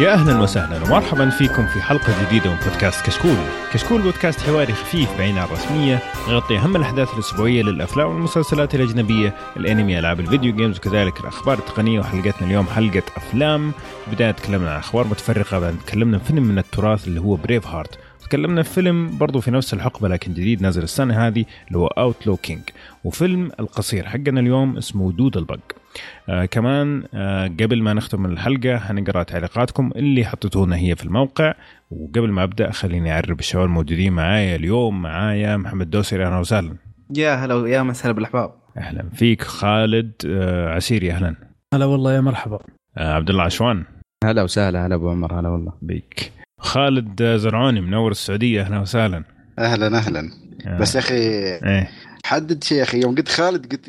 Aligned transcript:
يا 0.00 0.12
أهلا 0.12 0.42
وسهلا 0.42 0.84
ومرحبا 0.84 1.30
فيكم 1.30 1.66
في 1.66 1.82
حلقة 1.82 2.26
جديدة 2.26 2.50
من 2.50 2.56
بودكاست 2.56 3.06
كشكول. 3.06 3.36
كشكول 3.72 4.02
بودكاست 4.02 4.40
حواري 4.40 4.72
خفيف 4.72 5.18
بعيد 5.18 5.31
عن 5.31 5.38
الرسمية 5.38 5.98
يغطي 6.28 6.58
أهم 6.58 6.76
الأحداث 6.76 7.14
الأسبوعية 7.14 7.62
للأفلام 7.62 8.08
والمسلسلات 8.08 8.74
الأجنبية، 8.74 9.34
الأنمي، 9.56 9.98
ألعاب 9.98 10.20
ال 10.20 10.26
video 10.26 10.56
games 10.56 10.76
وكذلك 10.76 11.20
الأخبار 11.20 11.58
التقنية 11.58 12.00
وحلقتنا 12.00 12.46
اليوم 12.46 12.66
حلقة 12.66 13.02
أفلام. 13.16 13.72
بداية 14.12 14.30
تكلمنا 14.30 14.70
عن 14.70 14.78
أخبار 14.78 15.06
متفرقة 15.06 15.58
بعد 15.58 15.76
تكلمنا 15.86 16.16
عن 16.16 16.22
فيلم 16.22 16.42
من 16.42 16.58
التراث 16.58 17.08
اللي 17.08 17.20
هو 17.20 17.36
Braveheart. 17.36 17.98
تكلمنا 18.24 18.62
في 18.62 18.70
فيلم 18.70 19.18
برضو 19.18 19.40
في 19.40 19.50
نفس 19.50 19.74
الحقبة 19.74 20.08
لكن 20.08 20.32
جديد 20.32 20.62
نازل 20.62 20.82
السنة 20.82 21.26
هذه 21.26 21.44
اللي 21.68 21.78
هو 21.78 21.86
Outlaw 21.86 22.36
King 22.36 22.62
وفيلم 23.04 23.50
القصير 23.60 24.06
حقنا 24.06 24.40
اليوم 24.40 24.76
اسمه 24.76 25.12
دود 25.12 25.36
البق 25.36 25.79
آه 26.28 26.44
كمان 26.44 27.04
آه 27.14 27.46
قبل 27.46 27.82
ما 27.82 27.94
نختم 27.94 28.26
الحلقة 28.26 28.76
هنقرأ 28.76 29.22
تعليقاتكم 29.22 29.90
اللي 29.96 30.24
حطيتونا 30.24 30.76
هي 30.76 30.96
في 30.96 31.04
الموقع. 31.04 31.54
وقبل 31.90 32.30
ما 32.30 32.42
أبدأ 32.42 32.70
خليني 32.70 33.12
أعرف 33.12 33.38
الشباب 33.38 33.64
الموجودين 33.64 34.12
معايا 34.12 34.56
اليوم. 34.56 35.02
معايا 35.02 35.56
محمد 35.56 35.90
دوسري 35.90 36.26
أهلا 36.26 36.38
وسهلا. 36.38 36.76
يا 37.16 37.34
هلا 37.34 37.68
يا 37.68 37.82
مسهلا 37.82 38.14
بالأحباب. 38.14 38.52
أهلا 38.78 39.08
فيك. 39.14 39.42
خالد 39.42 40.12
آه 40.26 40.74
عسيري 40.74 41.12
أهلا. 41.12 41.34
هلا 41.74 41.84
والله 41.84 42.12
يا 42.12 42.20
مرحبا. 42.20 42.58
آه 42.98 43.12
عبد 43.14 43.30
الله 43.30 43.42
عشوان. 43.42 43.84
هلا 44.24 44.42
وسهلا 44.42 44.86
هلا 44.86 44.94
أبو 44.94 45.10
عمر 45.10 45.40
هلا 45.40 45.48
والله. 45.48 45.72
بيك. 45.82 46.32
خالد 46.60 47.22
زرعوني 47.36 47.80
منور 47.80 48.10
السعودية. 48.10 48.62
أهلا 48.62 48.78
وسهلا. 48.80 49.24
أهلا 49.58 49.98
أهلا. 49.98 50.30
آه. 50.66 50.78
بس 50.78 50.94
يا 50.94 51.00
أخي 51.00 51.14
إيه. 51.14 51.90
حدد 52.24 52.64
شيء 52.64 52.78
يا 52.78 52.82
أخي. 52.82 53.00
يوم 53.00 53.14
قلت 53.14 53.28
خالد 53.28 53.72
قلت 53.72 53.88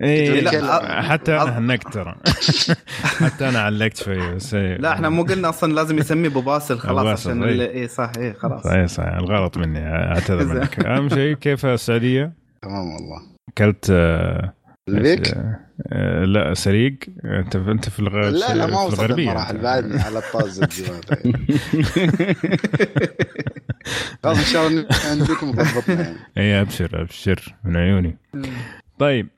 لا، 0.00 0.50
لا 0.50 1.02
حتى 1.02 1.36
أنا 1.36 1.58
هنكت 1.58 1.92
ترى 1.92 2.14
حتى 3.24 3.48
أنا 3.48 3.58
علقت 3.58 3.96
شوي 3.96 4.34
بس 4.34 4.54
إيه. 4.54 4.76
لا 4.76 4.92
إحنا 4.92 5.08
مو 5.08 5.22
قلنا 5.22 5.48
أصلا 5.48 5.72
لازم 5.72 5.98
يسميه 5.98 6.28
أبو 6.28 6.40
باسل 6.40 6.78
خلاص 6.78 7.06
عشان 7.20 7.42
إيه. 7.42 7.70
اي 7.70 7.88
صح 7.88 8.12
اي 8.18 8.32
خلاص 8.34 8.62
صحيح 8.64 8.86
صحيح 8.86 9.14
الغلط 9.14 9.56
مني 9.58 9.78
أعتذر. 9.86 10.44
منك 10.54 10.86
أهم 10.86 11.08
شيء 11.08 11.34
كيف 11.34 11.66
السعودية؟ 11.66 12.32
تمام 12.62 12.92
والله 12.92 13.22
أكلت 13.48 13.86
آه، 13.90 14.52
ليك؟ 14.88 15.34
آه، 15.92 16.24
لا 16.24 16.54
سريق 16.54 16.96
أنت 17.24 17.56
أنت 17.56 17.88
في 17.88 18.00
الغ... 18.00 18.28
لا 18.28 18.54
لا 18.54 18.66
ما 18.66 18.80
وصلت 18.82 19.10
المراحل. 19.10 19.58
بعدني 19.58 20.00
على 20.00 20.18
الطاز 20.18 20.60
خلاص 24.24 24.38
إن 24.38 24.44
شاء 24.44 24.66
الله 24.66 24.86
عندكم 25.10 25.50
ضبطنا 25.50 26.02
يعني 26.02 26.16
اي 26.36 26.60
أبشر 26.60 27.02
أبشر 27.02 27.54
من 27.64 27.76
عيوني 27.76 28.16
طيب 28.98 29.28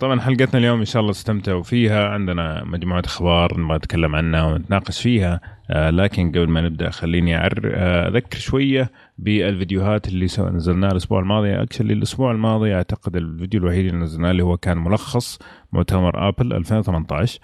طبعا 0.00 0.20
حلقتنا 0.20 0.58
اليوم 0.58 0.78
إن 0.78 0.84
شاء 0.84 1.00
الله 1.00 1.10
استمتعوا 1.10 1.62
فيها. 1.62 2.08
عندنا 2.08 2.64
مجموعة 2.64 3.02
أخبار 3.04 3.60
نبغى 3.60 3.76
نتكلم 3.76 4.14
عنها 4.16 4.42
ونتناقش 4.42 5.02
فيها. 5.02 5.40
آه، 5.70 5.90
لكن 5.90 6.28
قبل 6.28 6.48
ما 6.48 6.60
نبدأ 6.60 6.90
خليني 6.90 7.36
آه، 7.36 8.08
أذكر 8.08 8.38
شوية 8.38 8.90
بالفيديوهات 9.18 10.08
اللي 10.08 10.26
نزلناها 10.38 10.92
الأسبوع 10.92 11.20
الماضي. 11.20 11.62
اكشلي 11.62 11.92
الأسبوع 11.92 12.30
الماضي 12.30 12.74
أعتقد 12.74 13.16
الفيديو 13.16 13.60
الوحيد 13.60 13.86
اللي 13.86 14.00
نزلناه 14.00 14.30
اللي 14.30 14.42
هو 14.42 14.56
كان 14.56 14.78
ملخص 14.78 15.38
مؤتمر 15.72 16.28
آبل 16.28 16.52
2018 16.52 17.40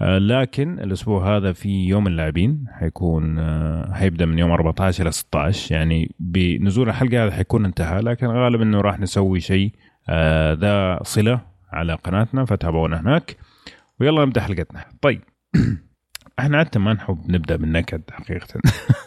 آه، 0.00 0.18
لكن 0.18 0.78
الأسبوع 0.78 1.36
هذا 1.36 1.52
في 1.52 1.86
يوم 1.88 2.06
اللاعبين 2.06 2.64
حيكون 2.70 3.40
حيبدأ 3.94 4.26
من 4.26 4.38
يوم 4.38 4.50
14 4.50 5.02
إلى 5.02 5.12
16 5.12 5.74
يعني 5.74 6.14
بنزول 6.20 6.88
الحلقة 6.88 7.24
هذا 7.24 7.32
حيكون 7.32 7.64
انتهى 7.64 8.00
لكن 8.00 8.26
غالبا 8.26 8.62
إنه 8.62 8.80
راح 8.80 9.00
نسوي 9.00 9.40
شيء 9.40 9.72
ذا 10.54 10.98
صلة 11.02 11.40
على 11.72 11.94
قناتنا 11.94 12.44
فتابعونا 12.44 13.00
هناك. 13.00 13.36
ويلا 14.00 14.24
نبدأ 14.24 14.40
حلقتنا. 14.40 14.84
طيب. 15.02 15.22
إحنا 16.38 16.58
عادة 16.58 16.80
ما 16.80 16.92
نحب 16.92 17.30
نبدأ 17.30 17.56
بالنكد 17.56 18.02
حقيقة. 18.10 18.60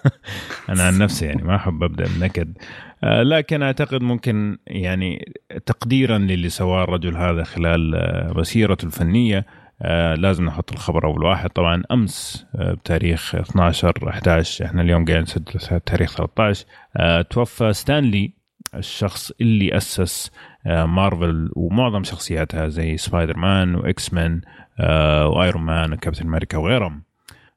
أنا 0.69 0.83
عن 0.83 0.97
نفسي 0.97 1.25
يعني 1.25 1.43
ما 1.43 1.55
أحب 1.55 1.83
أبدأ 1.83 2.03
بالنكد. 2.03 2.57
آه، 3.03 3.23
لكن 3.23 3.61
أعتقد 3.63 4.01
ممكن 4.01 4.57
يعني 4.67 5.33
تقديرا 5.65 6.17
للي 6.17 6.49
سواه 6.49 6.83
الرجل 6.83 7.17
هذا 7.17 7.43
خلال 7.43 7.95
آه، 7.95 8.33
مسيرته 8.35 8.85
الفنية 8.85 9.45
آه 9.81 10.15
لازم 10.15 10.45
نحط 10.45 10.71
الخبر 10.71 11.05
أول 11.05 11.23
واحد. 11.23 11.49
طبعا 11.49 11.83
أمس 11.91 12.45
آه 12.55 12.73
بتاريخ 12.73 13.35
12 13.35 14.09
11 14.09 14.65
إحنا 14.65 14.81
اليوم 14.81 15.05
قاعدين 15.05 15.23
نسجل 15.23 15.79
تاريخ 15.79 16.15
13 16.15 16.65
آه 16.97 17.21
توفى 17.21 17.73
ستان 17.73 18.09
لي 18.09 18.33
الشخص 18.75 19.31
اللي 19.41 19.77
أسس 19.77 20.31
آه 20.31 20.54
مارفل 20.65 21.49
ومعظم 21.55 22.03
شخصياتها 22.03 22.67
زي 22.67 22.97
سبايدر 22.97 23.37
مان 23.37 23.75
واكس 23.75 24.13
مان 24.13 24.41
آه 24.79 25.27
وايرون 25.27 25.63
مان 25.63 25.93
وكابتن 25.93 26.27
أمريكا 26.27 26.57
وغيرهم. 26.57 27.03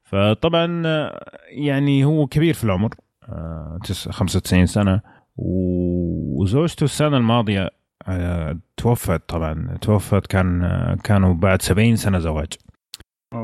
فطبعا 0.03 0.83
آه، 0.85 1.25
يعني 1.51 2.05
هو 2.05 2.27
كبير 2.27 2.53
في 2.53 2.63
العمر 2.63 2.89
آه 3.29 3.79
تس- 3.83 4.09
95 4.09 4.65
سنة. 4.65 5.01
و- 5.37 6.41
وزوجته 6.41 6.83
السنة 6.83 7.17
الماضية 7.17 7.69
آه، 8.07 8.57
توفت 8.77 9.21
طبعا. 9.29 9.77
توفت 9.81 10.27
كان 10.27 10.63
آه، 10.63 10.95
كانوا 11.03 11.33
بعد 11.33 11.61
70 11.61 11.95
سنة 11.95 12.19
زواج. 12.19 12.47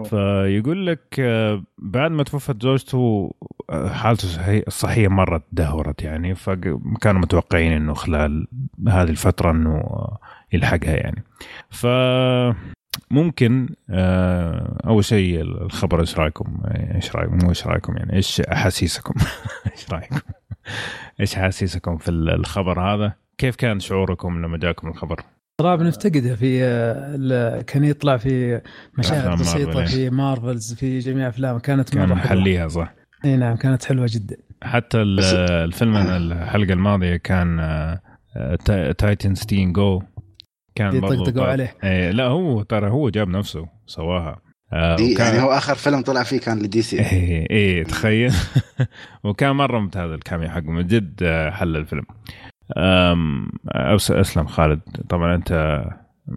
فيقول 0.06 0.88
لك 0.88 1.16
آه، 1.19 1.63
بعد 1.78 2.12
ما 2.12 2.23
توفت 2.23 2.63
زوجته 2.63 3.31
آه، 3.69 3.90
حالته 3.90 4.23
الصحي- 4.25 4.63
الصحيه 4.68 5.07
مرة 5.07 5.44
تدهورت 5.51 6.03
يعني 6.03 6.35
فكانوا 6.35 7.22
متوقعين 7.22 7.72
إنه 7.72 7.94
خلال 7.94 8.47
هذه 8.88 9.09
الفترة 9.09 9.51
إنه 9.51 9.75
آه، 9.75 10.19
يلحقها 10.53 10.96
يعني 10.96 11.23
ف 11.69 11.88
ممكن 13.12 13.69
أول 14.88 15.06
شيء 15.06 15.41
الخبر 15.41 16.00
إيش 16.00 16.17
رأيكم؟ 16.19 16.57
إيش 16.96 17.16
رأيكم؟ 17.16 17.38
مو 17.44 17.50
إيش 17.50 17.67
رأيكم 17.67 17.97
يعني 17.97 18.13
إيش 18.13 18.41
أحاسيسكم؟ 18.41 19.13
إيش 19.72 19.91
رأيكم؟ 19.91 20.19
إيش 21.19 21.35
أحاسيسكم 21.38 21.97
في 21.97 22.12
الخبر 22.12 22.79
هذا؟ 22.81 23.13
كيف 23.38 23.56
كان 23.56 23.79
شعوركم 23.79 24.41
لما 24.41 24.57
جاكم 24.57 24.88
الخبر؟ 24.88 25.22
صراحة 25.62 25.76
بنفتقده 25.76 26.36
في 26.36 26.64
آه، 26.64 27.16
ال- 27.16 27.62
كان 27.66 27.84
يطلع 27.84 28.18
في 28.18 28.62
مشاهد 28.98 29.40
بسيطة 29.40 29.74
مارفل، 29.74 29.88
في 29.88 30.10
مارفلز 30.10 30.74
في 30.74 31.00
جميع 31.00 31.28
أفلام 31.28 31.60
كانت 31.60 31.90
كان 31.90 32.10
مره 32.10 32.16
حلوة. 32.16 32.26
محليها 32.40 32.68
صح. 32.68 32.94
إي 33.26 33.36
نعم 33.38 33.56
كانت 33.56 33.86
حلوة 33.86 34.08
جدا. 34.10 34.38
حتى 34.64 34.98
الفيلم 35.02 35.96
الحلقة 35.98 36.74
الماضية 36.74 37.16
كان 37.16 37.60
آه، 37.60 38.00
Teen 38.98 39.36
Titans 39.36 39.74
Go 39.74 40.02
كان 40.76 40.96
يطقطقوا 40.96 41.46
عليه. 41.48 41.76
إيه 41.84 42.12
لا 42.12 42.24
هو 42.26 42.62
ترى 42.62 42.90
هو 42.90 43.10
جاب 43.10 43.28
نفسه 43.30 43.68
سواها. 43.88 44.42
آه، 44.74 44.96
دي 44.96 45.14
وكان- 45.14 45.26
يعني 45.34 45.42
هو 45.48 45.52
آخر 45.52 45.76
فيلم 45.76 46.02
طلع 46.02 46.24
فيه 46.24 46.40
كان 46.40 46.60
ل 46.59 46.81
DC. 46.81 47.00
إيه 47.00 47.50
إيه 47.50 47.84
تخيل. 47.84 48.32
وكان 49.24 49.52
مرة 49.52 49.80
ممتاز 49.80 50.12
ال 50.12 50.18
cameo 50.18 50.50
حقه 50.50 50.62
من 50.72 50.88
جد 50.88 51.20
آه، 51.24 51.50
حل 51.50 51.76
الفيلم. 51.76 52.04
أسأل 54.12 54.48
خالد 54.48 54.80
طبعا 55.09 55.36
انت 55.36 55.84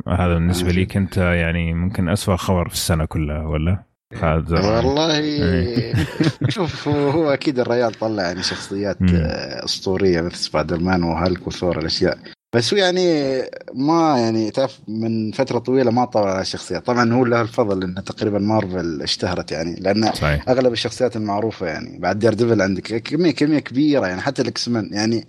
هذا 0.09 0.34
بالنسبة 0.34 0.71
ليك 0.71 0.97
انت 0.97 1.16
يعني 1.16 1.75
ممكن 1.75 2.09
أسوأ 2.09 2.37
خبر 2.37 2.69
في 2.69 2.75
السنة 2.75 3.05
كلها 3.05 3.47
ولا؟ 3.47 3.83
خالد. 4.15 4.53
والله 4.53 5.19
إيه. 5.19 5.94
شوف 6.49 6.89
هو, 6.89 7.31
أكيد 7.31 7.59
الريال 7.59 7.93
طلع 7.93 8.22
يعني 8.22 8.43
شخصيات. 8.43 8.97
آه، 9.03 9.65
أسطورية 9.65 10.21
مثل 10.21 10.37
سبايدر 10.37 10.81
مان 10.81 11.03
وهالك 11.03 11.47
وثور 11.47 11.78
الأشياء 11.78 12.19
بس 12.55 12.75
هو 12.75 12.81
يعني 12.81 13.39
ما 13.75 14.19
يعني 14.19 14.51
تعرف 14.51 14.80
من 14.89 15.33
فترة 15.33 15.59
طويلة 15.59 15.91
ما 15.91 16.04
طلع 16.04 16.30
على 16.30 16.41
الشخصيات 16.41 16.86
طبعا 16.86 17.13
هو 17.13 17.25
له 17.25 17.41
الفضل 17.41 17.83
انه 17.83 18.01
تقريبا 18.01 18.39
مارفل 18.39 19.03
اشتهرت 19.03 19.53
يعني 19.53 19.75
لأن 19.80 20.13
صحيح 20.13 20.48
أغلب 20.48 20.72
الشخصيات 20.72 21.16
المعروفة 21.16 21.66
يعني 21.66 21.98
بعد 21.98 22.19
دير 22.19 22.34
ديفل 22.34 22.63
عندك 22.63 23.03
كميه 23.03 23.30
كمية 23.30 23.59
كبيرة 23.59 24.07
يعني 24.07 24.21
حتى 24.21 24.42
ال 24.42 24.69
X-Men 24.69 24.91
يعني 24.92 25.27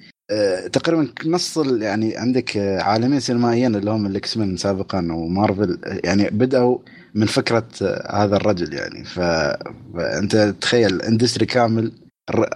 تقريبا 0.74 1.08
نص 1.26 1.58
يعني 1.58 2.18
عندك 2.18 2.58
آه، 2.58 2.82
عالمين 2.82 3.20
سينمائيين 3.20 3.76
اللي 3.76 3.92
هم 3.92 4.06
ال 4.06 4.38
X-Men 4.38 4.58
سابقا 4.58 4.98
ومارفل 5.12 5.80
آه، 5.86 6.00
يعني 6.04 6.30
بدأوا 6.30 6.78
من 7.14 7.26
فكرة 7.26 7.68
آه، 7.82 8.24
هذا 8.24 8.36
الرجل 8.36 8.74
يعني. 8.74 9.04
فانت 9.04 10.56
تخيل 10.62 11.02
industry 11.02 11.46
كامل 11.46 11.92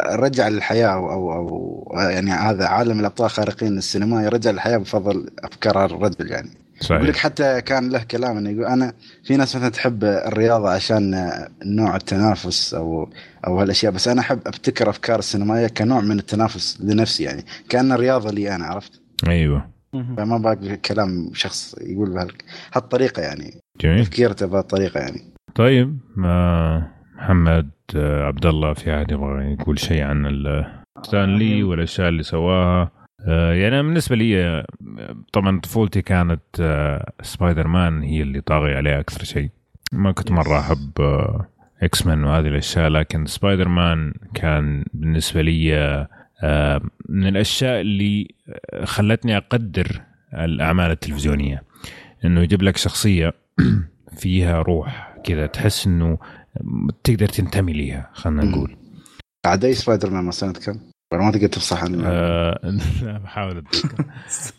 رجع 0.09 0.47
للحياة 0.47 0.87
أو 0.87 1.33
أو, 1.33 1.97
يعني 1.99 2.31
هذا 2.31 2.65
عالم 2.65 2.99
الأبطال 2.99 3.25
الخارقين 3.25 3.77
السينمائي 3.77 4.27
رجع 4.27 4.51
للحياة 4.51 4.77
بفضل 4.77 5.29
أفكار 5.43 5.85
الرجل 5.85 6.31
يعني 6.31 6.49
يقول 6.91 7.07
لك 7.07 7.15
حتى 7.15 7.61
كان 7.61 7.89
له 7.89 8.03
كلام 8.03 8.37
إنه 8.37 8.49
يقول 8.49 8.65
أنا 8.65 8.93
في 9.23 9.37
ناس 9.37 9.55
مثلا 9.55 9.69
تحب 9.69 10.03
الرياضة 10.03 10.69
عشان 10.69 11.29
نوع 11.65 11.95
التنافس 11.95 12.73
أو 12.73 13.09
أو 13.47 13.59
هالأشياء 13.59 13.91
بس 13.91 14.07
أنا 14.07 14.21
أحب 14.21 14.39
أبتكر 14.45 14.89
أفكار 14.89 15.19
السينمائية 15.19 15.67
كنوع 15.67 16.01
من 16.01 16.19
التنافس 16.19 16.81
لنفسي 16.81 17.23
يعني 17.23 17.45
كأن 17.69 17.91
الرياضة 17.91 18.31
لي 18.31 18.55
أنا 18.55 18.65
عرفت؟ 18.65 19.01
أيوه. 19.27 19.73
فما 19.93 20.37
باقي 20.37 20.77
كلام 20.77 21.29
شخص 21.33 21.75
يقول 21.81 22.09
بهالك 22.09 22.43
هالطريقة 22.73 23.21
يعني 23.21 23.59
جميل. 23.81 24.05
تفكيرته 24.05 24.45
بهالطريقة 24.45 24.99
يعني. 24.99 25.21
طيب 25.55 25.97
آه، 26.25 26.87
محمد 27.15 27.69
آه، 27.95 28.23
عبد 28.23 28.45
الله 28.45 28.73
في 28.73 28.95
أحد 28.97 29.11
يبغى 29.11 29.53
يقول 29.53 29.79
شيء 29.79 30.03
عن 30.03 30.25
ستانلي 31.03 31.63
والأشياء 31.63 32.09
اللي 32.09 32.23
سواها؟ 32.23 32.81
آه، 32.81 32.91
يعني 33.27 33.67
أنا 33.67 33.81
بالنسبة 33.81 34.15
لي 34.15 34.45
آه، 34.45 34.65
طبعا 35.33 35.59
طفولتي 35.59 36.01
كانت 36.01 36.41
آه، 36.59 37.11
سبايدر 37.21 37.67
مان 37.67 38.01
هي 38.01 38.21
اللي 38.21 38.41
طاغي 38.41 38.75
عليها 38.75 38.99
أكثر 38.99 39.23
شيء. 39.23 39.49
ما 39.91 40.11
كنت 40.11 40.31
مرة 40.31 40.59
أحب 40.59 40.91
آه، 40.99 41.47
X-Men 41.83 42.23
وهذه 42.23 42.47
الأشياء 42.47 42.89
لكن 42.89 43.25
سبايدر 43.25 43.67
مان 43.67 44.13
كان 44.33 44.85
بالنسبة 44.93 45.41
لي 45.41 45.75
آه، 46.43 46.81
من 47.09 47.27
الأشياء 47.27 47.81
اللي 47.81 48.27
خلتني 48.83 49.37
أقدر 49.37 50.01
الأعمال 50.33 50.91
التلفزيونية. 50.91 51.63
إنه 52.25 52.41
يجيب 52.41 52.61
لك 52.61 52.77
شخصية 52.77 53.33
فيها 54.19 54.61
روح 54.61 55.13
كذا 55.23 55.45
تحس 55.45 55.87
إنه 55.87 56.17
تقدر 57.03 57.27
تنتمي 57.27 57.73
ليها 57.73 58.09
خلينا 58.13 58.43
نقول. 58.43 58.75
اعداء 59.45 59.71
سبايدر 59.71 60.09
مان؟ 60.09 60.31
سنة 60.31 60.53
كم؟ 60.53 60.92
ولا 61.13 61.23
ما 61.23 61.31
تقدر 61.31 61.47
تفصح 61.47 61.83
عنه 61.83 62.03
آه، 62.07 62.59
لا 63.03 63.17
بحاول 63.17 63.57
اتذكر 63.57 64.05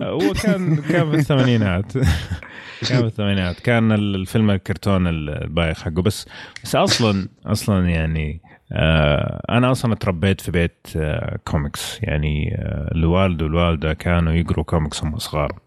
هو 0.02 0.32
كان 0.32 0.76
كان 0.76 1.10
في 1.10 1.16
الثمانينات. 1.16 1.92
كان 2.88 3.00
في 3.00 3.06
الثمانينات. 3.06 3.60
كان 3.60 3.92
الفيلم 3.92 4.50
الكرتون 4.50 5.06
البايخ 5.06 5.82
حقه. 5.82 6.02
بس 6.02 6.28
بس 6.64 6.76
أصلا 6.76 7.28
أصلا 7.46 7.88
يعني 7.88 8.40
آه، 8.72 9.42
أنا 9.50 9.70
أصلا 9.70 9.94
تربيت 9.94 10.40
في 10.40 10.50
بيت 10.50 10.86
آه، 10.96 11.38
كوميكس. 11.44 11.98
يعني 12.02 12.54
آه، 12.58 12.92
الوالد 12.94 13.42
والوالدة 13.42 13.92
كانوا 13.92 14.32
يقروا 14.32 14.64
كوميكس 14.64 15.04
هم 15.04 15.18
صغار. 15.18 15.58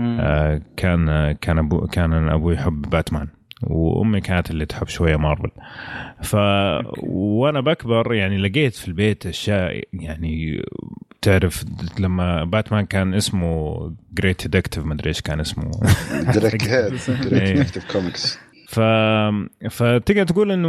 آه، 0.00 0.60
كان 0.76 1.32
كان 1.32 1.58
ابو 1.58 1.86
كان 1.86 2.28
أبوي 2.28 2.54
يحب 2.54 2.82
باتمان. 2.82 3.28
وأمي 3.62 4.20
كانت 4.20 4.50
اللي 4.50 4.66
تحب 4.66 4.88
شوية 4.88 5.16
مارفل. 5.16 5.50
ف 6.22 6.36
وأنا 7.02 7.60
بكبر 7.60 8.14
يعني 8.14 8.38
لقيت 8.38 8.74
في 8.74 8.88
البيت 8.88 9.26
أشياء 9.26 9.82
يعني 9.92 10.62
تعرف 11.22 11.64
لما 11.98 12.44
باتمان 12.44 12.86
كان 12.86 13.14
اسمه 13.14 13.76
great 14.12 14.46
detective 14.46 14.84
ما 14.84 14.94
أدري 14.94 15.08
إيش 15.08 15.20
كان 15.20 15.40
اسمه. 15.40 15.70
هيد 16.34 17.32
إيه. 17.32 17.66
كوميكس 17.92 18.38
ف 18.70 18.80
فتقدر 19.70 20.24
تقول 20.24 20.52
إنه 20.52 20.68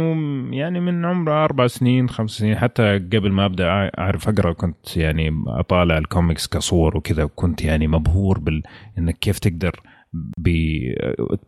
يعني 0.56 0.80
من 0.80 1.04
عمر 1.04 1.44
أربع 1.44 1.66
سنين 1.66 2.08
خمس 2.08 2.30
سنين 2.30 2.58
حتى 2.58 2.98
قبل 2.98 3.32
ما 3.32 3.44
أبدأ 3.44 3.68
أعرف 3.98 4.28
أقرأ 4.28 4.52
كنت 4.52 4.96
يعني 4.96 5.44
أطالع 5.46 5.98
الكوميكس 5.98 6.46
كصور 6.46 6.96
وكذا 6.96 7.24
وكنت 7.24 7.62
يعني 7.62 7.86
مبهور 7.86 8.38
بال 8.38 8.62
إنك 8.98 9.18
كيف 9.18 9.38
تقدر 9.38 9.80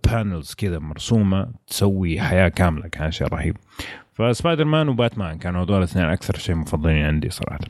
panels 0.05 0.55
كذا 0.55 0.79
مرسومة 0.79 1.53
تسوي 1.67 2.21
حياة 2.21 2.49
كاملة 2.49 2.89
كان 2.89 3.11
شيء 3.11 3.27
رهيب. 3.27 3.57
فسبايدر 4.13 4.65
مان 4.65 4.89
وباتمان 4.89 5.39
كانوا 5.39 5.65
هذول 5.65 5.79
الاثنين 5.79 6.05
أكثر 6.05 6.37
شيء 6.37 6.55
مفضلين 6.55 7.05
عندي 7.05 7.31
صراحة. 7.31 7.61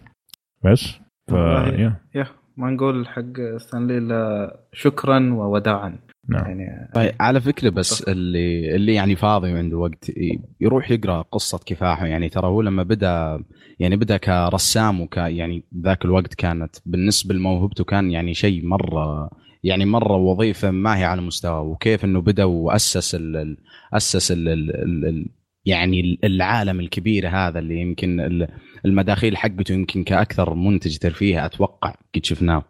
بس؟ 0.65 0.99
ف. 1.31 1.33
يا 1.33 2.01
يا 2.15 2.27
ما 2.57 2.71
نقول 2.71 3.09
حق 3.09 3.57
ستانلي 3.57 3.99
إلا 3.99 4.57
شكرا 4.73 5.33
ووداعا. 5.33 5.99
نعم. 6.29 6.45
يعني 6.45 6.91
طيب 6.95 7.13
على 7.21 7.41
فكرة 7.41 7.71
بس 7.71 8.03
اللي 8.03 8.77
اللي 8.77 8.95
يعني 8.95 9.17
فاضي 9.17 9.53
وعنده 9.53 9.77
وقت 9.77 10.13
يروح 10.61 10.91
يقرأ 10.91 11.23
قصة 11.23 11.61
كفاحة. 11.67 12.07
يعني 12.07 12.29
ترى 12.29 12.47
هو 12.47 12.63
لما 12.63 12.83
بدأ 12.83 13.45
يعني 13.79 13.97
بدأ 13.97 14.17
كرسام 14.17 15.01
وك 15.01 15.17
يعني 15.17 15.65
ذاك 15.83 16.05
الوقت 16.05 16.35
كانت 16.35 16.77
بالنسبة 16.87 17.35
لموهبته 17.35 17.85
كان 17.85 18.11
يعني 18.11 18.35
شيء 18.35 18.67
مرة 18.67 19.31
يعني 19.65 19.85
مرة 19.85 20.17
وظيفة 20.17 20.71
ما 20.71 20.99
هي 20.99 21.05
على 21.05 21.21
مستوى 21.21 21.67
وكيف 21.67 22.05
إنه 22.05 22.21
بدأ 22.21 22.45
وأسس 22.45 23.15
ال 23.15 23.37
ال- 23.37 23.57
أسس 23.93 24.33
ال 24.33 24.49
ال 24.49 24.71
ال 24.77 25.07
ال 25.07 25.27
يعني 25.67 26.19
العالم 26.25 26.81
الكبير 26.81 27.29
هذا 27.29 27.59
اللي 27.59 27.81
يمكن 27.81 28.21
ال- 28.21 28.49
المداخيل 28.85 29.37
حقته 29.37 29.73
يمكن 29.73 30.05
كأكثر 30.05 30.55
منتج 30.55 30.97
ترفيه 30.99 31.47
أتوقع 31.47 31.95
قد 32.15 32.25
شفناه. 32.25 32.65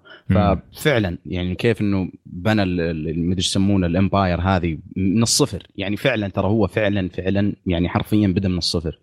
ففعلا 0.73 1.19
يعني 1.27 1.55
كيف 1.55 1.81
إنه 1.81 2.09
بنى 2.27 2.63
ال- 2.63 2.81
ال- 2.81 3.19
مدري 3.27 3.37
إيش 3.39 3.47
يسمونه 3.49 3.87
الإمباير 3.87 4.41
هذه 4.41 4.79
من 4.97 5.23
الصفر 5.23 5.67
يعني 5.77 5.97
فعلا 5.97 6.29
ترى 6.29 6.47
هو 6.47 6.67
فعلا 6.67 7.09
فعلا 7.09 7.53
يعني 7.67 7.89
حرفيا 7.89 8.29
بدأ 8.29 8.49
من 8.49 8.59
الصفر 8.59 8.99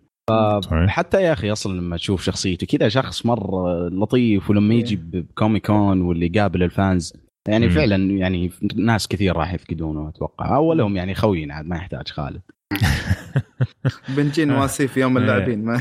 صحيح. 0.60 0.86
حتى 0.88 1.22
يا 1.22 1.32
أخي 1.32 1.52
أصلا 1.52 1.78
لما 1.80 1.96
تشوف 1.96 2.22
شخصيته 2.24 2.66
كذا 2.66 2.88
شخص 2.88 3.26
مرة 3.26 3.88
لطيف 3.88 4.50
ولما 4.50 4.74
يجي 4.74 4.96
بكوميك 4.96 5.66
كون 5.66 6.00
واللي 6.00 6.30
يقابل 6.34 6.62
الفانز 6.62 7.12
يعني 7.48 7.66
مم. 7.66 7.72
فعلا 7.72 8.10
يعني 8.10 8.50
ناس 8.76 9.08
كثير 9.08 9.36
راح 9.36 9.54
يفقدونه 9.54 10.08
أتوقع 10.08 10.56
اولهم 10.56 10.96
يعني 10.96 11.14
خوينا 11.14 11.54
عاد 11.54 11.66
ما 11.66 11.76
يحتاج 11.76 12.08
خالد 12.08 12.42
بنجي 14.16 14.44
نواسي 14.44 14.88
في 14.88 15.00
يوم 15.00 15.16
اللاعبين 15.16 15.64
ما 15.64 15.78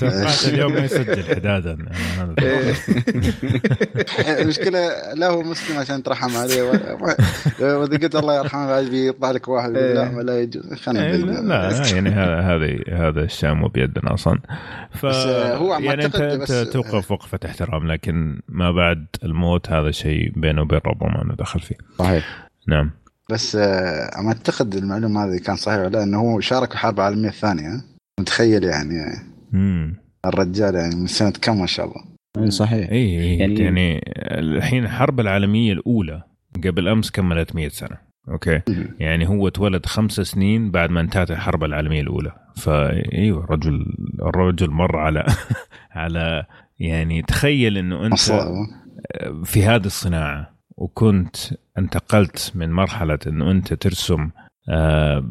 توقعت 0.00 0.44
اليوم 0.52 0.72
ما 0.72 0.84
يسجل 0.84 1.34
حدادا 1.34 1.78
إيه. 2.38 2.74
المشكلة 4.42 4.80
لا 5.14 5.28
هو 5.28 5.42
مسلم 5.42 5.78
عشان 5.78 6.02
ترحم 6.02 6.36
عليه 6.36 6.62
وإذا 6.62 7.98
قلت 7.98 8.16
الله 8.16 8.38
يرحمه 8.38 8.66
بعد 8.66 8.84
بيطلع 8.84 9.30
لك 9.30 9.48
واحد 9.48 9.76
يقول 9.76 9.94
لا 9.94 10.10
ما 10.10 10.20
لا 10.22 10.40
يجوز. 10.40 10.72
خلينا 10.72 11.06
إيه،. 11.06 11.16
لا 11.16 11.86
يعني 11.94 12.10
هذا 12.10 12.40
هذه 12.40 12.78
هذا 12.88 13.22
الشيء 13.24 13.54
مو 13.54 13.68
بيدنا 13.68 14.14
أصلا. 14.14 14.38
ف 14.90 15.06
آه، 15.06 15.56
هو 15.56 15.74
يعني 15.74 16.04
انت 16.04 16.16
آه. 16.50 16.64
توقف 16.64 17.10
وقفة 17.10 17.38
احترام 17.44 17.86
لكن 17.92 18.40
ما 18.48 18.72
بعد 18.72 19.06
الموت 19.24 19.70
هذا 19.70 19.90
شيء 19.90 20.32
بينه 20.36 20.62
وبين 20.62 20.80
ربه 20.86 21.06
ما 21.06 21.24
له 21.28 21.34
دخل 21.34 21.60
فيه 21.60 21.76
صحيح. 21.98 22.48
نعم. 22.68 22.90
بس 23.34 23.56
آه، 23.56 24.10
عم 24.18 24.26
أعتقد 24.26 24.74
المعلومة 24.74 25.24
هذه 25.24 25.38
كان 25.38 25.56
صحيح 25.56 25.78
ولا 25.78 25.88
لا 25.88 26.02
إنه 26.02 26.18
هو 26.20 26.40
شارك 26.40 26.68
في 26.68 26.74
الحرب 26.74 26.94
العالمية 27.00 27.28
الثانية. 27.28 27.84
متخيل 28.20 28.64
يعني. 28.64 28.94
امم 29.54 29.96
الرجال 30.26 30.74
يعني 30.74 30.96
من 30.96 31.06
سنة 31.06 31.32
كم 31.42 31.60
ما 31.60 31.66
شاء 31.66 31.86
الله. 31.86 32.04
إيه، 32.38 32.50
صحيح. 32.50 32.90
اي 32.90 33.14
يعني, 33.14 33.36
يعني- 33.38 33.60
يعني 33.60 34.00
الحين 34.40 34.84
الحرب 34.84 35.20
العالمية 35.20 35.72
الأولى 35.72 36.22
قبل 36.64 36.88
أمس 36.88 37.10
كملت 37.10 37.54
100 37.56 37.68
سنة. 37.68 37.96
أوكي. 38.28 38.60
مم. 38.68 38.88
يعني 39.00 39.28
هو 39.28 39.48
اتولد 39.48 39.86
خمس 39.86 40.12
سنين 40.12 40.70
بعد 40.70 40.90
ما 40.90 41.00
انتهت 41.00 41.30
الحرب 41.30 41.64
العالمية 41.64 42.00
الأولى. 42.00 42.32
فايوه 42.56 43.44
الرجل 43.44 43.86
الرجل 44.22 44.70
مر 44.70 44.96
على 44.96 45.26
على 45.92 46.44
يعني 46.78 47.22
تخيل 47.22 47.78
إنه 47.78 48.06
أنت 48.06 48.18
في 49.44 49.62
هذه 49.64 49.86
الصناعة. 49.86 50.53
وكنت 50.76 51.36
انتقلت 51.78 52.52
من 52.54 52.72
مرحلة 52.72 53.18
انه 53.26 53.50
أنت 53.50 53.74
ترسم 53.74 54.30
آه، 54.68 55.24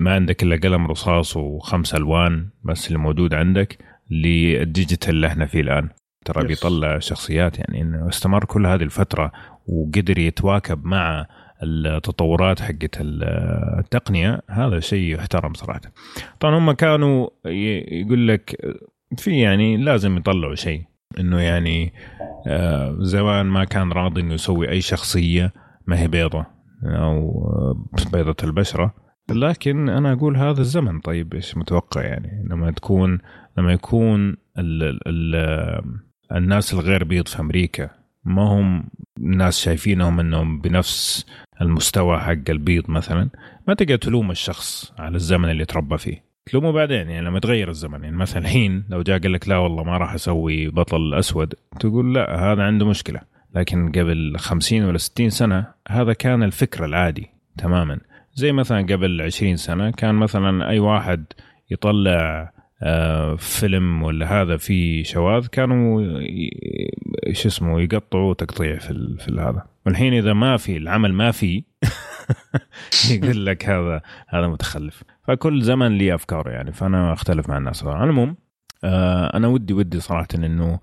ما 0.00 0.14
عندك 0.14 0.42
إلا 0.42 0.56
قلم 0.56 0.86
رصاص 0.86 1.36
وخمس 1.36 1.94
ألوان 1.94 2.48
بس 2.64 2.86
اللي 2.88 2.98
موجود 2.98 3.34
عندك 3.34 3.78
لل 4.10 4.33
digital 4.33 5.14
اللي 5.14 5.26
إحنا 5.26 5.46
فيه 5.46 5.60
الآن. 5.60 5.88
ترى 6.24 6.40
yes. 6.44 6.46
بيطلع 6.64 6.98
شخصيات 6.98 7.58
يعني 7.58 7.80
إنه 7.82 8.08
استمر 8.08 8.44
كل 8.44 8.66
هذه 8.66 8.82
الفترة 8.82 9.32
وقدر 9.66 10.18
يتواكب 10.18 10.84
مع 10.84 11.26
التطورات 11.62 12.60
حقت 12.60 13.00
ال- 13.00 13.24
التقنية 13.78 14.42
هذا 14.50 14.80
شيء 14.80 15.14
يحترم 15.14 15.54
صراحة. 15.54 15.80
طبعا 16.40 16.58
هم 16.58 16.72
كانوا 16.72 17.28
يقول 17.92 18.28
لك 18.28 18.76
في 19.16 19.40
يعني 19.40 19.76
لازم 19.76 20.16
يطلعوا 20.16 20.54
شيء. 20.54 20.82
إنه 21.18 21.40
يعني 21.40 21.92
آه، 22.46 22.96
زمان 23.00 23.46
ما 23.46 23.64
كان 23.64 23.92
راضي 23.92 24.20
إنه 24.20 24.34
يسوي 24.34 24.70
أي 24.70 24.80
شخصية 24.80 25.52
ما 25.86 25.98
هي 25.98 26.08
بيضة 26.08 26.46
أو 26.84 27.44
آه، 27.46 27.84
بيضة 28.12 28.36
البشرة. 28.44 28.94
لكن 29.30 29.88
أنا 29.88 30.12
أقول 30.12 30.36
هذا 30.36 30.60
الزمن 30.60 31.00
طيب 31.00 31.34
إيش 31.34 31.56
متوقع 31.56 32.02
يعني؟ 32.02 32.44
لما 32.50 32.70
تكون 32.70 33.18
لما 33.58 33.72
يكون 33.72 34.36
ال 34.58 34.82
ال 34.82 35.00
ال 35.06 35.82
الناس 36.32 36.74
الغير 36.74 37.04
بيض 37.04 37.28
في 37.28 37.40
أمريكا 37.40 37.90
ما 38.24 38.42
هم 38.42 38.90
ناس 39.20 39.58
شايفينهم 39.58 40.20
إنهم 40.20 40.60
بنفس 40.60 41.26
المستوى 41.60 42.18
حق 42.18 42.50
البيض 42.50 42.90
مثلا 42.90 43.30
ما 43.68 43.74
تقدر 43.74 43.96
تلوم 43.96 44.30
الشخص 44.30 44.92
على 44.98 45.16
الزمن 45.16 45.50
اللي 45.50 45.64
تربى 45.64 45.98
فيه. 45.98 46.29
تلومه 46.50 46.70
بعدين 46.70 47.10
يعني 47.10 47.26
لما 47.26 47.36
يتغير 47.36 47.68
الزمن. 47.68 48.04
يعني 48.04 48.16
مثلا 48.16 48.42
الحين 48.42 48.84
لو 48.88 49.02
جاء 49.02 49.18
قال 49.18 49.32
لك 49.32 49.48
لا 49.48 49.56
والله 49.56 49.84
ما 49.84 49.98
راح 49.98 50.14
أسوي 50.14 50.68
بطل 50.68 51.14
أسود 51.14 51.54
تقول 51.80 52.14
لا 52.14 52.52
هذا 52.52 52.62
عنده 52.62 52.86
مشكلة. 52.86 53.20
لكن 53.54 53.92
قبل 53.92 54.36
50 54.38 54.84
ولا 54.84 54.98
60 54.98 55.30
سنة 55.30 55.66
هذا 55.88 56.12
كان 56.12 56.42
الفكر 56.42 56.84
العادي 56.84 57.30
تماما. 57.58 58.00
زي 58.34 58.52
مثلا 58.52 58.82
قبل 58.82 59.22
20 59.22 59.56
سنة 59.56 59.90
كان 59.90 60.14
مثلا 60.14 60.68
أي 60.68 60.78
واحد 60.78 61.24
يطلع 61.70 62.52
آه، 62.82 63.36
فيلم 63.36 64.02
ولا 64.02 64.42
هذا 64.42 64.56
فيه 64.56 65.02
شواذ 65.02 65.46
كانوا 65.46 66.20
شو 67.32 67.48
اسمه 67.48 67.80
يقطعوا 67.80 68.34
تقطيع 68.34 68.78
في 68.78 69.16
في 69.18 69.32
هذا. 69.32 69.66
والحين 69.86 70.14
إذا 70.14 70.32
ما 70.32 70.56
في 70.56 70.76
العمل 70.76 71.12
ما 71.12 71.30
في 71.30 71.64
يقول 73.10 73.46
لك 73.46 73.68
هذا 73.68 74.02
هذا 74.28 74.48
متخلف. 74.48 75.02
فكل 75.30 75.62
زمن 75.62 75.98
لي 75.98 76.14
أفكاره 76.14 76.50
يعني 76.50 76.72
فأنا 76.72 77.12
أختلف 77.12 77.48
مع 77.48 77.56
الناس 77.56 77.84
على 77.84 78.04
العموم 78.04 78.36
آه، 78.84 79.36
أنا 79.36 79.48
ودي 79.48 79.72
ودي 79.72 80.00
صراحة 80.00 80.28
إنه 80.34 80.80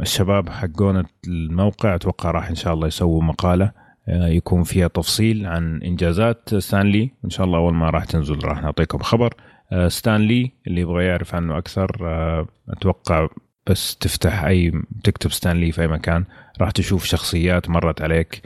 الشباب 0.00 0.48
حقون 0.48 1.04
الموقع 1.26 1.94
أتوقع 1.94 2.30
راح 2.30 2.48
إن 2.48 2.54
شاء 2.54 2.74
الله 2.74 2.86
يسووا 2.86 3.22
مقالة 3.22 3.72
آه، 4.08 4.28
يكون 4.28 4.62
فيها 4.62 4.88
تفصيل 4.88 5.46
عن 5.46 5.82
إنجازات 5.82 6.54
ستانلي. 6.54 7.10
إن 7.24 7.30
شاء 7.30 7.46
الله 7.46 7.58
أول 7.58 7.74
ما 7.74 7.90
راح 7.90 8.04
تنزل 8.04 8.44
راح 8.44 8.62
نعطيكم 8.62 8.98
خبر. 8.98 9.34
آه، 9.72 9.88
ستانلي 9.88 10.52
اللي 10.66 10.80
يبغى 10.80 11.04
يعرف 11.04 11.34
عنه 11.34 11.58
أكثر 11.58 11.90
أتوقع 12.68 13.28
بس 13.66 13.96
تفتح 13.96 14.44
أي 14.44 14.72
تكتب 15.04 15.32
ستانلي 15.32 15.72
في 15.72 15.82
أي 15.82 15.88
مكان 15.88 16.24
راح 16.60 16.70
تشوف 16.70 17.04
شخصيات 17.04 17.70
مرت 17.70 18.02
عليك 18.02 18.42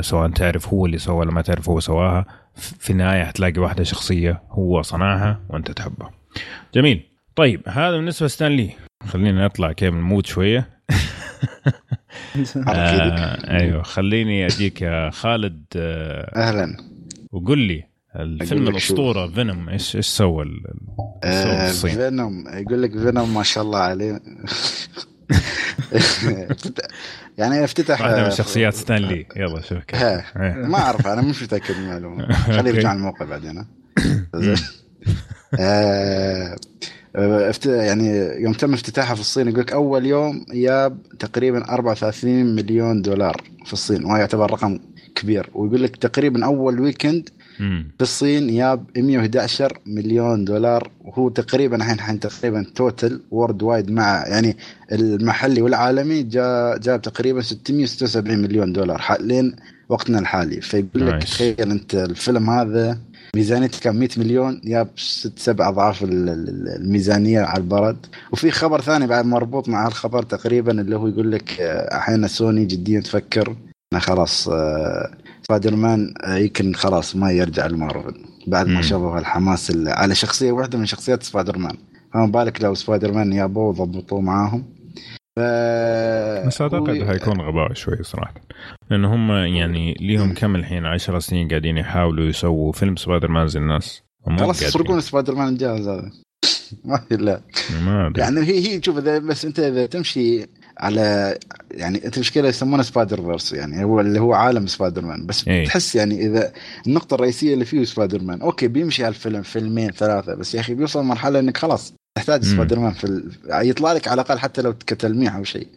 سواء 0.00 0.28
تعرف 0.28 0.68
هو 0.68 0.86
اللي 0.86 0.98
سوى 0.98 1.16
ولا 1.16 1.30
ما 1.30 1.42
تعرف 1.42 1.68
هو 1.68 1.80
سواها. 1.80 2.26
في 2.58 2.90
النهاية 2.90 3.24
حتلاقي 3.24 3.60
واحدة 3.60 3.84
شخصية 3.84 4.42
هو 4.50 4.82
صنعها 4.82 5.40
وأنت 5.48 5.70
تحبها. 5.70 6.10
جميل. 6.74 7.02
طيب 7.36 7.60
هذا 7.68 7.96
بالنسبة 7.96 8.26
لستانلي. 8.26 8.70
خلينا 9.06 9.44
نطلع 9.44 9.72
كيف 9.72 9.94
نموت 9.94 10.26
شوية. 10.26 10.68
آه 12.68 13.58
أيوه 13.58 13.82
خليني 13.82 14.46
أجيك 14.46 14.82
يا 14.82 15.10
خالد 15.10 15.64
آه 15.76 16.48
أهلا. 16.48 16.76
وقول 17.32 17.58
لي 17.58 17.84
الفيلم 18.16 18.68
الأسطورة 18.68 19.26
فينوم 19.26 19.68
إيش 19.68 19.96
إيش 19.96 20.06
سوى 20.06 20.44
سوى 20.44 20.52
آه 21.24 21.70
الصين؟ 21.70 21.94
فينوم. 21.94 22.44
يقول 22.48 22.82
لك 22.82 22.92
فينوم 22.92 23.34
ما 23.34 23.42
شاء 23.42 23.64
الله 23.64 23.78
عليه. 23.78 24.20
يعني 27.38 27.64
افتتح 27.64 28.00
واحدة 28.00 28.24
من 28.24 28.30
شخصيات 28.30 28.74
ستانلي 28.74 29.26
يلا 29.36 29.60
شوف. 29.60 29.78
إيه. 29.94 30.24
ما 30.36 30.78
أعرف 30.78 31.06
أنا 31.06 31.22
مش 31.22 31.42
متأكد 31.42 31.76
من 31.76 31.82
المعلومة 31.82 32.32
خليه. 32.56 32.70
يرجع 32.70 32.92
الموقع 32.92 33.24
بعدين. 33.24 33.58
آه، 35.58 36.56
آه، 37.16 37.52
يعني 37.66 38.08
يوم 38.42 38.52
تم 38.52 38.74
افتتاحها 38.74 39.14
في 39.14 39.20
الصين 39.20 39.48
يقول 39.48 39.60
لك 39.60 39.72
أول 39.72 40.06
يوم 40.06 40.46
جاب 40.52 40.98
تقريبا 41.18 41.68
34 41.68 42.54
مليون 42.54 43.02
دولار 43.02 43.42
في 43.66 43.72
الصين 43.72 44.04
وهذا 44.04 44.20
يعتبر 44.20 44.50
رقم 44.50 44.78
كبير 45.14 45.50
ويقول 45.54 45.82
لك 45.82 45.96
تقريبا 45.96 46.44
أول 46.44 46.80
weekend 46.80 47.28
مم. 47.60 47.90
في 47.98 48.02
الصين 48.02 48.56
جاب 48.56 48.84
111 48.96 49.78
مليون 49.86 50.44
دولار 50.44 50.90
وهو 51.04 51.28
تقريبا 51.28 51.76
الحين 51.76 51.94
الحين 51.94 52.20
تقريبا 52.20 52.66
total 52.74 53.20
worldwide 53.30 53.90
مع 53.90 54.24
يعني 54.26 54.56
المحلي 54.92 55.62
والعالمي 55.62 56.22
جا 56.22 56.76
جاب 56.82 57.02
تقريبا 57.02 57.40
676 57.40 58.38
مليون 58.38 58.72
دولار 58.72 58.98
ح- 58.98 59.20
لين 59.20 59.56
وقتنا 59.88 60.18
الحالي 60.18 60.60
فيقول 60.60 61.06
لك. 61.06 61.22
تخيل 61.22 61.60
أنت 61.70 61.94
الفيلم 61.94 62.50
هذا 62.50 62.98
ميزانيته 63.36 63.80
كان 63.80 63.96
100 63.98 64.08
مليون 64.16 64.60
جاب 64.64 64.88
ست 64.96 65.38
سبع 65.38 65.68
أضعاف 65.68 66.02
ال- 66.02 66.28
ال- 66.28 66.68
الميزانية 66.68 67.40
على 67.40 67.58
البارد 67.62 68.06
وفي 68.32 68.50
خبر 68.50 68.80
ثاني 68.80 69.06
بعد 69.06 69.24
مربوط 69.26 69.68
مع 69.68 69.86
الخبر 69.86 70.22
تقريبا 70.22 70.80
اللي 70.80 70.96
هو 70.96 71.08
يقول 71.08 71.32
لك 71.32 71.60
آه، 71.60 71.96
أحيانا 71.96 72.26
سوني 72.26 72.64
جديا 72.64 73.00
تفكر 73.00 73.56
إنه 73.92 74.00
خلاص 74.00 74.48
آه، 74.48 75.10
سبايدر 75.42 75.76
مان 75.76 76.14
آه، 76.24 76.36
يمكن 76.36 76.74
خلاص 76.74 77.16
ما 77.16 77.30
يرجع 77.32 77.66
لمارفل 77.66 78.14
بعد 78.46 78.66
ما. 78.68 78.82
شافوا 78.82 79.18
الحماس 79.18 79.70
ال- 79.70 79.88
على 79.88 80.14
شخصية 80.14 80.52
واحدة 80.52 80.78
من 80.78 80.86
شخصيات 80.86 81.22
سبايدر 81.22 81.58
مان 81.58 81.76
فما 82.14 82.26
بالك 82.26 82.62
لو 82.62 82.74
سبايدر 82.74 83.12
مان 83.12 83.32
جابوه 83.32 83.80
وضبطوه 83.80 84.20
معاهم؟ 84.20 84.64
ف 85.36 85.40
بس 86.46 86.60
أعتقد 86.62 87.04
حيكون 87.08 87.40
غباء 87.40 87.72
شوي 87.74 88.02
صراحة. 88.02 88.34
لأن 88.90 89.04
هم 89.04 89.30
يعني 89.32 89.94
ليهم 90.00 90.34
كم 90.34 90.56
الحين؟ 90.56 90.86
10 90.86 91.18
سنين 91.18 91.48
قاعدين 91.48 91.76
يحاولوا 91.78 92.24
يسووا 92.26 92.72
فيلم 92.72 92.96
سبايدر 92.96 93.28
مان 93.30 93.48
زي 93.48 93.60
الناس. 93.60 94.02
خلاص. 94.38 94.62
يسرقون 94.62 95.00
سبايدر 95.00 95.34
مان 95.34 95.48
الجاهز 95.48 95.88
هذا. 95.88 96.10
ما 96.84 96.96
في 97.08 97.16
لا. 97.16 97.40
ما 97.84 98.06
أدري. 98.06 98.22
يعني 98.22 98.40
هي 98.40 98.68
هي 98.76 98.82
شوف 98.82 98.98
إذا 98.98 99.18
بس 99.18 99.44
أنت 99.44 99.58
إذا 99.58 99.86
تمشي 99.86 100.46
على 100.78 101.38
يعني 101.70 102.04
انت 102.04 102.18
مشكله 102.18 102.48
يسمونه 102.48 102.82
Spider-Verse 102.82 103.52
يعني 103.52 103.84
هو 103.84 104.00
اللي 104.00 104.20
هو 104.20 104.32
عالم 104.32 104.66
سبايدر 104.66 105.04
مان 105.04 105.26
بس 105.26 105.48
إيه. 105.48 105.66
تحس 105.66 105.94
يعني 105.94 106.26
إذا 106.26 106.52
النقطة 106.86 107.14
الرئيسية 107.14 107.54
اللي 107.54 107.64
فيه 107.64 107.84
سبايدر 107.84 108.22
مان 108.22 108.40
okay 108.40 108.68
بيمشي 108.68 109.04
على 109.04 109.14
الفيلم 109.14 109.42
فيلمين 109.42 109.90
ثلاثة 109.90 110.34
بس 110.34 110.54
يا 110.54 110.60
أخي 110.60 110.74
بيوصل 110.74 111.04
مرحله 111.04 111.38
إنك 111.38 111.56
خلاص 111.56 111.94
تحتاج. 112.14 112.42
سبايدر 112.42 112.78
مان 112.78 112.92
في 112.92 113.04
ال... 113.04 113.30
يطلع 113.50 113.92
لك 113.92 114.08
على 114.08 114.22
الأقل 114.22 114.38
حتى 114.38 114.62
لو 114.62 114.74
كتلميح 114.86 115.36
أو 115.36 115.44
شيء 115.44 115.68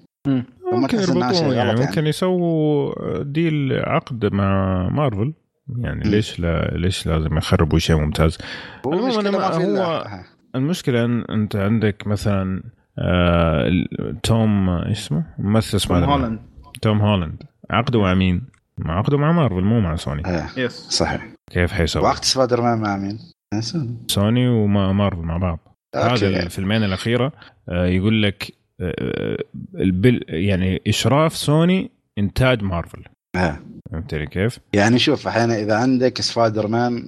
ممكن 0.71 0.99
يربطوه 0.99 1.53
يعني 1.53 1.55
يعني. 1.55 1.79
ممكن 1.79 2.07
يسووا 2.07 3.23
deal 3.23 3.79
عقد 3.83 4.33
مع 4.33 4.87
مارفل 4.89 5.33
يعني 5.77 6.05
مم. 6.05 6.11
ليش 6.11 6.39
لا 6.39 6.71
ليش 6.75 7.07
لازم 7.07 7.37
يخربوا 7.37 7.79
شيء 7.79 7.95
ممتاز 7.95 8.37
هو 8.85 8.93
المشكلة 8.93 9.47
هو-. 9.47 10.23
المشكلة 10.55 11.05
إن 11.05 11.21
أنت 11.21 11.55
عندك 11.55 12.07
مثلا 12.07 12.63
آه 12.99 13.85
توم 14.23 14.69
إيش 14.69 14.97
اسمه 14.99 15.25
ممثل 15.39 15.69
توم 15.69 15.79
سبايدر. 15.79 16.05
هولاند 16.05 16.39
توم 16.81 17.01
هولاند 17.01 17.43
عقده 17.69 18.01
مع 18.01 18.13
مين؟ 18.13 18.41
مع 18.77 18.97
عقده 18.97 19.17
مع 19.17 19.31
مارفل 19.31 19.61
مو 19.61 19.79
مع 19.79 19.95
سوني. 19.95 20.23
yes 20.57 20.71
صحيح 20.89 21.27
كيف 21.51 21.71
حيسوي؟ 21.71 22.03
وقت 22.03 22.23
سبايدر 22.23 22.61
مان 22.61 22.81
مع 22.81 22.97
مين؟ 22.97 23.19
سوني. 23.59 23.97
سوني 24.07 24.47
ومارفل 24.49 25.21
مع 25.21 25.37
بعض 25.37 25.59
هذا 25.95 26.27
الفيلمين 26.27 26.83
الأخيرة 26.83 27.31
آه، 27.69 27.85
يقول 27.85 28.23
لك 28.23 28.51
آه، 28.81 29.37
البل 29.75 30.21
يعني 30.29 30.81
إشراف 30.87 31.35
سوني 31.35 31.91
إنتاج 32.17 32.63
مارفل 32.63 33.03
ها. 33.35 33.59
فهمتني 33.91 34.27
كيف؟ 34.27 34.59
يعني 34.73 34.99
شوف 34.99 35.27
أحيانا 35.27 35.59
إذا 35.59 35.75
عندك 35.75 36.21
سبايدر 36.21 36.67
مان 36.67 37.07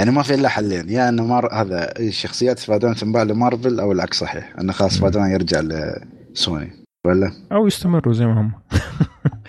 يعني 0.00 0.12
ما 0.12 0.22
في 0.22 0.34
إلا 0.34 0.48
حلين 0.48 0.88
يا 0.90 1.08
إنه 1.08 1.26
مار 1.26 1.54
هذا 1.54 1.92
شخصيات 2.10 2.58
سبايدر 2.58 2.86
مان 2.88 2.96
تنباع 2.96 3.22
لمارفل 3.22 3.80
أو 3.80 3.92
العكس 3.92 4.18
صحيح 4.18 4.52
إنه 4.60 4.72
خلاص. 4.72 4.94
سبايدر 4.94 5.20
مان 5.20 5.30
يرجع 5.30 5.60
لسوني 5.60 6.70
ولا؟ 7.06 7.32
أو 7.52 7.66
يستمروا 7.66 8.12
زي 8.14 8.26
ما 8.26 8.40
هم 8.40 8.52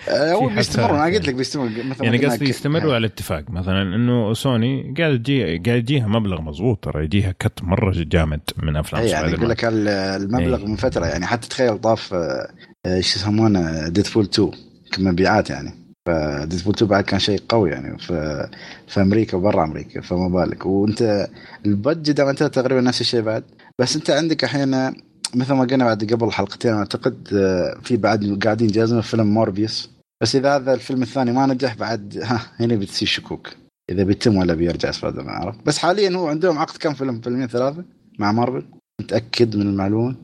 آه، 0.08 0.32
هو 0.34 0.50
حتى- 0.50 0.54
بيستمروا 0.54 0.96
أنا 0.96 1.04
قلت 1.14 1.26
لك 1.28 1.34
بيستمروا 1.34 1.70
يعني 2.02 2.26
قصدي 2.26 2.48
يستمروا 2.48 2.94
على 2.94 3.06
اتفاق 3.06 3.50
مثلا 3.50 3.82
إنه 3.82 4.32
سوني 4.32 4.94
قاعد 4.98 5.18
تجي 5.22 5.42
قاعد 5.44 5.66
يجيها 5.78 6.06
مبلغ 6.06 6.40
مضبوط 6.40 6.84
ترى 6.84 7.04
يجيها 7.04 7.32
cut 7.38 7.62
مرة 7.62 7.94
جامد 7.96 8.40
من 8.62 8.76
أفلام 8.76 9.02
اي 9.02 9.08
يعني 9.10 9.32
يقول 9.32 9.48
لك 9.50 9.64
ال- 9.64 9.88
المبلغ 9.88 10.58
إيه. 10.60 10.66
من 10.66 10.76
فترة 10.76 11.06
يعني 11.06 11.26
حتى 11.26 11.48
تخيل 11.48 11.78
طاف 11.78 12.14
آه، 12.14 12.48
آه، 12.86 13.00
شو 13.00 13.18
يسمونه 13.18 13.88
ديدفول 13.88 14.24
2 14.24 14.50
كمبيعات 14.92 15.50
يعني 15.50 15.81
فديدفول 16.06 16.74
2 16.74 16.90
بعد 16.90 17.04
كان 17.04 17.20
شيء 17.20 17.42
قوي 17.48 17.70
يعني 17.70 17.98
في 17.98 18.48
في 18.86 19.00
أمريكا 19.00 19.36
وبرا 19.36 19.64
أمريكا 19.64 20.00
فما 20.00 20.28
بالك. 20.28 20.66
وأنت 20.66 21.28
ال 21.66 21.74
budget 21.74 22.20
أنت 22.20 22.42
تقريبا 22.42 22.80
نفس 22.80 23.00
الشيء 23.00 23.20
بعد 23.20 23.44
بس 23.78 23.96
أنت 23.96 24.10
عندك 24.10 24.44
أحيانا 24.44 24.94
مثل 25.34 25.54
ما 25.54 25.64
قلنا 25.64 25.84
بعد 25.84 26.12
قبل 26.12 26.32
حلقتين 26.32 26.72
أعتقد 26.72 27.28
آه، 27.34 27.80
في 27.82 27.96
بعد 27.96 28.38
قاعدين 28.44 28.68
يجهزون 28.68 29.00
فيلم 29.00 29.26
موربيوس. 29.34 29.90
بس 30.22 30.36
إذا 30.36 30.56
هذا 30.56 30.74
الفيلم 30.74 31.02
الثاني 31.02 31.32
ما 31.32 31.46
نجح 31.46 31.74
بعد 31.74 32.18
ها 32.22 32.40
هنا 32.60 32.76
بتصير 32.76 33.08
شكوك 33.08 33.48
إذا 33.90 34.04
بيتم 34.04 34.36
ولا 34.36 34.54
بيرجع 34.54 34.90
سبايدر 34.90 35.22
مان 35.22 35.34
عرفت؟ 35.34 35.66
بس 35.66 35.78
حاليا 35.78 36.16
هو 36.16 36.26
عندهم 36.28 36.58
عقد 36.58 36.76
كم 36.76 36.94
فيلم؟ 36.94 37.20
فيلمين 37.20 37.46
ثلاثة 37.46 37.84
مع 38.18 38.32
مارفل. 38.32 38.64
متأكد 39.00 39.56
من 39.56 39.62
المعلومة؟ 39.62 40.16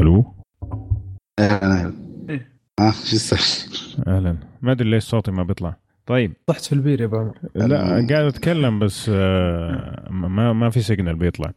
ألو؟ 0.00 0.24
أهلا 1.38 1.72
أهلا 1.72 2.03
ها 2.80 2.90
شو؟ 2.90 3.36
أهلا 4.06 4.36
ما 4.62 4.72
أدري 4.72 4.90
ليش 4.90 5.04
صوتي 5.04 5.30
ما 5.30 5.42
بيطلع 5.42 5.76
طيب 6.06 6.32
طحت 6.46 6.64
في 6.64 6.72
البير 6.72 7.00
يا 7.00 7.06
ابو 7.06 7.16
عمر 7.16 7.34
لا. 7.54 7.78
قاعد 8.10 8.24
أتكلم 8.24 8.78
بس 8.78 9.10
آه، 9.14 10.08
ما 10.10 10.52
ما 10.52 10.70
في 10.70 10.80
signal 10.82 11.16
بيطلع 11.16 11.52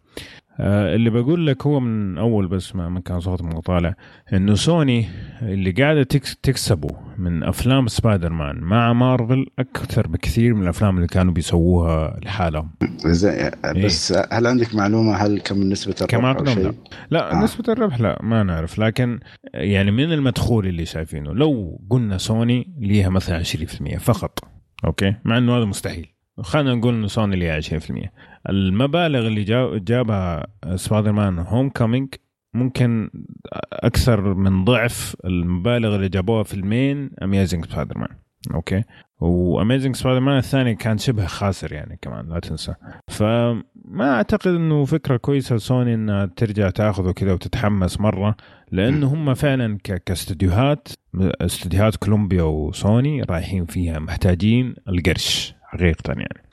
اللي 0.59 1.09
بقول 1.09 1.47
لك 1.47 1.67
هو 1.67 1.79
من 1.79 2.17
أول 2.17 2.47
بس 2.47 2.75
ما 2.75 2.99
كان 2.99 3.19
صوتي 3.19 3.43
مو 3.43 3.59
طالع 3.61 3.93
إنه 4.33 4.55
سوني 4.55 5.05
اللي 5.41 5.71
قاعدة 5.71 6.03
تكس- 6.03 6.35
تكسبه 6.43 6.89
من 7.17 7.43
أفلام 7.43 7.87
سبايدر 7.87 8.29
مان 8.33 8.59
مع 8.59 8.93
مارفل 8.93 9.45
أكثر 9.59 10.07
بكثير 10.07 10.53
من 10.53 10.63
الأفلام 10.63 10.95
اللي 10.95 11.07
كانوا 11.07 11.33
بيسووها 11.33 12.19
لحالهم. 12.25 12.69
زي 13.05 13.51
بس 13.85 14.13
هل 14.31 14.47
عندك 14.47 14.75
معلومة 14.75 15.15
هل 15.15 15.39
كم 15.39 15.59
نسبة 15.63 15.95
الربح 16.01 16.33
كم 16.33 16.59
لا؟ 16.61 16.73
لا 17.11 17.31
آه. 17.31 17.43
نسبة 17.43 17.73
الربح 17.73 17.99
لا 17.99 18.19
ما 18.23 18.43
نعرف. 18.43 18.79
لكن 18.79 19.19
يعني 19.53 19.91
من 19.91 20.11
المدخول 20.13 20.67
اللي 20.67 20.85
شايفينه 20.85 21.33
لو 21.33 21.81
قلنا 21.89 22.17
سوني 22.17 22.73
ليها 22.79 23.09
مثلا 23.09 23.37
20% 23.43 23.97
فقط 23.97 24.39
أوكي؟ 24.85 25.15
مع 25.25 25.37
إنه 25.37 25.57
هذا 25.57 25.65
مستحيل. 25.65 26.07
خلينا 26.41 26.73
نقول 26.75 26.93
إنه 26.93 27.07
سوني 27.07 27.35
ليها 27.35 27.61
20% 27.61 28.09
المبالغ 28.49 29.27
اللي 29.27 29.43
جا- 29.43 29.77
جابها 29.77 30.47
سبايدر 30.75 31.11
مان 31.11 31.39
هوم 31.39 31.69
كومينج 31.69 32.09
ممكن 32.53 33.09
أكثر 33.73 34.33
من 34.33 34.63
ضعف 34.65 35.15
المبالغ 35.25 35.95
اللي 35.95 36.09
جابوها 36.09 36.43
فيلمين 36.43 37.09
اميزنج 37.23 37.65
سبايدر 37.65 37.97
مان 37.97 38.09
أوكي؟ 38.53 38.83
واميزنج 39.19 39.95
سبايدر 39.95 40.19
مان 40.19 40.37
الثاني 40.37 40.75
كان 40.75 40.97
شبه 40.97 41.25
خاسر 41.25 41.73
يعني 41.73 41.99
كمان 42.01 42.29
لا 42.29 42.39
تنسى. 42.39 42.73
فما 43.07 43.63
أعتقد 44.15 44.47
إنه 44.47 44.85
فكرة 44.85 45.17
كويسة 45.17 45.55
لسوني 45.55 45.93
إنها 45.93 46.25
ترجع 46.25 46.69
تاخذه 46.69 47.11
كذا 47.11 47.33
وتتحمس 47.33 47.99
مرة 48.01 48.35
لأنه 48.71 49.07
هم 49.13 49.33
فعلا 49.33 49.77
كاستديوهات 50.05 50.87
استديوهات 51.41 51.95
كولومبيا 51.95 52.43
وسوني 52.43 53.21
رايحين 53.23 53.65
فيها 53.65 53.99
محتاجين 53.99 54.75
القرش. 54.89 55.56
حقيقة 55.67 56.13
يعني. 56.13 56.43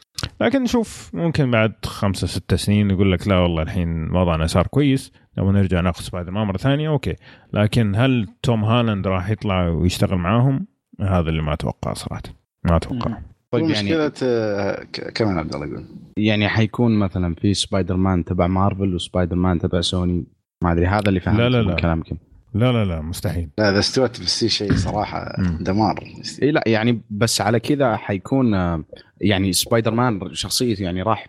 لكن 0.40 0.62
نشوف 0.62 1.11
ممكن 1.14 1.50
بعد 1.50 1.73
خمسة 1.85 2.26
ستة 2.26 2.56
سنين 2.56 2.90
يقول 2.90 3.12
لك 3.12 3.28
لا 3.28 3.38
والله 3.38 3.62
الحين 3.62 4.11
وضعنا 4.16 4.47
صار 4.47 4.66
كويس 4.66 5.12
لما 5.38 5.52
نرجع 5.52 5.80
ناخذ 5.80 6.02
سبايدر 6.02 6.30
مان 6.30 6.47
مرة 6.47 6.56
ثانية 6.56 6.88
أوكي. 6.88 7.14
لكن 7.52 7.94
هل 7.97 8.28
توم 8.42 8.64
هالاند 8.64 9.06
راح 9.06 9.30
يطلع 9.30 9.68
ويشتغل 9.68 10.18
معاهم؟ 10.18 10.66
هذا 11.00 11.28
اللي 11.28 11.42
ما 11.42 11.52
أتوقع 11.52 11.92
صراحة. 11.92 12.23
ما 12.64 12.76
أتوقع. 12.76 13.18
طيب 13.50 13.71
يعني 13.71 13.88
مشكله 13.88 14.12
آه، 14.23 14.85
كمان 15.14 15.38
عبد 15.38 15.54
الله 15.54 15.66
يقول. 15.66 15.85
يعني 16.16 16.49
حيكون 16.49 16.99
مثلا 16.99 17.35
في 17.35 17.54
سبايدر 17.54 17.97
مان 17.97 18.25
تبع 18.25 18.47
مارفل 18.47 18.94
وسبايدر 18.94 19.37
مان 19.37 19.59
تبع 19.59 19.80
سوني. 19.80 20.25
ما 20.62 20.73
أدري 20.73 20.87
هذا 20.87 21.09
اللي 21.09 21.21
فهمته 21.21 21.42
لا، 21.42 21.49
لا، 21.49 21.62
من 21.62 21.68
لا. 21.68 22.16
لا 22.55 22.73
لا 22.73 22.85
لا 22.85 23.01
مستحيل 23.01 23.49
لا 23.59 23.71
اذا 23.71 23.79
استوت 23.79 24.19
بالسي 24.21 24.49
شيء 24.49 24.75
صراحة. 24.75 25.35
دمار 25.61 26.05
اي 26.43 26.51
لا 26.51 26.63
يعني 26.67 27.01
بس 27.11 27.41
على 27.41 27.61
كذا 27.61 27.97
حيكون 27.97 28.55
آه، 28.55 28.85
يعني 29.21 29.53
سبايدر 29.53 29.91
مان 29.95 30.21
شخصيته 30.35 30.83
يعني 30.83 31.03
راح 31.03 31.27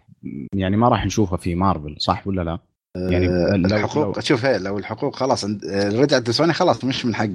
يعني 0.54 0.78
ما 0.78 0.90
راح 0.90 1.06
نشوفها 1.06 1.38
في 1.38 1.56
مارفل 1.56 1.96
صح 2.00 2.28
ولا 2.28 2.42
لا؟ 2.42 2.60
يعني 2.96 3.28
آه، 3.30 3.56
لو- 3.56 3.66
الحقوق 3.78 4.06
لو- 4.06 4.22
شوف 4.22 4.46
هي 4.46 4.58
لو 4.60 4.78
الحقوق 4.78 5.16
خلاص 5.16 5.46
آه، 5.46 5.50
رجعت 5.90 6.30
لسوني 6.30 6.54
خلاص 6.54 6.84
مش 6.84 7.06
من 7.06 7.16
حق 7.16 7.28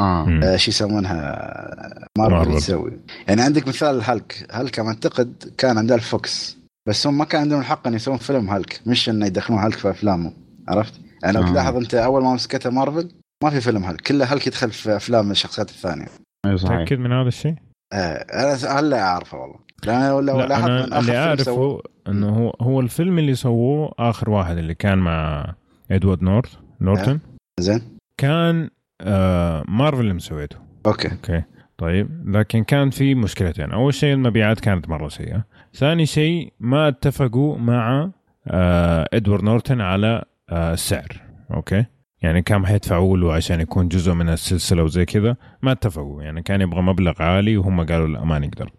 آه، 0.00 0.56
شو 0.56 0.70
يسمونها 0.70 2.08
مارفل. 2.18 2.54
تسوي 2.56 2.92
يعني 3.28 3.42
عندك 3.42 3.68
مثال 3.68 4.02
هالك 4.02 4.46
هالك 4.50 4.78
أعتقد 4.78 5.52
كان 5.58 5.78
عند 5.78 5.92
الفوكس 5.92 6.58
بس 6.88 7.06
هم 7.06 7.18
ما 7.18 7.24
كان 7.24 7.40
عندهم 7.40 7.60
الحق 7.60 7.86
إن 7.86 7.94
يسوون 7.94 8.16
فيلم 8.18 8.50
هالك 8.50 8.80
مش 8.86 9.08
إنه 9.08 9.26
يدخلون 9.26 9.58
هالك 9.60 9.74
في 9.76 9.90
افلامهم 9.90 10.32
عرفت؟ 10.68 10.94
يعني 11.22 11.36
لو 11.36 11.42
آه. 11.42 11.46
تلاحظ 11.50 11.76
أنت 11.76 11.94
أول 11.94 12.22
ما 12.22 12.34
مسكتها 12.34 12.70
مارفل 12.70 13.10
ما 13.44 13.50
في 13.50 13.60
فيلم 13.60 13.84
هالك 13.84 14.00
كله 14.00 14.32
هالك 14.32 14.46
يدخل 14.46 14.70
في 14.70 14.96
أفلام 14.96 15.30
الشخصيات 15.30 15.70
الثانية. 15.70 16.06
متأكد 16.46 16.98
من 16.98 17.12
هذا 17.12 17.28
الشيء؟ 17.28 17.54
آه 17.92 17.96
أنا 18.14 18.78
هلا 18.80 19.02
أعرفه 19.02 19.38
والله. 19.38 19.58
لأن 19.84 20.08
لو 20.10 20.20
لو 20.20 20.40
لا 20.40 20.46
لاحظت 20.46 20.68
أنا 20.68 20.98
اللي 20.98 21.16
أعرفه 21.16 21.82
إنه 22.08 22.28
هو 22.28 22.50
هو 22.60 22.80
الفيلم 22.80 23.18
اللي 23.18 23.34
سووه 23.34 23.94
آخر 23.98 24.30
واحد 24.30 24.58
اللي 24.58 24.74
كان 24.74 24.98
مع 24.98 25.46
إدوارد 25.90 26.22
نورث 26.22 26.54
نورتون 26.80 27.20
زين. 27.60 27.82
كان 28.16 28.70
آه 29.00 29.64
مارفل 29.68 30.00
اللي 30.00 30.14
مسويته. 30.14 30.56
أوكي. 30.86 31.12
أوكي. 31.12 31.42
طيب. 31.78 32.36
لكن 32.36 32.64
كان 32.64 32.90
في 32.90 33.14
مشكلتين. 33.14 33.70
أول 33.72 33.94
شيء 33.94 34.14
المبيعات 34.14 34.60
كانت 34.60 34.88
مرة 34.88 35.08
سيئة. 35.08 35.44
ثاني 35.74 36.06
شيء 36.06 36.52
ما 36.60 36.88
اتفقوا 36.88 37.58
مع 37.58 38.10
آه 38.46 39.08
إدوارد 39.12 39.44
نورتون 39.44 39.80
على 39.80 40.24
آه 40.50 40.72
السعر. 40.72 41.22
أوكي. 41.54 41.84
يعني 42.22 42.42
كم 42.42 42.66
حيدفعوا 42.66 43.16
له 43.16 43.32
عشان 43.32 43.60
يكون 43.60 43.88
جزء 43.88 44.12
من 44.12 44.28
السلسلة 44.28 44.82
وزي 44.82 45.04
كذا؟ 45.04 45.36
ما 45.62 45.72
اتفقوا. 45.72 46.22
يعني 46.22 46.42
كان 46.42 46.60
يبغى 46.60 46.82
مبلغ 46.82 47.22
عالي 47.22 47.56
وهم 47.56 47.80
قالوا 47.86 48.06
لا 48.06 48.24
ما 48.24 48.38
نقدر. 48.38 48.70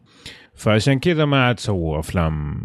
فعشان 0.53 1.00
كذا 1.00 1.25
ما 1.25 1.46
عاد 1.46 1.60
سووا 1.60 2.00
أفلام 2.00 2.62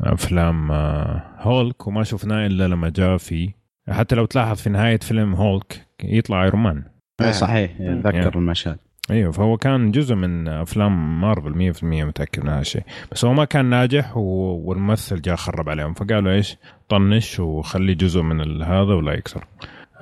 أفلام 0.00 0.70
آه، 0.70 1.22
هولك 1.38 1.86
وما 1.86 2.02
شفناه 2.02 2.46
إلا 2.46 2.68
لما 2.68 2.88
جاء 2.88 3.16
في 3.16 3.50
حتى 3.88 4.14
لو 4.14 4.24
تلاحظ 4.24 4.56
في 4.56 4.70
نهاية 4.70 4.98
فيلم 4.98 5.34
هولك 5.34 5.86
يطلع 6.04 6.44
ايرون 6.44 6.62
مان 6.62 6.82
إي 7.20 7.32
صحيح 7.32 7.80
يعني. 7.80 8.00
اتذكر 8.00 8.38
المشهد. 8.38 8.78
أيوه 9.10 9.32
فهو 9.32 9.56
كان 9.56 9.90
جزء 9.90 10.14
من 10.14 10.48
أفلام 10.48 11.20
مارفل 11.20 11.54
100% 11.54 11.84
متأكد 11.84 12.42
من 12.42 12.48
هذا 12.48 12.60
الشيء. 12.60 12.82
بس 13.12 13.24
هو 13.24 13.32
ما 13.32 13.44
كان 13.44 13.64
ناجح. 13.64 14.16
والممثل 14.16 15.20
جاء 15.20 15.36
خرب 15.36 15.68
عليهم. 15.68 15.94
فقالوا 15.94 16.32
إيش؟ 16.32 16.56
طنش 16.88 17.40
وخليه 17.40 17.94
جزء 17.94 18.22
من 18.22 18.62
هذا 18.62 18.94
ولا 18.94 19.12
يكسر. 19.12 19.44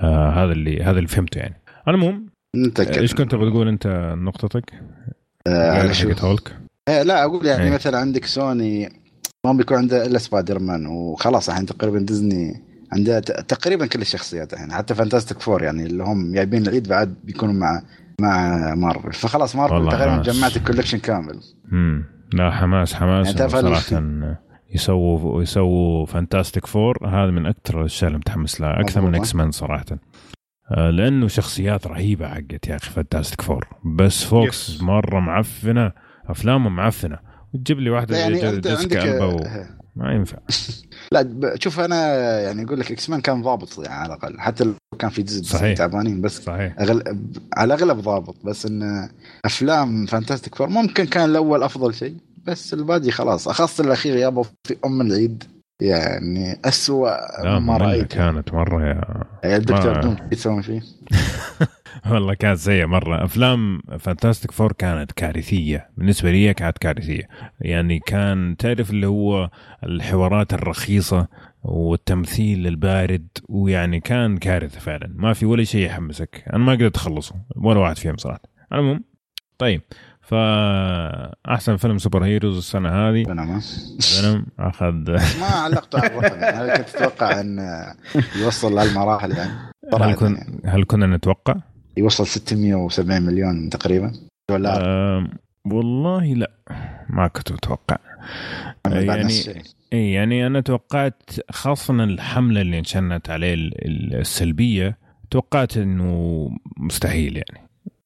آه 0.02 0.30
هذا 0.30 0.52
اللي 0.52 0.82
هذا 0.82 0.98
اللي 0.98 1.08
فهمته 1.08 1.38
يعني. 1.38 1.62
نتأكد. 2.56 2.98
إيش 2.98 3.14
كنت 3.14 3.34
بتقول 3.34 3.68
أنت 3.68 4.14
نقطتك؟ 4.18 4.72
آه 5.46 5.92
حقت 5.92 6.24
هولك 6.24 6.56
آه 6.88 7.02
لا 7.02 7.24
أقول 7.24 7.46
يعني 7.46 7.64
إيه. 7.64 7.70
مثلا 7.70 7.98
عندك 7.98 8.24
سوني 8.24 8.88
ما 9.46 9.52
بيكون 9.52 9.76
عنده 9.76 10.06
إلا 10.06 10.18
سبايدر 10.18 10.58
مان 10.58 10.86
وخلاص 10.86 11.48
الحين 11.48 11.66
تقريبا 11.66 11.98
ديزني 11.98 12.62
عندها 12.92 13.20
تقريبا 13.20 13.86
كل 13.86 14.00
الشخصيات 14.00 14.52
الحين 14.52 14.72
حتى 14.72 14.94
فانتاستيك 14.94 15.40
فور 15.40 15.62
يعني 15.62 15.86
اللي 15.86 16.04
هم 16.04 16.32
جايبين 16.32 16.62
العيد 16.62 16.88
بعد 16.88 17.14
بيكونوا 17.24 17.54
مع 17.54 17.82
مع 18.20 18.74
مارفل 18.74 19.12
فخلاص 19.12 19.56
مارفل 19.56 19.88
تقريبا. 19.90 20.22
جمعت 20.22 20.56
ال 20.56 20.60
collection 20.60 20.98
كامل. 20.98 21.40
امم 21.72 22.04
لا 22.32 22.50
حماس 22.50 22.94
حماس 22.94 23.26
يعني 23.26 23.48
صراحة. 23.48 24.02
يسووا 24.74 25.42
يسووا 25.42 26.06
فانتاستيك 26.06 26.66
فور 26.66 27.08
هذا 27.08 27.30
من 27.30 27.46
أكثر 27.46 27.80
الأشياء 27.80 28.08
اللي 28.08 28.18
متحمس 28.18 28.60
لها 28.60 28.80
أكثر 28.80 29.00
من. 29.00 29.14
إكس 29.14 29.34
مان 29.34 29.50
صراحة. 29.50 29.84
آه، 30.70 30.90
لأنه 30.90 31.28
شخصيات 31.28 31.86
رهيبة 31.86 32.28
حقت 32.28 32.68
يا 32.68 32.76
أخي 32.76 32.90
فانتاستيك 32.90 33.40
فور 33.40 33.68
بس 33.84 34.24
فوكس 34.24 34.68
yes. 34.68 34.82
مرة 34.82 35.20
معفنة 35.20 35.92
افلامهم 36.26 36.76
معفنة. 36.76 37.18
وتجيب 37.54 37.80
لي 37.80 37.90
واحدة 37.90 38.16
يعني 38.16 38.60
جيسيكا 38.60 39.14
ألبا 39.14 39.24
و... 39.24 39.38
آه، 39.38 39.66
ما 39.96 40.12
ينفع. 40.12 40.38
لا 41.12 41.54
شوف 41.60 41.80
أنا 41.80 42.14
يعني 42.40 42.64
أقول 42.64 42.80
لك 42.80 42.92
إكس 42.92 43.10
مان 43.10 43.20
كان 43.20 43.42
ضابط 43.42 43.78
يعني 43.78 43.94
على 43.94 44.14
الأقل. 44.14 44.40
حتى 44.40 44.64
لو 44.64 44.74
كان 44.98 45.10
في 45.10 45.22
جزء. 45.22 45.74
تعبانين 45.74 46.20
بس 46.20 46.44
صحيح. 46.44 46.80
أغل... 46.80 47.02
على 47.56 47.74
الأغلب 47.74 48.00
ضابط. 48.00 48.36
بس 48.44 48.66
إن 48.66 49.08
أفلام 49.44 50.06
فانتاستيك 50.06 50.54
فور 50.54 50.68
ممكن 50.68 51.04
كان 51.04 51.30
الأول 51.30 51.62
أفضل 51.62 51.94
شيء. 51.94 52.16
بس 52.46 52.74
الباقي 52.74 53.10
خلاص. 53.10 53.48
خاصة 53.48 53.84
الأخير 53.84 54.16
يابا 54.16 54.42
في 54.42 54.76
أم 54.84 55.00
العيد 55.00 55.44
يعني 55.80 56.60
اسوء 56.64 57.08
لا 57.44 57.58
ما 57.58 57.76
رأيت. 57.76 58.12
كانت 58.12 58.54
مرة 58.54 58.82
يا 58.86 59.24
يعني 59.42 59.56
الدكتور 59.56 60.00
دوم 60.00 60.16
يسوون 60.32 60.62
فيه. 60.62 60.80
والله 62.10 62.34
كانت 62.34 62.58
سيئة 62.58 62.84
مرة. 62.86 63.24
أفلام 63.24 63.80
فانتاستيك 63.98 64.50
فور 64.50 64.72
كانت 64.72 65.12
كارثية. 65.12 65.90
بالنسبة 65.96 66.30
لي 66.30 66.54
كانت 66.54 66.78
كارثية. 66.78 67.28
يعني 67.60 67.98
كان 67.98 68.56
تعرف 68.58 68.90
اللي 68.90 69.06
هو 69.06 69.50
الحوارات 69.84 70.54
الرخيصة 70.54 71.28
والتمثيل 71.62 72.66
البارد 72.66 73.28
ويعني 73.48 74.00
كان 74.00 74.36
كارثة 74.38 74.80
فعلا. 74.80 75.12
ما 75.16 75.32
في 75.32 75.46
ولا 75.46 75.64
شيء 75.64 75.86
يحمسك. 75.86 76.44
أنا 76.52 76.58
ما 76.64 76.72
قدرت 76.72 76.96
أخلصه 76.96 77.34
ولا 77.56 77.80
واحد 77.80 77.98
فيهم 77.98 78.16
صراحة. 78.16 78.40
على 78.72 78.80
العموم 78.80 79.04
طيب. 79.58 79.82
فأحسن 80.22 81.76
فيلم 81.76 81.98
superheroes 81.98 82.56
السنة 82.56 82.88
هذه. 82.88 83.24
ما 83.28 83.60
فيلم 84.00 84.46
أخذ. 84.58 85.10
ما 85.40 85.46
علقت 85.46 85.94
على 85.94 86.06
الرقم 86.06 86.44
هل 86.60 86.76
كنت 86.76 86.88
تتوقع 86.88 87.40
أن 87.40 87.58
يوصل 88.42 88.74
لهالمراحل 88.74 89.30
يعني؟ 89.32 89.50
هل, 90.00 90.14
كن 90.14 90.34
يعني. 90.34 90.60
هل 90.64 90.84
كنا 90.84 91.06
نتوقع؟ 91.06 91.54
يوصل 91.96 92.26
670 92.26 93.22
مليون 93.22 93.70
تقريبا. 93.70 94.12
دولار 94.50 94.82
أم، 95.18 95.28
والله 95.66 96.24
لا. 96.34 96.50
ما 97.08 97.28
كنت 97.28 97.52
متوقع. 97.52 97.96
يعني. 98.86 99.32
إي 99.92 100.12
يعني 100.12 100.46
أنا 100.46 100.60
توقعت 100.60 101.22
خاصة 101.50 101.94
الحملة 102.04 102.60
اللي 102.60 102.78
انشنت 102.78 103.30
عليه 103.30 103.54
ال- 103.54 103.86
ال- 103.86 104.14
السلبية 104.20 104.98
توقعت 105.30 105.76
إنه 105.76 106.50
مستحيل 106.76 107.36
يعني. 107.36 107.61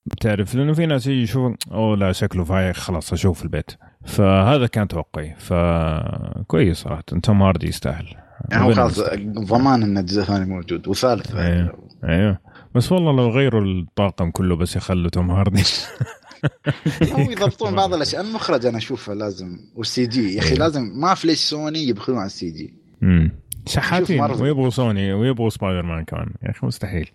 بتعرف 0.06 0.54
لأنه 0.54 0.72
في 0.72 0.86
ناس 0.86 1.06
يجي 1.06 1.22
يشوفوا 1.22 1.54
أوه 1.72 1.96
لا 1.96 2.12
شكله 2.12 2.44
فايق 2.44 2.76
خلاص 2.76 3.12
أشوف 3.12 3.42
البيت. 3.42 3.70
فهذا 4.04 4.66
كان 4.66 4.88
توقعي. 4.88 5.34
فكويس 5.38 6.76
صراحة. 6.76 7.02
توم 7.02 7.42
هاردي 7.42 7.68
يستاهل. 7.68 8.06
يعني 8.50 8.64
هو 8.64 8.72
خلاص. 8.72 9.00
ضمان 9.24 9.82
إن 9.82 9.98
الجزء 9.98 10.20
الثاني 10.22 10.44
موجود. 10.44 10.88
وثالث. 10.88 11.34
أيوه. 11.34 11.78
أيوه 12.04 12.38
بس 12.74 12.92
والله 12.92 13.12
لو 13.12 13.30
غيروا 13.30 13.64
الطاقم 13.64 14.30
كله 14.30 14.56
بس 14.56 14.76
يخلوا 14.76 15.10
توم 15.10 15.30
هاردي. 15.30 15.62
أو 17.14 17.20
يضبطون 17.30 17.74
بعض 17.74 17.94
الأشياء. 17.94 18.22
المخرج 18.22 18.66
أنا 18.66 18.78
أشوفه 18.78 19.14
لازم 19.14 19.58
وال 19.74 20.06
CG. 20.06 20.34
يا 20.34 20.38
أخي 20.40 20.52
إيه. 20.52 20.58
لازم 20.58 20.82
ما 20.82 21.06
أعرف 21.08 21.24
ليش 21.24 21.38
سوني 21.38 21.88
يبخلون 21.88 22.18
على 22.18 22.26
ال 22.26 22.50
CG. 22.50 22.74
امم 23.02 23.32
شحاتين. 23.68 24.20
ويبغوا 24.20 24.70
سوني 24.70 25.12
ويبغوا 25.12 25.50
سبايدر 25.50 25.82
مان 25.82 26.04
كمان. 26.04 26.26
يا 26.42 26.50
أخي 26.50 26.66
مستحيل. 26.66 27.10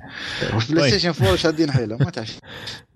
وفي 0.56 0.74
بلاي. 0.74 0.90
ستيشن 0.90 1.10
4 1.24 1.36
شادين 1.36 1.72
حيلهم 1.72 2.00
ما 2.04 2.10
تعرف. 2.10 2.40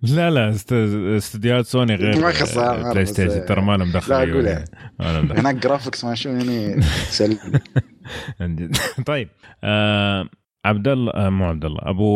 لا 0.03 0.29
لا 0.29 0.49
است- 0.49 0.73
استديوهات 1.17 1.65
سوني 1.65 1.95
غير 1.95 2.21
ما 2.21 2.29
يخص، 2.29 2.57
آه، 2.57 2.91
بلاي 2.91 3.03
بس- 3.03 3.09
ستيشن 3.09 3.45
ترى 3.45 3.61
ما 3.61 3.77
لهم 3.77 3.91
دخل. 3.91 4.13
لا، 4.13 4.17
أقول 4.31 4.45
يعني. 4.45 4.65
ما 4.99 5.05
لهم 5.13 5.27
دخل. 5.27 5.37
هناك 5.39 5.55
graphics 5.55 6.05
ما 6.05 6.15
شو 6.15 6.29
يعني. 6.29 6.75
طيب 9.05 9.29
آه 9.63 10.29
عبد 10.65 10.87
الله 10.87 11.11
آه 11.13 11.29
مو 11.29 11.45
عبد 11.45 11.65
الله 11.65 11.79
أبو 11.81 12.09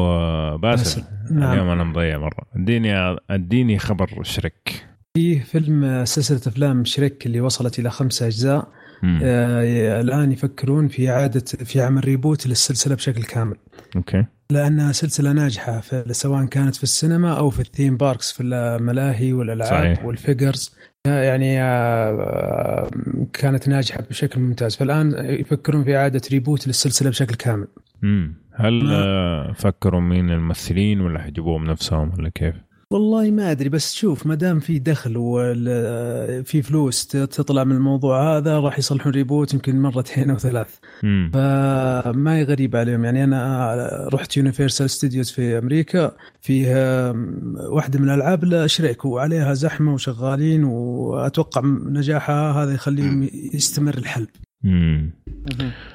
آه، 0.00 0.56
باسل. 0.56 1.02
نعم. 1.30 1.52
اليوم 1.52 1.68
أنا 1.68 1.84
مضيع 1.84 2.18
مرة. 2.18 2.42
اديني 2.56 3.16
اديني 3.30 3.78
خبر 3.78 4.22
شريك 4.22 4.86
في 5.16 5.40
فيلم 5.40 5.84
آه، 5.84 6.04
سلسلة 6.04 6.40
أفلام 6.46 6.84
شريك 6.84 7.26
اللي 7.26 7.40
وصلت 7.40 7.78
إلى 7.78 7.90
خمسة 7.90 8.26
أجزاء. 8.26 8.68
آه، 9.04 10.00
الآن 10.00 10.32
يفكرون 10.32 10.88
في 10.88 11.10
إعادة 11.10 11.40
في 11.40 11.80
عمل 11.80 12.04
reboot 12.04 12.46
للسلسلة 12.46 12.94
بشكل 12.94 13.22
كامل 13.22 13.56
Okay 13.96 14.24
لأنها 14.50 14.92
سلسلة 14.92 15.32
ناجحة 15.32 15.82
سواء 16.10 16.44
كانت 16.44 16.76
في 16.76 16.82
السينما 16.82 17.38
أو 17.38 17.50
في 17.50 17.60
ال 17.60 17.66
theme 17.66 17.96
parks 17.96 18.32
في 18.32 18.42
الملاهي 18.42 19.32
والألعاب 19.32 19.70
صحيح. 19.70 20.04
وال 20.04 20.20
figures 20.20 20.76
يعني 21.06 21.62
آه، 21.62 22.90
كانت 23.32 23.68
ناجحة 23.68 24.02
بشكل 24.10 24.40
ممتاز 24.40 24.76
فالآن 24.76 25.14
يفكرون 25.24 25.84
في 25.84 25.96
إعادة 25.96 26.20
reboot 26.32 26.66
للسلسلة 26.66 27.10
بشكل 27.10 27.34
كامل 27.34 27.66
مم. 28.02 28.34
هل 28.54 28.88
آه 28.92 29.52
فكروا 29.52 30.00
مين 30.00 30.30
الممثلين 30.30 31.00
ولا 31.00 31.18
حيجيبوهم 31.18 31.64
نفسهم 31.64 32.12
ولا 32.18 32.28
كيف؟ 32.28 32.54
والله 32.92 33.30
ما 33.30 33.50
أدري 33.50 33.68
بس 33.68 33.94
شوف 33.94 34.26
ما 34.26 34.34
دام 34.34 34.60
في 34.60 34.78
دخل 34.78 35.14
وفي 35.16 36.62
فلوس 36.62 37.06
تطلع 37.06 37.64
من 37.64 37.76
الموضوع 37.76 38.36
هذا 38.36 38.58
راح 38.58 38.78
يصلحون 38.78 39.12
reboot 39.12 39.54
يمكن 39.54 39.82
مرتين 39.82 40.30
أو 40.30 40.38
ثلاث 40.38 40.68
مم. 41.02 41.30
فما 41.34 42.36
هي 42.36 42.42
غريبة 42.42 42.78
عليهم 42.78 43.04
يعني 43.04 43.24
أنا 43.24 43.74
رحت 44.12 44.36
يونيفرسال 44.36 44.90
ستوديوز 44.90 45.30
في 45.30 45.58
أمريكا 45.58 46.16
فيها 46.40 47.14
واحدة 47.70 47.98
من 47.98 48.08
الألعاب 48.08 48.44
لشريك 48.44 49.04
وعليها 49.04 49.54
زحمة 49.54 49.94
وشغالين 49.94 50.64
وأتوقع 50.64 51.62
نجاحها 51.86 52.52
هذا 52.52 52.74
يخليهم 52.74 53.28
يستمر 53.54 53.94
الحلب 53.94 54.28
مم. 54.64 55.10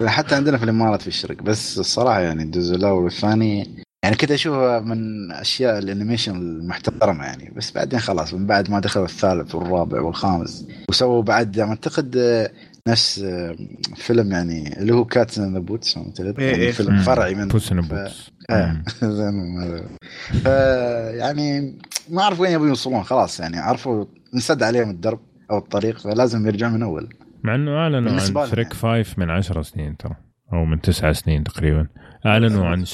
حتى 0.06 0.36
عندنا 0.36 0.58
في 0.58 0.64
الإمارات 0.64 1.02
في 1.02 1.08
الشرق 1.08 1.42
بس 1.42 1.80
الصراحة 1.80 2.20
يعني 2.20 2.44
الجزء 2.44 2.76
الأول 2.76 3.04
والثاني 3.04 3.82
يعني 4.04 4.16
كنت 4.16 4.32
اشوفه 4.32 4.80
من 4.80 5.32
أشياء 5.32 5.78
ال 5.78 5.84
animation 5.84 6.36
المحترمة 6.36 7.26
يعني. 7.26 7.54
بس 7.56 7.72
بعدين 7.72 8.00
خلاص 8.00 8.34
من 8.34 8.46
بعد 8.46 8.72
ما 8.72 8.80
دخل 8.80 9.04
الثالث 9.04 9.56
والرابع 9.56 10.02
والخامس 10.02 10.68
وسووا 10.90 11.24
بعد 11.24 11.60
أعتقد 11.60 12.18
آه، 12.18 12.52
نفس 12.88 13.20
آه، 13.20 13.56
فيلم 13.96 14.32
يعني 14.32 14.80
اللي 14.80 14.94
هو 14.94 15.06
cats 15.06 15.40
in 15.40 15.54
the 15.54 15.60
boots. 15.60 16.00
يعني 16.18 16.72
فيلم 16.72 16.98
فرعي 16.98 17.36
من 17.36 17.48
Puss 17.48 17.72
in 17.72 17.82
ف- 17.82 17.94
Boots 17.94 18.32
يعني 21.22 21.78
ما 22.10 22.22
أعرف 22.22 22.40
وين 22.40 22.52
يبون 22.52 22.68
يوصلون 22.68 23.04
خلاص 23.04 23.40
يعني 23.40 23.60
عرفوا 23.60 24.06
انسد 24.34 24.64
عليهم 24.64 24.90
الدرب 24.90 25.20
أو 25.52 25.58
الطريق 25.58 25.98
فلازم 25.98 26.48
يرجعون 26.48 26.74
من 26.74 26.84
أول. 26.84 27.10
مع 27.44 27.56
إنه 27.56 27.72
أعلنوا 27.72 28.12
عن 28.12 28.20
شريك 28.20 28.68
يعني. 28.84 29.04
5 29.04 29.16
من 29.18 29.30
10 29.30 29.62
سنين 29.62 29.98
ترى 29.98 30.16
أو 30.54 30.66
من 30.66 30.82
تسعة 30.82 31.14
سنين 31.14 31.44
تقريبا. 31.44 31.88
أعلنوا 32.26 32.66
عن. 32.66 32.86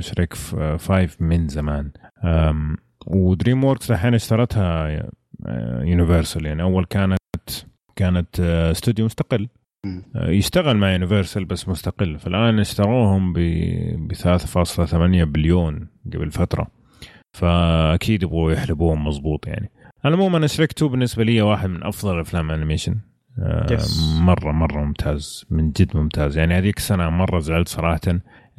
شريك 0.00 0.34
5 0.34 1.08
من 1.20 1.48
زمان. 1.48 1.90
ودريم 3.06 3.64
ووركس 3.64 3.90
الحين 3.90 4.14
اشترتها 4.14 4.88
يونيفرسال 5.82 6.46
يعني 6.46 6.62
أول 6.62 6.84
كانت 6.84 7.18
كانت 7.96 8.40
آه، 8.40 8.70
استوديو 8.70 9.04
مستقل. 9.04 9.48
آه، 10.16 10.30
يشتغل 10.30 10.76
مع 10.76 10.92
يونيفرسال 10.92 11.44
بس 11.44 11.68
مستقل 11.68 12.18
فالآن 12.18 12.58
اشتروهم 12.58 13.32
ب 13.32 13.38
ب 14.08 14.12
3.8 14.12 15.24
بليون 15.24 15.88
قبل 16.14 16.30
فترة 16.30 16.66
فأكيد 17.36 18.22
يبغوا 18.22 18.52
يحلبوهم 18.52 19.06
مضبوط 19.06 19.46
يعني 19.46 19.70
على 20.04 20.14
العموم 20.14 20.36
أنا 20.36 20.46
شريك 20.46 20.70
2 20.72 20.90
بالنسبة 20.92 21.24
لي 21.24 21.42
واحد 21.42 21.68
من 21.68 21.84
أفضل 21.84 22.20
أفلام 22.20 22.50
animation 22.50 22.96
آه، 23.38 23.66
Yes. 23.66 24.20
مره 24.20 24.52
مرة 24.52 24.84
ممتاز 24.84 25.44
من 25.50 25.70
جد 25.72 25.96
ممتاز 25.96 26.38
يعني 26.38 26.54
هذيك 26.58 26.76
السنة 26.78 27.10
مرة 27.10 27.38
زعلت 27.38 27.68
صراحة 27.68 28.00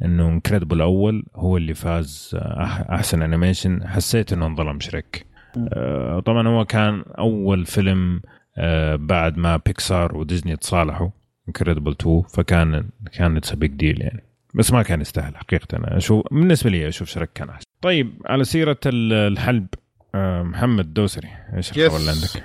إنه 0.04 0.28
انكريدبل 0.28 0.76
الأول 0.76 1.24
هو 1.36 1.56
اللي 1.56 1.74
فاز 1.74 2.30
آه، 2.34 2.86
أحسن 2.94 3.22
animation 3.22 3.88
حسيت 3.88 4.32
إنه 4.32 4.46
انظلم 4.46 4.80
شريك. 4.80 5.26
آه، 5.72 6.20
طبعا 6.20 6.48
هو 6.48 6.64
كان 6.64 7.04
أول 7.18 7.66
فيلم 7.66 8.20
آه، 8.58 8.96
بعد 8.96 9.36
ما 9.38 9.56
بيكسار 9.66 10.16
وديزني 10.16 10.56
تصالحوا 10.56 11.08
انكريدبل 11.48 11.90
2 12.00 12.22
فكان 12.22 12.88
كان 13.12 13.36
it's 13.36 13.52
big 13.52 13.70
deal 13.70 14.00
يعني. 14.02 14.22
بس 14.54 14.72
ما 14.72 14.82
كان 14.82 15.00
يستاهل 15.00 15.36
حقيقه 15.36 15.76
أنا 15.78 15.96
أشوف 15.96 16.24
بالنسبة 16.30 16.70
لي 16.70 16.88
أشوف 16.88 17.08
شريك 17.08 17.30
كان 17.34 17.48
أحسن. 17.48 17.66
طيب 17.82 18.22
على 18.26 18.44
سيرة 18.44 18.78
ال- 18.86 19.12
الحلب 19.32 19.66
آه، 20.14 20.42
محمد 20.42 20.94
دوسري 20.94 21.28
إيش. 21.56 21.78
الخبر 21.78 21.96
اللي 22.00 22.10
عندك؟ 22.10 22.44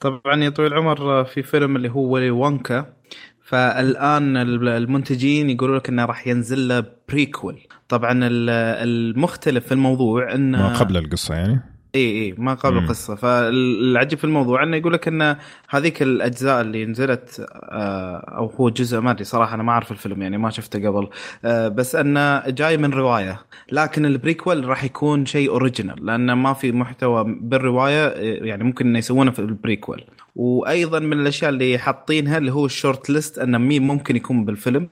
طبعا 0.00 0.44
يا 0.44 0.48
طويل 0.50 0.72
العمر 0.72 1.24
في 1.24 1.42
فيلم 1.42 1.76
اللي 1.76 1.88
هو 1.90 2.00
ولي 2.00 2.30
وونكا 2.30 2.92
فالآن 3.46 4.36
المنتجين 4.68 5.50
يقولوا 5.50 5.78
لك 5.78 5.88
إنه 5.88 6.04
راح 6.04 6.26
ينزل 6.26 6.68
له 6.68 6.84
prequel 7.08 7.58
طبعا 7.88 8.12
ال- 8.12 8.50
المختلف 8.88 9.66
في 9.66 9.72
الموضوع 9.72 10.34
انه 10.34 10.58
ما 10.58 10.78
قبل 10.78 10.96
القصة 10.96 11.34
يعني؟ 11.34 11.60
إي 11.94 12.22
إي 12.22 12.34
ما 12.38 12.54
قبل. 12.54 12.78
القصة. 12.78 13.14
فالعجيب 13.14 14.18
في 14.18 14.24
الموضوع 14.24 14.62
إنه 14.62 14.76
يقول 14.76 14.92
لك 14.92 15.08
إن 15.08 15.36
هذيك 15.70 16.02
الأجزاء 16.02 16.60
اللي 16.60 16.86
نزلت 16.86 17.46
آه، 17.62 18.16
أو 18.16 18.46
هو 18.46 18.68
جزء 18.68 19.00
ما 19.00 19.10
أدري 19.10 19.24
صراحة 19.24 19.54
أنا 19.54 19.62
ما 19.62 19.72
أعرف 19.72 19.92
الفيلم 19.92 20.22
يعني 20.22 20.38
ما 20.38 20.50
شفته 20.50 20.88
قبل. 20.88 21.08
آه، 21.44 21.68
بس 21.68 21.96
إنه 21.96 22.48
جاي 22.50 22.76
من 22.76 22.90
رواية. 22.92 23.40
لكن 23.72 24.06
ال 24.06 24.13
prequel 24.13 24.64
راح 24.64 24.84
يكون 24.84 25.26
شيء 25.26 25.50
original 25.50 26.06
لأنه 26.06 26.34
ما 26.34 26.52
في 26.52 26.72
محتوى 26.72 27.24
بالرواية 27.40 28.08
يعني 28.44 28.64
ممكن 28.64 28.86
إنه 28.86 28.98
يسوونه 28.98 29.30
في 29.30 29.38
ال 29.38 29.46
prequel 29.46 30.04
وأيضا 30.36 30.98
من 30.98 31.20
الأشياء 31.20 31.50
اللي 31.50 31.78
حاطينها 31.78 32.38
اللي 32.38 32.52
هو 32.52 32.66
ال 32.66 32.73
short 32.73 33.10
list 33.10 33.38
أنه 33.38 33.58
مين 33.58 33.82
ممكن 33.82 34.16
يكون 34.16 34.44
بالفيلم. 34.44 34.88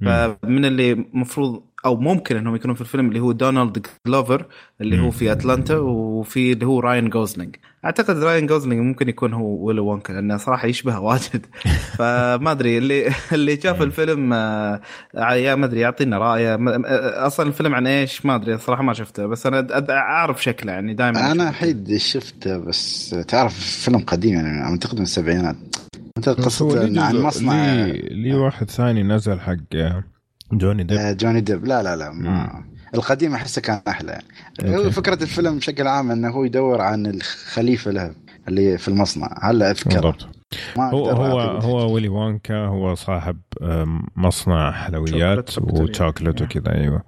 فمن 0.00 0.64
اللي 0.64 0.94
مفروض 1.12 1.62
أو 1.86 1.96
ممكن 1.96 2.36
إنهم 2.36 2.54
يكونوا 2.54 2.74
في 2.74 2.80
الفيلم 2.80 3.08
اللي 3.08 3.20
هو 3.20 3.32
دونالد 3.32 3.86
جلوفر 4.06 4.46
اللي 4.80 5.00
هو. 5.00 5.10
في 5.10 5.32
أتلانتا 5.32 5.76
وفي 5.76 6.52
اللي 6.52 6.66
هو 6.66 6.80
راين 6.80 7.10
جوزلينج 7.10 7.56
أعتقد 7.84 8.18
راين 8.18 8.46
جوزلينج 8.46 8.80
ممكن 8.80 9.08
يكون 9.08 9.32
هو 9.32 9.66
ويلي 9.66 9.80
وونكا 9.80 10.12
لأنه 10.12 10.36
صراحة 10.36 10.68
يشبه 10.68 10.98
واجد. 10.98 11.46
فما 11.98 12.52
أدري 12.52 12.78
اللي 12.78 13.12
اللي 13.32 13.60
شاف 13.60 13.82
الفيلم 13.82 14.32
آه، 14.32 14.80
يا 15.14 15.54
ما 15.54 15.66
أدري 15.66 15.80
يعطينا 15.80 16.18
رأيه. 16.18 16.54
آه، 16.54 17.26
أصلا 17.26 17.48
الفيلم 17.48 17.74
عن 17.74 17.86
إيش؟ 17.86 18.26
ما 18.26 18.34
أدري 18.34 18.58
صراحة 18.58 18.82
ما 18.82 18.92
شفته. 18.92 19.26
بس 19.26 19.46
أنا 19.46 19.90
أعرف 19.90 20.42
شكله 20.42 20.72
يعني 20.72 20.94
دائما 20.94 21.32
أنا 21.32 21.50
قد 21.50 21.96
شفته 21.96 22.58
بس 22.58 23.10
تعرف 23.28 23.54
فيلم 23.60 23.98
قديم 23.98 24.34
يعني 24.34 24.62
أعتقد 24.62 24.96
من 24.96 25.02
السبعينات. 25.02 25.56
أنت 26.16 26.28
ليه 26.60 27.00
عن 27.00 27.16
مصنع 27.16 27.74
ليه 27.74 27.92
ليه 27.92 28.34
واحد 28.34 28.70
ثاني 28.70 29.02
نزل 29.02 29.40
حق 29.40 29.56
آه، 29.74 30.04
جوني 30.52 30.84
ديب. 30.84 30.98
آه، 30.98 31.12
جوني 31.12 31.40
ديب. 31.40 31.64
لا 31.64 31.82
لا 31.82 31.96
لا 31.96 32.12
ما 32.12 32.64
القديم 32.94 33.34
أحسه 33.34 33.62
كان 33.62 33.80
أحلى. 33.88 34.18
يعني 34.58 34.76
هو 34.76 34.80
أوكي. 34.80 34.90
فكرة 34.90 35.22
الفيلم 35.22 35.56
بشكل 35.58 35.86
عام 35.86 36.10
إنه 36.10 36.30
هو 36.30 36.44
يدور 36.44 36.80
عن 36.80 37.06
الخليفة 37.06 37.90
له 37.90 38.14
اللي 38.48 38.78
في 38.78 38.88
المصنع. 38.88 39.38
هلا 39.42 39.70
أذكر؟ 39.70 39.90
بالضبط. 39.90 40.28
ما 40.76 40.90
هو 40.90 41.10
هو. 41.10 41.40
هو 41.40 41.94
ويلي 41.94 42.08
وونكا 42.08 42.66
هو 42.66 42.94
صاحب 42.94 43.40
مصنع 44.16 44.72
حلويات 44.72 45.58
وشوكلت 45.58 46.42
وكذا 46.42 46.72
أيوه. 46.72 47.02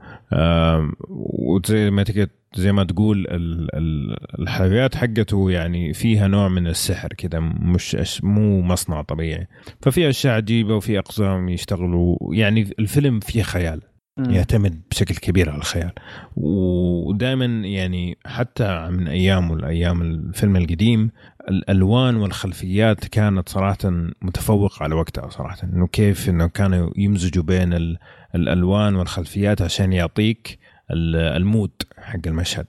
وزي 1.09 1.90
ما 1.90 2.03
تقدر 2.03 2.29
زي 2.54 2.72
ما 2.72 2.84
تقول 2.84 3.18
ال- 3.18 3.76
ال- 3.76 4.40
الحلويات 4.42 4.94
حقته 4.94 5.50
يعني 5.50 5.92
فيها 5.92 6.28
نوع 6.28 6.48
من 6.48 6.66
السحر 6.66 7.08
كذا 7.08 7.40
مش 7.40 7.96
أش- 7.96 8.24
مو 8.24 8.62
مصنع 8.62 9.02
طبيعي. 9.02 9.46
ففي 9.82 10.08
أشياء 10.08 10.34
عجيبة 10.34 10.74
وفي 10.74 10.98
أقزام 10.98 11.48
يشتغلوا 11.48 12.16
يعني 12.34 12.70
الفيلم 12.78 13.20
فيه 13.20 13.42
خيال. 13.42 13.80
يعتمد 14.18 14.80
بشكل 14.90 15.14
كبير 15.14 15.50
على 15.50 15.58
الخيال. 15.58 15.92
ودائما 16.37 17.44
يعني 17.66 18.18
حتى 18.26 18.88
من 18.90 19.08
أيام 19.08 19.50
والايام 19.50 20.02
الفيلم 20.02 20.56
القديم 20.56 21.11
الألوان 21.50 22.16
والخلفيات 22.16 23.04
كانت 23.04 23.48
صراحة 23.48 23.78
متفوقة 24.22 24.82
على 24.82 24.94
وقتها 24.94 25.28
صراحة. 25.28 25.56
إنه 25.64 25.87
كيف 25.87 26.28
إنه 26.28 26.46
كانوا 26.46 26.90
يمزجوا 26.96 27.42
بين 27.44 27.72
ال- 27.72 27.98
الألوان 28.34 28.94
والخلفيات 28.94 29.62
عشان 29.62 29.92
يعطيك 29.92 30.58
ال- 30.90 31.16
المود 31.37 31.70
حق 32.09 32.27
المشهد. 32.27 32.66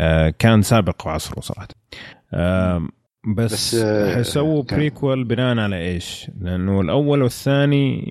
آه، 0.00 0.34
كان 0.38 0.62
سابق 0.62 1.08
عصره 1.08 1.40
صراحة 1.40 1.68
آه، 2.34 2.88
بس, 3.36 3.52
بس، 3.52 3.74
آه، 3.74 4.14
حيسووا 4.14 4.62
prequel 4.62 5.24
بناء 5.24 5.58
على 5.58 5.76
إيش؟ 5.76 6.30
لأنه 6.40 6.80
الأول 6.80 7.22
والثاني 7.22 8.04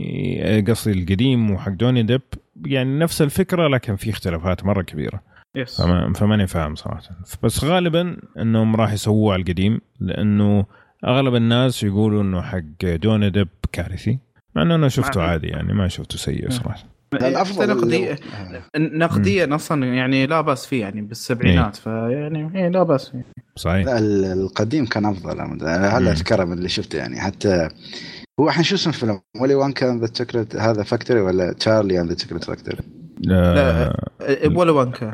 آه، 0.43 0.61
قصدي 0.61 0.99
القديم 0.99 1.51
وحق 1.51 1.71
جوني 1.71 2.03
ديب 2.03 2.21
يعني 2.65 2.99
نفس 2.99 3.21
الفكرة 3.21 3.67
لكن 3.67 3.95
في 3.95 4.09
اختلافات 4.09 4.65
مرة 4.65 4.81
كبيرة. 4.81 5.21
Yes 5.55 5.81
فما 5.81 6.13
فماني 6.13 6.47
فاهم 6.47 6.75
صراحة. 6.75 7.01
بس 7.43 7.63
غالبا 7.63 8.17
إنهم 8.39 8.75
راح 8.75 8.93
يسووه 8.93 9.33
على 9.33 9.41
القديم 9.41 9.81
لأنه 9.99 10.65
أغلب 11.05 11.35
الناس 11.35 11.83
يقولوا 11.83 12.21
إنه 12.21 12.41
حق 12.41 12.83
جوني 12.83 13.29
ديب 13.29 13.47
كارثي 13.71 14.19
مع 14.55 14.61
إنه 14.61 14.75
أنا 14.75 14.89
شفته 14.89 15.21
عادي 15.21 15.47
يعني 15.47 15.73
ما 15.73 15.87
شفته 15.87 16.17
سيء 16.17 16.49
صراحة. 16.49 16.77
لا، 16.77 16.90
الافضل 17.13 17.63
حتى 17.63 17.73
نقديا 17.73 18.15
لو- 18.51 18.87
نقديا 18.97 19.55
أصلا 19.55 19.85
يعني 19.85 20.25
لا 20.27 20.41
بأس 20.41 20.65
فيه 20.65 20.81
يعني 20.81 21.01
بالسبعينات 21.01 21.75
فيعني 21.75 22.51
إيه 22.55 22.67
لا 22.69 22.83
بأس 22.83 23.09
فيه. 23.09 23.25
صحيح. 23.55 23.85
لا 23.85 23.99
ال- 23.99 24.25
القديم 24.25 24.85
كان 24.85 25.05
أفضل. 25.05 25.41
هلا 25.67 26.11
اذكره 26.11 26.43
من 26.43 26.53
اللي 26.53 26.69
شفته 26.69 26.97
يعني 26.97 27.19
حتى 27.19 27.67
هو 28.39 28.47
الحين 28.47 28.63
شو 28.63 28.75
اسم 28.75 28.89
الفيلم؟ 28.89 29.19
Willy 29.41 29.55
Wonka 29.55 29.97
the 30.01 30.07
Chocolate 30.07 30.55
هذا 30.55 30.83
Factory 30.83 31.21
ولا 31.21 31.53
Charlie 31.53 32.01
and 32.01 32.09
the 32.09 32.15
Chocolate 32.15 32.43
Factory؟ 32.43 32.77
لا. 33.19 33.93
إيه، 34.21 34.57
ولا 34.57 34.71
وانكا 34.71 35.13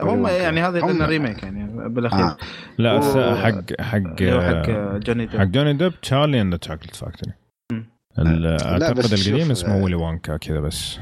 هم. 0.00 0.26
يعني 0.26 0.60
هذا 0.60 0.80
هم- 0.80 1.02
remake 1.02 1.42
يعني 1.42 1.88
بالأخير. 1.88 2.24
آه. 2.24 2.36
لا 2.78 2.94
و- 2.94 3.34
حق 3.36 3.80
حق 3.80 4.22
هو 4.22 4.40
حق 4.40 4.70
جوني 4.98 5.28
حق 5.28 5.36
ديب 5.42 5.52
جوني 5.52 5.72
ديب 5.72 5.92
Charlie 6.02 6.40
and 6.40 6.58
Chocolate 6.58 6.96
Factory 6.96 7.32
مم. 7.32 7.43
أعتقد 8.18 8.98
بس 8.98 9.12
القديم 9.28 9.50
اسمه 9.50 9.74
آه، 9.74 9.82
ويلي 9.82 9.96
وانكا 9.96 10.36
كذا 10.36 10.60
بس. 10.60 10.98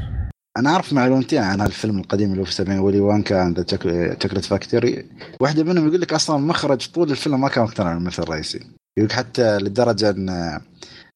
أنا 0.57 0.71
أعرف 0.71 0.93
معلومتين 0.93 1.43
عن 1.43 1.61
الفيلم 1.61 1.99
القديم 1.99 2.31
اللي 2.31 2.41
هو 2.41 2.45
في 2.45 2.51
السبعين 2.51 2.79
Willy 2.79 3.01
Wonka 3.01 3.55
the 3.57 3.63
Chocolate 3.63 4.45
Factory 4.45 5.07
واحدة 5.41 5.65
منهم 5.65 5.89
يقول 5.89 6.01
لك 6.01 6.13
أصلا 6.13 6.37
مخرج 6.37 6.89
طول 6.95 7.11
الفيلم 7.11 7.41
ما 7.41 7.49
كان 7.49 7.65
مقتنع 7.65 7.95
بالممثل 7.95 8.23
الرئيسي. 8.23 8.59
يقول 8.99 9.09
لك 9.09 9.13
حتى 9.13 9.59
لدرجة 9.59 10.11
إن 10.11 10.61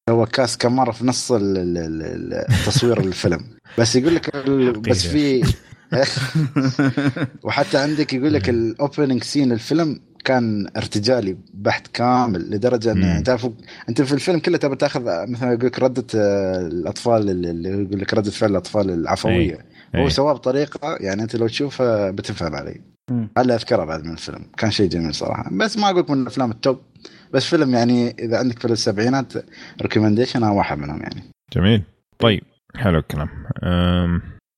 هو 0.09 0.25
كاس 0.25 0.57
كم 0.57 0.75
مرة 0.75 0.91
في 0.91 1.05
نص 1.05 1.31
التصوير 1.31 2.99
الفيلم. 2.99 3.45
بس 3.79 3.95
يقول 3.95 4.15
لك 4.15 4.37
بس 4.89 5.07
في 5.07 5.43
وحتى 7.43 7.77
عندك 7.77 8.13
يقول 8.13 8.33
لك 8.33 8.49
الاوبننج 8.49 9.23
سين 9.23 9.51
الفيلم 9.51 9.99
كان 10.23 10.67
ارتجالي 10.77 11.37
بحت 11.53 11.87
كامل 11.87 12.51
لدرجة. 12.51 12.91
انه 12.91 13.19
تعرف 13.19 13.49
أنت 13.89 14.01
في 14.01 14.13
الفيلم 14.13 14.39
كله 14.39 14.57
تبي 14.57 14.75
تاخذ 14.75 15.01
مثلا 15.27 15.53
يقول 15.53 15.65
لك 15.65 15.79
ردة 15.79 16.05
الأطفال 16.67 17.29
اللي 17.29 17.51
اللي 17.51 17.69
يقول 17.69 17.99
لك 17.99 18.13
ردة 18.13 18.31
فعل 18.31 18.49
الأطفال 18.49 18.89
العفوية. 18.89 19.65
هو 19.95 20.05
أي. 20.05 20.09
سواه 20.09 20.33
بطريقة 20.33 20.97
يعني 20.99 21.21
أنت 21.21 21.35
لو 21.35 21.47
تشوفها 21.47 22.11
بتفهم 22.11 22.55
علي 22.55 22.81
مم. 23.11 23.29
هلا 23.37 23.55
أذكره 23.55 23.85
بعد 23.85 24.03
من 24.03 24.11
الفيلم 24.11 24.45
كان 24.57 24.71
شيء 24.71 24.89
جميل 24.89 25.15
صراحة. 25.15 25.49
بس 25.51 25.77
ما 25.77 25.89
أقول 25.89 25.99
لك 25.99 26.09
من 26.09 26.21
الأفلام 26.21 26.51
ال 26.51 26.59
top 26.59 26.81
بس 27.33 27.45
فيلم 27.45 27.73
يعني 27.73 28.15
إذا 28.19 28.37
عندك 28.37 28.59
في 28.59 28.65
السبعينات 28.65 29.33
recommendation 29.81 30.43
أنا 30.43 30.51
واحد 30.51 30.77
منهم 30.77 31.01
يعني. 31.01 31.23
جميل. 31.53 31.83
طيب 32.19 32.43
حلو 32.75 32.99
الكلام. 32.99 33.29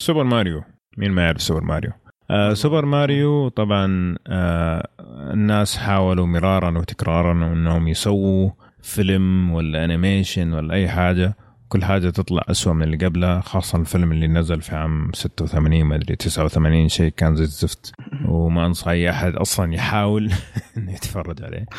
سوبر 0.01 0.23
ماريو. 0.23 0.63
مين 0.97 1.11
ما 1.11 1.21
يعرف 1.21 1.41
سوبر 1.41 1.63
ماريو؟ 1.63 1.91
آه 2.31 2.53
سوبر 2.53 2.85
ماريو 2.85 3.47
طبعا 3.49 4.15
آه 4.27 4.87
الناس 5.33 5.77
حاولوا 5.77 6.25
مرارا 6.25 6.77
وتكرارا 6.79 7.31
إنهم 7.53 7.87
يسووا 7.87 8.49
فيلم 8.81 9.51
ولا 9.51 9.85
animation 9.85 10.53
ولا 10.53 10.73
أي 10.73 10.89
حاجة. 10.89 11.35
كل 11.69 11.83
حاجة 11.83 12.09
تطلع 12.09 12.43
أسوأ 12.49 12.73
من 12.73 12.83
اللي 12.83 13.05
قبلها 13.05 13.41
خاصة 13.41 13.77
الفيلم 13.77 14.11
اللي 14.11 14.27
نزل 14.27 14.61
في 14.61 14.75
عام 14.75 15.11
86 15.13 15.83
ما 15.83 15.95
أدري 15.95 16.15
89 16.15 16.87
شيء 16.87 17.11
كان 17.17 17.35
زي 17.35 17.43
الزفت. 17.43 17.91
وما 18.25 18.65
انصح 18.65 18.87
اي 18.87 19.09
أحد 19.09 19.35
أصلا 19.35 19.73
يحاول 19.73 20.31
إنه 20.77 20.93
يتفرج 20.93 21.43
عليه. 21.43 21.65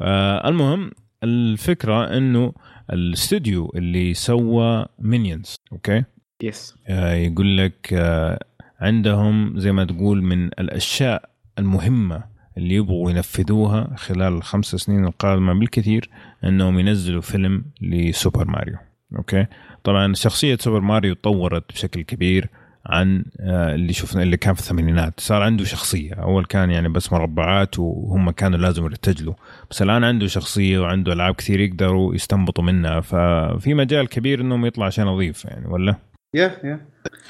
آه 0.00 0.48
المهم 0.48 0.90
الفكرة 1.24 2.16
إنه 2.16 2.52
الاستوديو 2.92 3.72
اللي 3.76 4.14
سوى 4.14 4.86
مينيونز 4.98 5.56
أوكي؟ 5.72 6.04
yes 6.42 6.74
آه، 6.86 7.14
يقول 7.14 7.58
لك 7.58 7.88
آه، 7.92 8.44
عندهم 8.82 9.58
زي 9.58 9.72
ما 9.72 9.84
تقول 9.84 10.22
من 10.22 10.46
الأشياء 10.46 11.30
المهمة 11.58 12.24
اللي 12.58 12.74
يبغوا 12.74 13.10
ينفذوها 13.10 13.96
خلال 13.96 14.32
الخمس 14.32 14.76
سنين 14.76 15.04
القادمة 15.04 15.52
بالكثير 15.52 16.10
أنهم 16.44 16.78
ينزلوا 16.78 17.20
فيلم 17.20 17.64
لسوبر 17.80 18.44
ماريو. 18.44 18.76
أوكي؟ 19.16 19.46
طبعا 19.84 20.14
شخصية 20.14 20.56
سوبر 20.60 20.80
ماريو 20.80 21.14
تطورت 21.14 21.72
بشكل 21.72 22.02
كبير 22.02 22.48
عن 22.86 23.24
آه، 23.40 23.74
اللي 23.74 23.92
شفنا 23.92 24.22
اللي 24.22 24.36
كان 24.36 24.54
في 24.54 24.60
الثمانينات. 24.60 25.20
صار 25.20 25.42
عنده 25.42 25.64
شخصية. 25.64 26.14
أول 26.14 26.44
كان 26.44 26.70
يعني 26.70 26.88
بس 26.88 27.12
مربعات 27.12 27.78
وهم 27.78 28.30
كانوا 28.30 28.58
لازم 28.58 28.84
يرتجلوا. 28.84 29.34
بس 29.70 29.82
الآن 29.82 30.04
عنده 30.04 30.26
شخصية 30.26 30.78
وعنده 30.78 31.12
ألعاب 31.12 31.34
كثير 31.34 31.60
يقدروا 31.60 32.14
يستنبطوا 32.14 32.64
منها. 32.64 33.00
ففي 33.00 33.74
مجال 33.74 34.08
كبير 34.08 34.40
إنهم 34.40 34.66
يطلع 34.66 34.88
شيء 34.88 35.04
نظيف 35.04 35.44
يعني 35.44 35.66
ولا؟ 35.66 35.96
yeah 36.34 36.56
yeah 36.64 36.80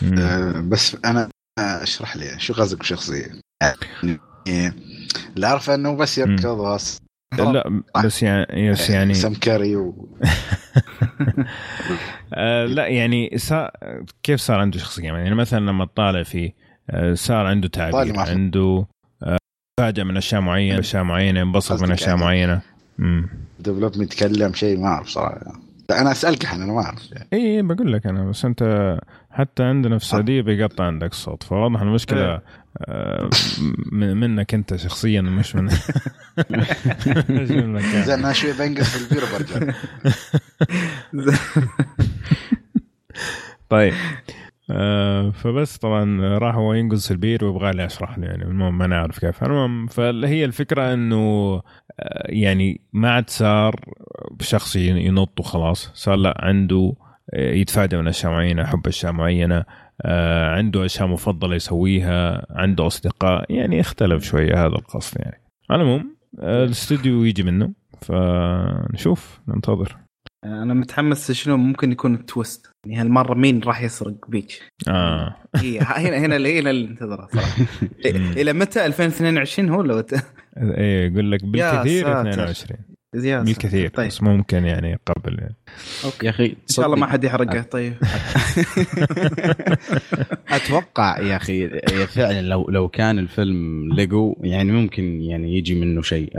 مم. 0.02 0.18
آه، 0.18 0.60
بس 0.60 0.96
أنا 1.04 1.28
اشرح 1.58 2.16
لي 2.16 2.38
شو 2.38 2.54
قصدك 2.54 2.78
بشخصية؟ 2.80 3.26
يعني 4.46 4.72
اللي 5.36 5.46
اعرفه 5.46 5.74
أنه 5.74 5.96
بس 5.96 6.18
يركض 6.18 6.44
واس 6.58 6.98
لا 7.38 7.82
بس 8.04 8.22
يعني 8.22 8.66
يس 8.66 8.90
يعني 8.90 9.14
سم 9.14 9.34
كاري 9.34 9.76
و... 9.76 10.08
لا 12.66 12.86
يعني 12.86 13.38
صار 13.38 13.70
كيف 14.22 14.40
صار 14.40 14.60
عنده 14.60 14.78
شخصية؟ 14.78 15.04
يعني 15.04 15.34
مثلا 15.34 15.60
لما 15.60 15.84
تطالع 15.84 16.22
فيه 16.22 16.54
آه 16.90 17.14
صار 17.14 17.46
عنده 17.46 17.68
تعبير 17.68 18.18
عنده 18.18 18.86
آه 19.22 19.38
فاجأ 19.80 20.04
من 20.04 20.16
أشياء 20.16 20.40
معينة 20.40 20.78
أشياء 20.78 21.02
معينة 21.02 21.42
انبسط 21.42 21.82
من 21.82 21.92
أشياء 21.92 22.08
يعني- 22.08 22.20
معينة. 22.20 22.60
ديفلوبمنت 23.60 24.12
يتكلم 24.12 24.52
شيء 24.54 24.78
ما 24.78 24.86
أعرف 24.88 25.08
صراحة. 25.08 25.38
لا 25.38 25.52
أنا 26.00 26.12
أسألك 26.12 26.46
أنا 26.46 26.66
ما 26.66 26.80
أعرف 26.82 27.12
يعني. 27.12 27.28
اي 27.32 27.38
إيه، 27.38 27.62
بقول 27.62 27.92
لك 27.92 28.06
أنا 28.06 28.24
بس 28.24 28.44
أنت 28.44 28.96
حتى 29.30 29.62
عندنا 29.62 29.98
في 29.98 30.04
السعودية 30.04 30.40
بيقطع 30.42 30.84
عندك 30.84 31.10
الصوت 31.10 31.42
فواضح 31.42 31.80
المشكلة 31.80 32.32
إيه. 32.32 32.42
آه 32.78 33.30
من- 33.92 34.16
منك 34.16 34.54
أنت 34.54 34.76
شخصيا 34.76 35.20
مش 35.20 35.56
من. 35.56 35.68
زين 37.44 37.76
أنا 38.10 38.32
شوي 38.32 38.52
بنقص 38.52 38.96
في 38.96 39.04
البيرو 39.04 39.26
برجع 39.32 39.72
طيب 43.68 43.94
آه 44.70 45.30
فبس 45.30 45.76
طبعا 45.76 46.20
راح 46.38 46.54
هو 46.54 46.74
ينقص 46.74 47.10
البير 47.10 47.44
ويبغى 47.44 47.70
لي 47.72 47.86
أشرح 47.86 48.18
له 48.18 48.26
يعني 48.26 48.42
المهم 48.44 48.78
ما 48.78 48.86
نعرف 48.86 49.18
كيف 49.18 49.44
المهم 49.44 49.86
فهي 49.86 50.44
الفكرة 50.44 50.94
إنه 50.94 51.16
آه 52.00 52.26
يعني 52.28 52.80
ما 52.92 53.10
عاد 53.10 53.30
صار 53.30 53.80
بشخص 54.42 54.76
ينط 54.76 55.40
وخلاص 55.40 55.90
صار 55.94 56.16
لا 56.16 56.34
عنده 56.38 56.92
آه، 57.34 57.52
يتفادى 57.52 57.96
من 57.96 58.08
أشياء 58.08 58.32
معينة 58.32 58.62
يحب 58.62 58.86
أشياء 58.86 59.12
معينة 59.12 59.64
آه 60.02 60.50
عنده 60.50 60.84
أشياء 60.84 61.08
مفضلة 61.08 61.54
يسويها 61.56 62.46
عنده 62.50 62.86
أصدقاء 62.86 63.52
يعني 63.52 63.80
اختلف 63.80 64.24
شوية 64.24 64.54
هذا 64.66 64.74
القصد 64.74 65.18
يعني. 65.20 65.40
على 65.70 65.82
العموم 65.82 66.16
آه 66.40 66.64
الاستوديو 66.64 67.24
يجي 67.24 67.42
منه 67.42 67.70
فنشوف 68.00 69.40
ننتظر. 69.48 69.96
أنا 70.44 70.74
متحمس 70.74 71.32
شنو 71.32 71.56
ممكن 71.56 71.92
يكون 71.92 72.14
التويست 72.14 72.70
يعني 72.86 73.00
هالمرة 73.00 73.34
مين 73.34 73.60
راح 73.62 73.82
يسرق 73.82 74.14
بيتش؟ 74.28 74.60
آه. 74.88 75.36
إيه 75.62 75.82
هنا 75.82 76.16
هنا 76.18 76.36
اللي 76.36 76.60
هنا 76.60 76.70
اللي 76.70 76.88
انتظره 76.88 77.28
صراحة. 77.32 77.62
إلى 78.40 78.52
متى؟ 78.52 78.86
2022 78.86 79.68
هو 79.68 80.00
ت- 80.00 80.26
إيه 80.58 81.12
يقول 81.12 81.32
لك 81.32 81.44
بالكثير 81.44 82.04
ساتر. 82.04 82.28
22 82.30 82.80
زيادة 83.14 83.44
بالكثير 83.44 83.88
طيب. 83.88 84.06
بس 84.08 84.22
ممكن 84.22 84.64
يعني 84.64 84.98
قبل 85.06 85.38
يعني. 85.38 85.54
أوكي. 86.04 86.26
يا 86.26 86.30
أخي 86.30 86.46
إن 86.46 86.54
شاء 86.68 86.86
الله 86.86 86.96
ما 86.96 87.06
حد 87.06 87.24
يحرقه. 87.24 87.62
طيب. 87.62 87.94
أتوقع 90.48 91.20
يا 91.20 91.36
أخي 91.36 91.62
يا 91.62 92.06
فعلا 92.06 92.42
لو 92.42 92.66
لو 92.70 92.88
كان 92.88 93.18
الفيلم 93.18 93.88
ليجو 93.94 94.36
يعني 94.40 94.72
ممكن 94.72 95.20
يعني 95.22 95.56
يجي 95.58 95.74
منه 95.74 96.02
شيء. 96.02 96.30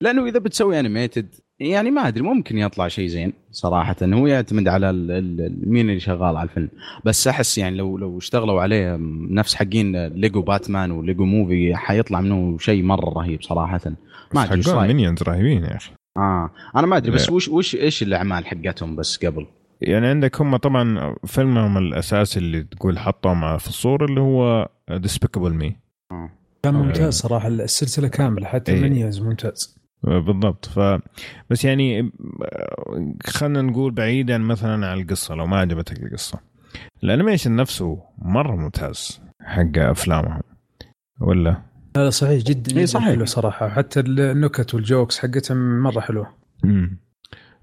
لأنه 0.00 0.26
إذا 0.26 0.38
بتسوي 0.38 0.80
animated 0.80 1.34
يعني 1.60 1.90
ما 1.90 2.08
أدري 2.08 2.22
ممكن 2.22 2.58
يطلع 2.58 2.88
شيء 2.88 3.06
زين 3.08 3.32
صراحة. 3.50 3.96
هو 4.02 4.26
يعتمد 4.26 4.68
على 4.68 4.90
ال- 4.90 5.10
ال- 5.10 5.40
ال- 5.40 5.70
مين 5.70 5.88
اللي 5.88 6.00
شغال 6.00 6.36
على 6.36 6.48
الفيلم. 6.48 6.68
بس 7.04 7.28
أحس 7.28 7.58
يعني 7.58 7.76
لو 7.76 7.98
لو 7.98 8.18
اشتغلوا 8.18 8.62
عليه 8.62 8.96
نفس 9.30 9.54
حقين 9.54 10.06
ليجو 10.06 10.42
باتمان 10.42 10.90
وليجو 10.90 11.24
movie 11.24 11.76
حيطلع 11.76 12.20
منه 12.20 12.58
شيء 12.58 12.82
مرة 12.82 13.10
رهيب 13.10 13.42
صراحة. 13.42 13.80
ما 14.34 14.44
أدري 14.44 14.56
إيش 14.56 14.68
حقون 14.68 14.86
مينيونز 14.86 15.22
رهيبين 15.22 15.64
يا 15.64 15.76
أخي. 15.76 15.92
آه. 16.16 16.50
أنا 16.76 16.86
ما 16.86 16.96
أدري 16.96 17.12
بس 17.12 17.28
لا. 17.28 17.34
وش 17.34 17.48
وش 17.48 17.74
إيش 17.74 18.02
الاعمال 18.02 18.46
حقتهم 18.46 18.96
بس 18.96 19.24
قبل؟ 19.24 19.46
يعني 19.80 20.06
عندك 20.06 20.40
هم 20.40 20.56
طبعا 20.56 21.16
فيلمهم 21.26 21.78
الأساسي 21.78 22.38
اللي 22.38 22.62
تقول 22.62 22.98
حطهم 22.98 23.58
في 23.58 23.68
الصورة 23.68 24.04
اللي 24.04 24.20
هو 24.20 24.68
Despicable 24.90 25.54
Me 25.54 25.76
كان. 26.62 26.74
ممتاز 26.74 27.14
صراحة 27.14 27.48
السلسلة 27.48 28.08
كاملة 28.08 28.46
حتى 28.46 28.72
إيه. 28.72 28.78
المنيونز 28.78 29.20
ممتاز. 29.20 29.78
بالضبط. 30.02 30.66
ف 30.66 30.80
بس 31.50 31.64
يعني 31.64 32.12
خلينا 33.26 33.62
نقول 33.62 33.92
بعيدا 33.92 34.38
مثلا 34.38 34.86
عن 34.86 35.00
القصة 35.00 35.34
لو 35.34 35.46
ما 35.46 35.56
عجبتك 35.56 36.02
القصة. 36.02 36.40
ال 37.04 37.09
animation 37.09 37.56
نفسه 37.56 38.02
مرة 38.18 38.56
ممتاز 38.56 39.20
حق 39.42 39.78
أفلامهم. 39.78 40.40
ولا؟ 41.20 41.62
لا 41.96 42.10
صحيح 42.10 42.42
جدا 42.42 42.72
جدا 42.72 42.86
صحيح. 42.86 43.06
حلو 43.08 43.24
صراحة 43.24 43.68
حتى 43.68 44.00
النكت 44.00 44.74
وال 44.74 44.87
jokes 44.87 45.18
حقتهم 45.18 45.80
مرة 45.82 46.00
حلوة 46.00 46.26
مم. 46.64 46.98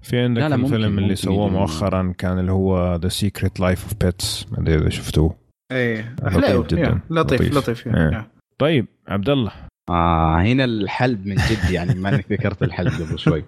في 0.02 0.18
عندك 0.18 0.40
لا 0.42 0.48
لا، 0.48 0.56
ممكن- 0.56 0.74
الفيلم 0.74 0.90
اللي 0.98 1.02
ممكن 1.02 1.14
سووه 1.14 1.46
يجي- 1.46 1.56
مؤخرا 1.56 2.14
كان 2.18 2.38
اللي 2.38 2.52
هو 2.52 2.96
The 3.02 3.08
Secret 3.08 3.60
Life 3.60 3.82
of 3.84 3.94
Pets 4.04 4.46
ما 4.52 4.58
أدري 4.58 4.74
إذا 4.74 4.88
شفتوه 4.88 5.36
إيه 5.72 6.14
لطيف 6.22 6.44
حلو 6.44 6.62
جداً. 6.62 7.00
لطيف 7.10 7.40
لطيف. 7.40 7.56
لطيف. 7.56 7.86
yeah. 7.86 8.26
طيب 8.58 8.86
عبد 9.08 9.28
الله 9.28 9.52
آه 9.90 10.36
هنا 10.40 10.64
الحلب 10.64 11.26
من 11.26 11.34
جد 11.34 11.70
يعني 11.70 11.94
ما 12.00 12.08
انك 12.14 12.32
ذكرت 12.32 12.62
الحلب 12.62 12.92
قبل 12.92 13.18
شوي. 13.18 13.44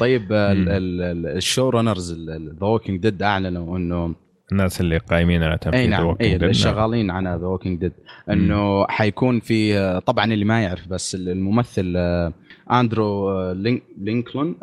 طيب 0.00 0.26
ال 0.32 0.59
show 0.59 1.68
runners 1.68 2.12
The 2.12 2.64
Walking 2.66 3.00
Dead 3.00 3.22
أعلنوا 3.22 3.76
إنه 3.78 4.14
الناس 4.52 4.80
اللي 4.80 4.98
قايمين 4.98 5.42
على 5.42 5.58
تنفيذ 5.58 5.80
اي 5.80 5.86
نعم 5.86 6.12
The 6.12 6.16
Walking 6.16 6.20
أي. 6.20 6.38
نعم. 6.38 6.50
الشغالين 6.50 7.10
على 7.10 7.38
The 7.40 7.46
Walking 7.46 7.80
Dead 7.80 7.92
إنه 8.30 8.86
حيكون 8.86 9.40
في 9.40 10.00
طبعا 10.06 10.32
اللي 10.32 10.44
ما 10.44 10.62
يعرف 10.62 10.88
بس 10.88 11.14
الممثل 11.14 11.94
آه، 11.96 12.32
أندرو 12.70 13.30
آه، 13.30 13.52
لينك 13.52 13.82
لينكلون 13.98 14.56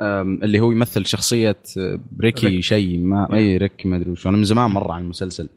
اللي 0.44 0.60
هو 0.60 0.72
يمثل 0.72 1.06
شخصية 1.06 1.58
آه، 1.78 2.00
ريكي 2.22 2.48
ريك. 2.48 2.60
شيء 2.60 3.00
ما 3.00 3.34
أي 3.34 3.58
ريك 3.58 3.86
ما 3.86 3.96
أدري 3.98 4.12
وشو 4.12 4.30
أنا 4.30 4.38
من 4.38 4.44
زمان 4.44 4.72
مر 4.72 4.92
عن 4.92 5.02
المسلسل. 5.02 5.50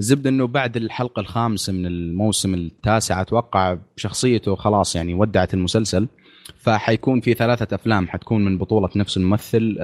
الزبده 0.00 0.30
إنه 0.30 0.46
بعد 0.46 0.76
الحلقة 0.76 1.20
الخامسة 1.20 1.72
من 1.72 1.86
الموسم 1.86 2.54
التاسع 2.54 3.20
أتوقع 3.20 3.78
شخصيته 3.96 4.54
خلاص 4.54 4.96
يعني 4.96 5.14
ودعت 5.14 5.54
المسلسل 5.54 6.08
فحيكون 6.58 7.20
في 7.20 7.34
ثلاثة 7.34 7.74
أفلام 7.74 8.08
حتكون 8.08 8.44
من 8.44 8.58
بطولة 8.58 8.88
نفس 8.96 9.16
الممثل 9.16 9.76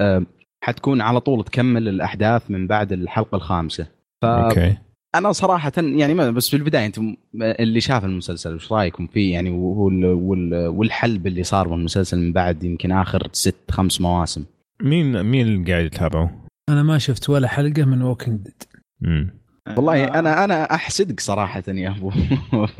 حتكون 0.63 1.01
على 1.01 1.19
طول 1.19 1.43
تكمل 1.43 1.87
الأحداث 1.87 2.51
من 2.51 2.67
بعد 2.67 2.91
الحلقة 2.91 3.35
الخامسة. 3.35 3.87
ف 4.21 4.25
أوكي. 4.25 4.77
أنا 5.15 5.31
صراحة 5.31 5.71
يعني 5.77 6.13
ما 6.13 6.31
بس 6.31 6.49
في 6.49 6.57
البداية 6.57 6.85
أنتم 6.85 7.15
اللي 7.35 7.81
شاف 7.81 8.05
المسلسل 8.05 8.55
وش 8.55 8.71
رأيكم 8.71 9.07
فيه؟ 9.07 9.33
يعني 9.33 9.49
وال 9.49 10.05
وال 10.05 10.67
والحلب 10.67 11.27
اللي 11.27 11.43
صار 11.43 11.67
بالمسلسل 11.67 12.19
من 12.19 12.33
بعد 12.33 12.63
يمكن 12.63 12.91
آخر 12.91 13.27
ست 13.31 13.71
خمس 13.71 14.01
مواسم. 14.01 14.45
مين 14.81 15.23
مين 15.23 15.47
اللي 15.47 15.71
قاعد 15.71 15.85
يتابعه؟ 15.85 16.45
أنا 16.69 16.83
ما 16.83 16.97
شفت 16.97 17.29
ولا 17.29 17.47
حلقة 17.47 17.85
من 17.85 18.01
Walking 18.01 18.39
Dead. 18.39 18.63
والله 19.75 20.03
آه. 20.03 20.19
أنا 20.19 20.43
أنا 20.43 20.63
أحسدك 20.75 21.19
صراحة 21.19 21.63
يا 21.67 21.89
أبو 21.89 22.11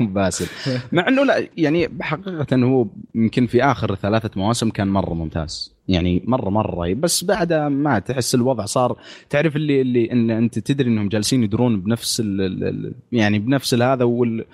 باسل. 0.14 0.46
مع 0.92 1.08
إنه 1.08 1.24
لا 1.24 1.48
يعني 1.56 1.88
حقيقة 2.00 2.56
هو 2.56 2.86
يمكن 3.14 3.46
في 3.46 3.64
آخر 3.64 3.94
ثلاثة 3.94 4.30
مواسم 4.36 4.70
كان 4.70 4.88
مرة 4.88 5.14
ممتاز. 5.14 5.74
يعني 5.88 6.22
مرة 6.26 6.50
مرة. 6.50 6.74
رهيب 6.74 7.00
بس 7.00 7.24
بعدها 7.24 7.68
ما 7.68 7.98
تحس 7.98 8.34
الوضع 8.34 8.64
صار 8.64 8.98
تعرف 9.30 9.56
اللي 9.56 9.80
اللي 9.80 10.12
إن 10.12 10.30
أنت 10.30 10.58
تدري 10.58 10.88
إنهم 10.88 11.08
جالسين 11.08 11.42
يدرون 11.42 11.80
بنفس 11.80 12.20
ال 12.20 12.40
ال 12.68 12.94
يعني 13.12 13.38
بنفس 13.38 13.74
هذا 13.74 14.04
وال 14.04 14.44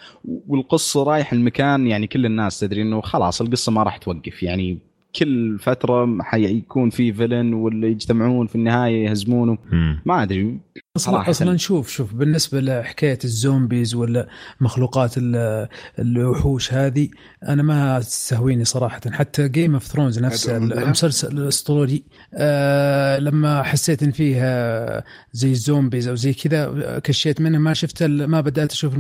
والقصة 0.49 1.03
رايح 1.03 1.33
المكان 1.33 1.87
يعني 1.87 2.07
كل 2.07 2.27
الناس 2.27 2.61
تدري 2.61 2.83
إنه 2.83 3.01
خلاص 3.01 3.41
القصة 3.41 3.73
ما 3.73 3.83
راح 3.83 3.97
توقف. 3.97 4.43
يعني 4.43 4.79
كل 5.17 5.59
فترة 5.59 6.19
حيكون 6.23 6.91
في 6.91 7.13
فيلن 7.13 7.55
واللي 7.55 7.91
يجتمعون 7.91 8.47
في 8.47 8.55
النهاية 8.55 9.09
يهزمونه. 9.09 9.59
ما 10.05 10.23
أدري 10.23 10.61
أصلا 10.97 11.13
صراحة. 11.13 11.31
أصلا 11.31 11.57
شوف 11.57 11.89
شوف 11.89 12.15
بالنسبة 12.15 12.61
لحكاية 12.61 13.19
الزومبيز 13.25 13.95
ولا 13.95 14.29
مخلوقات 14.61 15.15
ال- 15.19 15.69
الوحوش 15.99 16.73
هذه 16.73 17.09
أنا 17.49 17.63
ما 17.63 18.01
تستهويني 18.01 18.65
صراحة 18.65 19.01
حتى 19.11 19.49
Game 19.49 19.75
of 19.75 19.85
Thrones 19.85 20.19
نفسه. 20.21 20.57
المسلسل 20.57 21.39
الأسطوري 21.39 22.03
آه 22.35 23.19
لما 23.19 23.63
حسيت 23.63 24.03
إن 24.03 24.11
فيها 24.11 25.05
زي 25.33 25.51
ال 25.51 25.58
zombies 25.58 26.09
أو 26.09 26.15
زي 26.15 26.33
كذا 26.33 26.99
كشيت 27.05 27.41
منه 27.41 27.59
ما 27.59 27.73
شفت 27.75 28.03
ال- 28.03 28.27
ما 28.27 28.41
بدأت 28.41 28.73
أشوف 28.73 28.95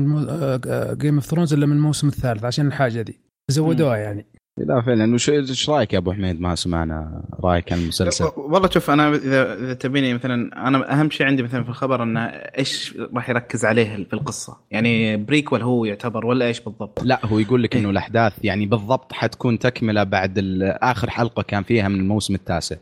Game 1.00 1.14
of 1.14 1.24
Thrones 1.26 1.52
إلا 1.52 1.66
من 1.66 1.72
الموسم 1.76 2.08
الثالث 2.08 2.44
عشان 2.44 2.66
الحاجة 2.66 3.02
دي 3.02 3.20
زودوها 3.48 3.96
يعني 3.96 4.26
لا 4.58 4.80
فعلا. 4.80 5.14
وش 5.14 5.30
إيش 5.30 5.70
رأيك 5.70 5.92
يا 5.92 5.98
أبو 5.98 6.12
حميد؟ 6.12 6.40
ما 6.40 6.54
سمعنا 6.54 7.24
رأيك 7.44 7.72
عن 7.72 7.78
المسلسل. 7.78 8.30
والله 8.36 8.68
شوف 8.70 8.90
أنا 8.90 9.08
اذا 9.14 9.54
إذا 9.54 9.74
تبيني 9.74 10.14
مثلا 10.14 10.68
أنا 10.68 11.00
أهم 11.00 11.10
شيء 11.10 11.26
عندي 11.26 11.42
مثلا 11.42 11.62
في 11.64 11.68
الخبر 11.68 12.02
إنه 12.02 12.20
إيش 12.24 12.94
راح 13.14 13.30
يركز 13.30 13.64
عليه 13.64 13.96
في 14.04 14.12
القصة. 14.12 14.56
يعني 14.70 15.16
prequel 15.16 15.62
هو 15.62 15.84
يعتبر 15.84 16.26
ولا 16.26 16.46
إيش 16.46 16.60
بالضبط؟ 16.60 17.02
لا 17.04 17.26
هو 17.26 17.38
يقول 17.38 17.62
لك 17.62 17.76
إنه 17.76 17.90
الأحداث 17.90 18.32
يعني 18.44 18.66
بالضبط 18.66 19.12
حتكون 19.12 19.58
تكملة 19.58 20.02
بعد 20.04 20.38
آخر 20.82 21.10
حلقة 21.10 21.42
كان 21.42 21.62
فيها 21.62 21.88
من 21.88 22.00
الموسم 22.00 22.34
التاسع. 22.34 22.76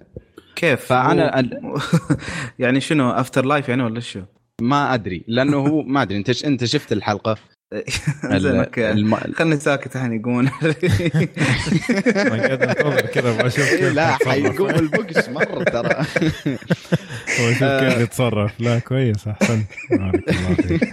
كيف؟ 0.56 0.92
فأنا- 0.92 1.36
هو- 1.64 1.78
يعني 2.58 2.80
شنو؟ 2.80 3.10
افتر 3.10 3.44
لايف 3.44 3.68
يعني 3.68 3.82
ولا 3.82 4.00
شو؟ 4.00 4.20
ما 4.60 4.94
أدري 4.94 5.24
لأنه 5.28 5.56
هو 5.56 5.82
ما 5.82 6.02
أدري. 6.02 6.16
أنت 6.18 6.44
أنت 6.44 6.64
شفت 6.64 6.92
الحلقة؟ 6.92 7.36
زين 8.24 8.66
الم... 8.78 9.14
خلني 9.14 9.56
ساكت 9.56 9.96
الحين 9.96 10.12
كذا 13.14 13.30
أبغى 13.30 13.46
أشوف 13.46 13.70
كيف 13.70 13.94
لا. 13.94 14.18
حيقوم 14.26 14.70
البوكس 14.70 15.28
مرة 15.28 15.64
ترى. 15.64 16.04
أبغى 17.38 17.50
أشوف 17.50 17.64
كيف 17.64 17.98
يتصرف. 17.98 18.60
لا 18.60 18.78
كويس 18.78 19.28
احسنت 19.28 19.66
بارك 19.90 20.28
الله 20.28 20.54
فيك. 20.54 20.84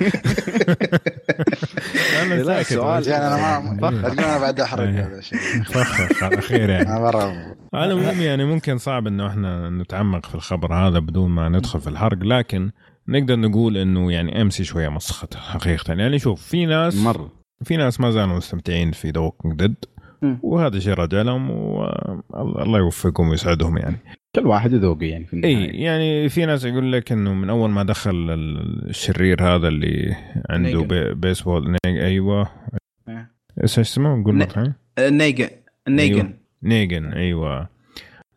أنا 2.21 2.43
ساكت. 2.43 2.71
يعني 3.07 3.27
أنا 3.27 3.59
ما 3.59 3.89
أنا 3.89 4.37
بعد 4.37 4.59
احرق. 4.59 4.89
هذا 4.89 5.21
على 6.21 6.41
خير 6.41 6.69
يعني. 6.69 6.89
على 7.73 7.93
العموم 7.93 8.21
يعني 8.21 8.45
ممكن 8.45 8.77
صعب 8.77 9.07
إنه 9.07 9.27
إحنا 9.27 9.69
نتعمق 9.69 10.25
في 10.25 10.35
الخبر 10.35 10.73
هذا 10.73 10.99
بدون 10.99 11.29
ما 11.29 11.49
ندخل 11.49 11.81
في 11.81 11.87
الحرق 11.87 12.23
لكن 12.23 12.71
نقدر 13.09 13.39
نقول 13.39 13.77
إنه 13.77 14.11
يعني 14.11 14.41
AMC 14.41 14.63
شوية 14.63 14.89
مسخت 14.89 15.33
حقيقة. 15.35 15.93
يعني 15.93 16.19
شوف 16.19 16.41
في 16.41 16.65
ناس 16.65 16.97
مره 17.03 17.31
في 17.63 17.77
ناس 17.77 17.99
ما 17.99 18.11
زالوا 18.11 18.37
مستمتعين 18.37 18.91
في 18.91 19.09
The 19.09 19.19
Walking 19.21 19.53
Dead. 19.59 19.75
وهذا 20.43 20.79
شيء 20.79 20.93
راجع 20.93 21.21
لهم 21.21 21.51
والله 22.29 22.79
يوفقهم 22.79 23.29
ويسعدهم 23.29 23.77
يعني. 23.77 23.95
كل 24.35 24.47
واحد 24.47 24.73
وذوقه 24.73 25.05
يعني 25.05 25.25
في 25.25 25.33
إي 25.33 25.53
النهاية. 25.53 25.83
يعني 25.83 26.29
في 26.29 26.45
ناس 26.45 26.65
يقول 26.65 26.91
لك 26.91 27.11
إنه 27.11 27.33
من 27.33 27.49
أول 27.49 27.69
ما 27.69 27.83
دخل 27.83 28.11
ال- 28.31 28.89
الشرير 28.89 29.43
هذا 29.55 29.67
اللي 29.67 30.15
عنده 30.49 30.69
نيجن. 30.69 30.87
بي. 30.87 31.13
بيسبول 31.13 31.69
نيج 31.85 31.97
أيوه. 31.99 32.49
إيش 33.63 33.79
اسمه؟ 33.79 34.15
نقول 34.15 34.35
ن- 34.35 34.37
مره 34.37 34.45
ثانية 34.47 34.75
النيجن 34.99 35.49
النيجن 35.87 36.33
نيجن 36.63 37.05
أيوه. 37.13 37.69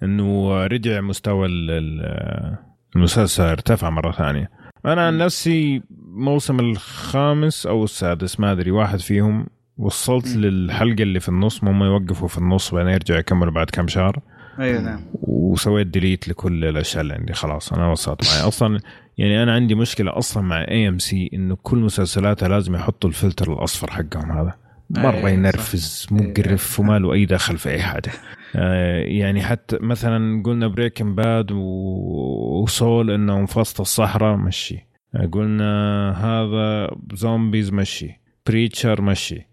إنه 0.02 0.64
رجع 0.66 1.00
مستوى 1.00 1.46
ال- 1.46 1.70
ال- 1.70 2.56
المسلسل 2.96 3.42
ارتفع 3.44 3.90
مرة 3.90 4.12
ثانية. 4.12 4.61
أنا 4.86 5.06
عن 5.06 5.18
نفسي 5.18 5.82
موسم 6.06 6.60
الخامس 6.60 7.66
أو 7.66 7.84
السادس 7.84 8.40
ما 8.40 8.52
أدري 8.52 8.70
واحد 8.70 8.98
فيهم 9.00 9.46
وصلت 9.78 10.36
مم. 10.36 10.42
للحلقة 10.42 11.02
اللي 11.02 11.20
في 11.20 11.28
النص 11.28 11.64
هم 11.64 11.82
يوقفوا 11.84 12.28
في 12.28 12.38
النص 12.38 12.74
بعدين 12.74 12.92
يرجعوا 12.92 13.20
يكملوا 13.20 13.52
بعد 13.52 13.70
كم 13.70 13.88
شهر. 13.88 14.18
أيوه 14.58 14.80
نعم. 14.80 15.00
وسويت 15.22 15.86
delete 15.86 16.28
لكل 16.28 16.64
الأشياء 16.64 17.02
اللي 17.02 17.14
عندي 17.14 17.32
خلاص 17.32 17.72
أنا 17.72 17.90
وصلت 17.90 18.24
معي. 18.24 18.40
أصلا 18.48 18.80
يعني 19.18 19.42
أنا 19.42 19.54
عندي 19.54 19.74
مشكلة 19.74 20.18
أصلا 20.18 20.42
مع 20.42 20.60
AMC 20.68 21.30
إنه 21.34 21.56
كل 21.62 21.78
مسلسلاتها 21.78 22.48
لازم 22.48 22.74
يحطوا 22.74 23.10
الفلتر 23.10 23.52
الأصفر 23.52 23.90
حقهم 23.90 24.32
هذا. 24.32 24.54
مرة 24.92 25.26
أي، 25.26 25.32
ينرفز. 25.32 26.06
مقرف 26.10 26.80
وما 26.80 26.98
له 26.98 27.12
أي 27.12 27.24
دخل 27.26 27.58
في 27.58 27.70
أي 27.70 27.82
حاجة. 27.82 28.12
آه، 28.56 29.00
يعني 29.00 29.42
حتى 29.42 29.78
مثلا 29.80 30.42
قلنا 30.42 30.66
Breaking 30.66 31.14
Bad 31.14 31.52
و 31.52 31.84
Saul 31.84 33.10
إنهم 33.10 33.46
في 33.46 33.58
وسط 33.58 33.80
الصحراء 33.80 34.36
مشي. 34.36 34.88
آه، 35.14 35.26
قلنا 35.26 36.10
هذا 36.10 36.96
zombies 37.14 37.72
مشي. 37.72 38.20
Preacher 38.46 39.02
مشي. 39.02 39.51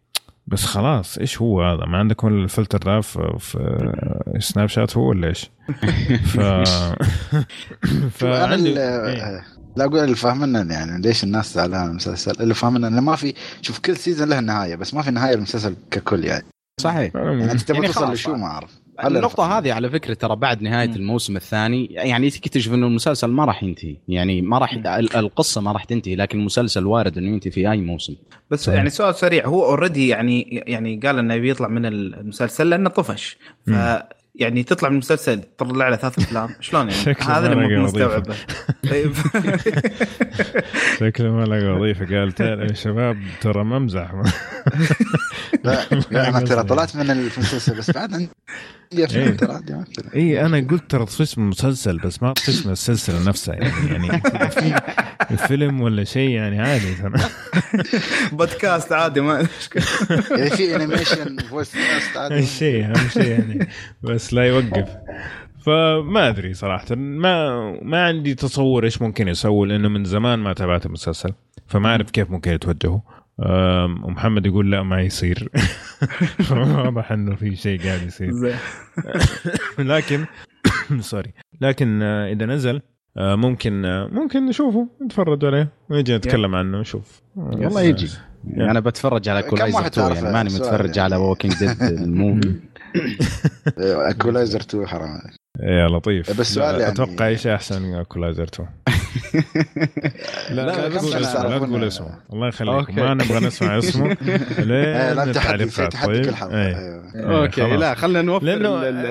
بس 0.51 0.65
خلاص 0.65 1.17
إيش 1.17 1.41
هو 1.41 1.63
هذا 1.63 1.85
ما 1.85 1.97
عندكم 1.97 2.27
الفلتر 2.27 2.77
ده 2.77 3.01
في, 3.01 3.39
Snapchat 4.39 4.97
هو 4.97 5.09
ولا 5.09 5.27
إيش؟ 5.27 5.51
ف 6.25 6.39
فعندي 8.19 8.69
ال- 8.73 8.77
إيه. 8.77 9.43
لا 9.75 9.85
أقول 9.85 9.99
اللي 9.99 10.15
فاهمنا 10.15 10.73
يعني 10.73 11.01
ليش 11.01 11.23
الناس 11.23 11.53
زعلانه 11.53 11.83
من 11.83 11.89
المسلسل 11.89 12.41
اللي 12.41 12.53
فاهمنا 12.53 12.87
إنه 12.87 13.01
ما 13.01 13.15
في 13.15 13.33
شوف 13.61 13.79
كل 13.79 13.97
season 13.97 14.29
له 14.29 14.39
نهاية 14.39 14.75
بس 14.75 14.93
ما 14.93 15.01
في 15.01 15.11
نهاية 15.11 15.35
للمسلسل 15.35 15.75
ككل 15.91 16.25
يعني 16.25 16.45
صحيح 16.81 17.15
يعني 17.15 17.51
أنت 17.51 17.61
تبغى 17.61 17.81
يعني 17.81 17.93
توصل. 17.93 18.13
لشو 18.13 18.35
ما 18.35 18.45
أعرف 18.47 18.78
النقطة. 19.07 19.57
هذه 19.59 19.73
على 19.73 19.89
فكرة 19.89 20.13
ترى 20.13 20.35
بعد 20.35 20.61
نهاية 20.61 20.87
مم. 20.87 20.95
الموسم 20.95 21.35
الثاني 21.35 21.85
يعني 21.85 22.29
تكتشف 22.29 22.73
إنه 22.73 22.87
المسلسل 22.87 23.27
ما 23.27 23.45
راح 23.45 23.63
ينتهي، 23.63 23.95
يعني 24.07 24.41
ما 24.41 24.57
راح 24.57 24.73
ال- 24.73 25.15
القصة 25.15 25.61
ما 25.61 25.71
راح 25.71 25.83
تنتهي 25.83 26.15
لكن 26.15 26.39
المسلسل 26.39 26.85
وارد 26.85 27.17
إنه 27.17 27.27
ينتهي 27.33 27.51
في 27.51 27.71
أي 27.71 27.77
موسم. 27.81 28.15
بس 28.51 28.63
صحيح. 28.63 28.75
يعني 28.77 28.89
سؤال 28.89 29.15
سريع 29.15 29.45
هو 29.47 29.65
already 29.65 30.07
يعني 30.07 30.63
يعني 30.67 30.99
قال 31.03 31.19
إنه 31.19 31.37
بيطلع 31.37 31.67
من 31.67 31.85
المسلسل 31.85 32.69
لأنه 32.69 32.89
طفش 32.89 33.37
ف. 33.67 33.71
يعني 34.35 34.63
تطلع 34.63 34.89
من 34.89 34.93
المسلسل 34.95 35.41
تطلع 35.57 35.89
له 35.89 35.95
ثلاث 35.95 36.19
أفلام 36.19 36.49
شلون 36.59 36.89
يعني 36.89 37.01
شكله 37.03 37.37
هذا 37.37 37.53
اللي 37.53 37.67
ما 37.67 37.77
مو 37.77 37.83
مستوعبه 37.83 38.35
طيب 38.89 39.11
شكله 40.99 41.31
ما 41.31 41.43
لقى 41.45 41.65
وظيفة 41.71 42.05
قال 42.05 42.33
يا 42.69 42.73
شباب 42.73 43.17
ترى 43.41 43.63
ما 43.63 43.77
امزح 43.77 44.11
لا 45.63 45.77
لا 46.11 46.29
أنا 46.29 46.39
ترى. 46.39 46.63
طلعت 46.63 46.95
من 46.95 47.11
المسلسل 47.11 47.77
بس 47.77 47.91
بعد 47.91 48.27
عندي 48.93 49.73
إيه. 49.73 50.15
اي 50.15 50.45
أنا 50.45 50.67
قلت 50.71 50.91
ترى 50.91 51.05
طفشت 51.05 51.37
من 51.37 51.43
المسلسل 51.43 51.97
بس 51.97 52.23
ما 52.23 52.33
طفشت 52.33 52.65
من 52.65 52.71
السلسلة 52.71 53.23
نفسها 53.27 53.55
يعني 53.55 53.87
يعني 53.91 54.21
في 55.29 55.47
فيلم 55.47 55.81
ولا 55.81 56.03
شيء 56.03 56.29
يعني 56.29 56.61
عادي 56.61 56.95
ترى. 56.95 57.19
بودكاست 58.31 58.91
عادي 58.91 59.21
ما 59.21 59.47
يعني 60.31 60.49
في 60.49 60.75
animation 60.75 61.37
voice 61.37 61.73
cast 61.73 62.17
عادي 62.17 62.45
شيء 62.45 62.85
أهم 62.85 63.09
شيء 63.09 63.27
يعني 63.27 63.67
بس 64.03 64.33
لا 64.33 64.43
يوقف. 64.43 64.89
فما 65.65 66.29
أدري 66.29 66.53
صراحة 66.53 66.95
ما 66.95 67.71
ما 67.81 68.05
عندي 68.05 68.35
تصور 68.35 68.83
إيش 68.83 69.01
ممكن 69.01 69.27
يسووا 69.27 69.65
لأنه 69.65 69.89
من 69.89 70.05
زمان 70.05 70.39
ما 70.39 70.53
تابعت 70.53 70.85
المسلسل 70.85 71.33
فما 71.67 71.89
أعرف 71.89 72.11
كيف 72.11 72.31
ممكن 72.31 72.51
يتوجهوا. 72.51 72.99
ومحمد 74.03 74.45
يقول 74.45 74.71
لا 74.71 74.83
ما 74.83 75.01
يصير 75.01 75.49
واضح 76.51 77.11
إنه 77.11 77.35
في 77.35 77.55
شيء 77.55 77.81
قاعد 77.83 78.01
يصير. 78.01 78.31
لكن 79.79 80.25
sorry 80.99 81.33
لكن 81.61 82.01
آه، 82.01 82.31
إذا 82.31 82.45
نزل 82.45 82.81
آه، 83.17 83.35
ممكن 83.35 83.85
آه، 83.85 84.07
ممكن 84.07 84.45
نشوفه 84.45 84.87
نتفرج 85.05 85.45
عليه 85.45 85.69
ونجي 85.89 86.15
نتكلم 86.17 86.55
عنه 86.55 86.77
ونشوف 86.77 87.21
والله 87.35 87.81
يجي. 87.81 88.09
أنا 88.57 88.79
بتفرج 88.79 89.29
على 89.29 89.43
Equalizer 89.43 89.77
واحد 89.77 89.91
2 89.91 90.07
تعرفه؟ 90.07 90.21
يعني 90.21 90.33
ماني 90.33 90.49
متفرج. 90.53 90.99
على 90.99 91.15
Walking 91.15 91.53
Dead 91.59 91.81
ال 91.83 91.95
movie 91.95 92.55
Equalizer 93.77 94.59
2 94.59 94.87
حرام. 94.87 95.09
يا 95.59 95.87
لطيف 95.87 96.39
بس 96.39 96.53
سؤال 96.53 96.73
لا، 96.75 96.79
يعني- 96.81 96.93
أتوقع 96.93 97.27
إيش 97.27 97.47
أحسن 97.47 97.81
من 97.81 97.93
Equalizer 97.95 98.43
2 98.43 98.69
لا 100.49 100.65
لا 100.65 100.89
تقول 100.89 101.13
اسمه 101.13 101.49
لا 101.49 101.57
تقول 101.57 101.83
اسمه 101.83 102.17
الله 102.33 102.47
يخليكم 102.47 102.75
okay. 102.77 102.93
ما 102.93 103.13
نبغى 103.13 103.39
نسمع 103.39 103.77
اسمه 103.79 104.17
لين 104.59 104.67
لا 104.67 105.23
التعليقات 105.23 106.05
طيب 106.05 106.25
إيه. 106.25 106.77
أيوه. 106.77 107.15
إيه، 107.15 107.41
okay. 107.41 107.61
لا 107.61 107.95
خلينا 107.95 108.21
نوفر 108.21 108.47
إيه، 108.47 108.55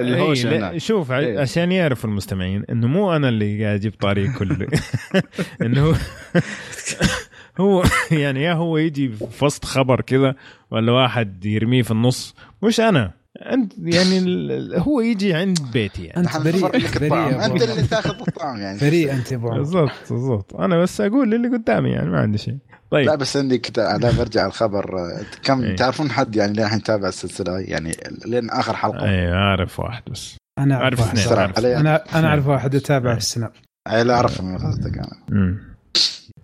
الهوش 0.00 0.46
شوف 0.76 1.12
إيه. 1.12 1.40
عشان 1.40 1.72
يعرف 1.72 2.04
المستمعين 2.04 2.64
إنه 2.70 2.86
مو 2.86 3.16
أنا 3.16 3.28
اللي 3.28 3.64
قاعد 3.64 3.74
أجيب 3.74 3.94
طاري 4.00 4.28
كل 4.28 4.66
إنه 5.62 5.84
هو 5.86 5.94
هو 7.60 7.84
يعني 8.10 8.42
يا 8.42 8.52
هو 8.52 8.76
يجي 8.76 9.08
في 9.08 9.44
وسط 9.44 9.64
خبر 9.64 10.00
كذا 10.00 10.34
ولا 10.70 10.92
واحد 10.92 11.44
يرميه 11.44 11.82
في 11.82 11.90
النص 11.90 12.34
مش 12.62 12.80
أنا 12.80 13.17
أنت 13.42 13.72
يعني 13.78 14.18
ال- 14.18 14.80
هو 14.80 15.00
يجي 15.00 15.34
عند 15.34 15.58
بيتي 15.72 16.04
يعني. 16.04 16.20
أنت 16.26 16.36
بريء. 16.36 16.68
بريء 16.98 17.44
أنت. 17.44 17.62
اللي 17.62 17.82
تاخذ 17.82 18.14
الطعم 18.28 18.56
يعني. 18.56 18.78
بريء 18.78 19.12
أنت 19.12 19.32
أبو. 19.32 19.50
بالضبط 19.50 19.90
بالضبط. 20.10 20.56
أنا 20.56 20.82
بس 20.82 21.00
أقول 21.00 21.30
للي 21.30 21.48
قدامي 21.56 21.90
يعني 21.90 22.10
ما 22.10 22.20
عندي 22.20 22.38
شيء. 22.38 22.56
طيب. 22.90 23.06
لا 23.06 23.14
بس 23.14 23.36
عندي 23.36 23.58
كده 23.58 23.96
لا 23.96 24.10
برجع 24.18 24.46
الخبر. 24.46 24.96
كم 25.42 25.62
إيه. 25.62 25.76
تعرفون 25.76 26.10
حد 26.10 26.36
يعني 26.36 26.52
لين 26.52 26.66
يتابع 26.76 27.08
السلسلة؟ 27.08 27.58
يعني 27.58 27.96
لين 28.26 28.50
آخر 28.50 28.76
حلقة. 28.76 29.04
اي 29.08 29.32
أعرف 29.32 29.80
واحد 29.80 30.02
بس. 30.10 30.36
أنا 30.58 30.74
أعرف 30.74 31.00
اثنين 31.00 31.38
واحد 31.38 31.64
أنا 31.64 32.18
أنا 32.18 32.28
أعرف 32.28 32.46
واحد 32.46 32.74
إيه. 32.74 32.80
في 33.00 33.16
السناب 33.16 33.52
أي 33.90 34.04
لا 34.04 34.14
اعرف 34.14 34.40
من 34.40 34.58
قصدك 34.58 34.98
أنا. 34.98 35.58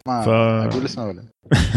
ما 0.08 0.22
ف- 0.22 0.28
أقول 0.28 0.84
اسمه 0.84 1.04
ولا؟ 1.06 1.24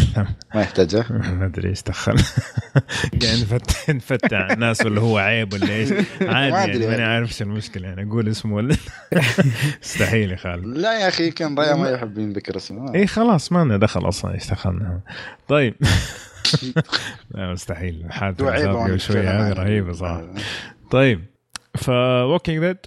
ما 0.56 0.62
يحتاجه. 0.62 1.06
ما 1.10 1.46
أدري 1.46 1.70
إيش 1.70 1.84
دخل. 1.84 2.16
يعني 3.24 3.42
نفتح 3.42 3.90
نفتح 3.90 4.48
الناس 4.52 4.86
ولا 4.86 5.02
هو 5.02 5.18
عيب 5.18 5.54
ولا 5.54 5.70
إيش. 5.70 5.90
عادي 6.22 6.72
يعني 6.72 6.88
ماني. 6.88 7.04
عارف 7.04 7.30
إيش 7.30 7.42
المشكلة. 7.42 7.88
يعني 7.88 8.10
أقول 8.10 8.30
اسمه 8.30 8.56
ولا 8.56 8.76
مستحيل 9.82 10.32
يا 10.32 10.36
خالد. 10.36 10.66
لا 10.66 11.00
يا 11.00 11.08
أخي 11.08 11.26
يمكن 11.28 11.60
ريا 11.60 11.76
ما 11.76 11.90
يحب 11.90 12.18
ينذكر 12.18 12.56
اسمه. 12.58 12.96
اي 12.96 13.08
خلاص 13.08 13.52
ما 13.52 13.64
لنا 13.64 13.78
دخل 13.78 14.08
أصلا 14.08 14.34
إيش 14.34 14.50
دخلنا 14.52 15.02
طيب. 15.48 15.76
لا 17.32 17.52
مستحيل. 17.52 18.06
حالته 18.10 18.44
هو 18.46 18.50
عيب 18.50 18.66
قبل 18.68 18.76
وأنا 18.76 18.98
شوي. 18.98 19.20
أتكلم 19.20 19.32
هذه 19.36 19.46
عنه. 19.46 19.64
رهيبه 19.64 19.92
صراحة. 19.94 20.28
طيب. 20.92 21.26
ف 21.78 21.88
Walking 21.88 22.60
Dead 22.66 22.78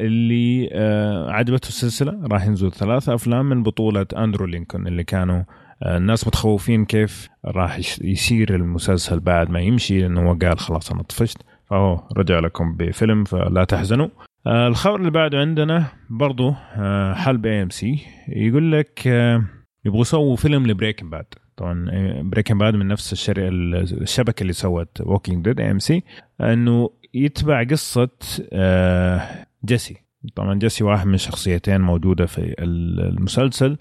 اللي 0.00 0.68
آه، 0.72 1.30
عجبته 1.30 1.68
السلسلة 1.68 2.26
راح 2.26 2.46
ينزل 2.46 2.72
ثلاثة 2.72 3.14
أفلام 3.14 3.48
من 3.48 3.62
بطولة 3.62 4.06
أندرو 4.16 4.46
لينكولن 4.46 4.86
اللي 4.86 5.04
كانوا 5.04 5.42
آه، 5.82 5.96
الناس 5.96 6.26
متخوفين 6.26 6.84
كيف 6.84 7.28
راح 7.44 7.78
يصير 8.00 8.54
المسلسل 8.54 9.20
بعد 9.20 9.50
ما 9.50 9.60
يمشي 9.60 10.00
لأنه 10.00 10.30
هو 10.30 10.34
قال 10.34 10.58
خلاص 10.58 10.92
أنا 10.92 11.02
طفشت. 11.02 11.42
فهو 11.70 12.02
رجع 12.16 12.38
لكم 12.38 12.76
بفيلم 12.76 13.24
فلا 13.24 13.64
تحزنوا. 13.64 14.08
آه، 14.46 14.68
الخبر 14.68 14.96
اللي 14.96 15.10
بعده 15.10 15.38
عندنا 15.38 15.86
برضو 16.10 16.54
آه، 16.76 17.14
حلب 17.14 17.46
AMC 17.46 18.06
يقول 18.28 18.72
لك 18.72 19.02
آه، 19.06 19.44
يبغوا 19.84 20.00
يسووا 20.00 20.36
فيلم 20.36 20.66
ل 20.66 20.71
Breaking 20.71 21.12
Bad. 21.12 21.26
طبعا 21.56 21.86
Breaking 22.22 22.60
Bad 22.60 22.74
من 22.74 22.88
نفس 22.88 23.12
الشر... 23.12 23.34
الشبكة 23.48 24.42
اللي 24.42 24.52
سوت 24.52 25.00
Walking 25.00 25.44
Dead 25.44 25.60
AMC 25.60 26.02
إنه 26.40 26.90
يتبع 27.16 27.64
قصة 27.64 28.08
آه، 28.52 29.46
جيسي. 29.64 29.96
طبعا 30.34 30.54
جيسي 30.54 30.84
واحد 30.84 31.06
من 31.06 31.16
شخصيتين 31.16 31.80
موجودة 31.80 32.26
في 32.26 32.54
المسلسل. 32.58 33.76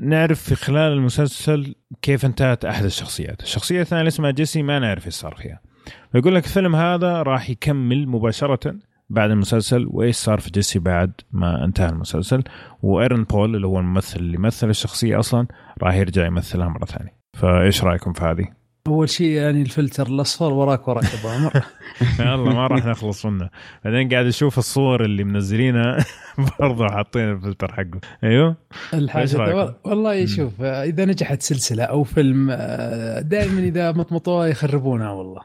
نعرف 0.00 0.42
في 0.42 0.54
خلال 0.54 0.92
المسلسل 0.92 1.74
كيف 2.02 2.24
انتهت 2.24 2.64
أحد 2.64 2.84
الشخصيات. 2.84 3.42
الشخصية 3.42 3.80
الثانية 3.80 4.00
اللي 4.00 4.08
اسمها 4.08 4.30
جيسي 4.30 4.62
ما 4.62 4.78
نعرف 4.78 5.06
إيش 5.06 5.14
صار 5.14 5.34
فيها. 5.34 5.60
فيقول 6.12 6.34
لك 6.34 6.44
الفيلم 6.44 6.76
هذا 6.76 7.22
راح 7.22 7.50
يكمل 7.50 8.08
مباشرة 8.08 8.76
بعد 9.10 9.30
المسلسل 9.30 9.86
وإيش 9.90 10.16
صار 10.16 10.40
في 10.40 10.50
جيسي 10.50 10.78
بعد 10.78 11.12
ما 11.32 11.64
انتهى 11.64 11.88
المسلسل. 11.88 12.42
و 12.82 12.89
Aaron 12.89 13.24
Paul 13.24 13.56
اللي 13.56 13.66
هو 13.66 13.78
الممثل 13.78 14.20
اللي 14.20 14.38
مثل 14.38 14.70
الشخصية 14.70 15.18
أصلا 15.18 15.46
راح 15.82 15.94
يرجع 15.94 16.26
يمثلها 16.26 16.68
مرة 16.68 16.84
ثانية. 16.84 17.16
فإيش 17.34 17.84
رأيكم 17.84 18.12
في 18.12 18.24
هذه؟ 18.24 18.63
أول 18.86 19.08
شيء 19.08 19.26
يعني 19.26 19.62
الفلتر 19.62 20.06
الأصفر 20.06 20.52
وراك 20.52 20.88
وراك 20.88 21.04
أبو 21.04 21.28
عمر. 21.28 21.52
يلا 22.20 22.54
ما 22.54 22.66
راح 22.66 22.86
نخلص 22.86 23.26
منه. 23.26 23.50
بعدين 23.84 24.08
قاعد 24.08 24.26
أشوف 24.26 24.58
الصور 24.58 25.04
اللي 25.04 25.24
منزلينها 25.24 26.04
برضه 26.60 26.88
حاطين 26.88 27.30
الفلتر 27.30 27.72
حقه. 27.72 28.00
أيوه؟ 28.24 28.56
الحاجة 28.94 29.76
والله 29.84 30.26
شوف 30.26 30.62
آه، 30.62 30.84
إذا 30.84 31.04
نجحت 31.04 31.42
سلسلة 31.42 31.84
أو 31.84 32.04
فيلم 32.04 32.52
دائما 33.20 33.60
إذا 33.60 33.92
مطمطوها 33.92 34.46
يخربونها 34.46 35.10
والله. 35.10 35.40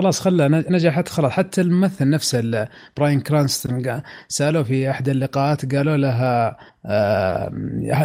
خلاص 0.00 0.20
خلى 0.20 0.64
نجحت 0.70 1.08
خلاص. 1.08 1.32
حتى 1.32 1.60
الممثل 1.60 2.10
نفسه 2.10 2.68
براين 2.96 3.20
كرانستون 3.20 4.00
سألوه 4.28 4.62
في 4.62 4.90
أحد 4.90 5.08
اللقاءات 5.08 5.74
قالوا 5.74 5.96
لها 5.96 6.56
آه، 6.86 7.52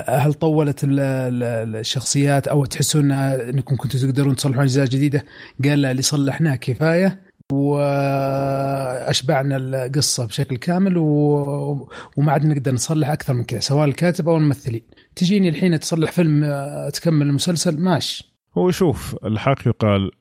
هل 0.07 0.33
طولت 0.33 0.83
ال- 0.83 0.99
ال- 0.99 1.75
الشخصيات 1.75 2.47
أو 2.47 2.65
تحسون 2.65 3.11
أنكم 3.11 3.75
كنتوا 3.75 3.99
تقدرون 3.99 4.35
تصلحون 4.35 4.61
أجزاء 4.63 4.85
جديدة؟ 4.85 5.25
قال 5.63 5.81
لا 5.81 5.91
اللي 5.91 6.01
صلحناه 6.01 6.55
كفاية 6.55 7.19
وأشبعنا 7.51 9.57
القصة 9.57 10.25
بشكل 10.27 10.57
كامل 10.57 10.97
و... 10.97 11.87
وما 12.17 12.31
عاد 12.31 12.45
نقدر 12.45 12.71
نصلح 12.73 13.09
أكثر 13.09 13.33
من 13.33 13.43
كذا 13.43 13.59
سواء 13.59 13.85
الكاتب 13.87 14.29
أو 14.29 14.37
الممثلين. 14.37 14.81
تجيني 15.15 15.49
الحين 15.49 15.79
تصلح 15.79 16.11
فيلم 16.11 16.43
آه، 16.43 16.89
تكمل 16.89 17.27
المسلسل؟ 17.27 17.77
ماشي. 17.79 18.33
هو 18.57 18.71
شوف 18.71 19.15
الحق 19.25 19.67
يقال 19.67 20.11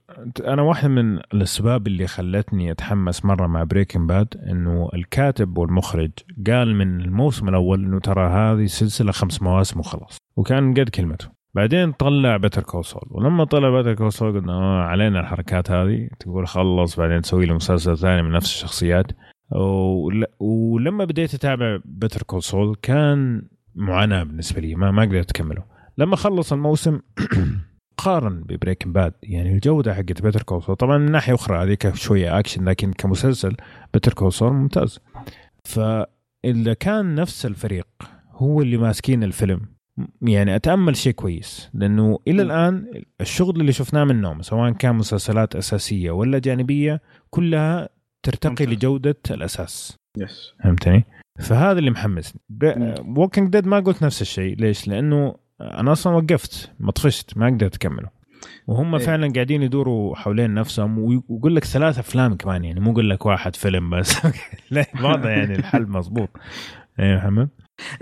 أنا 0.45 0.63
واحدة 0.63 0.89
من 0.89 1.17
الأسباب 1.19 1.87
اللي 1.87 2.07
خلتني 2.07 2.71
أتحمس 2.71 3.25
مرة 3.25 3.47
مع 3.47 3.63
Breaking 3.65 4.09
Bad 4.09 4.29
إنه 4.51 4.89
الكاتب 4.95 5.59
والمخرج 5.59 6.11
قال 6.47 6.75
من 6.75 7.01
الموسم 7.01 7.49
الأول 7.49 7.85
إنه 7.85 8.01
ترى 8.01 8.29
هذه 8.29 8.67
سلسله 8.67 9.13
خمس 9.13 9.43
مواسم 9.43 9.81
وخلاص 9.81 10.19
وكان 10.37 10.75
قد 10.75 10.89
كلمته. 10.89 11.29
بعدين 11.55 11.93
طلع 11.93 12.37
Better 12.37 12.63
Call 12.63 12.85
Saul 12.85 13.03
ولما 13.11 13.45
طلع 13.45 13.71
Better 13.71 13.95
Call 13.95 14.13
Saul 14.13 14.41
قلنا 14.41 14.53
آه 14.53 14.83
علينا 14.83 15.21
الحركات 15.21 15.71
هذه 15.71 16.09
تقول 16.21 16.47
خلص 16.47 16.97
بعدين 17.01 17.21
تسوي 17.23 17.47
له 17.47 17.55
مسلسل 17.55 17.99
ثاني 17.99 18.23
من 18.23 18.31
نفس 18.33 18.47
الشخصيات. 18.55 19.07
ول- 19.53 20.27
ولما 20.41 21.05
بديت 21.05 21.35
أتابع 21.35 21.79
Better 21.85 22.23
Call 22.23 22.43
Saul 22.43 22.77
كان 22.83 23.43
معاناة 23.75 24.23
بالنسبة 24.23 24.61
لي 24.61 24.75
ما 24.75 24.91
ما 24.91 25.03
قدرت 25.03 25.31
أكمله. 25.31 25.63
لما 25.99 26.17
خلص 26.17 26.53
الموسم 26.53 27.01
قارن 27.99 28.41
ب 28.41 28.47
Breaking 28.47 28.95
Bad 28.95 29.13
يعني 29.23 29.53
الجودة 29.53 29.95
حقت 29.95 30.23
Better 30.23 30.43
Call 30.43 30.63
طبعا 30.63 30.99
من 30.99 31.13
ناحية 31.13 31.35
أخرى 31.35 31.63
هذيك 31.63 31.95
شوية 31.95 32.39
اكشن 32.39 32.69
لكن 32.69 32.93
كمسلسل 32.93 33.57
Better 33.95 34.13
Call 34.13 34.33
ممتاز 34.43 35.01
فإذا 35.65 36.75
كان 36.81 37.15
نفس 37.15 37.47
الفريق 37.47 37.89
هو 38.31 38.63
اللي 38.63 38.77
ماسكين 38.77 39.25
الفيلم 39.25 39.61
يعني 40.23 40.57
أتأمل 40.57 40.97
شيء 40.97 41.13
كويس 41.13 41.71
لأنه 41.75 42.19
إلى 42.29 42.43
الآن 42.43 43.03
الشغل 43.21 43.61
اللي 43.61 43.73
شفناه 43.73 44.05
منهم 44.05 44.43
سواء 44.43 44.73
كان 44.73 44.95
مسلسلات 44.95 45.57
أساسية 45.57 46.11
ولا 46.11 46.39
جانبية 46.39 47.01
كلها 47.31 47.89
ترتقي 48.23 48.51
ممتاز. 48.51 48.69
لجودة 48.69 49.17
الأساس 49.31 49.97
yes 50.19 50.53
فهمتني؟ 50.65 51.05
فهذا 51.41 51.79
اللي 51.79 51.91
محمسني. 51.91 52.41
Walking 53.17 53.53
Dead 53.53 53.67
ما 53.67 53.81
قلت 53.81 54.03
نفس 54.05 54.23
الشيء 54.23 54.57
ليش؟ 54.57 54.89
لأنه 54.89 55.35
أنا 55.61 55.93
أصلا 55.93 56.17
وقفت 56.17 56.71
ما 56.81 56.91
طفشت 56.93 57.37
ما 57.37 57.47
قدرت 57.47 57.75
أكمله. 57.75 58.09
وهم 58.67 58.95
إيه. 58.95 59.05
فعلا 59.05 59.33
قاعدين 59.35 59.63
يدوروا 59.63 60.17
حوالين 60.17 60.55
نفسهم 60.55 60.99
وي- 60.99 61.23
ويقول 61.29 61.57
لك 61.57 61.65
ثلاث 61.65 61.99
أفلام 61.99 62.35
كمان 62.35 62.65
يعني 62.65 62.81
مو 62.81 62.91
يقول 62.91 63.11
لك 63.11 63.27
واحد 63.27 63.57
فيلم 63.57 63.91
بس. 63.91 64.27
لا 64.71 64.87
واضح 65.03 65.27
يعني 65.27 65.55
الحل 65.57 65.87
مضبوط. 65.89 66.29
إيه 67.01 67.17
محمد 67.17 67.49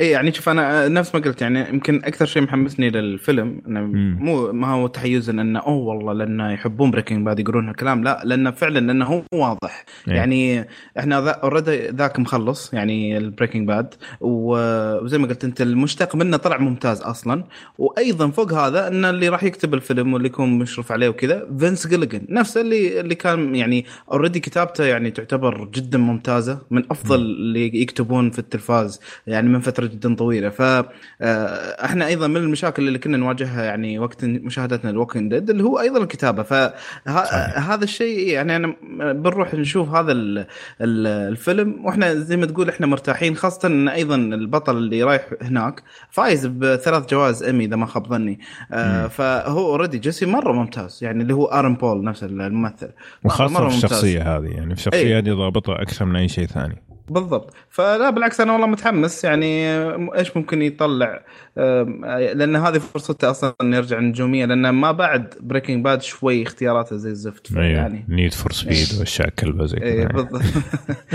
اي 0.01 0.11
يعني 0.11 0.33
شوف 0.33 0.49
أنا 0.49 0.89
نفس 0.89 1.14
ما 1.14 1.20
قلت 1.20 1.43
يعني 1.43 1.68
يمكن 1.68 2.05
أكثر 2.05 2.27
شيء 2.27 2.43
محمسني 2.43 2.91
للفيلم 2.91 3.62
إنه. 3.68 3.81
مو 4.24 4.53
ما 4.53 4.68
هو 4.68 4.87
تحيزا 4.87 5.33
إنه 5.33 5.61
أوه 5.61 5.95
والله 5.95 6.12
لأنه 6.12 6.53
يحبون 6.53 6.91
Breaking 6.91 7.26
Bad 7.26 7.41
يقولون 7.41 7.68
هالكلام 7.68 8.05
لا 8.05 8.22
لأنه 8.24 8.51
فعلا 8.51 8.79
لأنه 8.79 9.05
هو 9.05 9.22
واضح 9.33 9.85
إيه. 10.09 10.14
يعني 10.14 10.68
إحنا 10.99 11.31
already 11.30 11.89
ذاك 11.89 12.18
مخلص 12.18 12.74
يعني 12.74 13.18
ال 13.18 13.24
Breaking 13.24 13.68
Bad 13.68 13.95
وزي 14.20 15.18
ما 15.18 15.27
قلت 15.27 15.45
أنت 15.45 15.61
المشتق 15.61 16.16
منه 16.16 16.37
طلع 16.37 16.59
ممتاز 16.59 17.01
أصلا 17.01 17.45
وأيضا 17.79 18.31
فوق 18.31 18.53
هذا 18.53 18.89
إن 18.89 19.05
اللي 19.05 19.29
راح 19.29 19.43
يكتب 19.43 19.74
الفيلم 19.74 20.14
واللي 20.14 20.29
يكون 20.29 20.59
مشرف 20.59 20.93
عليه 20.93 21.09
وكذا 21.09 21.49
Vince 21.59 21.87
Gilligan 21.87 22.26
نفسه 22.29 22.61
اللي 22.61 23.01
اللي 23.01 23.14
كان 23.14 23.55
يعني 23.55 23.85
already 24.12 24.41
كتابته 24.41 24.85
يعني 24.85 25.11
تعتبر 25.11 25.68
جدا 25.74 25.99
ممتازة 25.99 26.59
من 26.70 26.83
أفضل 26.91 27.20
اللي 27.20 27.81
يكتبون 27.83 28.31
في 28.31 28.39
التلفاز 28.39 29.01
يعني 29.27 29.49
من 29.49 29.61
فترة 29.67 29.87
جدا 29.87 30.14
طويلة 30.14 30.49
ف 30.49 30.62
آه، 30.62 30.85
إحنا 31.85 32.07
أيضا 32.07 32.27
من 32.27 32.37
المشاكل 32.37 32.89
اللي 32.89 32.99
كنا 32.99 33.17
نواجهها 33.17 33.64
يعني 33.64 33.99
وقت 33.99 34.25
مشاهدتنا 34.25 34.91
الووكينج 34.91 35.30
ديد 35.31 35.51
اللي 35.51 35.64
هو 35.64 35.81
أيضا 35.81 35.99
الكتابة 36.03 36.43
فهذا 36.43 37.85
الشيء 37.85 38.29
يعني 38.29 38.57
أنا 38.57 38.75
بنروح 39.12 39.55
نشوف 39.55 39.89
هذا 39.89 40.12
ال- 40.12 40.39
ال- 40.81 41.07
الفيلم 41.07 41.85
وإحنا 41.85 42.14
زي 42.14 42.37
ما 42.37 42.47
تقول 42.47 42.69
إحنا 42.69 42.87
مرتاحين 42.87 43.37
خاصة 43.37 43.69
إن 43.69 43.89
أيضا 43.89 44.17
البطل 44.17 44.77
اللي 44.77 45.03
رايح 45.03 45.27
هناك 45.43 45.83
فايز 46.11 46.47
بثلاث 46.47 47.11
جوائز 47.11 47.43
ايمي 47.43 47.64
إذا 47.64 47.77
ما 47.77 47.87
خاب 47.87 48.07
ظني 48.07 48.41
آه،. 48.73 49.07
فهو 49.07 49.67
already 49.66 49.99
جيسي 49.99 50.27
مرة 50.27 50.53
ممتاز 50.53 50.99
يعني 51.03 51.23
اللي 51.23 51.35
هو 51.35 51.47
آرون 51.47 51.74
بول 51.75 52.05
نفس 52.05 52.25
الممثل 52.25 52.91
وخاصة 53.25 53.55
مرة 53.55 53.69
في. 53.69 53.77
الشخصية 53.77 54.37
هذه 54.37 54.47
يعني 54.47 54.75
في 54.75 54.81
الشخصية 54.81 54.99
إيه. 54.99 55.19
هذه 55.19 55.33
ضابطها 55.33 55.83
أكثر 55.83 56.05
من 56.05 56.17
أي 56.17 56.29
شيء 56.29 56.47
ثاني 56.47 56.86
بالضبط. 57.09 57.54
فلا 57.70 58.11
بالعكس 58.11 58.40
أنا 58.40 58.52
والله 58.52 58.66
متحمس. 58.66 59.24
يعني 59.24 59.68
إيش 60.18 60.36
ممكن 60.36 60.62
يطلع؟ 60.62 61.24
لأن 62.34 62.57
هذه 62.57 62.78
فرصته 62.78 63.30
أصلا 63.30 63.54
انه 63.61 63.76
يرجع 63.76 64.00
نجوميه 64.00 64.44
لأن 64.44 64.70
ما 64.70 64.92
بعد 64.92 65.34
بريكنج 65.40 65.84
باد 65.84 66.02
شوي 66.02 66.42
اختياراته 66.42 66.96
زي 66.96 67.11
الزفت 67.11 67.50
يعني 67.50 68.04
نيد 68.09 68.34
فور 68.34 68.52
سبيد 68.52 68.88
وأشياء 68.98 69.28
كلبة 69.28 69.66
زي 69.66 69.76
كذا. 69.76 70.04
بالضبط. 70.04 70.42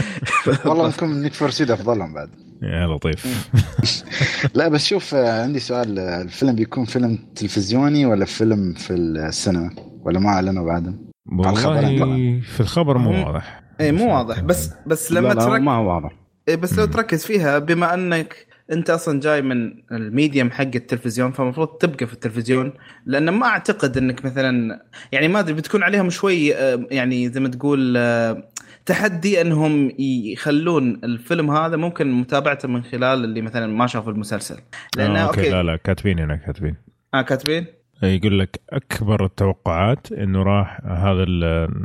والله 0.65 0.85
ممكن 0.85 1.21
نيد 1.21 1.33
فور 1.33 1.49
سبيد 1.49 1.71
أفضلهم 1.71 2.13
بعد. 2.13 2.29
يا 2.61 2.87
لطيف. 2.87 3.49
لا 4.55 4.67
بس 4.67 4.85
شوف 4.85 5.13
عندي 5.13 5.59
سؤال. 5.59 5.99
الفيلم 5.99 6.55
بيكون 6.55 6.85
فيلم 6.85 7.19
تلفزيوني 7.35 8.05
ولا 8.05 8.25
فيلم 8.25 8.73
في 8.73 8.93
السينما؟ 8.93 9.69
ولا 10.05 10.19
ما 10.19 10.29
أعلنوا 10.29 10.65
بعدهم؟ 10.65 11.11
والله. 11.25 12.39
في 12.39 12.59
الخبر 12.59 12.97
مو. 12.97 13.25
واضح. 13.25 13.60
اي 13.81 13.91
مو 13.91 14.15
واضح. 14.15 14.39
بس 14.39 14.73
بس 14.85 15.11
لا 15.11 15.19
لما 15.19 15.33
لا 15.33 15.45
ترك 15.45 15.61
ما 15.61 15.71
هو 15.71 15.93
واضح. 15.93 16.11
إيه 16.47 16.55
بس 16.55 16.79
لو. 16.79 16.85
تركز 16.85 17.25
فيها 17.25 17.59
بما 17.59 17.93
أنك 17.93 18.51
أنت 18.71 18.89
أصلا 18.89 19.19
جاي 19.19 19.41
من 19.41 19.73
ال 19.91 20.00
medium 20.00 20.51
حق 20.51 20.61
التلفزيون 20.75 21.31
فالمفروض 21.31 21.67
تبقى 21.67 22.07
في 22.07 22.13
التلفزيون 22.13 22.73
لأن 23.05 23.29
ما 23.29 23.45
أعتقد 23.45 23.97
أنك 23.97 24.25
مثلا 24.25 24.81
يعني 25.11 25.27
ما 25.27 25.39
أدري 25.39 25.53
بتكون 25.53 25.83
عليهم 25.83 26.09
شوي 26.09 26.55
آه، 26.55 26.87
يعني 26.91 27.29
زي 27.29 27.39
ما 27.39 27.49
تقول 27.49 27.93
آه، 27.97 28.43
تحدي 28.85 29.41
أنهم 29.41 29.91
يخلون 29.99 31.01
الفيلم 31.03 31.51
هذا 31.51 31.77
ممكن 31.77 32.11
متابعته 32.11 32.67
من 32.67 32.83
خلال 32.83 33.23
اللي 33.23 33.41
مثلا 33.41 33.67
ما 33.67 33.87
شافوا 33.87 34.11
المسلسل. 34.11 34.57
لأنه 34.97 35.23
آه، 35.23 35.27
okay, 35.27 35.49
لا 35.49 35.63
لا 35.63 35.75
كاتبين 35.75 36.19
هنا 36.19 36.35
كاتبين. 36.35 36.75
آه 37.13 37.21
كاتبين؟ 37.21 37.65
يقول 38.03 38.39
لك 38.39 38.61
أكبر 38.69 39.25
التوقعات 39.25 40.11
إنه 40.11 40.43
راح 40.43 40.79
هذا 40.85 41.25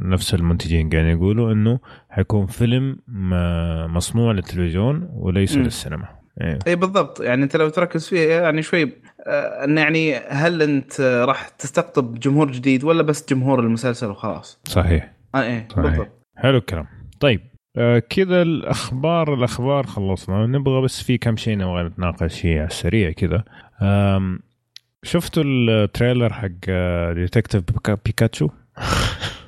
نفس 0.03 0.35
المنتجين 0.35 0.91
قاعدين 0.91 1.11
يقولوا 1.17 1.53
إنه 1.53 1.79
حيكون 2.11 2.47
فيلم 2.47 2.99
م- 3.09 3.95
مصنوع 3.95 4.33
للتلفزيون 4.33 5.09
وليس 5.13 5.57
مم. 5.57 5.63
للسينما 5.63 6.09
إيه. 6.41 6.59
اي 6.67 6.77
بالضبط 6.77 7.21
يعني 7.21 7.43
أنت 7.45 7.57
لو 7.57 7.69
تركز 7.69 8.09
فيه 8.09 8.29
يعني 8.33 8.63
شوي 8.63 8.93
آه، 9.27 9.65
انه 9.65 9.81
يعني 9.81 10.15
هل 10.17 10.63
أنت 10.63 11.01
آه، 11.01 11.25
راح 11.25 11.49
تستقطب 11.49 12.19
جمهور 12.19 12.51
جديد 12.53 12.85
ولا 12.85 13.03
بس 13.03 13.27
جمهور 13.29 13.61
المسلسل 13.61 14.11
وخلاص؟ 14.11 14.61
صحيح 14.65 15.13
آه 15.35 15.43
إيه 15.43 15.69
صحيح. 15.71 15.83
بالضبط 15.85 16.09
حلو 16.37 16.57
الكلام 16.59 16.87
طيب 17.21 17.41
آه 17.77 17.99
كذا 17.99 18.43
الأخبار 18.43 19.35
الأخبار 19.35 19.87
خلصنا 19.87 20.47
نبغى 20.47 20.83
بس 20.83 21.03
في 21.03 21.19
كم 21.19 21.37
شيء 21.37 21.59
نبغى 21.59 21.83
نتناقش 21.83 22.41
فيه 22.41 22.59
على 22.59 22.67
السريع 22.67 23.11
كذا 23.11 23.45
شفتوا 25.07 25.43
ال 25.47 25.58
trailer 25.58 26.33
حق 26.33 26.49
آه، 26.69 27.13
ديتيكتيف 27.13 27.63
بيكا- 27.73 27.99
بيكاتشو 28.05 28.49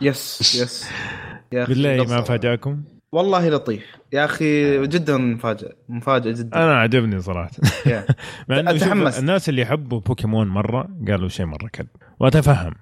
yes 0.01 0.41
yes 0.63 0.91
يا 1.53 1.63
أخي 1.63 1.73
بالله 1.75 2.05
ما. 2.05 2.23
فاجأكم. 2.23 2.83
والله 3.13 3.49
لطيف. 3.49 3.85
يا 4.13 4.25
أخي 4.25 4.87
جدا 4.87 5.17
مفاجئ 5.17 5.73
مفاجئ 5.89 6.33
جدا. 6.33 6.57
أنا 6.65 6.81
عجبني 6.81 7.21
صراحة. 7.21 7.51
مع 8.49 8.59
إنه 8.61 8.73
شوف، 8.73 8.83
أتحمس. 8.83 9.19
الناس 9.19 9.49
اللي 9.49 9.63
يحبوا 9.63 10.01
بوكيمون 10.01 10.49
مرة 10.49 10.89
قالوا 11.09 11.29
شيء 11.29 11.47
مرة 11.47 11.69
كذب. 11.73 11.87
وأتفهم. 12.21 12.75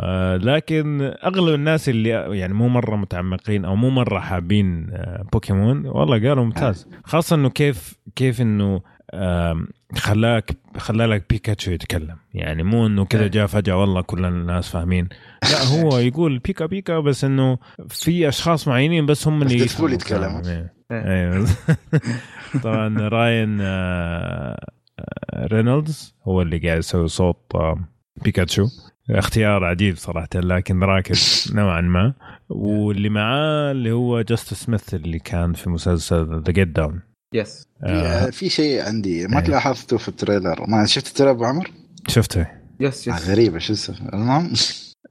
آه 0.00 0.36
لكن 0.36 1.00
أغلب 1.24 1.54
الناس 1.54 1.88
اللي 1.88 2.08
يعني 2.08 2.54
مو 2.54 2.68
مرة 2.68 2.96
متعمقين 2.96 3.64
أو 3.64 3.76
مو 3.76 3.90
مرة 3.90 4.18
حابين 4.20 4.90
آه 4.92 5.24
بوكيمون 5.32 5.86
والله 5.86 6.28
قالوا 6.28 6.44
ممتاز. 6.44 6.88
خاصة 7.04 7.36
إنه 7.36 7.50
كيف 7.50 7.98
كيف 8.16 8.40
إنه 8.40 8.80
خلاك 9.96 10.50
خلى 10.76 11.06
لك 11.06 11.24
بيكاتشو 11.30 11.70
يتكلم. 11.70 12.16
يعني 12.34 12.62
مو 12.62 12.86
إنه 12.86 13.04
كذا 13.04 13.26
جاء 13.26 13.46
فجأة 13.46 13.76
والله 13.80 14.00
كل 14.00 14.24
الناس 14.24 14.68
فاهمين. 14.68 15.08
لا 15.42 15.64
هو 15.64 15.98
يقول 16.08 16.38
بيكا 16.38 16.66
بيكا 16.66 17.00
بس 17.00 17.24
إنه 17.24 17.58
في 17.88 18.28
أشخاص 18.28 18.68
معينين 18.68 19.06
بس 19.06 19.28
هم 19.28 19.42
اللي 19.42 19.56
ديدبول 19.56 19.92
يتكلم. 19.92 20.42
إيه. 20.46 20.74
إيه. 20.90 21.32
أيوه 21.32 21.46
طبعا 22.62 23.08
رايان 23.08 23.58
آه، 23.60 24.58
آه، 24.98 25.46
رينولدز 25.46 26.14
هو 26.28 26.42
اللي 26.42 26.58
قاعد 26.58 26.78
يسوي 26.78 27.08
صوت 27.08 27.40
آه، 27.54 27.78
بيكاتشو. 28.24 28.66
اختيار 29.10 29.64
عجيب 29.64 29.96
صراحة 29.96 30.28
لكن 30.34 30.82
راكز 30.84 31.20
نوعا 31.56 31.80
ما. 31.80 32.14
واللي 32.48 33.08
معاه 33.08 33.70
اللي 33.72 33.92
هو 33.92 34.20
جاستس 34.20 34.54
سميث 34.54 34.94
اللي 34.94 35.18
كان 35.18 35.52
في 35.52 35.70
مسلسل 35.70 36.42
ذا 36.42 36.52
جت 36.52 36.68
داون 36.68 37.00
يس 37.34 37.66
في, 37.86 38.32
في 38.32 38.48
شيء 38.48 38.82
عندي. 38.82 39.26
ما 39.26 39.40
إيه. 39.42 39.48
لاحظته 39.48 39.98
في 39.98 40.08
التريلر. 40.08 40.66
ما 40.68 40.86
شفت 40.86 41.06
التريلر 41.06 41.30
أبو 41.32 41.44
عمر؟ 41.44 41.70
شفته. 42.08 42.46
يس 42.80 43.08
آه، 43.08 43.14
يس 43.16 43.28
غريبة. 43.28 43.58
شو 43.58 43.72
اسمه؟ 43.72 44.08
المهم. 44.14 44.52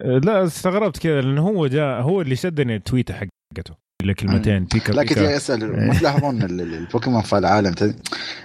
آه، 0.01 0.17
لا 0.23 0.45
استغربت 0.45 0.97
كذا 0.97 1.21
لأنه 1.21 1.41
هو 1.41 1.67
جاء 1.67 2.01
هو 2.01 2.21
اللي 2.21 2.35
شدني 2.35 2.75
التويتة 2.75 3.13
حقته. 3.13 3.75
اللي 4.01 4.13
كلمتين 4.13 4.65
بيكا 4.65 4.91
لا 4.91 5.03
كنت 5.03 5.19
بيكا 5.19 5.37
اسأل. 5.37 5.63
إيه. 5.63 5.87
ما 5.87 5.99
تلاحظون 5.99 6.41
ال- 6.43 6.61
ال- 6.61 6.73
البوكيمون 6.73 7.21
في 7.21 7.37
العالم؟ 7.37 7.75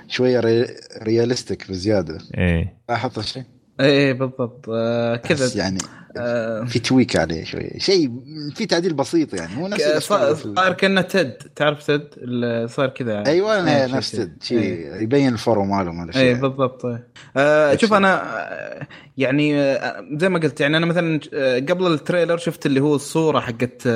شوية 0.09 0.41
ري... 0.41 0.67
رياليستيك 1.03 1.71
بزيادة. 1.71 2.19
إيه. 2.39 2.77
لاحظت 2.89 3.21
شيء؟ 3.21 3.43
إيه 3.81 4.13
بالضبط. 4.13 4.67
آه 4.69 5.17
كذا. 5.17 5.59
يعني 5.59 5.79
آه 6.17 6.65
في 6.65 6.79
تويك 6.79 7.17
عليه 7.17 7.45
شوية 7.45 7.79
شيء 7.79 8.11
في 8.55 8.67
تعديل 8.67 8.95
بسيط 8.95 9.35
يعني 9.35 9.55
مو 9.55 9.69
نفس 9.69 9.83
صار 9.99 10.73
كأنه 10.73 11.01
تد 11.01 11.33
تعرف 11.57 11.87
تد 11.87 12.09
اللي 12.17 12.69
صار 12.69 12.89
كذا. 12.89 13.27
أيوه 13.27 13.55
إيه، 13.55 13.61
أنا 13.85 13.97
نفس 13.97 14.11
تد، 14.11 14.43
شيء 14.43 14.59
إيه. 14.59 15.03
يبين 15.03 15.33
الفرو 15.33 15.65
ماله 15.65 15.93
مال 15.93 16.15
اي 16.15 16.31
الشيء 16.33 16.43
بالضبط. 16.43 16.85
إيه. 16.85 17.09
آه 17.37 17.77
شوف. 17.77 17.93
أنا 17.93 18.23
آه، 18.23 18.87
يعني 19.17 19.61
آه، 19.61 20.05
زي 20.13 20.29
ما 20.29 20.39
قلت 20.39 20.61
يعني 20.61 20.77
أنا 20.77 20.87
مثلا 20.87 21.21
آه، 21.35 21.59
قبل 21.59 21.87
ال 21.87 21.93
trailer 21.93 22.37
شفت 22.37 22.67
اللي 22.67 22.81
هو 22.81 22.95
الصورة 22.95 23.41
حقت 23.41 23.89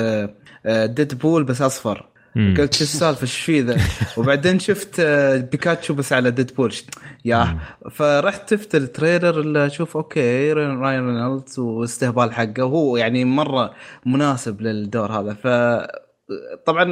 ديد 0.65 1.17
بول 1.19 1.43
بس 1.43 1.61
أصفر. 1.61 2.10
قلت 2.35 2.73
شو 2.73 2.83
السالفة؟ 2.83 3.21
إيش 3.21 3.37
في 3.37 3.61
ذا؟ 3.61 3.77
وبعدين 4.17 4.59
شفت 4.59 4.99
آه، 4.99 5.37
بيكاتشو 5.37 5.93
بس 5.93 6.13
على 6.13 6.31
ديد 6.31 6.51
بول 6.55 6.73
يا 7.25 7.57
فرحت 7.91 8.49
شفت 8.49 8.75
ال 8.75 8.83
trailer 8.83 9.39
اللي 9.39 9.65
أشوف 9.65 9.97
okay 9.97 10.53
رايان 10.53 10.81
رينولدز 10.81 11.59
واستهبال 11.59 12.33
حقه. 12.33 12.63
وهو 12.63 12.97
يعني 12.97 13.25
مرة 13.25 13.73
مناسب 14.05 14.61
للدور 14.61 15.11
هذا. 15.11 15.33
ف 15.33 15.47
طبعا 16.65 16.83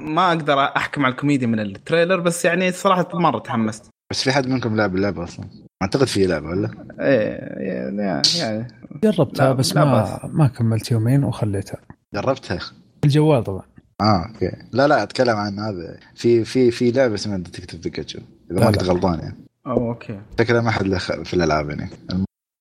ما 0.00 0.28
أقدر 0.28 0.60
أحكم 0.60 1.04
على 1.04 1.12
الكوميديا 1.12 1.46
من 1.46 1.60
ال 1.60 1.68
trailer 1.68 2.20
بس 2.20 2.44
يعني 2.44 2.72
صراحة 2.72 3.08
مرة 3.14 3.38
تحمست. 3.38 3.88
بس 4.10 4.24
في 4.24 4.32
حد 4.32 4.48
منكم 4.48 4.76
لعب 4.76 4.96
اللعبة 4.96 5.24
أصلا؟ 5.24 5.46
أعتقد 5.82 6.06
في 6.06 6.26
لعبة 6.26 6.46
ولا؟ 6.46 6.70
إيه 7.00 7.38
يعني 7.68 8.22
يعني 8.38 8.68
جربتها 9.04 9.52
بس 9.52 9.76
ما. 9.76 10.20
ما 10.32 10.46
كملت 10.46 10.90
يومين 10.90 11.24
وخليتها. 11.24 11.78
جربتها 12.14 12.60
الجوال 13.04 13.44
طبعا. 13.44 13.73
آه 14.00 14.26
okay. 14.26 14.50
لا 14.72 14.88
لا 14.88 15.02
أتكلم 15.02 15.36
عن 15.36 15.58
هذا. 15.58 15.98
في 16.14 16.44
في 16.44 16.70
في 16.70 16.90
لعبة 16.90 17.14
اسمها 17.14 17.36
ديتكتيف 17.36 17.80
بيكاتشو 17.80 18.18
إذا 18.50 18.60
ما 18.60 18.70
كنت. 18.70 18.82
غلطان 18.84 19.18
يعني. 19.18 19.36
أو 19.66 19.90
okay. 19.90 20.20
شكله 20.38 20.60
ما 20.60 20.70
حد 20.70 20.94
في 20.98 21.34
الألعاب 21.34 21.70
يعني. 21.70 21.90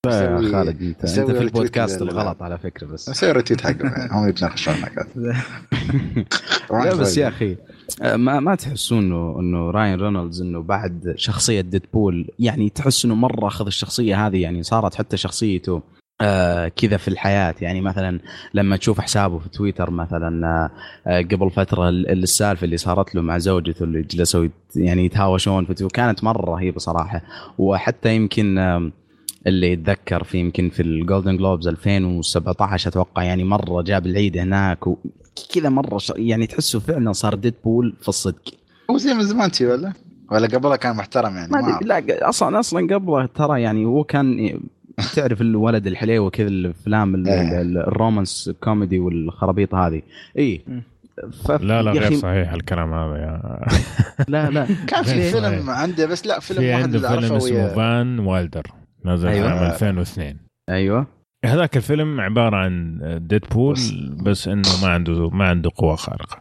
لا 0.05 0.21
يا 0.21 0.51
خالد 0.51 0.81
انت 0.81 1.05
أنت 1.05 1.31
في 1.31 1.41
البودكاست 1.43 2.01
الغلط 2.01 2.43
على 2.43 2.57
فكرة 2.57 2.87
بس. 2.87 3.09
أسوي 3.09 3.31
retweet 3.31 3.61
حقهم 3.61 3.87
يعني. 3.87 4.13
هم 4.13 4.29
يتناقشون 4.29 4.73
معك. 4.81 5.07
لا 6.85 6.95
بس. 6.95 7.17
يا 7.17 7.27
أخي 7.27 7.57
آه، 8.01 8.15
ما 8.15 8.39
ما 8.39 8.55
تحسون 8.55 8.97
إنه 9.03 9.39
إنه 9.39 9.71
رايان 9.71 10.01
رينولدز 10.01 10.41
إنه 10.41 10.61
بعد 10.61 11.13
شخصية 11.17 11.61
ديدبول 11.61 12.29
يعني 12.39 12.69
تحس 12.69 13.05
إنه 13.05 13.15
مرة 13.15 13.47
أخذ 13.47 13.65
الشخصية 13.65 14.27
هذه 14.27 14.41
يعني 14.41 14.63
صارت 14.63 14.95
حتى 14.95 15.17
شخصيته 15.17 15.81
آه 16.21 16.67
كذا 16.67 16.97
في 16.97 17.07
الحياة 17.07 17.55
يعني 17.61 17.81
مثلا 17.81 18.19
لما 18.53 18.77
تشوف 18.77 18.99
حسابه 19.01 19.39
في 19.39 19.49
تويتر 19.49 19.89
مثلا 19.91 20.47
آه 20.47 20.71
آه، 21.09 21.21
قبل 21.21 21.51
فترة 21.51 21.89
ال- 21.89 22.23
السالفة 22.23 22.65
اللي 22.65 22.77
صارت 22.77 23.15
له 23.15 23.21
مع 23.21 23.37
زوجته 23.37 23.83
اللي 23.83 24.01
جلسوا 24.01 24.47
يعني 24.75 25.05
يتهاوشون 25.05 25.65
في 25.65 25.73
تويتر 25.73 25.95
كانت 25.95 26.23
مرة 26.23 26.51
رهيبة 26.51 26.79
صراحة 26.79 27.21
وحتى 27.57 28.15
يمكن 28.15 28.57
آم، 28.57 28.91
اللي 29.47 29.71
يتذكر 29.71 30.23
في 30.23 30.37
يمكن 30.37 30.69
في 30.69 30.81
الجولدن 30.81 31.37
جلوبز 31.37 31.67
2017 31.67 32.89
أتوقع 32.89 33.23
يعني 33.23 33.43
مرة 33.43 33.81
جاب 33.81 34.05
العيد 34.05 34.37
هناك 34.37 34.87
وكذا 34.87 35.69
مرة. 35.69 35.99
يعني 36.15 36.47
تحسه 36.47 36.79
فعلا 36.79 37.11
صار 37.13 37.35
ديدبول 37.35 37.95
في 38.01 38.09
الصدق 38.09 38.41
هو 38.91 38.97
زي 38.97 39.13
من 39.13 39.23
زمان 39.23 39.51
ولا؟ 39.61 39.93
ولا 40.31 40.47
قبلها 40.47 40.75
كان 40.75 40.95
محترم 40.95 41.35
يعني 41.35 41.51
ما 41.51 41.79
لا 41.81 42.29
أصلا 42.29 42.59
أصلا 42.59 42.95
قبله 42.95 43.25
ترى 43.25 43.61
يعني 43.61 43.85
هو 43.85 44.03
كان 44.03 44.59
تعرف 45.15 45.41
الولد 45.41 45.87
الحليوه 45.87 46.29
كذا 46.29 46.47
الأفلام 46.47 47.15
ال- 47.15 47.27
إيه. 47.27 47.61
ال- 47.61 47.77
ال 47.77 47.86
romance 47.86 48.51
comedy 48.63 48.99
والخرابيط 48.99 49.75
هذه. 49.75 50.01
اي 50.37 50.61
ف... 51.45 51.51
لا 51.51 51.81
لا 51.81 51.91
غير 51.91 52.13
صحيح 52.13 52.53
الكلام 52.53 52.93
هذا 52.93 53.15
يا 53.17 53.59
لا 54.27 54.49
لا. 54.49 54.67
كان 54.89 55.03
في؟ 55.03 55.31
فيلم 55.31 55.69
عنده 55.69 56.05
بس 56.05 56.27
لا 56.27 56.39
فيلم 56.39 56.59
في 56.61 56.69
واحد 56.71 56.83
عنده 56.83 56.97
اللي 56.97 57.21
فيلم 57.21 57.35
اسمه 57.35 57.55
ويا 57.57 57.67
فان 57.67 58.19
وايلدر 58.19 58.63
نزل 59.05 59.27
أيوة. 59.27 59.49
عام 59.49 59.71
2002 59.71 60.37
أيوه. 60.69 61.07
هذاك 61.45 61.77
الفيلم 61.77 62.21
عبارة 62.21 62.55
عن 62.55 62.99
ديدبول 63.27 63.73
بس. 63.73 63.91
بس 64.23 64.47
إنه 64.47 64.69
ما 64.83 64.87
عنده 64.87 65.29
ما 65.29 65.45
عنده 65.49 65.69
قوة 65.75 65.95
خارقة. 65.95 66.37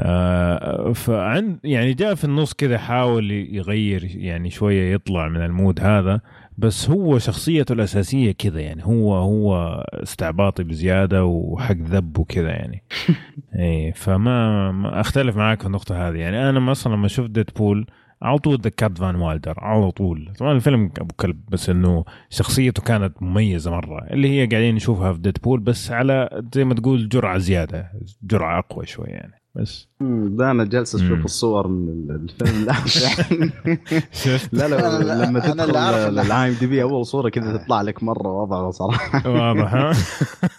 آه 0.00 0.92
فعند 0.92 1.58
يعني 1.64 1.94
جاء 1.94 2.14
في 2.14 2.24
النص 2.24 2.54
كذا 2.54 2.78
حاول 2.78 3.30
يغير 3.30 4.04
يعني 4.14 4.50
شوية 4.50 4.94
يطلع 4.94 5.28
من 5.28 5.44
المود 5.44 5.80
هذا. 5.80 6.20
بس 6.58 6.90
هو 6.90 7.18
شخصيته 7.18 7.72
الأساسية 7.72 8.32
كذا 8.32 8.60
يعني. 8.60 8.84
هو 8.84 9.14
هو 9.14 9.56
استعباطي 9.92 10.64
بزيادة 10.64 11.24
وحق 11.24 11.76
ذب 11.76 12.18
وكذا 12.18 12.48
يعني. 12.50 12.82
إيه 13.58 13.92
فما 13.92 14.72
ما 14.72 15.00
أختلف 15.00 15.36
معاك 15.36 15.60
في 15.60 15.66
النقطة 15.66 16.08
هذه 16.08 16.16
يعني. 16.16 16.50
أنا 16.50 16.60
مثلا 16.60 16.92
لما 16.92 17.08
شفت 17.08 17.30
ديدبول 17.30 17.86
على 18.22 18.38
طول 18.38 18.58
تذكرت 18.58 18.98
فان 18.98 19.16
والدر 19.16 19.54
على 19.58 19.90
طول. 19.90 20.32
طبعا 20.38 20.52
الفيلم 20.52 20.90
أبو 20.98 21.14
كلب 21.14 21.40
بس 21.48 21.70
إنه 21.70 22.04
شخصيته 22.30 22.82
كانت 22.82 23.22
مميزة 23.22 23.70
مرة. 23.70 24.06
اللي 24.10 24.28
هي 24.28 24.46
قاعدين 24.46 24.74
نشوفها 24.74 25.12
في 25.12 25.18
ديدبول 25.18 25.60
بس 25.60 25.90
على 25.90 26.42
زي 26.54 26.64
ما 26.64 26.74
تقول 26.74 27.08
جرعة 27.08 27.38
زيادة 27.38 27.92
جرعة 28.22 28.58
أقوى 28.58 28.86
شوية 28.86 29.10
يعني. 29.10 29.43
بس. 29.56 29.88
ده 30.00 30.50
أنا 30.50 30.64
جالس 30.64 30.94
أشوف. 30.94 31.24
الصور 31.24 31.68
من 31.68 31.88
ال- 31.88 32.10
الفيلم 32.40 32.64
لا 32.66 32.72
شفت. 34.12 34.54
لا 34.54 34.68
لا 34.68 35.24
لما 35.26 35.40
تدخل 35.40 35.76
ال 36.20 36.48
IMDb 36.48 36.82
أول 36.82 37.06
صورة 37.06 37.28
كذا 37.28 37.56
تطلع 37.56 37.82
لك 37.82 38.02
مرة 38.02 38.28
وضعه 38.42 38.70
صراحة. 38.70 39.28
واضح 39.30 39.74
ها؟ 39.74 39.92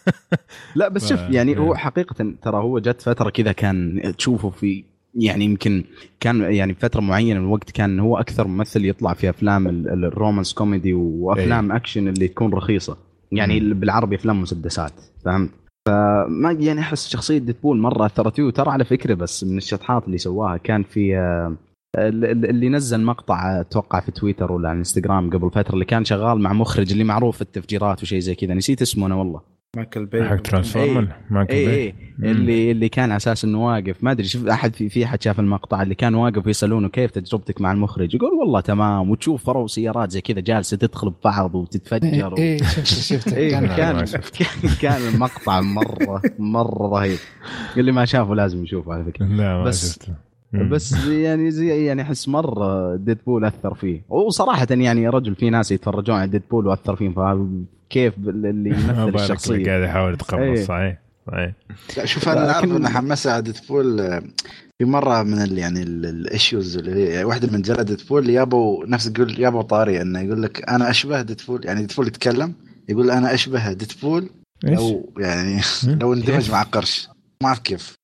لا 0.75 0.87
بس 0.87 1.09
شوف 1.09 1.19
يعني 1.19 1.57
هو 1.59 1.73
إيه. 1.73 1.77
حقيقة 1.79 2.33
ترى 2.41 2.57
هو 2.57 2.79
جت 2.79 3.01
فترة 3.01 3.29
كذا 3.29 3.51
كان 3.51 4.01
تشوفه 4.17 4.49
في 4.49 4.83
يعني 5.15 5.45
يمكن 5.45 5.83
كان 6.19 6.41
يعني 6.41 6.73
فترة 6.73 7.01
معينة 7.01 7.39
من 7.39 7.45
الوقت 7.45 7.71
كان 7.71 7.99
هو 7.99 8.17
أكثر 8.17 8.47
ممثل 8.47 8.85
يطلع 8.85 9.13
في 9.13 9.29
أفلام 9.29 9.67
ال- 9.67 9.87
ال- 9.89 10.05
ال 10.05 10.11
romance 10.11 10.53
comedy 10.53 10.93
وأفلام 10.93 11.71
أكشن 11.71 12.07
اللي 12.07 12.27
تكون 12.27 12.53
رخيصة. 12.53 12.97
يعني. 13.31 13.59
بالعربي 13.59 14.15
أفلام 14.15 14.41
مسدسات 14.41 14.91
فهمت؟ 15.25 15.49
فما 15.87 16.51
يعني 16.59 16.79
أحس 16.79 17.07
شخصية 17.07 17.37
ديدبول 17.37 17.77
مرة 17.77 18.05
أثرت 18.05 18.35
فيه. 18.35 18.43
وترى 18.43 18.69
على 18.71 18.85
فكرة 18.85 19.13
بس 19.13 19.43
من 19.43 19.57
الشطحات 19.57 20.05
اللي 20.05 20.17
سواها 20.17 20.57
كان 20.57 20.83
في 20.83 21.17
آه، 21.17 21.55
ال- 21.97 22.25
ال- 22.25 22.49
اللي 22.49 22.69
نزل 22.69 23.01
مقطع 23.03 23.61
أتوقع 23.61 23.99
في 23.99 24.11
تويتر 24.11 24.51
ولا 24.51 24.69
على 24.69 24.73
الإنستغرام 24.75 25.29
قبل 25.29 25.51
فترة 25.51 25.73
اللي 25.73 25.85
كان 25.85 26.05
شغال 26.05 26.39
مع 26.39 26.53
مخرج 26.53 26.91
اللي 26.91 27.03
معروف 27.03 27.35
في 27.35 27.41
التفجيرات 27.41 28.03
وشيء 28.03 28.19
زي 28.19 28.35
كذا. 28.35 28.53
نسيت 28.53 28.81
اسمه 28.81 29.05
أنا 29.07 29.15
والله. 29.15 29.54
مايكل 29.75 30.05
باي 30.05 30.29
حق 30.29 30.35
ترانسفورمر 30.35 31.07
مايكل 31.29 31.53
اي 31.53 31.65
باي. 31.65 31.75
اي 32.23 32.31
اللي 32.31 32.71
اللي 32.71 32.89
كان 32.89 33.03
على 33.11 33.17
أساس 33.17 33.45
إنه 33.45 33.65
واقف. 33.67 34.03
ما 34.03 34.11
أدري 34.11 34.27
شوف 34.27 34.47
أحد 34.47 34.75
في 34.75 34.89
في 34.89 35.05
أحد 35.05 35.21
شاف 35.23 35.39
المقطع 35.39 35.81
اللي 35.81 35.95
كان 35.95 36.15
واقف 36.15 36.47
يسالونه 36.47 36.89
كيف 36.89 37.11
تجربتك 37.11 37.61
مع 37.61 37.71
المخرج؟ 37.71 38.15
يقول 38.15 38.31
والله 38.33 38.59
تمام 38.61 39.09
وتشوف 39.09 39.43
فرو 39.45 39.67
سيارات 39.67 40.11
زي 40.11 40.21
كذا 40.21 40.39
جالسة 40.39 40.77
تدخل 40.77 41.09
ببعض 41.09 41.55
وتتفجر 41.55 42.33
و... 42.33 42.37
إيه 42.37 42.51
إيه، 42.51 42.57
شفت 42.57 42.85
شفت 42.87 43.33
إيه 43.33 43.51
كان 43.51 43.67
كان. 43.67 44.05
كان 44.81 45.01
المقطع 45.13 45.61
مرة 45.61 46.21
مرة 46.39 46.87
رهيب. 46.99 47.17
اللي 47.77 47.91
ما 47.91 48.05
شافه 48.05 48.35
لازم 48.35 48.63
يشوفه 48.63 48.93
على 48.93 49.03
فكرة. 49.03 49.25
لا 49.25 49.57
ما 49.57 49.63
بس- 49.63 49.93
شفته. 49.99 50.13
بس 50.63 51.07
يعني 51.07 51.51
زي 51.51 51.85
يعني 51.85 52.01
أحس 52.01 52.27
مرة 52.27 52.95
ديدبول 52.95 53.45
أثر 53.45 53.73
فيه 53.73 54.01
وصراحة 54.09 54.67
يعني 54.69 55.01
يا 55.01 55.09
رجل 55.09 55.35
في 55.35 55.49
ناس 55.49 55.71
يتفرجون 55.71 56.15
على 56.15 56.27
ديدبول 56.27 56.67
وأثر 56.67 56.95
فيهم 56.95 57.13
فكيف 57.13 58.13
اللي 58.17 58.69
يمثل 58.69 59.15
الشخصية 59.15 59.65
قاعد 59.65 59.83
يحاول 59.83 60.13
يتقمص 60.13 60.41
إيه. 60.41 60.63
صحيح 60.63 60.97
صحيح 61.27 61.53
لا 61.97 62.05
شوف 62.05 62.29
أنا 62.29 62.51
أعرف 62.51 62.71
إنه 62.71 62.89
حمسه 62.89 63.31
على 63.31 63.41
ديدبول 63.41 63.99
آه، 63.99 64.23
في 64.77 64.85
مرة 64.85 65.23
من 65.23 65.41
ال 65.41 65.57
يعني 65.57 65.83
ال 65.83 65.97
issues 65.97 66.77
اللي 66.77 66.91
هي 66.91 67.05
يعني 67.05 67.23
واحدة 67.23 67.51
من 67.51 67.61
جلد 67.61 67.81
ديدبول 67.81 68.29
يابوا 68.29 68.85
نفس 68.85 69.07
يقول 69.07 69.39
يابوا 69.39 69.61
طاري 69.61 70.01
إنه 70.01 70.19
يقول 70.19 70.43
لك 70.43 70.69
أنا 70.69 70.89
أشبه 70.89 71.21
ديدبول 71.21 71.65
يعني 71.65 71.81
ديدبول 71.81 72.07
يتكلم 72.07 72.53
يقول 72.89 73.11
أنا 73.11 73.33
أشبه 73.33 73.73
ديدبول 73.73 74.29
إيش؟ 74.65 74.79
لو 74.79 75.13
يعني. 75.17 75.61
لو 76.01 76.13
اندمج 76.13 76.35
كيف؟ 76.35 76.51
مع 76.51 76.63
قرش 76.63 77.09
ما 77.43 77.47
أعرف 77.47 77.59
كيف 77.59 77.95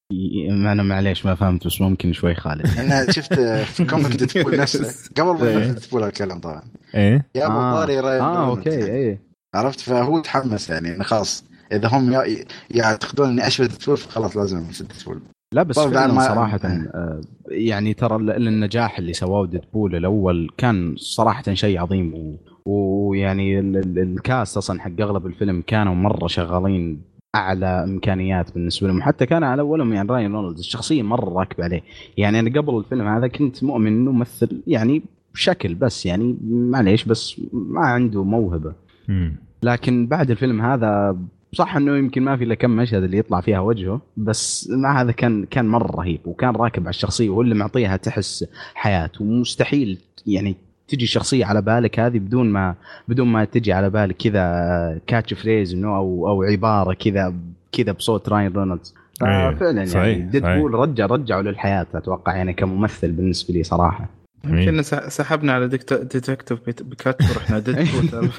ما 0.50 0.72
أنا 0.72 0.84
معليش 0.84 1.26
ما 1.26 1.36
فهمت 1.36 1.68
بس 1.68 1.82
ممكن 1.82 2.14
شوي 2.14 2.36
خالد 2.36 2.68
أنا 2.80 3.12
شفت 3.12 3.34
في 3.64 3.86
comic 3.86 4.16
ديدبول 4.16 4.58
نفسه 4.58 4.94
قبل 5.18 5.30
ما 5.44 5.48
إيه. 5.48 5.72
ديدبول 5.72 6.04
الكلام 6.04 6.40
طبعا 6.40 6.62
إيه 6.96 7.26
يابوا 7.36 7.56
آه. 7.62 7.74
طاري 7.74 8.00
آه 8.00 8.50
أوكي. 8.50 8.70
إيه 8.86 9.22
عرفت 9.56 9.80
فهو 9.80 10.20
تحمس 10.20 10.70
يعني 10.70 10.96
إنه 10.96 11.04
خلاص 11.04 11.44
إذا 11.72 11.88
هم 11.88 12.12
يع- 12.14 12.26
يعتقدون 12.72 13.30
إني 13.30 13.48
أشبه 13.48 13.68
ديدبول 13.68 13.98
فخلاص 13.98 14.38
لازم 14.38 14.58
امثل 14.58 14.88
ديدبول 14.88 15.20
لا 15.54 15.64
بس 15.64 15.80
فعلا 15.80 16.14
ما- 16.14 16.28
صراحة 16.28 16.60
إيه. 16.64 16.92
آه، 16.96 17.22
يعني 17.48 17.94
ترى 17.94 18.16
ال- 18.16 18.48
النجاح 18.48 18.98
اللي 19.00 19.14
سواه 19.14 19.46
ديدبول 19.46 19.96
الأول 19.96 20.50
كان 20.58 20.96
صراحة 20.98 21.54
شيء 21.54 21.80
عظيم 21.82 22.14
و- 22.14 22.38
ويعني 22.66 23.60
ال- 23.60 23.78
ال- 23.78 24.00
الكاست 24.00 24.58
أصلا 24.58 24.82
حق 24.82 24.92
أغلب 25.02 25.26
الفيلم 25.26 25.64
كانوا 25.68 25.96
مرة 25.96 26.28
شغالين 26.28 27.02
أعلى 27.36 27.84
إمكانيات 27.84 28.54
بالنسبة 28.54 28.88
لهم. 28.88 29.02
حتى 29.02 29.26
كان 29.26 29.44
على 29.44 29.62
أولهم 29.62 29.94
يعني 29.94 30.10
راين 30.10 30.34
رونالدز 30.34 30.60
الشخصية 30.60 31.04
مرة 31.04 31.40
راكبة 31.40 31.64
عليه. 31.64 31.82
يعني 32.18 32.40
أنا 32.40 32.60
قبل 32.60 32.78
الفيلم 32.78 33.08
هذا 33.08 33.28
كنت 33.28 33.64
مؤمن 33.64 33.88
إنه 33.88 34.12
ممثل 34.12 34.62
يعني 34.68 35.04
بشكل 35.34 35.76
بس 35.76 36.06
يعني 36.06 36.38
معليش 36.50 37.06
بس 37.06 37.42
ما 37.54 37.82
عنده 37.82 38.24
موهبة. 38.24 38.74
مم. 39.08 39.36
لكن 39.64 40.08
بعد 40.08 40.32
الفيلم 40.32 40.62
هذا 40.62 41.18
صح 41.54 41.76
إنه 41.76 41.98
يمكن 41.98 42.24
ما 42.24 42.38
في 42.38 42.44
إلا 42.44 42.56
كم 42.56 42.72
مشهد 42.72 43.04
اللي 43.04 43.18
يطلع 43.18 43.42
فيها 43.42 43.60
وجهه 43.60 44.02
بس 44.18 44.70
مع 44.70 45.02
هذا 45.02 45.12
كان 45.12 45.46
كان 45.46 45.68
مرة 45.68 45.92
رهيب 45.96 46.20
وكان 46.26 46.56
راكب 46.56 46.82
على 46.82 46.90
الشخصية 46.90 47.30
وهو 47.30 47.42
اللي 47.42 47.56
معطيها 47.56 47.98
تحس 47.98 48.46
حياه 48.76 49.12
ومستحيل 49.20 49.98
يعني 50.28 50.56
تجي 50.92 51.06
شخصية 51.06 51.46
على 51.46 51.62
بالك 51.62 52.00
هذه 52.00 52.20
بدون 52.20 52.50
ما 52.50 52.76
بدون 53.08 53.28
ما 53.28 53.46
تجي 53.46 53.74
على 53.74 53.90
بالك 53.90 54.16
كذا 54.18 55.00
catch 55.08 55.34
phrase 55.34 55.74
إنه 55.74 55.96
أو 55.96 56.28
أو 56.30 56.44
عبارة 56.44 56.94
كذا 56.94 57.34
كذا 57.72 57.92
بصوت 57.92 58.30
راين 58.30 58.54
رينولدز 58.54 58.94
ففعلا 59.20 59.86
صحيح، 59.86 60.06
يعني 60.08 60.22
ديدبول 60.32 60.74
رجع 60.74 61.06
رجعوا 61.06 61.42
للحياة 61.42 61.88
أتوقع 61.96 62.36
يعني 62.36 62.54
كممثل 62.54 63.12
بالنسبة 63.12 63.54
لي 63.54 63.64
صراحة. 63.64 64.10
سح- 64.82 65.08
سحبنا 65.10 65.54
على 65.54 65.68
ديتكتيف 65.68 66.60
بيكاتشو 66.84 67.34
ورحنا 67.34 67.60
ديدبول. 67.60 68.30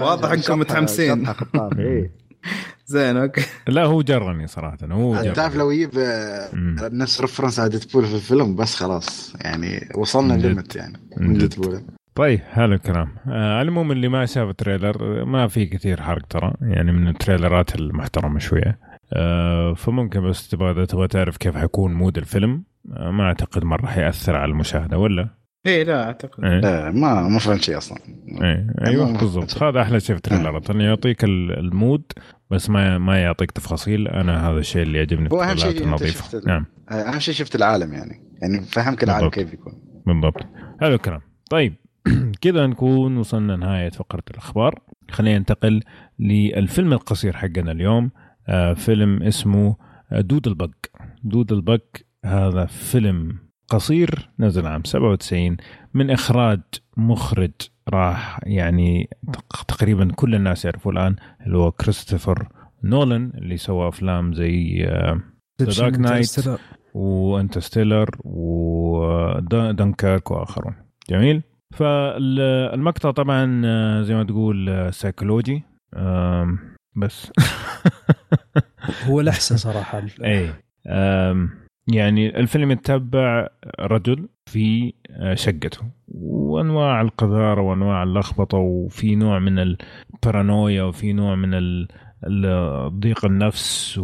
واضح 0.02 0.30
إنكم 0.30 0.42
شطحة- 0.42 0.50
متحمسين. 0.50 1.26
زين 2.86 3.16
أوكي 3.16 3.42
لا 3.68 3.84
هو 3.84 4.02
جرني 4.02 4.46
صراحة 4.46 4.78
هو 4.82 5.14
تعرف 5.14 5.52
جرني 5.52 5.58
لو 5.58 5.70
يجيب 5.70 5.90
آه،. 5.98 6.48
نفس 6.92 7.20
reference 7.20 7.60
على 7.60 7.68
ديدبول 7.68 8.06
في 8.06 8.14
الفيلم 8.14 8.56
بس 8.56 8.74
خلاص 8.74 9.34
يعني 9.40 9.88
وصلنا. 9.94 10.34
limit 10.34 10.76
يعني 10.76 10.98
من. 11.16 11.38
ديدبول 11.38 11.80
طيب 12.14 12.40
حلو 12.40 12.74
الكلام 12.74 13.08
آه 13.28 13.52
على 13.52 13.62
العموم 13.62 13.92
اللي 13.92 14.08
ما 14.08 14.26
شاف 14.26 14.48
ال 14.48 14.57
trailer 14.57 15.24
ما 15.24 15.48
في 15.48 15.66
كثير 15.66 16.02
حرق 16.02 16.26
ترى 16.26 16.54
يعني 16.60 16.92
من 16.92 17.08
التريلرات 17.08 17.74
المحترمة 17.74 18.38
شوية 18.38 18.78
آه 19.12 19.74
فممكن 19.74 20.28
بس 20.28 20.48
تبغى 20.48 20.86
تبغى 20.86 21.08
تعرف 21.08 21.36
كيف 21.36 21.56
حيكون 21.56 21.94
mood 21.94 22.18
الفيلم 22.18 22.64
آه 22.92 23.10
ما 23.10 23.24
أعتقد 23.24 23.64
مرة 23.64 23.86
حيأثر 23.86 24.36
على 24.36 24.50
المشاهدة 24.50 24.98
ولا 24.98 25.28
إيه 25.68 25.82
لا 25.84 26.04
أعتقد. 26.06 26.44
إيه؟ 26.44 26.60
آه، 26.64 26.90
ما 26.90 27.28
ما 27.28 27.38
فهمت 27.38 27.62
شيء 27.62 27.78
أصلا. 27.78 27.98
إيه. 28.42 28.66
أيوه 28.86 29.18
بالضبط. 29.18 29.62
هذا 29.62 29.82
أحلى 29.82 30.00
شيء 30.00 30.16
في 30.16 30.26
التريلرات 30.26 30.70
انه 30.70 30.84
يعطيك 30.84 31.24
ال- 31.24 31.58
ال 31.58 31.67
mood 31.67 32.02
بس 32.50 32.70
ما 32.70 32.98
ما 32.98 33.18
يعطيك 33.22 33.50
تفاصيل. 33.50 34.08
أنا 34.08 34.50
هذا 34.50 34.58
الشيء 34.58 34.82
اللي 34.82 34.98
يعجبني 34.98 35.28
في 35.28 35.34
هو 35.34 35.42
أهم 35.42 35.56
شيء 35.56 35.68
التريلرات 35.70 36.00
النظيفة. 36.02 36.38
ال- 36.38 36.46
نعم. 36.48 36.66
آه، 36.90 36.94
أهم 36.94 37.18
شيء 37.18 37.34
شفت 37.34 37.54
العالم 37.54 37.92
يعني. 37.92 38.20
يعني 38.42 38.60
فهمك 38.62 39.02
العالم 39.04 39.28
بالضبط. 39.28 39.34
كيف 39.44 39.52
يكون. 39.52 39.72
بالضبط. 40.06 40.42
حلو 40.80 40.94
الكلام. 40.94 41.20
طيب. 41.50 41.74
كذا 42.42 42.66
نكون 42.66 43.16
وصلنا 43.16 43.56
نهاية 43.56 43.90
فقرة 43.90 44.22
الأخبار. 44.30 44.78
خلينا 45.10 45.38
ننتقل 45.38 45.80
للفيلم 46.18 46.92
القصير 46.92 47.36
حقنا 47.36 47.72
اليوم. 47.72 48.10
آه 48.48 48.72
فيلم 48.74 49.22
اسمه 49.22 49.76
آه، 50.12 50.20
دود 50.20 50.46
البق. 50.46 50.70
دود 51.24 51.52
البق 51.52 51.82
هذا 52.24 52.66
فيلم 52.66 53.38
قصير 53.68 54.28
نزل 54.38 54.66
عام 54.66 54.84
97 54.84 55.56
من 55.94 56.10
إخراج 56.10 56.60
مخرج 56.96 57.50
راح 57.88 58.40
يعني 58.42 59.10
تق- 59.32 59.62
تقريبا 59.62 60.12
كل 60.16 60.34
الناس 60.34 60.64
يعرفوه 60.64 60.92
الآن 60.92 61.16
اللي 61.46 61.58
هو 61.58 61.72
كريستوفر 61.72 62.48
نولان 62.84 63.32
اللي 63.34 63.56
سوى 63.56 63.88
أفلام 63.88 64.32
زي 64.34 64.84
آه 64.88 65.20
Dark 65.62 65.94
Knight. 65.94 66.48
وانترستيلر 66.94 68.10
ودنكرك 69.34 70.30
واخرون 70.30 70.74
جميل؟ 71.10 71.42
فالمقطع 71.74 73.10
طبعا 73.10 73.62
آه، 73.64 74.02
زي 74.02 74.14
ما 74.14 74.24
تقول 74.24 74.68
آه، 74.68 74.90
سيكولوجي 74.90 75.62
آم، 75.96 76.58
بس. 76.96 77.32
هو 79.06 79.20
الاحسن 79.20 79.56
صراحة. 79.66 80.02
اي 80.24 80.50
يعني 81.92 82.40
الفيلم 82.40 82.70
يتبع 82.70 83.48
رجل 83.80 84.28
في 84.46 84.92
آه، 85.10 85.34
شقته 85.34 85.80
وأنواع 86.08 87.00
القذارة 87.00 87.60
وأنواع 87.60 88.02
اللخبطة 88.02 88.58
وفي 88.58 89.16
نوع 89.16 89.38
من 89.38 89.58
البارانويا 89.58 90.82
وفي 90.82 91.12
نوع 91.12 91.34
من 91.34 91.86
ضيق 92.88 93.24
النفس 93.24 93.98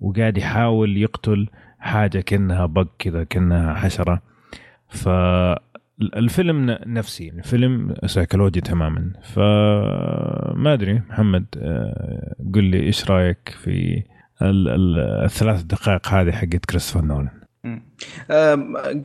وقاعد 0.00 0.38
يحاول 0.38 0.96
يقتل 0.96 1.48
حاجة 1.78 2.20
كأنها 2.20 2.66
بق 2.66 2.88
كذا 2.98 3.24
كأنها 3.24 3.74
حشرة. 3.74 4.22
فالفيلم 4.88 6.78
نفسي 6.86 7.28
الفيلم 7.28 7.94
سيكولوجي 8.06 8.60
تماما. 8.60 9.12
فما 9.22 10.72
أدري 10.72 10.94
محمد 10.94 11.46
آه، 11.56 12.34
قل 12.54 12.64
لي 12.64 12.82
إيش 12.82 13.10
رأيك 13.10 13.48
في 13.48 14.02
الثلاث 14.42 15.62
دقائق 15.62 16.08
هذه 16.08 16.30
حقت 16.30 16.64
كريستوفر 16.70 17.04
نولان. 17.04 17.42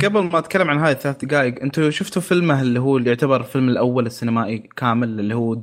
قبل 0.03 0.23
ما 0.23 0.38
أتكلم 0.39 0.69
عن 0.69 0.78
هاي 0.78 0.91
الثلاث 0.91 1.25
دقائق 1.25 1.61
أنتم 1.61 1.91
شفتوا 1.91 2.21
فيلمه 2.21 2.61
اللي 2.61 2.80
هو 2.80 2.97
اللي 2.97 3.09
يعتبر 3.09 3.39
الفيلم 3.39 3.69
الأول 3.69 4.05
السينمائي 4.05 4.57
كامل 4.75 5.19
اللي 5.19 5.36
هو 5.36 5.61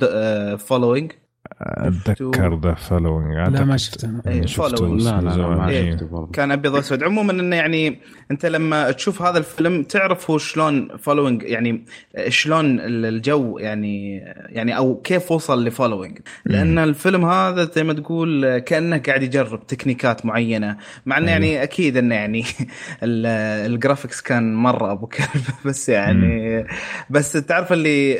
Following 0.56 1.12
أتذكر 1.60 2.60
The 2.60 2.74
Following 2.74 3.34
لا 3.34 3.64
ما 3.64 3.76
شفته. 3.76 4.08
إيه، 4.26 4.46
following. 4.46 4.80
لا 4.82 5.20
لا 5.20 5.36
لا 5.36 5.48
ما. 5.48 5.90
شفته 5.92 6.06
برضه. 6.06 6.32
كان 6.32 6.50
ابيض 6.52 6.74
واسود 6.74 7.02
عموما 7.02 7.32
إنه 7.32 7.56
يعني 7.56 8.00
أنت 8.30 8.46
لما 8.46 8.90
تشوف 8.90 9.22
هذا 9.22 9.38
الفيلم 9.38 9.82
تعرف 9.82 10.30
هو 10.30 10.38
شلون 10.38 10.96
Following 10.96 11.42
يعني 11.42 11.84
شلون 12.28 12.80
الجو 12.80 13.58
يعني 13.58 14.16
يعني 14.48 14.76
أو 14.76 15.00
كيف 15.00 15.32
وصل 15.32 15.64
ل 15.64 15.70
Following 15.70 16.18
لأن 16.44 16.78
الفيلم 16.78 17.24
هذا 17.24 17.64
زي 17.74 17.84
ما 17.84 17.92
تقول 17.92 18.58
كأنه 18.58 18.98
قاعد 18.98 19.22
يجرب 19.22 19.66
تكنيكات 19.66 20.26
معينة 20.26 20.76
مع 21.06 21.18
إنه 21.18 21.30
يعني 21.30 21.62
أكيد 21.62 21.96
إنه 21.96 22.14
يعني 22.14 22.44
ال- 23.02 23.26
ال 23.72 23.77
graphics 23.77 24.20
كان 24.20 24.54
مرة 24.54 24.92
أبو 24.92 25.06
كلب. 25.06 25.42
بس 25.66 25.88
يعني 25.88 26.66
بس 27.10 27.32
تعرف 27.32 27.72
اللي 27.72 28.10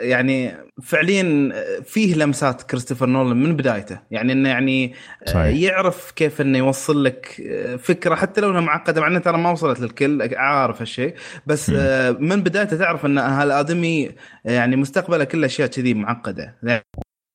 يعني 0.00 0.67
فعليا 0.82 1.52
فيه 1.84 2.14
لمسات 2.14 2.62
كريستوفر 2.62 3.06
نولان 3.06 3.36
من 3.36 3.56
بدايته. 3.56 4.00
يعني 4.10 4.32
إنه 4.32 4.48
يعني 4.48 4.94
صحيح. 5.26 5.56
يعرف 5.56 6.10
كيف 6.10 6.40
إنه 6.40 6.58
يوصل 6.58 7.04
لك 7.04 7.42
فكرة 7.82 8.14
حتى 8.14 8.40
لو 8.40 8.50
إنها 8.50 8.60
معقدة 8.60 9.00
مع 9.00 9.06
إنها 9.06 9.20
ترى 9.20 9.38
ما 9.38 9.50
وصلت 9.50 9.80
للكل 9.80 10.34
عارف 10.36 10.80
هالشيء. 10.80 11.14
بس 11.46 11.72
آه، 11.74 12.10
من 12.10 12.42
بدايته 12.42 12.76
تعرف 12.76 13.06
إن 13.06 13.18
هالآدمي 13.18 14.10
يعني 14.44 14.76
مستقبله 14.76 15.24
كله 15.24 15.46
أشياء 15.46 15.68
كذي 15.68 15.94
معقدة. 15.94 16.56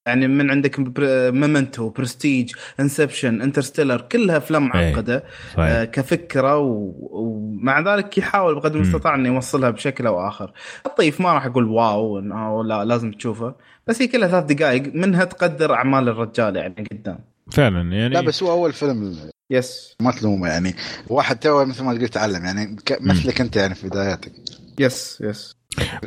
يعني 0.06 0.28
من 0.28 0.52
عندك 0.52 1.00
ميمنتو 1.34 1.90
برستيج 1.90 2.52
انسبشن 2.80 3.42
انترستيلر 3.42 4.02
كلها 4.02 4.38
أفلام 4.38 4.64
إيه. 4.64 4.92
معقدة 4.92 5.24
آه 5.58 5.84
كفكرة 5.84 6.58
و... 6.58 6.94
ومع 7.00 7.96
ذلك 7.96 8.18
يحاول 8.18 8.56
بقدر. 8.56 8.76
المستطاع 8.76 9.16
إنه 9.16 9.30
يوصلها 9.30 9.70
بشكل 9.70 10.08
أو 10.08 10.28
آخر. 10.28 10.52
الطيف 10.86 11.22
ما 11.22 11.34
راح 11.34 11.46
أقول 11.46 11.68
واو 11.68 12.20
انه 12.20 12.64
لا 12.64 12.86
لازم 12.86 13.12
تشوفه. 13.12 13.56
بس 13.88 14.02
هي 14.02 14.08
كلها 14.08 14.28
ثلاث 14.28 14.44
دقائق 14.44 14.96
منها 14.96 15.24
تقدر 15.24 15.74
أعمال 15.74 16.10
الرجال 16.10 16.56
يعني 16.56 16.88
قدام. 16.92 17.20
فعلا 17.52 17.92
يعني 17.92 18.14
لا 18.14 18.22
بس 18.22 18.44
هو 18.44 18.52
أول 18.52 18.74
فيلم 18.74 19.18
yes 19.50 19.96
ما 20.02 20.12
تلومه 20.12 20.48
يعني. 20.48 20.76
واحد 21.10 21.40
تو 21.40 21.66
مثل 21.66 21.84
ما 21.84 21.92
قلت 21.92 22.14
تعلم 22.14 22.46
يعني 22.46 22.76
مثلك 23.02 23.42
أنت 23.42 23.56
يعني 23.56 23.76
في 23.76 23.88
بداياتك. 23.88 24.32
yes 24.80 25.22
yes 25.22 25.56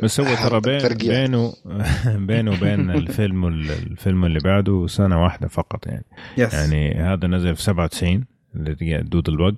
بس 0.03 0.19
هو 0.19 0.35
ترى 0.35 0.59
بين. 0.61 0.97
بينه 0.97 1.53
بينه 2.27 2.51
وبين 2.51 2.89
الفيلم 3.01 3.45
الفيلم 3.47 4.25
اللي 4.25 4.39
بعده 4.39 4.87
سنة 4.87 5.23
واحدة 5.23 5.47
فقط 5.47 5.87
يعني. 5.87 6.05
yes 6.37 6.53
يعني 6.53 6.93
هذا 6.93 7.27
نزل 7.27 7.55
في 7.55 7.61
97 7.63 8.25
اللي 8.55 8.75
هي 8.81 9.01
Doodlebug 9.01 9.55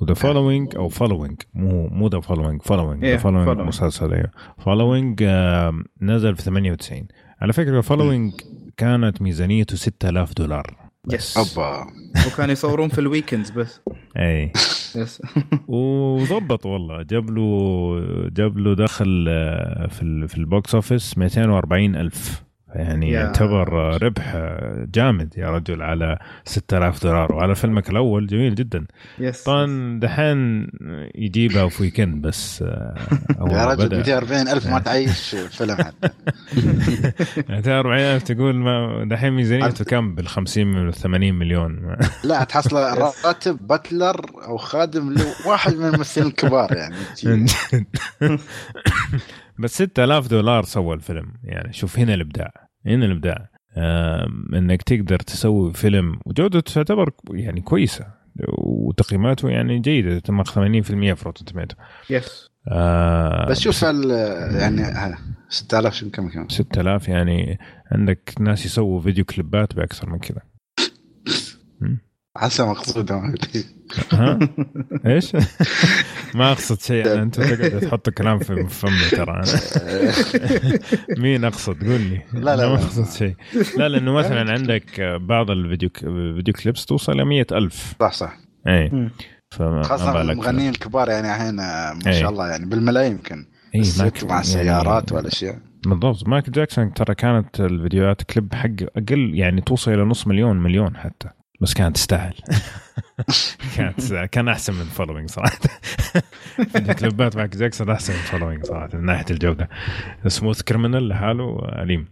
و 0.00 0.03
The 0.03 0.14
Following 0.14 0.76
أو 0.76 0.88
Following 0.88 1.40
مو 1.54 1.86
مو 1.88 2.08
The 2.08 2.20
Following 2.20 2.62
Following 2.62 3.04
The 3.04 3.16
Following 3.16 3.48
following. 3.48 3.66
مسلسل 3.66 4.12
أيوه. 4.14 4.30
Following 4.58 5.22
نزل 6.02 6.36
في 6.36 6.42
98 6.42 7.06
على 7.40 7.52
فكرة 7.52 7.80
Following 7.80 8.32
كانت 8.76 9.22
ميزانيته 9.22 9.76
6000 9.76 10.32
دولار. 10.34 10.76
yes 11.12 11.36
أوبا. 11.36 11.86
وكانوا 12.26 12.52
يصورون 12.52 12.88
في 12.88 12.98
ال 12.98 13.04
weekends 13.04 13.50
بس. 13.50 13.80
أي. 14.16 14.52
yes. 15.02 15.22
وظبط 15.68 16.66
والله. 16.66 17.02
جاب 17.02 17.30
له 17.30 18.28
جاب 18.28 18.58
له 18.58 18.74
دخل 18.74 19.26
آه، 19.28 19.86
في 19.86 20.02
ال- 20.02 20.28
في 20.28 20.38
ال 20.38 20.47
box 20.47 20.74
office 20.74 21.18
240 21.18 21.96
ألف. 21.96 22.44
يعني 22.74 23.10
يا. 23.10 23.20
يعتبر 23.20 23.68
ربح 24.02 24.36
جامد 24.94 25.34
يا 25.36 25.50
رجل 25.50 25.82
على 25.82 26.18
6000 26.44 27.02
دولار 27.02 27.32
وعلى 27.34 27.54
فيلمك 27.54 27.90
الأول. 27.90 28.26
جميل 28.26 28.54
جدا. 28.54 28.86
yes 29.18 29.42
طبعا 29.42 30.00
دحين 30.00 30.68
يجيبها 31.14 31.68
في 31.68 31.82
weekend 31.82 32.22
بس 32.26 32.62
آه، 32.62 32.94
يا 33.52 33.66
رجل 33.66 33.86
بدأ. 33.86 33.96
240 33.96 34.48
ألف 34.48 34.66
ما 34.66 34.78
تعيش 34.86 35.36
فيلم 35.50 35.76
حتى 35.76 36.08
240 37.48 37.98
ألف 38.00 38.22
تقول 38.22 38.54
ما 38.56 39.04
دحين 39.10 39.32
ميزانيته 39.32 39.84
كم؟ 39.84 40.14
بال 40.14 40.28
50 40.28 40.66
من 40.66 40.90
80 40.90 41.34
مليون. 41.34 41.96
لا 42.24 42.44
تحصل 42.44 42.76
راتب 43.24 43.66
butler 43.66 44.26
أو 44.44 44.56
خادم 44.56 45.14
لواحد 45.46 45.74
من 45.74 45.84
الممثلين 45.88 46.26
الكبار 46.26 46.72
يعني. 46.76 46.96
بس 49.58 49.74
6000 49.82 50.28
دولار 50.28 50.64
سوى 50.64 50.94
الفيلم. 50.94 51.32
يعني 51.44 51.72
شوف 51.72 51.98
هنا 51.98 52.14
الإبداع. 52.14 52.61
هنا 52.86 53.06
الإبداع. 53.06 53.48
إنك 54.54 54.82
تقدر 54.82 55.18
تسوي 55.18 55.72
فيلم 55.72 56.20
وجودته 56.26 56.74
تعتبر 56.74 57.10
يعني 57.30 57.60
كويسة 57.60 58.06
وتقييماته 58.58 59.50
يعني 59.50 59.78
جيدة 59.78 60.18
تمخ 60.18 60.54
80% 60.54 60.58
في 60.58 61.22
Rotten 61.26 61.44
Tomato 61.44 61.76
yes 62.10 62.48
آه 62.68 63.48
بس 63.48 63.60
شوف 63.60 63.82
يعني 63.82 64.82
ها، 64.82 65.18
6000 65.48 65.94
شو 65.94 66.10
كم 66.10 66.28
كم؟ 66.28 66.48
6000 66.48 67.08
يعني 67.08 67.58
عندك 67.92 68.34
ناس 68.40 68.66
يسووا 68.66 69.00
فيديو 69.00 69.24
كليبات 69.24 69.74
بأكثر 69.74 70.10
من 70.10 70.18
كذا. 70.18 70.40
حسب 72.36 72.64
مقصود 72.64 73.12
ها؟ 73.12 73.34
إيش؟ 75.06 75.32
ما 76.34 76.52
أقصد 76.52 76.80
شيء 76.80 77.12
أنا 77.12 77.22
أنت 77.22 77.40
تقعد 77.40 77.80
تحط 77.80 78.10
كلام 78.10 78.38
في 78.38 78.66
فمي 78.68 79.10
ترى. 79.10 79.32
أنا 79.32 79.44
مين 81.22 81.44
أقصد؟ 81.44 81.84
قول 81.84 82.00
لي. 82.00 82.22
لا، 82.32 82.56
لا، 82.56 82.68
ما. 82.68 82.74
أقصد 82.74 83.16
شيء. 83.18 83.34
لا 83.76 83.88
لأنه 83.88 84.12
مثلا 84.12 84.52
عندك 84.52 85.00
بعض 85.00 85.50
الفيديو 85.50 85.90
فيديو 86.34 86.54
كليبس 86.54 86.86
توصل 86.86 87.12
ل 87.12 87.24
100000 87.24 87.94
صح 88.00 88.12
صح. 88.12 88.36
اي 88.68 89.10
خاصة 89.82 90.20
المغنيين 90.20 90.68
الكبار 90.70 91.08
يعني 91.08 91.34
الحين 91.34 91.54
ما 91.54 91.98
إيه. 92.06 92.12
شاء 92.12 92.30
الله 92.30 92.48
يعني 92.48 92.66
بالملايين 92.66 93.12
يمكن. 93.12 93.46
اي 93.74 93.82
مع 93.98 94.10
يعني. 94.22 94.40
السيارات 94.40 95.12
والاشياء 95.12 95.58
بالضبط. 95.86 96.28
مايكل 96.28 96.52
جاكسون 96.52 96.94
ترى 96.94 97.14
كانت 97.14 97.60
الفيديوهات 97.60 98.22
كليب 98.22 98.54
حق 98.54 98.68
أقل 98.96 99.34
يعني 99.34 99.60
توصل 99.60 99.92
إلى 99.92 100.02
نص 100.02 100.26
مليون 100.26 100.62
مليون 100.62 100.96
حتى. 100.96 101.28
بس 101.62 101.74
كانت 101.74 101.96
تستاهل. 101.96 102.34
كانت. 103.76 104.14
كان 104.14 104.48
أحسن 104.48 104.74
من 104.74 104.84
Following 104.84 105.30
صراحة. 105.30 105.58
كليبات 106.98 107.36
مايكل 107.36 107.58
جاكسون 107.58 107.90
أحسن 107.90 108.12
من 108.12 108.18
Following 108.18 108.66
صراحة 108.66 108.88
من 108.94 109.04
ناحية 109.06 109.24
الجودة. 109.30 109.68
سموث 110.26 110.62
كريمنال 110.62 111.08
لحاله 111.08 111.58
أليم. 111.82 112.08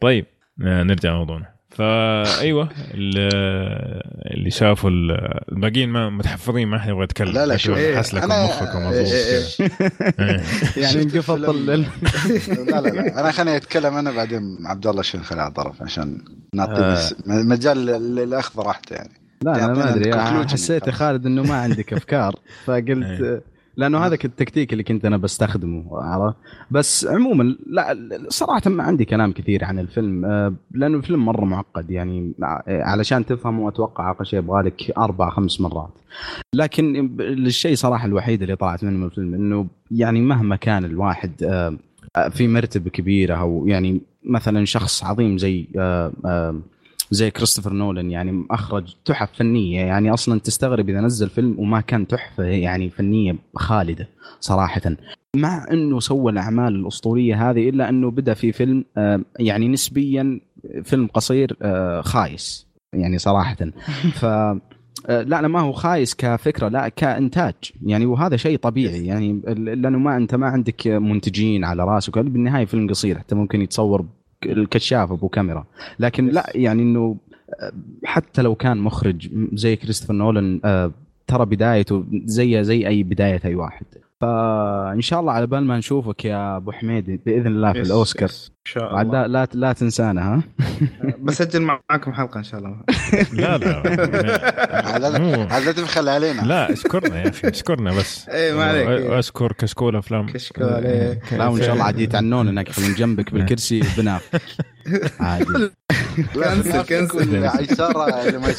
طيب 0.00 0.26
آه، 0.62 0.82
نرجع 0.82 1.12
لموضوعنا 1.12 1.53
فأيوة 1.74 2.68
اللي 2.94 3.28
اللي 4.26 4.50
شافوا 4.50 4.90
ال- 4.90 5.40
الباقيين 5.52 5.88
ما 5.88 6.10
متحفظين 6.10 6.68
ما 6.68 6.78
حد 6.78 6.88
يبغى 6.88 7.04
يتكلم 7.04 7.32
لا، 7.32 7.46
لا، 7.46 7.56
شوف، 7.56 7.78
حس 7.78 8.14
لكم 8.14 8.28
أنا- 8.28 8.32
مخكم 8.32 8.78
إيه، 8.78 8.86
مضبوط 8.88 9.12
إيه، 9.12 9.40
كذا. 9.40 9.70
إيه. 10.20 10.40
يعني 10.82 11.02
انقفض 11.02 11.38
لا 11.44 11.76
لا 11.76 12.80
لا 12.80 13.20
أنا 13.20 13.30
خليني 13.30 13.56
أتكلم 13.56 13.94
أنا 13.96 14.10
بعدين 14.10 14.58
عبد 14.66 14.86
الله 14.86 15.02
شنو 15.02 15.22
على 15.30 15.50
طرف 15.50 15.82
عشان 15.82 16.18
نعطي 16.54 16.80
آه. 16.80 16.98
مجال 17.26 17.86
لل- 17.86 18.14
للأخذ 18.16 18.60
راحته 18.62 18.94
يعني 18.94 19.12
لا 19.42 19.64
أنا 19.64 19.72
ما 19.74 19.90
أدري. 19.94 20.48
حسيت 20.48 20.86
يا 20.86 20.92
خالد 20.92 21.26
إنه 21.26 21.42
ما 21.42 21.54
عندك 21.54 21.92
أفكار 21.92 22.34
فقلت 22.64 23.20
إيه. 23.20 23.53
لأنه 23.76 23.98
هذا 23.98 24.14
التكتيك 24.14 24.72
اللي 24.72 24.82
كنت 24.82 25.04
أنا 25.04 25.16
بستخدمه 25.16 25.84
عرفت؟ 25.92 26.36
بس 26.70 27.06
عموما 27.06 27.56
لا 27.66 27.96
صراحة 28.28 28.70
ما 28.70 28.82
عندي 28.82 29.04
كلام 29.04 29.32
كثير 29.32 29.64
عن 29.64 29.78
الفيلم. 29.78 30.24
آه، 30.24 30.54
لأنه 30.70 30.98
الفيلم 30.98 31.24
مرة 31.24 31.44
معقد 31.44 31.90
يعني 31.90 32.32
آه، 32.42 32.82
علشان 32.82 33.26
تفهمه 33.26 33.68
أتوقع 33.68 34.10
أقل 34.10 34.26
شيء 34.26 34.38
يبغى 34.38 34.62
لك 34.62 34.98
أربع 34.98 35.30
خمس 35.30 35.60
مرات. 35.60 35.90
لكن 36.54 37.16
الشيء 37.20 37.74
صراحة 37.74 38.06
الوحيد 38.06 38.42
اللي 38.42 38.56
طلعت 38.56 38.84
منه 38.84 38.98
من 38.98 39.04
الفيلم 39.04 39.34
إنه 39.34 39.66
يعني 39.90 40.20
مهما 40.20 40.56
كان 40.56 40.84
الواحد 40.84 41.42
آه، 41.42 42.28
في 42.28 42.48
مرتبة 42.48 42.90
كبيرة 42.90 43.34
أو 43.34 43.66
يعني 43.66 44.00
مثلا 44.24 44.64
شخص 44.64 45.04
عظيم 45.04 45.38
زي 45.38 45.66
زي 47.10 47.30
كريستوفر 47.30 47.72
نولان 47.72 48.10
يعني 48.10 48.46
أخرج 48.50 48.94
تحف 49.04 49.32
فنية. 49.32 49.80
يعني 49.80 50.14
أصلا 50.14 50.40
تستغرب 50.40 50.88
إذا 50.88 51.00
نزل 51.00 51.28
فيلم 51.28 51.58
وما 51.58 51.80
كان 51.80 52.06
تحفة 52.06 52.44
يعني 52.44 52.90
فنية 52.90 53.36
خالدة 53.56 54.08
صراحة. 54.40 54.82
مع 55.36 55.66
إنه 55.70 56.00
سوى 56.00 56.32
الأعمال 56.32 56.74
الأسطورية 56.74 57.50
هذه 57.50 57.68
إلا 57.68 57.88
إنه 57.88 58.10
بدأ 58.10 58.34
في 58.34 58.52
فيلم 58.52 58.84
آه، 58.96 59.20
يعني 59.38 59.68
نسبيا 59.68 60.40
فيلم 60.84 61.06
قصير 61.06 61.56
آه، 61.62 62.00
خايس 62.00 62.66
يعني 62.92 63.18
صراحة. 63.18 63.56
ف 64.20 64.24
آه، 65.06 65.22
لا 65.22 65.42
لا 65.42 65.48
ما 65.48 65.60
هو 65.60 65.72
خايس 65.72 66.14
كفكرة 66.14 66.68
لا 66.68 66.88
كإنتاج. 66.88 67.54
يعني 67.82 68.06
وهذا 68.06 68.36
شيء 68.36 68.58
طبيعي. 68.58 69.06
يعني 69.06 69.42
لأنه 69.46 69.98
ما 69.98 70.16
أنت 70.16 70.34
ما 70.34 70.46
عندك 70.46 70.86
منتجين 70.86 71.64
على 71.64 71.84
رأسك. 71.84 72.18
بالنهاية 72.18 72.64
فيلم 72.64 72.88
قصير 72.88 73.18
حتى 73.18 73.34
ممكن 73.34 73.62
يتصور 73.62 74.06
الكشاف 74.46 75.12
أبو 75.12 75.28
كاميرا. 75.28 75.64
لكن 75.98 76.26
لا 76.26 76.52
يعني 76.54 76.82
إنه 76.82 77.16
آه، 77.60 77.72
حتى 78.04 78.42
لو 78.42 78.54
كان 78.54 78.78
مخرج 78.78 79.28
زي 79.52 79.76
كريستوفر 79.76 80.14
نولان 80.14 80.60
آه، 80.64 80.92
ترى 81.26 81.46
بدايته 81.46 82.04
زي 82.24 82.64
زي 82.64 82.88
أي 82.88 83.02
بداية 83.02 83.40
أي 83.44 83.54
واحد. 83.54 83.86
فإن 84.20 85.00
شاء 85.00 85.20
الله 85.20 85.32
على 85.32 85.46
بال 85.46 85.64
ما 85.64 85.78
نشوفك 85.78 86.24
يا 86.24 86.56
أبو 86.56 86.72
حميد 86.72 87.20
بإذن 87.26 87.46
الله 87.46 87.72
في 87.72 87.80
الأوسكار. 87.80 88.28
يس. 88.28 88.53
ان 88.66 88.72
شاء 88.72 88.94
عاد 88.94 89.06
الله 89.06 89.26
لا 89.26 89.28
لا, 89.28 89.48
لا 89.54 89.72
تنسانا 89.72 90.34
ها 90.34 90.42
بسجل 91.24 91.62
معاكم 91.62 92.12
حلقة 92.12 92.38
إن 92.38 92.44
شاء 92.44 92.60
الله 92.60 92.76
لا 93.40 93.58
لا 93.58 93.82
هذا 95.56 95.72
تبخل 95.72 96.08
علينا 96.08 96.42
لا 96.42 96.72
أشكرنا 96.72 97.22
يا 97.22 97.28
أخي 97.28 97.48
أشكرنا 97.48 97.98
بس 97.98 98.28
إيه، 98.28 98.54
ما 98.54 98.64
عليك. 98.64 98.88
إيه. 98.88 99.18
أشكر 99.18 99.52
كشكول 99.52 99.96
أفلام 99.96 100.26
كشكول،. 100.26 100.66
لا 101.32 101.46
وإن 101.46 101.62
شاء 101.62 101.72
الله 101.72 101.84
عاد 101.84 101.98
يتعنون 101.98 102.48
انك 102.48 102.68
يخلون 102.68 102.94
جنبك 102.94 103.32
بالكرسي 103.32 103.80
بناف 103.98 104.30
عادي 105.20 105.70
لا 106.34 106.54
كنسل، 106.54 106.82
كنسل. 106.82 107.06
كل 107.06 107.46
عيسارة 107.46 108.28
اللي 108.28 108.38
ما 108.38 108.48
يا 108.48 108.54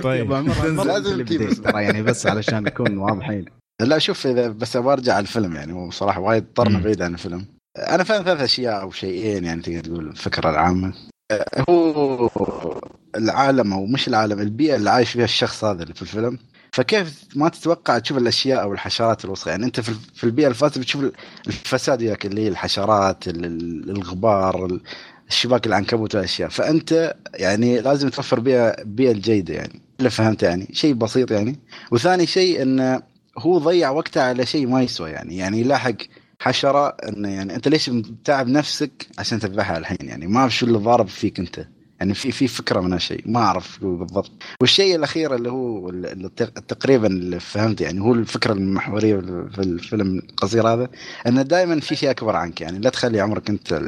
طيب. 0.00 0.32
لازم. 0.32 1.62
ترى 1.62 1.84
يعني 1.84 2.02
بس 2.02 2.26
علشان 2.26 2.62
نكون 2.62 2.98
واضحين 2.98 3.44
لا 3.80 3.98
شوف 3.98 4.26
إذا 4.26 4.48
بس 4.48 4.76
أبغى 4.76 4.92
أرجع 4.92 5.14
على 5.14 5.22
الفيلم 5.22 5.56
يعني 5.56 5.72
هو 5.72 5.88
بصراحه 5.88 6.20
وايد 6.20 6.44
طرنا. 6.54 6.78
بعيد 6.78 7.02
عن 7.02 7.14
الفيلم. 7.14 7.46
أنا 7.78 8.04
فاهم 8.04 8.22
ثلاث 8.24 8.40
أشياء 8.40 8.80
أو 8.80 8.90
شيئين 8.90 9.44
يعني 9.44 9.62
تقدر 9.62 9.80
تقول 9.80 10.08
الفكرة 10.08 10.50
العامة. 10.50 10.94
أه، 11.30 11.64
هو 11.68 12.80
العالم 13.16 13.72
أو 13.72 13.86
مش 13.86 14.08
العالم 14.08 14.40
البيئة 14.40 14.76
اللي 14.76 14.90
عايش 14.90 15.10
فيها 15.10 15.24
الشخص 15.24 15.64
هذا 15.64 15.82
اللي 15.82 15.94
في 15.94 16.02
الفيلم. 16.02 16.38
فكيف 16.72 17.24
ما 17.36 17.48
تتوقع 17.48 17.98
تشوف 17.98 18.18
الأشياء 18.18 18.62
أو 18.62 18.72
الحشرات 18.72 19.24
الوسخة؟ 19.24 19.50
يعني 19.50 19.64
أنت 19.64 19.80
في 19.80 20.24
البيئة 20.24 20.48
الفاسدة 20.48 20.80
بتشوف 20.80 21.04
الفساد 21.46 22.02
وياك 22.02 22.26
اللي 22.26 22.40
هي 22.44 22.48
الحشرات 22.48 23.28
ال- 23.28 23.44
ال- 23.44 23.90
الغبار 23.90 24.66
ال- 24.66 24.80
الشباك 25.28 25.66
العنكبوت 25.66 26.14
والأشياء. 26.14 26.48
فأنت 26.48 27.14
يعني 27.34 27.80
لازم 27.80 28.08
توفر 28.08 28.40
بيئه 28.40 28.82
بيئة 28.82 29.12
الجيده 29.12 29.54
يعني. 29.54 29.80
اللي 29.98 30.10
فهمت 30.10 30.42
يعني؟ 30.42 30.68
شيء 30.72 30.94
بسيط 30.94 31.30
يعني. 31.30 31.58
وثاني 31.90 32.26
شيء 32.26 32.62
انه 32.62 33.02
هو 33.38 33.58
ضيع 33.58 33.90
وقته 33.90 34.22
على 34.22 34.46
شيء 34.46 34.66
ما 34.66 34.82
يسوى 34.82 35.10
يعني. 35.10 35.36
يعني 35.36 35.60
يلاحق 35.60 35.94
حشرة 36.40 36.88
إنه 36.88 37.28
يعني 37.28 37.54
أنت 37.54 37.68
ليش 37.68 37.90
تعب 38.24 38.48
نفسك 38.48 39.06
عشان 39.18 39.38
تذبحها 39.40 39.78
الحين؟ 39.78 39.98
يعني 40.00 40.26
ما 40.26 40.40
أعرف 40.40 40.56
شو 40.56 40.66
اللي 40.66 40.78
ضارب 40.78 41.08
فيك 41.08 41.38
أنت. 41.38 41.66
يعني 42.00 42.14
في 42.14 42.32
في 42.32 42.48
فكرة 42.48 42.80
من 42.80 42.92
هالشيء. 42.92 43.22
ما 43.26 43.40
أعرف 43.40 43.84
بالضبط. 43.84 44.30
والشيء 44.60 44.96
الأخير 44.96 45.34
اللي 45.34 45.50
هو 45.50 45.88
اللي 45.88 46.28
تقريبا 46.68 47.06
اللي 47.06 47.40
فهمت 47.40 47.80
يعني 47.80 48.00
هو 48.00 48.14
الفكرة 48.14 48.52
المحورية 48.52 49.16
في 49.54 49.58
الفيلم 49.58 50.18
القصير 50.18 50.68
هذا 50.68 50.88
إنه 51.26 51.42
دائما 51.42 51.80
في 51.80 51.96
شيء 51.96 52.10
أكبر 52.10 52.36
عنك. 52.36 52.60
يعني 52.60 52.78
لا 52.78 52.90
تخلي 52.90 53.20
عمرك 53.20 53.50
أنت 53.50 53.82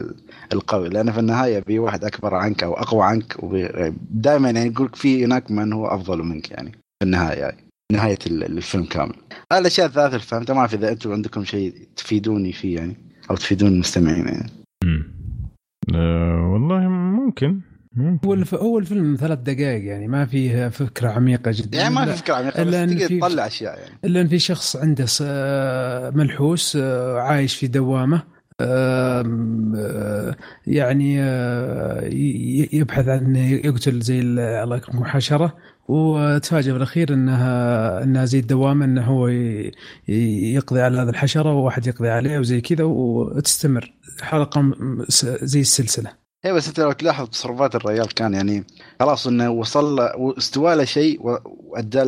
القوي. 0.53 0.89
لأن 0.89 1.13
في 1.13 1.21
النهاية 1.21 1.61
في 1.61 1.79
واحد 1.79 2.05
أكبر 2.05 2.35
عنك 2.35 2.63
أو 2.63 2.75
أقوى 2.75 3.05
عنك 3.05 3.37
دائما 4.11 4.51
يعني 4.51 4.71
يقول 4.71 4.91
في 4.95 5.25
هناك 5.25 5.51
من 5.51 5.73
هو 5.73 5.87
أفضل 5.87 6.23
منك 6.23 6.51
يعني 6.51 6.71
في 6.71 7.05
النهاية. 7.05 7.39
يعني. 7.39 7.68
نهاية 7.93 8.19
الفيلم 8.27 8.85
كامل. 8.85 9.15
هذه 9.53 9.61
الأشياء 9.61 9.87
الثلاثة 9.87 10.09
اللي 10.09 10.27
فهمتها 10.27 10.55
ما 10.55 10.61
أعرف 10.61 10.75
إذا 10.75 10.93
أنتم 10.93 11.13
عندكم 11.13 11.45
شيء 11.45 11.75
تفيدوني 11.97 12.53
فيه 12.53 12.77
يعني 12.77 12.97
أو 13.31 13.37
تفيدون 13.37 13.73
المستمعين 13.73 14.27
يعني. 14.27 14.51
أه 15.95 16.51
والله 16.53 16.79
ممكن 16.89 17.61
هو 18.25 18.35
الف... 18.35 18.55
هو 18.55 18.79
الفيلم 18.79 19.17
ثلاث 19.21 19.39
دقائق 19.39 19.85
يعني 19.85 20.09
ما 20.09 20.27
فيه 20.27 20.69
فكرة 20.69 21.09
عميقة 21.09 21.51
جدا. 21.55 21.79
يعني 21.79 21.95
ما 21.95 22.05
في 22.05 22.13
فكرة 22.13 22.35
عميقة 22.35 22.65
بس 22.65 22.73
تقدر 22.73 23.19
تطلع 23.29 23.47
أشياء 23.47 23.79
يعني. 23.79 23.99
إلا 24.05 24.21
إن 24.21 24.29
في 24.29 24.39
شخص 24.39 24.77
عنده 24.77 25.07
ملحوس 26.11 26.79
آه، 26.81 27.21
عايش 27.21 27.57
في 27.57 27.67
دوامة 27.67 28.23
يعني 30.67 31.19
يبحث 32.73 33.09
عن 33.09 33.37
يقتل 33.37 34.01
زي 34.01 34.21
الله 34.21 34.77
يكرمكم 34.77 35.05
حشرة. 35.05 35.57
وتفاجئ 35.89 36.73
بالأخير 36.73 37.15
إنها 37.15 38.03
إنها 38.03 38.25
زي 38.25 38.39
الدوامه 38.39 38.85
إنه 38.85 39.05
هو 39.05 39.29
يقضي 40.09 40.81
على 40.81 40.99
هذه 40.99 41.09
الحشرة 41.09 41.53
وواحد 41.53 41.87
يقضي 41.87 42.09
عليه 42.09 42.39
وزي 42.39 42.61
كذا 42.61 42.85
وتستمر. 42.85 43.93
حلقة 44.21 44.73
زي 45.43 45.61
السلسلة. 45.61 46.13
اي 46.45 46.53
بس 46.53 46.69
أنت 46.69 46.81
لو 46.81 46.93
تلاحظ 46.93 47.29
تصرفات 47.29 47.75
الرجال 47.75 48.15
كان 48.15 48.35
يعني 48.35 48.65
خلاص 49.01 49.27
إنه 49.27 49.51
وصل 49.51 50.01
واستوى 50.01 50.75
له 50.75 50.85
شيء 50.85 51.21
وأدى 51.23 52.03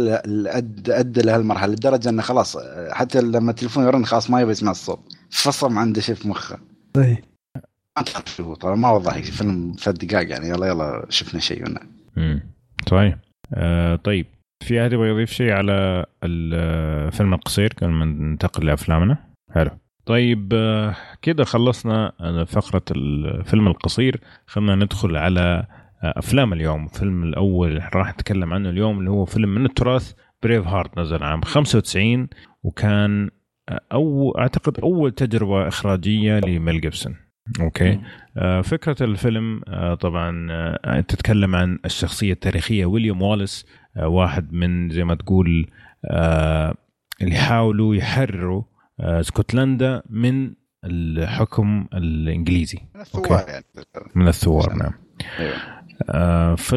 أدى 0.88 1.22
له 1.22 1.36
المرحله 1.36 1.72
لدرجة 1.72 2.08
إنه 2.08 2.22
خلاص 2.22 2.56
حتى 2.90 3.20
لما 3.20 3.50
التليفون 3.50 3.84
يرن 3.84 4.04
خلاص 4.04 4.30
ما 4.30 4.40
يبي 4.40 4.50
يسمع 4.50 4.70
الصوت. 4.70 5.00
فصم 5.30 5.78
عنده 5.78 6.00
شيء 6.00 6.14
في 6.14 6.28
مخه. 6.28 6.58
طيب 6.92 7.18
ما 7.96 8.02
تعرف 8.02 8.36
شو 8.36 8.54
طبعا 8.54 8.74
ما 8.74 8.90
وضح 8.90 9.18
فيلم 9.18 9.74
ثلاث 9.78 9.96
دقائق 9.96 10.30
يعني 10.30 10.48
يلا 10.48 10.66
يلا 10.66 11.06
شفنا 11.08 11.40
شيء 11.40 11.68
منه. 11.68 11.80
امم 12.18 12.42
طيب. 12.86 13.18
آه 13.54 13.96
طيب 13.96 14.26
في 14.62 14.82
أحد 14.82 14.92
يبغى 14.92 15.08
يضيف 15.08 15.30
شيء 15.30 15.52
على 15.52 16.06
الفيلم 16.24 17.34
القصير 17.34 17.72
قبل 17.82 17.90
ما 17.90 18.04
ننتقل 18.04 18.66
لأفلامنا؟ 18.66 19.18
حلو. 19.50 19.70
طيب 20.06 20.52
آه، 20.54 20.96
كده 21.22 21.44
خلصنا 21.44 22.12
فقرة 22.46 22.82
الفيلم 22.90 23.68
القصير 23.68 24.20
خلينا 24.46 24.74
ندخل 24.74 25.16
على 25.16 25.66
آه، 26.02 26.18
أفلام 26.18 26.52
اليوم 26.52 26.84
الفيلم 26.84 27.24
الأول 27.24 27.82
راح 27.94 28.14
نتكلم 28.14 28.52
عنه 28.52 28.68
اليوم 28.68 28.98
اللي 28.98 29.10
هو 29.10 29.24
فيلم 29.24 29.54
من 29.54 29.64
التراث 29.66 30.12
Braveheart 30.42 30.98
نزل 30.98 31.22
عام 31.22 31.42
95 31.42 32.28
وكان 32.62 33.30
آه، 33.68 33.80
أو 33.92 34.34
أعتقد 34.38 34.80
أول 34.80 35.12
تجربة 35.12 35.68
إخراجية 35.68 36.38
لميل 36.38 36.80
جيبسون 36.80 37.16
okay. 37.60 38.00
فكرة 38.62 38.96
الفيلم 39.04 39.60
طبعا 40.00 41.00
تتكلم 41.00 41.56
عن 41.56 41.78
الشخصية 41.84 42.32
التاريخية 42.32 42.86
ويليام 42.86 43.22
واليس 43.22 43.66
واحد 43.96 44.52
من 44.52 44.90
زي 44.90 45.04
ما 45.04 45.14
تقول 45.14 45.66
اللي 47.22 47.36
حاولوا 47.36 47.94
يحرروا 47.94 48.62
آه، 49.00 49.20
اسكتلندا 49.20 50.02
من 50.10 50.54
الحكم 50.84 51.86
الإنجليزي. 51.94 52.78
من 52.94 53.00
الثوار 53.00 53.48
يعني. 53.48 53.64
من 54.14 54.28
الثوار 54.28 54.74
نعم. 54.74 54.92
أيوة. 55.38 55.56
آه، 56.10 56.54
في 56.54 56.76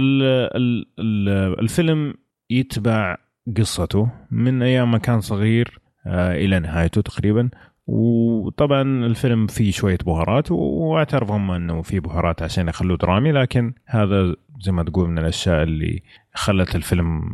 الفيلم 1.59 2.13
يتبع 2.49 3.17
قصته 3.57 4.09
من 4.31 4.61
أيام 4.61 4.91
ما 4.91 4.97
كان 4.97 5.21
صغير 5.21 5.79
آه، 6.07 6.35
إلى 6.35 6.59
نهايته 6.59 7.01
تقريبا. 7.01 7.49
وطبعا 7.87 8.81
الفيلم 8.81 9.47
فيه 9.47 9.71
شوية 9.71 9.97
بهارات 10.05 10.51
واعترف 10.51 11.31
هم 11.31 11.51
إنه 11.51 11.81
فيه 11.81 11.99
بهارات 11.99 12.41
عشان 12.41 12.67
يخلوه 12.67 12.97
درامي 12.97 13.31
لكن 13.31 13.73
هذا 13.85 14.35
زي 14.61 14.71
ما 14.71 14.83
تقول 14.83 15.09
من 15.09 15.17
الأشياء 15.17 15.63
اللي 15.63 16.03
خلت 16.33 16.75
الفيلم 16.75 17.33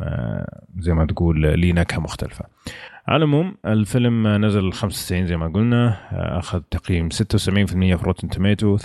زي 0.78 0.94
ما 0.94 1.06
تقول 1.06 1.60
ليه 1.60 1.72
نكهة 1.72 1.98
مختلفة. 2.00 2.44
على 3.06 3.16
العموم 3.16 3.54
الفيلم 3.66 4.28
نزل 4.44 4.72
95 4.72 5.26
زي 5.26 5.36
ما 5.36 5.48
قلنا 5.48 5.96
أخذ 6.38 6.60
تقييم 6.60 7.08
76% 7.08 7.14
في 7.66 7.98
Rotten 8.02 8.28
Tomato 8.28 8.78
8.4 8.78 8.82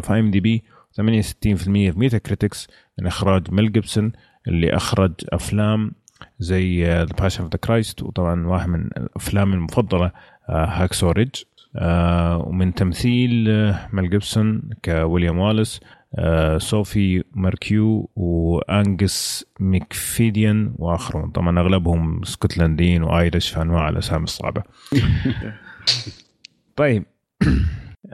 في 0.00 0.10
IMDb 0.10 0.62
68% 1.00 1.02
في 1.40 1.92
Metacritics 1.96 2.68
من 2.98 3.06
إخراج 3.06 3.50
ميل 3.50 3.72
جيبسون 3.72 4.12
اللي 4.48 4.76
أخرج 4.76 5.12
أفلام 5.32 5.92
زي 6.38 6.84
The 6.84 7.04
Passion 7.20 7.42
of 7.42 7.52
the 7.52 7.58
Christ 7.58 8.02
وطبعا 8.02 8.46
واحد 8.46 8.68
من 8.68 8.86
الأفلام 8.96 9.52
المفضلة 9.52 10.12
Hacksaw 10.48 11.10
Ridge 11.10 11.42
ومن 12.46 12.74
تمثيل 12.74 13.50
آه، 13.50 13.88
ميل 13.92 14.10
جيبسون 14.10 14.70
كويليام 14.84 15.38
واليس 15.38 15.80
آه، 16.14 16.58
صوفي 16.58 17.24
ماركيو 17.34 18.10
وأنجس 18.16 19.46
ميكفيديان 19.60 20.74
وآخرون. 20.78 21.30
طبعا 21.30 21.60
أغلبهم 21.60 22.22
اسكتلنديين 22.22 23.02
و 23.02 23.10
Irish 23.10 23.50
في 23.50 23.62
انواع 23.62 23.88
الأسامي 23.88 24.24
الصعبة. 24.24 24.62
طيب. 26.76 27.04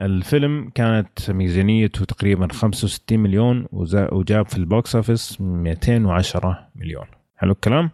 الفيلم 0.02 0.70
كانت 0.74 1.30
ميزانيته 1.30 2.04
تقريبا 2.04 2.48
65 2.52 3.20
مليون 3.20 3.66
وجاب 3.72 4.46
في 4.46 4.56
ال 4.56 4.66
box 4.66 4.96
office 4.96 5.40
210 5.40 6.68
مليون. 6.76 7.06
حلو 7.36 7.52
الكلام؟ 7.52 7.90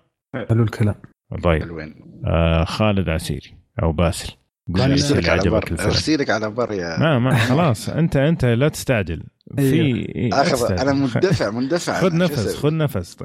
حلو 0.49 0.63
الكلام. 0.63 0.95
طيب. 1.43 1.93
آه 2.27 2.65
خالد 2.65 3.09
عسيري. 3.09 3.64
أو 3.83 3.93
باسل. 3.93 4.33
ارسلك 4.77 5.29
على 5.29 5.51
بر 5.51 5.65
ارسلك 5.81 6.31
على 6.31 6.51
بر 6.51 6.73
يا 6.73 6.99
ما 6.99 7.19
ما 7.19 7.37
خلاص. 7.37 7.89
انت 8.01 8.17
أنت 8.17 8.45
لا 8.45 8.69
تستعجل. 8.69 9.23
في 9.57 9.81
أيوه. 10.17 10.43
اخذ 10.43 10.73
أنا 10.73 10.93
مندفع 10.93 11.51
مندفع. 11.61 12.01
خذ 12.01 12.17
نفس 12.17 12.57
خذ 12.57 12.75
نفس. 12.75 13.17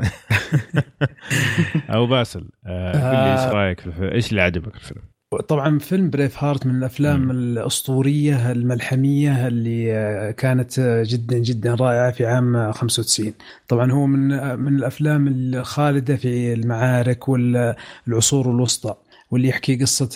أو 1.95 2.07
باسل 2.07 2.49
آه 2.65 2.91
قل 2.91 3.15
لي 3.15 3.31
إيش 3.31 3.39
آه. 3.39 3.51
رأيك 3.51 3.79
في 3.79 4.11
إيش 4.13 4.29
اللي 4.29 4.41
عجبك 4.41 4.75
الفيلم؟ 4.75 5.01
طبعا 5.47 5.79
فيلم 5.79 6.09
Braveheart 6.09 6.65
من 6.65 6.75
الأفلام 6.75 7.27
م. 7.27 7.31
الأسطورية 7.31 8.51
الملحمية 8.51 9.47
اللي 9.47 9.93
آه، 9.97 10.31
كانت 10.31 10.79
جدا 11.05 11.37
جدا 11.37 11.75
رائعة 11.75 12.11
في 12.11 12.25
عام 12.25 12.71
95 12.71 13.33
طبعا 13.67 13.91
هو 13.91 14.05
من 14.05 14.27
من 14.59 14.75
الأفلام 14.75 15.27
الخالدة 15.27 16.15
في 16.15 16.53
المعارك 16.53 17.29
والعصور 17.29 18.51
الوسطى. 18.51 18.95
واللي 19.31 19.47
يحكي 19.47 19.75
قصة 19.75 20.09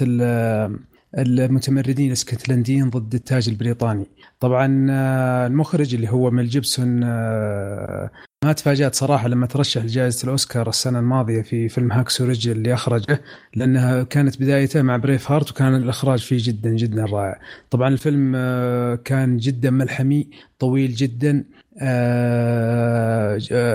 المتمردين 1.18 2.07
الاسكتلنديين 2.07 2.89
ضد 2.89 3.14
التاج 3.14 3.49
البريطاني. 3.49 4.05
طبعا 4.39 4.88
آه، 4.91 5.47
المخرج 5.47 5.95
اللي 5.95 6.09
هو 6.09 6.32
ميل 6.32 6.47
جيبسون 6.47 7.01
آه، 7.03 8.09
ما 8.45 8.53
تفاجأت 8.53 8.95
صراحة 8.95 9.28
لما 9.28 9.47
ترشح 9.47 9.84
لجائزة 9.84 10.24
الأوسكار 10.24 10.70
السنة 10.70 10.99
الماضية 10.99 11.41
في 11.41 11.70
فيلم 11.70 11.91
Hacksaw 11.91 12.26
Ridge 12.26 12.49
اللي 12.49 12.74
أخرجه 12.74 13.22
لأنها 13.55 14.03
كانت 14.03 14.41
بدايته 14.41 14.82
مع 14.82 14.97
Braveheart 14.97 15.51
وكان 15.51 15.76
الإخراج 15.76 16.20
فيه 16.20 16.38
جدا 16.39 16.70
جدا 16.70 17.05
رائع. 17.05 17.39
طبعا 17.70 17.88
الفيلم 17.88 18.34
آه، 18.36 18.95
كان 18.95 19.38
جدا 19.38 19.70
ملحمي 19.70 20.30
طويل 20.59 20.93
جدا 20.93 21.45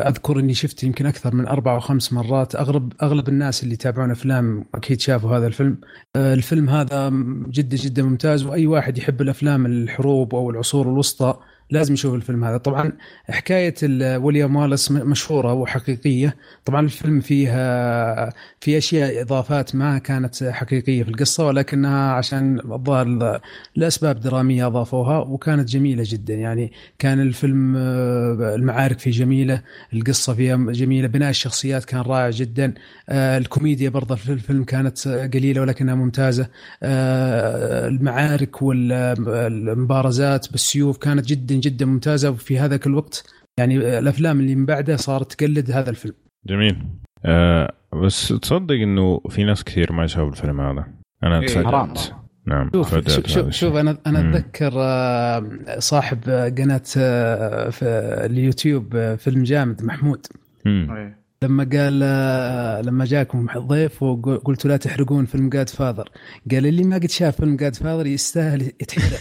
أذكر 0.06 0.38
إني 0.38 0.54
شفت 0.54 0.84
يمكن 0.84 1.06
أكثر 1.06 1.34
من 1.34 1.46
أربع 1.46 1.74
أو 1.74 1.80
خمس 1.80 2.12
مرات 2.12 2.54
اغلب 2.54 2.92
أغلب 3.02 3.28
الناس 3.28 3.62
اللي 3.62 3.74
يتابعون 3.74 4.10
أفلام 4.10 4.64
أكيد 4.74 5.00
شافوا 5.00 5.36
هذا 5.36 5.46
الفيلم. 5.46 5.78
آه، 6.16 6.34
الفيلم 6.34 6.70
هذا 6.70 7.10
جدا 7.48 7.76
جدا 7.76 8.02
ممتاز 8.02 8.44
وأي 8.44 8.66
واحد 8.66 8.98
يحب 8.98 9.20
الأفلام 9.20 9.66
الحروب 9.66 10.34
أو 10.34 10.50
العصور 10.50 10.86
الوسطى 10.86 11.38
لازم 11.70 11.94
يشوف 11.94 12.14
الفيلم 12.14 12.44
هذا. 12.44 12.56
طبعا 12.56 12.92
حكاية 13.28 13.74
ويليام 14.16 14.56
والس 14.56 14.90
مشهورة 14.90 15.52
وحقيقية. 15.52 16.36
طبعا 16.64 16.80
الفيلم 16.80 17.20
فيها 17.20 18.32
في 18.60 18.78
أشياء 18.78 19.22
إضافات 19.22 19.74
ما 19.74 19.98
كانت 19.98 20.44
حقيقية 20.44 21.02
في 21.02 21.08
القصة 21.08 21.46
ولكنها 21.46 22.12
عشان 22.12 22.60
الظاهر 22.72 23.40
لأسباب 23.76 24.20
درامية 24.20 24.66
أضافوها 24.66 25.18
وكانت 25.18 25.68
جميلة 25.68 26.04
جدا. 26.06 26.34
يعني 26.34 26.72
كان 26.98 27.20
الفيلم 27.20 27.76
المعارك 27.76 28.98
فيه 28.98 29.10
جميلة 29.10 29.62
القصة 29.92 30.34
فيها 30.34 30.56
جميلة 30.56 31.08
بناء 31.08 31.30
الشخصيات 31.30 31.84
كان 31.84 32.00
رائع 32.00 32.30
جدا. 32.30 32.74
الكوميديا 33.10 33.90
برضه 33.90 34.14
في 34.14 34.32
الفيلم 34.32 34.64
كانت 34.64 35.08
قليلة 35.08 35.60
ولكنها 35.60 35.94
ممتازة. 35.94 36.48
المعارك 37.88 38.62
والمبارزات 38.62 40.52
بالسيوف 40.52 40.96
كانت 40.96 41.26
جدا 41.26 41.57
جدا 41.60 41.86
ممتازة 41.86 42.30
وفي 42.30 42.58
هذاك 42.58 42.86
الوقت 42.86 43.34
يعني 43.58 43.98
الأفلام 43.98 44.40
اللي 44.40 44.54
من 44.54 44.66
بعده 44.66 44.96
صارت 44.96 45.32
تقلد 45.32 45.70
هذا 45.70 45.90
الفيلم. 45.90 46.14
جميل. 46.46 46.76
آه 47.24 47.72
بس 48.04 48.28
تصدق 48.28 48.74
إنه 48.74 49.20
في 49.28 49.44
ناس 49.44 49.64
كثير 49.64 49.92
ما 49.92 50.06
شافوا 50.06 50.28
الفيلم 50.28 50.60
هذا. 50.60 50.86
أنا 51.22 51.40
إيه 51.40 51.64
حرام. 51.64 51.94
نعم 52.46 52.70
شوف 52.74 53.08
شوف, 53.08 53.26
شوف. 53.26 53.50
شوف 53.50 53.76
أنا 53.76 53.98
أنا. 54.06 54.20
أتذكر 54.20 54.72
آه، 54.76 55.78
صاحب 55.78 56.18
قناة 56.58 56.82
آه، 56.96 57.70
في 57.70 57.84
اليوتيوب 58.30 58.96
آه، 58.96 59.14
فيلم 59.14 59.42
جامد 59.42 59.84
محمود. 59.84 60.26
مم. 60.64 61.14
لما 61.42 61.68
قال 61.72 62.00
آه، 62.02 62.80
لما 62.82 63.04
جاكم 63.04 63.46
ضيف 63.58 64.02
وقلت 64.02 64.66
لا 64.66 64.76
تحرقون 64.76 65.26
فيلم 65.26 65.48
Godfather 65.48 66.08
قال 66.50 66.66
اللي 66.66 66.84
ما 66.84 66.96
قد 66.96 67.10
شاف 67.10 67.36
فيلم 67.36 67.56
Godfather 67.56 68.06
يستاهل 68.06 68.62
يتحرق. 68.80 69.20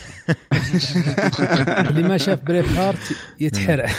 اللي 1.90 2.04
ما 2.04 2.18
شاف 2.18 2.44
Braveheart 2.44 3.16
يتحرق. 3.40 3.90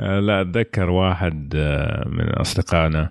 آه، 0.00 0.20
لا 0.20 0.40
أتذكر 0.40 0.90
واحد 0.90 1.52
آه، 1.56 2.08
من 2.08 2.28
أصدقائنا 2.28 3.10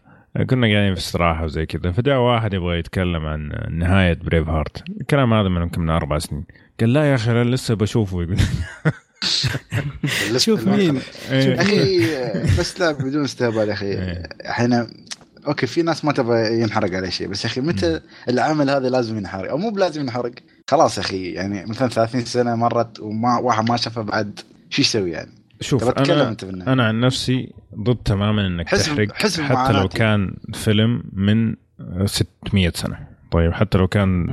كنا 0.49 0.68
قاعدين 0.68 0.93
في 0.93 0.99
استراحة 0.99 1.43
وزي 1.43 1.66
كذا 1.66 1.91
فجاء 1.91 2.18
واحد 2.18 2.53
يبغى 2.53 2.80
يتكلم 2.80 3.26
عن 3.26 3.51
نهاية 3.72 4.13
Braveheart 4.13 4.84
الكلام 5.01 5.34
هذا 5.34 5.49
من 5.49 5.61
يمكن 5.61 5.82
من 5.82 5.89
أربع 5.89 6.18
سنين. 6.18 6.45
قال 6.80 6.93
لا 6.93 7.09
يا 7.09 7.16
أخي 7.16 7.32
أنا 7.32 7.43
لسه 7.43 7.76
بشوفه. 7.76 8.22
يقول 8.22 8.38
شوف 10.38 10.68
مين 10.68 10.99
إيه. 11.32 11.61
أخي 11.61 11.99
بس 12.59 12.80
لا 12.80 12.91
بدون 12.91 13.24
استهبال 13.24 13.68
يا 13.70 13.74
أخي 13.74 13.86
إيه. 13.86 14.30
إحنا 14.49 14.88
أوكي 15.47 15.68
في 15.68 15.82
ناس 15.82 16.05
ما 16.05 16.11
تبغى 16.11 16.61
ينحرق 16.61 16.93
عليه 16.93 17.09
شيء 17.09 17.28
بس 17.28 17.45
يا 17.45 17.49
أخي 17.49 17.61
متى 17.61 17.99
العمل 18.30 18.70
هذا 18.70 18.89
لازم 18.89 19.18
ينحرق 19.18 19.49
أو 19.49 19.57
مو 19.57 19.70
بلازم 19.70 20.01
ينحرق 20.01 20.32
خلاص 20.70 20.97
يا 20.97 21.03
أخي 21.03 21.32
يعني 21.32 21.66
مثلا 21.66 21.89
30 21.89 22.26
سنة 22.26 22.55
مرت 22.55 22.99
وما 22.99 23.38
واحد 23.38 23.70
ما 23.70 23.78
شافه 23.78 24.01
بعد 24.01 24.39
شو 24.70 24.82
يسوي 24.82 25.11
يعني؟ 25.11 25.32
شوف 25.61 25.84
أنا 25.84 26.30
أنت 26.30 26.43
أنا 26.43 26.88
عن 26.88 26.99
نفسي 26.99 27.53
ضد 27.80 27.95
تماما 28.05 28.47
إنك 28.47 28.68
حزب- 28.70 28.84
تحرق 28.95 29.13
حزب 29.13 29.43
حتى 29.43 29.53
لو 29.53 29.59
معاناتي. 29.59 29.97
كان 29.97 30.34
فيلم 30.53 31.03
من 31.13 31.55
600 32.05 32.72
سنة 32.76 33.14
طيب 33.36 33.53
حتى 33.53 33.77
لو 33.77 33.88
كان 33.88 34.25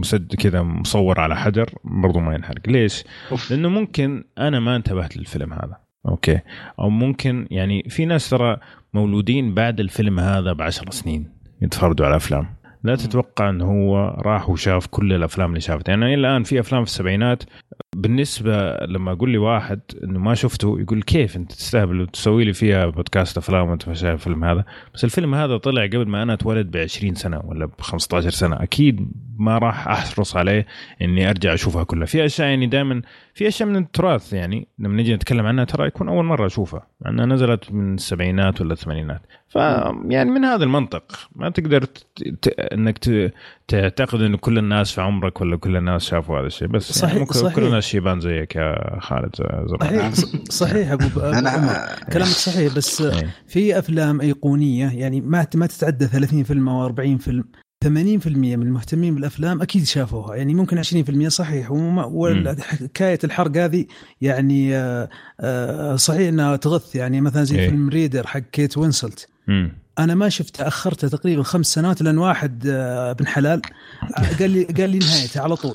مسد 0.00 0.34
كذا 0.34 0.62
مصور 0.62 1.20
على 1.20 1.36
حجر 1.36 1.70
برضو 1.84 2.20
ما 2.20 2.34
ينحرق. 2.34 2.68
ليش؟ 2.68 3.04
أوف. 3.30 3.50
لأنه 3.50 3.68
ممكن 3.68 4.24
أنا 4.38 4.60
ما 4.60 4.76
انتبهت 4.76 5.16
للفيلم 5.16 5.52
هذا. 5.52 5.76
أوكي. 6.08 6.40
أو 6.80 6.90
ممكن 6.90 7.46
يعني 7.50 7.82
في 7.88 8.04
ناس 8.04 8.30
ترى 8.30 8.56
مولودين 8.94 9.54
بعد 9.54 9.80
الفيلم 9.80 10.20
هذا 10.20 10.52
بعشر 10.52 10.90
سنين 10.90 11.32
يتفرجوا 11.62 12.06
على 12.06 12.16
أفلام. 12.16 12.46
لا 12.86 12.96
تتوقع 12.96 13.50
أنه 13.50 13.64
هو 13.64 14.08
راح 14.18 14.50
وشاف 14.50 14.86
كل 14.86 15.12
الأفلام 15.12 15.48
اللي 15.50 15.60
شافتها 15.60 15.92
يعني 15.92 16.14
الآن 16.14 16.42
في 16.42 16.60
أفلام 16.60 16.84
في 16.84 16.90
السبعينات 16.90 17.42
بالنسبة 17.96 18.76
لما 18.76 19.12
أقول 19.12 19.30
لي 19.30 19.38
واحد 19.38 19.80
إنه 20.04 20.18
ما 20.18 20.34
شفته 20.34 20.80
يقول 20.80 21.02
كيف 21.02 21.36
أنت 21.36 21.52
تستهبل 21.52 22.00
وتسوي 22.00 22.44
لي 22.44 22.52
فيها 22.52 22.86
بودكاست 22.86 23.38
أفلام 23.38 23.68
وأنت 23.68 23.88
ما 23.88 23.94
شايف 23.94 24.14
الفيلم 24.14 24.44
هذا؟ 24.44 24.64
بس 24.94 25.04
الفيلم 25.04 25.34
هذا 25.34 25.56
طلع 25.56 25.86
قبل 25.86 26.08
ما 26.08 26.22
أنا 26.22 26.32
أتولد 26.32 26.70
ب 26.70 26.76
20 26.76 27.14
سنة 27.14 27.40
ولا 27.44 27.66
ب 27.66 27.80
15 27.80 28.30
سنة. 28.30 28.62
أكيد 28.62 29.10
ما 29.38 29.58
راح 29.58 29.88
أحرص 29.88 30.36
عليه 30.36 30.66
إني 31.02 31.30
أرجع 31.30 31.54
أشوفها 31.54 31.84
كلها. 31.84 32.06
في 32.06 32.24
أشياء 32.24 32.48
يعني 32.48 32.66
دائما 32.66 33.02
في 33.34 33.48
أشياء 33.48 33.68
من 33.68 33.76
التراث 33.76 34.32
يعني 34.32 34.68
لما 34.78 34.96
نجي 34.96 35.14
نتكلم 35.14 35.46
عنها 35.46 35.64
ترى 35.64 35.86
يكون 35.86 36.08
أول 36.08 36.24
مرة 36.24 36.46
أشوفها. 36.46 36.86
مع 37.00 37.10
انها 37.10 37.26
نزلت 37.26 37.72
من 37.72 37.94
السبعينات 37.94 38.60
ولا 38.60 38.72
الثمانينات. 38.72 39.22
ف 39.48 39.54
يعني 40.08 40.30
من 40.30 40.44
هذا 40.44 40.64
المنطق. 40.64 41.28
ما 41.36 41.50
تقدر. 41.50 41.86
انك 42.76 42.98
ت... 42.98 43.32
تعتقد 43.68 44.20
انه 44.20 44.36
كل 44.36 44.58
الناس 44.58 44.92
في 44.92 45.00
عمرك 45.00 45.40
ولا 45.40 45.56
كل 45.56 45.76
الناس 45.76 46.04
شافوا 46.04 46.38
هذا 46.40 46.46
الشيء 46.46 46.68
بس 46.68 46.92
صحيح- 46.92 47.08
يعني 47.08 47.20
ممكن 47.20 47.34
صحيح. 47.34 47.54
كل 47.54 47.64
الناس 47.64 47.84
شيبان 47.84 48.20
زيك 48.20 48.56
يا 48.56 48.98
خالد 49.00 49.36
زرع 49.36 49.80
صحيح 49.80 50.12
صحيح 50.50 50.92
أبو 50.92 51.08
كلامك 52.12 52.26
صحيح 52.26 52.74
بس 52.76 53.02
إيه. 53.02 53.34
في 53.46 53.78
أفلام 53.78 54.20
أيقونية 54.20 54.90
يعني 54.90 55.20
ما 55.20 55.46
ما 55.54 55.66
تتعدى 55.66 56.06
30 56.06 56.42
فيلم 56.42 56.68
أو 56.68 56.84
40 56.84 57.18
فيلم 57.18 57.44
80% 57.84 57.88
من 57.88 58.62
المهتمين 58.62 59.14
بالأفلام 59.14 59.62
أكيد 59.62 59.84
شافوها 59.84 60.36
يعني 60.36 60.54
ممكن 60.54 60.82
20% 60.82 61.28
صحيح 61.28 61.70
وحكايه 61.70 63.18
الحرق 63.24 63.56
هذه 63.56 63.86
يعني 64.20 64.76
آه، 64.76 65.08
آه، 65.40 65.96
صحيح 65.96 66.28
إنها 66.28 66.56
تغث 66.56 66.96
يعني 66.96 67.20
مثلا 67.20 67.44
زي 67.44 67.58
إيه. 67.58 67.68
فيلم 67.68 67.88
Reader 67.88 68.26
حق 68.26 68.38
كيت 68.40 68.78
وينسلت 68.78 69.28
مم. 69.48 69.72
أنا 69.98 70.14
ما 70.14 70.28
شفته 70.28 70.68
اخرته 70.68 71.08
تقريبا 71.08 71.42
خمس 71.42 71.66
سنوات 71.66 72.02
لأن 72.02 72.18
واحد 72.18 72.66
آه، 72.66 73.10
ابن 73.10 73.26
حلال 73.26 73.62
آه، 74.18 74.38
قال 74.38 74.50
لي 74.50 74.64
قال 74.64 74.90
لي 74.90 74.98
نهايته 74.98 75.40
على 75.40 75.56
طول. 75.56 75.74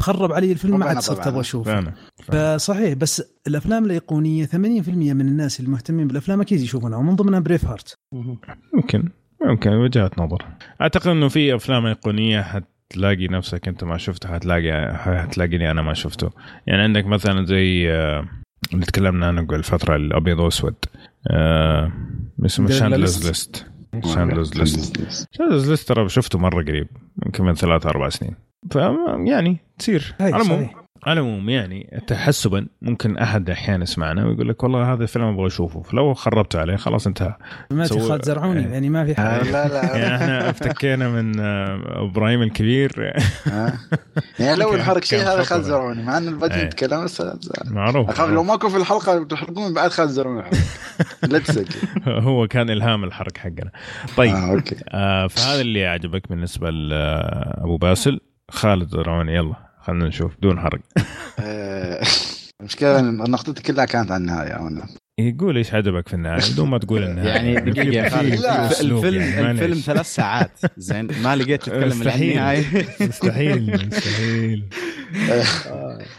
خرب 0.00 0.32
علي 0.32 0.52
الفيلم 0.52 0.78
ما 0.78 0.86
عاد 0.86 0.98
صرت. 0.98 1.26
أبغى 1.26 1.40
أشوفه. 1.40 1.92
فصحيح 2.22 2.94
بس 2.94 3.22
الأفلام 3.46 3.84
الأيقونية 3.84 4.46
80% 4.46 5.14
من 5.14 5.28
الناس 5.28 5.60
المهتمين 5.60 6.06
بالأفلام 6.06 6.40
أكيد 6.40 6.60
يشوفونها 6.60 6.98
ومن 6.98 7.16
ضمنها 7.16 7.40
Braveheart. 7.40 7.94
ممكن 8.74 9.08
ممكن 9.42 9.70
وجهات 9.70 10.18
نظر. 10.18 10.44
أعتقد 10.80 11.08
إنه 11.08 11.28
في 11.28 11.54
أفلام 11.54 11.86
أيقونية 11.86 12.42
حتلاقي 12.42 13.28
نفسك 13.28 13.68
أنت 13.68 13.84
ما 13.84 13.98
شفتها 13.98 14.34
حتلاقي 14.34 14.96
حتلاقيني 14.96 15.70
أنا 15.70 15.82
ما 15.82 15.94
شفته. 15.94 16.30
يعني 16.66 16.82
عندك 16.82 17.06
مثلا 17.06 17.46
زي 17.46 17.92
آه، 17.92 18.28
اللي 18.74 18.86
تكلمنا 18.86 19.26
عنه 19.26 19.42
قبل 19.42 19.62
فترة 19.62 19.96
الأبيض 19.96 20.38
وأسود. 20.38 20.74
آه، 20.96 21.11
اسمه 21.26 22.68
The 22.68 22.72
Schindler's. 22.72 23.28
List 23.28 23.66
Schindler's 24.04 24.54
List 24.54 24.96
شاندلرز 25.30 25.70
ليست 25.70 25.88
ترى 25.88 26.08
شفته 26.08 26.38
مرة 26.38 26.62
قريب 26.62 26.88
يمكن 27.26 27.44
من 27.44 27.54
ثلاث 27.54 27.86
أربع 27.86 28.08
سنين. 28.08 28.34
ف 28.70 28.78
يعني 29.26 29.58
تصير. 29.78 30.14
على 30.20 30.28
العموم. 30.28 30.70
على 31.04 31.20
العموم 31.20 31.50
يعني 31.50 32.00
تحسبا 32.06 32.66
ممكن 32.82 33.18
أحد 33.18 33.50
أحيانا 33.50 33.82
يسمعنا 33.82 34.26
ويقول 34.26 34.48
لك 34.48 34.62
والله 34.62 34.92
هذا 34.92 35.02
الفيلم 35.02 35.24
أبغى 35.24 35.46
أشوفه 35.46 35.82
فلو 35.82 36.14
خربت 36.14 36.56
عليه 36.56 36.76
خلاص 36.76 37.06
انتهى 37.06 37.34
ما 37.70 37.84
في 37.84 38.00
خالد 38.00 38.24
زرعوني 38.24 38.60
إيه. 38.60 38.72
يعني 38.72 38.88
ما 38.88 39.04
في 39.04 39.12
آه، 39.12 39.14
حاجة 39.14 39.50
لا 39.50 39.68
لا 39.68 39.96
يعني 39.96 40.16
إحنا 40.16 40.50
افتكينا 40.50 41.08
من 41.08 41.40
آه، 41.40 42.04
إبراهيم 42.04 42.42
الكبير 42.42 43.12
آه. 43.52 43.72
يعني 44.38 44.56
لو 44.56 44.76
نحرق 44.76 45.04
شيء 45.04 45.18
هذا. 45.18 45.42
خالد 45.42 45.62
زرعوني 45.62 46.02
مع 46.02 46.18
إنه 46.18 46.30
البدء 46.30 46.54
إيه. 46.54 46.64
يتكلم. 46.64 47.06
معروف 47.66 48.10
أخاف 48.10 48.30
لو 48.30 48.42
ماكو 48.42 48.68
في 48.68 48.76
الحلقة 48.76 49.24
تحرقون 49.24 49.74
بعد 49.74 49.90
خالد 49.90 50.10
زرعوني 50.10 50.40
يحرق. 50.40 50.58
لا 51.22 51.42
هو 52.28 52.46
كان 52.46 52.70
إلهام 52.70 53.04
الحرق 53.04 53.36
حقنا 53.36 53.70
طيب 54.16 54.34
آه 54.34 54.50
أوكي 54.50 54.76
آه 54.88 55.26
فهذا 55.26 55.60
اللي 55.60 55.86
عجبك 55.86 56.28
بالنسبة 56.28 56.70
لابو 56.70 57.76
باسل 57.76 58.20
خالد 58.50 58.88
زرعوني 58.88 59.34
يلا 59.34 59.71
خلينا 59.82 60.08
نشوف 60.08 60.36
بدون 60.38 60.60
حرق 60.60 60.80
آه، 61.38 62.02
المشكلة 62.60 63.00
نقطتي 63.00 63.62
كلها 63.62 63.84
كانت 63.84 64.10
عن 64.10 64.20
النهاية 64.20 64.62
وأنا 64.62 64.86
يقول 65.20 65.56
إيش 65.56 65.74
عجبك 65.74 66.08
في 66.08 66.14
النهاية 66.14 66.52
بدون 66.52 66.68
ما 66.68 66.78
تقول 66.78 67.02
النهايه 67.02 67.28
يعني 67.28 67.70
دقيقة 67.70 68.20
الف- 68.20 68.44
أسلوب 68.46 69.04
الفيلم 69.04 69.22
يعني،. 69.22 69.50
الفيلم 69.50 69.74
ثلاث 69.74 70.14
ساعات 70.14 70.50
زين 70.76 71.08
ما 71.22 71.36
لقيت 71.36 71.62
تتكلم 71.62 71.82
عن 71.82 71.88
مستحيل. 71.98 72.30
النهايه 72.30 72.64
مستحيل 73.08 73.86
مستحيل 73.86 74.68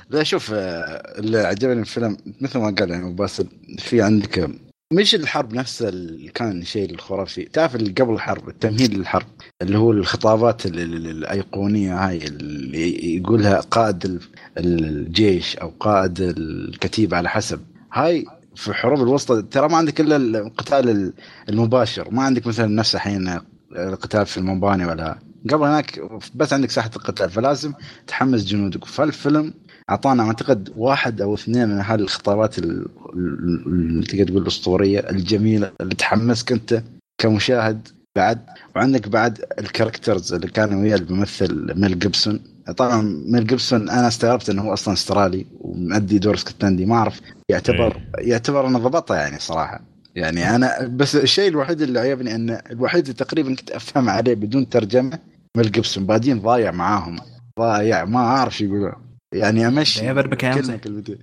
لا 0.09 0.23
شوف 0.23 0.51
آه، 0.53 1.19
اللي 1.19 1.39
عجبني 1.39 1.79
الفيلم 1.81 2.17
مثل 2.41 2.59
ما 2.59 2.75
قال 2.79 2.91
يعني 2.91 3.13
باسل 3.13 3.47
في 3.79 4.01
عندك 4.01 4.39
آه، 4.39 4.49
مش 4.91 5.15
الحرب 5.15 5.53
نفسها 5.53 5.89
اللي 5.89 6.27
كان 6.29 6.63
شيء 6.63 6.91
الخرافي. 6.91 7.43
تعرف 7.45 7.75
اللي 7.75 7.91
قبل 7.91 8.13
الحرب 8.13 8.49
التمهيد 8.49 8.93
للحرب 8.93 9.25
اللي 9.61 9.77
هو 9.77 9.91
الخطابات 9.91 10.65
ال- 10.65 10.79
ال- 10.79 11.07
الأيقونية 11.07 12.07
هاي 12.07 12.17
اللي 12.27 13.15
يقولها 13.15 13.59
قائد 13.59 14.05
ال- 14.05 14.19
الجيش 14.57 15.55
أو 15.57 15.73
قائد 15.79 16.19
الكتيبه 16.19 17.17
على 17.17 17.29
حسب. 17.29 17.59
هاي 17.93 18.25
في 18.55 18.73
حروب 18.73 19.01
الوسطى 19.01 19.41
ترى 19.41 19.67
ما 19.69 19.77
عندك 19.77 20.01
إلا 20.01 20.15
القتال 20.15 20.89
ال- 20.89 21.13
المباشر. 21.49 22.11
ما 22.11 22.23
عندك 22.23 22.47
مثلا 22.47 22.67
نفس 22.67 22.95
الحين 22.95 23.39
القتال 23.75 24.25
في 24.25 24.37
المباني 24.37 24.85
ولا. 24.85 25.19
قبل 25.49 25.63
هناك 25.63 25.99
بس 26.35 26.53
عندك 26.53 26.71
ساحة 26.71 26.91
القتال 26.95 27.29
فلازم 27.29 27.73
تحمس 28.07 28.45
جنودك. 28.45 28.85
فالفيلم 28.85 29.53
أعطانا 29.89 30.23
أعتقد 30.23 30.69
واحد 30.77 31.21
أو 31.21 31.33
اثنين 31.33 31.69
من 31.69 31.81
هذه 31.81 31.99
الخطابات 31.99 32.57
ال- 32.59 32.85
ال- 33.15 33.99
ال- 33.99 34.03
تقدر 34.03 34.27
تقول 34.27 34.41
الأسطورية 34.41 34.99
الجميلة 35.09 35.71
اللي 35.81 35.95
تحمسك 35.95 36.51
انت 36.51 36.83
كمشاهد 37.17 37.87
بعد. 38.15 38.39
وعندك 38.75 39.07
بعد 39.07 39.45
ال 39.59 39.66
characters 39.66 40.33
اللي 40.33 40.47
كانوا 40.47 40.81
وياه 40.81 40.95
اللي 40.95 41.05
بيمثل 41.05 41.73
ميل 41.79 41.99
جيبسون. 41.99 42.39
طبعا 42.77 43.01
ميل 43.27 43.47
جيبسون 43.47 43.89
أنا 43.89 44.07
استغربت 44.07 44.49
إنه 44.49 44.61
هو 44.61 44.73
أصلا 44.73 44.93
أسترالي 44.93 45.45
ومؤدي 45.59 46.19
دور 46.19 46.33
اسكتلندي 46.33 46.85
ما 46.85 46.95
أعرف 46.95 47.21
يعتبر 47.49 48.01
يعتبر 48.17 48.67
انه 48.67 48.79
ضبطه 48.79 49.15
يعني 49.15 49.39
صراحة. 49.39 49.81
يعني 50.15 50.55
أنا 50.55 50.87
بس 50.87 51.15
الشيء 51.15 51.47
الوحيد 51.49 51.81
اللي 51.81 51.99
عجبني 51.99 52.35
انه 52.35 52.61
الوحيد 52.71 53.01
اللي 53.01 53.13
تقريبا 53.13 53.55
كنت 53.55 53.71
أفهم 53.71 54.09
عليه 54.09 54.33
بدون 54.35 54.69
ترجمة 54.69 55.19
ميل 55.57 55.71
جيبسون. 55.71 56.05
بعدين 56.05 56.39
ضايع 56.39 56.71
معاهم. 56.71 57.19
ضايع 57.59 58.05
ما 58.05 58.19
أعرف 58.19 58.57
شو 58.57 58.65
يقولون. 58.65 58.93
يعني 59.33 59.67
امشي 59.67 60.05
يا 60.05 60.13
بربك 60.13 60.43
يا 60.43 60.49
كلمه 60.53 60.59
أمزح. 60.59 60.75
كلمتين. 60.75 61.17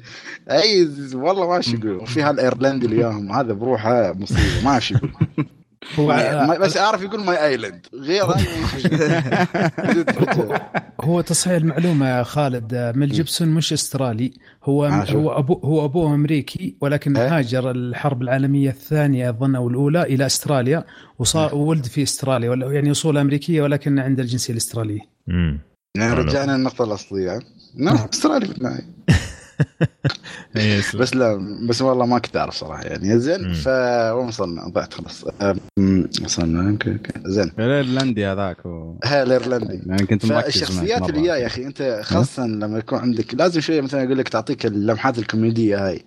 أي 0.51 0.89
والله 1.15 1.49
ما 1.49 1.57
إيش 1.57 1.69
يقول 1.75 1.91
وفي 1.97 2.23
هالايرلندي 2.23 2.87
اللي 2.87 2.97
وياهم 2.97 3.33
هذا 3.33 3.53
بروحه 3.53 4.13
مصيبة. 4.13 4.41
ما 4.65 4.77
إيش 4.77 4.91
يقول 4.91 5.11
هو 5.99 6.07
بس 6.61 6.77
أعرف 6.77 7.03
يقول 7.03 7.25
my 7.25 7.47
island 7.47 7.87
غير 7.95 8.25
هو 11.01 11.21
تصحيح 11.21 11.53
المعلومة 11.55 12.09
يا 12.09 12.23
خالد. 12.23 12.93
ميل 12.97 13.09
جيبسون 13.09 13.49
مش 13.49 13.73
استرالي. 13.73 14.33
هو. 14.65 14.85
هو 14.85 15.39
ابو 15.39 15.55
هو 15.65 15.85
أبوه 15.85 16.15
أمريكي 16.15 16.77
ولكن 16.81 17.17
إيه؟ 17.17 17.39
هاجر 17.39 17.71
الحرب 17.71 18.23
العالمية 18.23 18.71
الثانية 18.71 19.31
أظن 19.31 19.55
أو 19.55 19.69
الأولى 19.69 20.03
إلى 20.03 20.27
أستراليا 20.27 20.85
وصار 21.19 21.55
وولد 21.55 21.85
في 21.87 22.03
أستراليا 22.03 22.51
ولا- 22.51 22.73
يعني 22.73 22.91
أصول 22.91 23.19
أمريكية 23.19 23.63
ولكن 23.63 23.99
عنده 23.99 24.23
الجنسية 24.23 24.53
الأسترالية. 24.53 25.01
امم 25.29 25.59
يعني. 25.97 26.15
رجعنا 26.15 26.57
النقطة 26.57 26.85
الأصلية. 26.85 27.39
نعم 27.77 28.09
استرالي 28.13 28.47
بالنهاية 28.49 28.85
يس. 30.79 30.97
بس 30.97 31.15
لا 31.17 31.37
بس 31.69 31.83
والله 31.83 32.07
ما 32.07 32.19
كنت 32.19 32.37
أعرف 32.37 32.55
صراحة 32.55 32.83
يعني. 32.83 33.19
زين 33.19 33.53
ف 33.53 33.67
وين 33.69 34.27
وصلنا؟ 34.29 34.69
ضعت 34.69 34.95
خلاص. 34.95 35.25
وصلنا. 36.25 36.79
زين. 37.27 37.53
الإيرلندي 37.59 38.27
هذاك 38.27 38.67
و... 38.67 38.95
ها 39.05 39.23
الإيرلندي. 39.23 39.81
يعني 39.87 40.07
كنت 40.07 40.27
مركز 40.27 40.81
مرة. 40.81 41.09
اللي 41.09 41.25
يا 41.25 41.47
أخي 41.47 41.67
أنت 41.67 42.01
خاصة 42.05 42.47
لما 42.47 42.79
يكون 42.79 42.99
عندك 42.99 43.35
لازم 43.35 43.61
شوية 43.61 43.81
مثلا 43.81 44.05
أقول 44.05 44.19
لك 44.19 44.29
تعطيك 44.29 44.67
اللمحات 44.67 45.19
الكوميدية 45.19 45.89
هاي. 45.89 46.05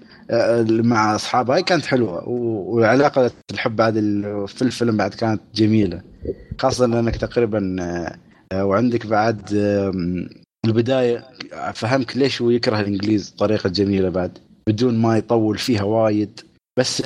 مع 0.67 1.15
أصحابها. 1.15 1.55
هاي 1.55 1.63
كانت 1.63 1.85
حلوة. 1.85 2.23
وعلاقه 2.29 3.31
الحب 3.51 3.75
بعد 3.75 3.93
في 4.47 4.61
الفيلم 4.61 4.97
بعد 4.97 5.13
كانت 5.13 5.41
جميلة. 5.55 6.01
خاصة 6.59 6.85
لأنك 6.85 7.15
تقريبا 7.15 7.75
وعندك 8.61 9.07
بعد 9.07 9.49
البداية 10.65 11.23
فهمك 11.73 12.17
ليش 12.17 12.41
هو 12.41 12.49
يكره 12.49 12.79
الإنجليز 12.79 13.33
بطريقه 13.35 13.69
جميلة 13.69 14.09
بعد 14.09 14.37
بدون 14.67 14.97
ما 14.97 15.17
يطول 15.17 15.57
فيها 15.57 15.83
وايد. 15.83 16.39
بس 16.79 17.03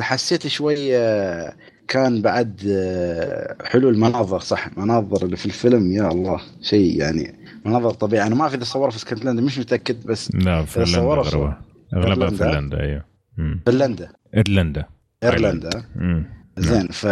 حسيت 0.00 0.46
شوية 0.46 1.56
كان 1.88 2.22
بعد 2.22 2.62
آه، 2.68 3.56
حلو 3.64 3.88
المناظر 3.88 4.40
صح؟ 4.40 4.78
مناظر 4.78 5.24
اللي 5.24 5.36
في 5.36 5.46
الفيلم 5.46 5.92
يا 5.92 6.08
الله 6.08 6.40
شيء 6.62 7.00
يعني 7.00 7.34
مناظر 7.64 7.90
طبيعي 7.90 8.26
أنا 8.26 8.34
ما 8.34 8.42
أعرف 8.42 8.54
إذا 8.54 8.64
صوروا 8.64 8.90
في 8.90 8.96
اسكتلندا 8.96 9.42
مش 9.42 9.58
متأكد 9.58 10.06
بس 10.06 10.34
لا 10.34 10.64
فنلندا 10.64 11.56
أغلبها؟ 11.94 12.30
فنلندا 12.30 12.80
أيوه. 12.80 13.04
فنلندا 13.66 14.08
إيرلندا. 14.34 14.84
إيرلندا. 15.22 15.84
زين 16.60 16.88
ف 16.88 17.06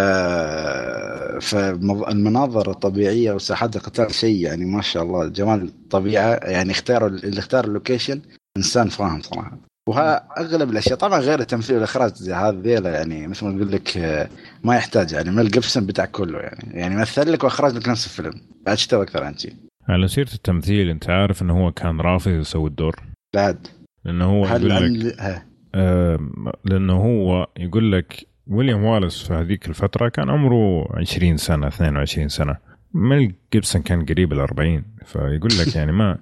فالمناظر 1.41 2.71
الطبيعية 2.71 3.33
وساحات 3.33 3.77
القتال 3.77 4.15
شيء 4.15 4.41
يعني 4.41 4.65
ما 4.65 4.83
شاء 4.83 5.03
الله 5.03 5.29
جمال 5.29 5.63
الطبيعة 5.63 6.35
يعني 6.35 6.71
اختاروا 6.71 7.09
اللي 7.09 7.39
اختار 7.39 7.65
ال 7.65 7.71
location 7.71 8.21
إنسان 8.57 8.89
فاهم 8.89 9.23
صراحة. 9.23 9.59
وها 9.89 10.29
أغلب 10.41 10.71
الأشياء 10.71 10.99
طبعا 10.99 11.21
غير 11.21 11.41
التمثيل 11.41 11.75
والاخراج 11.77 12.15
زي 12.15 12.33
هذيلا 12.35 12.91
يعني 12.91 13.27
مثل 13.29 13.47
ما 13.47 13.57
أقول 13.57 13.73
لك 13.73 13.97
آه، 13.99 14.29
ما 14.65 14.77
يحتاج 14.77 15.13
يعني 15.13 15.31
ميل 15.31 15.51
جيبسون 15.51 15.87
بتاع 15.87 16.05
كله 16.05 16.39
يعني. 16.39 16.79
يعني 16.81 16.97
مثل 16.97 17.33
لك 17.33 17.45
وأخرج 17.45 17.77
لك 17.77 17.89
نفس 17.89 18.07
الفيلم. 18.07 18.41
بعد 18.67 18.77
تبغى 18.77 19.03
أكثر 19.03 19.25
عن 19.25 19.37
شيء 19.37 19.55
على 19.89 20.09
سيرة 20.09 20.35
التمثيل 20.35 20.89
أنت 20.91 21.11
عارف 21.11 21.43
إنه 21.43 21.65
هو 21.67 21.73
كان 21.73 22.01
رافض 22.01 22.31
يسوي 22.31 22.69
الدور؟ 22.69 22.97
بعد. 23.35 23.67
لأنه 24.05 24.25
هو 24.25 24.47
يقول 24.47 24.69
لك 24.69 25.55
آم، 25.75 26.53
لأنه 26.65 26.93
هو 26.97 27.47
يقول 27.57 27.93
لك 27.93 28.27
ويليام 28.47 28.85
والاس 28.85 29.23
في 29.23 29.35
هذيك 29.35 29.69
الفترة 29.69 30.09
كان 30.09 30.31
عمره 30.31 30.89
20 30.99 31.37
سنة 31.37 31.67
22 31.69 32.29
سنة. 32.29 32.57
ميل 32.95 33.35
جيبسون 33.53 33.83
كان 33.83 34.05
قريب 34.05 34.33
ال 34.33 34.41
40 34.41 34.85
فيقول 35.05 35.51
لك 35.61 35.77
يعني 35.77 35.93
ما 35.93 36.19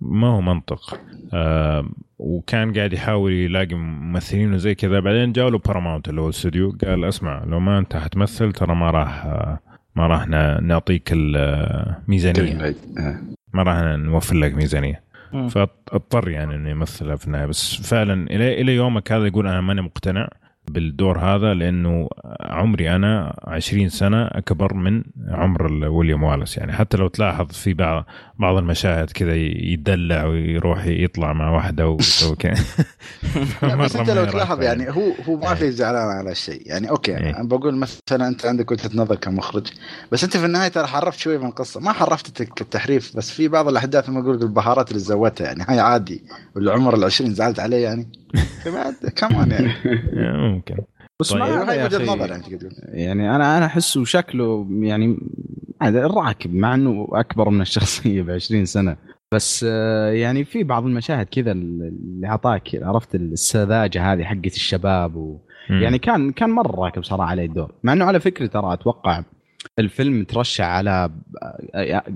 ما 0.00 0.26
هو 0.28 0.40
منطق. 0.40 1.00
آم، 1.34 1.92
وكان 2.18 2.72
قاعد 2.72 2.92
يحاول 2.92 3.32
يلاقي 3.32 3.74
ممثلين 3.74 4.54
وزي 4.54 4.74
كذا. 4.74 5.00
بعدين 5.00 5.32
جاء 5.32 5.48
له 5.48 5.58
باراماونت 5.58 6.08
اللي 6.08 6.20
هو 6.20 6.24
الاستوديو 6.24 6.76
قال 6.84 7.04
اسمع 7.04 7.44
لو 7.44 7.60
ما 7.60 7.78
انت 7.78 7.96
حتمثل 7.96 8.52
ترى 8.52 8.74
ما 8.74 8.90
راح 8.90 9.24
آه، 9.26 9.58
ما 9.96 10.06
راح 10.06 10.28
نعطيك 10.62 11.08
الميزانيه 11.12 12.74
آه. 12.98 13.16
ما 13.52 13.62
راح 13.62 13.78
نوفر 13.96 14.34
لك 14.34 14.54
ميزانية. 14.54 15.04
فاضطر 15.48 16.28
يعني 16.28 16.54
إنه 16.54 16.70
يمثلها 16.70 17.16
في 17.16 17.26
النهاية. 17.26 17.46
بس 17.46 17.74
فعلا 17.74 18.26
إلى 18.30 18.60
إلى 18.60 18.74
يومك 18.74 19.12
هذا 19.12 19.26
يقول 19.26 19.46
أنا 19.46 19.60
ماني 19.60 19.82
مقتنع. 19.82 20.28
بالدور 20.70 21.18
هذا 21.18 21.54
لأنه 21.54 22.08
عمري 22.40 22.96
أنا 22.96 23.40
20 23.44 23.88
سنة 23.88 24.26
أكبر 24.26 24.74
من 24.74 25.02
عمر 25.28 25.72
ويليام 25.88 26.22
والاس. 26.22 26.56
يعني 26.58 26.72
حتى 26.72 26.96
لو 26.96 27.08
تلاحظ 27.08 27.50
في 27.52 27.74
بعض 27.74 28.04
بعض 28.38 28.56
المشاهد 28.56 29.10
كذا 29.10 29.34
يدلع 29.36 30.24
ويروح 30.24 30.86
يطلع 30.86 31.32
مع 31.32 31.50
واحدة 31.50 31.88
ويسوي 31.88 32.36
كذا. 32.44 32.64
بس 33.76 33.96
أنت 33.96 34.10
لو 34.10 34.24
تلاحظ. 34.24 34.62
يعني 34.62 34.90
هو 34.90 35.12
هو 35.28 35.36
ما 35.36 35.54
في 35.54 35.70
زعلان 35.70 36.08
على 36.18 36.30
الشيء 36.32 36.62
يعني 36.66 36.90
okay 36.90 37.16
إيه. 37.18 37.36
أنا 37.36 37.48
بقول 37.48 37.74
مثلا 37.76 38.28
أنت 38.28 38.46
عندك 38.46 38.70
وجهة 38.70 38.90
نظر 38.94 39.14
كمخرج 39.16 39.66
بس 40.12 40.24
أنت 40.24 40.36
في 40.36 40.46
النهاية 40.46 40.68
ترى 40.68 40.86
حرفت 40.86 41.18
شوي 41.18 41.38
من 41.38 41.46
القصة. 41.46 41.80
ما 41.80 41.92
حرفت 41.92 42.40
الت- 42.40 42.60
التحريف 42.60 43.16
بس 43.16 43.30
في 43.30 43.48
بعض 43.48 43.68
الأحداث 43.68 44.08
ما 44.10 44.20
أقول 44.20 44.42
البهارات 44.42 44.88
اللي 44.88 45.00
زودتها. 45.00 45.44
يعني 45.46 45.64
هاي 45.68 45.80
عادي 45.80 46.22
والعمر 46.56 46.94
ال 46.94 47.04
20 47.04 47.34
زعلت 47.34 47.60
عليه 47.60 47.76
يعني. 47.84 48.08
كمان 49.16 49.50
يعني. 49.50 49.72
ممكن 50.54 50.76
بس 51.20 51.30
طيب. 51.32 51.42
ما 51.42 51.62
هذا 51.62 51.70
هاي 51.70 51.84
وجهة. 51.84 52.14
نظر 52.14 52.30
يعني. 52.30 52.42
يعني 53.02 53.36
أنا 53.36 53.58
أنا 53.58 53.66
أحسه 53.66 54.04
شكله 54.04 54.66
يعني 54.70 55.16
هذا 55.82 56.06
راكب 56.06 56.54
مع 56.54 56.74
إنه 56.74 57.08
أكبر 57.12 57.50
من 57.50 57.60
الشخصية 57.60 58.22
ب 58.26 58.30
20 58.30 58.64
سنة 58.64 58.96
بس 59.34 59.66
آه، 59.68 60.10
يعني 60.10 60.44
في 60.44 60.64
بعض 60.64 60.86
المشاهد 60.86 61.26
كذا 61.26 61.52
اللي 61.52 62.26
أعطاك 62.26 62.68
عرفت 62.82 63.14
السذاجه 63.14 64.12
هذه 64.12 64.24
حقت 64.24 64.46
الشباب 64.46 65.16
و... 65.16 65.38
يعني 65.70 65.98
كان 65.98 66.32
كان 66.32 66.50
مرة 66.50 66.80
راكب 66.84 67.04
صراحة 67.04 67.30
عليه 67.30 67.44
الدور 67.46 67.72
مع 67.82 67.92
إنه 67.92 68.04
على 68.04 68.20
فكرة 68.20 68.46
ترى 68.46 68.72
أتوقع 68.72 69.22
الفيلم 69.78 70.24
ترشح 70.24 70.64
على 70.64 71.10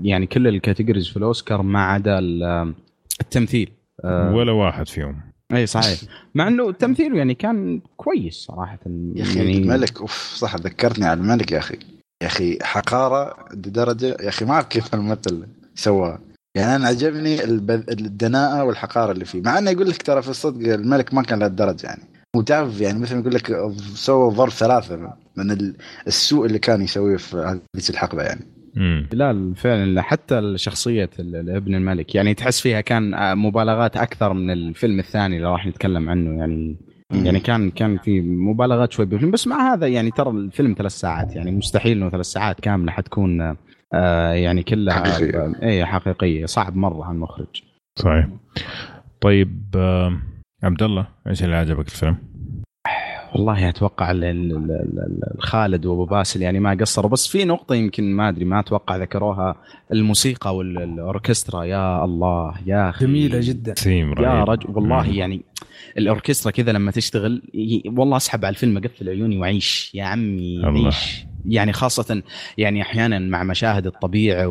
يعني 0.03 0.25
كل 0.27 0.47
الكاتيجوريز 0.47 1.07
في 1.07 1.17
الأوسكار 1.17 1.61
ما 1.61 1.81
عدا 1.85 2.19
ال- 2.19 2.73
التمثيل 3.21 3.71
آه، 4.03 4.33
ولا 4.35 4.51
واحد 4.51 4.87
فيهم 4.87 5.21
إي 5.53 5.65
صحيح. 5.67 5.99
مع 6.35 6.47
إنه 6.47 6.71
تمثيله 6.71 7.17
يعني 7.17 7.33
كان 7.35 7.81
كويس 7.97 8.33
صراحة. 8.35 8.79
يا 9.15 9.23
أخي 9.23 9.39
يعني 9.39 9.57
الملك 9.57 9.99
أوف 10.01 10.33
صح 10.35 10.55
ذكرتني 10.55 11.05
على 11.05 11.19
الملك 11.19 11.51
يا 11.51 11.57
أخي. 11.57 11.79
يا 12.23 12.27
أخي 12.27 12.57
حقارة 12.61 13.35
لدرجة 13.53 14.05
يا 14.05 14.29
أخي 14.29 14.45
ما 14.45 14.51
أعرف 14.53 14.65
كيف 14.67 14.93
الممثل 14.93 15.47
سواها 15.75 16.19
يعني 16.55 16.75
أنا 16.75 16.87
عجبني 16.87 17.43
البذ... 17.43 17.83
الدناءة 17.89 18.63
والحقارة 18.63 19.11
اللي 19.11 19.25
فيه. 19.25 19.41
مع 19.41 19.57
إنه 19.57 19.71
يقول 19.71 19.89
لك 19.89 20.01
ترى 20.01 20.21
في 20.21 20.29
الصدق 20.29 20.73
الملك 20.73 21.13
ما 21.13 21.21
كان 21.21 21.39
لهالدرجه 21.39 21.85
يعني. 21.87 22.03
وتعرف 22.35 22.81
يعني 22.81 22.99
مثل 22.99 23.15
ما 23.15 23.21
يقول 23.21 23.33
لك 23.35 23.71
سوى 23.95 24.33
ضرب 24.33 24.49
ثلاثة 24.49 25.13
من 25.35 25.51
ال- 25.51 25.75
السوء 26.07 26.45
اللي 26.45 26.59
كان 26.59 26.81
يسويه 26.81 27.17
في 27.17 27.37
هذه 27.37 27.89
الحقبة 27.89 28.23
يعني. 28.23 28.47
مم. 28.75 29.07
لا 29.13 29.53
فعلا 29.55 30.01
حتى 30.01 30.57
شخصية 30.57 31.09
ابن 31.19 31.75
الملك 31.75 32.15
يعني 32.15 32.33
تحس 32.33 32.61
فيها 32.61 32.81
كان 32.81 33.37
مبالغات 33.37 33.97
أكثر 33.97 34.33
من 34.33 34.51
الفيلم 34.51 34.99
الثاني 34.99 35.37
اللي 35.37 35.47
راح 35.51 35.65
نتكلم 35.67 36.09
عنه 36.09 36.39
يعني 36.39 36.77
مم. 37.13 37.25
يعني 37.25 37.39
كان 37.39 37.69
كان 37.69 37.97
في 37.97 38.21
مبالغات 38.21 38.91
شوي 38.91 39.05
بالفيلم 39.05 39.31
بس 39.31 39.47
مع 39.47 39.73
هذا 39.73 39.87
يعني 39.87 40.11
ترى 40.11 40.29
الفيلم 40.29 40.75
ثلاث 40.77 40.91
ساعات 40.91 41.35
يعني 41.35 41.51
مستحيل 41.51 41.97
إنه 41.97 42.09
ثلاث 42.09 42.25
ساعات 42.25 42.59
كاملة 42.59 42.91
حتكون 42.91 43.55
آه 43.93 44.31
يعني 44.33 44.63
كلها 44.63 44.93
حقيقية. 44.93 45.53
اي 45.63 45.85
حقيقية 45.85 46.45
صعب 46.45 46.75
مرة 46.75 47.03
على 47.05 47.15
المخرج 47.15 47.63
صحيح 47.95 48.27
طيب 49.21 49.65
آم، 49.75 50.21
عبد 50.63 50.83
الله 50.83 51.07
إيش 51.27 51.43
اللي 51.43 51.55
عجبك 51.55 51.87
الفيلم؟ 51.87 52.17
والله 53.35 53.69
أتوقع 53.69 54.11
ال- 54.11 54.23
ال- 54.23 54.51
ال- 54.51 54.71
ال- 54.71 55.33
الخالد 55.37 55.85
وأبو 55.85 56.05
باسل 56.05 56.41
يعني 56.41 56.59
ما 56.59 56.77
قصروا 56.81 57.09
بس 57.11 57.27
في 57.27 57.45
نقطة 57.45 57.75
يمكن 57.75 58.11
ما 58.15 58.29
أدري 58.29 58.45
ما 58.45 58.59
أتوقع 58.59 58.95
ذكروها 58.97 59.55
الموسيقى 59.93 60.55
والأوركسترا 60.55 61.63
يا 61.63 62.03
الله 62.05 62.53
يا 62.65 62.89
أخي 62.89 63.05
جميلة 63.05 63.39
جدا 63.41 63.73
يا 64.19 64.43
رجل 64.43 64.69
والله 64.75 65.03
مم. 65.03 65.13
يعني 65.13 65.41
الأوركسترا 65.97 66.51
كذا 66.51 66.71
لما 66.71 66.91
تشتغل 66.91 67.41
والله 67.97 68.17
أسحب 68.17 68.45
على 68.45 68.53
الفيلم 68.53 68.77
أقفل 68.77 69.09
عيوني 69.09 69.37
وأعيش 69.37 69.91
يا 69.95 70.03
عمي 70.03 70.57
الله. 70.67 70.85
عيش 70.85 71.25
يعني 71.45 71.73
خاصة 71.73 72.21
يعني 72.57 72.81
أحيانا 72.81 73.19
مع 73.19 73.43
مشاهد 73.43 73.85
الطبيعة 73.87 74.47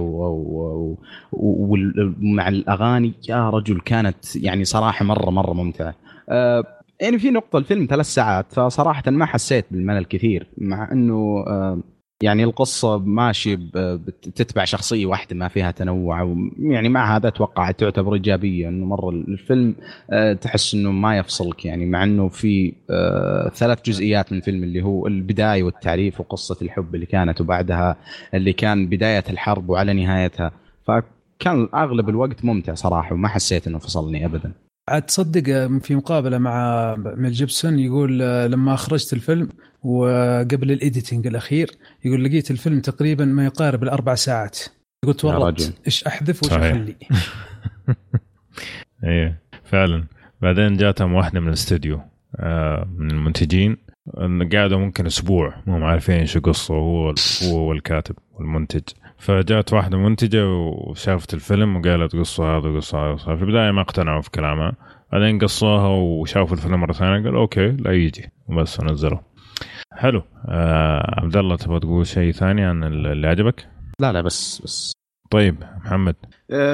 ومع 1.32 2.48
الأغاني 2.48 3.12
يا 3.28 3.51
رجل 3.51 3.81
كانت 3.81 4.36
يعني 4.36 4.65
صراحة 4.65 5.05
مرة 5.05 5.31
مرة 5.31 5.52
ممتعة. 5.52 5.94
آه 6.28 6.65
يعني 7.01 7.19
في 7.19 7.31
نقطة 7.31 7.59
الفيلم 7.59 7.87
ثلاث 7.91 8.07
ساعات 8.07 8.53
فصراحة 8.53 9.11
ما 9.11 9.27
حسيت 9.27 9.66
بالملل 9.70 10.05
كثير 10.05 10.49
مع 10.59 10.93
إنه 10.93 11.45
آه 11.47 11.81
يعني 12.23 12.45
القصة 12.45 12.99
ماشي 12.99 13.57
ب- 13.57 13.70
بت- 13.77 14.29
تتبع 14.29 14.65
شخصية 14.65 15.07
واحدة 15.07 15.37
ما 15.37 15.49
فيها 15.49 15.70
تنوع 15.70 16.37
يعني 16.59 16.89
مع 16.89 17.16
هذا 17.16 17.29
أتوقع 17.29 17.70
تعتبر 17.70 18.15
إيجابية 18.15 18.69
إنه 18.69 18.87
مرة 18.87 19.11
الفيلم 19.11 19.75
آه، 20.11 20.33
تحس 20.33 20.75
إنه 20.75 20.91
ما 20.93 21.19
يفصلك 21.19 21.65
يعني 21.65 21.87
مع 21.87 22.05
إنه 22.05 22.29
في 22.29 22.73
آه، 22.91 23.49
ثلاث 23.49 23.83
جزئيات 23.85 24.33
من 24.33 24.39
الفيلم 24.39 24.65
اللي 24.65 24.83
هو 24.83 25.07
البداية 25.07 25.62
والتعريف 25.62 26.20
وقصة 26.20 26.57
الحب 26.62 26.95
اللي 26.95 27.07
كانت 27.07 27.41
وبعدها 27.41 27.97
اللي 28.35 28.53
كان 28.53 28.87
بداية 28.89 29.25
الحرب 29.31 29.69
وعلى 29.70 29.93
نهايتها. 29.93 30.53
فكان 30.87 31.69
أغلب 31.75 32.09
الوقت 32.09 32.45
ممتع 32.45 32.75
صراحة 32.75 33.15
وما 33.15 33.29
حسيت 33.29 33.66
إنه 33.66 33.79
فصلني 33.79 34.25
ابدا. 34.27 34.53
عاد 34.89 35.02
تصدق 35.02 35.55
آه، 35.55 35.78
في 35.82 35.94
مقابلة 35.94 36.39
مع 36.39 36.94
ميل 36.97 37.32
جيبسون 37.32 37.78
يقول 37.78 38.23
آه، 38.23 38.47
لما 38.47 38.74
أخرجت 38.74 39.12
الفيلم 39.12 39.48
وقبل 39.82 40.73
ال 40.73 40.79
editing 40.79 41.27
الأخير 41.27 41.70
يقول 42.05 42.24
لقيت 42.24 42.51
الفيلم 42.51 42.81
تقريبا 42.81 43.24
ما 43.24 43.44
يقارب 43.44 43.82
الأربع 43.82 44.15
ساعات. 44.15 44.59
قلت 45.06 45.24
رجل. 45.24 45.73
إيش 45.86 46.05
أحذف 46.05 46.43
وإيش. 46.43 46.52
أخلي؟ 46.52 46.97
إيه 49.05 49.43
فعلا. 49.65 50.05
بعدين 50.43 50.77
جاتهم 50.77 51.15
واحدة 51.15 51.40
من 51.40 51.48
الاستوديو 51.48 52.01
آه 52.36 52.89
من 52.97 53.10
المنتجين. 53.10 53.77
قعدوا 54.52 54.78
ممكن 54.78 55.06
أسبوع 55.06 55.55
مو 55.66 55.86
عارفين 55.86 56.27
شو 56.27 56.40
قصه 56.40 56.74
هو 56.74 57.15
هو 57.44 57.69
والكاتب 57.69 58.16
والمنتج. 58.32 58.82
فجات 59.19 59.73
واحدة 59.73 59.99
منتجة 59.99 60.49
وشافت 60.49 61.35
الفيلم 61.35 61.77
وقالت 61.77 62.16
قصة 62.16 62.57
هذا 62.57 62.77
قصه 62.77 62.99
هذا 62.99 63.36
في 63.36 63.43
البداية 63.43 63.70
ما 63.70 63.81
اقتنعوا 63.81 64.20
في 64.20 64.31
كلامها. 64.31 64.73
بعدين 65.12 65.39
قصوها 65.39 65.89
وشافوا 65.89 66.57
الفيلم 66.57 66.81
مرة 66.81 66.93
ثانية 66.93 67.24
قالوا 67.24 67.40
أوكي 67.40 67.69
لا 67.69 67.93
يجي. 67.93 68.32
وبس 68.49 68.81
نزلوا. 68.81 69.19
حلو. 69.93 70.23
آه 70.49 71.20
عبد 71.20 71.36
الله 71.36 71.57
تبغى 71.57 71.81
تقول 71.81 72.07
شيء 72.07 72.32
ثاني 72.32 72.65
عن 72.65 72.85
اللي 72.85 73.28
عجبك؟ 73.28 73.69
لا 74.01 74.12
لا 74.12 74.20
بس 74.20 74.62
بس. 74.65 74.93
طيب 75.31 75.65
محمد. 75.85 76.16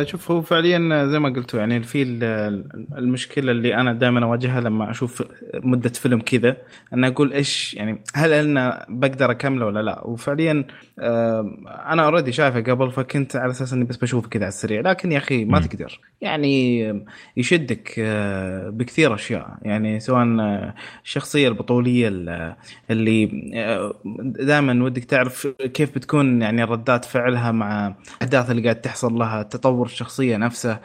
شوف 0.03 0.31
هو 0.31 0.43
فعليا 0.43 1.07
زي 1.07 1.19
ما 1.19 1.29
قلتوا 1.29 1.61
يعني 1.61 1.83
في 1.83 2.03
ال- 2.03 2.25
المشكلة 2.99 3.53
اللي 3.53 3.75
أنا 3.75 3.93
دائما 3.93 4.25
أواجهها 4.25 4.61
لما 4.61 4.91
أشوف 4.91 5.23
مدة 5.55 5.89
فيلم 5.89 6.21
كذا 6.21 6.57
أن 6.95 7.05
أقول 7.05 7.33
إيش 7.33 7.75
يعني 7.75 8.03
هل 8.15 8.33
أنا 8.33 8.87
بقدر 8.89 9.31
أكمله 9.31 9.67
ولا 9.67 9.83
لا؟ 9.83 10.07
وفعليا 10.07 10.65
آه، 10.99 11.57
أنا 11.87 12.05
اوريدي 12.05 12.33
شايفه 12.33 12.61
قبل 12.61 12.91
فكنت 12.93 13.37
على 13.37 13.51
أساس 13.51 13.73
إني 13.73 13.85
بس 13.85 13.97
بشوفه 13.97 14.29
كذا 14.29 14.43
على 14.43 14.49
السريع. 14.49 14.81
لكن 14.81 15.13
يا 15.13 15.19
أخي 15.19 15.45
ما. 15.45 15.61
تقدر. 15.61 16.01
يعني 16.21 16.85
يشدك 17.37 17.95
آه، 17.99 18.69
بكثير 18.71 19.15
أشياء. 19.15 19.57
يعني 19.63 20.01
سواء 20.01 20.27
آه، 20.41 20.75
الشخصية 21.05 21.49
البطولية 21.49 22.09
ال- 22.09 22.55
اللي 22.91 23.27
دائما 24.41 24.85
ودك 24.85 25.05
تعرف 25.05 25.47
كيف 25.47 25.95
بتكون 25.95 26.43
يعني 26.43 26.65
ردات 26.65 27.05
فعلها 27.05 27.53
مع 27.53 27.95
الاحداث 28.17 28.51
اللي 28.51 28.63
قاعد 28.63 28.81
تحصل 28.81 29.13
لها 29.15 29.43
تطور 29.65 29.87
الشخصية 29.87 30.37
نفسه. 30.37 30.79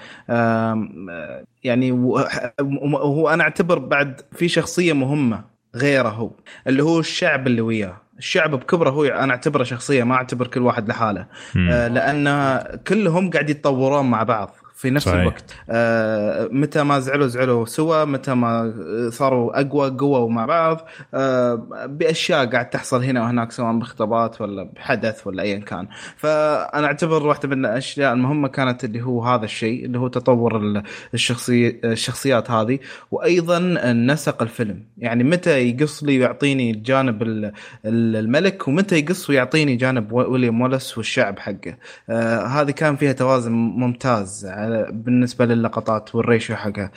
يعني 1.63 1.91
وهو 1.91 3.29
أنا 3.29 3.43
أعتبر 3.43 3.79
بعد 3.79 4.21
في 4.31 4.47
شخصية 4.47 4.93
مهمة 4.93 5.43
غيره 5.75 6.09
هو 6.09 6.31
اللي 6.67 6.83
هو 6.83 6.99
الشعب 6.99 7.47
اللي 7.47 7.61
وياه. 7.61 8.01
الشعب 8.17 8.51
بكبره 8.51 8.89
هو 8.89 9.05
أنا 9.05 9.31
أعتبره 9.31 9.63
شخصية 9.63 10.03
ما 10.03 10.15
أعتبر 10.15 10.47
كل 10.47 10.61
واحد 10.61 10.89
لحاله. 10.89 11.25
آه، 11.57 11.87
لأن 11.87 12.59
كلهم 12.87 13.29
قاعد 13.29 13.49
يتطورون 13.49 14.09
مع 14.09 14.23
بعض. 14.23 14.55
في 14.79 14.89
نفس 14.89 15.05
صحيح. 15.05 15.19
الوقت. 15.19 15.55
آه، 15.69 16.49
متى 16.51 16.83
ما 16.83 16.99
زعلوا 16.99 17.27
زعلوا 17.27 17.65
سوا. 17.65 18.05
متى 18.05 18.33
ما 18.33 18.73
صاروا 19.11 19.61
أقوى 19.61 19.89
قووا 19.89 20.29
مع 20.29 20.45
بعض. 20.45 20.87
آه، 21.13 21.55
بأشياء 21.85 22.45
قاعد 22.45 22.69
تحصل 22.69 23.03
هنا 23.03 23.21
وهناك 23.21 23.51
سواء 23.51 23.73
باختبارات 23.79 24.41
ولا 24.41 24.63
بحدث 24.63 25.27
ولا 25.27 25.43
ايا 25.43 25.59
كان. 25.59 25.87
فأنا 26.17 26.87
أعتبر 26.87 27.27
واحدة 27.27 27.49
من 27.49 27.65
الأشياء 27.65 28.13
المهمة 28.13 28.47
كانت 28.47 28.83
اللي 28.83 29.01
هو 29.01 29.23
هذا 29.23 29.45
الشيء 29.45 29.85
اللي 29.85 29.99
هو 29.99 30.07
تطور 30.07 30.57
ال- 30.57 30.83
الشخصي 31.13 31.79
الشخصيات 31.83 32.51
هذه. 32.51 32.79
وأيضا 33.11 33.59
نسق 33.93 34.41
الفيلم. 34.41 34.83
يعني 34.97 35.23
متى 35.23 35.69
يقص 35.69 36.03
لي 36.03 36.19
ويعطيني 36.19 36.71
جانب 36.71 37.21
ال- 37.23 37.45
ال- 37.85 38.15
الملك 38.15 38.67
ومتى 38.67 38.99
يقص 38.99 39.29
ويعطيني 39.29 39.75
جانب 39.75 40.11
ويليام 40.11 40.61
والاس 40.61 40.97
والشعب 40.97 41.39
حقه. 41.39 41.77
آه 42.09 42.45
هذه 42.45 42.71
كان 42.71 42.95
فيها 42.95 43.11
توازن 43.11 43.51
ممتاز. 43.51 44.45
بالنسبة 44.91 45.45
للقطات 45.45 46.15
وال 46.15 46.27
ratio 46.27 46.55
حقها. 46.55 46.91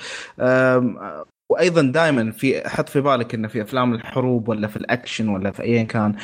وأيضا 1.49 1.83
دائما 1.83 2.31
في 2.31 2.69
حط 2.69 2.89
في 2.89 3.01
بالك 3.01 3.35
إنه 3.35 3.49
في 3.49 3.63
أفلام 3.63 3.95
الحروب 3.95 4.49
ولا 4.49 4.69
في 4.69 4.77
الأكشن 4.77 5.29
ولا 5.29 5.51
في 5.51 5.63
ايا 5.63 5.83
كان. 5.83 6.15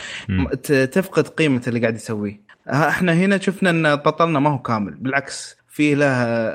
ت- 0.63 0.73
تفقد 0.73 1.29
قيمة 1.29 1.63
اللي 1.69 1.81
قاعد 1.81 1.95
يسويه. 1.95 2.41
إحنا 2.69 3.13
هنا 3.13 3.39
شفنا 3.39 3.71
إن 3.71 3.97
بطلنا 3.97 4.41
ما 4.41 4.51
هو 4.51 4.59
كامل 4.59 4.95
بالعكس. 4.95 5.57
في 5.79 5.95
له 5.95 6.07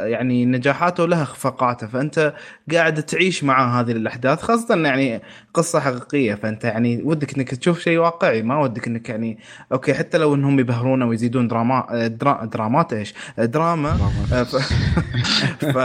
يعني 0.06 0.46
نجاحاته 0.46 1.04
ولها 1.04 1.24
اخفاقاته 1.24 1.88
فأنت 1.88 2.34
قاعد 2.72 3.04
تعيش 3.04 3.44
مع 3.44 3.80
هذه 3.80 3.92
الأحداث 3.92 4.42
خاصة 4.42 4.76
يعني 4.76 5.22
قصة 5.54 5.80
حقيقية. 5.80 6.36
فأنت 6.36 6.64
يعني 6.64 7.02
ودك 7.04 7.38
إنك 7.38 7.56
تشوف 7.56 7.80
شيء 7.80 7.98
واقعي. 7.98 8.42
ما 8.42 8.60
ودك 8.60 8.88
إنك 8.88 9.10
يعني 9.10 9.40
okay 9.72 9.94
حتى 9.94 10.18
لو 10.18 10.36
إنهم 10.36 10.60
يبهرونه 10.60 11.06
ويزيدون 11.06 11.48
دراما 11.48 12.08
درا 12.08 12.46
درامات 12.46 12.94
إيش؟ 12.94 13.14
دراما. 13.38 13.94
ف... 14.44 14.56
ف... 15.66 15.78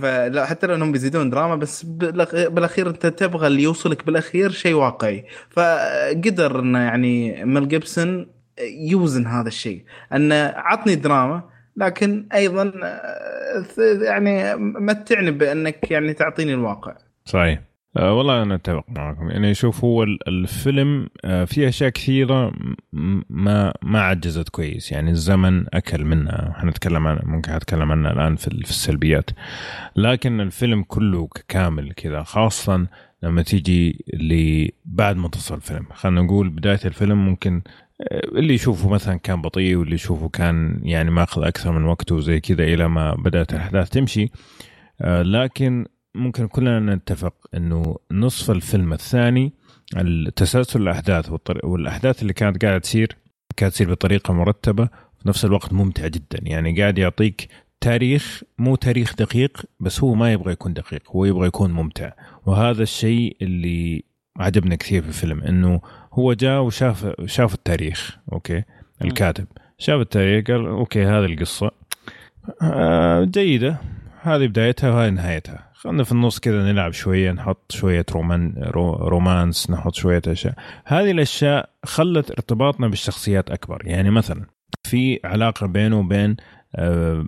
فلا 0.00 0.46
حتى 0.46 0.66
لو 0.66 0.74
إنهم 0.74 0.92
بيزيدون 0.92 1.30
دراما 1.30 1.56
بس 1.56 1.82
بالأخير 1.82 2.88
أنت 2.88 3.06
تبغى 3.06 3.46
اللي 3.46 3.62
يوصلك 3.62 4.06
بالأخير 4.06 4.50
شيء 4.50 4.74
واقعي. 4.74 5.24
فقدر 5.50 6.60
إنه 6.60 6.78
يعني 6.78 7.44
ميل 7.44 7.68
جيبسون 7.68 8.26
يوزن 8.90 9.26
هذا 9.26 9.48
الشيء. 9.48 9.84
أنه 10.12 10.52
عطني 10.56 10.94
دراما 10.94 11.51
لكن 11.76 12.26
أيضا 12.34 12.72
آه، 12.84 13.64
يعني 14.02 14.56
متعني 14.56 15.30
بأنك 15.30 15.90
يعني 15.90 16.12
تعطيني 16.14 16.54
الواقع. 16.54 16.96
صحيح. 17.24 17.60
أه 17.96 18.14
والله 18.14 18.42
أنا 18.42 18.54
أتفق 18.54 18.84
معكم. 18.88 19.30
يعني 19.30 19.54
شوف 19.54 19.84
هو 19.84 20.02
ال- 20.02 20.28
الفيلم 20.28 21.08
أه 21.24 21.44
فيه 21.44 21.68
أشياء 21.68 21.90
كثيرة 21.90 22.52
ما 23.30 23.74
ما 23.82 24.02
عجزت 24.02 24.48
كويس. 24.48 24.92
يعني 24.92 25.10
الزمن 25.10 25.64
أكل 25.74 26.04
منها. 26.04 26.54
حنتكلم 26.56 27.06
عن 27.06 27.18
ممكن 27.22 27.52
أتكلم 27.52 27.92
عنها 27.92 28.12
الآن 28.12 28.36
في 28.36 28.48
ال- 28.48 28.64
في 28.64 28.70
السلبيات. 28.70 29.30
لكن 29.96 30.40
الفيلم 30.40 30.82
كله 30.82 31.28
كامل 31.48 31.92
كذا 31.92 32.22
خاصه 32.22 32.86
لما 33.22 33.42
تيجي 33.42 34.04
لبعد 34.14 35.16
منتصف 35.16 35.54
الفيلم. 35.54 35.86
خلينا 35.94 36.22
نقول 36.22 36.48
بداية 36.48 36.80
الفيلم 36.84 37.24
ممكن 37.26 37.62
آه، 37.66 37.72
اللي 38.10 38.54
يشوفه 38.54 38.88
مثلا 38.88 39.16
كان 39.16 39.42
بطيء 39.42 39.76
واللي 39.76 39.94
يشوفه 39.94 40.28
كان 40.28 40.80
يعني 40.82 41.10
ماخذ 41.10 41.42
أكثر 41.42 41.72
من 41.72 41.84
وقته 41.84 42.20
زي 42.20 42.40
كذا 42.40 42.64
إلى 42.64 42.88
ما 42.88 43.14
بدأت 43.14 43.52
الأحداث 43.52 43.88
تمشي. 43.88 44.30
آه، 45.00 45.22
لكن 45.22 45.86
ممكن 46.14 46.48
كلنا 46.48 46.94
نتفق 46.94 47.34
إنه 47.54 47.96
نصف 48.10 48.50
الفيلم 48.50 48.92
الثاني 48.92 49.52
التسلسل 49.96 50.82
الأحداث 50.82 51.30
والأحداث 51.64 52.22
اللي 52.22 52.32
كانت 52.32 52.64
قاعدة 52.64 52.78
تصير 52.78 53.16
كانت 53.56 53.72
تصير 53.72 53.90
بطريقة 53.90 54.34
مرتبة 54.34 54.84
في 55.18 55.28
نفس 55.28 55.44
الوقت 55.44 55.72
ممتع 55.72 56.06
جدا. 56.06 56.38
يعني 56.42 56.80
قاعد 56.80 56.98
يعطيك 56.98 57.48
تاريخ 57.80 58.42
مو 58.58 58.76
تاريخ 58.76 59.14
دقيق 59.16 59.62
بس 59.80 60.00
هو 60.00 60.14
ما 60.14 60.32
يبغى 60.32 60.52
يكون 60.52 60.72
دقيق 60.72 61.10
هو 61.10 61.24
يبغى 61.24 61.46
يكون 61.46 61.72
ممتع. 61.72 62.12
وهذا 62.46 62.82
الشيء 62.82 63.36
اللي 63.42 64.04
عجبنا 64.38 64.74
كثير 64.74 65.02
في 65.02 65.08
الفيلم 65.08 65.42
إنه 65.42 65.80
هو 66.12 66.32
جاء 66.32 66.60
وشاف 66.62 67.12
شاف 67.26 67.54
التاريخ 67.54 68.18
okay 68.32 68.62
الكاتب. 69.04 69.46
شاف 69.78 70.00
التاريخ 70.00 70.46
قال 70.46 70.66
okay 70.66 71.04
هذه 71.04 71.24
القصة. 71.24 71.70
آه، 72.62 73.24
جيدة. 73.24 73.76
هذه 74.22 74.46
بدايتها 74.46 74.90
وهذه 74.90 75.10
نهايتها. 75.10 75.70
خلينا 75.74 76.04
في 76.04 76.12
النص 76.12 76.38
كذا 76.38 76.72
نلعب 76.72 76.92
شوية 76.92 77.32
نحط 77.32 77.72
شوية 77.72 78.04
roman 78.12 78.54
ro 78.58 78.94
romance 78.94 79.70
نحط 79.70 79.94
شوية 79.94 80.22
أشياء. 80.26 80.54
هذه 80.84 81.10
الأشياء 81.10 81.68
خلت 81.84 82.30
ارتباطنا 82.30 82.88
بالشخصيات 82.88 83.50
أكبر. 83.50 83.82
يعني 83.84 84.10
مثلا 84.10 84.46
في 84.86 85.20
علاقة 85.24 85.66
بينه 85.66 85.98
وبين 85.98 86.36
آه، 86.76 87.26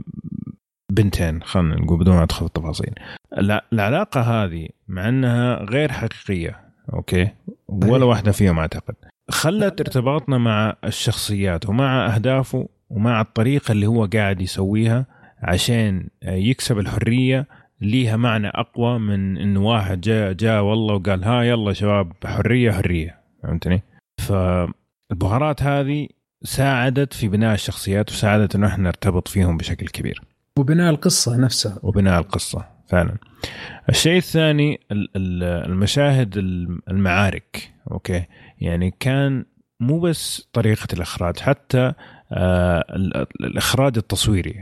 بنتين 0.92 1.42
خلينا 1.42 1.74
نقول 1.74 1.98
بدون 1.98 2.16
ما 2.16 2.22
أدخل 2.22 2.46
التفاصيل. 2.46 2.94
الع- 3.38 3.62
العلاقة 3.72 4.20
هذه 4.20 4.68
مع 4.88 5.08
أنها 5.08 5.54
غير 5.64 5.92
حقيقية. 5.92 6.63
أوكي؟ 6.92 7.28
ولا 7.68 8.04
واحدة 8.04 8.32
فيهم 8.32 8.58
أعتقد. 8.58 8.94
خلت 9.30 9.80
ارتباطنا 9.80 10.38
مع 10.38 10.76
الشخصيات 10.84 11.68
ومع 11.68 12.14
أهدافه 12.14 12.68
ومع 12.90 13.20
الطريقة 13.20 13.72
اللي 13.72 13.86
هو 13.86 14.04
قاعد 14.04 14.40
يسويها 14.40 15.06
عشان 15.42 16.08
يكسب 16.22 16.78
الحرية 16.78 17.46
ليها 17.80 18.16
معنى 18.16 18.48
أقوى 18.48 18.98
من 18.98 19.38
انه 19.38 19.66
واحد 19.66 20.00
جاء 20.00 20.32
جاء 20.32 20.62
والله 20.62 20.94
وقال 20.94 21.24
ها 21.24 21.42
يلا 21.42 21.72
شباب 21.72 22.12
حرية 22.24 22.72
حرية. 22.72 23.20
فهمتني؟ 23.42 23.82
فالبهارات 24.20 25.62
هذه 25.62 26.08
ساعدت 26.42 27.12
في 27.12 27.28
بناء 27.28 27.54
الشخصيات 27.54 28.10
وساعدت 28.10 28.54
انه 28.54 28.66
إحنا 28.66 28.84
نرتبط 28.84 29.28
فيهم 29.28 29.56
بشكل 29.56 29.86
كبير. 29.86 30.22
وبناء 30.58 30.90
القصة 30.90 31.36
نفسها. 31.36 31.78
وبناء 31.82 32.20
القصة. 32.20 32.73
فعلا. 32.94 33.16
الشيء 33.88 34.16
الثاني 34.16 34.80
ال- 34.92 35.08
ال- 35.16 35.42
المشاهد 35.70 36.36
الم- 36.38 36.80
المعارك. 36.90 37.70
okay. 37.90 38.24
يعني 38.60 38.94
كان 39.00 39.44
مو 39.80 40.00
بس 40.00 40.48
طريقة 40.52 40.86
الإخراج 40.92 41.38
حتى 41.38 41.92
آه 42.32 42.84
ال- 42.96 43.16
ال- 43.16 43.26
الإخراج 43.44 43.96
التصويري 43.96 44.54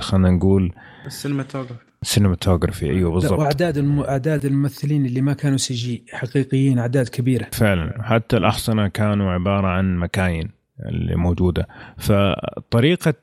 خلينا 0.00 0.30
نقول 0.30 0.72
ال 1.06 1.11
cinematography 1.11 1.84
ال 2.02 2.08
cinematography 2.08 2.90
أيوه 2.90 3.10
بالضبط. 3.12 3.38
وأعداد 3.38 3.78
الم... 3.78 4.00
أعداد 4.00 4.44
الممثلين 4.44 5.06
اللي 5.06 5.20
ما 5.20 5.32
كانوا 5.32 5.56
CG 5.56 6.04
حقيقيين 6.12 6.78
أعداد 6.78 7.08
كبيرة. 7.08 7.46
فعلا. 7.52 8.02
حتى 8.02 8.36
الأحصنة 8.36 8.88
كانوا 8.88 9.32
عبارة 9.32 9.66
عن 9.66 9.96
مكاين 9.96 10.50
اللي 10.86 11.16
موجودة. 11.16 11.68
فطريقة 11.98 13.14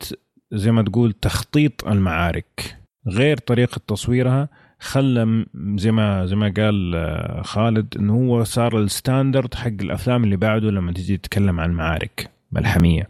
زي 0.51 0.71
ما 0.71 0.81
تقول 0.83 1.13
تخطيط 1.13 1.87
المعارك. 1.87 2.77
غير 3.07 3.37
طريقة 3.37 3.81
تصويرها 3.87 4.49
خلى 4.79 5.45
زي 5.75 5.91
ما 5.91 6.25
زي 6.25 6.35
ما 6.35 6.53
قال 6.57 6.95
آه، 6.95 7.41
خالد 7.41 7.97
إنه 7.97 8.13
هو 8.13 8.43
صار 8.43 8.79
الستاندرد 8.79 9.53
حق 9.55 9.67
الأفلام 9.67 10.23
اللي 10.23 10.35
بعده 10.35 10.71
لما 10.71 10.91
تجي 10.91 11.17
تتكلم 11.17 11.59
عن 11.59 11.71
معارك 11.71 12.29
ملحميه 12.51 13.09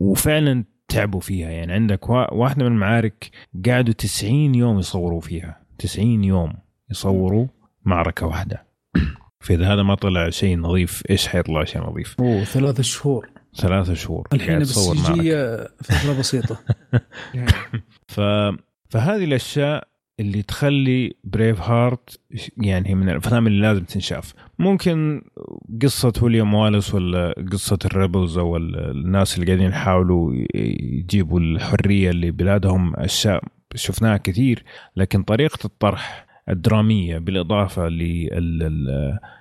وفعلا 0.00 0.64
تعبوا 0.88 1.20
فيها. 1.20 1.50
يعني 1.50 1.72
عندك 1.72 2.10
وا- 2.10 2.34
واحدة 2.34 2.64
من 2.64 2.72
المعارك 2.72 3.30
قعدوا 3.66 3.94
90 3.94 4.54
يوم 4.54 4.78
يصوروا 4.78 5.20
فيها. 5.20 5.60
90 5.78 6.24
يوم 6.24 6.52
يصوروا 6.90 7.46
معركة 7.84 8.26
واحدة. 8.26 8.64
فإذا 9.44 9.74
هذا 9.74 9.82
ما 9.82 9.94
طلع 9.94 10.30
شيء 10.30 10.58
نظيف 10.58 11.02
إيش 11.10 11.28
حيطلع 11.28 11.64
شيء 11.64 11.82
نظيف؟ 11.82 12.16
أوه 12.20 12.44
ثلاث 12.44 12.80
شهور. 12.80 13.30
ثلاثة 13.56 13.94
شهور 13.94 14.28
الحين 14.32 14.58
بس 14.58 14.68
تصور 14.68 14.94
فتره 15.82 16.18
بسيطة. 16.18 16.58
ف... 18.14 18.20
فهذه 18.90 19.24
الأشياء 19.24 19.88
اللي 20.20 20.42
تخلي 20.42 21.12
Braveheart 21.24 22.20
يعني 22.56 22.94
من 22.94 23.08
الأفلام 23.08 23.46
اللي 23.46 23.60
لازم 23.60 23.84
تنشاف. 23.84 24.34
ممكن 24.58 25.22
قصة 25.82 26.12
ويليام 26.22 26.54
والاس 26.54 26.94
ولا 26.94 27.34
قصة 27.52 27.78
ال 27.84 27.92
rebels 27.92 28.38
أو 28.38 28.56
ال- 28.56 28.90
الناس 28.90 29.34
اللي 29.38 29.46
قاعدين 29.46 29.66
يحاولوا 29.70 30.34
يجيبوا 30.54 31.40
الحرية 31.40 32.10
لبلادهم 32.10 32.96
أشياء 32.96 33.44
شفناها 33.74 34.16
كثير 34.16 34.64
لكن 34.96 35.22
طريقة 35.22 35.58
الطرح 35.64 36.26
الدرامية 36.48 37.18
بالإضافة 37.18 37.88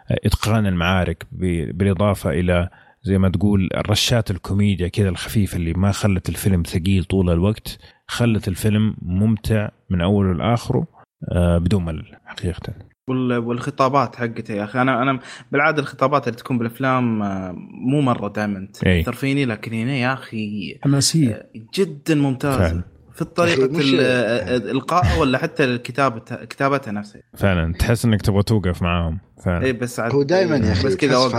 لاتقان 0.09 0.65
المعارك 0.65 1.27
بالإضافة 1.31 2.30
إلى 2.30 2.69
زي 3.03 3.17
ما 3.17 3.30
تقول 3.30 3.69
رشات 3.89 4.31
الكوميديا 4.31 4.88
كذا 4.88 5.09
الخفيفة 5.09 5.55
اللي 5.57 5.73
ما 5.73 5.91
خلت 5.91 6.30
الفيلم 6.30 6.63
ثقيل 6.63 7.03
طول 7.03 7.30
الوقت. 7.30 7.80
خلت 8.10 8.48
الفيلم 8.48 8.95
ممتع 9.02 9.69
من 9.90 10.02
أوله 10.02 10.34
لآخره 10.34 10.88
آه، 11.31 11.57
بدون 11.57 11.86
ملل 11.86 12.15
حقيقة. 12.26 12.73
وال- 13.10 13.38
والخطابات 13.38 14.15
حقته 14.15 14.53
يا 14.53 14.64
أخي. 14.64 14.81
أنا 14.81 15.02
أنا 15.02 15.19
بالعادة 15.52 15.81
الخطابات 15.81 16.27
اللي 16.27 16.38
تكون 16.40 16.57
بالأفلام 16.57 17.22
آه، 17.23 17.56
مو 17.88 18.02
مرة 18.02 18.27
دائما. 18.30 18.68
تاثر 18.73 19.14
فيني 19.14 19.45
لكن 19.45 19.73
هنا 19.73 19.94
يا 19.95 20.14
أخي 20.14 20.77
حماسية. 20.84 21.49
جدا 21.76 22.15
ممتازه 22.15 22.57
فعلا. 22.57 22.84
في 23.14 23.26
طريقه 23.26 23.65
أخي، 23.65 23.77
مش- 23.77 23.94
ال- 23.94 23.99
آه، 24.02 24.57
القاء 24.72 25.19
ولا 25.19 25.38
حتى 25.38 25.77
كتابتها 25.77 26.45
كتابتها 26.45 26.91
نفسها. 26.91 27.22
فعلا. 27.38 27.73
تحس 27.73 28.06
إنك 28.06 28.22
تبغى 28.22 28.44
توقف 28.44 28.81
معاهم. 28.81 29.14
إي 29.14 29.44
فعلا 29.44 29.72
بس 29.72 29.99
عاد 29.99 30.11
هو 30.14 30.23
دايماً 30.23 30.56
يا 30.57 30.72
أخي 30.72 30.88
بس 30.88 30.95
كذا 30.95 31.15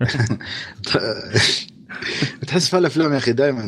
تحس 2.46 2.68
اوقف 2.68 2.68
في 2.68 2.78
الأفلام 2.78 3.12
يا 3.12 3.16
أخي 3.18 3.32
دائما 3.32 3.64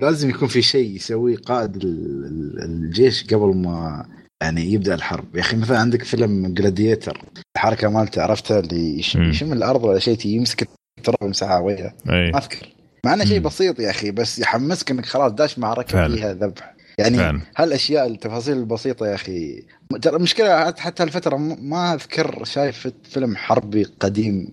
لازم 0.00 0.30
يكون 0.30 0.48
في 0.48 0.62
شيء 0.62 0.96
يسويه 0.96 1.36
قائد 1.36 1.76
ال- 1.76 1.84
ال- 1.84 2.62
الجيش 2.64 3.24
قبل 3.24 3.56
ما 3.56 4.06
يعني 4.42 4.72
يبدأ 4.72 4.94
الحرب 4.94 5.36
يا 5.36 5.40
أخي 5.40 5.56
مثلا 5.56 5.78
عندك 5.78 6.02
فيلم 6.02 6.54
جلاديتر 6.54 7.24
الحركة 7.56 7.88
مالته 7.88 8.22
عرفتها 8.22 8.58
اللي. 8.60 8.98
يشم 8.98 9.52
الأرض 9.52 9.84
ولا 9.84 9.98
شيء 9.98 10.26
يمسك 10.26 10.68
التراب 10.98 11.18
يمسحها 11.22 11.58
وجهه 11.58 11.94
ما 12.06 12.38
أذكر 12.38 12.68
مع 13.06 13.14
إنه 13.14 13.24
شيء. 13.24 13.38
بسيط 13.40 13.80
يا 13.80 13.90
أخي 13.90 14.10
بس 14.10 14.38
يحمسك 14.38 14.90
إنك 14.90 15.06
خلاص 15.06 15.32
داش 15.32 15.58
معركه 15.58 15.88
فعلا. 15.92 16.16
فيها 16.16 16.32
ذبح 16.34 16.74
يعني 16.98 17.16
فعلا. 17.16 17.40
هالأشياء 17.56 18.06
التفاصيل 18.06 18.56
البسيطة 18.56 19.06
يا 19.06 19.14
أخي 19.14 19.62
ترى 20.02 20.16
المشكلة 20.16 20.64
حتى 20.78 21.02
هالفترة 21.02 21.36
ما 21.36 21.94
أذكر 21.94 22.44
شايف 22.44 22.88
فيلم 23.10 23.36
حربي 23.36 23.82
قديم 24.00 24.48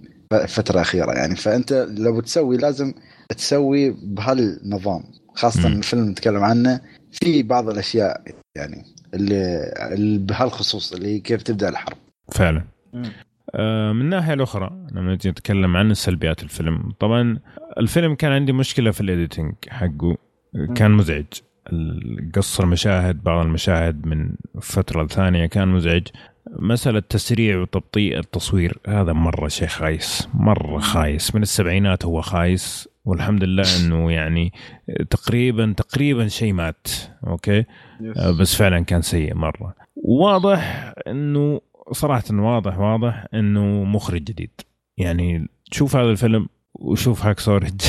فترة 0.47 0.81
أخيرة 0.81 1.11
يعني. 1.11 1.35
فأنت 1.35 1.88
لو 1.97 2.19
تسوي 2.22 2.57
لازم 2.57 2.93
تسوي 3.38 3.95
بهالنظام 4.03 5.03
خاصة 5.35 5.69
مم. 5.69 5.77
الفيلم 5.77 6.10
نتكلم 6.10 6.43
عنه 6.43 6.81
في 7.11 7.43
بعض 7.43 7.69
الأشياء 7.69 8.22
يعني 8.56 8.85
اللي, 9.14 9.73
اللي 9.91 10.18
بهالخصوص 10.18 10.93
اللي 10.93 11.19
كيف 11.19 11.43
تبدأ 11.43 11.69
الحرب. 11.69 11.97
فعلا. 12.31 12.64
مم. 12.93 13.11
آه، 13.56 13.91
من 13.91 14.02
الناحيه 14.02 14.34
الأخرى 14.34 14.88
لما 14.91 15.14
نجي 15.14 15.30
نتكلم 15.30 15.77
عن 15.77 15.93
سلبيات 15.93 16.43
الفيلم 16.43 16.91
طبعا 16.99 17.39
الفيلم 17.77 18.15
كان 18.15 18.31
عندي 18.31 18.53
مشكلة 18.53 18.91
في 18.91 19.02
ال 19.02 19.08
editing 19.08 19.53
حقه. 19.69 20.18
كان 20.76 20.91
مزعج. 20.91 21.26
قصر 22.35 22.64
المشاهد 22.64 23.23
بعض 23.23 23.45
المشاهد 23.45 24.06
من 24.06 24.35
فترة 24.61 25.03
لثانية 25.03 25.45
كان 25.45 25.68
مزعج. 25.68 26.07
مسألة 26.60 26.99
تسريع 26.99 27.57
وتبطيء 27.61 28.19
التصوير 28.19 28.77
هذا 28.88 29.14
مرة 29.14 29.48
شيء 29.48 29.68
خايس 29.68 30.27
مرة 30.34 30.80
خايس. 30.80 31.36
من 31.36 31.41
السبعينات 31.41 32.06
هو 32.06 32.22
خايس 32.22 32.90
والحمد 33.06 33.44
لله 33.44 33.64
إنه 33.80 34.11
يعني 34.11 34.53
تقريبا 35.10 35.73
تقريبا 35.77 36.27
شيء 36.27 36.53
مات 36.53 36.88
okay؟ 37.27 37.64
آه، 38.18 38.32
بس 38.32 38.56
فعلا 38.56 38.80
كان 38.80 39.02
سيء 39.02 39.36
مرة. 39.36 39.76
واضح 39.95 40.94
إنه 41.07 41.61
صراحة 41.91 42.23
واضح 42.32 42.80
واضح 42.80 43.26
إنه 43.34 43.84
مخرج 43.84 44.23
جديد. 44.23 44.52
يعني 44.98 45.48
تشوف 45.72 45.95
هذا 45.95 46.10
الفيلم 46.10 46.48
وشوف 46.76 47.26
Hacksaw 47.26 47.39
Ridge 47.39 47.81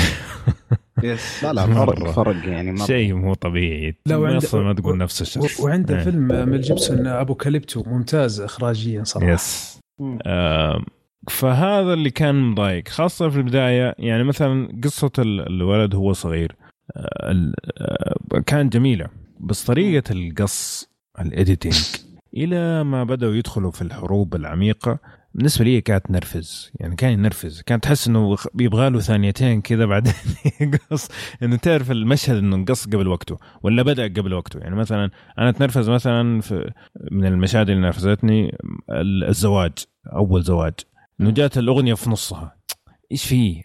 yes 1.03 1.45
لا 1.45 1.53
لا. 1.53 1.67
فرق 1.67 2.11
فرق 2.11 2.49
يعني 2.49 2.73
مرة. 2.73 2.87
شيء 2.87 3.15
مو 3.15 3.35
طبيعي. 3.35 3.95
لا، 4.07 4.17
وعنده- 4.17 4.39
أصلا 4.39 4.63
ما 4.63 4.73
تقول 4.73 4.99
نفس 4.99 5.23
الشخص. 5.23 5.61
وعنده 5.61 5.97
إيه. 5.99 6.03
فيلم 6.05 6.49
ميل 6.49 6.61
جيبسون 6.61 7.07
Apocalypto 7.07 7.83
ممتاز 7.87 8.41
اخراجيا 8.41 9.05
صراحة. 9.05 9.33
yes 9.33 9.81
آه 10.27 10.85
فهذا 11.31 11.93
اللي 11.93 12.11
كان 12.11 12.35
مضايق 12.43 12.89
خاصة 12.89 13.29
في 13.29 13.37
البداية 13.37 13.95
يعني 13.99 14.25
مثلا 14.25 14.81
قصة 14.85 15.11
ال- 15.19 15.47
الولد 15.47 15.95
هو 15.95 16.13
صغير. 16.13 16.57
آه 16.97 17.31
ال- 17.31 17.55
آه 17.79 18.39
كانت 18.47 18.73
جميلة 18.73 19.07
بس 19.41 19.65
طريقة 19.65 20.13
القص 20.13 20.89
الإديتنج 21.21 21.79
إلى 22.37 22.85
ما 22.85 23.05
بدأوا 23.05 23.35
يدخلوا 23.35 23.71
في 23.71 23.83
الحروب 23.83 24.35
العميقة 24.35 24.99
بالنسبة 25.37 25.65
لي 25.65 25.81
كانت 25.81 26.11
نرفز. 26.11 26.71
يعني 26.81 26.97
كان 26.97 27.13
ينرفز. 27.13 27.63
كان 27.63 27.81
تحس 27.81 28.09
إنه 28.09 28.37
يبغى 28.61 28.91
له 28.91 29.01
ثانيتين 29.01 29.61
كذا 29.61 29.85
بعدين 29.85 30.13
يقص. 30.61 31.09
إنه 31.43 31.57
تعرف 31.57 31.91
المشهد 31.91 32.37
إنه 32.37 32.57
انقص 32.57 32.87
قبل 32.87 33.09
وقته 33.09 33.39
ولا 33.63 33.83
بدأ 33.83 34.05
قبل 34.09 34.35
وقته. 34.35 34.59
يعني 34.61 34.77
مثلا 34.77 35.11
أنا 35.39 35.49
أتنرفز 35.49 35.91
مثلا 35.91 36.41
في 36.41 36.73
من 37.11 37.27
المشاهد 37.27 37.71
اللي 37.71 37.83
نرفزتني 37.83 38.57
ال- 38.91 39.25
الزواج 39.25 39.73
أول 40.13 40.43
زواج. 40.43 40.75
إنه 41.21 41.31
جات 41.31 41.59
الأغنية 41.59 41.95
في 41.95 42.11
نصها. 42.11 42.57
إيش 43.13 43.25
في؟ 43.25 43.63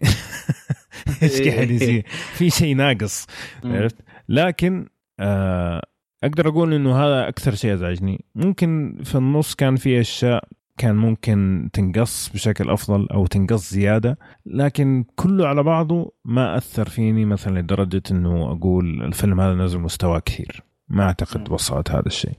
إيش 1.24 1.42
قاعد 1.42 1.72
يصير؟ 1.72 2.06
في 2.34 2.50
شيء 2.50 2.76
ناقص. 2.76 3.28
عرفت؟ 3.64 3.96
لكن 4.30 4.88
آه 5.20 5.82
أقدر 6.24 6.48
أقول 6.48 6.74
إنه 6.74 6.96
هذا 7.06 7.28
أكثر 7.28 7.56
شيء 7.56 7.74
أزعجني. 7.74 8.26
ممكن 8.36 8.98
في 9.04 9.16
النص 9.16 9.56
كان 9.56 9.76
في 9.76 10.00
أشياء 10.02 10.44
كان 10.82 10.96
ممكن 10.96 11.70
تنقص 11.74 12.30
بشكل 12.30 12.70
أفضل 12.70 13.08
أو 13.08 13.26
تنقص 13.26 13.72
زيادة 13.72 14.18
لكن 14.46 15.06
كله 15.16 15.48
على 15.48 15.64
بعضه 15.64 16.14
ما 16.26 16.58
أثر 16.58 16.90
فيني 16.90 17.26
مثلا 17.26 17.60
لدرجة 17.60 18.02
إنه 18.12 18.52
أقول 18.52 19.04
الفيلم 19.04 19.42
هذا 19.42 19.54
نزل 19.54 19.80
مستوى 19.80 20.22
كثير. 20.22 20.64
ما 20.90 21.04
أعتقد. 21.04 21.52
وصلت 21.52 21.92
هذا 21.92 22.06
الشيء. 22.06 22.36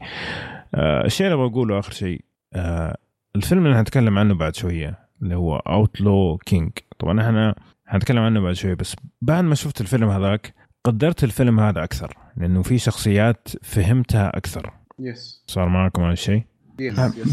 آه 0.75 1.05
الشيء 1.05 1.27
اللي 1.27 1.49
بقوله 1.49 1.79
آخر 1.79 1.93
شيء 1.93 2.25
آه 2.55 2.97
الفيلم 3.37 3.67
اللي 3.67 3.77
هنتكلم 3.77 4.19
عنه 4.19 4.35
بعد 4.35 4.57
شوية 4.57 4.99
اللي 5.23 5.37
هو 5.37 5.57
Outlaw 5.57 6.39
King 6.47 6.71
طبعا 6.99 7.21
إحنا 7.21 7.55
هنتكلم 7.89 8.19
عنه 8.19 8.41
بعد 8.41 8.55
شوية 8.55 8.75
بس 8.75 8.97
بعد 9.23 9.45
ما 9.45 9.55
شفت 9.55 9.81
الفيلم 9.81 10.09
هذاك 10.09 10.55
قدرت 10.85 11.25
الفيلم 11.25 11.61
هذا 11.61 11.85
أكثر 11.85 12.17
لأنه 12.37 12.63
في 12.63 12.79
شخصيات 12.79 13.49
فهمتها 13.63 14.37
أكثر. 14.37 14.73
yes 14.99 15.45
صار 15.47 15.69
معكم 15.69 16.03
هذا 16.03 16.13
الشيء؟ 16.13 16.52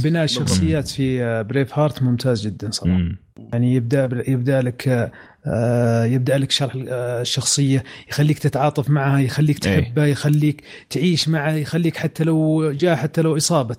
بناء 0.04 0.24
الشخصيات 0.24 0.88
في 0.88 1.44
Braveheart 1.44 2.04
ممتاز 2.04 2.42
جدا 2.48 2.72
صراحة. 2.72 2.98
مم. 2.98 3.18
يعني 3.54 3.74
يبدأ 3.74 4.24
يبدأ 4.28 4.62
لك 4.62 5.12
آه، 5.46 6.06
يبدأ 6.06 6.38
لك 6.38 6.52
شرح 6.52 6.74
آه، 6.88 7.22
الشخصية 7.22 7.84
يخليك 8.10 8.40
تتعاطف 8.40 8.90
معها 8.90 9.20
يخليك 9.20 9.68
إيه. 9.68 9.80
تحبها 9.80 10.06
يخليك 10.06 10.64
تعيش 10.90 11.30
معها 11.30 11.56
يخليك 11.56 11.98
حتى 11.98 12.24
لو 12.24 12.72
جاء 12.72 12.96
حتى 12.96 13.22
لو 13.22 13.38
إصابة 13.38 13.74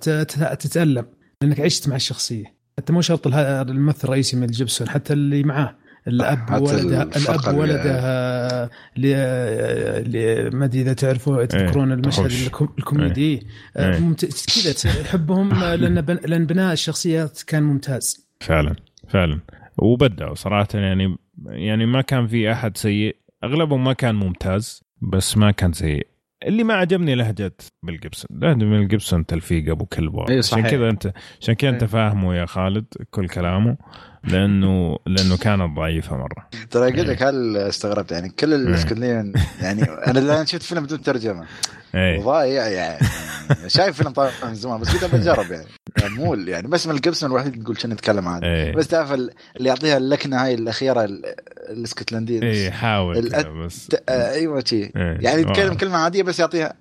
تتألم 0.55 1.05
لأنك 1.41 1.59
عشت 1.59 1.87
مع 1.87 1.95
الشخصية. 1.95 2.61
حتى 2.77 2.93
مو 2.93 3.01
شرط 3.01 3.27
الممثل 3.27 3.99
الرئيسي 4.03 4.37
من 4.37 4.47
جيبسون 4.47 4.89
حتى 4.89 5.13
اللي 5.13 5.43
معاه. 5.43 5.75
الأب 6.07 6.61
ولده 6.61 7.01
الأب 7.03 7.39
اللي- 7.49 7.59
ولده 7.59 8.65
ل- 8.97 10.11
ل- 10.11 10.55
ما 10.55 10.65
أدري 10.65 10.81
إذا 10.81 10.93
تعرفوا 10.93 11.45
تذكرون 11.45 11.91
المشهد 11.91 12.27
تحوش. 12.27 12.47
الكو- 12.47 12.77
الكوميدي. 12.79 13.47
آه، 13.77 13.93
إيه. 13.95 14.15
كذا 14.63 14.73
تحبهم 15.03 15.53
آه، 15.53 15.75
لأن 15.81 16.01
بن- 16.01 16.19
لأن 16.25 16.45
بناء 16.45 16.73
الشخصيات 16.73 17.41
كان 17.47 17.63
ممتاز. 17.63 18.27
فعلا 18.39 18.75
فعلا. 19.09 19.39
وبدعوا 19.77 20.35
صراحة 20.35 20.67
يعني 20.73 21.17
يعني 21.45 21.85
ما 21.85 22.01
كان 22.01 22.27
في 22.27 22.51
أحد 22.51 22.77
سيء. 22.77 23.15
أغلبهم 23.43 23.83
ما 23.83 23.93
كان 23.93 24.15
ممتاز 24.15 24.83
بس 25.01 25.37
ما 25.37 25.51
كان 25.51 25.73
سيء. 25.73 26.07
اللي 26.47 26.63
ما 26.63 26.73
عجبني 26.73 27.15
لهجة 27.15 27.53
بيل 27.83 27.99
جيبسون 27.99 28.37
لهجة 28.39 28.55
بيل 28.65 28.87
جيبسون 28.87 29.25
تلفيق 29.25 29.69
أبو 29.71 29.85
كلب 29.85 30.19
إيه 30.29 30.37
عشان. 30.37 30.61
كذا 30.67 30.89
انت 30.89 31.13
عشان 31.41 31.53
كذا 31.55 31.69
أنت 31.69 31.81
إيه. 31.83 31.89
فاهمه 31.89 32.35
يا 32.35 32.45
خالد 32.45 32.85
كل 33.09 33.27
كلامه. 33.29 33.77
لأنه 34.23 34.97
لأنه 35.07 35.37
كانت 35.37 35.75
ضعيفة 35.77 36.17
مرة. 36.17 36.47
ترى 36.71 36.93
أقول 36.93 37.07
لك 37.07 37.23
هل 37.23 37.57
استغربت 37.57 38.11
يعني 38.11 38.29
كل 38.29 38.53
الاسكندنافيين 38.53 39.33
يعني 39.61 39.83
أنا 39.83 40.19
الآن 40.19 40.45
شفت 40.45 40.63
فيلم 40.63 40.83
بدون 40.83 41.01
ترجمة. 41.01 41.45
إيه. 41.95 42.19
ضايع 42.21 42.67
يعني. 42.67 43.07
شايف 43.67 43.97
فيلم 43.97 44.09
طالع 44.09 44.31
من 44.43 44.55
زمان 44.55 44.79
بس 44.79 44.95
كنت 44.97 45.15
بجرب 45.15 45.51
يعني. 45.51 45.65
يعني 46.01 46.13
مو 46.13 46.33
يعني 46.33 46.67
بس 46.67 46.87
من 46.87 46.95
القبسم 46.95 47.27
الوحيد 47.27 47.63
تقول 47.63 47.79
شنو 47.81 47.93
نتكلم 47.93 48.27
عنه. 48.27 48.71
بس 48.71 48.87
تعرف 48.87 49.11
ال- 49.13 49.31
اللي 49.57 49.69
يعطيها 49.69 49.97
اللكنة 49.97 50.43
هاي 50.45 50.53
الأخيرة 50.53 51.03
ال- 51.03 51.21
الاسكتلنديه 51.69 52.41
إيه 52.41 52.71
حاول 52.71 53.29
كذا 53.29 53.49
بس 53.49 53.89
آه، 54.09 54.31
أيوه 54.33 54.63
شي. 54.65 54.75
إيه. 54.83 54.91
يعني 55.21 55.41
يتكلم. 55.41 55.73
كلمة 55.73 55.97
عادية 55.97 56.23
بس 56.23 56.39
يعطيها 56.39 56.73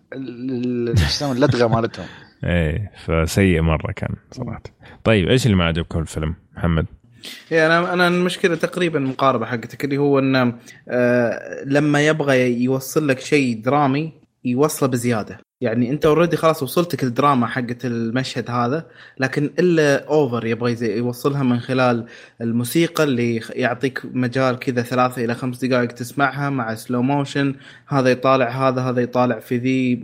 شو 0.99 1.05
يسمون 1.07 1.37
اللدغة 1.37 1.67
مالتهم. 1.67 2.07
إيه 2.45 2.93
فسيء 3.07 3.61
مرة 3.61 3.93
كان 3.93 4.15
صراحة. 4.33 4.63
طيب 5.05 5.29
إيش 5.29 5.47
اللي 5.47 5.57
ما 5.57 5.65
عجبكم 5.65 5.99
الفيلم 5.99 6.35
محمد؟ 6.57 6.87
إيه 7.53 7.67
أنا 7.67 7.93
أنا 7.93 8.09
المشكلة 8.09 8.55
تقريبا 8.55 8.99
مقاربه 8.99 9.47
حقتك 9.47 9.85
اللي 9.85 9.99
هو 9.99 10.19
إنه 10.19 10.55
آه 10.89 11.65
لما 11.65 12.07
يبغى 12.07 12.63
يوصل 12.65 13.09
لك 13.09 13.21
شيء 13.21 13.63
درامي 13.63 14.13
يوصله 14.45 14.89
بزيادة. 14.89 15.41
يعني 15.61 15.91
أنت 15.91 16.07
already 16.07 16.37
خلاص 16.37 16.63
وصلتك 16.63 17.05
الدراما 17.05 17.47
حقت 17.47 17.85
المشهد 17.85 18.51
هذا 18.51 18.87
لكن 19.19 19.51
إلا 19.59 20.07
over 20.09 20.47
يبغى 20.47 20.97
يوصلها 20.97 21.43
من 21.43 21.61
خلال 21.61 22.07
الموسيقى 22.41 23.05
اللي 23.05 23.41
يعطيك 23.51 24.03
مجال 24.05 24.59
كذا 24.59 24.83
ثلاثة 24.83 25.25
إلى 25.25 25.35
خمس 25.35 25.65
دقائق 25.65 25.93
تسمعها 25.93 26.51
مع 26.51 26.75
slow 26.75 27.03
motion 27.03 27.55
هذا 27.89 28.11
يطالع 28.11 28.69
هذا 28.69 28.81
هذا 28.81 29.01
يطالع 29.01 29.39
في 29.39 29.57
ذي 29.57 30.01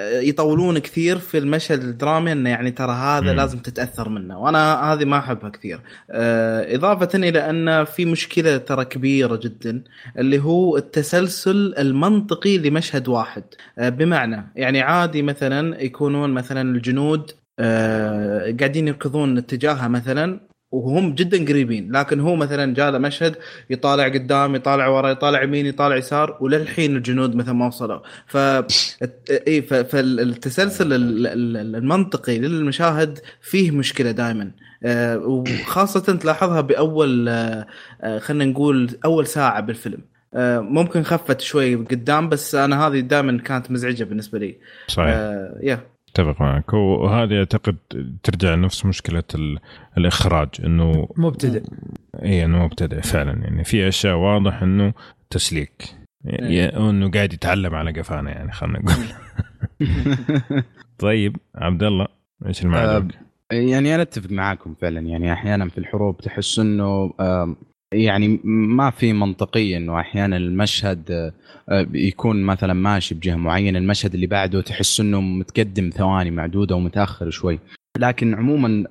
يطولون 0.00 0.78
كثير 0.78 1.18
في 1.18 1.38
المشهد 1.38 1.82
الدرامي 1.82 2.32
إنه 2.32 2.50
يعني 2.50 2.70
ترى 2.70 2.92
هذا 2.92 3.32
مم. 3.32 3.36
لازم 3.36 3.58
تتأثر 3.58 4.08
منه 4.08 4.38
وأنا 4.38 4.92
هذه 4.92 5.04
ما 5.04 5.18
أحبها 5.18 5.50
كثير 5.50 5.80
آه، 6.10 6.74
إضافة 6.74 7.08
إلى 7.14 7.50
أن 7.50 7.84
في 7.84 8.04
مشكلة 8.04 8.56
ترى 8.56 8.84
كبيرة 8.84 9.36
جدا 9.36 9.82
اللي 10.18 10.38
هو 10.38 10.76
التسلسل 10.76 11.74
المنطقي 11.78 12.58
لمشهد 12.58 13.08
واحد 13.08 13.44
آه، 13.78 13.88
بمعنى 13.88 14.52
يعني 14.56 14.80
عادي 14.80 15.22
مثلا 15.22 15.82
يكونون 15.82 16.30
مثلا 16.30 16.76
الجنود 16.76 17.30
آه، 17.58 18.56
قاعدين 18.60 18.88
يركضون 18.88 19.38
اتجاهها 19.38 19.88
مثلا 19.88 20.40
وهم 20.84 21.14
جدا 21.14 21.44
قريبين. 21.44 21.92
لكن 21.96 22.20
هو 22.20 22.36
مثلا 22.36 22.74
جاء 22.74 22.90
له 22.90 22.98
مشهد 22.98 23.36
يطالع 23.70 24.08
قدام 24.08 24.54
يطالع 24.54 24.86
ورا 24.88 25.10
يطالع 25.10 25.42
يمين 25.42 25.66
يطالع 25.66 25.96
يسار 25.96 26.38
وللحين 26.40 26.96
الجنود 26.96 27.34
مثلا 27.34 27.54
ما 27.54 27.66
وصلوا. 27.66 28.00
ف 28.26 28.36
اي 29.46 29.62
فالتسلسل 29.62 30.92
ال- 30.92 31.26
ال- 31.26 31.76
المنطقي 31.76 32.38
للمشاهد 32.38 33.18
فيه 33.40 33.70
مشكلة 33.70 34.10
دائما 34.10 34.50
وخاصة 35.16 36.00
تلاحظها 36.16 36.60
بأول 36.60 37.28
آه، 37.28 37.66
آه، 38.02 38.18
خلينا 38.18 38.44
نقول 38.44 38.90
أول 39.04 39.26
ساعة 39.26 39.60
بالفيلم. 39.60 39.98
آه، 40.34 40.60
ممكن 40.60 41.02
خفت 41.02 41.40
شوي 41.40 41.74
قدام 41.74 42.28
بس 42.28 42.54
أنا 42.54 42.86
هذه 42.86 43.00
دائما 43.00 43.38
كانت 43.38 43.70
مزعجة 43.70 44.04
بالنسبة 44.04 44.38
لي. 44.38 44.58
صحيح. 44.88 45.10
آه، 45.14 45.58
يا 45.62 45.80
أتفق 46.20 46.40
معك. 46.40 46.74
وهذه 46.74 47.38
أعتقد 47.38 47.76
ترجع 48.22 48.54
لنفس 48.54 48.86
مشكلة 48.86 49.22
ال- 49.34 49.58
الإخراج 49.98 50.48
إنه 50.64 51.08
مبتدئ. 51.16 51.62
إي 52.22 52.44
إنه 52.44 52.64
مبتدئ 52.64 53.00
فعلا. 53.00 53.32
يعني 53.44 53.64
في 53.64 53.88
أشياء 53.88 54.16
واضح 54.16 54.62
إنه 54.62 54.92
تسليك. 55.30 55.94
يعني 56.24 56.76
إنه 56.76 57.10
قاعد 57.10 57.32
يتعلم 57.32 57.74
على 57.74 57.92
قفانا 58.00 58.30
يعني 58.30 58.52
خلينا 58.52 58.78
نقول. 58.78 59.04
طيب 60.98 61.36
عبد 61.54 61.82
الله 61.82 62.06
إيش 62.46 62.66
عجبك؟ 62.66 63.14
يعني 63.52 63.94
أنا 63.94 64.02
أتفق 64.02 64.30
معاكم 64.30 64.74
فعلا. 64.74 65.00
يعني 65.00 65.32
أحيانا 65.32 65.68
في 65.68 65.78
الحروب 65.78 66.20
تحس 66.20 66.58
إنه 66.58 67.12
يعني 67.94 68.40
ما 68.44 68.90
في 68.90 69.12
منطقية 69.12 69.76
إنه 69.76 70.00
أحيانا 70.00 70.36
المشهد 70.36 71.10
آه، 71.10 71.32
آه، 71.68 71.86
يكون 71.94 72.42
مثلا 72.42 72.72
ماشي 72.72 73.14
بجهة 73.14 73.36
معينة 73.36 73.78
المشهد 73.78 74.14
اللي 74.14 74.26
بعده 74.26 74.60
تحس 74.60 75.00
إنه 75.00 75.20
متقدم 75.20 75.90
ثواني 75.94 76.30
معدودة 76.30 76.74
ومتأخر 76.74 77.30
شوي. 77.30 77.58
لكن 77.98 78.34
عموما 78.34 78.84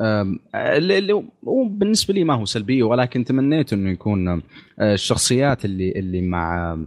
هو 1.47 1.65
بالنسبة 1.69 2.13
لي 2.13 2.23
ما 2.23 2.33
هو 2.33 2.45
سلبية 2.45 2.83
ولكن 2.83 3.25
تمنيت 3.25 3.73
إنه 3.73 3.89
يكون 3.89 4.27
آه، 4.27 4.41
الشخصيات 4.79 5.65
اللي 5.65 5.91
اللي 5.91 6.21
مع 6.21 6.77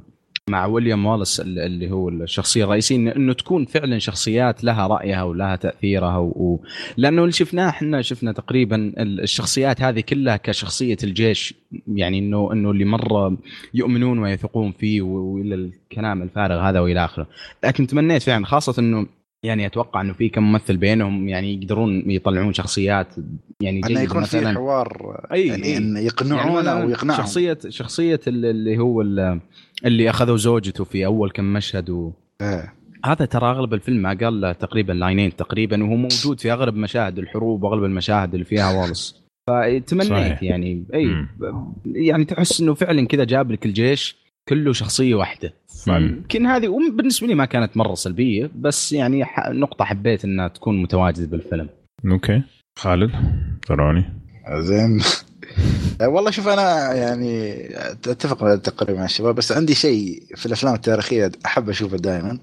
مع 0.48 0.66
ويليام 0.66 1.06
والاس 1.06 1.40
اللي 1.40 1.90
هو 1.90 2.08
الشخصية 2.08 2.64
الرئيسية 2.64 2.96
إن- 3.12 3.16
إنه 3.16 3.32
تكون 3.32 3.64
فعلا 3.64 3.98
شخصيات 3.98 4.64
لها 4.64 4.86
رأيها 4.86 5.22
ولها 5.22 5.56
تأثيرها 5.56 6.18
و... 6.18 6.26
و... 6.26 6.60
لأنه 6.96 7.20
اللي 7.22 7.32
شفناه 7.32 7.68
إحنا 7.68 8.02
شفنا 8.02 8.32
تقريبا 8.32 8.76
ال- 8.76 9.20
الشخصيات 9.20 9.82
هذه 9.82 10.00
كلها 10.00 10.36
كشخصية 10.36 10.96
الجيش 11.04 11.54
يعني 11.88 12.18
إنه 12.18 12.52
إنه 12.52 12.70
اللي 12.70 12.84
مرة 12.84 13.36
يؤمنون 13.74 14.18
ويثقون 14.18 14.72
فيه 14.72 15.02
وإلى 15.02 15.54
الكلام 15.54 16.22
الفارغ 16.22 16.60
هذا 16.68 16.80
وإلى 16.80 17.04
آخره 17.04 17.26
لكن 17.64 17.86
تمنيت 17.86 18.22
فعلا 18.22 18.46
خاصة 18.46 18.74
إنه 18.82 19.06
يعني 19.42 19.66
أتوقع 19.66 20.00
إنه 20.00 20.12
في 20.12 20.28
كم 20.28 20.42
ممثل 20.52 20.76
بينهم 20.76 21.28
يعني 21.28 21.54
يقدرون 21.54 22.10
يطلعون 22.10 22.52
شخصيات 22.52 23.06
يعني 23.60 23.80
أنه 23.86 24.00
يكون 24.00 24.22
في. 24.24 24.48
حوار 24.54 25.20
أي- 25.30 25.34
يعني 25.36 25.64
أي. 25.64 25.76
ان 25.76 25.96
يقنعونه 25.96 26.52
مثلاً 26.58 26.82
أو 26.82 26.90
يقنعهم 26.90 27.18
شخصية 27.18 27.58
شخصيه 27.68 28.20
اللي- 28.26 28.78
هو 28.78 29.02
اللي 29.84 30.10
أخذوا 30.10 30.36
زوجته 30.36 30.84
في 30.84 31.06
أول 31.06 31.30
كم 31.30 31.52
مشهد 31.52 31.90
و... 31.90 32.12
إيه. 32.40 32.74
هذا 33.04 33.24
ترى 33.24 33.50
أغلب 33.50 33.74
الفيلم 33.74 34.02
ما 34.02 34.14
قال 34.20 34.40
له 34.40 34.52
تقريبا 34.52 34.92
لاينين 34.92 35.36
تقريبا 35.36 35.84
وهو 35.84 35.96
موجود 35.96 36.40
في 36.40 36.52
أغلب 36.52 36.74
مشاهد 36.76 37.18
الحروب 37.18 37.62
وأغلب 37.62 37.84
المشاهد 37.84 38.32
اللي 38.34 38.44
فيها 38.44 38.80
والس 38.80 39.22
فتمنيت. 39.46 40.42
يعني 40.42 40.84
اي. 40.94 41.26
يعني 41.86 42.24
تحس 42.24 42.60
إنه 42.60 42.74
فعلا 42.74 43.06
كذا 43.06 43.24
جاب 43.24 43.50
لك 43.52 43.66
الجيش 43.66 44.16
كله 44.48 44.72
شخصية 44.72 45.14
واحدة. 45.14 45.54
فيمكن 45.84 46.46
هذه 46.46 46.90
بالنسبة 46.96 47.26
لي 47.26 47.34
ما 47.34 47.44
كانت 47.44 47.76
مرة 47.76 47.94
سلبية 47.94 48.50
بس 48.56 48.92
يعني 48.92 49.24
ح- 49.24 49.48
نقطة 49.50 49.84
حبيت 49.84 50.24
إنها 50.24 50.48
تكون 50.48 50.82
متواجدة 50.82 51.26
بالفيلم. 51.26 51.68
أوكي. 52.10 52.42
خالد 52.78 53.10
تراني 53.66 54.04
زين. 54.60 55.00
والله 56.14 56.30
شوف 56.30 56.48
أنا 56.48 56.94
يعني 56.94 57.62
أتفق 58.06 58.56
تقريبا 58.56 58.98
مع 58.98 59.04
الشباب 59.04 59.34
بس 59.34 59.52
عندي 59.52 59.74
شيء 59.74 60.22
في 60.36 60.46
الأفلام 60.46 60.74
التاريخية 60.74 61.32
أحب 61.46 61.70
أشوفه 61.70 61.96
دائما 61.96 62.38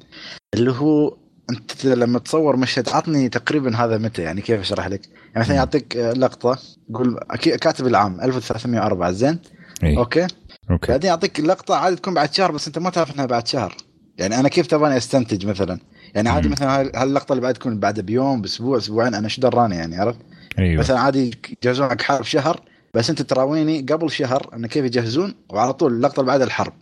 اللي 0.54 0.72
هو 0.72 1.18
أنت 1.50 1.86
لما 1.86 2.20
تصور 2.20 2.56
مشهد 2.56 2.90
عطني 2.90 3.30
تقريبا 3.30 3.76
هذا 3.76 3.98
متى 3.98 4.22
يعني 4.22 4.42
كيف 4.42 4.60
أشرح 4.60 4.88
لك؟ 4.88 5.02
يعني 5.06 5.40
مثلا 5.40 5.56
يعطيك 5.56 5.98
لقطة 5.98 6.60
يقول 6.90 7.20
كاتب 7.40 7.88
العام 7.88 8.22
1304 8.22 9.12
زين؟ 9.12 9.40
اي 9.84 9.98
okay؟ 9.98 10.28
okay. 10.72 10.92
بعدين 10.92 11.10
يعطيك 11.10 11.40
لقطة 11.40 11.76
عادي 11.76 11.96
تكون 11.96 12.14
بعد 12.14 12.34
شهر 12.34 12.52
بس 12.52 12.68
أنت 12.68 12.80
ما 12.80 12.90
تعرف 12.90 13.16
إنها 13.16 13.26
بعد 13.26 13.48
شهر. 13.48 13.76
يعني 14.18 14.40
أنا 14.40 14.50
كيف 14.50 14.68
تبغاني 14.68 14.98
أستنتج 14.98 15.46
مثلا؟ 15.46 15.80
يعني 16.16 16.30
عادي. 16.30 16.50
مثلا 16.50 17.02
هاللقطة 17.04 17.34
اللي 17.34 17.42
بعد 17.42 17.54
تكون 17.54 17.80
بعد 17.80 18.00
بيوم 18.00 18.42
بأسبوع 18.42 18.78
أسبوعين 18.78 19.16
أنا 19.16 19.28
شو 19.28 19.42
دراني 19.42 19.76
يعني 19.76 19.98
عرفت؟ 19.98 20.20
أيوه. 20.60 20.80
مثلا 20.80 21.00
عادي 21.00 21.32
حق 21.66 22.02
حرب 22.02 22.24
شهر 22.24 22.62
بس 22.96 23.10
انت 23.10 23.22
تراويني 23.22 23.82
قبل 23.82 24.12
شهر 24.12 24.50
انه 24.54 24.68
كيف 24.68 24.86
يجهزون 24.86 25.36
وعلى 25.50 25.74
طول 25.74 25.94
اللقطة 25.94 26.20
اللي 26.20 26.32
بعد 26.32 26.42
الحرب. 26.42 26.74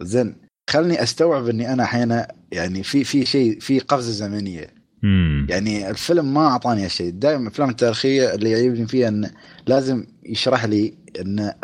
زين 0.00 0.36
خلني 0.70 1.02
استوعب 1.02 1.48
اني 1.48 1.72
انا 1.72 1.82
أحيانا 1.82 2.28
يعني 2.52 2.82
في 2.82 3.04
في 3.04 3.26
شيء 3.26 3.60
في 3.60 3.78
قفزة 3.78 4.12
زمنية. 4.12 4.66
امم 5.04 5.46
يعني 5.50 5.90
الفيلم 5.90 6.34
ما 6.34 6.46
أعطاني 6.46 6.84
هالشيء. 6.84 7.10
دائما 7.10 7.42
الأفلام 7.42 7.70
التاريخية 7.70 8.34
اللي 8.34 8.50
يعجبني 8.50 8.86
فيها 8.86 9.08
انه 9.08 9.30
لازم 9.66 10.06
يشرح 10.22 10.64
لي 10.64 10.94
انه 11.20 11.54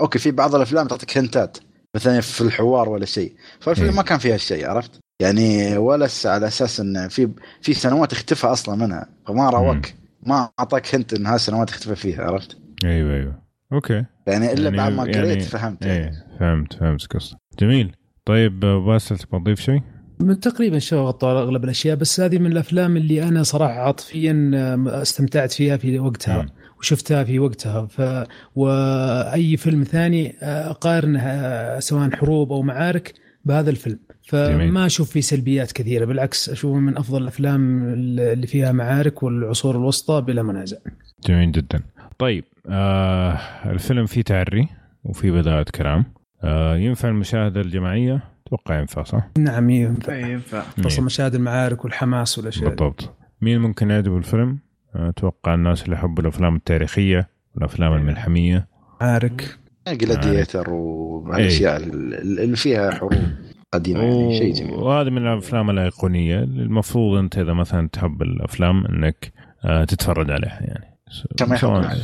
okay 0.00 0.18
في 0.18 0.30
بعض 0.30 0.54
الأفلام 0.54 0.86
تعطيك 0.86 1.18
hint 1.18 1.50
ات 1.50 1.58
مثلا 1.96 2.20
في 2.20 2.40
الحوار 2.40 2.88
ولا 2.88 3.06
شيء. 3.06 3.32
فالفيلم 3.60 3.88
إيه. 3.88 3.96
ما 3.96 4.02
كان 4.02 4.18
فيها 4.18 4.34
هالشيء 4.34 4.66
عرفت؟ 4.66 4.90
يعني 5.20 5.76
ولا 5.76 6.08
على 6.24 6.46
أساس 6.46 6.80
انه 6.80 7.08
في 7.08 7.28
في 7.62 7.74
سنوات 7.74 8.12
اختفى 8.12 8.46
أصلا 8.46 8.86
منها 8.86 9.08
فما 9.26 9.50
راوك 9.50 9.86
ما 10.22 10.50
أعطاك 10.60 10.94
hint 10.94 11.14
إن 11.14 11.26
هالسنوات 11.26 11.70
اختفى 11.70 11.96
فيها 11.96 12.24
عرفت؟ 12.24 12.56
أيوه 12.84 13.14
أيوه. 13.14 13.45
okay. 13.72 14.04
يعني 14.26 14.52
إلا 14.52 14.64
يعني- 14.64 14.76
بعد 14.76 14.92
ما 14.92 15.04
يعني- 15.06 15.18
قريت 15.32 15.42
فهمت 15.42 15.86
إيه 15.86 16.12
فهمت 16.40 16.72
فهمت 16.72 17.06
قصة 17.06 17.36
جميل. 17.58 17.92
طيب 18.24 18.60
باسل 18.60 19.18
تبغى 19.18 19.40
تضيف 19.40 19.60
شيء؟ 19.60 19.80
من 20.20 20.40
تقريبا 20.40 20.78
شو 20.78 20.96
غطوا 21.06 21.40
أغلب 21.42 21.64
الأشياء 21.64 21.96
بس 21.96 22.20
هذه 22.20 22.38
من 22.38 22.52
الأفلام 22.52 22.96
اللي 22.96 23.22
أنا 23.28 23.42
صراحة 23.42 23.72
عاطفيا 23.74 24.52
استمتعت 25.02 25.52
فيها 25.52 25.76
في 25.76 25.98
وقتها 25.98 26.42
مم. 26.42 26.48
وشفتها 26.78 27.24
في 27.24 27.38
وقتها. 27.38 27.86
ف 27.86 28.02
وأي 28.54 29.56
فيلم 29.56 29.82
ثاني 29.84 30.36
آه، 30.42 30.70
اقارنه 30.70 31.20
آه، 31.22 31.78
سواء 31.80 32.10
حروب 32.16 32.52
أو 32.52 32.62
معارك 32.62 33.14
بهذا 33.44 33.70
الفيلم. 33.70 33.98
جميل. 34.32 34.68
فما 34.70 34.86
أشوف 34.86 35.10
فيه 35.10 35.20
سلبيات 35.20 35.72
كثيرة 35.72 36.04
بالعكس 36.04 36.48
أشوفه 36.48 36.78
من 36.78 36.96
أفضل 36.98 37.22
الأفلام 37.22 37.82
اللي 37.92 38.46
فيها 38.46 38.72
معارك 38.72 39.22
والعصور 39.22 39.76
الوسطى 39.76 40.20
بلا 40.20 40.42
منازع. 40.42 40.76
جميل 41.26 41.52
جدا. 41.52 41.80
طيب 42.18 42.44
آه 42.68 43.38
الفيلم 43.66 44.06
فيه 44.06 44.22
تعري 44.22 44.68
وفيه 45.04 45.30
بداية 45.30 45.64
كلام. 45.74 46.04
آه 46.44 46.76
ينفع 46.76 47.08
المشاهدة 47.08 47.60
الجماعية؟ 47.60 48.20
أتوقع 48.46 48.80
ينفع 48.80 49.02
صح؟ 49.02 49.28
نعم 49.38 49.70
ينفع. 49.70 50.16
ينفع. 50.16 50.62
خاصه 50.82 51.02
مشاهد 51.02 51.34
المعارك 51.34 51.84
والحماس 51.84 52.38
والأشياء. 52.38 52.68
بالضبط. 52.68 53.16
مين 53.40 53.60
ممكن 53.60 53.90
يعجبه 53.90 54.16
الفيلم؟ 54.16 54.58
أتوقع 54.94 55.54
الناس 55.54 55.84
اللي 55.84 55.96
يحبوا 55.96 56.22
الأفلام 56.22 56.56
التاريخية 56.56 57.28
والأفلام 57.54 57.92
الملحمية. 57.92 58.68
عارك 59.00 59.58
جلاديتر 59.88 60.70
والاشياء 60.70 61.76
اللي 61.76 62.56
فيها 62.56 62.90
حروب 62.90 63.12
قديمة 63.72 64.00
يعني 64.00 64.38
شيء 64.38 64.54
جميل. 64.54 64.74
وهذه 64.74 65.10
من 65.10 65.26
الأفلام 65.26 65.70
الأيقونية. 65.70 66.38
اللي 66.38 66.62
المفروض 66.62 67.18
أنت 67.18 67.38
إذا 67.38 67.52
مثلا 67.52 67.88
تحب 67.88 68.22
الأفلام 68.22 68.86
إنك 68.86 69.32
آه، 69.64 69.84
تتفرج 69.84 70.30
عليها 70.30 70.60
يعني. 70.60 70.95
كما 71.36 71.96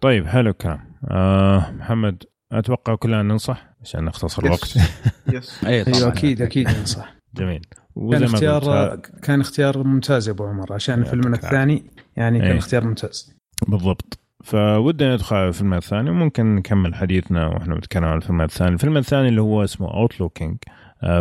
طيب 0.00 0.26
حلو 0.26 0.50
الكلام. 0.50 0.80
آه 1.10 1.70
محمد 1.70 2.24
أتوقع 2.52 2.94
كلنا 2.94 3.22
ننصح 3.22 3.66
عشان 3.82 4.04
نختصر 4.04 4.44
الوقت. 4.44 4.76
yes 5.32 5.64
أيوه 5.64 6.08
أكيد 6.08 6.42
أكيد 6.42 6.68
صح 6.70 7.14
جميل. 7.34 7.66
كان 8.10 8.22
اختيار 8.22 8.88
قلت 8.90 9.06
كان 9.22 9.40
اختيار 9.40 9.84
ممتاز 9.84 10.28
يا 10.28 10.32
أبو 10.32 10.44
عمر 10.44 10.72
عشان 10.72 11.04
فيلمنا. 11.04 11.36
الثاني 11.36 11.90
يعني 12.16 12.38
كان 12.38 12.50
إيه. 12.50 12.58
اختيار 12.58 12.84
ممتاز. 12.84 13.34
بالضبط. 13.68 14.18
فودنا 14.44 15.14
ندخل 15.14 15.36
على 15.36 15.48
الفيلم 15.48 15.74
الثاني 15.74 16.10
وممكن 16.10 16.54
نكمل 16.54 16.94
حديثنا 16.94 17.46
وإحنا 17.46 17.74
بنتكلم 17.74 18.04
عن 18.04 18.16
الفيلم 18.16 18.40
الثاني. 18.42 18.74
الفيلم 18.74 18.96
الثاني 18.96 19.28
اللي 19.28 19.40
هو 19.40 19.64
اسمه 19.64 19.94
Outlaw 19.94 20.31
King 20.31 20.56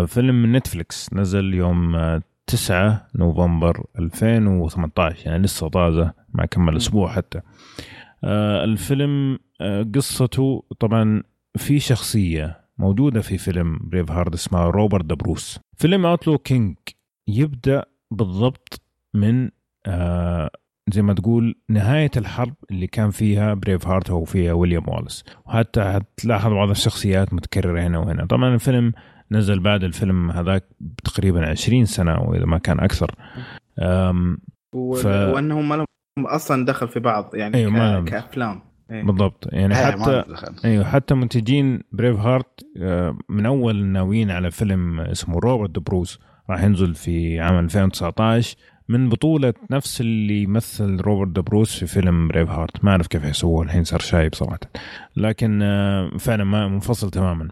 فيلم 0.06 0.42
من 0.44 0.52
نتفليكس 0.52 1.14
نزل 1.14 1.54
يوم 1.54 1.96
آه، 1.96 2.22
9 2.48 3.08
نوفمبر 3.16 3.86
2018 4.00 5.28
يعني 5.30 5.44
لسه 5.44 5.68
طازة 5.68 6.14
ما 6.34 6.46
كمل 6.46 6.76
أسبوع 6.78 7.12
حتى. 7.12 7.42
آه، 8.24 8.64
الفيلم 8.64 9.40
آه، 9.62 9.86
قصته 9.96 10.64
طبعا 10.80 11.24
في 11.58 11.80
شخصية 11.80 12.62
موجودة 12.78 13.22
في 13.22 13.38
فيلم 13.38 13.80
Braveheart 13.82 14.34
اسمها 14.34 14.66
روبرت 14.70 15.06
دبروس 15.06 15.60
فيلم 15.78 16.06
Outlaw 16.06 16.38
King 16.38 16.76
يبدأ 17.28 17.86
بالضبط 18.12 18.82
من 19.14 19.50
آه 19.86 20.50
زي 20.94 21.02
ما 21.02 21.14
تقول 21.14 21.56
نهاية 21.70 22.12
الحرب 22.18 22.54
اللي 22.72 22.88
كان 22.88 23.10
فيها 23.12 23.54
Braveheart 23.54 24.10
أو 24.10 24.24
فيها 24.24 24.54
ويليام 24.54 24.84
والاس. 24.90 25.24
وحتى 25.46 25.80
هتلاحظ 25.82 26.52
بعض 26.52 26.70
الشخصيات 26.70 27.34
متكررة 27.34 27.82
هنا 27.82 28.00
وهنا. 28.00 28.26
طبعا 28.26 28.54
الفيلم 28.54 28.94
نزل 29.32 29.60
بعد 29.60 29.84
الفيلم 29.84 30.32
هذاك 30.32 30.64
تقريبا 31.04 31.50
20 31.50 31.86
سنة 31.86 32.20
وإذا 32.22 32.46
ما 32.46 32.58
كان 32.58 32.80
أكثر. 32.80 33.16
أم 33.80 34.38
و... 34.74 34.96
ف- 34.96 35.06
وأنهم 35.06 35.70
ما 35.70 35.76
لهم 35.76 35.86
أصلا 36.28 36.66
دخل 36.66 36.88
في 36.88 37.00
بعض 37.00 37.36
يعني 37.36 37.58
أيوة، 37.58 37.72
ما 37.72 37.94
لهم. 37.94 38.06
ك... 38.06 38.10
كأفلام. 38.10 38.62
إيه. 38.92 39.04
بالضبط. 39.04 39.48
يعني 39.52 39.76
إيه، 39.76 39.86
حتى 39.86 39.98
ما. 40.00 40.26
أيوه 40.66 40.84
حتى 40.84 41.14
منتجين 41.14 41.84
Braveheart 41.92 42.66
آه، 42.78 43.18
من 43.30 43.46
أول 43.46 43.86
ناويين 43.86 44.32
على 44.32 44.52
فيلم 44.52 45.00
اسمه 45.00 45.40
روبرت 45.40 45.80
بروس 45.80 46.20
راح 46.50 46.64
ينزل 46.64 46.94
في 46.96 47.40
عام 47.40 47.60
2019 47.60 48.56
من 48.90 49.10
بطولة 49.10 49.54
نفس 49.72 50.02
اللي 50.02 50.44
يمثل 50.44 50.96
روبرت 51.02 51.36
ذا 51.36 51.42
بروس 51.42 51.80
في 51.80 51.88
فيلم 51.88 52.28
Braveheart 52.28 52.84
ما 52.86 52.92
أعرف 52.92 53.08
كيف 53.08 53.24
يسووه 53.24 53.64
الحين 53.64 53.84
صار 53.84 54.00
شايب 54.00 54.36
صراحة. 54.36 54.60
لكن 55.16 55.60
آه، 55.62 56.10
فعلا 56.20 56.44
ما 56.44 56.68
منفصل 56.68 57.10
تماما. 57.12 57.48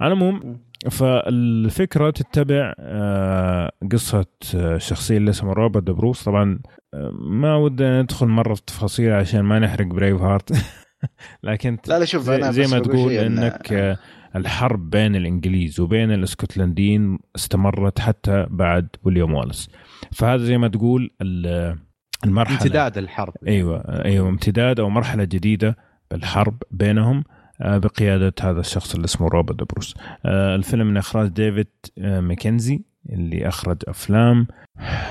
على 0.00 0.12
العموم 0.12 0.60
فالفكرة 0.90 2.10
تتبع 2.10 2.74
آه، 2.78 3.72
قصة 3.92 4.26
آه، 4.54 4.76
الشخصية 4.76 5.16
اللي 5.16 5.30
اسمها 5.30 5.52
روبرت 5.52 5.86
ذا 5.86 5.92
بروس. 5.92 6.24
طبعا 6.24 6.58
آه، 6.94 7.10
ما 7.20 7.56
ودنا 7.56 8.02
ندخل 8.02 8.26
مرة 8.26 8.54
في 8.54 8.62
تفاصيل 8.66 9.12
عشان 9.12 9.40
ما 9.40 9.58
نحرق 9.58 9.86
Braveheart 9.86 10.52
لكن 11.42 11.78
لا 11.88 11.98
لا 11.98 12.04
شوف 12.04 12.22
زي, 12.22 12.36
أنا 12.36 12.50
زي 12.52 12.66
ما 12.66 12.78
تقول 12.82 13.10
إن- 13.18 13.20
إنك 13.20 13.72
آه، 13.72 13.96
الحرب 14.36 14.90
بين 14.90 15.16
الإنجليز 15.16 15.80
وبين 15.80 16.12
الإسكتلنديين 16.12 17.18
استمرت 17.36 17.98
حتى 18.00 18.46
بعد 18.50 18.88
ويليام 19.02 19.34
والاس. 19.34 19.68
فهذا 20.12 20.44
زي 20.44 20.58
ما 20.58 20.68
تقول 20.68 21.10
ال- 21.22 21.78
المرحلة. 22.24 22.56
امتداد 22.62 22.98
الحرب. 22.98 23.34
أيوه 23.46 23.78
أيوه 24.04 24.28
امتداد 24.28 24.80
أو 24.80 24.90
مرحلة 24.90 25.24
جديدة 25.24 25.76
بالحرب 26.10 26.62
بينهم. 26.70 27.24
آه، 27.60 27.78
بقيادة 27.78 28.32
هذا 28.40 28.60
الشخص 28.60 28.94
اللي 28.94 29.04
اسمه 29.04 29.28
روبرت 29.28 29.72
بروس. 29.72 29.94
آه، 30.24 30.54
الفيلم 30.54 30.86
من 30.86 30.96
إخراج 30.96 31.28
ديفيد 31.28 31.68
آه، 31.98 32.20
ماكنزي 32.20 32.80
اللي 33.12 33.48
أخرج 33.48 33.76
أفلام 33.88 34.46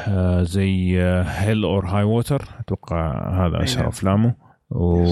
آه، 0.08 0.44
زي 0.44 1.02
Hell 1.24 1.64
or 1.64 1.86
High 1.86 2.04
Water 2.04 2.46
أتوقع 2.60 3.30
هذا 3.46 3.64
أشهر 3.64 3.80
نعم. 3.80 3.88
أفلامه. 3.88 4.34
و 4.70 5.06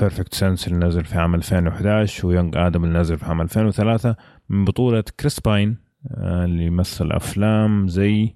Perfect 0.00 0.34
Sense 0.34 0.68
اللي 0.68 0.86
نزل 0.86 1.04
في 1.04 1.18
عام 1.18 1.34
2011 1.34 2.26
و 2.26 2.31
Young 2.31 2.56
Adam 2.56 2.84
اللي 2.84 2.98
نزل 2.98 3.18
في 3.18 3.24
عام 3.24 3.40
2003 3.40 4.16
من 4.48 4.64
بطولة 4.64 5.04
كريس 5.20 5.40
باين 5.40 5.76
اللي 6.18 6.64
يمثل 6.66 7.12
أفلام 7.12 7.88
زي 7.88 8.34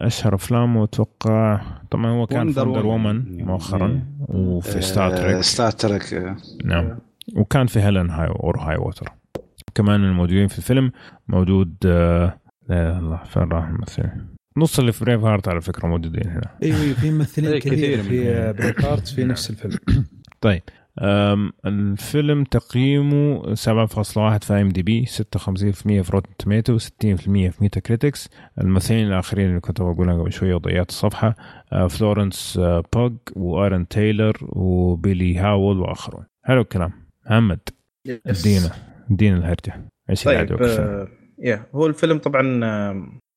أشهر 0.00 0.34
افلامه 0.34 0.84
أتوقع 0.84 1.60
طبعا 1.90 2.06
هو 2.06 2.26
كان 2.26 2.54
Woman. 2.54 2.58
وومن 2.58 3.44
مؤخرا. 3.44 3.86
إيه. 3.88 4.04
وفي 4.28 4.80
ستار 4.80 5.16
تريك 5.16 5.40
ستار 5.40 5.70
تريك 5.70 6.34
نعم. 6.64 6.98
وكان 7.36 7.66
في 7.66 7.80
هيلن 7.80 8.10
هاي 8.10 8.26
اور 8.26 8.58
هاي 8.58 8.76
ووتر. 8.76 9.08
كمان 9.74 10.00
من 10.00 10.08
الموجودين 10.08 10.48
في 10.48 10.58
الفيلم 10.58 10.92
موجود 11.28 11.74
آه، 11.86 12.40
لا 12.68 12.98
الله 12.98 13.22
فين 13.24 13.42
راح 13.42 13.68
الممثلين؟ 13.68 14.34
نص 14.56 14.78
اللي 14.78 14.92
في 14.92 15.04
بريف 15.04 15.24
هارت 15.24 15.48
على 15.48 15.60
فكرة 15.60 15.88
موجودين 15.88 16.28
هنا. 16.28 16.58
أيوه 16.62 16.80
أيوه 16.80 16.94
في 16.94 17.10
ممثلين 17.10 17.52
إيه، 17.52 17.60
كثير 17.60 18.02
في 18.02 18.52
بريك 18.58 18.84
هارت 18.84 19.08
في 19.08 19.24
نفس 19.24 19.50
الفيلم. 19.50 19.78
طيب 20.40 20.62
أم 21.02 21.52
الفيلم 21.66 22.44
تقييمه 22.44 23.54
7.1 23.54 24.44
في 24.44 24.52
ام 24.60 24.68
دي 24.68 24.82
بي 24.82 25.06
56% 25.06 25.12
في 25.82 26.10
Rotten 26.12 26.36
Tomatoes 26.38 26.78
60% 26.78 26.88
في 27.00 27.54
Metacritic 27.60 28.28
الممثلين 28.60 29.06
الآخرين 29.06 29.48
اللي 29.48 29.60
كنت 29.60 29.82
بقولها 29.82 30.14
قبل 30.14 30.32
شوية 30.32 30.54
وضيعت 30.54 30.88
الصفحة 30.88 31.36
آه، 31.72 31.86
فلورنس 31.86 32.58
آه، 32.62 32.82
بوج 32.92 33.12
وارن 33.36 33.88
تايلر 33.88 34.36
وبيلي 34.42 35.38
هاول 35.38 35.80
وآخرون. 35.80 36.24
حلو 36.42 36.60
الكلام. 36.60 37.03
محمد. 37.26 37.60
ادينا 38.26 38.70
ادينا 39.10 39.36
الهرجة 39.36 39.90
إيش 40.10 40.24
طيب؟ 40.24 40.62
آه، 40.62 41.08
يا 41.38 41.66
هو 41.74 41.86
الفيلم 41.86 42.18
طبعا 42.18 42.60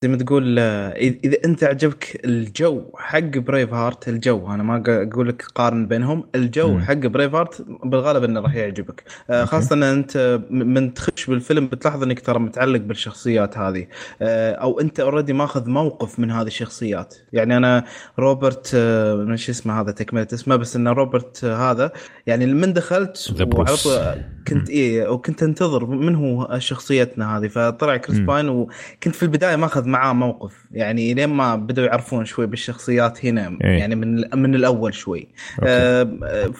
زي 0.03 0.09
ما 0.09 0.17
تقول 0.17 0.59
آه، 0.59 0.89
إذا 0.97 1.37
أنت 1.45 1.63
عجبك 1.63 2.21
الجو 2.25 2.83
حق 2.97 3.19
Braveheart 3.19 4.09
الجو 4.09 4.47
أنا 4.53 4.63
ما 4.63 4.83
أقول 4.87 5.27
لك 5.27 5.41
قارن 5.55 5.87
بينهم 5.87 6.23
الجو 6.35 6.71
مم. 6.73 6.81
حق 6.81 6.93
Braveheart 6.93 7.65
بالغالب 7.85 8.23
إنه 8.23 8.39
راح 8.39 8.55
يعجبك. 8.55 9.03
آه، 9.29 9.45
خاصة 9.45 9.73
إن 9.75 9.83
أنت 9.83 10.39
م- 10.49 10.55
من 10.73 10.93
تخش 10.93 11.25
بالفيلم 11.25 11.67
بتلاحظ 11.67 12.03
إنك 12.03 12.19
ترى 12.19 12.39
متعلق 12.39 12.79
بالشخصيات 12.79 13.57
هذه. 13.57 13.87
آه، 14.21 14.51
أو 14.53 14.79
أنت 14.79 14.99
already 14.99 15.33
ماخذ 15.33 15.69
موقف 15.69 16.19
من 16.19 16.31
هذه 16.31 16.47
الشخصيات. 16.47 17.15
يعني 17.33 17.57
أنا 17.57 17.83
روبرت 18.19 18.75
مش 19.15 19.49
اسمه 19.49 19.81
هذا؟ 19.81 19.91
تكملة 19.91 20.27
اسمه 20.33 20.55
بس 20.55 20.75
إنه 20.75 20.91
روبرت 20.91 21.45
هذا 21.45 21.91
يعني 22.27 22.45
من 22.45 22.73
دخلت 22.73 23.33
وعلى 23.53 24.25
كنت 24.47 24.69
إيه 24.69 25.07
وكنت 25.07 25.43
أنتظر 25.43 25.85
من 25.85 26.15
هو 26.15 26.59
شخصيتنا 26.59 27.37
هذه. 27.37 27.47
فطلع 27.47 27.97
كريس. 27.97 28.19
باين 28.19 28.49
وكنت 28.49 29.15
في 29.15 29.23
البداية 29.23 29.55
ماخذ 29.55 29.86
معاه 29.87 30.13
موقف 30.13 30.53
يعني 30.71 31.13
لين 31.13 31.29
ما 31.29 31.55
بدأوا 31.55 31.87
يعرفون 31.87 32.25
شوي 32.25 32.47
بالشخصيات 32.47 33.25
هنا 33.25 33.57
إيه. 33.63 33.79
يعني 33.79 33.95
من 33.95 34.39
من 34.39 34.55
الأول 34.55 34.93
شوي 34.93 35.19
أوكي. 35.59 35.69
آه 35.71 36.01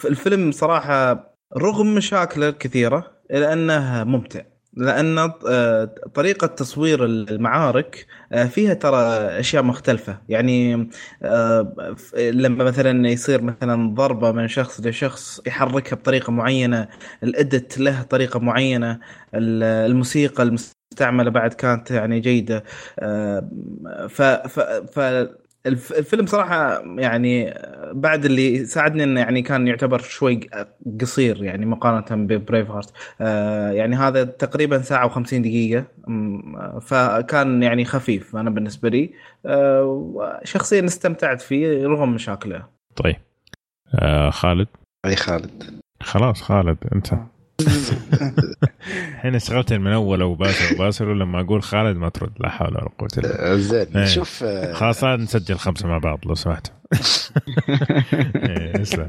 الفيلم 0.04 0.52
صراحة 0.52 1.28
رغم 1.56 1.94
مشاكله 1.94 2.48
الكثيرة 2.48 3.10
الا 3.30 3.52
انه 3.52 4.04
ممتع 4.04 4.40
لأن 4.74 5.18
آه، 5.48 5.94
طريقة 6.14 6.46
تصوير 6.46 7.04
المعارك 7.04 8.06
آه، 8.32 8.44
فيها 8.44 8.74
ترى 8.74 8.96
أشياء 9.40 9.62
مختلفة 9.62 10.18
يعني 10.28 10.88
آه، 11.22 11.94
لما 12.18 12.64
مثلا 12.64 13.08
يصير 13.08 13.42
مثلا 13.42 13.94
ضربة 13.94 14.32
من 14.32 14.48
شخص 14.48 14.80
لشخص 14.80 15.40
يحركها 15.46 15.96
بطريقة 15.96 16.30
معينة 16.32 16.88
الإدت 17.22 17.78
له 17.78 18.02
طريقة 18.02 18.40
معينة 18.40 18.98
ال- 19.34 19.62
الموسيقى 19.90 20.42
المستعمله 20.92 21.30
بعد 21.30 21.52
كانت 21.54 21.90
يعني 21.90 22.20
جيدة. 22.20 22.64
آه، 22.98 23.48
ف 24.08 24.22
ف 24.22 24.60
ف 24.60 24.98
الف- 25.66 25.92
الفيلم 25.92 26.26
صراحة 26.26 26.82
يعني 26.98 27.54
بعد 27.92 28.24
اللي 28.24 28.64
ساعدني 28.64 29.04
إنه 29.04 29.20
يعني 29.20 29.42
كان 29.42 29.66
يعتبر 29.68 29.98
شوي 29.98 30.40
قصير 31.00 31.44
يعني 31.44 31.66
مقارنة 31.66 32.26
ببريف 32.26 32.70
هارت 32.70 32.92
آه 33.20 33.70
يعني 33.70 33.96
هذا 33.96 34.24
تقريبا 34.24 34.82
ساعة 34.82 35.08
و50 35.08 35.34
دقيقة. 35.34 35.84
فكان 36.80 37.62
يعني 37.62 37.84
خفيف 37.84 38.36
أنا 38.36 38.50
بالنسبة 38.50 38.88
لي. 38.88 39.10
آه 39.46 40.40
شخصيا 40.44 40.84
استمتعت 40.84 41.40
فيه 41.42 41.86
رغم 41.86 42.14
مشاكله. 42.14 42.66
طيب. 42.96 43.16
آه 43.94 44.30
خالد؟ 44.30 44.68
أي 45.06 45.16
خالد. 45.16 45.80
خلاص 46.02 46.42
خالد 46.42 46.78
انت. 46.94 47.08
الحين 48.88 49.38
شغلت 49.38 49.72
من 49.72 49.92
أول 49.92 50.22
وباسل 50.22 50.74
وباسل 50.74 51.08
ولما 51.08 51.40
أقول 51.40 51.62
خالد 51.62 51.96
ما 51.96 52.08
ترد 52.08 52.32
لا 52.40 52.48
حول 52.48 52.68
ولا 52.74 52.88
قوة 52.98 53.08
إلا 53.18 53.28
بالله 53.28 53.52
آه، 53.52 53.56
زين 53.56 53.96
إيه. 53.96 54.04
شوف 54.04 54.44
آه، 54.44 54.72
خلاص 54.72 55.04
لا 55.04 55.16
نسجل 55.16 55.54
خمسة 55.58 55.88
مع 55.88 55.98
بعض 55.98 56.18
لو 56.26 56.34
سمحت 56.34 56.66
إيه، 57.68 58.82
اسلم 58.82 59.08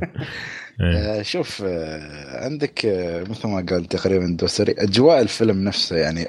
إيه. 0.82 1.20
آه، 1.20 1.22
شوف 1.22 1.64
عندك 2.34 2.82
مثل 3.30 3.48
ما 3.48 3.66
قال 3.70 3.86
تقريبا 3.86 4.38
دوسري 4.40 4.72
أجواء 4.78 5.22
الفيلم 5.22 5.64
نفسه 5.64 5.96
يعني 5.96 6.28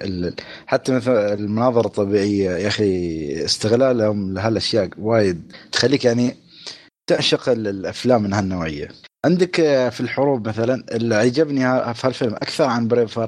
حتى 0.67 0.93
مثل 0.93 1.13
المناظر 1.13 1.85
الطبيعية 1.87 2.51
يا 2.51 2.69
أخي 2.69 3.45
استغلالهم 3.45 4.35
لهالأشياء 4.35 4.89
وايد 4.99 5.53
تخليك 5.73 6.05
يعني 6.05 6.37
تعشق 7.07 7.49
ال- 7.49 7.69
الأفلام 7.69 8.23
من 8.23 8.33
هالنوعية 8.33 8.89
عندك 9.25 9.61
آه، 9.61 9.89
في 9.89 10.01
الحروب 10.01 10.49
مثلا 10.49 10.85
اللي 10.93 11.15
عجبني 11.15 11.95
في 11.95 12.07
هالفيلم 12.07 12.35
أكثر 12.35 12.65
عن 12.65 12.89
بريف 12.89 13.19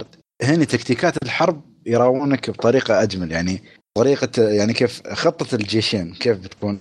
هنا 0.43 0.65
تكتيكات 0.65 1.23
الحرب 1.23 1.63
يراونك 1.87 2.51
بطريقة 2.51 3.03
أجمل. 3.03 3.33
يعني 3.33 3.63
طريقة 3.95 4.43
يعني 4.43 4.73
كيف 4.73 5.03
خطة 5.13 5.55
الجيشين 5.55 6.15
كيف 6.15 6.39
بتكون؟ 6.39 6.79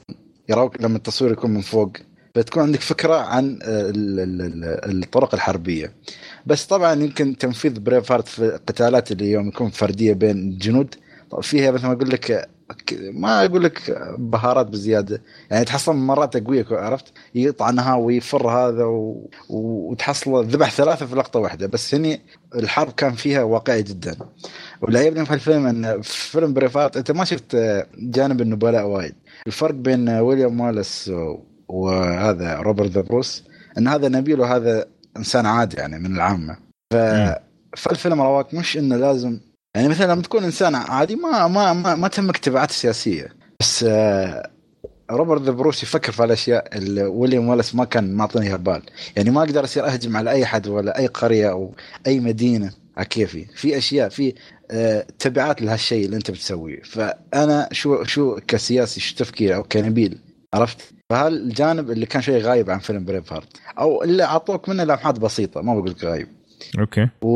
يراوك 0.50 0.82
لما 0.82 0.98
التصوير 0.98 1.32
يكون 1.32 1.52
من 1.52 1.62
فوق 1.62 1.92
بتكون 2.36 2.64
عندك 2.64 2.82
فكرة 2.82 3.16
عن 3.16 3.60
آه، 3.64 3.90
ال- 3.90 4.20
ال- 4.20 4.42
ال- 4.42 5.04
الطرق 5.04 5.34
الحربية. 5.34 5.94
بس 6.46 6.66
طبعا 6.66 6.94
يمكن 6.94 7.38
تنفيذ 7.38 7.80
Braveheart 7.80 8.14
في 8.14 8.40
القتالات 8.46 9.12
اللي 9.12 9.32
يوم 9.32 9.48
يكون 9.48 9.70
فردية 9.70 10.14
بين 10.14 10.38
الجنود 10.38 10.96
فيها 11.42 11.72
مثل 11.72 11.86
ما 11.88 11.94
أقول 11.94 12.10
لك 12.10 12.50
ما 13.14 13.46
أقول 13.46 13.64
لك 13.64 13.98
بهارات 14.18 14.68
بزيادة. 14.68 15.22
يعني 15.52 15.66
تحصل 15.66 15.96
مرات 15.96 16.38
قويه 16.38 16.66
عرفت؟ 16.72 17.14
يطعنها 17.36 17.96
ويفر 17.96 18.50
هذا 18.50 18.84
و... 18.84 19.30
وتحصل 19.50 20.46
ذبح 20.46 20.72
ثلاثة 20.72 21.06
في 21.06 21.16
لقطة 21.16 21.40
واحدة. 21.40 21.68
بس 21.68 21.96
هني 21.96 22.22
الحرب 22.56 22.92
كان 22.92 23.12
فيها 23.12 23.44
واقعي 23.44 23.84
جدا. 23.84 24.16
واللي 24.82 25.00
عجبني 25.00 25.26
في 25.26 25.34
الفيلم 25.34 25.68
إن 25.68 26.02
في 26.02 26.32
فيلم 26.32 26.54
Braveheart 26.54 26.98
أنت 26.98 27.12
ما 27.12 27.26
شفت 27.26 27.58
جانب 27.98 28.42
النبلاء 28.42 28.86
وايد. 28.86 29.16
الفرق 29.48 29.74
بين 29.74 30.10
ويليام 30.10 30.58
والاس 30.58 31.12
وهذا 31.68 32.56
Robert 32.56 32.92
the 32.92 33.02
Bruce 33.02 33.44
إن 33.78 33.88
هذا 33.88 34.10
نبيل 34.10 34.40
وهذا 34.40 34.86
إنسان 35.18 35.46
عادي 35.46 35.78
يعني 35.78 36.00
من 36.00 36.16
العامة. 36.16 36.58
ف... 36.94 36.96
فالفيلم 37.78 38.22
رواك 38.22 38.54
مش 38.54 38.78
إنه 38.78 38.96
لازم 38.96 39.40
يعني 39.76 39.88
مثلا 39.88 40.12
لما 40.14 40.22
تكون 40.22 40.44
انسان 40.44 40.76
عادي 40.76 41.16
ما 41.16 41.48
ما 41.48 41.74
ما, 41.74 41.96
ما 41.96 42.08
تهمك 42.08 42.38
تبعات 42.38 42.72
سياسيه 42.72 43.36
بس 43.60 43.86
آه، 43.88 44.50
روبرت 45.12 45.42
بروس 45.42 45.84
يفكر 45.84 46.12
في 46.12 46.24
الأشياء 46.24 46.78
اللي 46.78 47.04
ويليام 47.04 47.48
والاس 47.48 47.76
ما 47.76 47.86
كان 47.86 48.14
معطيني 48.14 48.58
بال 48.58 48.82
يعني 49.16 49.30
ما 49.32 49.44
أقدر 49.44 49.64
أصير 49.64 49.86
أهجم 49.88 50.18
على 50.18 50.32
أي 50.32 50.46
حد 50.46 50.68
ولا 50.68 51.00
أي 51.00 51.08
قرية 51.08 51.52
أو 51.52 51.74
أي 52.08 52.20
مدينة 52.20 52.72
على 52.98 53.06
كيفي. 53.06 53.46
في 53.46 53.78
أشياء 53.78 54.10
في 54.10 54.34
آه، 54.72 55.06
تبعات 55.20 55.62
لهالشيء 55.62 56.06
اللي 56.06 56.16
أنت 56.16 56.32
بتسويه. 56.32 56.82
فأنا 56.82 57.70
شو 57.72 58.04
شو 58.04 58.40
كسياسي 58.48 59.00
شو 59.00 59.16
تفكير 59.16 59.56
أو 59.56 59.64
كنبيل 59.64 60.18
عرفت؟ 60.54 60.82
فهالجانب 61.10 61.92
اللي 61.92 62.06
كان 62.06 62.22
شوي 62.22 62.38
غايب 62.42 62.70
عن 62.70 62.80
فيلم 62.80 63.06
Braveheart 63.06 63.48
أو 63.80 64.04
اللي 64.04 64.24
أعطوك 64.24 64.70
منه 64.70 64.84
لمحات 64.84 65.20
بسيطة 65.20 65.62
ما 65.62 65.74
بقول 65.74 65.96
غايب. 66.04 66.28
أوكي. 66.80 67.08
و... 67.22 67.28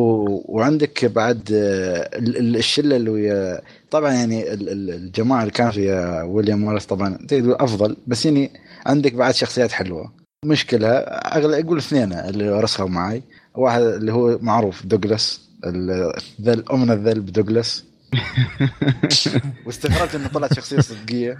وعندك 0.57 1.05
بعد 1.05 1.49
آه، 1.53 2.17
ال- 2.17 2.37
ال- 2.37 2.55
الشلة 2.55 2.95
اللي 2.95 3.09
ويا 3.09 3.61
طبعا 3.91 4.11
يعني 4.13 4.53
ال- 4.53 4.69
ال- 4.69 4.89
الجماعة 4.89 5.39
اللي 5.41 5.51
كانت 5.51 5.77
ويا 5.77 6.21
ويليام 6.23 6.59
والاس 6.59 6.85
طبعا 6.85 7.17
تقدر 7.27 7.63
أفضل 7.63 7.97
بس 8.07 8.25
يعني 8.25 8.51
عندك 8.85 9.13
بعد 9.13 9.33
شخصيات 9.33 9.71
حلوة. 9.71 10.11
مشكلة 10.45 10.87
اغلى 10.97 11.59
أقول 11.61 11.77
اثنين 11.77 12.13
اللي 12.13 12.59
رسخوا 12.61 12.89
معي 12.89 13.23
واحد 13.55 13.81
اللي 13.81 14.13
هو 14.13 14.37
معروف 14.41 14.85
دوغلاس 14.85 15.41
ال- 15.65 16.13
ذل 16.41 16.63
أمنا 16.71 16.93
الذلب 16.93 17.25
دوغلاس. 17.25 17.85
واستغربت 19.65 20.15
إنه 20.15 20.27
طلعت 20.27 20.53
شخصية 20.53 20.79
صدقية. 20.79 21.37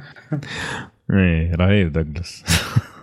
إيه 1.13 1.55
رهيب 1.55 1.93
دوغلاس. 1.93 2.43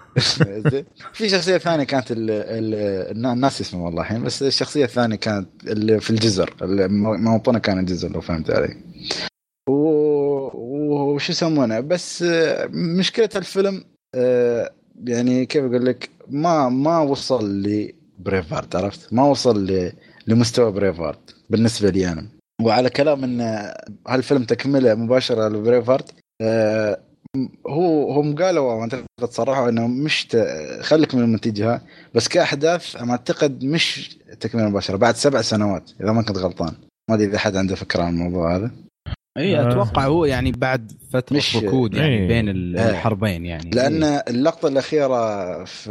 في 1.12 1.28
شخصية 1.28 1.58
ثانية 1.58 1.84
كانت 1.84 2.12
ال 2.12 2.30
ال 2.30 3.26
الناس 3.26 3.60
اسمه 3.60 3.84
والله 3.84 4.02
الحين 4.02 4.22
بس 4.22 4.42
الشخصية 4.42 4.84
الثانية 4.84 5.16
كانت 5.16 5.48
اللي 5.66 6.00
في 6.00 6.10
الجزر 6.10 6.54
موطنة 7.18 7.58
كان 7.58 7.78
الجزر 7.78 8.08
لو 8.12 8.20
فهمت 8.20 8.50
علي. 8.50 8.76
وش 9.68 11.30
يسمونه؟ 11.30 11.80
بس 11.80 12.24
مشكلة 12.70 13.28
الفيلم 13.36 13.84
آه، 14.14 14.70
يعني 15.04 15.46
كيف 15.46 15.64
أقول 15.64 15.86
لك؟ 15.86 16.10
ما 16.28 16.68
ما 16.68 16.98
وصل 16.98 17.62
لبريفارد 17.62 18.76
عرفت؟ 18.76 19.12
ما 19.12 19.24
وصل 19.24 19.90
لمستوى 20.26 20.72
بريفارد 20.72 21.18
بالنسبة 21.50 21.90
لي 21.90 22.08
أنا. 22.12 22.26
وعلى 22.62 22.90
كلام 22.90 23.24
إن 23.24 23.72
هالفيلم 24.08 24.44
تكملة 24.44 24.94
مباشرة 24.94 25.48
لبريفارد 25.48 26.04
آه، 26.40 27.00
هو 27.68 28.12
هم 28.12 28.34
قالوا 28.34 28.74
ما 28.74 28.80
أعتقد 28.82 29.04
صرحوا 29.30 29.68
إنه 29.68 29.86
مش 29.86 30.26
ت... 30.26 30.36
خليك 30.80 31.14
من 31.14 31.22
المنتجها 31.22 31.82
بس 32.14 32.28
كأحداث 32.28 32.96
أنا 32.96 33.10
أعتقد 33.12 33.64
مش 33.64 34.18
تكملة 34.40 34.68
مباشرة 34.68 34.96
بعد 34.96 35.14
سبع 35.14 35.40
سنوات 35.42 35.90
إذا 36.00 36.12
ما 36.12 36.22
كنت 36.22 36.38
غلطان 36.38 36.74
ما 37.10 37.14
أدري 37.14 37.26
إذا 37.26 37.38
حد 37.38 37.56
عنده 37.56 37.74
فكرة 37.74 38.02
عن 38.02 38.14
الموضوع 38.14 38.56
هذا 38.56 38.70
إي 39.38 39.58
آه. 39.58 39.68
أتوقع 39.70 40.06
هو 40.06 40.24
يعني 40.24 40.52
بعد 40.52 40.92
فترة 41.12 41.36
مش- 41.36 41.56
ركود 41.56 41.94
يعني 41.94 42.08
إيه. 42.18 42.28
بين 42.28 42.48
ال-. 42.48 42.78
الحربين 42.78 43.46
يعني 43.46 43.70
لأن. 43.70 44.02
اللقطة 44.04 44.68
الأخيرة 44.68 45.64
في 45.64 45.90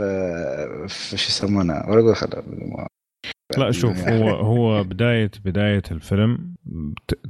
في 0.87 1.17
شو 1.17 1.27
يسمونها 1.27 1.89
ولا 1.89 1.99
أقول 1.99 2.15
خل... 2.15 2.29
لا 3.57 3.71
شوف 3.71 4.07
هو 4.07 4.29
هو 4.29 4.83
بدايه 4.83 5.31
بداية 5.45 5.83
الفيلم 5.91 6.50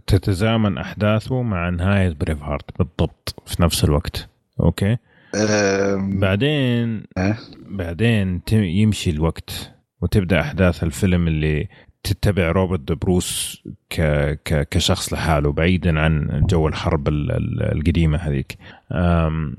تتزامن 0.08 0.78
أحداثه 0.78 1.42
مع 1.42 1.70
نهاية 1.70 2.16
Braveheart 2.20 2.78
بالضبط 2.80 3.36
في 3.46 3.62
نفس 3.64 3.84
الوقت 3.84 4.30
أوكي 4.60 4.98
آم، 5.36 6.20
بعدين 6.20 7.04
إيه. 7.18 7.38
بعدين 7.70 8.42
يمشي 8.52 9.10
الوقت 9.10 9.72
وتبدأ 10.02 10.42
أحداث 10.42 10.84
الفيلم 10.84 11.28
اللي 11.28 11.68
تتبع 12.04 12.52
روبرت 12.52 12.92
بروس 12.92 13.62
ك 13.90 14.02
ك 14.46 14.68
كشخص 14.70 15.14
لحاله 15.14 15.52
بعيدا 15.52 16.00
عن 16.00 16.42
جو 16.50 16.68
الحرب 16.68 17.08
ال- 17.08 17.32
ال- 17.32 17.64
القديمة 17.78 18.18
هذيك 18.18 18.58
أم، 18.92 19.56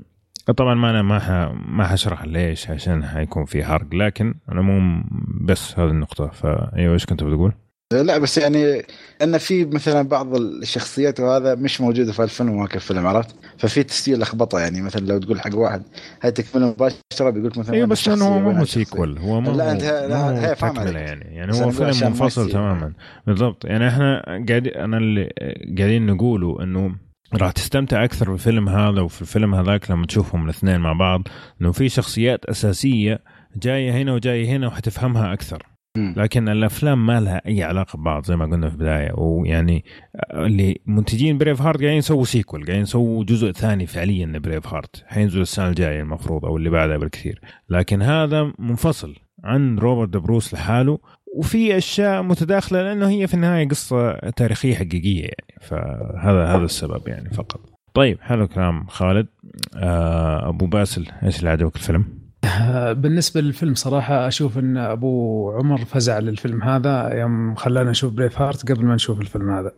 طبعا 0.57 0.75
ما 0.75 0.89
أنا 0.89 1.01
ما 1.01 1.19
ح... 1.19 1.29
ما 1.67 1.87
حشرح 1.87 2.23
ليش 2.23 2.69
عشان 2.69 3.05
حيكون 3.05 3.45
في 3.45 3.63
حرق 3.63 3.93
لكن 3.95 4.33
أنا 4.51 4.61
مو 4.61 5.03
بس 5.41 5.79
هذه 5.79 5.89
النقطة 5.89 6.27
فأيوة 6.27 6.93
إيش 6.93 7.05
كنت 7.05 7.23
بتقول؟ 7.23 7.53
لا 8.01 8.17
بس 8.17 8.37
يعني 8.37 8.81
إن 9.21 9.37
في 9.37 9.65
مثلا 9.65 10.01
بعض 10.01 10.35
الشخصيات 10.35 11.19
وهذا 11.19 11.55
مش 11.55 11.81
موجوده 11.81 12.11
في 12.11 12.23
الفيلم 12.23 12.49
وما 12.49 12.67
كان 12.67 12.75
الفيلم 12.75 13.07
عرفت 13.07 13.35
ففي 13.57 13.83
تسجيل 13.83 14.19
لخبطة 14.19 14.59
يعني 14.59 14.81
مثلا 14.81 15.05
لو 15.05 15.17
تقول 15.19 15.41
حق 15.41 15.55
واحد 15.55 15.83
هاي 16.21 16.31
تكملة 16.31 16.67
مباشرة 16.67 17.29
بيقول 17.29 17.47
لك 17.49 17.57
مثلا 17.57 17.73
أيوه 17.75 17.87
بس 17.87 18.07
لأنه 18.07 18.25
هو 18.25 18.51
الشخصية. 18.51 18.83
sequel 18.83 19.17
هو 19.17 19.41
ما 19.41 19.49
لا، 19.49 19.77
أنت- 19.79 19.83
لا، 20.09 20.49
هي 20.51 20.55
فاهم 20.55 20.79
عليك. 20.79 20.95
يعني 20.95 21.35
يعني 21.35 21.51
هو 21.53 21.69
فيلم 21.71 21.87
منفصل. 22.09 22.51
تماما 22.51 22.93
بالضبط 23.27 23.65
يعني 23.65 23.87
إحنا 23.87 24.21
قاعد 24.49 24.67
أنا 24.67 24.97
اللي 24.97 25.29
قاعدين 25.77 26.05
نقوله 26.05 26.63
إنه 26.63 26.95
راح 27.33 27.51
تستمتع 27.51 28.03
أكثر 28.03 28.31
بالفيلم 28.31 28.69
هذا 28.69 29.01
وفي 29.01 29.21
الفيلم 29.21 29.55
هذاك 29.55 29.91
لما 29.91 30.05
تشوفهم 30.05 30.43
الاثنين 30.45 30.79
مع 30.79 30.93
بعض 30.93 31.27
إنه 31.61 31.71
في 31.71 31.89
شخصيات 31.89 32.45
أساسية 32.45 33.19
جاية 33.55 33.91
هنا 33.91 34.13
وجاية 34.13 34.45
هنا 34.49 34.67
وحتفهمها 34.67 35.33
أكثر. 35.33 35.63
لكن 35.97 36.49
الأفلام 36.49 37.05
ما 37.05 37.19
لها 37.19 37.41
أي 37.47 37.63
علاقة 37.63 37.97
ببعض 37.97 38.25
زي 38.25 38.35
ما 38.35 38.45
قلنا 38.45 38.69
في 38.69 38.75
البداية. 38.75 39.11
ويعني 39.17 39.85
اللي 40.33 40.81
منتجين 40.85 41.37
Braveheart 41.37 41.79
قاعدين 41.79 41.97
يسووا 41.97 42.25
sequel 42.25 42.65
قاعدين 42.65 42.83
يسووا 42.83 43.23
جزء 43.23 43.51
ثاني 43.51 43.85
فعليا 43.85 44.25
ل 44.25 44.67
Braveheart 44.67 45.03
حينزل 45.07 45.41
السنة 45.41 45.67
الجاية 45.69 46.01
المفروض 46.01 46.45
أو 46.45 46.57
اللي 46.57 46.69
بعدها 46.69 46.97
بالكثير. 46.97 47.41
لكن 47.69 48.01
هذا 48.01 48.53
منفصل 48.59 49.15
عن 49.43 49.79
Robert 49.79 50.09
the 50.09 50.26
Bruce 50.26 50.53
لحاله. 50.53 50.99
وفي 51.35 51.77
أشياء 51.77 52.21
متداخلة 52.21 52.83
لأنه 52.83 53.09
هي 53.09 53.27
في 53.27 53.33
النهاية 53.33 53.67
قصة 53.67 54.13
تاريخية 54.13 54.75
حقيقية 54.75 55.21
يعني. 55.21 55.59
فهذا 55.61 56.45
هذا 56.45 56.65
السبب 56.65 57.07
يعني 57.07 57.29
فقط. 57.29 57.61
طيب 57.93 58.21
حلو 58.21 58.47
كلام 58.47 58.85
خالد. 58.85 59.27
آه 59.75 60.49
أبو 60.49 60.65
باسل 60.65 61.07
إيش 61.23 61.39
اللي 61.39 61.49
عجبك 61.49 61.75
الفيلم؟ 61.75 62.22
آه، 62.45 62.93
بالنسبة 62.93 63.41
للفيلم 63.41 63.75
صراحة 63.75 64.27
أشوف 64.27 64.57
إن 64.57 64.77
أبو 64.77 65.51
عمر 65.51 65.77
فزع 65.85 66.19
للفيلم 66.19 66.63
هذا 66.63 67.09
يوم 67.13 67.55
خلانا 67.55 67.91
نشوف 67.91 68.13
Braveheart 68.13 68.71
قبل 68.71 68.85
ما 68.85 68.95
نشوف 68.95 69.21
الفيلم 69.21 69.49
هذا. 69.49 69.71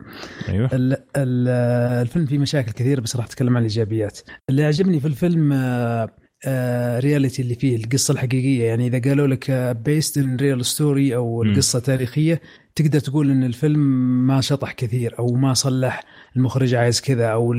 أيوه. 0.50 0.70
ال- 0.74 0.94
ال- 0.94 2.02
الفيلم 2.02 2.26
فيه 2.26 2.38
مشاكل 2.38 2.72
كثيرة 2.72 3.02
بس 3.02 3.16
راح 3.16 3.26
أتكلم 3.26 3.50
عن 3.58 3.58
الإيجابيات. 3.58 4.20
اللي 4.50 4.64
عجبني 4.64 5.00
في 5.00 5.08
الفيلم 5.08 5.54
آه، 5.54 6.10
آه، 6.48 7.00
reality 6.99 7.41
اللي 7.42 7.56
فيه 7.56 7.76
القصة 7.76 8.12
الحقيقية. 8.12 8.64
يعني 8.64 8.88
إذا 8.88 9.10
قالوا 9.10 9.28
لك 9.28 9.52
based 9.86 10.18
on 10.18 10.36
real 10.36 10.66
story 10.66 11.16
أو. 11.16 11.44
القصة 11.44 11.80
تاريخية 11.80 12.42
تقدر 12.76 13.00
تقول 13.00 13.32
إن 13.32 13.44
الفيلم 13.44 13.80
ما 14.28 14.42
شطح 14.42 14.72
كثير 14.72 15.20
أو 15.20 15.34
ما 15.34 15.54
صلح. 15.54 16.04
المخرج 16.36 16.76
عايز 16.76 17.02
كذا 17.02 17.28
أو 17.28 17.53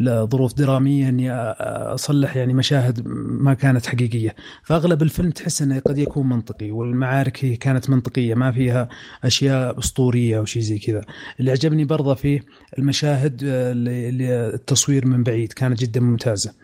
لظروف 0.00 0.54
درامية 0.54 1.08
إني 1.08 1.32
أصلح 1.32 2.36
يعني 2.36 2.54
مشاهد 2.54 3.08
ما 3.26 3.54
كانت 3.54 3.86
حقيقية. 3.86 4.34
فأغلب 4.62 5.02
الفيلم 5.02 5.30
تحس 5.30 5.62
إنه 5.62 5.78
قد 5.78 5.98
يكون 5.98 6.28
منطقي 6.28 6.70
والمعارك 6.70 7.44
هي 7.44 7.56
كانت 7.56 7.90
منطقية 7.90 8.34
ما 8.34 8.52
فيها 8.52 8.88
أشياء 9.24 9.78
أسطورية 9.78 10.38
أو 10.38 10.44
شيء 10.44 10.62
زي 10.62 10.78
كذا. 10.78 11.04
اللي 11.40 11.50
عجبني 11.50 11.84
برضه 11.84 12.14
فيه 12.14 12.44
المشاهد 12.78 13.42
آه، 13.44 13.72
التصوير 14.54 15.06
من 15.06 15.22
بعيد 15.22 15.52
كانت 15.52 15.80
جدا 15.80 16.00
ممتازة. 16.00 16.54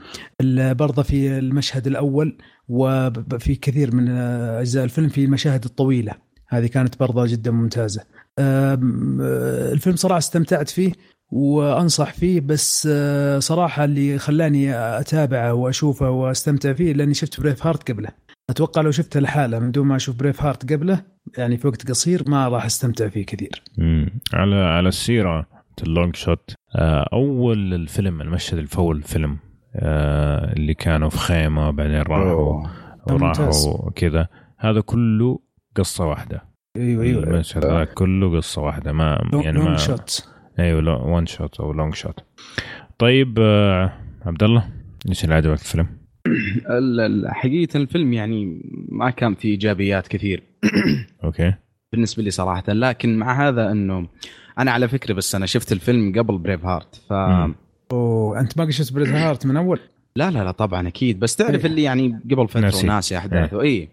برضه 0.72 1.02
في 1.02 1.38
المشهد 1.38 1.86
الأول 1.86 2.38
وفي 2.68 3.54
كثير 3.54 3.94
من 3.94 4.08
آه، 4.08 4.60
أجزاء 4.60 4.84
الفيلم 4.84 5.08
في 5.08 5.24
المشاهد 5.24 5.64
الطويله 5.64 6.12
هذه 6.48 6.66
كانت 6.66 7.00
برضه 7.00 7.26
جدا 7.26 7.50
ممتازة. 7.50 8.04
الفيلم 8.38 9.96
صراحة 9.96 10.18
استمتعت 10.18 10.68
فيه 10.68 10.92
وأنصح 11.32 12.12
فيه 12.12 12.40
بس 12.40 12.88
آه، 12.90 13.38
صراحة 13.38 13.84
اللي 13.84 14.18
خلاني 14.18 14.74
أتابعه 14.74 15.54
وأشوفه 15.54 16.10
وأستمتع 16.10 16.72
فيه 16.72 16.92
لأني 16.92 17.14
شفت 17.14 17.40
Braveheart 17.40 17.90
قبله. 17.90 18.08
أتوقع 18.50 18.82
لو 18.82 18.90
شفته 18.90 19.20
لحاله 19.20 19.58
من 19.58 19.70
دون 19.70 19.86
ما 19.86 19.96
أشوف 19.96 20.16
Braveheart 20.16 20.72
قبله 20.72 21.02
يعني 21.38 21.56
في 21.56 21.66
وقت 21.66 21.88
قصير 21.90 22.22
ما 22.26 22.48
راح 22.48 22.64
أستمتع 22.64 23.08
فيه 23.08 23.26
كثير. 23.26 23.62
مم. 23.78 24.20
على 24.32 24.56
على 24.56 24.88
السيرة 24.88 25.46
ال 25.82 25.89
long 25.89 26.16
shot 26.16 26.54
آه، 26.76 27.08
أول 27.12 27.74
الفيلم 27.74 28.20
المشهد 28.20 28.58
الأول 28.58 28.96
الفيلم 28.96 29.38
آه، 29.76 30.52
اللي 30.52 30.74
كانوا 30.74 31.08
في 31.08 31.18
خيمة 31.18 31.70
بعدين 31.70 32.02
راحوا. 32.02 32.66
وراحوا 33.10 33.90
كذا. 33.90 34.28
هذا 34.58 34.80
كله 34.80 35.38
قصة 35.76 36.06
واحدة. 36.06 36.51
أيوه 36.76 37.04
أيوه. 37.04 37.22
المشهد 37.24 37.64
هذا 37.64 37.84
كله 37.84 38.36
قصة 38.36 38.62
واحدة 38.62 38.92
ما 38.92 39.30
يعني 39.44 39.58
ما 39.58 39.76
shot 39.76 40.24
أيوه 40.58 41.06
one 41.06 41.26
shot 41.26 41.60
أو 41.60 41.72
long 41.72 41.94
shot 41.94 42.18
طيب 42.98 43.38
آه، 43.40 43.92
عبد 44.26 44.42
الله 44.42 44.68
إيش 45.08 45.24
اللي 45.24 45.34
عجبك 45.34 45.56
في 45.58 45.64
الفيلم؟ 45.64 45.86
ال- 46.78 47.00
ال- 47.00 47.34
حقيقة 47.34 47.76
الفيلم 47.76 48.12
يعني 48.12 48.60
ما 48.88 49.10
كان 49.10 49.34
فيه 49.34 49.48
إيجابيات 49.50 50.08
كثير. 50.08 50.42
أوكي. 51.24 51.54
بالنسبة 51.92 52.22
لي 52.22 52.30
صراحة 52.30 52.64
لكن 52.68 53.16
مع 53.18 53.48
هذا 53.48 53.70
إنه 53.72 54.08
أنا 54.58 54.70
على 54.70 54.88
فكرة 54.88 55.14
بس 55.14 55.34
أنا 55.34 55.46
شفت 55.46 55.72
الفيلم 55.72 56.12
قبل 56.18 56.38
Braveheart 56.38 56.94
ف. 57.08 57.12
أوه 57.92 58.40
أنت 58.40 58.58
ما 58.58 58.64
قد 58.64 58.70
شفت 58.70 58.92
Braveheart 58.92 59.46
من 59.46 59.56
أول؟ 59.56 59.78
لا 60.16 60.30
لا 60.30 60.44
لا 60.44 60.50
طبعا 60.50 60.88
أكيد. 60.88 61.20
بس 61.20 61.36
تعرف 61.36 61.60
إيه. 61.64 61.70
اللي 61.70 61.82
يعني 61.82 62.20
قبل 62.30 62.48
فترة 62.48 62.60
ناسي. 62.60 62.86
وناسي 62.86 63.18
أحداثه. 63.18 63.60
اي 63.62 63.88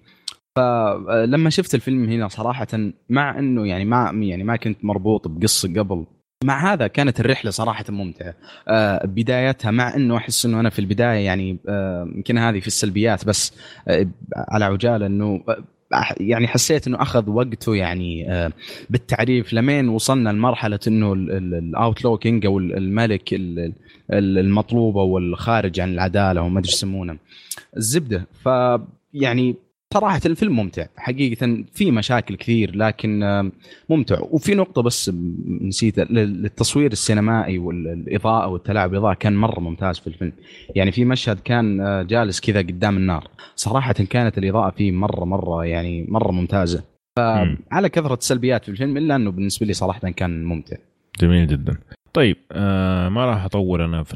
فلما 0.55 1.49
شفت 1.49 1.76
الفيلم 1.76 2.09
هنا 2.09 2.27
صراحة 2.27 2.67
مع 3.09 3.39
إنه 3.39 3.67
يعني 3.67 3.85
ما 3.85 4.11
يعني 4.13 4.43
ما 4.43 4.55
كنت 4.55 4.85
مربوط 4.85 5.27
بقصة 5.27 5.73
قبل 5.73 6.05
مع 6.43 6.73
هذا 6.73 6.88
كانت 6.88 7.19
الرحلة 7.19 7.51
صراحة 7.51 7.85
ممتعة. 7.89 8.34
آه، 8.67 9.05
بدايتها 9.05 9.71
مع 9.71 9.95
إنه 9.95 10.17
أحس 10.17 10.45
إنه 10.45 10.59
أنا 10.59 10.69
في 10.69 10.80
البداية 10.80 11.26
يعني 11.26 11.57
آه، 11.69 12.09
يمكن 12.15 12.38
هذه 12.38 12.59
في 12.59 12.67
السلبيات 12.67 13.26
بس 13.26 13.53
آه، 13.88 14.07
على 14.35 14.65
عجالة 14.65 15.05
إنه 15.05 15.43
يعني 16.19 16.47
حسيت 16.47 16.88
إنه 16.88 17.01
أخذ 17.01 17.30
وقته 17.30 17.76
يعني 17.76 18.27
بالتعريف 18.89 19.53
لمين 19.53 19.89
وصلنا 19.89 20.30
لمرحلة 20.30 20.80
إنه 20.88 21.13
ال 21.13 21.28
Outlaw 21.28 22.17
King 22.17 22.45
أو 22.45 22.59
الملك 22.59 23.34
ال- 23.34 23.73
ال- 24.13 24.38
المطلوبة 24.38 25.01
والخارج 25.01 25.80
عن 25.80 25.93
العدالة 25.93 26.41
وما 26.41 26.59
أدري 26.59 26.71
يسمونه. 26.71 27.17
الزبدة 27.77 28.27
ف 28.43 28.49
يعني 29.13 29.55
صراحة 29.93 30.21
الفيلم 30.25 30.55
ممتع. 30.55 30.85
حقيقة 30.97 31.63
في 31.73 31.91
مشاكل 31.91 32.35
كثير 32.35 32.75
لكن 32.75 33.23
آه، 33.23 33.51
ممتع. 33.89 34.19
وفي 34.21 34.55
نقطة 34.55 34.81
بس 34.81 35.11
نسيتها 35.61 36.05
لل- 36.05 36.41
للتصوير 36.43 36.91
السينمائي 36.91 37.57
والإضاءة 37.57 38.47
والتلاعب 38.47 38.89
بالإضاءة 38.89 39.13
كان 39.13 39.35
مرة 39.35 39.59
ممتاز 39.59 39.99
في 39.99 40.07
الفيلم. 40.07 40.31
يعني 40.75 40.91
في 40.91 41.05
مشهد 41.05 41.39
كان 41.39 41.81
آه، 41.81 42.01
جالس 42.03 42.39
كذا 42.39 42.59
قدام 42.59 42.97
النار. 42.97 43.27
صراحة 43.55 43.93
كانت 43.93 44.37
الإضاءة 44.37 44.69
فيه 44.69 44.91
مرة 44.91 45.25
مرة 45.25 45.65
يعني 45.65 46.05
مرة 46.09 46.31
ممتازة. 46.31 46.83
مم. 47.19 47.57
على 47.71 47.89
كثرة 47.89 48.13
السلبيات 48.13 48.63
في 48.63 48.69
الفيلم 48.71 48.97
إلا 48.97 49.15
أنه 49.15 49.31
بالنسبة 49.31 49.65
لي 49.65 49.73
صراحة 49.73 50.09
كان 50.09 50.43
ممتع. 50.43 50.75
جميل 51.21 51.47
جدا. 51.47 51.77
طيب 52.14 52.38
آه 52.52 53.10
ما 53.10 53.26
راح 53.26 53.45
أطول 53.45 53.81
أنا 53.81 54.03
في 54.03 54.15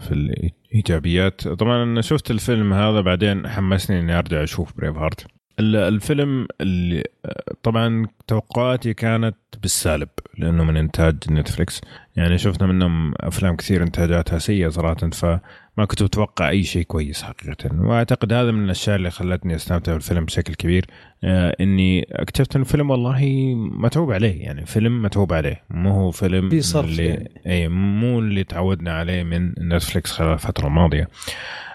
في 0.00 0.12
الإيجابيات. 0.14 1.48
طبعا 1.48 1.82
أنا 1.82 2.00
شفت 2.00 2.30
الفيلم 2.30 2.72
هذا 2.72 3.00
بعدين 3.00 3.48
حمسني 3.48 3.98
إني 4.00 4.18
أرجع 4.18 4.42
أشوف 4.42 4.76
بريف 4.76 4.96
هارت 4.96 5.26
ال- 5.60 5.76
الفيلم 5.76 6.46
اللي 6.60 7.04
آه، 7.26 7.42
طبعا 7.62 8.06
توقعاتي 8.26 8.94
كانت 8.94 9.36
بالسالب 9.62 10.08
لأنه 10.38 10.64
من 10.64 10.76
إنتاج 10.76 11.16
نتفليكس 11.30 11.80
يعني 12.16 12.38
شفنا 12.38 12.66
منهم 12.66 13.14
أفلام 13.20 13.56
كثير 13.56 13.82
إنتاجاتها 13.82 14.38
سيئة 14.38 14.68
صراحة 14.68 14.96
فما 15.76 15.86
كنت 15.86 16.02
متوقع 16.02 16.48
أي 16.48 16.62
شيء 16.62 16.82
كويس 16.82 17.22
حقيقة. 17.22 17.82
وأعتقد 17.82 18.32
هذا 18.32 18.50
من 18.50 18.64
الأشياء 18.64 18.96
اللي 18.96 19.10
خلتني 19.10 19.54
أستمتع 19.54 19.92
بالفيلم 19.92 20.24
بشكل 20.24 20.54
كبير. 20.54 20.86
آه 21.24 21.56
إني 21.60 22.06
اكتشفت 22.10 22.56
إنه 22.56 22.64
الفيلم 22.64 22.90
والله 22.90 23.54
متعوب 23.54 24.12
عليه 24.12 24.42
يعني 24.42 24.66
فيلم 24.66 25.02
متعوب 25.02 25.32
عليه. 25.32 25.62
مو 25.70 25.90
هو 25.90 26.10
فيلم 26.10 26.50
في 26.50 26.60
صرف 26.60 26.88
اللي 26.88 27.06
يعني. 27.06 27.42
اي 27.46 27.68
مو 27.68 28.18
اللي 28.18 28.44
تعودنا 28.44 28.92
عليه 28.92 29.22
من 29.22 29.54
نتفليكس 29.58 30.12
خلال 30.12 30.32
الفترة 30.32 30.66
الماضية. 30.66 31.08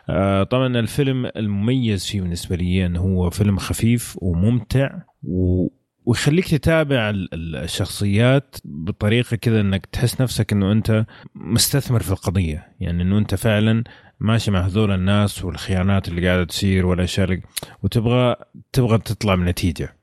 آه 0.09 0.43
طبعا 0.43 0.79
الفيلم 0.79 1.25
المميز 1.25 2.05
فيه 2.05 2.21
بالنسبة 2.21 2.55
لي 2.55 2.85
انه 2.85 2.99
هو 2.99 3.29
فيلم 3.29 3.57
خفيف 3.57 4.17
وممتع 4.21 4.89
و 5.23 5.67
ويخليك 6.07 6.47
تتابع 6.47 7.09
ال- 7.09 7.33
ال- 7.33 7.55
الشخصيات 7.55 8.55
بطريقة 8.65 9.35
كذا 9.35 9.61
إنك 9.61 9.85
تحس 9.85 10.21
نفسك 10.21 10.53
إنه 10.53 10.71
أنت 10.71 11.05
مستثمر 11.35 11.99
في 11.99 12.11
القضية. 12.11 12.75
يعني 12.79 13.03
إنه 13.03 13.17
أنت 13.17 13.35
فعلا 13.35 13.83
ماشي 14.19 14.51
مع 14.51 14.59
هذول 14.59 14.91
الناس 14.91 15.45
والخيانات 15.45 16.07
اللي 16.07 16.27
قاعدة 16.27 16.43
تصير 16.43 16.85
والأشياء 16.85 17.39
وتبغى 17.83 18.35
تبغى 18.73 18.97
تطلع 18.97 19.35
بنتيجة. 19.35 19.97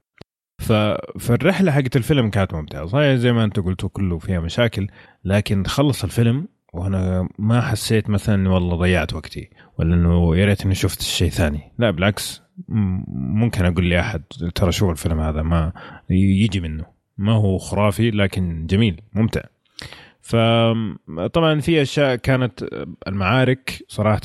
ف... 0.58 0.72
فالرحلة 1.20 1.72
حقت 1.72 1.96
الفيلم 1.96 2.30
كانت 2.30 2.54
ممتعة. 2.54 2.86
صحيح 2.86 3.14
زي 3.14 3.32
ما 3.32 3.44
انت 3.44 3.60
قلتوا 3.60 3.88
كله 3.88 4.18
فيها 4.18 4.40
مشاكل 4.40 4.86
لكن 5.24 5.62
تخلص 5.62 6.04
الفيلم 6.04 6.48
وأنا 6.74 7.28
ما 7.38 7.60
حسيت 7.60 8.10
مثلا 8.10 8.34
إني 8.34 8.48
والله 8.48 8.76
ضيعت 8.76 9.14
وقتي 9.14 9.50
ولا 9.78 9.94
إنه 9.94 10.36
يا 10.36 10.44
ريتني 10.44 10.74
شفت 10.74 11.02
شيء 11.02 11.30
ثاني. 11.30 11.72
لا 11.78 11.90
بالعكس. 11.90 12.43
ممكن 12.68 13.64
أقول 13.64 13.84
لي 13.84 14.00
احد 14.00 14.22
ترى 14.54 14.72
شوف 14.72 14.90
الفيلم 14.90 15.20
هذا 15.20 15.42
ما 15.42 15.72
يجي 16.10 16.60
منه. 16.60 16.84
ما 17.18 17.32
هو 17.32 17.58
خرافي 17.58 18.10
لكن 18.10 18.66
جميل 18.66 19.00
ممتع. 19.12 19.40
فطبعا 20.22 21.60
في 21.60 21.82
أشياء 21.82 22.16
كانت 22.16 22.64
المعارك 23.08 23.84
صراحة 23.88 24.20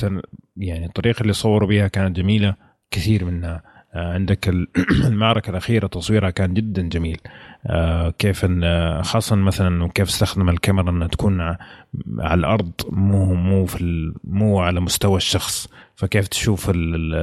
يعني 0.56 0.86
الطريقة 0.86 1.22
اللي 1.22 1.32
صوروا 1.32 1.68
بها 1.68 1.88
كانت 1.88 2.16
جميلة 2.16 2.54
كثير 2.90 3.24
منها. 3.24 3.62
آه، 3.94 4.12
عندك 4.14 4.48
ال- 4.48 4.68
المعركة 5.10 5.50
الأخيرة 5.50 5.86
تصويرها 5.86 6.30
كان 6.30 6.54
جدا 6.54 6.82
جميل. 6.82 7.18
آه، 7.66 8.10
كيف 8.10 8.46
آه، 8.64 9.02
خاصه 9.02 9.36
مثلا 9.36 9.68
انه 9.68 9.88
كيف 9.88 10.08
استخدم 10.08 10.48
الكاميرا 10.48 10.90
إنها 10.90 11.08
تكون 11.08 11.40
على 12.18 12.38
الأرض 12.38 12.72
مو 12.90 13.34
مو 13.34 13.66
في 13.66 14.12
مو 14.24 14.60
على 14.60 14.80
مستوى 14.80 15.16
الشخص. 15.16 15.68
فكيف 16.00 16.28
تشوف 16.28 16.70
ال- 16.70 16.94
ال- 16.94 17.14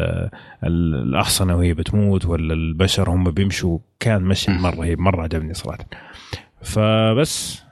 ال- 0.63 0.95
الأحصنة 0.95 1.55
وهي 1.55 1.73
بتموت 1.73 2.25
ولا 2.25 2.53
البشر 2.53 3.09
هم 3.09 3.31
بيمشوا؟ 3.31 3.79
كان 3.99 4.21
مشي 4.23 4.51
مرة 4.51 4.75
رهيب 4.75 4.99
مرة 4.99 5.21
عجبني 5.23 5.53
صراحة. 5.53 5.85
فبس 6.61 7.63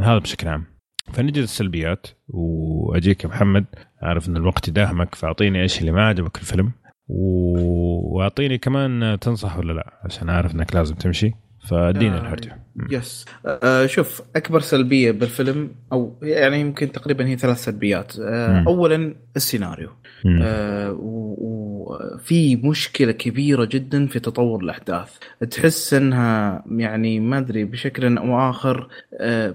هذا 0.00 0.18
بشكل 0.18 0.48
عام. 0.48 0.64
فنجي 1.12 1.40
للسلبيات 1.40 2.06
وأجيك 2.28 3.24
يا 3.24 3.28
محمد 3.28 3.64
عارف 4.02 4.28
إن 4.28 4.36
الوقت 4.36 4.68
يداهمك 4.68 5.14
فأعطيني 5.14 5.62
إيش 5.62 5.80
اللي 5.80 5.92
ما 5.92 6.06
عجبك 6.08 6.36
في 6.36 6.42
الفيلم 6.42 6.72
وأعطيني 7.08 8.58
كمان 8.58 9.18
تنصح 9.20 9.58
ولا 9.58 9.72
لا 9.72 10.00
عشان 10.04 10.28
أعرف 10.28 10.54
إنك 10.54 10.74
لازم 10.74 10.94
تمشي. 10.94 11.32
فادينا 11.64 12.20
الهرجه 12.20 12.58
يس 12.90 13.24
آه 13.46 13.86
شوف 13.86 14.22
أكبر 14.36 14.60
سلبية 14.60 15.10
بالفيلم 15.10 15.70
أو 15.92 16.16
يعني 16.22 16.60
يمكن 16.60 16.92
تقريبا 16.92 17.26
هي 17.26 17.36
ثلاث 17.36 17.64
سلبيات. 17.64 18.12
آه. 18.20 18.64
اولا 18.66 19.14
السيناريو. 19.36 19.88
آه، 20.26 20.96
وفي 21.00 22.56
مشكلة 22.56 23.12
كبيرة 23.12 23.64
جدا 23.64 24.06
في 24.06 24.20
تطور 24.20 24.62
الأحداث. 24.62 25.10
تحس 25.50 25.94
إنها 25.94 26.64
يعني 26.70 27.20
ما 27.20 27.38
أدري 27.38 27.64
بشكل 27.64 28.18
أو 28.18 28.50
آخر 28.50 28.88
آه، 29.20 29.54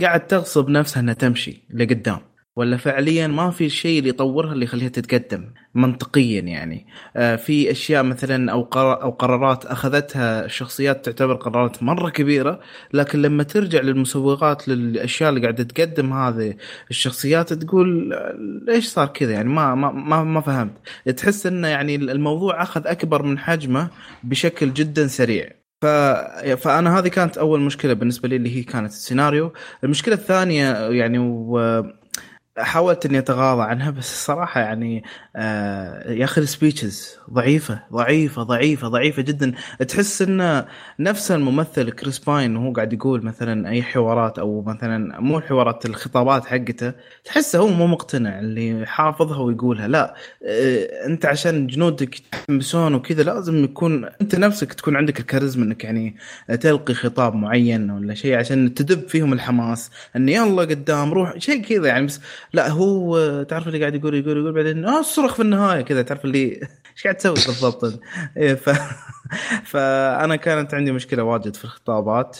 قاعد 0.00 0.26
تغصب 0.26 0.68
نفسها 0.68 1.00
إنها 1.00 1.14
تمشي 1.14 1.62
لقدام. 1.74 2.18
ولا 2.56 2.76
فعليا 2.76 3.26
ما 3.26 3.50
في 3.50 3.68
شيء 3.68 3.98
اللي 3.98 4.10
يطورها 4.10 4.52
اللي 4.52 4.64
يخليها 4.64 4.88
تتقدم 4.88 5.50
منطقيا 5.74 6.40
يعني. 6.40 6.86
آه، 7.16 7.36
في 7.36 7.70
أشياء 7.70 8.02
مثلا 8.02 8.52
أو 8.52 8.62
أو 8.74 9.10
قرارات 9.10 9.66
أخذتها 9.66 10.44
الشخصيات 10.44 11.04
تعتبر 11.04 11.34
قرارات 11.34 11.82
مرة 11.82 12.10
كبيرة 12.10 12.60
لكن 12.92 13.22
لما 13.22 13.42
ترجع 13.42 13.80
للمسوغات 13.80 14.68
للأشياء 14.68 15.30
اللي 15.30 15.40
قاعدة 15.40 15.64
تقدم 15.64 16.12
هذه 16.12 16.56
الشخصيات 16.90 17.52
تقول 17.52 18.14
ليش 18.66 18.86
صار 18.86 19.06
كذا؟ 19.06 19.32
يعني 19.32 19.48
ما 19.48 19.74
ما 19.74 19.90
ما, 19.92 20.24
ما 20.24 20.40
فهمت. 20.40 20.72
تحس 21.16 21.46
انه 21.46 21.68
يعني 21.68 21.94
الموضوع 21.96 22.62
أخذ 22.62 22.86
أكبر 22.86 23.22
من 23.22 23.38
حجمه 23.38 23.88
بشكل 24.24 24.72
جدا 24.72 25.06
سريع. 25.06 25.50
ف... 25.82 25.86
فأنا 26.56 26.98
هذه 26.98 27.08
كانت 27.08 27.38
أول 27.38 27.60
مشكلة 27.60 27.92
بالنسبة 27.92 28.28
لي 28.28 28.36
اللي 28.36 28.56
هي 28.56 28.62
كانت 28.62 28.90
السيناريو. 28.92 29.52
المشكلة 29.84 30.14
الثانية 30.14 30.88
يعني 30.88 31.18
و... 31.18 31.82
حاولت 32.58 33.06
إني 33.06 33.18
أتغاضى 33.18 33.62
عنها 33.62 33.90
بس 33.90 34.12
الصراحة 34.12 34.60
يعني 34.60 35.04
آه 35.36 36.12
يا 36.12 36.24
أخي 36.24 36.40
ال 36.40 36.49
speeches 36.49 37.18
ضعيفة 37.30 37.80
ضعيفة 37.92 38.42
ضعيفة 38.42 38.88
ضعيفة 38.88 39.22
جدا. 39.22 39.52
تحس 39.88 40.22
إن 40.22 40.64
نفس 40.98 41.30
الممثل 41.32 41.90
كريس 41.90 42.18
باين 42.18 42.56
وهو 42.56 42.72
قاعد 42.72 42.92
يقول 42.92 43.24
مثلا 43.24 43.68
أي 43.68 43.82
حوارات 43.82 44.38
أو 44.38 44.62
مثلا 44.62 45.20
مو 45.20 45.38
الحوارات 45.38 45.86
الخطابات 45.86 46.46
حقته 46.46 46.92
تحسه 47.24 47.58
هو 47.58 47.68
مو 47.68 47.86
مقتنع 47.86 48.38
اللي 48.38 48.86
حافظها 48.86 49.38
ويقولها. 49.38 49.88
لا 49.88 50.14
آه 50.46 51.06
أنت 51.06 51.26
عشان 51.26 51.66
جنودك 51.66 52.18
يتحمسون 52.18 52.94
وكذا 52.94 53.22
لازم 53.22 53.64
يكون 53.64 54.04
أنت 54.20 54.34
نفسك 54.34 54.72
تكون 54.72 54.96
عندك 54.96 55.20
الكاريزما 55.20 55.64
إنك 55.64 55.84
يعني 55.84 56.16
تلقي 56.60 56.94
خطاب 56.94 57.34
معين 57.34 57.90
ولا 57.90 58.14
شيء 58.14 58.38
عشان 58.38 58.74
تدب 58.74 59.08
فيهم 59.08 59.32
الحماس 59.32 59.90
إن 60.16 60.28
يلا 60.28 60.62
قدام 60.62 61.12
روح 61.12 61.38
شيء 61.38 61.62
كذا 61.62 61.86
يعني. 61.88 62.06
بس 62.06 62.20
لا 62.54 62.68
هو 62.68 63.42
تعرف 63.42 63.66
اللي 63.68 63.80
قاعد 63.80 63.94
يقول 63.94 64.14
يقول 64.14 64.36
يقول 64.38 64.52
بعدين 64.52 64.84
آه 64.84 65.02
صرخ 65.02 65.34
في 65.34 65.42
النهاية. 65.42 65.80
كذا 65.80 66.02
تعرف 66.02 66.24
اللي 66.24 66.60
إيش 66.94 67.02
قاعد 67.04 67.16
تسوي 67.16 67.34
بالضبط؟ 67.34 68.00
إيه 68.36 68.54
ف... 68.54 68.70
فأنا 69.70 70.36
كانت 70.36 70.74
عندي 70.74 70.92
مشكلة 70.92 71.22
واجد 71.22 71.56
في 71.56 71.64
الخطابات. 71.64 72.38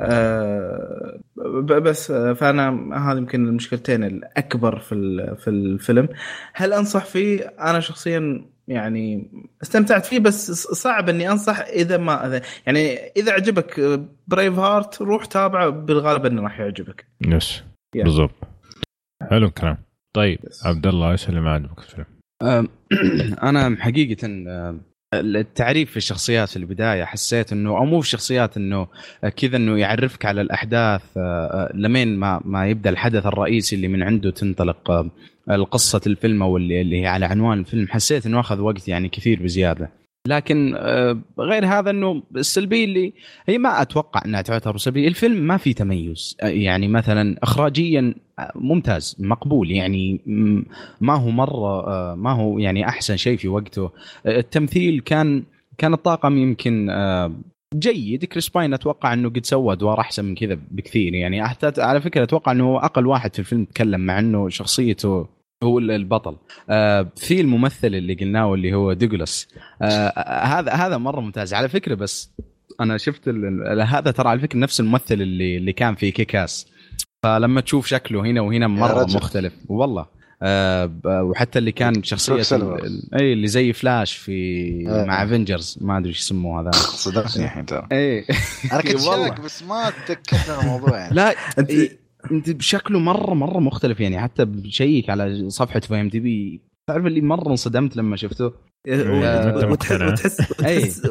آه 0.00 1.20
بس 1.64 2.12
فأنا 2.12 2.68
هذه 3.10 3.18
يمكن 3.18 3.48
المشكلتين 3.48 4.04
الأكبر 4.04 4.78
في 4.78 4.94
في 5.38 5.50
الفيلم. 5.50 6.08
هل 6.54 6.72
أنصح 6.72 7.04
فيه؟ 7.04 7.40
أنا 7.60 7.80
شخصيا 7.80 8.44
يعني 8.68 9.30
استمتعت 9.62 10.06
فيه 10.06 10.18
بس 10.18 10.50
صعب 10.52 11.08
إني 11.08 11.30
أنصح 11.30 11.60
إذا 11.60 11.96
ما 11.96 12.40
يعني 12.66 12.96
إذا 12.96 13.32
عجبك 13.32 14.00
بريف 14.28 14.58
هارت 14.58 15.02
روح 15.02 15.24
تابعه 15.24 15.68
بالغالب 15.68 16.26
إنه 16.26 16.42
راح 16.42 16.60
يعجبك. 16.60 17.06
yes 17.20 17.62
yeah. 17.96 18.02
بالضبط. 18.02 18.47
حلو 19.30 19.46
الكلام. 19.46 19.76
طيب. 20.12 20.38
عبد 20.64 20.86
الله 20.86 21.10
إيش 21.10 21.28
اللي 21.28 21.40
ما 21.40 21.50
عجبك 21.50 21.80
في 21.80 21.86
الفيلم؟ 21.88 22.06
أنا 23.48 23.76
حقيقة 23.80 24.28
التعريف 25.14 25.90
في 25.90 25.96
الشخصيات 25.96 26.48
في 26.48 26.56
البداية 26.56 27.04
حسيت 27.04 27.52
إنه 27.52 27.70
أو 27.70 27.84
مو 27.84 28.00
في 28.00 28.06
الشخصيات 28.06 28.56
إنه 28.56 28.86
كذا 29.36 29.56
إنه 29.56 29.78
يعرفك 29.78 30.24
على 30.24 30.40
الأحداث 30.40 31.02
لمين 31.74 32.16
ما 32.16 32.40
ما 32.44 32.66
يبدأ 32.66 32.90
الحدث 32.90 33.26
الرئيسي 33.26 33.76
اللي 33.76 33.88
من 33.88 34.02
عنده 34.02 34.30
تنطلق 34.30 35.10
القصة 35.50 36.00
الفيلم 36.06 36.42
أو 36.42 36.56
اللي, 36.56 36.80
اللي 36.80 37.02
هي 37.02 37.06
على 37.06 37.26
عنوان 37.26 37.58
الفيلم 37.58 37.88
حسيت 37.88 38.26
إنه 38.26 38.40
أخذ 38.40 38.60
وقت 38.60 38.88
يعني 38.88 39.08
كثير 39.08 39.42
بزيادة. 39.42 39.90
لكن 40.28 40.74
غير 41.38 41.66
هذا 41.66 41.90
إنه 41.90 42.22
السلبيه 42.36 42.84
اللي 42.84 43.12
هي 43.46 43.58
ما 43.58 43.82
أتوقع 43.82 44.22
إنها 44.24 44.42
تعتبر 44.42 44.76
سلبيه 44.76 45.08
الفيلم 45.08 45.46
ما 45.46 45.56
في 45.56 45.72
تميز. 45.72 46.36
يعني 46.42 46.88
مثلا 46.88 47.38
اخراجيا 47.42 48.14
ممتاز 48.54 49.16
مقبول. 49.18 49.70
يعني 49.70 50.20
ما 51.00 51.14
هو 51.14 51.30
مرة 51.30 52.14
ما 52.14 52.32
هو 52.32 52.58
يعني 52.58 52.88
أحسن 52.88 53.16
شيء 53.16 53.36
في 53.36 53.48
وقته. 53.48 53.90
التمثيل 54.26 55.00
كان 55.00 55.42
كان 55.78 55.92
الطاقم 55.92 56.38
يمكن 56.38 56.90
جيد. 57.74 58.24
كريس 58.24 58.48
باين 58.48 58.74
أتوقع 58.74 59.12
إنه 59.12 59.28
قد 59.28 59.46
سوى 59.46 59.72
أدوار 59.72 60.00
أحسن 60.00 60.24
من 60.24 60.34
كذا 60.34 60.58
بكثير. 60.70 61.14
يعني 61.14 61.48
حتى 61.48 61.82
على 61.82 62.00
فكرة 62.00 62.22
أتوقع 62.22 62.52
إنه 62.52 62.76
أقل 62.76 63.06
واحد 63.06 63.32
في 63.32 63.38
الفيلم 63.38 63.64
تكلم 63.64 64.00
مع 64.00 64.18
إنه 64.18 64.48
شخصيته 64.48 65.37
هو 65.62 65.78
البطل. 65.78 66.36
آه 66.70 67.12
في 67.16 67.40
الممثل 67.40 67.94
اللي 67.94 68.14
قلناه 68.14 68.54
اللي 68.54 68.74
هو 68.74 68.92
دوغلاس. 68.92 69.48
آه 69.82 70.44
هذا 70.44 70.72
هذا 70.72 70.98
مرة 70.98 71.20
ممتاز. 71.20 71.54
على 71.54 71.68
فكرة 71.68 71.94
بس 71.94 72.30
أنا 72.80 72.98
شفت 72.98 73.28
هذا 73.86 74.10
ترى 74.10 74.28
على 74.28 74.40
فكرة 74.40 74.58
نفس 74.58 74.80
الممثل 74.80 75.14
اللي 75.14 75.56
اللي 75.56 75.72
كان 75.72 75.94
في 75.94 76.10
كيك 76.10 76.38
آس. 76.38 76.66
فلما 77.22 77.60
تشوف 77.60 77.86
شكله 77.86 78.20
هنا 78.20 78.40
وهنا 78.40 78.66
مرة 78.66 79.04
مختلف. 79.04 79.52
والله. 79.68 80.18
آه 80.42 80.92
وحتى 81.06 81.58
اللي 81.58 81.72
كان 81.72 82.02
شخصية 82.02 82.42
اي 83.20 83.32
اللي 83.32 83.46
زي 83.46 83.72
فلاش 83.72 84.16
في 84.16 84.68
آه. 84.88 85.04
مع 85.04 85.24
Avengers 85.24 85.78
ما 85.80 85.98
أدري 85.98 86.08
إيش 86.08 86.18
يسموه 86.18 86.60
هذا. 86.60 86.70
صدقني 86.70 87.44
الحين 87.44 87.66
ترى. 87.66 87.86
اي 87.92 88.24
أنا 88.72 88.82
كنت 88.82 89.00
شاك 89.06 89.40
بس 89.40 89.62
ما 89.62 89.92
من 90.32 90.60
الموضوع 90.60 90.98
يعني. 90.98 91.14
لا 91.14 91.34
أنت 91.58 91.70
شكله 92.60 92.98
مرة 92.98 93.34
مرة 93.34 93.58
مختلف 93.58 94.00
يعني 94.00 94.20
حتى 94.20 94.44
بشيك 94.44 95.10
على 95.10 95.50
صفحة 95.50 95.80
IMDb. 95.80 96.60
تعرف 96.86 97.06
اللي 97.06 97.20
مرة 97.20 97.50
انصدمت 97.50 97.96
لما 97.96 98.16
شفته؟ 98.16 98.52
وتحس 98.86 100.00
وتحس 100.04 100.40
وتحس, 100.50 101.02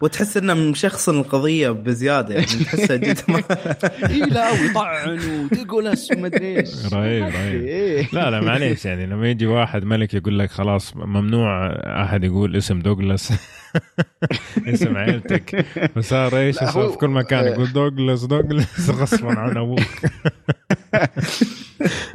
وتحس 0.00 0.36
إنه 0.36 0.54
مشخصن 0.54 1.18
القضية 1.20 1.70
بزيادة 1.70 2.34
يعني 2.34 2.46
تحسه 2.46 2.96
جد 2.96 3.18
اي 4.10 4.20
لا 4.20 4.50
ويطعن 4.50 5.18
ودوغلاس 5.52 6.10
وما 6.12 6.26
أدري 6.26 6.58
إيش. 6.58 6.70
رهيب 6.94 7.24
رهيب. 7.24 8.06
لا 8.12 8.30
لا 8.30 8.40
معليش 8.40 8.84
يعني 8.84 9.06
لما 9.06 9.30
يجي 9.30 9.46
واحد 9.46 9.84
ملك 9.84 10.14
يقول 10.14 10.38
لك 10.38 10.50
خلاص 10.50 10.96
ممنوع 10.96 11.66
أحد 12.02 12.24
يقول 12.24 12.56
اسم 12.56 12.78
دوغلاس. 12.80 13.32
اسم 14.66 14.96
عيلتك. 14.96 15.66
وصار 15.96 16.38
إيش 16.38 16.58
في 16.58 16.96
كل 17.00 17.08
مكان 17.08 17.44
يقول 17.44 17.72
دوغلاس 17.72 18.24
دوغلاس 18.24 18.90
غصبا 18.90 19.38
عن 19.38 19.56
أبوك. 19.56 19.80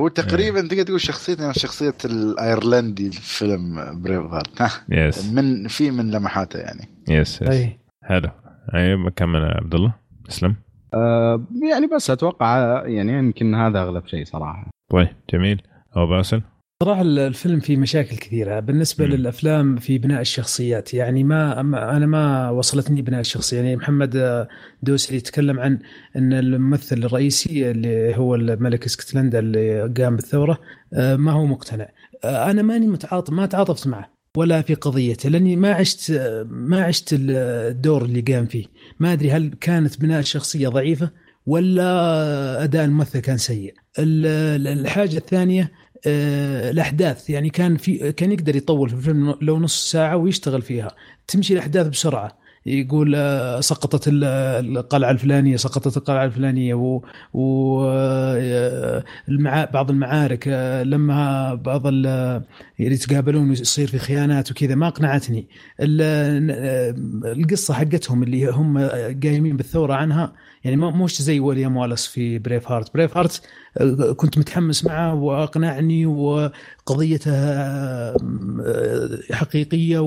هو 0.01 0.07
تقريبا 0.07 0.61
تقدر 0.61 0.84
تقول 0.84 1.01
شخصيته 1.01 1.51
شخصية 1.51 1.93
الأيرلندي 2.05 3.11
في 3.11 3.22
فيلم 3.22 4.01
بريف 4.01 4.22
هارت 4.22 4.61
yes 4.90 5.34
من 5.34 5.68
في 5.68 5.91
من 5.91 6.12
لمحاته 6.12 6.60
يعني. 6.60 6.90
yes 7.10 7.41
yes 7.41 7.68
حلو 8.03 8.30
أيوه 8.74 9.10
كمل 9.10 9.44
عبد 9.44 9.76
الله 9.76 9.94
اسلم 10.30 10.56
آه 10.94 11.48
يعني 11.72 11.88
بس 11.88 12.10
أتوقع 12.10 12.84
يعني 12.86 13.14
يمكن 13.14 13.56
هذا 13.56 13.80
أغلب 13.82 14.07
شيء 14.07 14.26
صراحة. 14.26 14.70
طيب 14.91 15.07
جميل. 15.34 15.62
أو 15.98 16.07
باسل؟ 16.07 16.41
صراحة 16.84 17.02
الفيلم 17.02 17.60
فيه 17.60 17.78
مشاكل 17.78 18.18
كثيرة. 18.18 18.60
بالنسبة 18.60 19.06
م. 19.06 19.10
للأفلام 19.10 19.76
في 19.76 19.98
بناء 19.98 20.22
الشخصيات. 20.22 20.94
يعني 20.94 21.24
ما 21.24 21.60
أنا 21.98 22.06
ما 22.06 22.49
وصلتني 22.49 23.02
بناء 23.02 23.20
الشخصية. 23.20 23.57
يعني 23.57 23.76
محمد 23.76 24.45
دوسري 24.84 25.18
يتكلم 25.18 25.60
عن 25.60 25.80
أن 26.16 26.34
الممثل 26.34 26.98
الرئيسي 26.98 27.72
اللي 27.72 28.18
هو 28.18 28.36
الملك 28.36 28.86
إسكتلندا 28.86 29.40
اللي 29.40 29.94
قام 29.98 30.16
بالثورة 30.16 30.57
آه، 30.94 31.16
ما 31.16 31.32
هو 31.32 31.45
مقتنع. 31.45 31.88
آه، 32.24 32.52
أنا 32.52 32.62
ماني 32.62 32.88
متعاطف 32.88 33.34
ما 33.34 33.45
تعاطفت 33.45 33.88
معه. 33.88 34.15
ولا 34.38 34.62
في 34.62 34.74
قضيته 34.74 35.30
لأني 35.30 35.56
ما 35.56 35.74
عشت 35.74 36.12
ما 36.49 36.84
عشت 36.84 37.10
الدور 37.20 38.06
اللي 38.06 38.22
قام 38.22 38.45
فيه. 38.45 38.66
ما 38.99 39.14
أدري 39.14 39.32
هل 39.32 39.52
كانت 39.62 40.02
بناء 40.02 40.20
الشخصيه 40.20 40.68
ضعيفة 40.68 41.10
ولا 41.45 42.64
أداء 42.64 42.86
الممثل 42.86 43.20
كان 43.20 43.38
سيء. 43.38 43.74
الحاجة 43.98 45.18
الثانية 45.18 45.72
آه، 46.07 46.72
الأحداث. 46.72 47.30
يعني 47.30 47.49
كان 47.49 47.78
في 47.78 48.12
كان 48.12 48.32
يقدر 48.32 48.56
يطول 48.56 48.90
في 48.90 48.95
الفيلم 48.95 49.36
لو 49.41 49.60
نص 49.60 49.91
ساعة 49.91 50.18
ويشتغل 50.18 50.62
فيها. 50.62 50.95
تمشي 51.28 51.53
الأحداث 51.53 51.88
بسرعة. 51.88 52.44
يقول 52.66 53.16
آه، 53.16 53.60
سقطت 53.60 54.04
القلعة 54.08 55.12
الفلانية 55.12 55.56
سقطت 55.58 55.98
القلعة 55.98 56.26
الفلانية 56.26 56.74
و, 56.74 57.02
آه، 57.90 59.04
بعض 59.74 59.90
المعارك 59.90 60.48
لما 60.86 61.54
بعض 61.54 61.88
اللي 61.88 62.42
يتقابلون 62.80 63.52
يصير 63.52 63.88
في 63.88 64.00
خيانات 64.00 64.52
وكذا 64.52 64.76
ما 64.76 64.88
اقنعتني. 64.88 65.48
القصة 67.26 67.74
حقتهم 67.74 68.24
اللي 68.24 68.50
هم 68.50 68.78
قايمين 69.24 69.58
بالثورة 69.58 69.94
عنها 69.94 70.34
يعني 70.64 70.78
مش 70.78 71.22
زي 71.22 71.40
ويليام 71.40 71.78
والاس 71.78 72.08
في 72.08 72.40
بريف 72.40 72.72
هارت 72.72 72.94
بريف 72.94 73.18
هارت 73.18 73.42
كنت 74.18 74.38
متحمس 74.38 74.85
معه 74.85 75.15
وأقنعني 75.15 76.06
وقضيته 76.06 77.31
آه، 77.31 78.18
حقيقية 79.31 79.99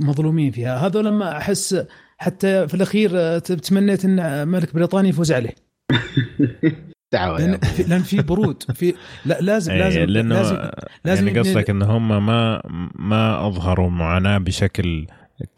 ومظلومين 0.00 0.50
فيها. 0.50 0.86
هذا 0.86 1.02
لما 1.02 1.36
أحس 1.36 1.86
حتى 2.18 2.68
في 2.68 2.74
الأخير 2.74 3.10
آه، 3.14 3.38
تمنيت 3.38 4.04
أن 4.04 4.48
ملك 4.48 4.74
بريطانيا 4.74 5.10
يفوز 5.10 5.32
عليه. 5.32 5.54
دعوة 7.12 7.38
لأن 7.38 7.58
في, 7.58 7.82
لأن 7.82 8.02
في 8.02 8.22
برود 8.22 8.62
في 8.74 8.94
لا 9.24 9.40
لازم 9.40 9.72
لازم 9.72 10.00
لأنه 10.00 10.34
لازم, 10.34 10.70
لازم 11.04 11.28
يعني 11.28 11.38
قصدك 11.38 11.70
ان 11.70 11.82
هم 11.82 12.26
ما 12.26 12.62
ما 12.94 13.46
أظهروا 13.46 13.90
معاناة 13.90 14.38
بشكل 14.38 15.06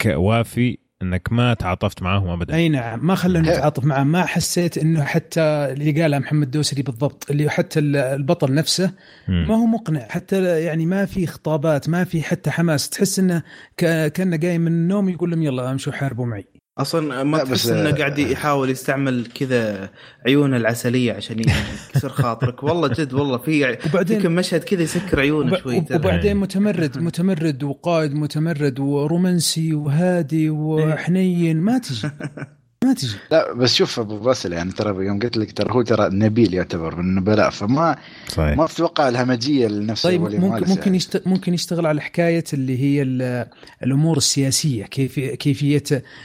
وافي 0.07 0.79
إنك 1.03 1.33
ما 1.33 1.55
تعاطفت 1.55 2.03
معاهم 2.03 2.29
ابدا. 2.29 2.55
أي 2.55 2.69
نعم 2.69 3.07
ما 3.07 3.15
خلوني 3.15 3.53
أتعاطف 3.53 3.85
معاه 3.85 4.05
ما 4.05 4.25
حسيت 4.27 4.79
إنه 4.79 5.05
حتى 5.05 5.41
اللي 5.41 6.03
قالها 6.03 6.19
محمد 6.19 6.51
دوسري 6.51 6.83
بالضبط 6.83 7.31
اللي 7.31 7.51
حتى 7.51 7.81
البطل 7.81 8.55
نفسه 8.55 8.93
ما 9.29 9.55
هو 9.57 9.67
مقنع 9.67 10.09
حتى 10.09 10.61
يعني 10.65 10.87
ما 10.87 11.07
في 11.07 11.27
خطابات 11.27 11.89
ما 11.89 12.05
في 12.05 12.23
حتى 12.23 12.51
حماس 12.51 12.89
تحس 12.89 13.19
إنه 13.19 13.43
كأنه 13.77 14.37
قايم 14.37 14.61
من 14.61 14.73
النوم 14.73 15.09
يقول 15.09 15.31
لهم 15.31 15.43
يلا 15.43 15.71
امشوا 15.71 15.93
حاربوا 15.93 16.27
معي. 16.27 16.47
أصلا 16.79 17.23
ما 17.23 17.45
تحس 17.45 17.67
إنه 17.67 17.91
قاعد 17.91 18.19
يحاول 18.19 18.71
يستعمل 18.71 19.27
كذا 19.35 19.91
عيونه 20.27 20.57
العسلية 20.57 21.13
عشان 21.13 21.39
يكسر 21.39 22.09
خاطرك. 22.09 22.63
والله 22.63 22.89
جد 22.89 23.13
والله 23.13 23.39
في 23.39 23.79
وبعدين 23.87 24.21
في 24.21 24.29
مشهد 24.29 24.65
كذا 24.65 24.83
يسكر 24.83 25.21
عيونه 25.21 25.57
شوي 25.57 25.85
وبعدين 25.95 26.37
متمرد 26.37 26.99
متمرد 27.09 27.63
وقائد 27.63 28.15
متمرد 28.15 28.81
ورومانسي 28.81 29.75
وهادي 29.75 30.51
وحنين 30.51 31.61
ما 31.61 31.79
تجي. 31.79 32.11
ما 32.85 32.95
تجي 32.95 33.17
لا 33.31 33.53
بس 33.53 33.75
شوف 33.75 34.01
أبو 34.01 34.19
باسل 34.19 34.53
يعني 34.53 34.73
ترى 34.73 35.07
يوم 35.07 35.19
قلت 35.19 35.37
لك 35.37 35.53
ترى 35.53 35.73
هو 35.73 35.83
ترى 35.83 36.09
نبيل 36.13 36.55
يعتبر 36.55 36.97
من 36.97 37.05
النبلاء 37.05 37.51
فما 37.51 37.97
صحيح 38.29 38.57
ما 38.57 38.67
تتوقع 38.67 39.09
الهمجية 39.09 39.67
لنفس 39.69 40.03
طيب 40.03 40.21
ممكن 40.21 40.41
ممكن 40.41 40.81
يعني. 40.81 40.97
يشت... 40.97 41.23
ممكن 41.27 41.55
يشتغل 41.55 41.87
على 41.87 42.01
حكاية 42.01 42.45
اللي 42.53 42.79
هي 42.81 43.03
ال- 43.03 43.47
الأمور 43.83 44.17
السياسية 44.17 44.85
كيف 44.85 45.21
كيفية 45.21 45.83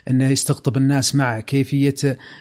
انه 0.10 0.30
يستقطب 0.30 0.78
الناس 0.78 1.16
معه 1.16 1.40
كيفية 1.40 1.96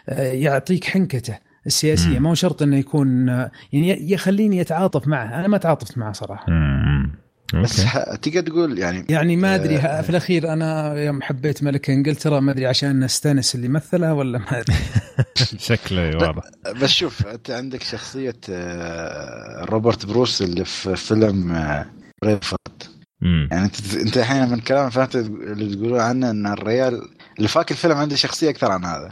آه، 0.09 0.31
يعطيك 0.31 0.83
حنكته 0.85 1.37
السياسية 1.65 2.17
مم. 2.17 2.23
ما 2.23 2.29
هو 2.29 2.33
شرط 2.33 2.61
أنه 2.61 2.77
يكون 2.77 3.29
آه، 3.29 3.51
يعني 3.73 4.11
يخليني 4.11 4.57
يتعاطف 4.57 5.07
معه 5.07 5.39
أنا 5.39 5.47
ما 5.47 5.57
تعاطفت 5.57 5.97
معه 5.97 6.11
صراحة 6.11 6.45
مم. 6.51 7.11
بس 7.53 7.85
تقدر 8.21 8.41
تقول 8.41 8.79
يعني 8.79 9.05
يعني 9.09 9.35
ما 9.35 9.55
أدري 9.55 9.77
آه. 9.77 10.01
في 10.01 10.09
الأخير 10.09 10.53
أنا 10.53 10.93
يوم 10.93 11.21
حبيت 11.21 11.63
ملك 11.63 11.89
إنجلترا 11.89 12.39
ما 12.39 12.51
أدري 12.51 12.65
عشان 12.65 13.03
استانس 13.03 13.55
اللي 13.55 13.67
مثلها 13.67 14.11
ولا 14.13 14.37
ما 14.37 14.59
أدري. 14.59 14.77
شكله 15.69 16.17
واضح. 16.17 16.41
بس 16.81 16.89
شوف 16.89 17.27
أنت 17.27 17.51
عندك 17.51 17.83
شخصية 17.83 18.37
آه، 18.49 19.65
روبرت 19.65 20.05
بروس 20.05 20.41
اللي 20.41 20.65
في 20.65 20.95
فيلم 20.95 21.51
آه، 21.51 21.85
بريف 22.21 22.56
هارت 22.56 22.83
مم. 23.21 23.47
يعني 23.51 23.65
أنت 23.65 23.95
أنت 23.95 24.17
الحين 24.17 24.49
من 24.49 24.59
كلام 24.59 24.89
فهمت 24.89 25.15
اللي 25.15 25.75
تقولون 25.75 25.99
عنه 25.99 26.29
إن 26.29 26.47
الريال 26.47 27.01
اللي 27.37 27.47
فاك 27.47 27.71
الفيلم 27.71 27.97
عنده 27.97 28.15
شخصية 28.15 28.49
أكثر 28.49 28.71
عن 28.71 28.85
هذا. 28.85 29.11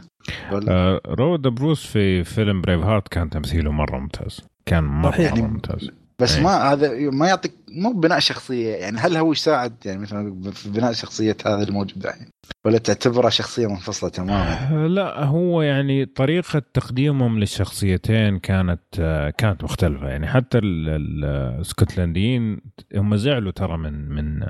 آه، 0.68 1.00
روبرت 1.06 1.42
بروس 1.42 1.86
في 1.86 2.24
فيلم 2.24 2.60
بريف 2.60 2.80
هارت 2.80 3.08
كان 3.08 3.30
تمثيله 3.30 3.72
مرة 3.72 3.98
ممتاز. 3.98 4.40
كان 4.66 4.84
مرة, 4.84 5.10
صحيح. 5.10 5.34
مرة 5.34 5.40
ممتاز. 5.46 5.90
بس 6.20 6.36
أي. 6.36 6.42
ما 6.42 6.72
هذا 6.72 7.10
ما 7.10 7.26
يعطيك 7.28 7.52
مو 7.70 7.92
بناء 7.92 8.18
شخصية. 8.18 8.74
يعني 8.76 8.98
هل 8.98 9.16
هو 9.16 9.32
يساعد؟ 9.32 9.72
يعني 9.84 10.00
مثلا 10.00 10.50
في 10.50 10.70
بناء 10.70 10.92
شخصية 10.92 11.36
هذا 11.46 11.62
الموجود 11.68 12.06
الحين. 12.06 12.26
ولا 12.64 12.78
تعتبره 12.78 13.28
شخصية 13.28 13.66
منفصلة 13.66 14.10
تماما؟ 14.10 14.52
آه، 14.84 14.86
لا 14.86 15.24
هو 15.24 15.62
يعني 15.62 16.06
طريقة 16.06 16.62
تقديمهم 16.74 17.38
للشخصيتين 17.38 18.38
كانت 18.38 18.80
آه، 19.00 19.30
كانت 19.30 19.64
مختلفة. 19.64 20.08
يعني 20.08 20.26
حتى 20.26 20.58
ال- 20.58 20.88
ال- 20.88 21.24
الاسكتلنديين 21.54 22.60
هم 22.96 23.16
زعلوا 23.16 23.52
ترى 23.52 23.76
من 23.78 24.08
من 24.08 24.40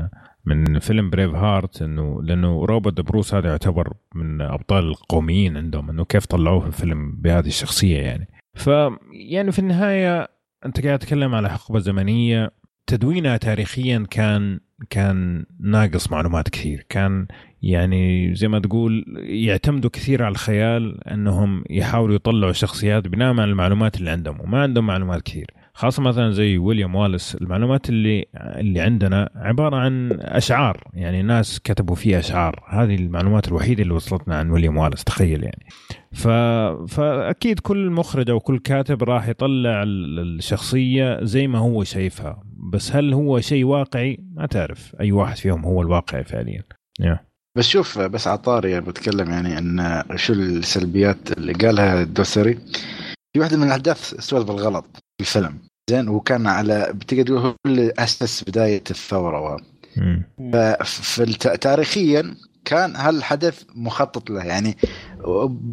من 0.44 0.78
فيلم 0.78 1.10
بريف 1.10 1.34
هارت 1.34 1.82
انه 1.82 2.22
لأنه 2.22 2.64
روبرت 2.64 3.00
بروس 3.00 3.34
هذا 3.34 3.48
يعتبر 3.48 3.92
من 4.14 4.40
أبطال 4.40 4.84
القوميين 4.84 5.56
عندهم 5.56 5.90
إنه 5.90 6.04
كيف 6.04 6.26
طلعوه 6.26 6.60
في 6.60 6.66
الفيلم 6.66 7.12
بهذه 7.20 7.46
الشخصية 7.46 7.98
يعني. 7.98 8.28
ف 8.56 8.70
يعني 9.12 9.52
في 9.52 9.58
النهاية 9.58 10.37
أنت 10.66 10.86
قاعد 10.86 10.98
تتكلم 10.98 11.34
على 11.34 11.50
حقبة 11.50 11.78
زمنية. 11.78 12.50
تدوينها 12.86 13.36
تاريخيا 13.36 14.06
كان 14.10 14.60
كان 14.90 15.46
ناقص 15.60 16.10
معلومات 16.10 16.48
كثير. 16.48 16.86
كان 16.88 17.26
يعني 17.62 18.34
زي 18.34 18.48
ما 18.48 18.58
تقول 18.58 19.04
يعتمدوا 19.18 19.90
كثير 19.90 20.22
على 20.22 20.32
الخيال 20.32 21.08
أنهم 21.08 21.64
يحاولوا 21.70 22.14
يطلعوا 22.14 22.52
شخصيات 22.52 23.08
بناء 23.08 23.32
على 23.32 23.44
المعلومات 23.44 23.96
اللي 23.96 24.10
عندهم 24.10 24.40
وما 24.40 24.62
عندهم 24.62 24.86
معلومات 24.86 25.22
كثير. 25.22 25.50
خاصة 25.74 26.02
مثلا 26.02 26.30
زي 26.30 26.58
ويليام 26.58 26.94
والاس 26.94 27.34
المعلومات 27.34 27.88
اللي 27.88 28.24
اللي 28.34 28.80
عندنا 28.80 29.30
عبارة 29.34 29.76
عن 29.76 30.18
أشعار. 30.20 30.90
يعني 30.94 31.22
ناس 31.22 31.60
كتبوا 31.60 31.94
فيها 31.94 32.18
أشعار. 32.18 32.64
هذه 32.68 32.94
المعلومات 32.94 33.48
الوحيدة 33.48 33.82
اللي 33.82 33.94
وصلتنا 33.94 34.36
عن 34.36 34.50
ويليام 34.50 34.76
والاس 34.76 35.04
تخيل 35.04 35.42
يعني. 35.42 35.66
ف... 36.12 36.28
فأكيد 36.88 37.60
كل 37.60 37.90
مخرج 37.90 38.30
أو 38.30 38.40
كل 38.40 38.58
كاتب 38.58 39.02
راح 39.02 39.28
يطلع 39.28 39.82
ال- 39.82 40.38
الشخصية 40.38 41.24
زي 41.24 41.46
ما 41.46 41.58
هو 41.58 41.84
شايفها. 41.84 42.42
بس 42.72 42.92
هل 42.92 43.14
هو 43.14 43.40
شيء 43.40 43.64
واقعي؟ 43.64 44.18
ما 44.34 44.46
تعرف. 44.46 44.96
أي 45.00 45.12
واحد 45.12 45.36
فيهم 45.36 45.64
هو 45.64 45.82
الواقعي 45.82 46.24
فعليا. 46.24 46.62
Yeah. 47.02 47.16
بس 47.58 47.68
شوف 47.68 47.98
بس 47.98 48.28
عطاري 48.28 48.70
يعني 48.70 48.84
بتكلم 48.84 49.30
يعني 49.30 49.58
إن 49.58 50.02
شو 50.16 50.32
السلبيات 50.32 51.32
اللي 51.38 51.52
قالها 51.52 52.02
الدوسري 52.02 52.54
في 53.32 53.40
واحدة 53.40 53.56
من 53.56 53.62
الاحداث 53.62 54.14
استوت 54.14 54.46
بالغلط 54.46 54.84
في 54.94 55.20
الفيلم. 55.20 55.58
زين 55.90 56.08
وكان 56.08 56.46
على 56.46 56.92
بتقدر 56.94 57.22
تقول 57.22 57.38
هو 57.38 57.54
اللي 57.66 57.92
أسس 57.98 58.44
بداية 58.44 58.84
الثورة. 58.90 59.40
وهذا 59.40 59.64
مم. 59.96 60.22
كان 62.68 62.96
هالحدث 62.96 63.62
مخطط 63.74 64.30
له 64.30 64.44
يعني 64.44 64.76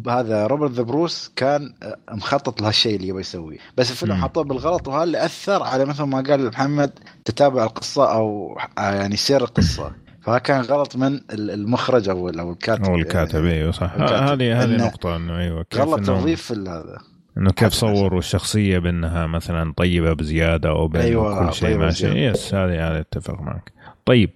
هذا 0.08 0.46
روبرت 0.46 0.70
ذا 0.70 0.82
بروس 0.82 1.32
كان 1.36 1.74
مخطط 2.10 2.62
لهالشيء 2.62 2.96
اللي 2.96 3.08
يبغى 3.08 3.20
يسويه 3.20 3.58
بس 3.76 3.90
الفيلم. 3.90 4.14
حطوه 4.14 4.44
بالغلط 4.44 4.88
وهذا 4.88 5.02
اللي 5.02 5.24
أثر 5.24 5.62
على 5.62 5.84
مثل 5.84 6.02
ما 6.02 6.20
قال 6.20 6.46
محمد 6.46 6.90
تتابع 7.24 7.64
القصة 7.64 8.14
أو 8.14 8.56
يعني 8.78 9.16
سير 9.16 9.44
القصة 9.44 9.92
فكان 10.22 10.60
غلط 10.60 10.96
من 10.96 11.20
المخرج 11.30 12.08
أو 12.08 12.28
أو 12.28 12.50
الكاتب 12.52 12.84
هو 12.84 12.94
الكاتب 12.94 13.44
يعني 13.44 13.56
أيوه 13.56 13.72
صح 13.72 13.92
الكاتب. 13.92 14.22
هذه 14.22 14.62
هذه 14.62 14.76
نقطة 14.76 15.16
إنه 15.16 15.38
أيوه 15.38 15.62
كيف 15.70 15.80
غلط 15.80 16.06
توظيف 16.06 16.42
في 16.42 16.54
هذا 16.54 16.98
إنه 17.38 17.50
كيف. 17.50 17.72
صوروا 17.72 18.18
الشخصية 18.18 18.78
بأنها 18.78 19.26
مثلا 19.26 19.72
طيبة 19.76 20.12
بزيادة 20.12 20.68
أو 20.68 20.88
بانه 20.88 21.04
أيوة، 21.04 21.46
كل 21.46 21.54
شيء 21.54 21.78
ماشي. 21.78 22.26
yes 22.26 22.54
هذه 22.54 22.88
هذه 22.88 23.00
أتفق 23.00 23.40
معك 23.40 23.72
طيب 24.06 24.30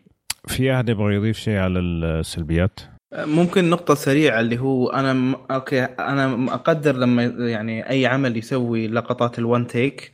في 0.51 0.74
أحد 0.74 0.89
يبغى 0.89 1.14
يضيف 1.14 1.39
شيء 1.39 1.56
على 1.56 1.78
السلبيات؟ 1.78 2.81
ممكن 3.14 3.70
نقطة 3.70 3.94
سريعة 3.94 4.40
اللي 4.40 4.59
هو 4.59 4.89
أنا 4.89 5.12
م... 5.12 5.35
أوكي 5.51 5.82
أنا 5.85 6.55
أقدر 6.55 6.97
لما 6.97 7.22
يعني 7.24 7.90
أي 7.90 8.06
عمل 8.06 8.36
يسوي 8.36 8.89
لقطات 8.89 9.39
الون 9.39 9.66
تيك. 9.66 10.12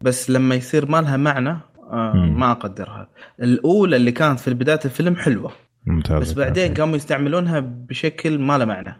بس 0.00 0.30
لما 0.30 0.54
يصير 0.54 0.90
ما 0.90 1.00
لها 1.02 1.16
معنى 1.16 1.58
آه. 1.90 2.12
ما 2.14 2.50
أقدرها 2.50 3.08
الأولى 3.42 3.96
اللي 3.96 4.12
كانت 4.12 4.40
في 4.40 4.54
بداية 4.54 4.80
الفيلم 4.84 5.16
حلوة 5.16 5.52
ممتاز 5.86 6.22
بس 6.22 6.32
بعدين 6.32 6.74
قاموا 6.74 6.96
يستعملون 6.96 7.60
بشكل 7.60 8.38
ما 8.38 8.58
له 8.58 8.64
معنى. 8.64 8.96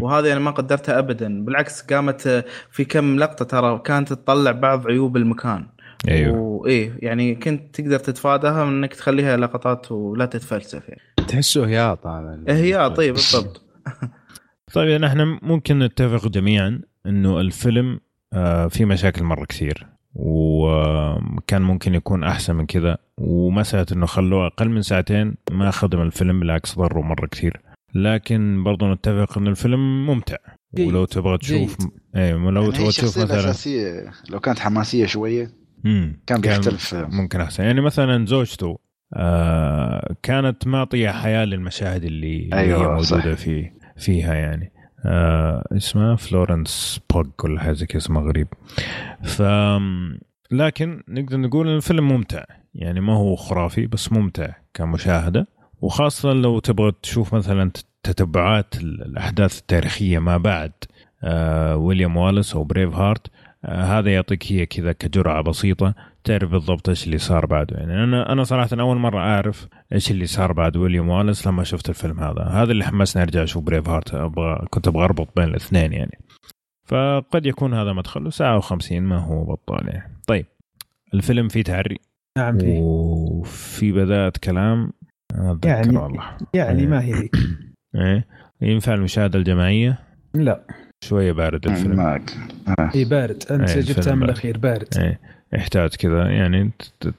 وهذا 0.00 0.32
أنا 0.32 0.40
ما 0.40 0.50
قدرتها 0.50 0.98
ابدا 0.98 1.44
بالعكس 1.44 1.82
قامت 1.82 2.44
في 2.70 2.84
كم 2.84 3.18
لقطة 3.18 3.44
ترى 3.44 3.78
كانت 3.84 4.12
تطلع 4.12 4.50
بعض 4.50 4.86
عيوب 4.86 5.16
المكان 5.16 5.66
أيوه. 6.08 6.38
وإيه 6.38 6.92
يعني 6.98 7.34
كنت 7.34 7.80
تقدر 7.80 7.98
تتفاداها 7.98 8.64
من 8.64 8.76
إنك 8.76 8.94
تخليها 8.94 9.36
لقطات 9.36 9.92
ولا 9.92 10.26
تتفلسف 10.26 10.88
يعني. 10.88 11.26
تحسه 11.28 11.66
هياط 11.66 12.06
هذا 12.06 12.42
هي 12.48 12.90
طيب 12.90 13.14
بالضبط. 13.14 13.62
طيب 14.74 14.88
يعني 14.88 15.06
إحنا 15.06 15.38
ممكن 15.42 15.78
نتفق 15.78 16.28
جميعا 16.28 16.80
إنه 17.06 17.40
الفيلم 17.40 18.00
آه، 18.32 18.68
فيه 18.68 18.84
مشاكل 18.84 19.22
مرة 19.22 19.44
كثير 19.44 19.86
وكان 20.14 21.62
ممكن 21.62 21.94
يكون 21.94 22.24
أحسن 22.24 22.56
من 22.56 22.66
كذا 22.66 22.98
ومساله 23.18 23.86
إنه 23.92 24.06
خلوه 24.06 24.46
أقل 24.46 24.68
من 24.68 24.82
ساعتين 24.82 25.34
ما 25.50 25.70
خدم 25.70 26.00
الفيلم 26.00 26.40
بالعكس 26.40 26.78
ضره 26.78 27.00
مرة 27.00 27.26
كثير. 27.26 27.60
لكن 27.94 28.64
برضو 28.64 28.92
نتفق 28.92 29.38
انه 29.38 29.50
الفيلم 29.50 30.06
ممتع. 30.06 30.36
ولو 30.78 31.04
تبغى 31.04 31.38
تشوف. 31.38 31.76
إيه 32.16 32.34
ولو 32.34 32.62
يعني 32.62 32.72
تبغى 32.72 32.88
تشوف 32.88 33.18
مثلا 33.18 33.24
الاساسيه 33.24 34.10
لو 34.30 34.40
كانت 34.40 34.58
حماسية 34.58 35.06
شوية. 35.06 35.61
مم. 35.84 36.20
كان 36.26 36.40
بيختلف. 36.40 36.94
ممكن 36.94 37.40
أحسن. 37.40 37.64
يعني 37.64 37.80
مثلا 37.80 38.26
زوجته 38.26 38.78
آه 39.14 40.14
كانت 40.22 40.66
معطية 40.66 41.10
حياة 41.10 41.44
للمشاهد 41.44 42.04
اللي, 42.04 42.50
أيوة، 42.52 42.82
هي 42.82 42.86
موجودة 42.88 43.34
صح. 43.34 43.40
في 43.42 43.70
فيها 43.96 44.34
يعني. 44.34 44.72
آه 45.04 45.64
اسمها 45.72 46.16
فلورنس 46.16 47.00
بوج 47.12 47.26
ولا 47.44 47.60
حاجة 47.60 47.72
زي 47.72 47.86
كذا 47.86 47.98
اسمها 47.98 48.22
غريب. 48.22 48.48
ف 49.22 49.42
لكن 50.50 51.02
نقدر 51.08 51.36
نقول 51.36 51.68
الفيلم 51.68 52.08
ممتع. 52.08 52.44
يعني 52.74 53.00
ما 53.00 53.16
هو 53.16 53.36
خرافي 53.36 53.86
بس 53.86 54.12
ممتع 54.12 54.48
كمشاهدة. 54.74 55.46
وخاصة 55.80 56.32
لو 56.32 56.58
تبغى 56.58 56.92
تشوف 57.02 57.34
مثلا 57.34 57.70
تتبعات 58.02 58.74
الأحداث 58.76 59.58
التاريخية 59.58 60.18
ما 60.18 60.36
بعد 60.36 60.72
آه 61.24 61.76
ويليام 61.76 62.16
واليس 62.16 62.54
أو 62.54 62.64
Braveheart 62.64 63.26
هذا 63.66 64.12
يعطيك 64.14 64.52
هي 64.52 64.66
كذا 64.66 64.92
كجرعة 64.92 65.42
بسيطة. 65.42 65.94
تعرف 66.24 66.50
بالضبط 66.50 66.88
إيش 66.88 67.06
اللي 67.06 67.18
صار 67.18 67.46
بعده 67.46 67.76
يعني 67.76 68.04
أنا 68.04 68.32
أنا 68.32 68.44
صراحة 68.44 68.68
أول 68.72 68.96
مرة 68.96 69.18
أعرف 69.18 69.68
إيش 69.92 70.10
اللي 70.10 70.26
صار 70.26 70.52
بعد 70.52 70.76
ويليام 70.76 71.08
واليس 71.08 71.46
لما 71.46 71.64
شفت 71.64 71.88
الفيلم 71.88 72.20
هذا. 72.20 72.42
هذا 72.42 72.72
اللي 72.72 72.84
حمسني 72.84 73.22
أرجع 73.22 73.42
أشوف 73.42 73.62
Braveheart 73.64 74.14
أبغى 74.14 74.66
كنت 74.70 74.88
أبغى 74.88 75.04
أربط 75.04 75.28
بين 75.36 75.44
الاثنين 75.44 75.92
يعني. 75.92 76.18
فقد 76.86 77.46
يكون 77.46 77.74
هذا 77.74 77.92
مدخل 77.92 78.32
ساعة 78.32 78.60
و50 78.60 78.92
ما 78.92 79.18
هو 79.18 79.44
بطال 79.44 79.88
يعني. 79.88 80.20
طيب 80.26 80.46
الفيلم 81.14 81.48
فيه 81.48 81.62
تعري 81.62 81.98
نعم 82.38 82.58
فيه. 82.58 82.78
وفي 82.80 83.92
بدايه 83.92 84.32
كلام. 84.44 84.92
أتذكر 85.34 85.68
يعني- 85.68 85.96
والله. 85.96 86.36
يعني 86.54 86.86
ما 86.86 87.04
هي. 87.04 87.12
ذيك 87.12 87.36
إيه؟ 87.94 88.26
ينفع 88.60 88.94
المشاهدة 88.94 89.38
الجماعية؟ 89.38 89.98
لا. 90.34 90.66
شوية 91.02 91.32
بارد 91.32 91.66
الفيلم. 91.66 91.96
معك 91.96 92.32
إي 92.94 93.04
بارد. 93.04 93.42
أنت 93.50 93.70
إيه، 93.70 93.80
جبتها 93.80 94.14
من. 94.14 94.22
الأخير 94.22 94.58
بارد. 94.58 94.88
إيه 94.98 95.20
يحتاج 95.52 95.94
كذا 95.94 96.30
يعني 96.30 96.70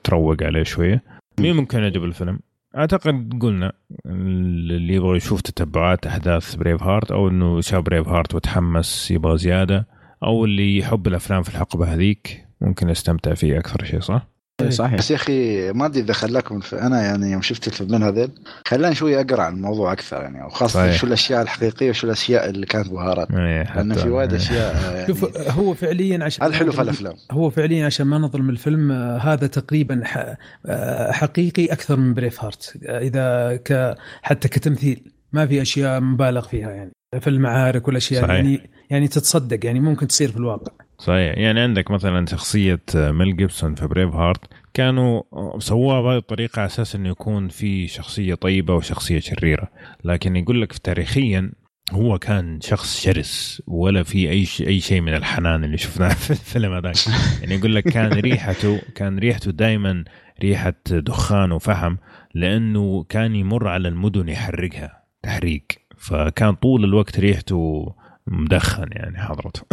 تروق 0.03 0.43
عليه 0.43 0.63
شوية. 0.63 1.03
مين 1.39 1.55
ممكن 1.55 1.79
يعجب 1.79 2.03
الفيلم؟ 2.03 2.39
أعتقد 2.77 3.39
قلنا 3.41 3.73
اللي 4.05 4.93
يبغى 4.93 5.17
يشوف 5.17 5.41
تتبعات 5.41 6.07
أحداث 6.07 6.55
Braveheart 6.55 7.11
أو 7.11 7.27
إنه 7.27 7.61
شاف 7.61 7.83
Braveheart 7.83 8.35
وتحمس 8.35 9.11
يبغى 9.11 9.37
زيادة 9.37 9.87
أو 10.23 10.45
اللي 10.45 10.77
يحب 10.77 11.07
الأفلام 11.07 11.43
في 11.43 11.49
الحقبة 11.49 11.93
هذيك 11.93 12.45
ممكن 12.61 12.89
يستمتع 12.89 13.33
فيه 13.33 13.59
أكثر 13.59 13.83
شيء 13.83 13.99
صح؟ 13.99 14.27
إيه، 14.61 14.69
صحيح 14.69 14.95
بس 14.95 15.11
يا 15.11 15.15
أخي 15.15 15.71
ما 15.71 15.85
أدري 15.85 16.01
إذا 16.01 16.13
خلاكم 16.13 16.57
الف... 16.57 16.75
أنا 16.75 17.01
يعني 17.01 17.31
يوم 17.31 17.41
شفت 17.41 17.67
الفيلمين 17.67 18.03
هذيل 18.03 18.29
خلاني 18.67 18.95
شوي 18.95 19.21
أقرأ 19.21 19.41
عن 19.41 19.53
الموضوع 19.53 19.91
أكثر 19.93 20.21
يعني 20.21 20.43
وخاصة 20.43 20.79
صحيح. 20.79 20.95
شو 20.95 21.07
الأشياء 21.07 21.41
الحقيقية 21.41 21.89
وشو 21.89 22.07
الأشياء 22.07 22.49
اللي 22.49 22.65
كانت 22.65 22.89
بهارات 22.89 23.31
إيه، 23.31 23.75
لأن 23.75 23.93
في 23.93 24.09
وايد 24.09 24.29
إيه. 24.33 24.39
أشياء 24.39 24.75
يعني 24.95 25.07
شوف 25.07 25.37
هو 25.49 25.73
فعليا 25.73 26.23
عشان 26.23 26.45
هذا 26.45 26.53
حلو 26.53 26.71
في 26.71 26.81
الأفلام 26.81 27.13
هو 27.31 27.49
فعليا 27.49 27.85
عشان 27.85 28.07
ما 28.07 28.17
نظلم 28.17 28.49
الفيلم 28.49 28.91
آه، 28.91 29.17
هذا 29.17 29.47
تقريبا 29.47 30.01
ح- 30.05 30.35
آه، 30.65 31.11
حقيقي 31.11 31.65
أكثر 31.65 31.95
من 31.95 32.13
Braveheart 32.13 32.77
آه، 32.85 32.99
إذا 32.99 33.55
ك 33.65 33.95
حتى 34.21 34.47
كتمثيل 34.47 35.11
ما 35.31 35.47
في 35.47 35.61
أشياء 35.61 35.99
مبالغ 36.01 36.47
فيها 36.47 36.71
يعني 36.71 36.91
في 37.19 37.29
المعارك 37.29 37.87
والأشياء 37.87 38.21
صحيح. 38.21 38.35
يعني 38.35 38.69
يعني 38.89 39.07
تتصدق 39.07 39.65
يعني 39.65 39.79
ممكن 39.79 40.07
تصير 40.07 40.31
في 40.31 40.37
الواقع 40.37 40.82
صحيح. 40.97 41.37
يعني 41.37 41.59
عندك 41.59 41.91
مثلا 41.91 42.25
شخصية 42.25 42.81
ميل 42.95 43.37
جيبسون 43.37 43.75
في 43.75 43.87
Braveheart 43.87 44.39
كانوا 44.73 45.21
سووها 45.59 46.01
بهذه 46.01 46.17
الطريقة 46.17 46.59
على 46.59 46.65
أساس 46.65 46.95
أنه 46.95 47.09
يكون 47.09 47.47
في 47.47 47.87
شخصية 47.87 48.35
طيبة 48.35 48.75
وشخصية 48.75 49.19
شريرة. 49.19 49.67
لكن 50.03 50.35
يقول 50.35 50.61
لك 50.61 50.77
تاريخيا 50.77 51.51
هو 51.91 52.19
كان 52.19 52.61
شخص 52.61 53.01
شرس 53.01 53.61
ولا 53.67 54.03
في 54.03 54.29
أي 54.29 54.45
أي 54.67 54.79
شيء 54.79 55.01
من 55.01 55.13
الحنان 55.13 55.63
اللي 55.63 55.77
شفناه 55.77 56.13
في 56.13 56.31
الفيلم 56.31 56.73
هذاك. 56.73 56.95
يعني 57.41 57.55
يقول 57.55 57.75
لك 57.75 57.83
كان 57.83 58.13
ريحته 58.13 58.81
كان 58.95 59.19
ريحته 59.19 59.51
دائما 59.51 60.03
ريحة 60.41 60.73
دخان 60.89 61.51
وفحم 61.51 61.95
لأنه 62.33 63.03
كان 63.03 63.35
يمر 63.35 63.67
على 63.67 63.87
المدن 63.87 64.29
يحرقها 64.29 65.03
تحريق. 65.23 65.63
فكان 65.97 66.55
طول 66.55 66.83
الوقت 66.83 67.19
ريحته 67.19 67.93
مدخن 68.27 68.87
يعني 68.91 69.17
حضرته. 69.17 69.61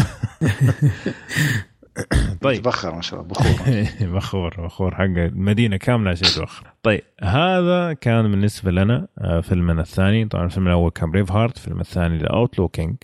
طيب. 2.42 2.62
تبخر 2.62 2.94
ما 2.94 3.02
شاء 3.02 3.20
الله 3.20 3.30
بخور. 3.30 3.86
بخور 4.16 4.64
بخور 4.64 4.94
حق 4.94 5.04
المدينة 5.04 5.76
كاملة 5.76 6.14
شيء 6.14 6.28
تبخر 6.28 6.66
طيب 6.82 7.02
هذا 7.22 7.92
كان 7.92 8.30
بالنسبة 8.30 8.70
لنا 8.70 9.08
آه، 9.18 9.40
فيلمنا 9.40 9.82
الثاني. 9.82 10.24
طبعا 10.24 10.44
الفيلم 10.44 10.66
الأول 10.66 10.90
كان 10.90 11.10
Braveheart 11.10 11.56
الفيلم 11.56 11.80
الثاني 11.80 12.18
The 12.18 12.26
Outlaw 12.26 12.68
King 12.68 12.96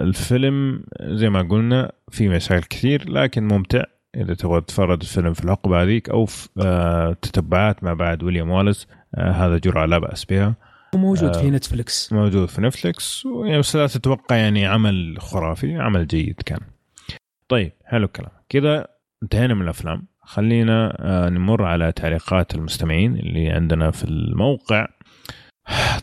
الفيلم 0.00 0.84
زي 1.00 1.30
ما 1.30 1.42
قلنا 1.42 1.92
في 2.10 2.28
مشاكل 2.28 2.66
كثير 2.66 3.10
لكن 3.10 3.48
ممتع. 3.48 3.84
إذا 4.16 4.34
تبغى 4.34 4.60
تتفرج 4.60 4.98
الفيلم 5.02 5.32
في 5.32 5.44
الحقبه 5.44 5.82
هذيك 5.82 6.10
أو 6.10 6.24
في 6.24 6.48
آه، 6.64 7.12
تتبعات 7.22 7.84
ما 7.84 7.94
بعد 7.94 8.22
ويليام 8.22 8.52
آه، 8.52 8.72
هذا 9.14 9.58
جرعة 9.58 9.86
لا 9.86 9.98
بأس 9.98 10.24
بها. 10.24 10.54
وموجود 10.94 11.36
آه. 11.36 11.40
في 11.40 11.50
نتفلكس 11.50 12.12
موجود 12.12 12.48
في 12.48 12.60
نتفلكس 12.60 13.26
ويعني 13.26 13.58
بس 13.58 13.76
لا 13.76 13.86
تتوقع 13.86 14.36
يعني 14.36 14.66
عمل 14.66 15.16
خرافي 15.20 15.76
عمل 15.76 16.06
جيد 16.06 16.42
كان. 16.46 16.60
طيب 17.48 17.72
حلو 17.84 18.04
الكلام. 18.04 18.30
كذا 18.48 18.86
انتهينا 19.22 19.54
من 19.54 19.62
الأفلام. 19.62 20.06
خلينا 20.22 20.96
آه، 21.00 21.28
نمر 21.28 21.64
على 21.64 21.92
تعليقات 21.92 22.54
المستمعين 22.54 23.16
اللي 23.16 23.50
عندنا 23.50 23.90
في 23.90 24.04
الموقع. 24.04 24.86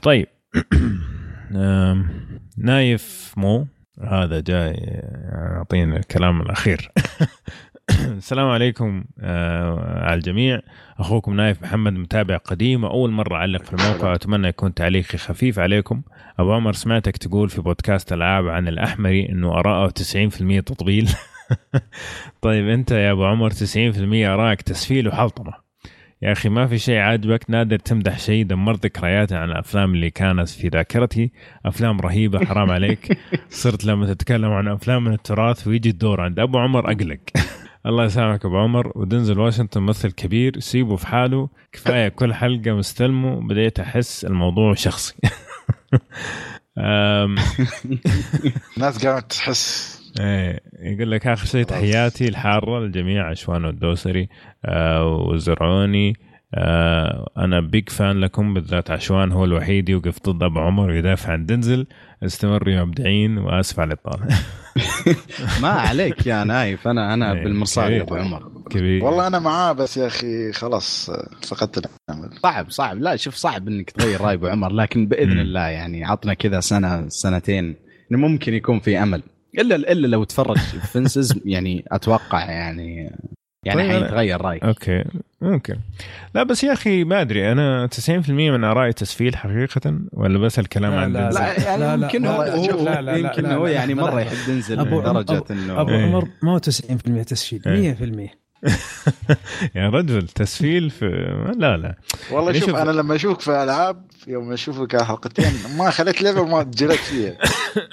طيب. 0.01 0.27
نايف 2.57 3.33
مو 3.37 3.67
هذا 4.03 4.39
جاي 4.39 4.73
يعطينا 5.33 5.97
الكلام 5.97 6.41
الأخير. 6.41 6.91
السلام 8.17 8.47
عليكم 8.47 9.03
آه 9.19 10.03
على 10.05 10.15
الجميع. 10.15 10.59
أخوكم 10.99 11.33
نايف 11.33 11.63
محمد 11.63 11.93
متابع 11.93 12.37
قديم 12.37 12.83
وأول 12.83 13.11
مرة 13.11 13.35
أعلق 13.35 13.63
في 13.63 13.73
الموقع. 13.73 14.15
أتمنى 14.15 14.47
يكون 14.47 14.73
تعليقي 14.73 15.17
خفيف 15.17 15.59
عليكم. 15.59 16.01
أبو 16.39 16.53
عمر 16.53 16.73
سمعتك 16.73 17.17
تقول 17.17 17.49
في 17.49 17.61
بودكاست 17.61 18.13
ألعاب 18.13 18.47
عن 18.47 18.67
الأحمري 18.67 19.29
إنه 19.29 19.51
اراءه 19.53 19.89
90% 19.89 20.63
تطبيل. 20.65 21.09
طيب 22.41 22.69
أنت 22.69 22.91
يا 22.91 23.11
أبو 23.11 23.25
عمر 23.25 23.49
90% 23.49 23.55
آرائك 24.13 24.61
تسفيل 24.61 25.07
وحلطمة. 25.07 25.53
يا 26.21 26.31
أخي 26.31 26.49
ما 26.49 26.67
في 26.67 26.77
شيء 26.77 26.97
عاجبك 26.97 27.49
نادر 27.49 27.79
تمدح 27.79 28.19
شيء 28.19 28.45
دمرت 28.45 28.85
ذكرياتي 28.85 29.35
عن 29.35 29.49
الأفلام 29.51 29.93
اللي 29.93 30.09
كانت 30.09 30.49
في 30.49 30.67
ذاكرتي. 30.67 31.31
أفلام 31.65 31.99
رهيبة 32.01 32.45
حرام 32.45 32.71
عليك. 32.71 33.17
صرت 33.49 33.85
لما 33.85 34.13
تتكلم 34.13 34.51
عن 34.51 34.67
أفلام 34.67 35.03
من 35.03 35.13
التراث 35.13 35.67
ويجي 35.67 35.89
الدور 35.89 36.21
عند 36.21 36.39
أبو 36.39 36.57
عمر 36.57 36.91
أقلق. 36.91 37.19
الله 37.85 38.03
يسامحك 38.05 38.45
أبو 38.45 38.57
عمر. 38.57 38.91
ودنزل 38.95 39.39
واشنطن 39.39 39.81
ممثل 39.81 40.11
كبير 40.11 40.59
سيبه 40.59 40.95
في 40.95 41.07
حاله. 41.07 41.49
كفاية 41.71 42.07
كل 42.09 42.33
حلقة 42.33 42.71
مستلمه 42.71 43.47
بديت 43.47 43.79
أحس 43.79 44.25
الموضوع 44.25 44.73
شخصي. 44.73 45.15
الناس 48.77 49.05
قامت 49.05 49.31
تحس. 49.31 50.01
إيه 50.19 50.59
يقول 50.79 51.11
لك 51.11 51.27
آخر 51.27 51.45
شيء 51.45 51.63
تحياتي 51.63 52.27
الحارة 52.27 52.79
للجميع 52.79 53.29
عشوان 53.29 53.65
والدوسري 53.65 54.29
آه 54.65 55.05
والزرعوني 55.05 56.13
آه 56.55 57.31
أنا 57.37 57.59
بيج 57.59 57.89
فان 57.89 58.19
لكم 58.19 58.53
بالذات 58.53 58.91
عشوان 58.91 59.31
هو 59.31 59.45
الوحيد 59.45 59.89
يوقف 59.89 60.29
ضد 60.29 60.43
أبو 60.43 60.59
عمر 60.59 60.89
ويدافع 60.89 61.33
عن 61.33 61.45
دنزل. 61.45 61.87
استمروا 62.23 62.73
يا 62.73 62.83
مبدعين 62.83 63.37
وأسف 63.37 63.79
على 63.79 63.93
الإطالة. 63.93 64.27
ما 65.61 65.69
عليك 65.69 66.27
يا 66.27 66.43
نايف 66.43 66.87
أنا 66.87 67.13
أنا 67.13 67.33
إيه، 67.33 67.43
بالمرصاد 67.43 67.91
يا. 67.91 68.01
أبو 68.01 68.15
عمر. 68.15 68.51
كبير. 68.69 69.03
والله 69.03 69.27
أنا 69.27 69.39
معاه 69.39 69.71
بس 69.73 69.97
يا 69.97 70.07
أخي 70.07 70.51
خلاص 70.51 71.11
فقدت 71.47 71.77
الامل 72.09 72.29
صعب 72.43 72.69
صعب. 72.69 72.97
لا 73.01 73.15
شوف 73.15 73.35
صعب 73.35 73.67
إنك 73.67 73.91
تغير 73.91 74.21
رأي 74.21 74.33
أبو 74.33 74.47
عمر 74.47 74.71
لكن 74.73 75.07
بإذن. 75.07 75.39
الله 75.39 75.67
يعني 75.67 76.05
عطنا 76.05 76.33
كذا 76.33 76.59
سنة 76.59 77.09
سنتين 77.09 77.75
إنه 78.11 78.19
ممكن 78.19 78.53
يكون 78.53 78.79
في 78.79 79.03
أمل. 79.03 79.23
الا 79.59 79.75
إلا 79.75 80.07
لو 80.07 80.23
تفرج 80.23 80.57
فنسز 80.57 81.39
يعني 81.45 81.85
أتوقع 81.91 82.51
يعني 82.51 83.15
يعني 83.65 83.81
طيب، 83.81 83.89
أنا- 84.01 84.03
حيتغير 84.03 84.41
رأيك 84.41 84.63
أوكي 84.63 85.03
ممكن 85.41 85.75
لا 86.35 86.43
بس 86.43 86.63
يا 86.63 86.73
أخي 86.73 87.03
ما 87.03 87.21
أدري 87.21 87.51
أنا 87.51 87.87
90% 87.87 88.51
من 88.51 88.63
آرائي 88.63 88.93
تسفيل 88.93 89.35
حقيقة 89.35 89.99
ولا 90.13 90.39
بس 90.39 90.59
الكلام 90.59 90.91
لا، 90.91 90.99
عن 90.99 91.13
لا،؟ 91.13 91.29
لا 91.29 91.63
يعني 91.65 91.81
لا، 91.81 91.97
لا، 91.97 92.05
يمكن 92.05 92.21
لا، 92.21 92.29
هو 92.37 92.43
لا، 92.43 92.55
هو- 92.55 92.63
شوف، 92.71 92.81
لا، 92.81 93.01
لا، 93.01 93.01
لا، 93.01 93.17
يمكن 93.17 93.43
لا، 93.43 93.55
هو 93.55 93.67
لا، 93.67 93.73
يعني 93.73 93.93
لا، 93.93 94.01
مرة 94.01 94.15
لا. 94.15 94.21
يحب 94.21 94.49
ينزل 94.49 94.79
أبو 94.79 95.01
عمر- 95.01 95.19
لدرجه 95.21 95.43
إنه 95.51 95.81
أبو 95.81 95.89
إيه. 95.91 96.05
عمر 96.05 96.27
ما 96.41 96.51
هو 96.51 96.57
90% 96.57 97.23
تسفيل 97.23 97.61
إيه. 97.67 97.91
100% 97.93 98.40
يا 99.75 99.89
رجل 99.89 100.27
تسفيل 100.27 100.89
في 100.89 101.05
لا 101.57 101.77
لا. 101.77 101.95
والله 102.31 102.59
شوف, 102.59 102.75
أنا 102.75 102.91
لما 102.91 103.15
أشوفك 103.15 103.41
في 103.41 103.63
ألعاب 103.63 104.05
يوم 104.27 104.51
أشوفك 104.53 105.01
حلقتين 105.01 105.53
ما 105.77 105.89
خليت 105.89 106.21
level 106.21 106.41
ما 106.41 106.63
جلدت 106.63 106.91
فيها. 106.99 107.37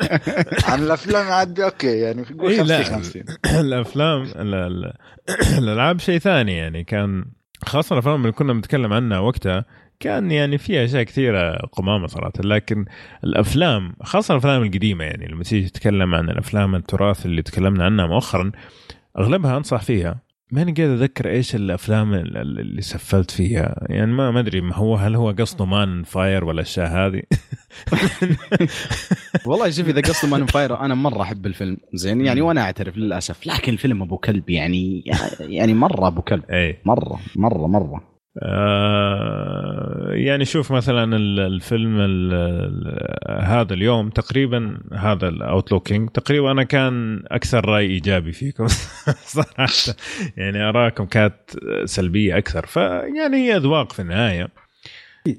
عن 0.73 0.83
الأفلام 0.83 1.27
عاد 1.27 1.61
أوكي 1.61 1.99
يعني 1.99 2.23
نقول 2.31 2.51
إيه، 2.53 2.63
لا. 2.63 2.83
50 2.83 2.97
50 2.97 3.23
الأفلام 3.61 4.23
ال- 4.23 4.55
ال- 4.55 4.93
الألعاب 5.59 6.01
شيء 6.01 6.19
ثاني 6.19 6.57
يعني 6.57 6.85
كان 6.85 7.25
خاصة 7.65 7.93
الأفلام 7.95 8.21
اللي 8.21 8.33
كنا 8.33 8.53
بنتكلم 8.53 8.93
عنها 8.93 9.19
وقتها 9.19 9.65
كان 10.01 10.31
يعني 10.31 10.59
فيها 10.59 10.85
أشياء 10.85 11.03
كثيرة 11.03 11.57
قمامة 11.57 12.07
صراحة 12.07 12.33
لكن 12.41 12.85
الأفلام 13.25 13.93
خاصة 14.03 14.33
الأفلام 14.35 14.63
القديمة 14.63 15.05
يعني 15.05 15.27
لما 15.27 15.43
تيجي 15.45 15.69
تتكلم 15.69 16.15
عن 16.15 16.31
الأفلام 16.31 16.75
التراث 16.75 17.27
اللي 17.27 17.43
تكلمنا 17.43 17.85
عنها 17.85 18.07
مؤخرا 18.07 18.53
أغلبها 19.19 19.57
أنصح 19.57 19.83
فيها. 19.83 20.28
ماني 20.53 20.73
قاعد 20.73 20.89
اتذكر 20.91 21.29
إيش 21.31 21.55
الأفلام 21.55 22.15
ال- 22.15 22.37
ال- 22.37 22.61
اللي 22.61 22.83
سفلت 22.83 23.31
فيها. 23.31 23.87
يعني 23.89 24.13
ما 24.13 24.31
ما 24.31 24.41
أدري 24.41 24.61
ما 24.61 24.75
هو 24.75 24.97
هل 24.97 25.15
هو 25.17 25.31
قصده 25.31 25.65
Man 25.65 25.87
on 25.87 26.03
Fire 26.03 26.45
ولا 26.45 26.53
الأشياء 26.55 26.87
هذه؟ 26.89 27.23
والله 29.47 29.71
شوف 29.71 29.89
إذا 29.89 30.01
قصده 30.01 30.31
Man 30.31 30.40
on 30.40 30.47
Fire 30.47 30.81
أنا 30.81 30.95
مرة 30.95 31.23
أحب 31.23 31.47
الفيلم. 31.47 31.77
زين 31.95 32.21
يعني 32.21 32.41
وأنا 32.41 32.61
أعترف 32.61 32.97
للأسف. 32.97 33.47
لكن 33.47 33.73
الفيلم 33.73 34.03
أبو 34.03 34.19
كلب 34.19 34.51
يعني 34.51 35.05
يعني 35.41 35.75
مرة 35.75 36.07
أبو 36.07 36.23
كلب. 36.23 36.45
اي 36.51 36.79
مره 36.85 37.19
مره 37.37 37.67
مرة. 37.67 37.95
آه، 37.97 38.18
يعني 40.13 40.45
شوف 40.45 40.73
مثلا 40.73 41.17
ال- 41.17 41.41
الفيلم 41.41 41.97
ال- 42.01 42.33
ال- 42.35 43.45
هذا 43.45 43.75
اليوم 43.75 44.11
تقريبا 44.11 44.79
هذا 44.93 45.29
ال 45.29 45.36
Outlaw 45.36 45.81
King 45.81 46.11
تقريبا 46.11 46.51
أنا 46.51 46.63
كان 46.65 47.23
أكثر 47.27 47.65
رأي 47.69 47.87
إيجابي 47.87 48.33
فيكم 48.33 48.67
صراحة. 49.37 49.97
يعني 50.37 50.63
أراكم 50.69 51.05
كانت 51.05 51.35
سلبية 51.85 52.39
أكثر. 52.39 52.67
فيعني 52.67 53.37
هي 53.37 53.57
أذواق 53.57 53.93
في 53.93 54.03
النهاية. 54.03 54.49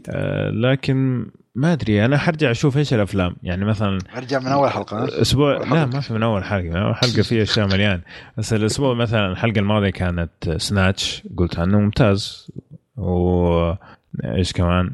آه، 0.10 0.50
لكن 0.50 1.26
ما 1.56 1.74
أدري 1.74 2.06
أنا 2.06 2.18
حرجع 2.18 2.52
أشوف 2.52 2.78
إيش 2.78 2.94
الأفلام. 2.94 3.36
يعني 3.44 3.66
مثلا 3.66 3.98
أرجع 4.18 4.40
من 4.40 4.48
أول 4.48 4.70
حلقة؟ 4.70 5.22
أسبوع 5.22 5.54
أول 5.54 5.62
لا 5.62 5.66
حلقة. 5.68 5.86
ما 5.86 6.00
في 6.00 6.14
من 6.14 6.24
أول 6.24 6.44
حلقة. 6.44 6.64
من 6.70 6.76
أول 6.76 6.96
حلقة 6.96 7.22
في 7.22 7.42
أشياء 7.42 7.68
مليان 7.68 8.02
بس 8.38 8.54
الأسبوع 8.54 8.94
مثلا 8.94 9.32
الحلقة 9.32 9.60
الماضية 9.60 9.90
كانت 9.90 10.30
Snatch 10.58 11.24
قلت 11.38 11.60
عنه 11.60 11.80
ممتاز. 11.80 12.52
و 13.00 13.74
إيش 14.26 14.54
كمان 14.54 14.92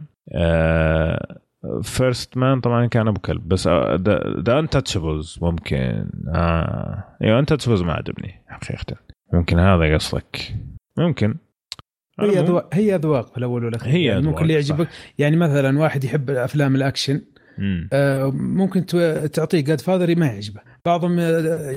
First 1.82 2.38
Man 2.38 2.62
طبعا 2.62 2.86
كان 2.86 3.08
أبو 3.08 3.20
كلب 3.20 3.48
بس 3.48 3.68
The 4.48 4.60
Untouchables 4.60 5.40
ممكن 5.42 6.10
آه. 6.36 7.04
أيوه 7.22 7.40
Untouchables 7.40 7.82
ما 7.82 7.94
عجبني 7.94 8.42
حقيقة. 8.48 8.96
ممكن 9.34 9.60
هذا 9.60 9.94
قصدك 9.94 10.56
ممكن. 10.98 11.36
هي 12.20 12.40
أذواق 12.40 12.70
هي 12.74 12.96
أذواق 12.96 13.32
في 13.32 13.38
الأول 13.38 13.66
والأخير. 13.66 13.94
هي 13.94 14.04
يعني 14.04 14.22
ممكن 14.22 14.42
اللي 14.42 14.54
يعجبك 14.54 14.88
يعني 15.18 15.36
مثلا 15.36 15.80
واحد 15.80 16.04
يحب 16.04 16.30
أفلام 16.30 16.76
الأكشن. 16.76 17.22
آه، 17.94 18.32
ممكن 18.34 18.86
تعطيه 19.34 19.60
Godfather 19.62 20.16
ما 20.20 20.26
يعجبه. 20.26 20.62
بعضهم 20.86 21.20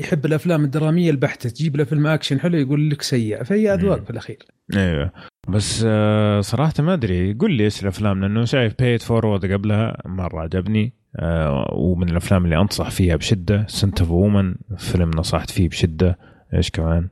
يحب 0.01 0.27
الأفلام 0.27 0.65
الدرامية 0.65 1.11
البحتة 1.11 1.51
تجيب 1.51 1.77
له 1.77 1.85
فيلم 1.85 2.07
أكشن 2.07 2.41
حلو 2.41 2.59
يقول 2.59 2.91
لك 2.91 3.03
سيء 3.03 3.43
فهي 3.45 3.75
أذواق. 3.75 4.05
في 4.05 4.11
الأخير. 4.11 4.39
أيوه 4.77 5.13
بس 5.49 5.85
آه، 5.87 6.41
صراحة 6.41 6.73
ما 6.79 6.95
أدري 6.95 7.33
قل 7.33 7.53
لي 7.53 7.65
إيش 7.65 7.83
الأفلام 7.83 8.21
لأنه 8.21 8.45
شايف 8.45 8.75
Pay 8.79 8.93
It 8.93 9.03
Forward 9.03 9.53
قبلها 9.53 9.97
مرة 10.07 10.41
عجبني 10.41 10.95
آه، 11.17 11.71
ومن 11.75 12.09
الأفلام 12.09 12.45
اللي 12.45 12.57
أنصح 12.57 12.91
فيها 12.91 13.17
بشدة 13.17 13.65
Scent 13.69 14.01
of 14.01 14.11
a 14.11 14.18
Woman 14.18 14.55
فيلم 14.77 15.11
نصحت 15.17 15.51
فيه 15.51 15.69
بشدة 15.69 16.19
إيش 16.55 16.71
كمان؟ 16.71 17.09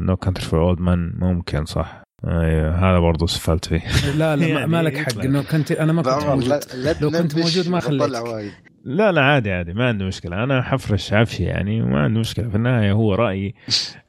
No 0.00 0.16
Country 0.16 0.44
for 0.44 0.60
Old 0.62 0.80
Men 0.80 1.12
ممكن 1.18 1.64
صح؟ 1.64 2.02
أيوه 2.26 2.90
هذا 2.90 2.98
برضه 2.98 3.26
سفلت 3.26 3.64
فيه. 3.64 3.82
لا 4.16 4.36
لا 4.36 4.46
ما- 4.46 4.46
يعني 4.58 4.66
ما 4.66 4.82
لك 4.82 4.96
حق. 4.96 5.20
إنه 5.24 5.42
كنت 5.42 5.72
أنا 5.72 5.92
ما 5.92 6.02
كنت 6.02 6.24
موجود. 6.24 6.60
لو 7.00 7.10
كنت 7.10 7.36
موجود 7.38 7.68
ما 7.68 7.76
وتطلع 7.78 8.06
خليت. 8.06 8.28
وايد. 8.28 8.52
لا 8.88 9.12
لا 9.12 9.20
عادي 9.20 9.52
عادي 9.52 9.72
ما 9.72 9.88
عندي 9.88 10.04
مشكلة. 10.04 10.44
أنا 10.44 10.62
حفرش 10.62 11.12
عفشي 11.12 11.44
يعني 11.44 11.82
وما 11.82 12.00
عندي 12.00 12.20
مشكلة. 12.20 12.48
في 12.48 12.54
النهاية 12.54 12.92
هو 12.92 13.14
رأيي. 13.14 13.54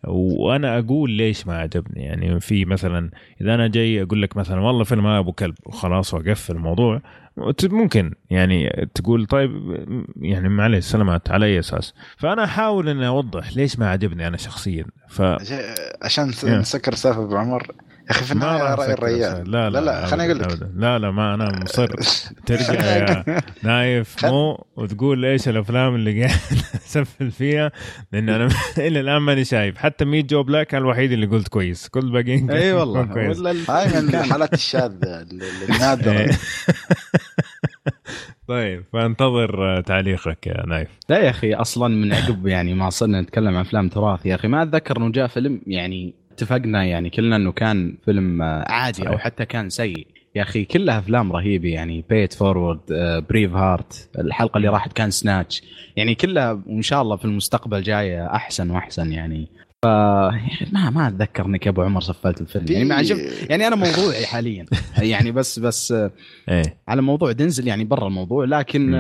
وأنا 0.08 0.80
أقول 0.80 1.12
ليش 1.12 1.48
ما 1.48 1.58
عجبني. 1.58 2.04
يعني 2.04 2.40
في 2.40 2.66
مثلا 2.66 3.12
إذا 3.42 3.56
أنا 3.56 3.68
جاي 3.68 4.02
أقول 4.02 4.22
لك 4.22 4.38
مثلا 4.38 4.62
والله 4.62 4.84
فيلم 4.84 5.08
هذا 5.08 5.20
أبو 5.20 5.32
كلب. 5.32 5.56
وخلاص 5.66 6.14
وأقفل 6.14 6.56
الموضوع. 6.56 7.02
ممكن 7.64 8.14
يعني 8.30 8.90
تقول 8.96 9.26
طيب 9.26 9.52
يعني 10.22 10.50
معلش 10.50 10.86
سلامات 10.86 11.32
على 11.32 11.46
أي 11.46 11.60
أساس؟ 11.60 11.94
فأنا 12.18 12.44
أحاول 12.44 12.90
إني 12.90 13.08
أوضح 13.08 13.58
ليش 13.58 13.80
ما 13.80 13.90
عجبني 13.90 14.28
أنا 14.28 14.38
شخصيا. 14.38 14.86
ف 15.08 15.22
عشان. 16.02 16.28
نسكر 16.44 16.94
سالفة 16.94 17.24
أبو 17.24 17.36
عمر. 17.36 17.68
أخي 18.10 18.26
في 18.26 18.36
ما 18.36 18.56
النهاية 18.56 18.76
رأي 18.76 18.94
الريال. 18.94 19.24
أسأل. 19.24 19.52
لا 19.52 19.70
لا 19.70 19.80
لا 19.80 19.86
لا 19.86 20.06
خليني 20.06 20.32
أقول 20.34 20.44
لك. 20.44 20.70
لا 20.76 21.00
لا 21.00 21.12
ما 21.12 21.34
أنا 21.34 21.60
مصر. 21.64 21.88
ترجع 22.46 22.74
يا 22.98 23.24
نايف 23.64 24.26
مو 24.26 24.66
وتقول 24.76 25.26
إيش 25.26 25.48
الأفلام 25.50 25.96
اللي 25.96 26.24
قاعد 26.24 26.40
أسفل 26.88 27.32
فيها؟ 27.32 27.72
لأن 28.12 28.30
أنا 28.30 28.50
إلى 28.78 29.00
الآن 29.00 29.18
ماني 29.22 29.44
شايف. 29.46 29.78
حتى 29.78 30.06
Meet 30.06 30.30
Joe 30.30 30.44
Black 30.44 30.68
كان 30.68 30.82
الوحيد 30.82 31.12
اللي 31.12 31.26
قلت 31.26 31.48
كويس. 31.48 31.88
كل 31.88 32.00
الباقيين 32.00 32.52
إي 32.52 32.74
والله. 32.74 33.06
كويس. 33.06 33.40
هاي 33.70 34.02
من 34.02 34.16
الحالات 34.16 34.54
الشاذه 34.54 35.04
ال- 35.04 35.44
ال- 35.44 35.74
النادره. 35.76 36.30
طيب 38.48 38.84
فانتظر 38.94 39.82
تعليقك 39.82 40.48
يا 40.48 40.66
نايف. 40.68 40.90
لا 41.10 41.20
يا 41.20 41.30
أخي 41.30 41.54
أصلا 41.54 41.88
من 41.96 42.14
عقب 42.14 42.48
يعني 42.48 42.74
ما 42.74 42.90
صرنا 42.90 43.22
نتكلم 43.22 43.48
عن 43.48 43.56
أفلام 43.56 43.90
trash 43.90 44.26
يا 44.26 44.36
أخي. 44.36 44.48
ما 44.48 44.64
أتذكر 44.64 44.98
إنه 44.98 45.12
جاء 45.12 45.28
فيلم 45.28 45.62
يعني 45.68 46.14
اتفقنا 46.44 46.84
يعني 46.84 47.10
كلنا 47.10 47.36
إنه 47.36 47.52
كان 47.52 47.98
فيلم 48.06 48.42
آه، 48.42 48.72
عادي 48.72 49.08
أو. 49.08 49.18
حتى 49.18 49.46
كان 49.46 49.70
سيء. 49.70 50.08
يا 50.36 50.42
أخي 50.42 50.66
كلها 50.66 51.00
أفلام 51.00 51.32
رهيبة 51.32 51.70
يعني 51.70 52.06
Pay 52.10 52.34
It 52.34 52.80
Forward 53.30 53.54
Braveheart 53.54 54.10
الحلقة 54.20 54.58
اللي 54.58 54.68
راحت 54.68 54.94
كان 54.94 55.12
Snatch 55.12 55.64
يعني 55.96 56.16
كلها 56.16 56.52
وإن 56.68 56.82
شاء 56.82 57.02
الله 57.02 57.16
في 57.16 57.26
المستقبل 57.26 57.82
جاية 57.82 58.36
أحسن 58.36 58.70
وأحسن 58.70 59.12
يعني. 59.12 59.48
ف 59.84 59.86
ما 59.86 60.90
ما 60.90 61.08
أتذكر 61.08 61.46
إنك 61.46 61.68
أبو 61.68 61.82
عمر 61.82 62.02
سفلت 62.02 62.42
الفيلم. 62.42 62.66
يعني 62.70 62.86
ما 62.86 62.96
عجب 62.96 63.18
يعني 63.50 63.68
أنا 63.68 63.76
موضوعي 63.76 64.26
حاليا. 64.26 64.66
يعني 65.02 65.32
بس 65.32 65.60
بس 65.60 65.92
آه، 65.92 66.12
إيه. 66.50 66.78
على 66.88 67.02
موضوع 67.02 67.32
دنزل 67.32 67.68
يعني 67.68 67.84
برا 67.84 68.08
الموضوع 68.08 68.46
لكن 68.46 68.96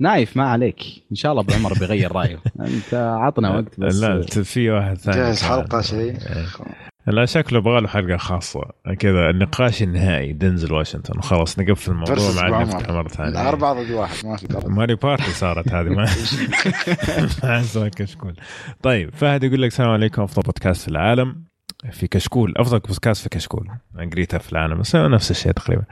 نايف 0.00 0.36
ما 0.36 0.44
عليك. 0.50 0.82
إن 1.10 1.16
شاء 1.16 1.32
الله 1.32 1.42
أبو 1.42 1.54
عمر 1.54 1.72
بيغير 1.80 2.12
رأيه. 2.12 2.38
أنت 2.60 2.94
عطنا 2.94 3.50
وقت 3.54 3.80
بس. 3.80 4.00
لا 4.00 4.22
في 4.22 4.70
واحد 4.70 4.94
ثاني. 4.98 5.16
جاهز 5.16 5.42
حلقة 5.42 5.80
شيء؟ 5.80 6.12
إيه. 6.12 6.46
لا 7.06 7.24
شكله 7.26 7.58
يبغى 7.58 7.80
له 7.80 7.88
حلقة 7.88 8.16
خاصة. 8.16 8.60
كذا 8.98 9.30
النقاش 9.30 9.82
النهائي 9.82 10.32
دنزل 10.32 10.72
واشنطن. 10.72 11.18
وخلاص 11.18 11.58
نقفل 11.58 11.90
الموضوع 11.90 12.50
مع. 12.50 12.62
نفتح 12.62 12.90
مرة 12.90 13.08
ثانية. 13.08 13.48
أربعة 13.48 13.82
ضد 13.82 13.90
واحد 13.90 14.26
ما 14.26 14.36
في 14.36 14.68
ماري 14.78 14.94
بارتي 14.94 15.30
صارت 15.30 15.68
هذه 15.68 15.88
ما 15.88 16.06
ما 17.76 17.88
كشكول. 17.88 18.34
طيب 18.82 19.14
فهد 19.14 19.44
يقول 19.44 19.62
لك 19.62 19.68
السلام 19.68 19.90
عليكم 19.90 20.22
أفضل 20.22 20.42
بودكاست 20.42 20.82
في 20.82 20.88
العالم. 20.88 21.47
في 21.90 22.06
كشكول 22.06 22.54
أفضل 22.56 22.78
بودكاست 22.78 23.22
في 23.22 23.28
كشكول. 23.28 23.68
قريتها 24.12 24.38
في 24.38 24.52
العالم 24.52 24.78
بس 24.78 24.96
نفس 24.96 25.30
الشيء 25.30 25.52
تقريبا. 25.52 25.84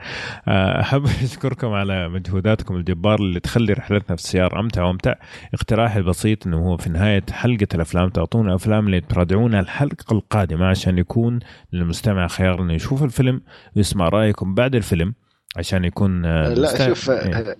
آه، 0.47 0.81
أحب 0.81 1.05
أشكركم 1.23 1.67
على 1.67 2.09
مجهوداتكم 2.09 2.75
الجبار 2.75 3.19
اللي 3.19 3.39
تخلي 3.39 3.73
رحلتنا 3.73 4.15
في 4.15 4.23
السيارة 4.23 4.59
أمتع 4.59 4.83
وأمتع. 4.83 5.13
اقتراحي 5.53 5.99
البسيط 5.99 6.47
إنه 6.47 6.57
هو 6.57 6.77
في 6.77 6.89
نهاية 6.89 7.23
حلقة 7.31 7.67
الأفلام 7.75 8.09
تعطونا 8.09 8.55
أفلام 8.55 8.85
اللي 8.85 9.01
تراجعونها 9.01 9.59
الحلقة 9.59 10.13
القادمة 10.13 10.65
عشان 10.65 10.97
يكون 10.97 11.39
للمستمع 11.73 12.27
خيار 12.27 12.61
إنه 12.61 12.73
يشوف 12.73 13.03
الفيلم 13.03 13.41
ويسمع 13.75 14.09
رأيكم 14.09 14.53
بعد 14.53 14.75
الفيلم. 14.75 15.13
عشان 15.57 15.85
يكون 15.85 16.25
آه، 16.25 16.53
لا 16.53 16.87
شوف 16.87 17.09
إيه. 17.09 17.57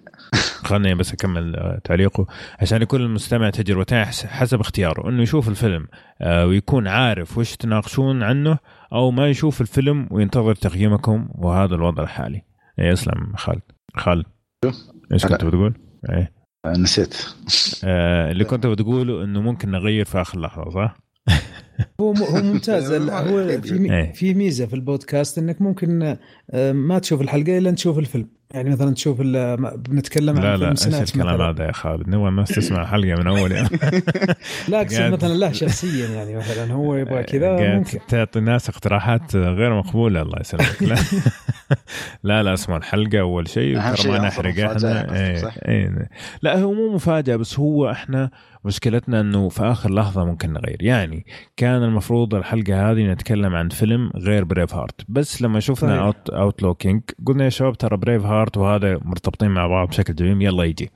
خلني 0.64 0.96
بس 0.96 1.14
أكمل 1.14 1.56
آه، 1.56 1.82
تعليقه 1.84 2.26
عشان 2.60 2.82
يكون 2.82 3.02
المستمع 3.02 3.50
تجربته 3.50 4.04
حس- 4.04 4.26
حسب 4.26 4.60
اختياره 4.60 5.10
إنه 5.10 5.22
يشوف 5.24 5.50
الفيلم 5.50 5.88
آه، 6.22 6.46
ويكون 6.46 6.88
عارف 6.88 7.38
وش 7.38 7.56
تناقشون 7.56 8.24
عنه 8.24 8.58
أو 8.94 9.12
ما 9.12 9.28
يشوف 9.28 9.62
الفيلم 9.62 10.08
وينتظر 10.12 10.56
تقييمكم 10.56 11.30
وهذا 11.36 11.76
الوضع 11.76 12.04
الحالي 12.04 12.42
إيه، 12.80 12.94
اسلم 12.94 13.34
خالد 13.36 13.62
خالد 13.96 14.26
إيش 15.14 15.26
كنت 15.26 15.44
بتقول؟ 15.46 15.74
إيه 16.10 16.32
نسيت 16.68 17.26
آه، 17.84 18.32
اللي 18.32 18.44
كنت 18.46 18.68
بتقوله 18.68 19.24
إنه 19.24 19.42
ممكن 19.42 19.72
نغير 19.72 20.06
في 20.06 20.22
آخر 20.22 20.40
لحظة 20.40 20.70
صح؟ 20.70 20.98
هو 22.02 22.14
هو 22.14 22.42
ممتاز. 22.54 22.92
ال- 22.92 23.10
هو 23.10 23.62
في 23.62 23.74
مي- 23.80 23.94
إيه. 23.98 24.12
في 24.14 24.34
ميزة 24.34 24.66
في 24.66 24.74
البودكاست 24.74 25.38
إنك 25.38 25.62
ممكن 25.62 26.18
آه، 26.52 26.72
ما 26.72 27.00
تشوف 27.00 27.22
الحلقة 27.22 27.58
إلا 27.58 27.72
تشوف 27.72 28.00
الفيلم. 28.00 28.28
يعني 28.54 28.70
مثلا 28.70 28.94
تشوف 28.94 29.22
ال- 29.22 29.62
ما- 29.62 29.76
بنتكلم 29.76 30.36
لا 30.36 30.50
عن 30.52 30.60
لا 30.60 30.74
فيلم 30.76 30.96
إيش 30.96 31.16
الكلام 31.16 31.42
هذا 31.42 31.66
يا 31.66 31.72
خالد؟ 31.72 32.10
نبغى 32.10 32.30
الناس 32.30 32.50
تسمع 32.50 32.82
الحلقة 32.82 33.16
من 33.16 33.28
أول 33.28 33.52
يوم 33.52 33.68
لا 34.68 34.82
اقصد 34.82 35.02
مثلا 35.02 35.34
له 35.34 35.52
شخصيا 35.52 36.08
يعني 36.08 36.36
مثلا 36.36 36.74
هو 36.74 36.96
يبغى 36.96 37.24
كذا 37.24 37.56
قاعد 37.56 37.78
ممكن. 37.78 38.00
تعطي 38.10 38.40
الناس 38.40 38.70
اقتراحات 38.70 39.36
غير 39.36 39.78
مقبولة 39.78 40.22
الله 40.22 40.40
يسلمك. 40.40 40.82
لا 40.84 40.96
لا 42.24 42.44
لا 42.44 42.54
اسمع 42.54 42.78
الحلقة 42.78 43.20
أول 43.20 43.48
شيء 43.50 43.80
ترى 43.96 44.12
ما 44.12 44.18
نحرق 44.28 44.60
إحنا. 44.72 45.16
إيه؟ 45.16 45.52
إيه 45.68 46.10
لا 46.42 46.60
هو 46.60 46.74
مو 46.74 46.94
مفاجأة 46.96 47.36
بس 47.36 47.60
هو 47.60 47.92
إحنا 47.92 48.30
مشكلتنا 48.66 49.22
إنه 49.22 49.50
في 49.50 49.64
آخر 49.64 49.94
لحظة 49.94 50.26
ممكن 50.26 50.54
نغير. 50.54 50.78
يعني 50.84 51.26
كان 51.58 51.67
المفروض 51.76 52.36
الحلقة 52.36 52.92
هذه 52.92 53.12
نتكلم 53.12 53.56
عن 53.56 53.70
فيلم 53.70 54.12
غير 54.16 54.44
Braveheart 54.44 55.02
بس 55.10 55.42
لما 55.42 55.60
شفنا 55.60 55.90
صحيح. 55.90 56.02
Out 56.02 56.30
Outlaw 56.30 56.74
King 56.74 57.02
قلنا 57.26 57.44
يا 57.44 57.50
شباب 57.50 57.78
ترى 57.78 57.98
Braveheart 57.98 58.58
وهذا 58.58 59.00
مرتبطين 59.02 59.52
مع 59.52 59.68
بعض 59.68 59.88
بشكل 59.88 60.16
جميل 60.16 60.42
يلا 60.42 60.64
يجي. 60.64 60.92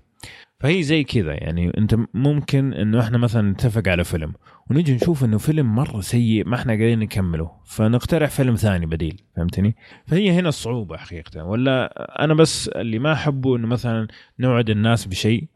فهي 0.60 0.84
زي 0.84 1.03
كذا 1.03 1.34
يعني 1.34 1.77
أنت 1.77 1.95
ممكن 2.14 2.73
إنه 2.73 2.99
إحنا 2.99 3.18
مثلا 3.18 3.52
نتفق 3.52 3.88
على 3.88 4.03
فيلم 4.03 4.34
ونجي 4.69 4.95
نشوف 4.95 5.23
إنه 5.23 5.38
فيلم 5.38 5.76
مرة 5.76 6.02
سيء 6.02 6.48
ما 6.48 6.56
إحنا 6.56 6.73
قادرين 6.73 6.99
نكمله 6.99 7.52
فنقترح 7.65 8.30
فيلم 8.30 8.56
ثاني 8.56 8.85
بديل 8.85 9.22
فهمتني؟ 9.35 9.76
فهي 10.07 10.31
هنا 10.31 10.49
الصعوبة 10.49 10.98
حقيقة 10.98 11.43
ولا 11.43 11.93
أنا 12.23 12.34
بس 12.34 12.68
اللي 12.68 12.99
ما 12.99 13.14
أحبه 13.14 13.56
إنه 13.56 13.68
مثلا 13.68 14.07
نوعد 14.39 14.69
الناس 14.69 15.06
بشيء 15.06 15.48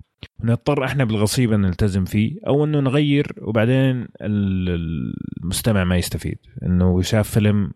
ونضطر 0.43 0.85
إحنا 0.85 1.03
بالغصيبه 1.03 1.55
نلتزم 1.55 2.05
فيه 2.05 2.39
أو 2.47 2.65
أنه 2.65 2.79
نغير 2.79 3.33
وبعدين 3.41 4.07
ال- 4.21 5.13
المستمع 5.43 5.83
ما 5.83 5.97
يستفيد. 5.97 6.37
أنه 6.65 7.01
شاف 7.01 7.29
فيلم 7.29 7.71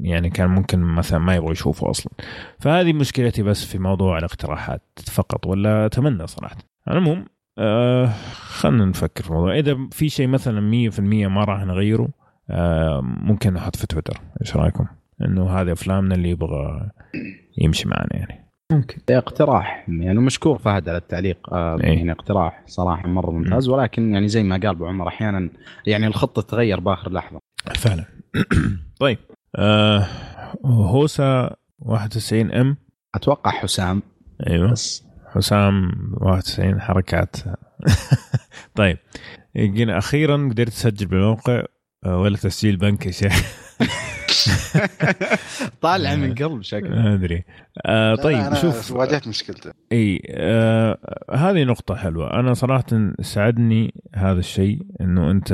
يعني 0.00 0.30
كان 0.30 0.50
ممكن 0.50 0.78
مثلا 0.80 1.18
ما 1.18 1.34
يبغى 1.34 1.52
يشوفه 1.52 1.90
أصلا. 1.90 2.12
فهذه 2.60 2.92
مشكلتي 2.92 3.42
بس 3.42 3.64
في 3.64 3.78
موضوع 3.78 4.18
الاقتراحات 4.18 4.82
فقط 5.12 5.46
ولا 5.46 5.86
أتمنى 5.86 6.26
صراحة. 6.26 6.56
على 6.86 6.98
العموم 6.98 7.24
آه 7.58 8.06
خلينا 8.32 8.84
نفكر 8.84 9.22
في 9.24 9.30
الموضوع. 9.30 9.58
إذا 9.58 9.76
في 9.92 10.08
شيء 10.08 10.26
مثلا 10.26 10.60
100% 10.90 11.00
ما 11.28 11.44
راح 11.44 11.64
نغيره 11.64 12.08
آه 12.50 13.00
ممكن 13.00 13.52
نحط 13.54 13.76
في 13.76 13.86
تويتر. 13.86 14.20
إيش 14.40 14.56
رأيكم؟ 14.56 14.86
إنه 15.24 15.50
هذه 15.50 15.72
أفلامنا 15.72 16.14
اللي 16.14 16.30
يبغى 16.30 16.90
يمشي 17.58 17.88
معنا 17.88 18.08
يعني. 18.16 18.45
ممكن. 18.72 18.98
اقتراح 19.10 19.84
يعني 19.88 20.18
مشكور 20.18 20.58
فهد 20.58 20.88
على 20.88 20.98
التعليق 20.98 21.54
آه 21.54 21.78
إيه. 21.84 21.96
يعني 21.96 22.12
اقتراح 22.12 22.62
صراحة 22.66 23.08
مرة 23.08 23.30
ممتاز 23.30 23.68
ولكن 23.68 24.14
يعني 24.14 24.28
زي 24.28 24.42
ما 24.42 24.56
قال 24.56 24.66
أبو 24.66 24.86
عمر 24.86 25.08
أحيانا 25.08 25.50
يعني 25.86 26.06
الخطة 26.06 26.42
تتغير 26.42 26.80
بآخر 26.80 27.12
لحظة. 27.12 27.38
فعلا. 27.74 28.04
طيب 29.00 29.18
آه 29.56 30.06
هوسا 30.64 31.56
91 31.78 32.52
ام. 32.52 32.76
أتوقع 33.14 33.50
حسام. 33.50 34.02
أيوه. 34.46 34.72
بس. 34.72 35.06
حسام 35.34 35.92
91 36.20 36.80
حركات. 36.80 37.36
طيب 38.74 38.98
يجينا 39.54 39.98
أخيرا 39.98 40.48
قدرت 40.50 40.68
تسجل 40.68 41.06
بالموقع 41.06 41.62
آه، 42.06 42.18
ولا 42.18 42.36
تسجيل 42.36 42.76
بنكي 42.76 43.12
شيخ؟ 43.12 43.32
طالع 45.82 46.14
من 46.14 46.34
قلب 46.34 46.62
شكله. 46.62 46.90
ما 46.90 47.14
أدري. 47.14 47.44
آه 47.86 48.14
طيب 48.14 48.36
أنا 48.36 48.54
شوف. 48.54 48.92
واجهت 48.92 49.28
مشكلته. 49.28 49.72
إي 49.92 50.22
آه 50.30 50.98
هذه 51.34 51.64
نقطة 51.64 51.94
حلوة. 51.94 52.40
أنا 52.40 52.54
صراحة 52.54 53.12
سعدني 53.20 53.94
هذا 54.14 54.38
الشيء 54.38 54.78
إنه 55.00 55.30
أنت 55.30 55.52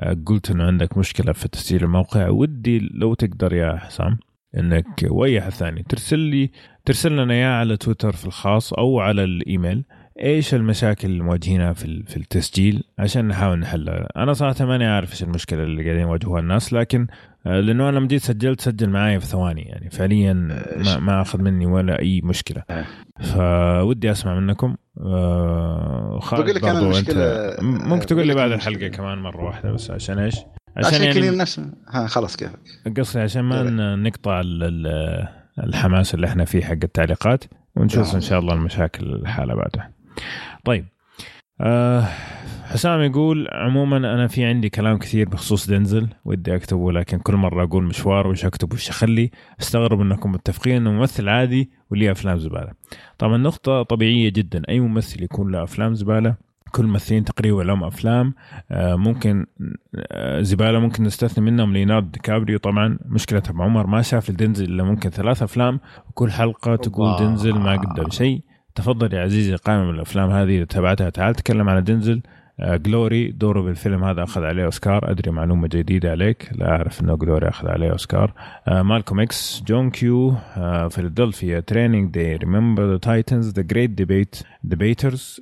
آه، 0.00 0.16
قلت 0.26 0.50
إنه 0.50 0.64
عندك 0.64 0.98
مشكلة 0.98 1.32
في 1.32 1.48
تسجيل 1.48 1.84
الموقع. 1.84 2.28
ودي 2.28 2.78
لو 2.78 3.14
تقدر 3.14 3.52
يا 3.52 3.76
حسام 3.76 4.18
إنك 4.56 5.06
وأي 5.10 5.38
أحد 5.38 5.50
ثاني 5.50 5.82
ترسل 5.82 6.18
لي 6.18 6.50
ترسل 6.84 7.16
لنا 7.16 7.34
إياه 7.34 7.50
على 7.52 7.76
تويتر 7.76 8.12
في 8.12 8.26
الخاص 8.26 8.72
أو 8.72 9.00
على 9.00 9.24
الإيميل. 9.24 9.84
إيش 10.22 10.54
المشاكل 10.54 11.08
اللي 11.08 11.22
مواجهينها 11.22 11.72
في 11.72 12.02
في 12.06 12.16
التسجيل 12.16 12.84
عشان 12.98 13.28
نحاول 13.28 13.58
نحلها 13.58 14.08
أنا 14.16 14.32
صراحة 14.32 14.64
ماني 14.64 14.86
عارف 14.86 15.12
إيش 15.12 15.22
المشكلة 15.22 15.62
اللي 15.62 15.84
قاعدين 15.84 16.02
يواجهوها 16.02 16.40
الناس 16.40 16.72
لكن 16.72 17.06
آه، 17.46 17.60
لأنه 17.60 17.88
أنا 17.88 17.96
لما 17.98 18.08
جيت 18.08 18.22
سجلت 18.22 18.60
سجل 18.60 18.88
معايا 18.90 19.18
في 19.18 19.26
ثواني 19.26 19.62
يعني 19.62 19.90
فعليا 19.90 20.32
ما, 20.76 20.98
ما 20.98 21.20
أخذ 21.22 21.42
مني 21.42 21.66
ولا 21.66 21.98
أي 21.98 22.20
مشكلة 22.24 22.62
آه. 22.70 22.84
فودي 23.20 24.10
أسمع 24.10 24.40
منكم 24.40 24.76
آه، 25.00 26.18
خالد 26.22 26.42
بقول 26.42 26.54
لك 26.54 26.62
برضو 26.62 26.98
أنت 26.98 27.10
المشكلة- 27.10 27.62
م- 27.62 27.88
ممكن 27.88 28.06
تقول 28.06 28.26
لي 28.26 28.32
لك 28.32 28.36
بعد. 28.36 28.52
الحلقة 28.52 28.88
كمان 28.88 29.18
مرة 29.18 29.44
واحدة 29.44 29.72
بس 29.72 29.90
عشان 29.90 30.18
إيش؟ 30.18 30.36
عشان 30.76 30.94
عشان 30.94 31.22
يعني 31.24 31.36
نفس 31.36 31.60
ها 31.88 32.06
خلاص 32.06 32.36
كيف 32.36 32.50
قصدي 32.98 33.20
عشان 33.20 33.42
ما 33.42 33.62
نقطع 33.96 34.40
ال- 34.40 34.62
ال- 34.62 35.28
الحماس 35.64 36.14
اللي 36.14 36.26
إحنا 36.26 36.44
فيه 36.44 36.60
حق 36.64 36.72
التعليقات 36.72 37.44
ونشوف 37.76 38.06
نعم. 38.06 38.14
إن 38.14 38.20
شاء 38.20 38.38
الله 38.38 38.54
المشاكل 38.54 39.06
الحالة 39.14 39.54
بعدها. 39.54 39.90
طيب 40.64 40.84
آه 41.60 42.04
حسام 42.64 43.00
يقول 43.00 43.48
عموما 43.52 43.96
أنا 43.96 44.26
في 44.26 44.44
عندي 44.44 44.68
كلام 44.68 44.98
كثير 44.98 45.28
بخصوص 45.28 45.70
دنزل 45.70 46.08
ودي 46.24 46.54
أكتبه 46.56 46.92
لكن 46.92 47.18
كل 47.18 47.34
مرة 47.34 47.64
أقول 47.64 47.84
مشوار 47.84 48.26
وش 48.26 48.44
اكتب 48.44 48.72
وش 48.72 48.88
أخلي 48.88 49.30
أستغرب 49.60 50.00
أنكم 50.00 50.32
متفقين 50.32 50.76
إنه 50.76 50.90
ممثل 50.92 51.28
عادي 51.28 51.70
وليه 51.90 52.10
أفلام 52.12 52.38
زبالة. 52.38 52.72
طبعا 53.18 53.36
نقطة 53.36 53.82
طبيعية 53.82 54.28
جدا 54.28 54.62
أي 54.68 54.80
ممثل 54.80 55.22
يكون 55.22 55.52
له 55.52 55.62
أفلام 55.62 55.94
زبالة 55.94 56.36
كل 56.72 56.82
الممثلين 56.84 57.24
تقريبا 57.24 57.62
لهم 57.62 57.84
أفلام 57.84 58.34
آه، 58.70 58.96
ممكن 58.96 59.46
آه، 60.12 60.40
زبالة 60.42 60.78
ممكن 60.78 61.04
نستثني 61.04 61.44
منهم 61.44 61.72
ليوناردو 61.72 62.08
دي 62.10 62.18
كابريو 62.18 62.58
طبعا 62.58 62.98
مشكله 63.06 63.42
ابو 63.48 63.62
عمر 63.62 63.86
ما 63.86 64.02
شاف 64.02 64.30
لدنزل 64.30 64.64
إلا 64.64 64.84
ممكن 64.84 65.10
ثلاث 65.10 65.42
أفلام 65.42 65.80
وكل 66.08 66.30
حلقة 66.30 66.76
تقول. 66.76 67.16
دنزل 67.18 67.58
ما 67.58 67.76
قدم 67.76 68.10
شيء 68.10 68.42
تفضل 68.80 69.14
يا 69.14 69.22
عزيزي 69.22 69.54
قائمه 69.54 69.84
من 69.84 69.94
الافلام 69.94 70.30
هذه 70.30 70.56
اذا 70.56 70.64
تابعتها 70.64 71.10
تعال 71.10 71.34
تكلم 71.34 71.68
عن 71.68 71.84
دنزل 71.84 72.20
آه، 72.60 72.76
Glory 72.76 73.30
دوره 73.30 73.60
بالفيلم 73.60 74.04
هذا 74.04 74.22
أخذ 74.22 74.44
عليه 74.44 74.64
أوسكار. 74.64 75.10
أدري 75.10 75.30
معلومة 75.30 75.68
جديدة 75.68 76.10
عليك 76.10 76.50
لا 76.54 76.70
أعرف 76.70 77.02
إنه 77.02 77.16
Glory 77.16 77.48
أخذ 77.48 77.68
عليه 77.68 77.90
أوسكار. 77.90 78.32
آه، 78.68 78.82
Malcolm 78.82 79.20
X 79.20 79.62
John 79.66 79.90
Q 79.90 80.34
آه، 80.56 80.88
Philadelphia 80.88 81.60
Training 81.60 82.14
Day 82.14 82.36
Remember 82.36 82.90
the 82.90 82.96
Titans 82.96 83.52
The 83.52 83.62
Great 83.62 83.90
Debate 83.90 84.42
Debaters 84.64 85.40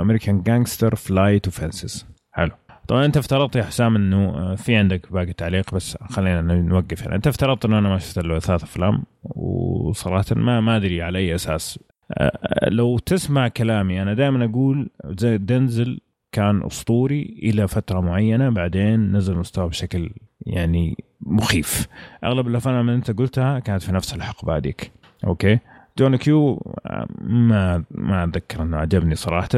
American 0.00 0.42
Gangster 0.42 0.94
Flight 0.94 1.48
و 1.48 1.56
Fences 1.56 2.06
حلو. 2.32 2.50
طبعا 2.88 3.04
أنت 3.04 3.16
افترضت 3.16 3.56
يا 3.56 3.62
حسام 3.62 3.96
إنه 3.96 4.54
في 4.54 4.76
عندك 4.76 5.12
باقي 5.12 5.32
تعليق 5.32 5.74
بس 5.74 5.96
خلينا 6.10 6.40
نوقف 6.42 7.06
هنا. 7.06 7.16
أنت 7.16 7.26
افترضت 7.26 7.64
إنه 7.64 7.78
أنا 7.78 7.88
ما 7.88 7.98
شفت 7.98 8.18
إلا 8.18 8.38
ثلاث 8.38 8.62
أفلام 8.62 9.02
وصراحة 9.22 10.24
ما 10.36 10.60
ما 10.60 10.76
أدري 10.76 11.02
على 11.02 11.18
أي 11.18 11.34
أساس 11.34 11.78
لو 12.68 12.98
تسمع 12.98 13.48
كلامي 13.48 14.02
أنا 14.02 14.14
دائما 14.14 14.44
أقول 14.44 14.90
زي 15.04 15.38
دنزل 15.38 16.00
كان 16.32 16.62
أسطوري 16.66 17.22
إلى 17.42 17.68
فترة 17.68 18.00
معينة 18.00 18.48
بعدين 18.50 19.16
نزل 19.16 19.36
مستواه 19.36 19.66
بشكل 19.66 20.10
يعني 20.46 21.04
مخيف. 21.20 21.86
أغلب 22.24 22.46
الأفلام 22.48 22.80
اللي 22.80 22.94
أنت 22.94 23.10
قلتها 23.10 23.58
كانت 23.58 23.82
في 23.82 23.92
نفس 23.92 24.14
الحقبة 24.14 24.56
هذيك. 24.56 24.92
أوكي؟ 25.26 25.58
John 25.98 26.16
Q 26.16 26.54
آه، 26.86 27.06
ما 27.20 27.84
ما 27.90 28.24
أتذكر 28.24 28.62
إنه 28.62 28.76
عجبني 28.76 29.14
صراحة. 29.14 29.48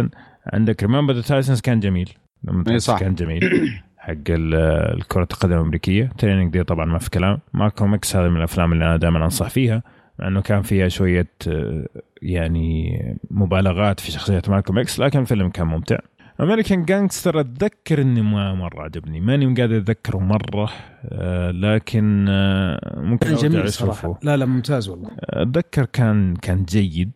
عندك 0.52 0.82
Remember 0.82 1.14
the 1.14 1.20
Titans 1.22 1.60
كان 1.60 1.80
جميل. 1.80 2.10
لما 2.44 2.64
إي 2.68 2.78
صح. 2.78 3.00
كان 3.00 3.14
جميل. 3.14 3.40
حق 3.98 4.14
ال- 4.28 4.54
الكرة 4.98 5.28
القدم 5.32 5.52
الأمريكية. 5.52 6.10
Training 6.18 6.52
Day 6.52 6.64
طبعا 6.64 6.84
ما 6.84 6.98
في 6.98 7.10
كلام. 7.10 7.38
Malcolm 7.54 7.94
X 7.94 8.16
هذا 8.16 8.28
من 8.28 8.36
الأفلام 8.36 8.72
اللي 8.72 8.84
أنا 8.84 8.96
دائما 8.96 9.24
أنصح 9.24 9.48
فيها 9.50 9.82
مع 10.18 10.28
أنه 10.28 10.40
كان 10.40 10.62
فيها 10.62 10.88
شوية 10.88 11.28
آه، 11.48 11.86
يعني 12.22 12.98
مبالغات 13.30 14.00
في 14.00 14.10
شخصية 14.12 14.42
Malcolm 14.48 14.78
X 14.78 15.00
لكن 15.00 15.18
الفيلم 15.18 15.48
كان 15.48 15.66
ممتع. 15.66 15.98
American 16.40 16.84
Gangster 16.84 17.40
أتذكر 17.40 18.02
إني 18.02 18.22
ما 18.22 18.54
مرة 18.54 18.82
عجبني. 18.82 19.20
ماني 19.20 19.46
قادر 19.60 19.76
أتذكره 19.76 20.18
مرة 20.18 20.70
آه، 21.04 21.50
لكن 21.50 22.26
آه، 22.28 23.00
ممكن 23.00 23.26
كان 23.26 23.36
جميل 23.36 23.72
صراحة. 23.72 24.18
لا 24.22 24.36
لا 24.36 24.46
ممتاز 24.46 24.88
والله. 24.88 25.10
أتذكر 25.20 25.84
كان 25.84 26.36
كان 26.36 26.64
جيد. 26.64 27.12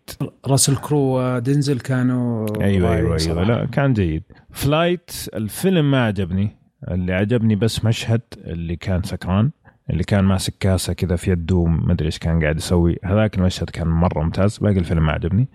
راسل 0.47 0.77
كرو 0.77 1.21
ودينزل 1.21 1.81
كانوا 1.81 2.47
أيوه 2.65 2.95
أيوه 2.97 3.19
أيوه. 3.21 3.43
لا 3.43 3.67
كان 3.67 3.93
جيد. 3.93 4.23
Flight 4.51 5.11
الفيلم 5.35 5.91
ما 5.91 6.05
عجبني. 6.05 6.57
اللي 6.91 7.13
عجبني 7.13 7.57
بس 7.57 7.85
مشهد 7.85 8.21
اللي 8.37 8.77
كان 8.77 9.03
سكران. 9.03 9.51
اللي 9.91 10.05
كان 10.05 10.25
ماسك 10.25 10.55
كاسة 10.61 10.93
كذا 10.93 11.17
في 11.17 11.31
يده 11.31 11.65
ما 11.65 11.93
أدري 11.93 12.07
إيش 12.07 12.19
كان 12.19 12.43
قاعد 12.43 12.57
يسوي. 12.57 12.99
هذاك 13.05 13.39
المشهد 13.39 13.71
كان 13.71 13.89
مرة 13.89 14.23
ممتاز. 14.23 14.59
باقي 14.59 14.79
الفيلم 14.79 15.07
ما 15.07 15.13
عجبني. 15.13 15.49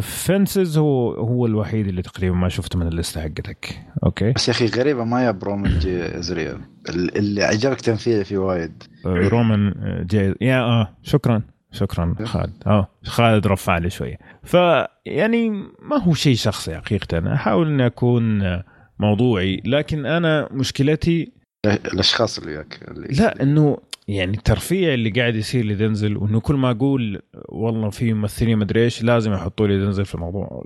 فنسز 0.00 0.78
هو 0.78 1.12
هو 1.12 1.46
الوحيد 1.46 1.88
اللي 1.88 2.02
تقريبا 2.02 2.36
ما 2.36 2.48
شفته 2.48 2.78
من 2.78 2.86
الليستة 2.86 3.20
حقتك. 3.20 3.80
أوكي؟ 4.04 4.32
بس 4.32 4.48
يا 4.48 4.52
أخي 4.52 4.66
غريبة 4.66 5.04
ما 5.04 5.24
يا 5.24 5.30
برومن 5.30 5.70
ازريال 5.86 6.60
اللي 6.88 7.42
عجبك 7.44 7.80
تمثيله 7.80 8.22
في 8.22 8.36
وايد. 8.36 8.82
آه، 9.06 9.28
رومان 9.28 9.68
آه، 9.68 10.02
جاي 10.02 10.34
يا 10.40 10.60
آه 10.60 10.96
شكرا. 11.02 11.42
شكرا. 11.72 12.14
خالد. 12.24 12.62
آه 12.66 12.88
خالد 13.04 13.46
رفع 13.46 13.78
لي 13.78 13.90
شوية. 13.90 14.18
فيعني 14.44 15.50
ما 15.82 16.02
هو 16.02 16.14
شيء 16.14 16.34
شخصي 16.34 16.76
حقيقه 16.76 17.34
أحاول 17.34 17.66
إني 17.66 17.86
أكون 17.86 18.42
آه، 18.42 18.64
موضوعي 18.98 19.62
لكن 19.64 20.06
أنا 20.06 20.48
مشكلتي 20.52 21.32
الأشخاص 21.66 22.38
اللي 22.38 22.50
وياك 22.50 22.80
اللي 22.88 23.08
لا 23.08 23.42
إنه 23.42 23.78
يعني 24.08 24.36
الترفيع 24.36 24.94
اللي 24.94 25.10
قاعد 25.10 25.36
يصير 25.36 25.64
لدنزل 25.64 26.16
وإنه 26.16 26.40
كل 26.40 26.54
ما 26.54 26.70
أقول 26.70 27.22
والله 27.48 27.90
في 27.90 28.12
ممثلين 28.12 28.58
مدري 28.58 28.84
إيش 28.84 29.02
لازم 29.02 29.32
يحطوا 29.32 29.66
لي 29.66 29.78
دنزل 29.78 30.04
في 30.04 30.14
الموضوع. 30.14 30.64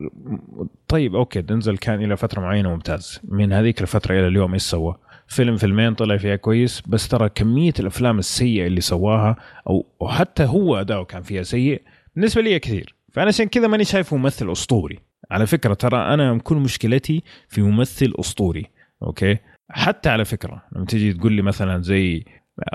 طيب 0.89 1.15
أوكي 1.15 1.41
دنزل 1.41 1.77
كان 1.79 2.05
إلى 2.05 2.17
فترة 2.17 2.41
معينة 2.41 2.71
ممتاز. 2.71 3.21
من 3.29 3.53
هذيك 3.53 3.81
الفترة 3.81 4.15
إلى 4.15 4.27
اليوم 4.27 4.53
إيش 4.53 4.63
سوى؟ 4.63 4.97
فيلم 5.27 5.57
فيلمين 5.57 5.95
طلع 5.95 6.17
فيها 6.17 6.37
كويس 6.37 6.83
بس 6.87 7.09
ترى 7.09 7.29
كمية 7.29 7.73
الأفلام 7.81 8.19
السيئة 8.19 8.67
اللي 8.67 8.81
سواها 8.81 9.37
أو 9.67 9.87
حتى 10.09 10.45
هو 10.45 10.77
أداؤه 10.77 11.05
كان 11.05 11.23
فيها 11.23 11.43
سيء 11.43 11.83
بالنسبة 12.17 12.43
لي 12.43 12.59
كثير. 12.59 12.95
فأنا 13.13 13.29
عشان 13.29 13.47
كذا 13.47 13.67
ماني 13.67 13.85
شايفه 13.85 14.17
ممثل 14.17 14.53
أسطوري. 14.53 14.99
على 15.31 15.47
فكرة 15.47 15.75
ترى 15.75 16.15
أنا 16.15 16.39
كل 16.39 16.57
مشكلتي 16.57 17.23
في 17.49 17.63
ممثل 17.63 18.15
أسطوري 18.21 18.67
أوكي؟ 19.03 19.39
حتى 19.73 20.09
على 20.09 20.25
فكرة 20.25 20.63
لما 20.77 20.85
تيجي 20.85 21.13
تقول 21.13 21.33
لي 21.33 21.43
مثلا 21.43 21.83
زي 21.83 22.25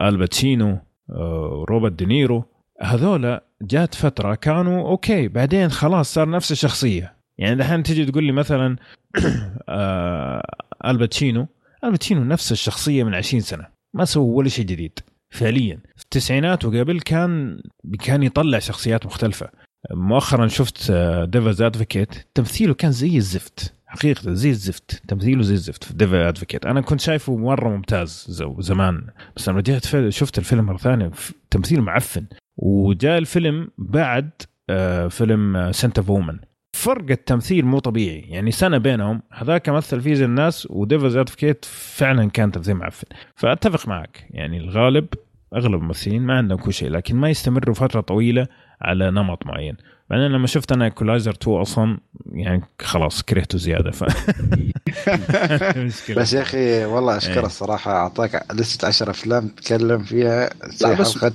الباتشينو 0.01 0.79
آه، 1.09 1.65
روبرت 1.69 1.91
دينيرو 1.91 2.43
هذولا 2.81 3.43
جات 3.61 3.95
فترة 3.95 4.35
كانوا 4.35 4.89
أوكي 4.89 5.27
بعدين 5.27 5.69
خلاص 5.69 6.13
صار 6.13 6.29
نفس 6.29 6.51
الشخصية. 6.51 7.17
يعني 7.37 7.55
دحين 7.55 7.83
تيجي 7.83 8.05
تقول 8.05 8.23
لي 8.23 8.31
مثلا 8.31 8.75
آه، 9.69 10.43
الباتشينو 10.85 11.47
الباتشينو 11.83 12.23
نفس 12.23 12.51
الشخصية 12.51 13.03
من 13.03 13.15
20 13.15 13.41
سنة 13.41 13.67
ما 13.93 14.05
سوى 14.05 14.29
ولا 14.29 14.49
شيء 14.49 14.65
جديد 14.65 14.99
فعليا. 15.29 15.79
في 15.95 16.03
التسعينات 16.03 16.65
وقبل 16.65 16.99
كان 16.99 17.61
كان 18.03 18.23
يطلع 18.23 18.59
شخصيات 18.59 19.05
مختلفة. 19.05 19.49
مؤخرا 19.91 20.47
شفت 20.47 20.91
Devil's 21.23 21.61
Advocate 21.61 22.27
تمثيله 22.35 22.73
كان 22.73 22.91
زي 22.91 23.17
الزفت. 23.17 23.76
حقيقة 23.87 24.33
زي 24.33 24.49
الزفت 24.49 25.01
تمثيله 25.07 25.41
زي 25.41 25.53
الزفت 25.53 25.83
في 25.83 25.93
Devil's 25.93 26.15
Advocate 26.15 26.65
أنا 26.65 26.81
كنت 26.81 26.99
شايفه 26.99 27.37
مرة 27.37 27.69
ممتاز 27.69 28.43
زمان 28.59 29.07
بس 29.35 29.49
لما 29.49 29.57
رجعت 29.57 30.09
شفت 30.09 30.37
الفيلم 30.37 30.65
مرة 30.65 30.77
ثانية 30.77 31.11
تمثيله 31.51 31.81
معفن. 31.81 32.25
وجاء 32.57 33.17
الفيلم 33.17 33.67
بعد 33.77 34.29
آه، 34.69 35.07
فيلم 35.07 35.71
Scent 35.71 35.97
of 35.97 36.09
a 36.09 36.14
Woman 36.14 36.39
فرق 36.75 37.11
التمثيل 37.11 37.65
مو 37.65 37.79
طبيعي. 37.79 38.19
يعني 38.19 38.51
سنة 38.51 38.77
بينهم 38.77 39.21
هذاك 39.33 39.69
مثل 39.69 40.01
فيه 40.01 40.13
زي 40.13 40.25
الناس 40.25 40.67
و 40.71 40.77
Devil's 40.77 41.15
Advocate 41.15 41.65
فعلا 41.65 42.29
كان 42.29 42.51
تمثيل 42.51 42.75
معفن. 42.75 43.07
فأتفق 43.35 43.87
معك 43.87 44.27
يعني 44.29 44.57
الغالب 44.57 45.07
أغلب 45.55 45.73
الممثلين 45.73 46.21
ما 46.21 46.37
عندهم 46.37 46.57
كل 46.57 46.73
شيء 46.73 46.89
لكن 46.89 47.15
ما 47.15 47.29
يستمروا 47.29 47.75
فترة 47.75 48.01
طويلة 48.01 48.47
على 48.81 49.11
نمط 49.11 49.45
معين. 49.45 49.77
بعدين 50.09 50.25
لما 50.27 50.47
شفت 50.47 50.71
أنا 50.71 50.85
ايكولايزر 50.85 51.31
2 51.31 51.57
أصلا 51.57 51.97
يعني 52.31 52.61
خلاص 52.81 53.21
كرهته 53.23 53.57
زيادة 53.57 53.91
ف. 53.91 54.03
بس 56.17 56.33
يا 56.33 56.41
أخي 56.41 56.85
والله 56.85 57.11
إيه. 57.11 57.17
اشكره 57.17 57.45
الصراحة 57.45 57.91
أعطاك 57.91 58.45
لسه 58.53 58.87
10 58.87 59.09
أفلام 59.09 59.47
تكلم 59.47 60.03
فيها 60.03 60.49
لا، 60.81 60.93
بس- 60.93 61.23
مع 61.23 61.31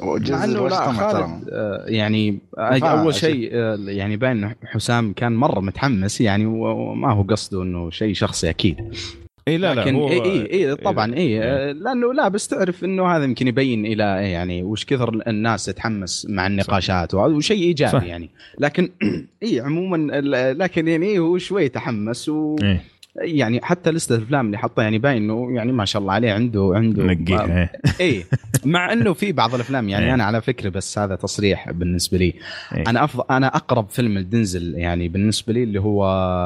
وجزء 0.00 0.44
إنه 0.44 0.68
لا 0.68 0.92
خالد 0.92 1.48
آه، 1.52 1.84
يعني 1.86 2.38
أول 2.58 3.14
شيء 3.14 3.50
آه، 3.52 3.76
يعني 3.78 4.16
باين 4.16 4.54
حسام 4.64 5.12
كان 5.12 5.32
مرة 5.36 5.60
متحمس 5.60 6.20
يعني 6.20 6.46
وما 6.46 7.12
هو 7.12 7.22
قصده 7.22 7.62
إنه 7.62 7.90
شيء 7.90 8.14
شخصي 8.14 8.50
أكيد 8.50 8.94
اي 9.48 9.56
لا 9.56 9.74
لا 9.74 9.80
لكن 9.80 9.94
هو 9.94 10.08
اي 10.08 10.22
اي 10.22 10.70
اي 10.70 10.76
طبعا 10.76 11.14
اي 11.14 11.42
آه، 11.42 11.72
لأنه 11.72 12.14
لا 12.14 12.28
بس 12.28 12.48
تعرف 12.48 12.84
إنه 12.84 13.16
هذا 13.16 13.24
يمكن 13.24 13.48
يبين 13.48 13.86
إلى 13.86 14.18
إيه 14.18 14.32
يعني 14.32 14.62
وش 14.62 14.84
كثر 14.84 15.22
الناس 15.28 15.64
تتحمس 15.64 16.26
مع 16.30 16.46
النقاشات 16.46 17.14
وهذا 17.14 17.34
وشيء 17.34 17.62
إيجابي 17.62 17.92
صح. 17.92 18.02
يعني 18.02 18.30
لكن 18.58 18.90
اي 19.42 19.60
عموما 19.60 20.20
لكن 20.52 20.88
يعني 20.88 21.18
هو 21.18 21.38
شوي 21.38 21.68
تحمس 21.68 22.28
و 22.28 22.56
إيه. 22.62 22.91
يعني 23.16 23.60
حتى 23.62 23.90
لسته 23.90 24.14
الأفلام 24.14 24.46
اللي 24.46 24.58
حطها 24.58 24.82
يعني 24.82 24.98
باين 24.98 25.16
إنه 25.22 25.54
يعني 25.54 25.72
ما 25.72 25.84
شاء 25.84 26.02
الله 26.02 26.12
عليه 26.12 26.32
عنده 26.32 26.72
عنده 26.74 27.04
نقيها 27.04 27.70
اي 28.00 28.24
مع 28.64 28.92
إنه 28.92 29.12
في 29.12 29.32
بعض 29.32 29.54
الأفلام 29.54 29.88
يعني 29.88 30.06
إيه. 30.06 30.14
أنا 30.14 30.24
على 30.24 30.42
فكرة 30.42 30.68
بس 30.68 30.98
هذا 30.98 31.16
تصريح 31.16 31.70
بالنسبة 31.70 32.18
لي 32.18 32.34
إيه. 32.74 32.84
أنا 32.86 33.04
افضل 33.04 33.24
أنا 33.30 33.46
أقرب 33.46 33.88
فيلم 33.90 34.18
لدنزل 34.18 34.74
يعني 34.74 35.08
بالنسبة 35.08 35.52
لي 35.52 35.62
اللي 35.62 35.80
هو 35.80 36.04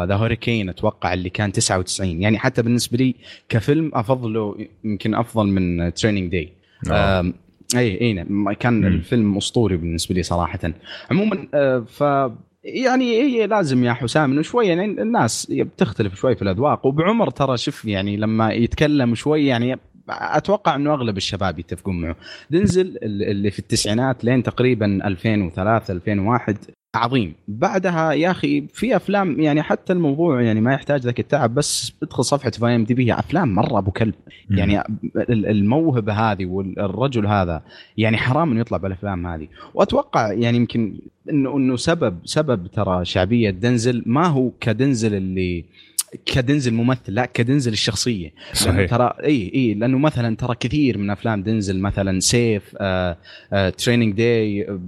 The 0.09 0.15
Hurricane 0.15 0.69
أتوقع 0.69 1.15
اللي 1.15 1.31
كان 1.31 1.53
99 1.53 2.23
يعني 2.23 2.39
حتى 2.39 2.63
بالنسبة 2.63 2.99
لي 2.99 3.15
كفيلم 3.49 3.91
أفضله 3.95 4.57
يمكن 4.85 5.15
أفضل 5.15 5.47
من 5.47 5.95
Training 5.95 6.31
Day. 6.31 6.53
اي 7.77 8.01
اي 8.01 8.25
كان 8.55 8.81
مم. 8.81 8.87
الفيلم 8.87 9.37
أسطوري 9.37 9.77
بالنسبة 9.77 10.15
لي 10.15 10.23
صراحة 10.23 10.59
عموما 11.11 11.49
آه، 11.55 11.79
ف 11.79 12.03
يعني 12.67 13.23
هي 13.23 13.47
لازم 13.47 13.85
يا 13.85 13.93
حسام 13.93 14.33
إنه 14.33 14.43
شوي 14.43 14.67
يعني 14.67 14.85
الناس 14.85 15.47
بتختلف 15.51 16.15
شوي 16.15 16.37
في 16.37 16.43
الأذواق 16.43 16.87
وبعمر 16.87 17.31
ترى 17.31 17.57
شوف 17.57 17.85
يعني 17.85 18.17
لما 18.17 18.53
يتكلم 18.53 19.15
شوي 19.15 19.47
يعني 19.47 19.79
أتوقع 20.09 20.75
إنه 20.75 20.95
أغلب 20.95 21.17
الشباب 21.17 21.59
يتفقون 21.59 22.01
معه. 22.01 22.17
دنزل 22.51 22.99
اللي 23.03 23.51
في 23.51 23.59
التسعينات 23.59 24.25
لين 24.25 24.43
تقريبا 24.43 24.87
2003 25.07 25.93
2001 25.93 26.57
عظيم. 26.97 27.35
بعدها 27.49 28.13
يا 28.13 28.31
أخي 28.31 28.65
في 28.73 28.97
أفلام 28.97 29.41
يعني 29.41 29.63
حتى 29.63 29.93
الموضوع 29.93 30.43
يعني 30.43 30.61
ما 30.61 30.73
يحتاج 30.75 31.01
ذاك 31.01 31.21
التعب 31.21 31.55
بس 31.55 31.93
ادخل 32.03 32.25
صفحة 32.25 32.51
في 32.51 32.67
IMDb 32.67 33.13
أفلام 33.15 33.55
مرة 33.55 33.79
أبو 33.79 33.91
كلب. 33.91 34.15
يعني 34.51 34.81
ال- 35.17 35.47
الموهبة 35.47 36.13
هذه 36.13 36.47
والرجل 36.47 37.27
هذا 37.27 37.63
يعني 37.97 38.17
حرام 38.17 38.51
إنه 38.51 38.61
يطلع 38.61 38.79
بالأفلام 38.79 39.27
هذه. 39.27 39.49
وأتوقع 39.75 40.33
يعني 40.33 40.57
يمكن 40.57 40.95
انه 41.31 41.57
إنه 41.57 41.77
سبب 41.77 42.19
سبب 42.25 42.67
ترى 42.67 43.05
شعبية 43.05 43.51
دنزل 43.51 44.03
ما 44.07 44.27
هو 44.27 44.51
كدنزل 44.61 45.15
اللي 45.15 45.65
كدنزل 46.27 46.75
ممثل 46.75 47.15
لا 47.15 47.27
كدنزل 47.27 47.73
الشخصية. 47.73 48.33
صحيح. 48.53 48.91
ترى 48.91 49.15
إي 49.25 49.53
إي 49.55 49.75
لأنه 49.75 49.99
مثلا 49.99 50.37
ترى 50.37 50.55
كثير 50.61 50.99
من 50.99 51.11
أفلام 51.11 51.43
دنزل 51.43 51.81
مثلا 51.81 52.21
Safe 52.21 52.77
آه 52.81 53.19
آه 53.53 53.69
Training 53.71 54.15
Day 54.15 54.69
آه 54.69 54.81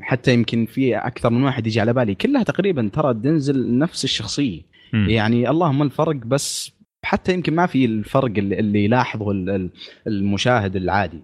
حتى 0.00 0.34
يمكن 0.34 0.66
في 0.66 0.96
أكثر 0.96 1.30
من 1.30 1.42
واحد 1.42 1.66
يجي 1.66 1.80
على 1.80 1.92
بالي. 1.92 2.14
كلها 2.14 2.42
تقريبا 2.42 2.90
ترى 2.92 3.14
دنزل 3.14 3.78
نفس 3.78 4.04
الشخصية. 4.04 4.60
مم. 4.92 5.08
يعني 5.10 5.50
اللهم 5.50 5.82
الفرق 5.82 6.16
بس 6.16 6.72
حتى 7.04 7.34
يمكن 7.34 7.54
ما 7.54 7.66
في 7.66 7.84
الفرق 7.84 8.32
اللي, 8.38 8.58
اللي 8.58 8.84
يلاحظه 8.84 9.30
ال- 9.30 9.50
ال- 9.50 9.70
المشاهد 10.06 10.76
العادي. 10.76 11.22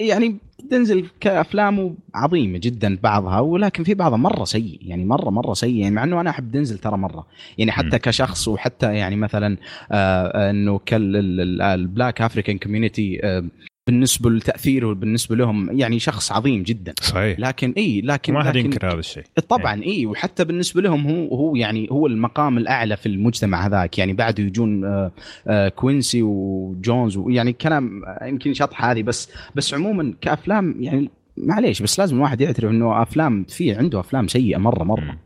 يعني 0.00 0.36
دنزل 0.64 1.06
كأفلامه 1.20 1.94
عظيمه 2.14 2.58
جدا 2.58 2.98
بعضها 3.02 3.40
ولكن 3.40 3.84
في 3.84 3.94
بعضها 3.94 4.16
مرة 4.16 4.44
سيء 4.44 4.78
يعني 4.82 5.04
مرة 5.04 5.30
مرة 5.30 5.54
سيء 5.54 5.76
يعني 5.76 5.94
مع 5.94 6.04
إنه 6.04 6.20
أنا 6.20 6.30
أحب 6.30 6.50
دنزل 6.50 6.78
ترى 6.78 6.96
مرة 6.96 7.26
يعني 7.58 7.72
حتى 7.72 7.86
مم. 7.86 7.96
كشخص 7.96 8.48
وحتى 8.48 8.94
يعني 8.94 9.16
مثلا 9.16 9.56
آه 9.92 10.26
آه، 10.26 10.50
إنه 10.50 10.78
كال 10.78 11.19
Black 11.19 12.22
African 12.22 12.58
community 12.58 13.20
بالنسبة 13.86 14.30
لتأثيره 14.30 14.94
بالنسبة 14.94 15.36
لهم 15.36 15.78
يعني 15.78 15.98
شخص 15.98 16.32
عظيم 16.32 16.62
جدا. 16.62 16.94
صحيح. 17.00 17.40
لكن 17.40 17.74
اي 17.76 18.00
لكن 18.00 18.34
ما 18.34 18.44
حد 18.44 18.56
ينكر 18.56 18.92
هذا 18.92 18.98
الشيء. 18.98 19.24
طبعا 19.48 19.82
اي 19.82 20.06
وحتى 20.06 20.44
بالنسبة 20.44 20.82
لهم 20.82 21.06
هو 21.06 21.36
هو 21.36 21.56
يعني 21.56 21.88
هو 21.90 22.06
المقام 22.06 22.58
الأعلى 22.58 22.96
في 22.96 23.06
المجتمع 23.06 23.66
هذاك. 23.66 23.98
يعني 23.98 24.12
بعده 24.12 24.42
يجون 24.42 24.84
آه، 24.84 25.12
آه، 25.46 25.68
كوينسي 25.68 26.22
جونز 26.22 27.16
ويعني 27.16 27.52
كلام 27.52 28.02
يمكن 28.22 28.54
شطح 28.54 28.84
هذه 28.84 29.02
بس 29.02 29.30
بس 29.54 29.74
عموما 29.74 30.14
كأفلام 30.20 30.76
يعني 30.80 31.10
معليش 31.36 31.82
بس 31.82 32.00
لازم 32.00 32.16
الواحد 32.16 32.40
يعترف 32.40 32.70
إنه 32.70 33.02
أفلام 33.02 33.44
في 33.44 33.74
عنده 33.74 34.00
أفلام 34.00 34.28
سيئة 34.28 34.58
مرة 34.58 34.84
مرة. 34.84 35.00
مم. 35.00 35.18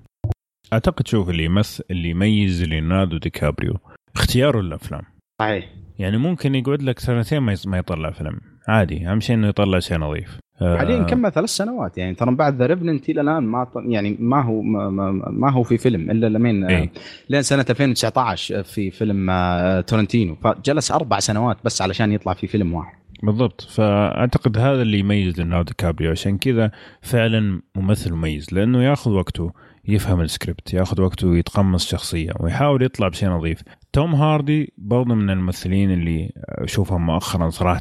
أعتقد 0.72 1.08
شوف 1.08 1.30
اللي 1.30 1.44
يمثل 1.44 1.84
اللي 1.90 2.08
يميز 2.08 2.62
ليوناردو 2.62 3.16
دي 3.16 3.30
كابريو 3.30 3.74
اختياره 4.16 4.60
للافلام 4.60 5.02
صحيح. 5.40 5.68
يعني 5.98 6.18
ممكن 6.18 6.54
يقعد 6.54 6.82
لك 6.82 6.98
سنتين 6.98 7.38
ما 7.38 7.78
يطلع 7.78 8.10
فيلم. 8.10 8.40
عادي 8.68 9.08
أهم 9.08 9.20
شيء 9.20 9.36
إنه 9.36 9.48
يطلع 9.48 9.78
شيء 9.78 9.98
نظيف. 9.98 10.38
آه، 10.62 10.76
حاليا 10.78 11.02
كمل 11.02 11.32
ثلاث 11.32 11.50
سنوات 11.50 11.98
يعني 11.98 12.14
ترى 12.14 12.34
بعد 12.34 12.56
The 12.56 12.66
Revenant 12.66 13.10
إلى 13.10 13.20
الآن 13.20 13.42
ما 13.42 13.66
يعني 13.76 14.16
ما 14.20 14.42
هو 14.42 14.62
ما, 14.62 14.90
ما, 14.90 15.10
ما 15.30 15.52
هو 15.52 15.62
في 15.62 15.78
فيلم 15.78 16.10
إلا 16.10 16.26
لمين 16.26 16.64
آه، 16.64 16.68
إيه. 16.68 16.92
لين 17.28 17.42
سنة 17.42 17.64
2019 17.70 18.62
في 18.62 18.90
فيلم 18.90 19.30
آه، 19.30 19.80
تارانتينو. 19.80 20.34
فجلس 20.34 20.92
أربع 20.92 21.18
سنوات 21.18 21.56
بس 21.64 21.82
علشان 21.82 22.12
يطلع 22.12 22.34
في 22.34 22.46
فيلم 22.46 22.74
واحد. 22.74 22.98
بالضبط. 23.22 23.60
فأعتقد 23.60 24.58
هذا 24.58 24.82
اللي 24.82 24.98
يميز 24.98 25.38
ليوناردو 25.38 25.65
دي 25.65 25.72
كابريو 25.78 26.10
عشان 26.10 26.38
كذا 26.38 26.70
فعلا 27.02 27.62
ممثل 27.76 28.12
مميز 28.12 28.54
لأنه 28.54 28.82
ياخذ 28.82 29.10
وقته 29.10 29.52
يفهم 29.88 30.20
السكريبت 30.20 30.74
ياخذ 30.74 31.00
وقته 31.00 31.36
يتقمص 31.36 31.90
شخصية 31.90 32.32
ويحاول 32.40 32.82
يطلع 32.82 33.08
بشيء 33.08 33.28
نظيف. 33.28 33.62
توم 33.92 34.14
هاردي 34.14 34.72
برضه 34.78 35.14
من 35.14 35.30
الممثلين 35.30 35.90
اللي 35.90 36.32
أشوفهم 36.36 37.06
مؤخرا 37.06 37.50
صراحة 37.50 37.80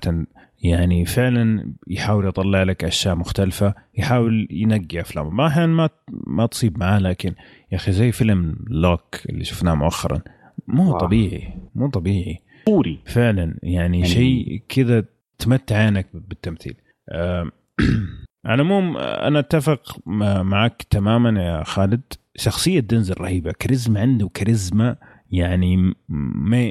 يعني 0.64 1.06
فعلا 1.06 1.74
يحاول 1.88 2.28
يطلع 2.28 2.64
لك 2.64 2.84
أشياء 2.84 3.16
مختلفة 3.16 3.74
يحاول 3.98 4.48
ينقي 4.52 5.02
أفلامه. 5.02 5.30
ما 5.30 5.48
أحيانا 5.48 5.74
ما 5.74 5.90
ما 6.28 6.46
تصيب 6.46 6.80
معاه 6.80 7.00
لكن 7.00 7.34
يا 7.72 7.78
أخي 7.78 7.92
زي 7.92 8.12
فيلم 8.12 8.56
Locke 8.70 9.16
اللي 9.30 9.44
شفناه 9.44 9.74
مؤخرا. 9.76 10.22
مو 10.68 10.96
آه. 10.96 10.98
طبيعي 10.98 11.54
مو 11.76 11.90
طبيعي. 11.90 12.40
أسطوري. 12.60 13.00
فعلا 13.06 13.58
يعني, 13.64 14.00
يعني- 14.00 14.10
شيء 14.14 14.62
كذا 14.70 15.04
تمتع 15.40 15.76
عينك 15.76 16.08
بالتمثيل. 16.14 16.76
آم، 17.12 17.52
على 18.46 18.62
العموم 18.62 18.98
أنا 18.98 19.40
أتفق 19.40 19.98
معك 20.42 20.84
تماما 20.90 21.44
يا 21.44 21.64
خالد. 21.64 22.02
شخصية 22.36 22.80
دنزل 22.80 23.16
رهيبة 23.22 23.52
كاريزما 23.60 24.00
عنده 24.02 24.30
كاريزما 24.34 24.96
يعني 25.32 25.94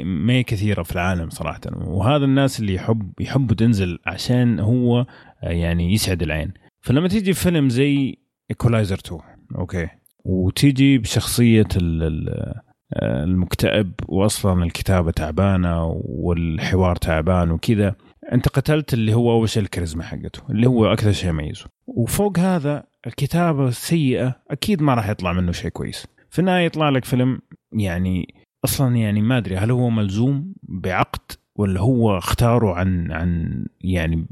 ما 0.05 0.43
كثيرة 0.43 0.83
في 0.83 0.93
العالم 0.93 1.31
صراحة. 1.31 1.61
وهذا 1.74 2.24
الناس 2.24 2.61
اللي 2.61 2.74
يحب 2.74 3.12
يحبوا 3.20 3.57
دنزل 3.57 3.99
عشان 4.07 4.61
هو 4.61 5.07
يعني 5.43 5.93
يسعد 5.93 6.23
العين. 6.23 6.53
فلما 6.81 7.09
تيجي 7.09 7.33
فيلم 7.33 7.69
زي 7.69 8.16
Equalizer 8.51 8.97
2 9.07 9.20
okay. 9.59 9.89
وتيجي 10.24 10.99
بشخصية 10.99 11.69
ال- 11.77 12.03
ال- 12.03 12.55
المكتئب 13.03 13.93
واصلا 14.09 14.65
الكتابة 14.65 15.11
تعبانة 15.11 15.85
والحوار 16.05 16.97
تعبان 16.97 17.51
وكذا 17.51 17.95
أنت 18.33 18.49
قتلت 18.49 18.95
اللي 18.95 19.15
هو 19.15 19.33
أول 19.33 19.49
شيء 19.49 19.62
الكاريزما 19.62 20.03
حقته 20.03 20.41
اللي 20.51 20.66
هو 20.66 20.87
أكثر 20.93 21.12
شيء 21.12 21.31
يميزه. 21.31 21.65
وفوق 21.87 22.39
هذا 22.39 22.85
الكتابة 23.07 23.69
السيئة 23.69 24.35
أكيد 24.51 24.83
ما 24.83 24.95
راح 24.95 25.09
يطلع 25.09 25.33
منه 25.33 25.53
شيء 25.53 25.70
كويس. 25.70 26.07
في 26.31 26.39
النهاية 26.39 26.66
يطلع 26.66 26.89
لك 26.89 27.05
فيلم 27.05 27.39
يعني 27.73 28.35
أصلا 28.67 28.97
يعني 28.97 29.23
ما 29.23 29.39
أدري 29.39 29.57
هل 29.57 29.71
هو 29.71 29.91
ملزوم 29.91 30.53
بعقد 30.63 31.33
ولا 31.57 31.81
هو 31.81 32.19
اختاره 32.19 32.75
عن 32.75 33.13
عن 33.13 33.65
يعني 33.81 34.27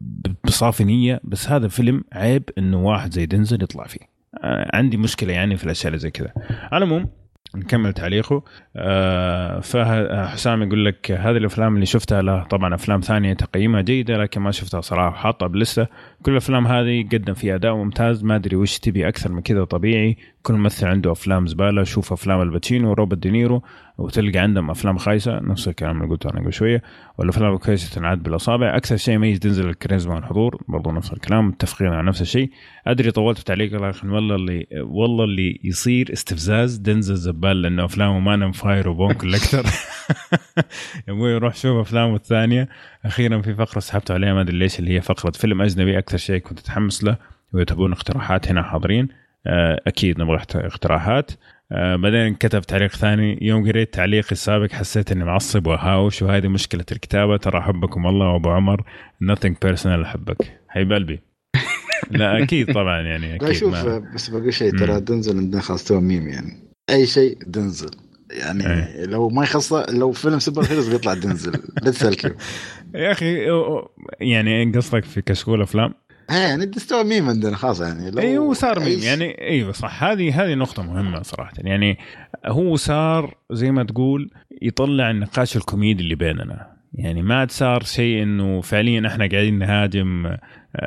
بصافي 0.45 0.85
نية؟ 0.85 1.21
بس 1.25 1.49
هذا 1.49 1.69
فيلم 1.69 2.05
عيب 2.13 2.51
إنه 2.59 2.87
واحد 2.87 3.13
زي 3.13 3.27
دنزل 3.27 3.63
يطلع 3.63 3.85
فيه. 3.85 4.01
آه، 4.43 4.71
عندي 4.77 4.97
مشكلة 4.97 5.33
يعني 5.33 5.57
في 5.57 5.65
الأشياء 5.65 5.87
اللي 5.87 5.99
زي 5.99 6.11
كذا. 6.11 6.33
على 6.73 6.85
العموم 6.85 7.09
نكمل 7.55 7.93
تعليقه. 7.93 8.43
آه 8.77 9.61
فحسام 9.61 10.63
يقول 10.63 10.85
لك 10.85 11.11
هذه 11.11 11.37
الأفلام 11.37 11.75
اللي 11.75 11.87
شفتها 11.87 12.23
له 12.23 12.43
طبعا 12.43 12.75
أفلام 12.75 13.01
ثانية 13.01 13.35
تقييمها 13.35 13.81
جيدة 13.81 14.17
لكن 14.17 14.41
ما 14.41 14.51
شفتها 14.51 14.81
صراحة 14.81 15.17
حاطها 15.17 15.47
باللستة. 15.49 15.87
كل 16.25 16.33
الأفلام 16.33 16.67
هذه 16.67 17.09
قدم 17.13 17.35
فيها 17.35 17.55
أداء 17.55 17.75
ممتاز. 17.75 18.25
ما 18.25 18.37
أدري 18.37 18.57
وش 18.57 18.79
تبي 18.79 19.09
أكثر 19.09 19.33
من 19.33 19.41
كذا 19.43 19.65
طبيعي. 19.65 20.17
كل 20.43 20.55
ممثل 20.55 20.87
عنده 20.87 21.13
أفلام 21.13 21.47
زبالة. 21.47 21.83
شوف 21.83 22.13
أفلام 22.13 22.43
الباتشينو 22.43 22.91
وروبرت 22.91 23.19
دينيرو 23.19 23.63
وتلقى 23.99 24.39
عندهم 24.39 24.71
أفلام 24.71 24.99
خايسة. 24.99 25.41
نفس 25.41 25.69
الكلام 25.69 26.03
اللي 26.03 26.15
قلته 26.15 26.31
أنا 26.31 26.41
قبل 26.41 26.53
شوية. 26.53 26.83
والأفلام 27.19 27.55
الكويسة 27.55 27.95
تنعد 27.95 28.23
بالأصابع. 28.23 28.77
أكثر 28.77 28.97
شيء 28.97 29.15
يميز 29.15 29.39
دنزل 29.39 29.69
الكاريزما 29.69 30.15
والحضور 30.15 30.63
برضو 30.69 30.91
نفس 30.91 31.13
الكلام. 31.13 31.49
متفقين 31.49 31.89
على 31.89 32.09
نفس 32.09 32.23
الشيء. 32.23 32.51
أدري 32.87 33.11
طولت 33.11 33.39
في 33.39 33.45
تعليق 33.45 33.75
لكن 33.75 34.11
والله 34.11 34.35
اللي 34.35 34.67
والله 34.81 35.25
اللي 35.25 35.61
يصير 35.65 36.13
استفزاز 36.13 36.77
دنزل 36.77 37.15
زبالة 37.15 37.63
لأنه 37.63 37.85
أفلامه 37.85 38.19
Man 38.21 38.40
on 38.40 38.53
Fire 38.53 38.89
و 38.89 38.94
Bone 38.94 39.13
Collector 39.13 39.65
يبغى 41.09 41.31
يروح 41.31 41.55
شوف 41.55 41.77
أفلامه 41.77 42.15
الثانية. 42.15 42.69
أخيرا 43.05 43.43
في 43.43 43.55
فقرة 43.55 43.81
سحبت 43.81 44.11
عليها 44.11 44.35
ما 44.35 44.41
أدري 44.41 44.59
ليش 44.59 44.79
اللي 44.79 44.97
هي 44.97 45.01
فقرة 45.01 45.31
فيلم 45.31 45.63
أجنبي 45.63 45.99
أكثر 45.99 46.17
شيء 46.19 46.39
كنت 46.39 46.59
أتحمس 46.59 47.05
له 47.05 47.17
ويتبون 47.53 47.93
اقتراحات 47.93 48.49
هنا 48.49 48.63
حاضرين. 48.63 49.09
آه، 49.47 49.81
أكيد 49.87 50.21
نبغى 50.21 50.37
اقت- 50.37 50.57
اقتراحات. 50.57 51.31
آه، 51.73 51.97
بعدين 51.97 52.35
كتب 52.35 52.61
تعليق 52.63 52.91
ثاني 52.91 53.39
يوم 53.43 53.69
قريت 53.69 53.95
تعليقي 53.95 54.33
السابق 54.33 54.73
حسيت 54.73 55.13
إني 55.13 55.25
معصب 55.25 55.67
وهاوش 55.67 56.23
وهذه 56.23 56.49
مشكلة 56.49 56.85
الكتابة 56.93 57.37
ترى 57.37 57.59
أحبكم 57.59 58.05
والله 58.05 58.27
وأبو 58.33 58.51
عمر 58.51 58.83
nothing 59.33 59.53
personal 59.67 59.87
أحبك. 60.05 60.37
حبيب 60.69 60.93
قلبي 60.93 61.21
لا 62.11 62.43
أكيد 62.43 62.73
طبعا 62.73 63.01
يعني 63.01 63.29
لا 63.29 63.35
أكيد 63.47 63.53
شوف 63.53 63.85
ما. 63.87 63.99
بس 64.15 64.31
بقول 64.31 64.55
شيء 64.55 64.79
ترى. 64.79 65.01
دنزل 65.01 65.37
عندنا 65.39 65.61
خلاص 65.61 65.85
تو 65.85 66.01
ميم 66.01 66.29
يعني. 66.29 66.63
أي 66.91 67.07
شيء 67.07 67.39
دنزل. 67.47 67.91
يعني 68.31 68.67
أي. 68.67 69.07
لو 69.07 69.29
ما 69.29 69.43
يخص 69.43 69.73
لو 69.73 70.13
فيلم 70.13 70.39
superheroes 70.39 70.89
بيطلع 70.89 71.15
دنزل 71.15 71.53
كيف 72.15 72.25
يا 72.95 73.13
أخي 73.13 73.37
يعني 74.21 74.73
قصدك 74.73 75.05
في 75.05 75.23
كشكول 75.23 75.63
أفلام؟ 75.63 75.95
ها 76.31 76.39
يعني 76.39 76.71
استوى 76.77 77.05
ميم 77.05 77.29
عندنا 77.29 77.57
خلاص 77.57 77.81
يعني. 77.81 78.11
لو 78.11 78.19
اي 78.19 78.39
هو 78.39 78.53
صار 78.53 78.81
ميم. 78.81 78.99
يعني 78.99 79.41
إيوه 79.41 79.73
صح. 79.73 80.05
هذه 80.05 80.45
هذه 80.45 80.55
نقطة 80.55 80.83
مهمة 80.83 81.23
صراحة. 81.23 81.53
يعني 81.59 81.99
هو 82.47 82.77
صار 82.77 83.35
زي 83.53 83.71
ما 83.71 83.85
تقول 83.85 84.31
يطلع 84.63 85.11
النقاش 85.11 85.57
الكوميدي 85.57 86.03
اللي 86.03 86.15
بيننا. 86.15 86.75
يعني 86.95 87.23
ما 87.23 87.47
صار 87.51 87.83
شيء 87.83 88.23
إنه 88.23 88.61
فعليا 88.61 89.07
إحنا 89.07 89.29
قاعدين 89.29 89.59
نهاجم 89.59 90.37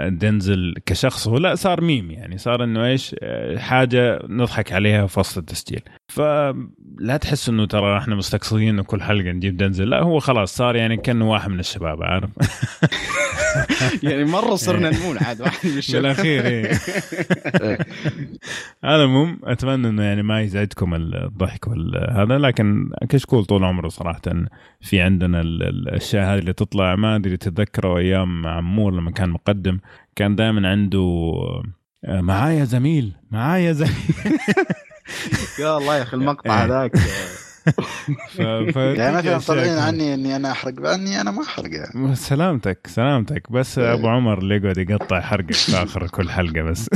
دنزل 0.07 0.73
كشخص 0.85 1.27
هو 1.27 1.37
لا 1.37 1.55
صار 1.55 1.81
ميم 1.81 2.11
يعني 2.11 2.37
صار 2.37 2.63
إنه 2.63 2.85
إيش 2.85 3.15
حاجة 3.57 4.19
نضحك 4.29 4.73
عليها 4.73 5.07
في 5.07 5.19
وسط 5.19 5.37
التسجيل. 5.37 5.81
فلا 6.07 7.17
تحس 7.21 7.49
إنه 7.49 7.65
ترى 7.65 7.97
إحنا 7.97 8.15
مستقصدين 8.15 8.69
إنه 8.69 8.83
كل 8.83 9.01
حلقة 9.01 9.31
نجيب 9.31 9.57
دنزل 9.57 9.89
لا 9.89 10.03
هو 10.03 10.19
خلاص 10.19 10.55
صار 10.55 10.75
يعني 10.75 10.97
كأنه 10.97 11.29
واحد 11.31 11.49
من 11.49 11.59
الشباب 11.59 12.03
عارف؟ 12.03 12.29
يعني 14.03 14.25
مرة 14.25 14.55
صرنا 14.55 14.89
نمون 14.89 15.17
عاد 15.17 15.41
واحد 15.41 15.69
من 15.69 15.77
الشباب. 15.77 16.01
بالأخير 16.01 16.45
إيه. 16.45 16.71
هذا 18.85 19.03
المهم 19.03 19.39
أتمنى 19.43 19.87
إنه 19.89 20.03
يعني 20.03 20.23
ما 20.23 20.41
يزعجكم 20.41 20.93
الضحك 20.95 21.67
هذا 22.11 22.37
لكن 22.37 22.89
كشكول 23.09 23.45
طول 23.45 23.63
عمره 23.63 23.87
صراحة 23.87 24.21
في 24.81 25.01
عندنا 25.01 25.41
ال- 25.41 25.63
ال- 25.63 25.87
الأشياء 25.87 26.33
هذه 26.33 26.39
اللي 26.39 26.53
تطلع 26.53 26.95
ما 26.95 27.15
أدري 27.15 27.37
تتذكروا 27.37 27.99
أيام 27.99 28.47
عمور 28.47 28.93
لما 28.93 29.11
كان 29.11 29.29
مقدم 29.29 29.76
كان 30.15 30.35
دائما 30.35 30.69
عنده 30.69 31.33
آه، 32.05 32.21
معايا 32.21 32.65
زميل 32.65 33.15
معايا 33.31 33.73
زميل. 33.73 34.39
يا 35.59 35.77
الله 35.77 35.97
يا 35.97 36.03
أخي 36.03 36.17
المقطع 36.17 36.57
إيه. 36.57 36.65
هذاك. 36.65 36.97
ف... 38.35 38.41
ف... 38.41 38.75
يعني 39.01 39.17
مثلا 39.17 39.37
طالعين. 39.37 39.77
عني 39.77 40.13
إني 40.13 40.35
أنا 40.35 40.51
أحرق 40.51 40.87
عني 40.87 41.21
أنا 41.21 41.31
ما 41.31 41.41
أحرق 41.41 41.69
يعني. 41.73 42.15
سلامتك 42.15 42.87
سلامتك. 42.87 43.51
بس 43.51 43.79
إيه. 43.79 43.93
أبو 43.93 44.07
عمر 44.07 44.37
اللي 44.37 44.55
يقعد 44.55 44.77
يقطع 44.77 45.21
حرقك 45.21 45.53
في 45.53 45.83
آخر 45.83 46.07
كل 46.07 46.29
حلقة 46.29 46.61
بس. 46.61 46.89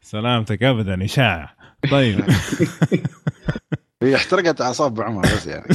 سلامتك 0.00 0.62
ابدا 0.62 1.04
إشاعة. 1.04 1.56
طيب. 1.90 2.24
هي 4.02 4.16
احترقت 4.16 4.60
أعصاب 4.60 4.92
أبو 4.92 5.02
عمر 5.02 5.22
بس 5.22 5.46
يعني. 5.46 5.66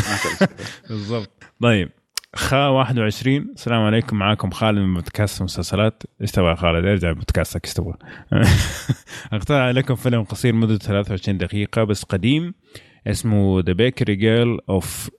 بالضبط. 0.90 1.44
طيب. 1.62 1.90
خا 2.38 2.68
21 2.68 3.38
السلام 3.56 3.82
عليكم. 3.82 4.18
معاكم 4.18 4.52
خالد 4.52 4.78
من 4.78 4.94
بودكاست 4.94 5.42
مسلسلات. 5.42 6.04
إيش 6.22 6.32
تبغى 6.32 6.56
خالد 6.56 6.86
ارجع 6.86 7.12
podcastك 7.12 7.66
إيش 7.66 7.74
تبغى 7.74 7.94
أقترح 9.34 9.58
عليكم 9.58 9.96
فيلم 9.96 10.24
قصير 10.24 10.54
مدته 10.54 10.88
23 10.88 11.38
دقيقة 11.38 11.84
بس 11.84 12.04
قديم 12.04 12.54
اسمه 13.08 13.62
The 13.62 13.74
Bakery 13.74 14.16
Girl 14.16 14.60
of 14.70 15.10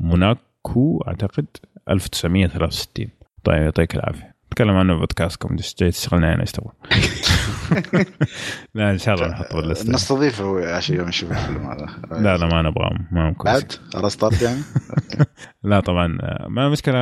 Monceau 0.00 1.04
أعتقد. 1.08 1.46
1963 1.90 3.08
طيب 3.44 3.62
يعطيك 3.62 3.94
العافية. 3.94 4.33
نتكلم 4.54 4.76
عنه 4.76 4.94
podcastكم 4.94 5.56
إيش 5.56 5.74
جاي 5.78 5.90
تشتغلنا 5.90 6.28
يعني 6.28 6.40
إيش 6.40 6.52
تبغى. 6.52 6.72
لا 8.74 8.90
إن 8.90 8.98
شاء 8.98 9.14
الله 9.14 9.28
نحطه 9.28 9.54
بال 9.54 9.64
listة. 9.64 9.92
نستضيفه 9.92 10.76
عشان 10.76 10.96
يوم 10.96 11.08
نشوف 11.08 11.32
الفيلم 11.32 11.66
هذا. 11.66 11.86
لا 12.10 12.36
لا 12.36 12.46
ما 12.46 12.62
نبغى 12.62 12.90
ما 13.12 13.28
هو 13.28 13.34
كويس 13.34 13.54
بعد؟ 13.54 13.72
خلاص 13.92 14.16
طرد 14.16 14.42
يعني؟ 14.42 14.60
لا 15.70 15.80
طبعا 15.80 16.18
ما 16.48 16.68
مشكلة 16.68 16.94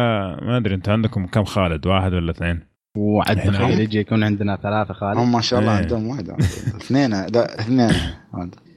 ما 0.43 0.57
أدري 0.57 0.75
أنتم 0.75 0.93
عندكم 0.93 1.27
كم 1.27 1.45
خالد؟ 1.45 1.87
واحد 1.87 2.13
ولا 2.15 2.31
اثنين؟ 2.31 2.61
وعد. 2.97 3.37
تخيل 3.37 3.81
يجي 3.81 3.99
يكون 3.99 4.25
عندنا 4.25 4.57
ثلاثة 4.57 4.95
خالد. 4.95 5.19
هم 5.19 5.33
ما 5.33 5.41
شاء 5.41 5.61
الله 5.61 5.73
إيه. 5.73 5.83
عندهم 5.83 6.07
واحد. 6.07 6.31
اثنين 6.77 7.11
لا 7.11 7.61
اثنين. 7.61 7.93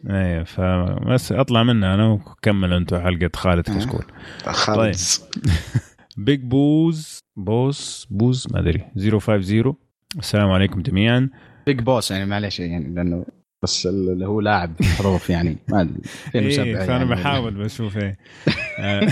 إيه 0.10 0.44
فبس 0.44 1.32
أطلع 1.32 1.64
منها 1.64 1.94
أنا 1.94 2.08
وكمل 2.08 2.74
أنتم 2.74 3.00
حلقة 3.00 3.30
خالد. 3.36 3.78
كشكول 3.78 4.06
خالد. 4.46 4.78
طيب. 4.78 4.96
Big 6.18 6.42
Boss 6.42 7.20
Boss 7.38 8.08
Boss 8.10 8.48
ما 8.52 8.60
أدري. 8.60 8.86
050 9.20 9.76
السلام 10.20 10.52
عليكم 10.52 10.82
جميعا. 10.82 11.30
Big 11.66 11.80
Boss 11.80 12.12
يعني 12.12 12.26
معلش 12.26 12.60
يعني 12.60 12.96
لأنه 12.96 13.26
بس 13.64 13.88
اللي 13.88 14.26
هو 14.26 14.42
لاعب 14.42 14.82
حروف 14.82 15.30
يعني. 15.30 15.58
ما 15.70 15.82
أدري. 15.82 16.02
2007 16.36 16.66
إيه 16.66 16.76
فأنا 16.76 16.94
يعني. 16.98 17.10
بحاول 17.10 17.54
بشوف 17.54 17.98
إيه. 17.98 18.18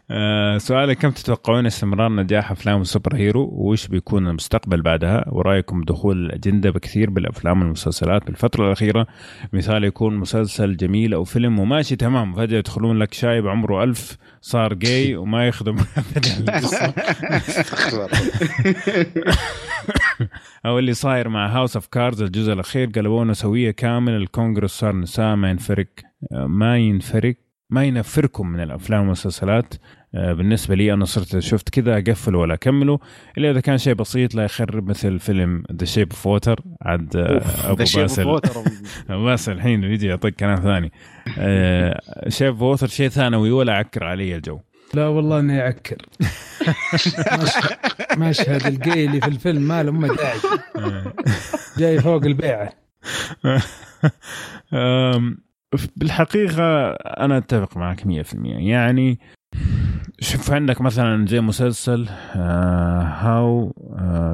آه، 0.11 0.55
آه، 0.55 0.57
سؤالي 0.57 0.95
كم 0.95 1.11
تتوقعون 1.11 1.65
استمرار 1.65 2.11
نجاح 2.11 2.51
أفلام 2.51 2.81
السوبر 2.81 3.15
هيرو؟ 3.15 3.49
وإيش 3.53 3.87
بيكون 3.87 4.27
المستقبل 4.27 4.81
بعدها؟ 4.81 5.25
ورأيكم 5.27 5.83
دخول 5.83 6.25
الأجندة 6.25 6.69
بكثير 6.69 7.09
بالأفلام 7.09 7.61
والمسلسلات 7.61 8.25
بالفترة 8.25 8.65
الأخيرة. 8.65 9.07
مثال 9.53 9.83
يكون 9.83 10.17
مسلسل 10.17 10.77
جميل 10.77 11.13
أو 11.13 11.23
فيلم 11.23 11.59
وماشي 11.59 11.95
تمام 11.95 12.33
فجأة 12.35 12.57
يدخلون 12.57 12.99
لك 12.99 13.13
شايب 13.13 13.47
عمره 13.47 13.83
ألف 13.83 14.17
صار 14.41 14.73
جاي 14.73 15.15
وما 15.15 15.47
يخدم. 15.47 15.75
أو 20.65 20.79
اللي 20.79 20.93
صاير 20.93 21.29
مع 21.29 21.47
House 21.57 21.75
of 21.75 21.87
Cards 21.87 22.21
الجزء 22.21 22.53
الأخير 22.53 22.89
قلبوه 22.89 23.23
نسويه 23.23 23.71
كامل 23.71 24.13
الكونغرس 24.13 24.71
صار 24.71 24.95
نساء 24.95 25.35
ما 25.35 25.49
ينفرق. 25.49 25.87
ما 26.31 26.77
ينفرق. 26.77 27.35
ما 27.69 27.83
ينفركم 27.83 28.47
من 28.47 28.59
الأفلام 28.59 29.01
والمسلسلات. 29.01 29.73
آه، 29.73 30.00
بالنسبة 30.13 30.75
لي 30.75 30.93
أنا 30.93 31.05
صرت 31.05 31.39
شفت 31.39 31.69
كذا 31.69 31.97
اقفل 31.97 32.35
ولا 32.35 32.53
اكمله 32.53 32.99
إلا 33.37 33.51
إذا 33.51 33.59
كان 33.59 33.77
شيء 33.77 33.93
بسيط 33.93 34.35
لا 34.35 34.43
يخرب 34.43 34.89
مثل 34.89 35.19
فيلم 35.19 35.63
The 35.71 35.85
Shape 35.85 36.11
of 36.11 36.27
Water 36.27 36.59
عاد 36.81 37.15
آه، 37.15 37.41
أبو 37.71 37.83
Shape 37.85 38.01
باسل. 38.01 38.27
أوف 38.29 38.47
بس 39.09 39.49
الحين 39.49 39.83
يجي 39.83 40.07
يعطيك 40.07 40.35
كلام 40.35 40.55
ثاني. 40.55 40.91
Shape 42.27 42.51
of 42.51 42.61
Water 42.61 42.87
شيء 42.87 43.09
ثانوي 43.09 43.51
ولا 43.51 43.73
عكر 43.73 44.03
علي 44.03 44.35
الجو 44.35 44.59
لا 44.93 45.07
والله 45.07 45.39
انه 45.39 45.53
يعكر 45.53 45.97
مشهد, 48.17 48.65
اللي 48.87 49.21
في 49.21 49.27
الفيلم 49.27 49.61
ما 49.61 49.83
له 49.83 49.91
ما 49.91 50.07
داعي. 50.15 50.37
جاي 51.77 51.99
فوق 51.99 52.23
البيعة. 52.25 52.69
أم، 54.73 55.37
بالحقيقة 55.95 56.91
أنا 56.93 57.37
أتفق 57.37 57.77
معك 57.77 58.01
100% 58.01 58.05
يعني 58.45 59.19
شوف 60.19 60.51
عندك 60.51 60.81
مثلا 60.81 61.25
زي 61.25 61.41
مسلسل 61.41 62.09
How 62.09 63.71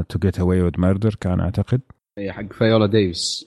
to 0.09 0.19
Get 0.19 0.39
Away 0.39 0.61
with 0.61 0.71
Murder 0.77 1.15
كان 1.15 1.39
أعتقد. 1.39 1.81
إيه، 2.17 2.31
حق 2.31 2.53
فيولا 2.53 2.85
ديفيس. 2.85 3.45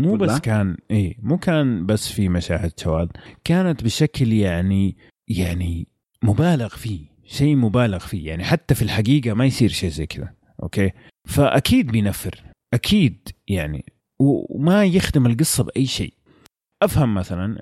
مو؟ 0.00 0.16
بس 0.16 0.40
كان 0.40 0.76
إيه 0.90 1.16
مو 1.22 1.38
كان 1.38 1.86
بس 1.86 2.12
في 2.12 2.28
مشاهد 2.28 2.80
شواذ 2.80 3.08
كانت 3.44 3.84
بشكل 3.84 4.32
يعني 4.32 4.96
يعني 5.28 5.88
مبالغ 6.22 6.68
فيه 6.68 7.06
شيء 7.24 7.56
مبالغ 7.56 7.98
فيه. 7.98 8.28
يعني 8.28 8.44
حتى 8.44 8.74
في 8.74 8.82
الحقيقة 8.82 9.34
ما 9.34 9.44
يصير 9.44 9.68
شيء 9.68 9.90
زي 9.90 10.06
كذا 10.06 10.32
أوكي؟ 10.62 10.90
فأكيد 11.28 11.86
بينفر 11.92 12.42
أكيد 12.74 13.28
يعني 13.48 13.84
وما 14.18 14.84
يخدم 14.84 15.26
القصة 15.26 15.64
بأي 15.64 15.86
شيء. 15.86 16.14
أفهم 16.82 17.14
مثلا 17.14 17.56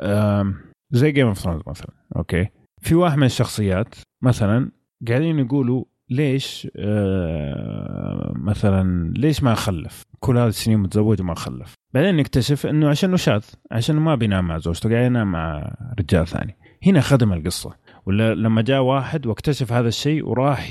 آم، 0.00 0.54
زي 0.90 1.12
Game 1.12 1.26
of 1.26 1.38
Thrones 1.38 1.62
مثلا 1.66 1.90
أوكي؟ 2.16 2.48
في 2.80 2.94
واحد 2.94 3.18
من 3.18 3.26
الشخصيات 3.26 3.94
مثلا 4.22 4.70
قاعدين 5.08 5.38
يقولوا 5.38 5.84
ليش 6.10 6.68
آه 6.76 8.32
مثلا 8.36 9.12
ليش 9.16 9.42
ما 9.42 9.54
خلف؟ 9.54 10.02
كل 10.20 10.38
هذه 10.38 10.48
السنين 10.48 10.78
متزوج 10.78 11.20
وما 11.20 11.34
خلف. 11.34 11.74
بعدين 11.94 12.16
نكتشف 12.16 12.66
إنه 12.66 12.88
عشان 12.88 13.16
شاذ 13.16 13.44
عشان 13.72 13.96
ما 13.96 14.14
بينام 14.14 14.48
مع 14.48 14.58
زوجته 14.58 14.90
قاعد 14.90 15.06
ينام 15.06 15.32
مع 15.32 15.74
رجال 15.98 16.26
ثاني. 16.26 16.56
هنا 16.86 17.00
خدم 17.00 17.32
القصة. 17.32 17.76
ولا 18.06 18.34
لما 18.34 18.62
جاء 18.62 18.80
واحد 18.80 19.26
واكتشف 19.26 19.72
هذا 19.72 19.88
الشيء 19.88 20.28
وراح 20.28 20.68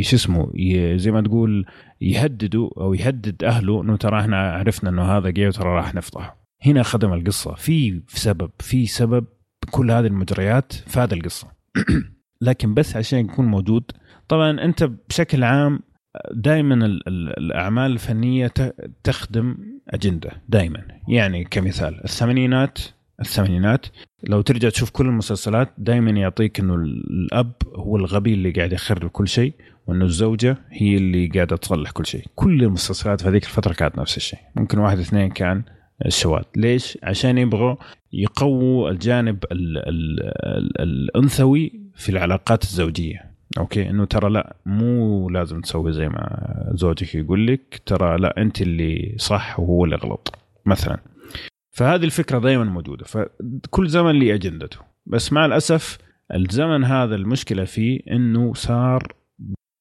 شو 0.00 0.16
اسمه 0.16 0.52
زي 0.96 1.10
ما 1.10 1.20
تقول 1.20 1.66
يهددوا 2.00 2.70
أو 2.82 2.94
يهدد 2.94 3.44
أهله 3.44 3.82
إنه 3.82 3.96
ترى 3.96 4.20
إحنا 4.20 4.52
عرفنا 4.52 4.90
إنه 4.90 5.02
هذا 5.02 5.30
جاي 5.30 5.48
وترى 5.48 5.68
راح 5.68 5.94
نفضحه. 5.94 6.41
هنا 6.66 6.82
خدم 6.82 7.12
القصة. 7.12 7.54
في 7.54 8.02
سبب 8.08 8.50
في 8.58 8.86
سبب 8.86 9.24
كل 9.70 9.90
هذه 9.90 10.06
المجريات 10.06 10.72
فاد 10.72 11.12
القصة. 11.12 11.48
لكن 12.40 12.74
بس 12.74 12.96
عشان 12.96 13.18
يكون 13.18 13.46
موجود. 13.46 13.84
طبعا 14.28 14.64
أنت 14.64 14.90
بشكل 15.08 15.44
عام 15.44 15.80
دائما 16.34 16.74
ال- 16.74 17.08
ال- 17.08 17.38
الأعمال 17.38 17.92
الفنية 17.92 18.52
تخدم 19.04 19.56
أجندة 19.88 20.30
دائما 20.48 20.82
يعني 21.08 21.44
كمثال 21.44 22.04
الثمانينات 22.04 22.78
الثمانينات 23.20 23.86
لو 24.24 24.40
ترجع 24.40 24.68
تشوف 24.68 24.90
كل 24.90 25.06
المسلسلات 25.06 25.68
دائما 25.78 26.10
يعطيك 26.10 26.60
إنه 26.60 26.74
الأب 26.74 27.52
هو 27.76 27.96
الغبي 27.96 28.34
اللي 28.34 28.50
قاعد 28.50 28.72
يخرب 28.72 29.10
كل 29.10 29.28
شيء 29.28 29.54
وإنه 29.86 30.04
الزوجة 30.04 30.56
هي 30.70 30.96
اللي 30.96 31.26
قاعدة 31.26 31.56
تصلح 31.56 31.90
كل 31.90 32.06
شيي 32.06 32.22
كل 32.34 32.62
المسلسلات 32.62 33.20
في 33.20 33.28
هذيك 33.28 33.44
الفترة 33.44 33.72
كانت 33.72 33.98
نفس 33.98 34.16
الشيء. 34.16 34.38
ممكن 34.56 34.78
واحد 34.78 34.98
اثنين 34.98 35.30
كان 35.30 35.62
الشواذ 36.06 36.42
ليش؟ 36.56 36.98
عشان 37.02 37.38
يبغوا 37.38 37.76
يقووا 38.12 38.90
الجانب 38.90 39.44
ال 39.52 39.78
ال 39.78 40.22
ال 40.46 40.80
الأنثوي 40.80 41.72
في 41.94 42.08
العلاقات 42.08 42.62
الزوجية. 42.62 43.32
أوكي؟ 43.58 43.90
إنه 43.90 44.04
ترى 44.04 44.30
لا 44.30 44.56
مو 44.66 45.30
لازم 45.30 45.60
تسوي 45.60 45.92
زي 45.92 46.08
ما 46.08 46.70
زوجك 46.74 47.14
يقول 47.14 47.46
لك 47.46 47.82
ترى 47.86 48.16
لا 48.18 48.42
أنت 48.42 48.62
اللي 48.62 49.14
صح 49.18 49.60
وهو 49.60 49.84
اللي 49.84 49.96
غلط 49.96 50.34
مثلا. 50.66 50.98
فهذه 51.70 52.04
الفكرة 52.04 52.38
دائما 52.38 52.64
موجودة. 52.64 53.04
فكل 53.04 53.88
زمن 53.88 54.12
لي 54.12 54.34
أجندته. 54.34 54.78
بس 55.06 55.32
مع 55.32 55.46
الأسف 55.46 55.98
الزمن 56.34 56.84
هذا 56.84 57.14
المشكلة 57.14 57.64
فيه 57.64 58.00
إنه 58.10 58.54
صار 58.54 59.14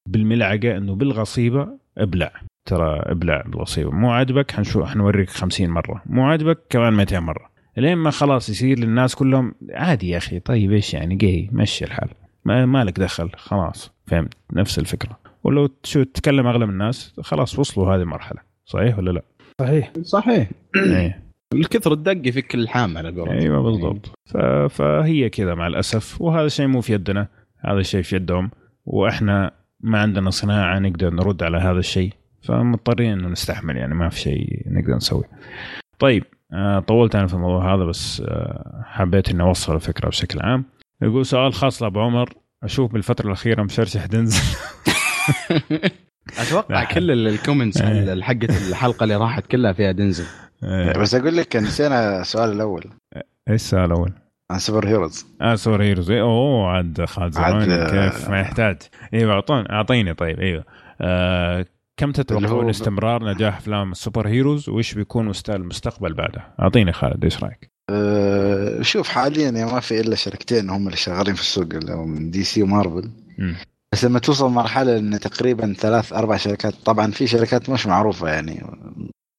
بالملعقة 0.09 0.77
إنه 0.77 0.95
بالغصيبة 0.95 1.80
إبلع. 2.01 2.31
ترى 2.65 2.99
إبلع 2.99 3.41
بالوصيبه 3.41 3.91
مو 3.91 4.11
عاجبك؟ 4.11 4.51
حنشوف 4.51 4.83
حنوريك 4.83 5.29
50 5.29 5.69
مرة. 5.69 6.01
مو 6.05 6.25
عاجبك؟ 6.25 6.59
كمان 6.69 6.93
200 6.93 7.19
مرة. 7.19 7.51
لين 7.77 7.97
ما 7.97 8.11
خلاص 8.11 8.49
يصير 8.49 8.79
للناس 8.79 9.15
كلهم 9.15 9.55
عادي 9.73 10.09
يا 10.09 10.17
أخي 10.17 10.39
طيب 10.39 10.71
إيش 10.71 10.93
يعني؟ 10.93 11.15
جاي 11.15 11.49
مشي 11.51 11.85
الحال. 11.85 12.09
ما 12.45 12.65
مالك 12.65 12.99
دخل. 12.99 13.29
خلاص. 13.35 13.91
فهمت؟ 14.07 14.33
نفس 14.53 14.79
الفكرة. 14.79 15.19
ولو 15.43 15.69
شو 15.83 16.03
تتكلم 16.03 16.47
أغلب 16.47 16.69
الناس 16.69 17.13
خلاص 17.21 17.59
وصلوا 17.59 17.95
هذه 17.95 18.01
المرحلة. 18.01 18.39
صحيح 18.65 18.97
ولا 18.97 19.11
لا؟ 19.11 19.21
صحيح. 19.61 19.91
صحيح. 20.01 20.49
إيه. 20.75 21.23
الكثر 21.53 21.93
الدق 21.93 22.27
يفك 22.27 22.55
الحام 22.55 22.97
على 22.97 23.09
قولتهم. 23.09 23.37
أيوه 23.37 23.61
بالضبط. 23.63 24.11
ف... 24.29 24.37
فهي 24.69 25.29
كذا 25.29 25.55
مع 25.55 25.67
الأسف. 25.67 26.21
وهذا 26.21 26.45
الشيء 26.45 26.67
مو 26.67 26.81
في 26.81 26.93
يدنا. 26.93 27.27
هذا 27.59 27.79
الشيء 27.79 28.01
في 28.01 28.15
يدهم. 28.15 28.51
وإحنا 28.85 29.51
ما 29.83 29.99
عندنا 29.99 30.29
صناعة 30.29 30.79
نقدر 30.79 31.09
نرد 31.13 31.43
على 31.43 31.57
هذا 31.57 31.79
الشيء 31.79 32.13
فمضطرين 32.43 33.11
إنه 33.19 33.27
نستحمل 33.27 33.77
يعني 33.77 33.93
ما 33.95 34.09
في 34.09 34.19
شيء 34.19 34.63
نقدر 34.67 34.95
نسويه. 34.95 35.29
طيب 35.99 36.23
آه، 36.53 36.79
طولت 36.79 37.15
أنا 37.15 37.27
في 37.27 37.33
الموضوع 37.33 37.75
هذا 37.75 37.83
بس 37.85 38.21
آه، 38.27 38.81
حبيت 38.85 39.29
إني 39.29 39.43
أوصل 39.43 39.75
الفكرة 39.75 40.09
بشكل 40.09 40.39
عام. 40.41 40.65
يقول 41.01 41.25
سؤال 41.25 41.53
خاص 41.53 41.83
لأبو 41.83 41.99
عمر 42.01 42.33
أشوف 42.63 42.93
بالفترة 42.93 43.27
الأخيرة 43.27 43.63
مشرشح 43.63 44.05
دنزل 44.05 44.41
أتوقع 46.39 46.83
كل 46.83 47.11
ال- 47.11 47.27
ال 47.27 47.33
comments 47.33 47.81
إيه. 47.81 48.21
حقت 48.21 48.49
الحلقة 48.69 49.03
اللي 49.03 49.15
راحت 49.15 49.47
كلها 49.47 49.73
فيها 49.73 49.91
دنزل 49.91 50.25
إيه، 50.63 50.97
بس 50.99 51.15
أقول 51.15 51.37
لك 51.37 51.55
نسينا 51.55 52.21
السؤال 52.21 52.51
الأول 52.51 52.83
إيش 53.15 53.23
السؤال 53.61 53.85
الأول؟ 53.85 54.11
عن 54.51 54.59
superheroes 54.59 55.25
آه 55.41 55.55
superheroes 55.55 56.11
إيه، 56.11 56.21
أوه 56.21 56.67
عاد 56.67 57.05
خالد 57.05 57.33
زمان 57.33 57.71
آه، 57.71 58.09
كيف 58.09 58.29
ما 58.29 58.39
يحتاج. 58.41 58.77
إيوه 59.13 59.33
اعطوني 59.33 59.69
أعطيني 59.71 60.13
طيب 60.13 60.39
إيوه. 60.39 60.63
آه 61.01 61.65
كم 61.99 62.11
تتوقعون 62.11 62.69
استمرار 62.69 63.23
نجاح 63.33 63.57
أفلام 63.57 63.91
ال 63.91 64.27
superheroes 64.27 64.69
وإيش 64.69 64.93
بيكون 64.93 65.25
مست- 65.25 65.49
المستقبل 65.49 66.13
بعده؟ 66.13 66.41
أعطيني 66.59 66.93
خالد 66.93 67.23
إيش 67.23 67.43
رأيك؟ 67.43 67.71
أه 67.91 68.81
شوف 68.81 69.07
حاليا 69.09 69.49
يعني 69.49 69.65
ما 69.73 69.79
في 69.79 69.99
إلا 70.01 70.15
شركتين 70.15 70.69
هم 70.69 70.85
اللي 70.85 70.97
شغالين 70.97 71.33
في 71.35 71.41
السوق 71.41 71.67
اللي 71.73 71.93
هم 71.93 72.29
DC 72.31 72.63
ومارفل. 72.63 73.09
بس 73.93 74.05
لما 74.05 74.19
توصل 74.19 74.49
مرحلة 74.49 74.97
إن 74.97 75.19
تقريبا 75.19 75.73
ثلاث 75.73 76.13
أربع 76.13 76.37
شركات 76.37 76.73
طبعا 76.73 77.11
في 77.11 77.27
شركات 77.27 77.69
مش 77.69 77.87
معروفة 77.87 78.27
يعني 78.29 78.63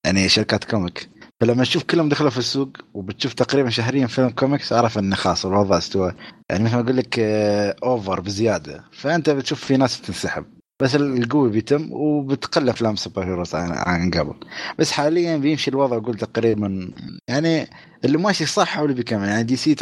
يعني 0.07 0.29
شركات 0.29 0.65
comic. 0.65 1.09
فلما 1.43 1.64
تشوف 1.64 1.82
كلهم 1.82 2.09
دخلوا 2.09 2.31
في 2.31 2.39
السوق 2.39 2.69
وبتشوف 2.94 3.32
تقريبا 3.32 3.70
شهريا 3.70 4.06
فيلم 4.06 4.31
كوميكس 4.31 4.73
أعرف 4.73 4.98
إنه 4.98 5.16
خلاص 5.16 5.47
الوضع 5.47 5.78
استوى. 5.78 6.14
يعني 6.51 6.64
مثل 6.64 6.74
ما 6.74 6.81
أقول 6.81 6.97
لك 6.97 7.19
آه، 7.19 7.77
over 7.83 8.20
بزيادة. 8.20 8.85
فأنت 8.93 9.31
بتشوف 9.31 9.64
في 9.64 9.77
ناس 9.77 10.01
بتنسحب. 10.01 10.44
بس 10.82 10.94
القوي 10.97 11.51
بيتم 11.51 11.89
وبتقل 11.93 12.69
أفلام 12.69 12.97
superheroes 12.97 13.55
عن, 13.55 13.70
عن 13.73 14.10
قبل. 14.10 14.35
بس 14.78 14.90
حاليا 14.93 15.36
بيمشي 15.36 15.70
الوضع 15.70 15.97
أقول 15.97 16.16
تقريبا. 16.16 16.90
يعني 17.28 17.70
اللي 18.05 18.19
ماشي 18.19 18.47
صح 18.47 18.78
هو 18.78 18.85
اللي 18.85 18.97
بيكمل. 18.97 19.28
يعني 19.28 19.43
DC 19.43 19.77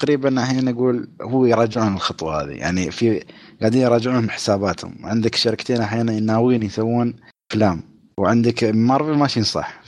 تقريبا 0.00 0.28
الحين 0.28 0.64
نقول 0.64 1.08
هو 1.22 1.46
يراجعون 1.46 1.94
الخطوة 1.94 2.42
هذه. 2.42 2.50
يعني 2.50 2.90
في 2.90 3.24
قاعدين 3.60 3.82
يراجعون 3.82 4.30
حساباتهم. 4.30 4.94
عندك 5.04 5.34
شركتين 5.34 5.80
أحيانا 5.80 6.20
ناويين 6.20 6.62
يسوون 6.62 7.14
أفلام. 7.50 7.82
وعندك 8.18 8.64
مارفل 8.64 9.18
ماشيين 9.18 9.44
صح. 9.44 9.82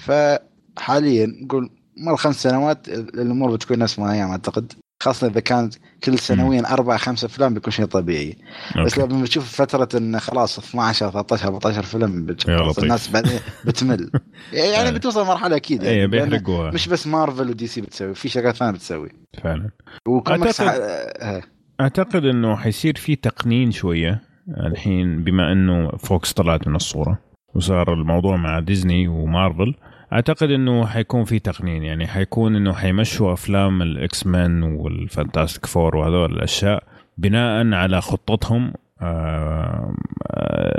فحاليا 0.76 1.26
نقول 1.26 1.70
مر 1.96 2.16
خمس 2.16 2.42
سنوات 2.42 2.88
الأمور 2.88 3.50
بتكون 3.52 3.78
نفس 3.78 3.98
ما 3.98 4.14
هي 4.14 4.22
أعتقد. 4.22 4.72
خاصة 5.02 5.26
إذا 5.26 5.40
كانت 5.40 5.74
كل 6.04 6.18
سنويا 6.18 6.72
أربع 6.72 6.96
خمس 6.96 7.24
أفلام 7.24 7.54
بيكون 7.54 7.72
شيء 7.72 7.84
طبيعي. 7.84 8.36
بس 8.84 8.98
okay. 8.98 9.12
لما 9.14 9.22
بتشوف 9.22 9.62
فترة 9.62 9.98
انه 9.98 10.18
خلاص 10.18 10.58
12 10.58 11.10
13 11.10 11.44
14 11.48 11.82
فيلم 11.82 12.26
بتشوف. 12.26 12.78
الناس 12.78 13.08
بعدين 13.10 13.38
بتمل. 13.64 14.10
يعني 14.52 14.88
آه. 14.88 14.90
بتوصل 14.90 15.26
مرحلة 15.26 15.56
أكيد 15.56 15.82
يعني 15.82 16.06
لأن 16.06 16.28
بيحرقوها. 16.30 16.70
مش 16.70 16.88
بس 16.88 17.06
مارفل 17.06 17.50
و 17.50 17.66
DC 17.66 17.80
بتسوي 17.80 18.14
في 18.14 18.28
شركات 18.28 18.56
ثانية 18.56 18.72
بتسوي. 18.72 19.08
فعلا. 19.42 19.70
أعتقد- 20.08 20.60
ح- 20.62 20.74
آه، 21.20 21.42
أعتقد 21.80 22.24
إنه 22.24 22.56
حيصير 22.56 22.96
في 22.96 23.16
تقنين 23.16 23.70
شوية 23.70 24.22
الحين 24.66 25.24
بما 25.24 25.52
إنه 25.52 25.90
فوكس 25.90 26.32
طلعت 26.32 26.68
من 26.68 26.76
الصورة 26.76 27.18
وصار 27.54 27.92
الموضوع 27.92 28.36
مع 28.36 28.60
ديزني 28.60 29.08
ومارفل. 29.08 29.74
أعتقد 30.12 30.50
إنه 30.50 30.86
حيكون 30.86 31.24
في 31.24 31.38
تقنين 31.38 31.82
يعني 31.82 32.06
حيكون 32.06 32.56
إنه 32.56 32.72
حيمشوا 32.72 33.32
أفلام 33.32 33.82
ال 33.82 34.26
X-Men 34.26 34.62
وال 34.62 34.81
Fantastic 34.81 35.66
Four 35.66 35.96
وهذول 35.96 36.32
الأشياء 36.32 36.82
بناء 37.18 37.72
على 37.74 38.00
خطتهم 38.00 38.72
آه، 39.00 39.94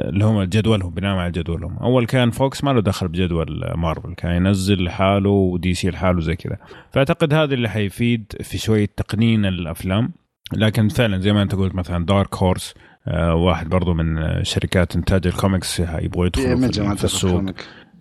اللي 0.10 0.26
هم 0.26 0.43
جدولهم 0.43 0.89
بناء 0.89 1.18
على 1.18 1.31
جدولهم. 1.31 1.77
أول 1.77 2.06
كان 2.06 2.31
فوكس 2.31 2.64
ما 2.64 2.72
له 2.72 2.81
دخل 2.81 3.07
بجدول 3.07 3.72
مارفل 3.76 4.14
كان 4.14 4.35
ينزل 4.35 4.84
لحاله 4.84 5.30
و 5.30 5.73
DC 5.73 5.90
لحاله 5.89 6.22
زي 6.22 6.35
كذا. 6.35 6.57
فأعتقد 6.91 7.34
هذا 7.34 7.53
اللي 7.53 7.69
حيفيد 7.69 8.34
في 8.41 8.57
شوية 8.57 8.89
تقنين 8.97 9.45
الأفلام. 9.45 10.11
لكن 10.53 10.88
فعلا 10.88 11.19
زي 11.19 11.34
ما 11.34 11.41
أنت 11.41 11.56
قلت 11.56 11.76
مثلا 11.76 12.06
دارك 12.06 12.35
هورس 12.35 12.73
آه 13.07 13.35
واحد 13.35 13.69
برضو 13.69 13.93
من 13.93 14.43
شركات 14.43 14.95
إنتاج 14.95 15.27
الكوميكس 15.27 15.80
يبغوا 15.80 16.26
يدخلوا 16.26 16.49
Image 16.49 16.82
في, 16.81 16.97
في 16.97 17.03
السوق. 17.03 17.43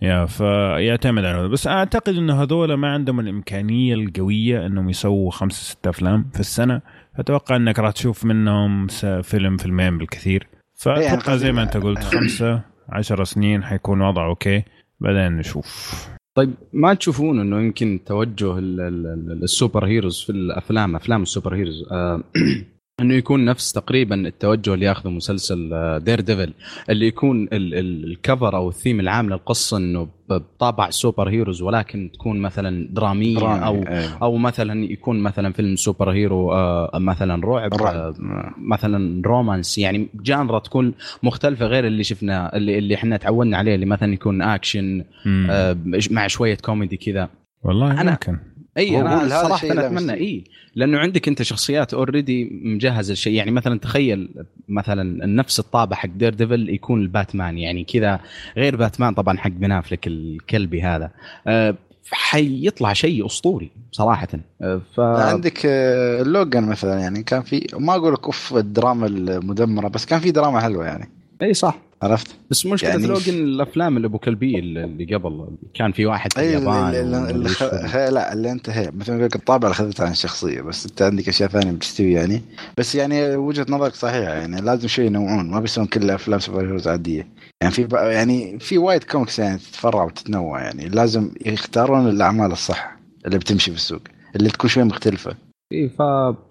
يا 0.02 0.26
فيعتمد 0.26 1.24
على 1.24 1.38
هذا 1.38 1.46
بس 1.46 1.66
أعتقد 1.66 2.14
انه 2.14 2.42
هذول 2.42 2.74
ما 2.74 2.92
عندهم 2.92 3.20
الإمكانية 3.20 3.94
القوية 3.94 4.66
إنهم 4.66 4.88
يسووا 4.90 5.30
خمسة 5.30 5.62
ستة 5.62 5.90
أفلام 5.90 6.30
في 6.34 6.40
السنة. 6.40 6.80
أتوقع 7.16 7.56
إنك 7.56 7.78
راح 7.78 7.90
تشوف 7.92 8.24
منهم 8.24 8.86
فيلم 9.22 9.56
فيلمين 9.56 9.98
بالكثير. 9.98 10.46
فأتوقع 10.74 11.26
يعني 11.26 11.38
زي 11.38 11.52
ما 11.52 11.62
أنت 11.62 11.76
قلت 11.76 12.04
خمسة 12.04 12.60
عشر 12.88 13.24
سنين 13.24 13.64
حيكون 13.64 14.00
وضع 14.00 14.26
okay. 14.26 14.62
بعدين 15.00 15.36
نشوف. 15.36 15.94
طيب 16.34 16.54
ما 16.72 16.94
تشوفون 16.94 17.40
إنه 17.40 17.60
يمكن 17.60 18.00
توجه 18.06 18.58
ال- 18.58 18.80
ال- 18.80 19.06
ال- 19.06 19.42
superheroes 19.42 20.22
في 20.22 20.30
الأفلام 20.32 20.96
أفلام 20.96 21.22
ال 21.22 21.54
superheroes؟ 21.54 21.84
آه 21.92 22.22
إنه 23.00 23.14
يكون 23.14 23.44
نفس 23.44 23.72
تقريبا 23.72 24.14
التوجه 24.14 24.74
اللي 24.74 24.86
ياخذه 24.86 25.10
مسلسل 25.10 25.70
Daredevil 26.04 26.52
اللي 26.90 27.06
يكون 27.06 27.42
ال- 27.42 27.74
ال- 27.74 28.04
ال 28.04 28.13
cover 28.13 28.56
أو 28.56 28.68
الثيم 28.68 29.00
العام 29.00 29.30
للقصة 29.30 29.76
إنه 29.76 30.08
بطابع 30.28 30.90
superheroes 30.90 31.62
ولكن 31.62 32.10
تكون 32.14 32.38
مثلا 32.40 32.88
درامية 32.90 33.36
درامي، 33.36 33.66
أو 33.66 33.74
إيه. 33.82 34.18
أو 34.22 34.36
مثلا 34.36 34.84
يكون 34.84 35.20
مثلا 35.20 35.52
فيلم 35.52 35.76
superhero 35.76 36.52
آه 36.52 36.90
مثلا 36.98 37.44
رعب, 37.46 37.74
رعب. 37.74 37.94
آه 37.96 38.14
مثلا 38.58 39.22
romance 39.26 39.78
يعني 39.78 40.08
genre 40.14 40.58
تكون 40.58 40.94
مختلفة 41.22 41.66
غير 41.66 41.86
اللي 41.86 42.04
شفناه 42.04 42.46
اللي 42.56 42.78
اللي 42.78 42.94
إحنا 42.94 43.16
تعودنا 43.16 43.56
عليه 43.56 43.74
اللي 43.74 43.86
مثلا 43.86 44.12
يكون 44.14 44.42
اكشن 44.42 45.04
مم. 45.26 45.46
آه 45.50 45.76
مع 46.10 46.26
شوية 46.26 46.54
كوميدي 46.54 46.96
كذا 46.96 47.28
والله 47.62 47.96
أنا- 48.02 48.04
ممكن 48.10 48.38
أي 48.78 49.00
أنا 49.00 49.28
صراحة 49.28 49.70
أنا 49.70 49.86
أتمنى. 49.86 50.12
إي. 50.12 50.44
لأنه 50.74 50.98
عندك 50.98 51.28
أنت 51.28 51.42
شخصيات 51.42 51.94
already 51.94 52.50
مجهزة 52.62 53.12
الشيء 53.12 53.32
يعني 53.32 53.50
مثلا 53.50 53.78
تخيل 53.78 54.28
مثلا 54.68 55.26
نفس 55.26 55.60
الطابع 55.60 55.96
حق 55.96 56.08
Daredevil 56.08 56.68
يكون 56.68 57.00
الباتمان. 57.00 57.58
يعني 57.58 57.84
كذا 57.84 58.20
غير 58.56 58.76
باتمان 58.76 59.14
طبعا 59.14 59.38
حق 59.38 59.50
بن 59.50 59.72
أفلك 59.72 60.06
الكلبي 60.06 60.82
هذا. 60.82 61.10
أه 61.46 61.74
حيطلع 62.10 62.92
شيء 62.92 63.26
أسطوري 63.26 63.70
صراحة. 63.92 64.28
أه 64.62 64.80
ف 64.96 65.00
عندك 65.00 65.66
آه، 65.66 66.22
لوجان 66.22 66.64
مثلا. 66.64 66.98
يعني 66.98 67.22
كان 67.22 67.42
في 67.42 67.66
ما 67.78 67.94
أقول 67.94 68.12
لك 68.12 68.24
أوف 68.24 68.56
الدراما 68.56 69.06
المدمرة 69.06 69.88
بس 69.88 70.06
كان 70.06 70.20
في 70.20 70.30
دراما 70.30 70.60
حلوة 70.60 70.84
يعني. 70.84 71.08
إي 71.42 71.54
صح. 71.54 71.78
عرفت؟ 72.04 72.26
بس 72.50 72.66
مشكلة 72.66 72.90
يعني 72.90 73.06
لوجن 73.06 73.34
الأفلام 73.34 73.96
اللي 73.96 74.06
أبو 74.06 74.18
كلبيه 74.18 74.58
اللي 74.58 75.14
قبل 75.14 75.46
كان 75.74 75.92
في 75.92 76.06
واحد 76.06 76.32
في 76.32 76.40
اليابان 76.40 76.94
اللي, 76.94 77.30
اللي, 77.30 77.48
خ... 77.48 77.62
لا 77.94 78.32
اللي 78.32 78.52
أنت 78.52 78.70
هي 78.70 78.90
مثل 78.94 79.10
ما 79.12 79.16
أقول 79.16 79.24
لك 79.26 79.36
الطابع 79.36 79.68
اللي 79.68 79.74
اخذتها 79.74 80.06
عن 80.06 80.12
الشخصيه 80.12 80.60
بس 80.60 80.86
أنت 80.86 81.02
عندك 81.02 81.28
أشياء 81.28 81.48
ثانية 81.48 81.72
بتستوي 81.72 82.12
يعني. 82.12 82.42
بس 82.78 82.94
يعني 82.94 83.36
وجهة 83.36 83.66
نظرك 83.68 83.94
صحيحة 83.94 84.32
يعني 84.32 84.60
لازم 84.60 84.88
شوي 84.88 85.06
ينوعون 85.06 85.50
ما 85.50 85.60
بيسوون 85.60 85.86
كل 85.86 86.10
أفلام 86.10 86.40
superheroes 86.40 86.88
عادية. 86.88 87.28
يعني 87.62 87.74
في 87.74 87.84
بقى 87.84 88.14
يعني 88.14 88.58
في 88.58 88.78
وايد 88.78 89.04
كوميكس 89.04 89.38
يعني 89.38 89.58
تتفرع 89.58 90.04
وتتنوع 90.04 90.62
يعني 90.62 90.88
لازم 90.88 91.30
يختارون 91.46 92.08
الأعمال 92.08 92.52
الصح 92.52 92.96
اللي 93.26 93.38
بتمشي 93.38 93.70
في 93.70 93.76
السوق 93.76 94.00
اللي 94.36 94.50
تكون 94.50 94.70
شوي 94.70 94.84
مختلفة. 94.84 95.36
اي 95.82 95.88
ف 95.88 96.02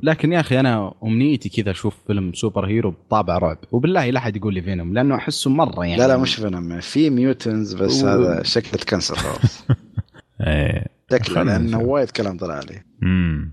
لكن 0.03 0.33
يا 0.33 0.39
أخي 0.39 0.59
أنا 0.59 0.93
أمنيتي 1.03 1.49
كذا 1.49 1.71
أشوف 1.71 1.95
فيلم 2.07 2.33
superhero 2.33 2.91
بطابع 2.91 3.37
رعب 3.37 3.57
وبالله 3.71 4.09
لا 4.09 4.19
أحد 4.19 4.35
يقول 4.35 4.53
لي 4.53 4.61
Venom 4.61 4.93
لأنه 4.93 5.15
أحسه 5.15 5.49
مرة 5.49 5.85
يعني 5.85 6.01
لا 6.01 6.07
لا 6.07 6.17
مش 6.17 6.35
Venom 6.35 6.79
في 6.79 7.09
Mutants 7.09 7.73
بس 7.73 8.03
و- 8.03 8.07
هذا 8.07 8.43
شكله 8.43 8.71
تcancel 8.71 9.15
خلاص 9.15 9.65
إيه 10.47 10.85
شكله 11.11 11.43
لأنه. 11.43 11.79
وايد 11.81 12.09
كلام 12.09 12.37
طلع 12.37 12.53
عليه 12.53 12.85
مم. 13.01 13.51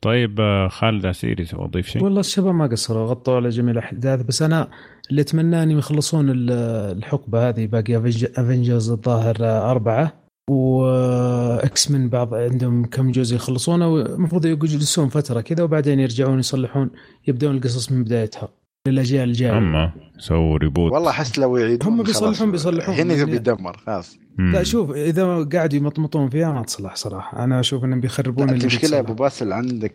طيب 0.00 0.40
آه، 0.40 0.68
خالد 0.68 1.06
عسيري 1.06 1.44
تبغى 1.44 1.68
تضيف 1.68 1.86
شيء؟ 1.88 2.04
والله 2.04 2.20
الشباب 2.20 2.54
ما 2.54 2.66
قصروا 2.66 3.06
غطوا 3.06 3.36
على 3.36 3.48
جميع 3.48 3.72
الأحداث 3.72 4.22
بس 4.22 4.42
أنا 4.42 4.68
اللي 5.10 5.22
اتمناه 5.22 5.62
إنهم 5.62 5.78
يخلصون 5.78 6.30
ال- 6.30 6.50
الحقبة 6.98 7.48
هذه 7.48 7.66
باقي 7.66 7.96
Avengers 8.36 8.90
الظاهر 8.90 9.36
أربعة 9.70 10.12
و 10.50 11.90
X-Men 11.90 12.08
بعض 12.08 12.34
عندهم 12.34 12.84
كم 12.84 13.10
جزء 13.10 13.36
يخلصونه 13.36 13.88
والمفروض 13.88 14.46
يجلسون 14.46 15.08
فترة 15.08 15.40
كذا 15.40 15.64
وبعدين 15.64 16.00
يرجعون 16.00 16.38
يصلحون 16.38 16.90
يبدون 17.28 17.56
القصص 17.56 17.92
من 17.92 18.04
بدايتها 18.04 18.48
للأجيال 18.88 19.28
الجاية 19.28 19.58
اما 19.58 19.92
سووا 20.18 20.58
reboot 20.58 20.92
والله 20.92 21.10
أحس 21.10 21.38
لو 21.38 21.56
يعيدون 21.56 21.92
هم 21.92 22.02
بيصلحون-. 22.02 22.42
بيصلحون. 22.50 22.94
هنا 22.94 23.14
يعني- 23.14 23.30
بيدمر 23.30 23.76
خلاص. 23.76 24.16
لا 24.38 24.62
شوف 24.62 24.90
إذا 24.90 25.44
قاعدوا 25.52 25.78
يمطمطون 25.78 26.28
فيها 26.28 26.52
ما 26.52 26.62
تصلح 26.62 26.94
صراحة 26.96 27.44
أنا 27.44 27.60
أشوف 27.60 27.84
إنهم 27.84 28.00
بيخربون 28.00 28.48
اللي 28.50 28.60
المشكلة 28.60 28.98
أبو. 28.98 29.14
باسل 29.14 29.52
عندك 29.52 29.94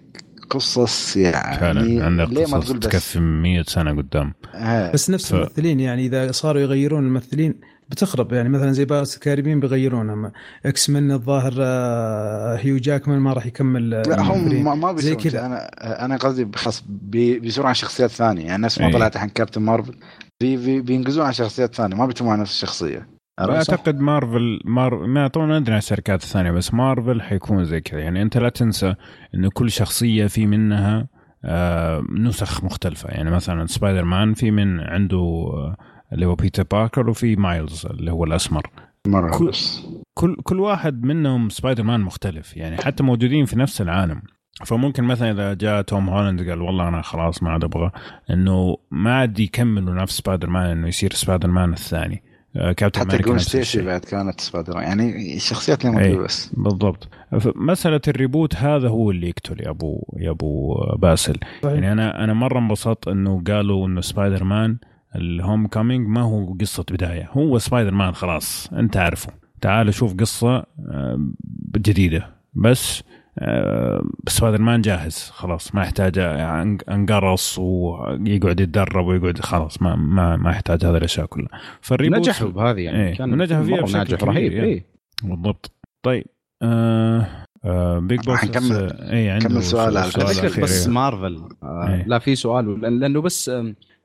قصص 0.50 1.18
يعني 1.18 1.58
فعلا 1.60 2.06
عندك 2.06 2.30
ليه 2.30 2.46
ما 2.46 2.58
قصص 2.58 2.66
تقول 2.68 2.80
بس 2.80 2.88
تكفي 2.88 3.20
100 3.20 3.64
سنة 3.68 3.92
قدام 3.98 4.34
آه. 4.56 4.92
بس 4.92 5.10
نفس 5.10 5.32
ف- 5.32 5.36
الممثلين 5.36 5.80
يعني 5.80 6.06
إذا 6.06 6.32
صاروا 6.32 6.62
يغيرون 6.62 7.06
الممثلين 7.06 7.54
بتخرب. 7.90 8.34
يعني 8.34 8.50
مثلا 8.50 8.72
زي 8.72 8.86
Pirates 8.86 9.16
of 9.16 9.22
the 9.22 9.31
Caribbean 9.31 9.60
بيغيرونها 9.60 10.32
X-Men 10.66 11.12
الظاهر 11.12 11.54
آه، 11.60 12.56
هيو 12.56 12.78
جاكمان 12.78 13.20
ما 13.20 13.34
راح 13.34 13.46
يكمل 13.46 13.94
آه، 13.94 14.02
لا 14.02 14.22
هم. 14.22 14.64
ما, 14.64 14.76
ما 14.76 14.88
زي 14.88 15.16
بيسوون 15.16 15.32
كذا. 15.32 15.46
أنا 15.46 15.66
أنا 16.06 16.18
قصدي 16.18 16.48
خلاص 16.56 16.84
بي 16.88 17.40
بيصيرون 17.40 17.68
عن 17.68 17.74
شخصيات 17.74 18.10
ثانية. 18.10 18.46
يعني 18.46 18.64
نفس 18.64 18.82
ما 18.82 18.88
إيه. 18.88 18.94
طلعت 18.94 19.18
عن 19.18 19.30
كابتن 19.30 19.62
مارفل. 19.62 19.96
بي 20.42 20.58
بي 20.58 20.82
بينقزون 20.82 21.26
عن 21.26 21.34
شخصيات 21.34 21.76
ثانية. 21.76 21.96
ما 21.96 22.06
بيتمون 22.06 22.34
عن 22.34 22.40
نفس 22.40 22.52
الشخصية؟ 22.52 23.08
أعتقد 23.40 24.00
مارفل 24.00 24.60
مار... 24.66 25.08
ما 25.08 25.28
طبعا 25.28 25.46
ما 25.46 25.58
أدري 25.58 25.72
عن 25.72 25.78
الشركات 25.78 26.24
الثانية 26.24 26.52
بس 26.52 26.74
مارفل 26.74 27.22
حيكون 27.22 27.66
زي 27.66 27.82
كذا. 27.82 28.00
يعني 28.00 28.22
أنت 28.22 28.38
لا 28.38 28.50
تنسى 28.50 28.96
انه 29.36 29.50
كل 29.54 29.72
شخصية 29.72 30.28
في 30.28 30.46
منها 30.46 31.08
آه 31.46 32.04
نسخ 32.10 32.64
مختلفة. 32.64 33.10
يعني 33.10 33.32
مثلا 33.32 33.66
سبايدر 33.66 34.04
مان 34.04 34.34
في 34.34 34.52
من 34.52 34.80
عنده 34.80 35.18
آه 35.18 35.76
اللي 36.14 36.26
هو 36.26 36.36
بيتر 36.36 36.64
باركر 36.64 37.10
وفي 37.10 37.36
مايلز 37.36 37.86
اللي 37.86 38.12
هو 38.12 38.24
الأسمر 38.24 38.68
مرة 39.08 39.38
كل- 39.38 39.48
بس 39.50 39.82
كل 40.14 40.36
كل 40.44 40.60
واحد 40.60 41.04
منهم 41.04 41.50
سبايدر 41.50 41.84
مان 41.84 42.00
مختلف 42.02 42.58
يعني 42.58 42.78
حتى 42.78 43.04
موجودين 43.04 43.46
في 43.46 43.60
نفس 43.60 43.82
العالم 43.82 44.22
فممكن 44.66 45.04
مثلا 45.04 45.32
إذا 45.32 45.54
جاء 45.54 45.82
توم 45.82 46.10
هولاند 46.10 46.50
قال 46.50 46.62
والله 46.62 46.88
أنا 46.88 47.02
خلاص 47.02 47.44
ما 47.44 47.50
عاد 47.52 47.64
أبغى 47.64 47.92
إنه 48.30 48.78
ما 48.92 49.16
عاد 49.16 49.40
يكملوا 49.40 49.94
نفس 49.94 50.18
سبايدر 50.18 50.50
مان 50.50 50.66
إنه 50.70 50.88
يصير 50.88 51.14
سبايدر 51.14 51.48
مان 51.48 51.74
الثاني 51.74 52.24
آه، 52.56 52.72
كابتن 52.72 53.00
حتى 53.00 53.10
أمريكا 53.10 53.26
جون 53.28 53.36
الشيء. 53.62 53.86
بعد 53.86 54.00
كانت 54.02 54.42
سبايدر 54.42 54.74
مان. 54.76 54.84
يعني 54.84 55.36
الشخصيات 55.36 55.86
اللي 55.86 56.00
إيه. 56.00 56.08
موجوده 56.08 56.24
بس 56.26 56.50
بالضبط 56.54 57.10
مسألة 57.56 58.02
ال 58.08 58.15
reboot 58.15 58.56
هذا 58.56 58.88
هو 58.90 59.12
اللي 59.12 59.30
يقتل 59.30 59.62
يا 59.62 59.70
ابو 59.70 60.04
يا 60.18 60.30
أبو 60.32 60.76
باسل. 61.00 61.38
يعني 61.64 61.92
أنا 61.92 62.24
أنا 62.24 62.34
مرة 62.34 62.60
انبسطت 62.60 63.08
إنه 63.08 63.44
قالوا 63.48 63.88
إنه 63.88 64.02
سبايدر 64.02 64.44
مان 64.44 64.78
ال 65.16 65.68
Homecoming 65.68 66.08
ما 66.08 66.22
هو 66.22 66.54
قصة 66.62 66.86
بداية 66.92 67.30
هو 67.32 67.58
سبايدر 67.58 67.92
مان 67.92 68.14
خلاص 68.14 68.70
أنت 68.74 68.98
عارفه 68.98 69.30
تعال 69.62 69.94
شوف 69.94 70.14
قصة 70.16 70.56
آه، 70.92 71.30
جديدة 71.78 72.36
بس 72.54 73.04
آه، 73.40 74.02
سبايدر 74.28 74.62
مان 74.62 74.82
جاهز 74.82 75.30
خلاص 75.34 75.76
ما 75.76 75.82
يحتاج 75.84 76.18
يعني 76.18 76.78
أنقرص 76.92 77.60
ويقعد 77.60 78.60
يتدرب 78.60 79.06
ويقعد 79.06 79.40
خلاص 79.40 79.82
ما 79.82 79.96
ما 79.96 80.38
ما 80.38 80.50
يحتاج 80.52 80.86
هذه 80.86 80.98
الأشياء 80.98 81.26
كلها 81.26 81.50
فال 81.82 81.91
reboot 81.91 82.18
نجحوا 82.20 82.50
بهذه 82.50 82.80
يعني 82.80 83.08
إيه، 83.08 83.16
كان 83.16 83.34
ونجحوا 83.34 83.64
فيها 83.64 83.82
بشكل 83.82 83.98
ناجح 83.98 84.16
كبير، 84.18 84.28
رهيب 84.30 84.52
يعني. 84.54 84.68
إيه. 84.68 84.86
بالضبط 85.24 85.72
طيب 86.04 86.26
آه 86.62 87.28
آه 87.66 88.00
Big 88.00 88.20
Boss 88.26 88.38
حنكمل- 88.38 88.94
اي 89.02 89.30
عنده 89.30 89.50
كمل 89.50 89.64
سؤال 89.64 89.94
سؤال 89.94 90.36
سؤال 90.36 90.62
بس 90.64 90.82
أخير. 90.82 90.94
مارفل 90.94 91.42
آه 91.64 91.88
إيه. 91.94 92.04
لا 92.08 92.20
في 92.20 92.36
سؤال 92.36 92.82
لأن- 92.82 92.86
لأنه 92.86 93.22
بس 93.22 93.52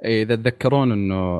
إذا 0.04 0.36
تذكرون 0.36 0.92
إنه 0.92 1.38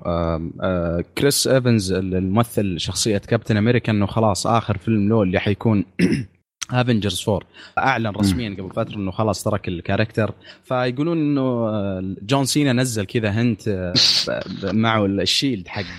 كريس 1.19 1.47
إيفنز 1.47 1.93
الممثل 1.93 2.81
شخصية 2.81 3.19
كابتن 3.19 3.57
أمريكا 3.57 3.93
إنه 3.93 4.07
خلاص 4.07 4.47
آخر 4.47 4.79
فيلم 4.79 5.09
له 5.09 5.23
اللي 5.23 5.39
حيكون 5.39 5.85
Avengers 6.71 7.25
4 7.29 7.41
أعلن 7.79 8.07
رسميا 8.07 8.57
قبل 8.59 8.71
فترة 8.71 8.97
إنه 8.97 9.11
خلاص 9.11 9.45
ترك 9.45 9.69
ال 9.69 9.75
character. 9.75 10.35
فيقولون 10.65 11.19
إنه 11.19 11.71
جون 12.23 12.45
سينا 12.45 12.73
نزل 12.73 13.05
كذا 13.05 13.31
hint 13.31 13.93
معه 14.85 15.07
ال 15.07 15.16
shield 15.16 15.69
حق 15.69 15.99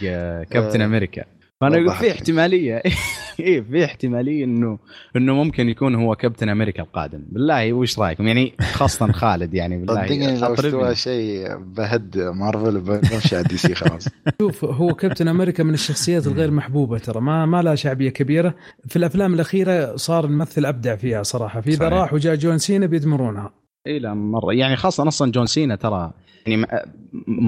كابتن 0.50 0.82
آه. 0.82 0.86
أمريكا. 0.86 1.24
فأنا 1.62 1.76
أقول 1.76 1.92
في 1.92 2.06
لي. 2.06 2.12
احتمالية. 2.12 2.84
إيه 3.40 3.62
في 3.62 3.86
احتمالية 3.86 4.44
إنه 4.46 4.80
إنه 5.16 5.34
ممكن 5.34 5.70
يكون 5.70 5.96
هو 5.96 6.16
كابتن 6.16 6.50
أمريكا 6.50 6.84
القادم. 6.84 7.24
بالله 7.30 7.74
وش 7.74 8.00
رأيكم؟ 8.00 8.28
يعني 8.28 8.54
خاصة 8.62 9.12
خالد 9.12 9.54
يعني 9.54 9.78
بالله. 9.78 9.94
صدقني 10.06 10.40
لو. 10.40 10.54
استوى 10.54 10.96
شيء 10.96 11.58
بهد 11.58 12.18
مارفل 12.18 12.82
بمشي 12.82 13.36
على 13.36 13.44
DC 13.46 13.76
خلاص. 13.76 14.08
شوف 14.42 14.66
هو 14.66 14.94
كابتن 14.94 15.28
أمريكا 15.28 15.64
من 15.64 15.74
الشخصيات 15.74 16.28
الغير 16.28 16.52
محبوبة 16.52 16.98
ترى 16.98 17.22
ما 17.22 17.46
ما 17.46 17.62
لها 17.62 17.76
شعبية 17.76 18.10
كبيرة. 18.10 18.56
في 18.88 18.96
الأفلام 18.96 19.34
الأخيرة 19.34 19.96
صار 19.96 20.26
الممثل 20.26 20.66
أبدع 20.66 20.96
فيها 20.96 21.24
صراحة. 21.24 21.62
في 21.62 21.70
إذا. 21.70 21.90
راح 21.90 22.14
وجاء 22.14 22.36
جون 22.36 22.58
سينا 22.58 22.86
بيدمرونها. 22.86 23.54
اي 23.88 24.00
لا 24.00 24.14
مرة. 24.14 24.54
يعني 24.54 24.76
خاصة 24.76 25.08
أصلا 25.08 25.32
جون 25.32 25.46
سينا 25.46 25.76
ترى 25.76 26.12
يعني 26.48 26.62
م- 26.62 26.68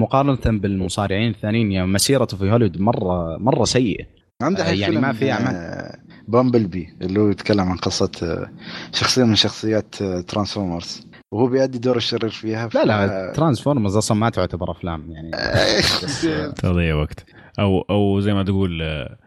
مقارنة 0.02 0.58
بالمصارعين 0.58 1.30
الثانيين 1.30 1.72
يعني 1.72 1.86
مسيرته 1.86 2.36
في 2.36 2.50
هوليوود 2.50 2.80
مرة 2.80 3.36
مرة 3.38 3.64
سيئة. 3.64 4.04
عنده 4.42 4.68
آه، 4.68 4.72
يعني 4.72 4.96
ما 4.96 5.12
في 5.12 5.32
أعمال. 5.32 5.92
Bumblebee 6.28 6.88
اللي 7.02 7.20
هو 7.20 7.28
يتكلم 7.30 7.68
عن 7.68 7.76
قصة 7.76 8.10
آه، 8.22 8.50
شخصية 8.92 9.24
من 9.24 9.34
شخصيات 9.34 9.94
Transformers 10.02 11.06
وهو 11.32 11.46
بيأدي 11.46 11.78
دور 11.78 11.96
الشرير 11.96 12.30
فيها 12.30 12.68
لا 12.74 12.84
لا 12.84 13.32
Transformers 13.36 13.96
أصلا 13.96 14.16
ما 14.16 14.30
تعتبر 14.30 14.70
أفلام 14.70 15.10
يعني. 15.10 15.30
آه، 15.34 16.46
تضيع 16.62 16.94
وقت. 16.94 17.24
أو 17.58 17.80
أو 17.80 18.20
زي 18.20 18.34
ما 18.34 18.42
تقول 18.42 18.82
آه، 18.82 19.18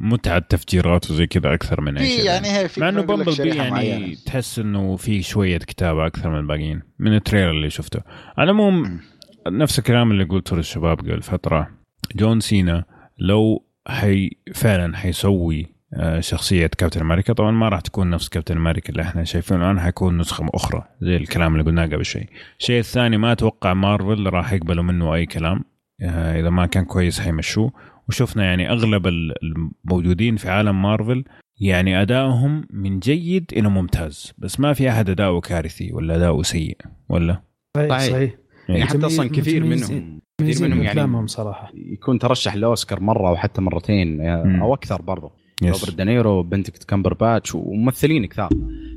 متعة 0.00 0.38
تفجيرات 0.38 1.10
وزي 1.10 1.26
كذا 1.26 1.54
أكثر 1.54 1.80
من 1.80 1.98
أي 1.98 2.04
في 2.06 2.10
شيء 2.16 2.24
يعني 2.24 2.48
هي 2.48 2.68
في 2.68 2.80
مع 2.80 2.88
انه 2.88 3.02
Bumblebee 3.02 3.48
يعني 3.48 3.70
معينة. 3.70 4.16
تحس 4.26 4.58
إنه 4.58 4.96
في 4.96 5.22
شوية 5.22 5.58
كتابه 5.58 6.06
أكثر 6.06 6.30
من 6.30 6.38
الباقيين 6.38 6.82
من 6.98 7.14
ال 7.16 7.20
trailer 7.20 7.50
اللي 7.50 7.70
شفته. 7.70 8.00
على 8.38 8.50
العموم 8.50 9.00
نفس 9.48 9.78
الكلام 9.78 10.10
اللي 10.10 10.24
قلته 10.24 10.56
للشباب 10.56 10.98
قبل 10.98 11.22
فترة. 11.22 11.70
جون 12.16 12.40
سينا 12.40 12.84
لو 13.18 13.64
حي 13.88 14.30
فعلا 14.54 14.96
حيسوي 14.96 15.66
آه، 15.94 16.20
شخصية 16.20 16.66
كابتن 16.66 17.00
أمريكا. 17.00 17.32
طبعا 17.32 17.50
ما 17.50 17.68
راح 17.68 17.80
تكون 17.80 18.10
نفس 18.10 18.28
كابتن 18.28 18.56
أمريكا 18.56 18.90
اللي 18.90 19.02
إحنا 19.02 19.24
شايفينه 19.24 19.64
الآن 19.64 19.80
حيكون 19.80 20.18
نسخة 20.18 20.46
أخرى 20.54 20.84
زي 21.00 21.16
الكلام 21.16 21.52
اللي 21.54 21.64
قلناه 21.64 21.86
قبل 21.86 22.04
شوي. 22.04 22.26
الشيء 22.60 22.78
الثاني 22.78 23.16
ما 23.16 23.32
أتوقع 23.32 23.74
مارفل 23.74 24.26
راح 24.26 24.52
يقبلوا 24.52 24.84
منه 24.84 25.14
أي 25.14 25.26
كلام. 25.26 25.64
آه، 26.02 26.40
إذا 26.40 26.50
ما 26.50 26.66
كان 26.66 26.84
كويس 26.84 27.20
حيمشوه. 27.20 27.72
وشفنا 28.08 28.44
يعني 28.44 28.70
أغلب 28.70 29.06
ال- 29.06 29.34
الموجودين 29.42 30.36
في 30.36 30.50
عالم 30.50 30.82
مارفل 30.82 31.24
يعني 31.60 32.02
أدائهم 32.02 32.64
من 32.70 32.98
جيد 32.98 33.44
إلى 33.52 33.68
ممتاز. 33.68 34.32
بس 34.38 34.60
ما 34.60 34.72
في 34.72 34.90
أحد 34.90 35.10
أداؤه 35.10 35.40
كارثي 35.40 35.92
ولا 35.92 36.16
أداؤه 36.16 36.42
سيء 36.42 36.76
ولا؟ 37.08 37.42
صحيح 37.76 37.98
صحيح. 37.98 38.34
يعني 38.68 38.84
حتى 38.84 39.06
أصلا 39.06 39.28
كثير. 39.28 39.64
منهم. 39.64 40.20
كثير 40.40 40.62
منهم 40.62 40.78
من 40.78 40.84
يعني 40.84 41.00
أفلامهم 41.00 41.26
صراحة. 41.26 41.72
يكون 41.74 42.18
ترشح 42.18 42.54
لأوسكار 42.56 43.00
مرة 43.00 43.28
أو 43.28 43.36
حتى 43.36 43.60
مرتين 43.60 44.18
مم. 44.18 44.62
أو 44.62 44.74
أكثر 44.74 45.02
برضه 45.02 45.30
روبرت 45.62 45.94
داوني 45.94 46.42
بندكت 46.42 46.84
كامبرباتش 46.84 47.54
وممثلين 47.54 48.26
كثار. 48.26 48.48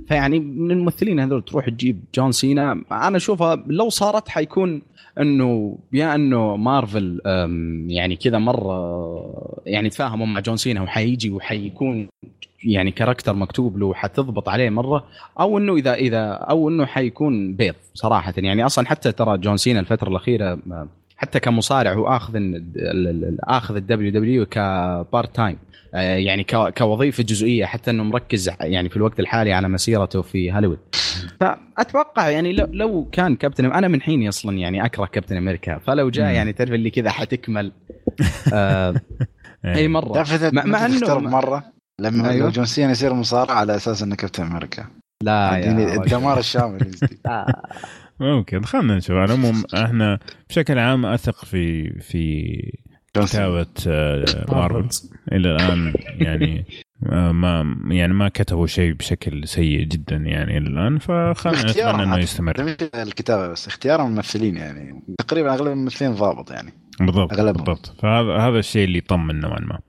فيعني 0.08 0.40
من 0.40 0.72
الممثلين 0.72 1.20
هذول 1.20 1.44
تروح 1.44 1.70
تجيب 1.70 2.04
جون 2.16 2.32
سينا 2.32 2.72
أنا 2.92 3.18
أشوفها 3.18 3.64
لو 3.68 3.90
صارت 3.90 4.30
حيكون 4.30 4.82
إنه 5.20 5.78
يا 5.94 6.16
إنه 6.16 6.56
مارفل 6.56 7.22
أم، 7.26 7.90
يعني 7.90 8.16
كذا 8.16 8.38
مرة 8.38 9.62
يعني 9.66 9.90
تفاهموا 9.90 10.26
مع 10.26 10.40
جون 10.40 10.58
سينا 10.58 10.82
وحيجي 10.82 11.32
وحيكون 11.32 12.08
يعني 12.64 12.92
character 12.92 13.34
مكتوب 13.34 13.78
له 13.78 13.86
وحتضبط 13.86 14.50
عليه 14.50 14.70
مرة 14.70 15.04
أو 15.40 15.58
إنه 15.58 15.76
إذا 15.76 15.94
إذا 15.94 16.32
أو 16.32 16.70
إنه 16.70 16.86
حيكون 16.86 17.54
بيض 17.54 17.76
صراحة. 17.94 18.34
يعني 18.38 18.66
أصلا 18.66 18.88
حتى 18.88 19.12
ترى 19.12 19.38
جون 19.38 19.58
سينا 19.58 19.80
الفترة 19.80 20.10
الأخيرة 20.10 20.60
حتى 21.22 21.40
كمصارع 21.40 21.94
هو 21.94 22.08
آخذ 22.08 22.36
ال- 22.36 22.56
ال- 22.76 23.08
ال- 23.08 23.38
آخذ 23.44 23.76
ال 23.76 24.12
WWE 24.12 24.46
ك 24.46 24.64
part 24.64 25.36
time 25.36 25.58
آه، 25.94 26.16
يعني 26.16 26.44
ك- 26.44 26.78
كوظيفة 26.78 27.24
جزئية 27.24 27.66
حتى 27.66 27.92
إنه 27.92 28.04
مركز 28.04 28.52
يعني 28.62 28.90
في 28.90 28.98
الوقت 28.98 29.20
الحالي 29.20 29.54
على 29.54 29.68
مسيرته 29.70 30.22
في 30.22 30.52
هوليوود 30.54 30.80
فأتوقع 31.40 32.30
يعني 32.30 32.54
لو, 32.54 32.68
لو 32.72 33.08
كان 33.12 33.36
كابتن 33.36 33.66
أنا 33.66 33.88
من 33.88 34.02
حيني 34.02 34.30
أصلا 34.30 34.58
يعني 34.58 34.86
أكره 34.86 35.06
كابتن 35.06 35.38
أمريكا 35.38 35.78
فلو 35.78 36.10
جاء. 36.10 36.32
يعني 36.32 36.54
تعرف 36.54 36.72
اللي 36.72 36.90
كذا 36.90 37.10
حتكمل 37.10 37.72
آه 38.54 38.96
أي 39.66 39.88
مرة 39.88 40.14
تعرف 40.14 40.54
مع- 40.54 40.88
تختار 40.88 41.20
مرة 41.20 41.64
لما 42.00 42.30
أيوه. 42.30 42.50
جون 42.50 42.66
سينا 42.66 42.92
يصير 42.92 43.14
مصارع 43.14 43.54
على 43.54 43.76
أساس 43.76 44.04
إنه 44.04 44.16
كابتن 44.16 44.44
أمريكا 44.44 44.86
لا 45.24 45.58
يعني 45.58 45.96
الدمار 45.96 46.40
الشامل. 46.40 46.92
آه. 47.26 47.64
ممكن 48.22 48.64
خلينا 48.64 48.98
نشوف. 48.98 49.16
على 49.16 49.34
العموم 49.34 49.64
إحنا 49.76 50.20
بشكل 50.50 50.80
عام 50.80 51.06
اثق 51.06 51.46
في 51.46 51.90
في. 52.00 52.52
كتابة 53.14 53.66
آه، 53.88 54.26
مارفل. 54.50 55.08
إلى 55.32 55.56
الآن 55.56 55.94
يعني 56.16 56.66
آه، 57.10 57.32
ما 57.32 57.76
يعني 57.92 58.14
ما 58.14 58.30
كتبوا 58.30 58.68
شيء 58.68 58.94
بشكل 58.94 59.48
سيء 59.48 59.84
جدا 59.84 60.16
يعني 60.16 60.58
إلى 60.58 60.68
الآن 60.68 60.98
فخلنا 60.98 61.66
اختيارهم 61.66 61.96
نتمنى 61.96 62.14
إنه. 62.14 62.24
يستمر. 62.24 62.76
الكتابة 62.96 63.48
بس 63.48 63.68
اختيار 63.68 64.06
الممثلين 64.06 64.58
يعني. 64.58 65.04
تقريبا 65.18 65.54
أغلب 65.54 65.68
الممثلين 65.68 66.12
ضابط 66.12 66.52
يعني. 66.52 66.74
بالضبط 67.00 67.34
أغلبهم. 67.34 67.64
بالضبط. 67.64 67.96
فهذا 68.02 68.38
هذا 68.38 68.60
الشيء 68.60 68.84
اللي 68.84 68.98
يطمن 68.98 69.40
نوعا 69.40 69.60
ما. 69.60 69.80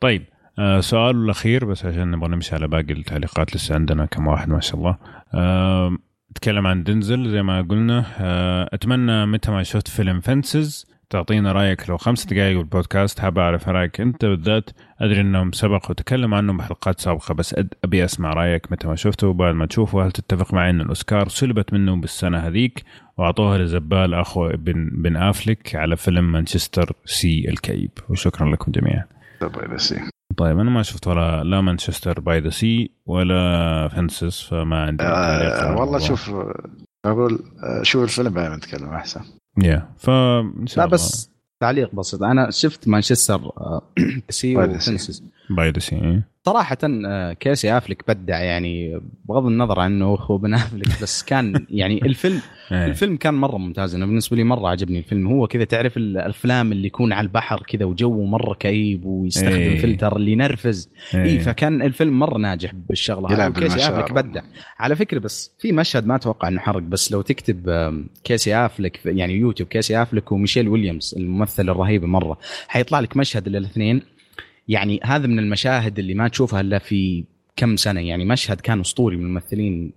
طيب 0.00 0.24
آه 0.58 0.80
سؤال 0.80 1.16
الأخير 1.16 1.64
بس 1.64 1.84
عشان 1.84 2.10
نبغى 2.10 2.28
نمشي 2.28 2.54
على 2.54 2.68
باقي 2.68 2.92
التعليقات 2.92 3.56
لسه 3.56 3.74
عندنا 3.74 4.06
كم 4.06 4.26
واحد 4.26 4.48
ما 4.48 4.60
شاء 4.60 4.76
الله. 4.76 4.96
آه 5.34 5.96
نتكلم 6.30 6.66
عن 6.66 6.82
دنزل 6.82 7.30
زي 7.30 7.42
ما 7.42 7.62
قلنا. 7.62 8.04
آه، 8.18 8.70
أتمنى 8.72 9.26
متى 9.26 9.50
ما 9.50 9.62
شفت 9.62 9.88
فيلم 9.88 10.20
فنسز 10.20 10.86
تعطينا 11.10 11.52
رأيك 11.52 11.90
لو 11.90 11.96
خمس 11.96 12.26
دقائق 12.26 12.56
بالبودكاست. 12.56 13.20
حاب 13.20 13.38
أعرف 13.38 13.68
رأيك 13.68 14.00
أنت 14.00 14.24
بالذات. 14.24 14.70
أدري 15.00 15.20
إنهم 15.20 15.52
سبق 15.52 15.90
وتكلم 15.90 16.34
عنه 16.34 16.52
بحلقات 16.52 17.00
سابقة 17.00 17.34
بس 17.34 17.54
أبي 17.84 18.04
أسمع 18.04 18.32
رأيك 18.32 18.72
متى 18.72 18.88
ما 18.88 18.96
شفته. 18.96 19.28
وبعد 19.28 19.54
ما 19.54 19.66
تشوفه 19.66 20.06
هل 20.06 20.12
تتفق 20.12 20.54
معي 20.54 20.70
إن 20.70 20.80
الأوسكار 20.80 21.28
سلبت 21.28 21.72
منه 21.72 21.96
بالسنة 21.96 22.38
هذيك؟ 22.38 22.84
وأعطوها 23.18 23.58
لزبال 23.58 24.14
أخو 24.14 24.48
بن 24.48 24.90
بن 24.92 25.16
افلك 25.16 25.74
على 25.74 25.96
فيلم 25.96 26.32
مانشستر 26.32 26.92
سي 27.04 27.48
الكئيب. 27.48 27.90
وشكرا 28.08 28.50
لكم 28.50 28.72
جميعا. 28.72 29.04
طب 29.40 29.74
بس 29.74 29.94
طيب 30.36 30.58
أنا 30.58 30.70
ما 30.70 30.82
شفت 30.82 31.06
ولا 31.06 31.44
لا 31.44 31.60
Manchester 31.60 32.20
by 32.20 32.40
the 32.40 32.50
Sea 32.50 32.90
ولا 33.06 33.88
Fences 33.88 34.40
فما 34.40 34.82
عندي 34.82 35.04
آه 35.04 35.76
والله. 35.80 35.98
شوف 35.98 36.30
أقول 37.04 37.38
آه، 37.64 37.82
شوف 37.82 38.02
الفيلم 38.04 38.34
بعدين 38.34 38.56
نتكلم 38.56 38.88
أحسن 38.88 39.20
يا 39.62 39.88
فان 39.98 40.66
شاء 40.66 40.78
لا 40.78 40.84
الله 40.84 40.94
بس 40.94 41.30
تعليق 41.60 41.94
بسيط 41.94 42.22
أنا 42.22 42.50
شفت 42.50 42.88
Manchester 42.88 43.34
آه، 43.36 43.82
Sea 44.30 44.54
طيب، 44.56 44.78
Sea. 44.78 44.90
و 44.90 44.95
Fences 44.95 45.22
by 45.50 45.70
the 45.70 45.78
Sea 45.78 45.96
إيه. 45.96 46.28
صراحة 46.44 46.78
آه، 46.84 47.32
كيسي 47.32 47.76
افلك 47.76 48.04
بدع 48.08 48.38
يعني 48.40 49.00
بغض 49.24 49.46
النظر 49.46 49.80
عنه 49.80 50.14
اخو 50.14 50.38
بن 50.38 50.54
افلك 50.54 51.02
بس 51.02 51.22
كان 51.22 51.66
يعني 51.70 52.02
الفيلم 52.02 52.40
إيه. 52.72 52.86
الفيلم 52.86 53.16
كان 53.16 53.34
مرة 53.34 53.56
ممتاز 53.56 53.94
أنا 53.94 54.06
بالنسبة 54.06 54.36
لي 54.36 54.44
مرة 54.44 54.68
عجبني 54.68 54.98
الفيلم 54.98 55.26
هو 55.26 55.46
كذا 55.46 55.64
تعرف 55.64 55.96
الأفلام 55.96 56.72
اللي 56.72 56.86
يكون 56.86 57.12
على 57.12 57.24
البحر 57.24 57.62
كذا 57.68 57.84
وجو 57.84 58.24
مرة 58.24 58.54
كئيب 58.54 59.04
ويستخدم 59.04 59.56
إيه. 59.56 59.78
فلتر 59.78 60.16
اللي 60.16 60.32
ينرفز 60.32 60.90
اي 61.14 61.22
إيه. 61.22 61.38
فكان 61.38 61.82
الفيلم 61.82 62.18
مرة 62.18 62.38
ناجح 62.38 62.74
بالشغلة 62.74 63.28
هذه 63.28 63.48
بالمشاعر. 63.48 64.04
افلك 64.04 64.12
بدع 64.12 64.42
على 64.78 64.96
فكرة 64.96 65.18
بس 65.18 65.52
في 65.58 65.72
مشهد 65.72 66.06
ما 66.06 66.16
أتوقع 66.16 66.48
إنه 66.48 66.60
حرق 66.60 66.82
بس 66.82 67.12
لو 67.12 67.22
تكتب 67.22 67.70
كيسي 68.24 68.54
افلك 68.56 69.00
يعني 69.06 69.34
يوتيوب 69.34 69.68
كيسي 69.68 70.02
افلك 70.02 70.32
وميشيل 70.32 70.68
ويليامز 70.68 71.14
الممثلة 71.18 71.72
الرهيبة 71.72 72.06
مرة 72.06 72.38
حيطلع 72.68 73.00
لك 73.00 73.16
مشهد 73.16 73.48
للإثنين 73.48 74.17
يعني 74.68 75.00
هذا 75.04 75.26
من 75.26 75.38
المشاهد 75.38 75.98
اللي 75.98 76.14
ما 76.14 76.28
تشوفها 76.28 76.60
إلا 76.60 76.78
في 76.78 77.24
كم 77.56 77.76
سنة 77.76 78.00
يعني 78.00 78.24
مشهد 78.24 78.60
كان 78.60 78.80
أسطوري 78.80 79.16
من 79.16 79.22
الممثلين 79.24 79.92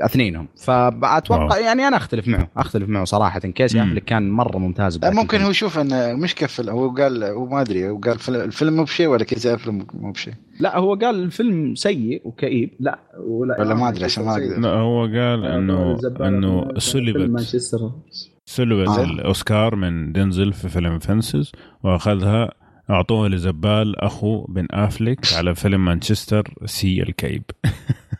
اثنينهم 0.00 0.48
فأتوقع. 0.64 1.58
يعني 1.58 1.88
أنا 1.88 1.96
أختلف 1.96 2.28
معه 2.28 2.48
أختلف 2.56 2.88
معه 2.88 3.04
صراحة 3.04 3.38
كيسي. 3.40 3.82
أفلك 3.82 4.04
كان 4.04 4.30
مرة 4.30 4.58
ممتاز 4.58 4.96
بذاك 4.96 5.12
ممكن. 5.14 5.40
هو 5.40 5.50
يشوف 5.50 5.78
انه 5.78 6.12
مش 6.12 6.34
كفل 6.34 6.70
هو 6.70 6.90
قال 6.90 7.24
هو 7.24 7.46
ما 7.46 7.60
أدري 7.60 7.88
هو 7.88 7.98
قال 7.98 8.18
فيلم- 8.18 8.40
الفيلم 8.40 8.76
مو 8.76 8.82
بشيء 8.84 9.06
ولا 9.06 9.24
كذا 9.24 9.54
الفيلم 9.54 9.86
مو 9.94 10.12
بشيء 10.12 10.34
لا 10.60 10.78
هو 10.78 10.94
قال 10.94 11.14
الفيلم 11.22 11.74
سيء 11.74 12.22
وكئيب 12.24 12.70
لا 12.80 12.98
ولا 13.26 13.60
ولا 13.60 13.74
ما 13.74 13.88
أدري 13.88 14.04
عشان 14.04 14.24
ما 14.24 14.32
أقدر. 14.32 14.60
لا 14.60 14.68
هو 14.68 15.00
قال 15.02 15.44
إنه 15.44 15.98
إنه 16.20 16.78
سلبت 16.78 17.30
Manchester 17.30 17.78
سلبت 18.46 18.88
آه. 18.88 19.04
الأوسكار 19.04 19.76
من 19.76 20.12
دينزل 20.12 20.52
في 20.52 20.68
فيلم 20.68 20.98
Fences 20.98 21.52
وأخذها 21.84 22.52
اعطوها 22.90 23.28
لزبال 23.28 24.00
أخو 24.00 24.44
بن 24.48 24.66
أفليك 24.70 25.18
على 25.34 25.54
فيلم 25.54 25.84
Manchester 25.84 26.54
Sea 26.66 27.02
الكئيب 27.02 27.42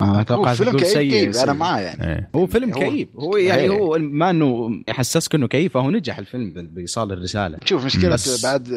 آه، 0.01 0.05
هو 0.05 0.21
أتوقع 0.21 0.55
فيلم 0.55 0.71
كئيب 0.79 0.85
سيء 0.85 1.11
كئيب 1.11 1.33
سيء. 1.33 1.43
أنا 1.45 1.53
معاه 1.53 1.81
يعني 1.81 2.13
إيه. 2.13 2.31
هو 2.35 2.47
فيلم 2.47 2.73
هو- 2.75 2.81
كئيب 2.81 3.09
هو 3.19 3.37
يعني 3.37 3.63
إيه. 3.63 3.71
هو 3.71 3.99
ما 3.99 4.31
إنه 4.31 4.71
يحسسك 4.89 5.35
إنه 5.35 5.49
كئيب 5.49 5.71
فهو 5.71 5.91
نجح 5.91 6.19
الفيلم 6.19 6.53
بإيصال 6.57 7.13
الرسالة 7.13 7.59
شوف 7.65 7.85
مشكلة 7.85 8.11
بس- 8.15 8.45
بعد 8.45 8.69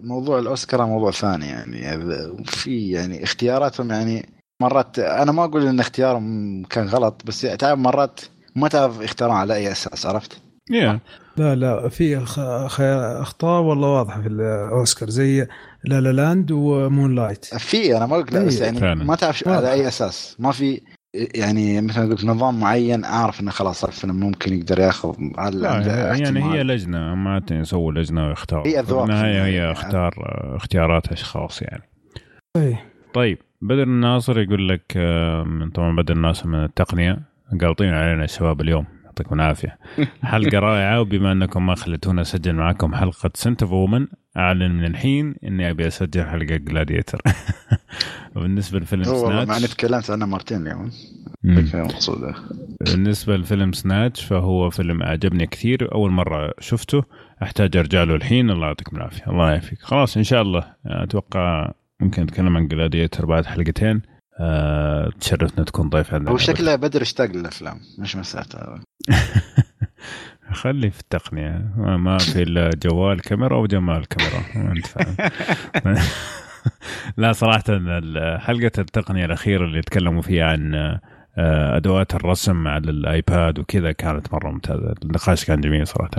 موضوع 0.00 0.38
الأوسكار 0.38 0.86
موضوع 0.86 1.10
ثاني 1.10 1.46
يعني 1.46 1.82
في 2.44 2.90
يعني 2.90 3.24
اختياراتهم 3.24 3.90
يعني 3.90 4.28
مرات 4.62 4.98
أنا 4.98 5.32
ما 5.32 5.44
أقول 5.44 5.66
إن 5.66 5.80
اختيارهم 5.80 6.62
كان 6.64 6.86
غلط 6.88 7.22
بس 7.26 7.40
تعرف 7.40 7.78
مرات 7.78 8.20
ما 8.56 8.68
تعرف 8.68 9.00
يختارون 9.00 9.36
على 9.36 9.54
أي 9.54 9.72
أساس 9.72 10.06
عرفت؟ 10.06 10.41
يا 10.70 11.00
لا 11.36 11.54
لا 11.54 11.88
في 11.88 12.18
أخطاء 13.22 13.62
والله 13.62 13.88
واضحة 13.88 14.22
في 14.22 14.28
الأوسكار 14.28 15.10
زي 15.10 15.48
La 15.84 16.00
La 16.00 16.12
Land 16.12 16.50
و 16.50 17.14
Moonlight 17.14 17.44
في 17.44 17.96
أنا 17.96 18.06
ما 18.06 18.14
أقول 18.14 18.26
لا 18.32 18.44
بس 18.44 18.56
إيه. 18.56 18.64
يعني 18.64 18.80
فعلا. 18.80 19.04
ما 19.04 19.14
تعرف. 19.14 19.48
على 19.48 19.72
أي 19.72 19.88
أساس 19.88 20.36
ما 20.38 20.52
في 20.52 20.80
يعني 21.14 21.80
مثلا 21.80 22.10
قلت 22.10 22.24
نظام 22.24 22.60
معين 22.60 23.04
أعرف 23.04 23.40
إنه 23.40 23.50
خلاص 23.50 23.84
الفيلم 23.84 24.20
ممكن 24.20 24.54
يقدر 24.54 24.78
ياخذ 24.80 25.14
يعني 26.18 26.44
هي. 26.44 26.62
لجنة 26.62 27.14
ما 27.14 27.42
يسووا 27.50 27.92
لجنة 27.92 28.28
ويختاروا 28.28 28.66
هي 28.66 28.80
أذواق. 28.80 29.04
في 29.06 29.12
النهايه 29.12 29.44
هي 29.44 29.54
يعني. 29.54 29.72
اختار 29.72 30.14
اختيارات 30.56 31.12
أشخاص 31.12 31.62
يعني 31.62 31.82
إيه. 32.56 32.84
طيب 33.14 33.38
بدر 33.62 33.82
الناصر 33.82 34.40
يقول 34.40 34.68
لك 34.68 34.92
آه، 34.96 35.44
من 35.44 35.70
طبعا 35.70 35.96
بدر 35.96 36.14
الناصر 36.14 36.48
من 36.48 36.64
التقنية 36.64 37.18
قالطين 37.60 37.94
علينا 37.94 38.24
الشباب 38.24 38.60
اليوم 38.60 38.86
يعطيكم 39.12 39.34
العافية. 39.34 39.78
حلقه 40.22 40.58
رائعه 40.58 41.00
وبما 41.00 41.32
أنكم 41.32 41.66
ما 41.66 41.74
خليتونا 41.74 42.22
اسجل 42.22 42.52
معكم 42.54 42.94
حلقة 42.94 43.30
سنت 43.34 43.62
اوف 43.62 43.72
وومن 43.72 44.06
أعلن 44.36 44.70
من 44.70 44.84
الحين 44.84 45.34
إني 45.44 45.70
أبي 45.70 45.86
أسجل 45.86 46.24
حلقة 46.24 46.56
جلاديتر 46.56 47.20
وبالنسبة 48.36 48.78
لفيلم 48.78 49.04
هو 49.04 49.24
والله 49.24 49.44
مع 49.44 49.56
اني 49.56 49.66
سناتش 49.66 49.74
تكلمت 49.74 50.10
عنه 50.10 50.26
مرتين 50.26 50.62
اليوم. 50.62 50.90
مقصودة 51.74 52.34
بالنسبة 52.80 53.36
لفيلم 53.36 53.72
سناتش 53.72 54.24
فهو 54.24 54.70
فيلم 54.70 55.02
أعجبني 55.02 55.46
كثير. 55.46 55.94
أول 55.94 56.10
مرة 56.10 56.54
شفته 56.60 57.04
أحتاج 57.42 57.76
أرجع 57.76 58.02
له 58.02 58.14
الحين. 58.14 58.50
الله 58.50 58.66
يعطيكم 58.66 58.96
العافية. 58.96 59.26
الله 59.26 59.50
يعافيك. 59.50 59.82
خلاص 59.82 60.16
إن 60.16 60.22
شاء 60.22 60.42
الله. 60.42 60.64
أتوقع 60.86 61.72
ممكن 62.00 62.22
نتكلم 62.22 62.56
عن 62.56 62.68
جلاديتر 62.68 63.26
بعد 63.26 63.46
حلقتين. 63.46 64.02
تشرفنا 65.20 65.64
تكون 65.64 65.88
ضيف 65.88 66.14
عندنا 66.14 66.30
هو 66.30 66.36
شكله 66.36 66.76
بدر 66.76 67.02
اشتاق 67.02 67.26
للأفلام 67.30 67.80
مش 67.98 68.16
مسألة. 68.16 68.46
خلي 70.52 70.90
في 70.90 71.00
التقنية. 71.00 71.72
ما- 71.76 72.18
في 72.18 72.42
إلا 72.42 72.70
جوال 72.84 73.20
كاميرا 73.20 73.56
وجمال 73.56 74.06
كاميرا. 74.08 74.42
ما 74.54 74.72
أنت 74.72 74.86
فاهم 74.86 75.16
لا 77.16 77.32
صراحة 77.32 77.64
ال- 77.68 78.40
حلقة 78.40 78.70
التقنية 78.78 79.24
الأخيرة 79.24 79.64
اللي 79.64 79.82
تكلموا 79.82 80.22
فيها 80.22 80.44
عن 80.46 80.74
آه، 81.38 81.76
أدوات 81.76 82.14
الرسم 82.14 82.68
على 82.68 82.90
الآيباد 82.90 83.58
وكذا 83.58 83.92
كانت 83.92 84.32
مرة 84.34 84.50
ممتازة. 84.50 84.94
النقاش 85.04 85.44
كان 85.44 85.60
جميل 85.60 85.86
صراحة. 85.86 86.10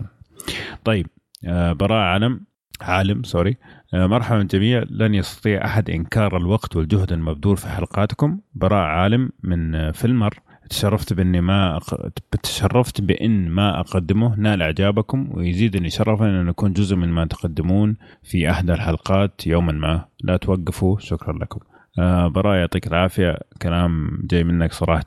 طيب 0.83 1.07
آه، 1.45 1.71
براء 1.73 2.01
علم 2.13 2.41
عالم 2.81 3.23
سوري 3.23 3.57
مرحبا 3.93 4.37
بالجميع 4.37 4.83
لن 4.89 5.13
يستطيع 5.15 5.65
أحد 5.65 5.89
إنكار 5.89 6.37
الوقت 6.37 6.75
والجهد 6.75 7.11
المبذول 7.11 7.57
في 7.57 7.67
حلقاتكم. 7.67 8.39
براء 8.55 8.83
عالم 8.85 9.29
من 9.43 9.75
آه، 9.75 9.91
فيلمر 9.91 10.39
تشرفت 10.69 11.13
بإني 11.13 11.41
ما 11.41 11.77
أق... 11.77 12.09
تشرفت 12.43 13.01
بإن 13.01 13.49
ما 13.49 13.79
أقدمه. 13.79 14.35
نال 14.35 14.61
إعجابكم 14.61 15.29
ويزيدني 15.31 15.89
شرفا 15.89 16.25
أن 16.25 16.49
أكون 16.49 16.73
جزء 16.73 16.95
من 16.95 17.09
ما 17.09 17.25
تقدمون 17.25 17.95
في 18.23 18.49
احدى 18.49 18.73
الحلقات 18.73 19.47
يوما 19.47 19.71
ما. 19.71 20.05
لا 20.23 20.37
توقفوا. 20.37 20.99
شكرا 20.99 21.33
لكم. 21.33 21.59
آه 21.99 22.27
براء 22.27 22.57
يعطيك 22.57 22.87
العافية. 22.87 23.39
كلام 23.61 24.19
جاي 24.23 24.43
منك 24.43 24.73
صراحة 24.73 25.05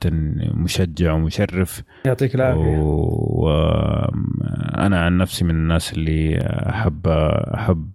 مشجع 0.53 1.13
ومشرف. 1.13 1.83
يعطيك 2.05 2.35
العافية. 2.35 2.77
وأنا 3.39 4.99
عن 5.05 5.17
نفسي 5.17 5.45
من 5.45 5.51
الناس 5.51 5.93
اللي 5.93 6.37
أحب 6.69 7.07
أحب 7.07 7.89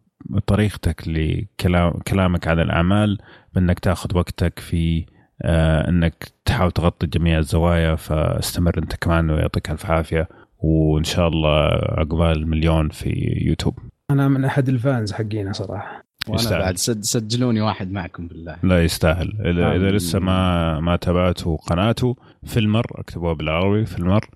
طريقتك 0.47 1.09
لكلام 1.09 1.93
كلامك 1.93 2.49
عن 2.49 2.61
الأعمال 2.61 3.19
بأنك 3.55 3.79
تأخذ 3.79 4.17
وقتك 4.17 4.59
في 4.59 5.05
آه 5.43 5.89
أنك 5.89 6.33
تحاول 6.45 6.71
تغطي 6.73 7.07
جميع 7.07 7.39
الزوايا 7.39 7.95
فاستمر 7.95 8.79
أنت 8.79 8.95
كمان 8.95 9.31
ويعطيك 9.31 9.71
ألف 9.71 9.87
عافية 9.87 10.29
وإن 10.59 11.05
شاء 11.05 11.29
الله 11.29 11.59
عقبال 11.99 12.49
مليون 12.49 12.89
في 12.89 13.39
يوتيوب 13.47 13.79
أنا 14.11 14.29
من 14.29 14.45
أحد 14.45 14.69
ال 14.69 14.78
fans 14.78 15.13
حقينا 15.13 15.53
صراحة 15.53 16.05
وأنا 16.29 16.41
يستاهل. 16.41 16.61
بعد 16.61 16.77
سد 16.77 17.03
سجلوني 17.03 17.61
واحد 17.61 17.93
معكم 17.93 18.29
بالله 18.29 18.57
لا 18.63 18.85
يستاهل 18.85 19.33
اذا. 19.41 19.77
إذا 19.77 19.91
لسه 19.91 20.19
ما 20.19 20.81
ما 20.81 20.97
تابعتوا 20.97 21.57
قناته 21.57 22.17
فيلمر 22.45 22.87
اكتبوها 22.95 23.33
بالعربي 23.33 23.87
فيلمر 23.87 24.29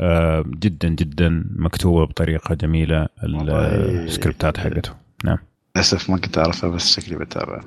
آه 0.00 0.44
جدا 0.46 0.88
جدا 0.88 1.44
مكتوبة 1.56 2.04
بطريقة 2.04 2.54
جميلة. 2.54 3.08
السكريبتات 3.24 4.58
حقته 4.58 5.01
نعم. 5.24 5.38
للأسف 5.76 6.10
ما 6.10 6.18
كنت 6.18 6.38
أعرفها 6.38 6.70
بس 6.70 7.00
شكلي 7.00 7.16
بتابع. 7.16 7.60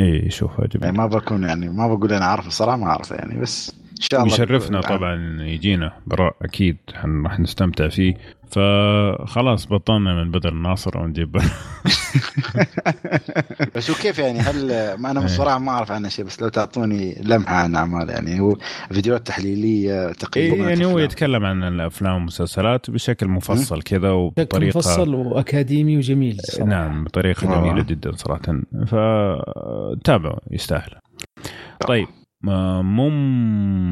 اي 0.00 0.30
شوفها 0.30 0.58
يعني 0.58 0.70
جميل 0.78 0.92
ما 0.92 1.06
بكون 1.06 1.42
يعني 1.42 1.68
ما 1.68 1.94
بقول 1.94 2.12
أنا 2.12 2.24
عارف 2.24 2.46
الصراحه 2.46 2.76
ما 2.76 2.86
اعرفه 2.86 3.16
يعني 3.16 3.40
بس 3.40 3.72
شاء 4.02 4.22
الله 4.22 4.34
يشرفنا 4.34 4.80
طبعا 4.80 5.42
يجينا. 5.42 5.92
براء 6.06 6.36
أكيد 6.42 6.76
حن- 6.94 7.22
راح 7.24 7.40
نستمتع 7.40 7.88
فيه. 7.88 8.14
فخلاص 8.50 9.66
بطلنا 9.66 10.14
من 10.24 10.30
بدر 10.30 10.48
الناصر 10.52 10.98
ونجيب 10.98 11.32
بس 13.76 13.90
هو 13.90 13.96
كيف 13.96 14.18
يعني؟ 14.18 14.38
هل 14.38 14.66
ما 14.98 15.10
أنا 15.10 15.20
بصراحة 15.20 15.58
ما 15.58 15.70
أعرف 15.72 15.92
عنه 15.92 16.08
شيء 16.08 16.24
بس 16.24 16.42
لو 16.42 16.48
تعطوني 16.48 17.22
لمحة 17.22 17.54
عن 17.54 17.76
اعماله 17.76 18.12
يعني 18.12 18.40
هو 18.40 18.56
فيديوهات 18.92 19.26
تحليلية 19.26 20.06
إيه 20.06 20.12
تقييمات 20.12 20.68
يعني 20.68 20.84
هو. 20.84 20.98
يتكلم 20.98 21.44
عن 21.44 21.62
الأفلام 21.62 22.14
والمسلسلات 22.14 22.90
بشكل 22.90 23.28
مفصل 23.28 23.82
كذا 23.82 24.10
وبطريقة 24.10 24.78
مفصل 24.78 25.14
وأكاديمي 25.14 25.96
وجميل 25.96 26.36
صراحة. 26.42 26.68
نعم 26.70 27.04
بطريقة. 27.04 27.60
جميلة 27.60 27.82
جدا 27.82 28.12
صراحة. 28.12 28.42
فتابعوا 28.86 30.38
يستاهل. 30.50 30.90
طيب. 31.88 32.06
موم 32.42 33.14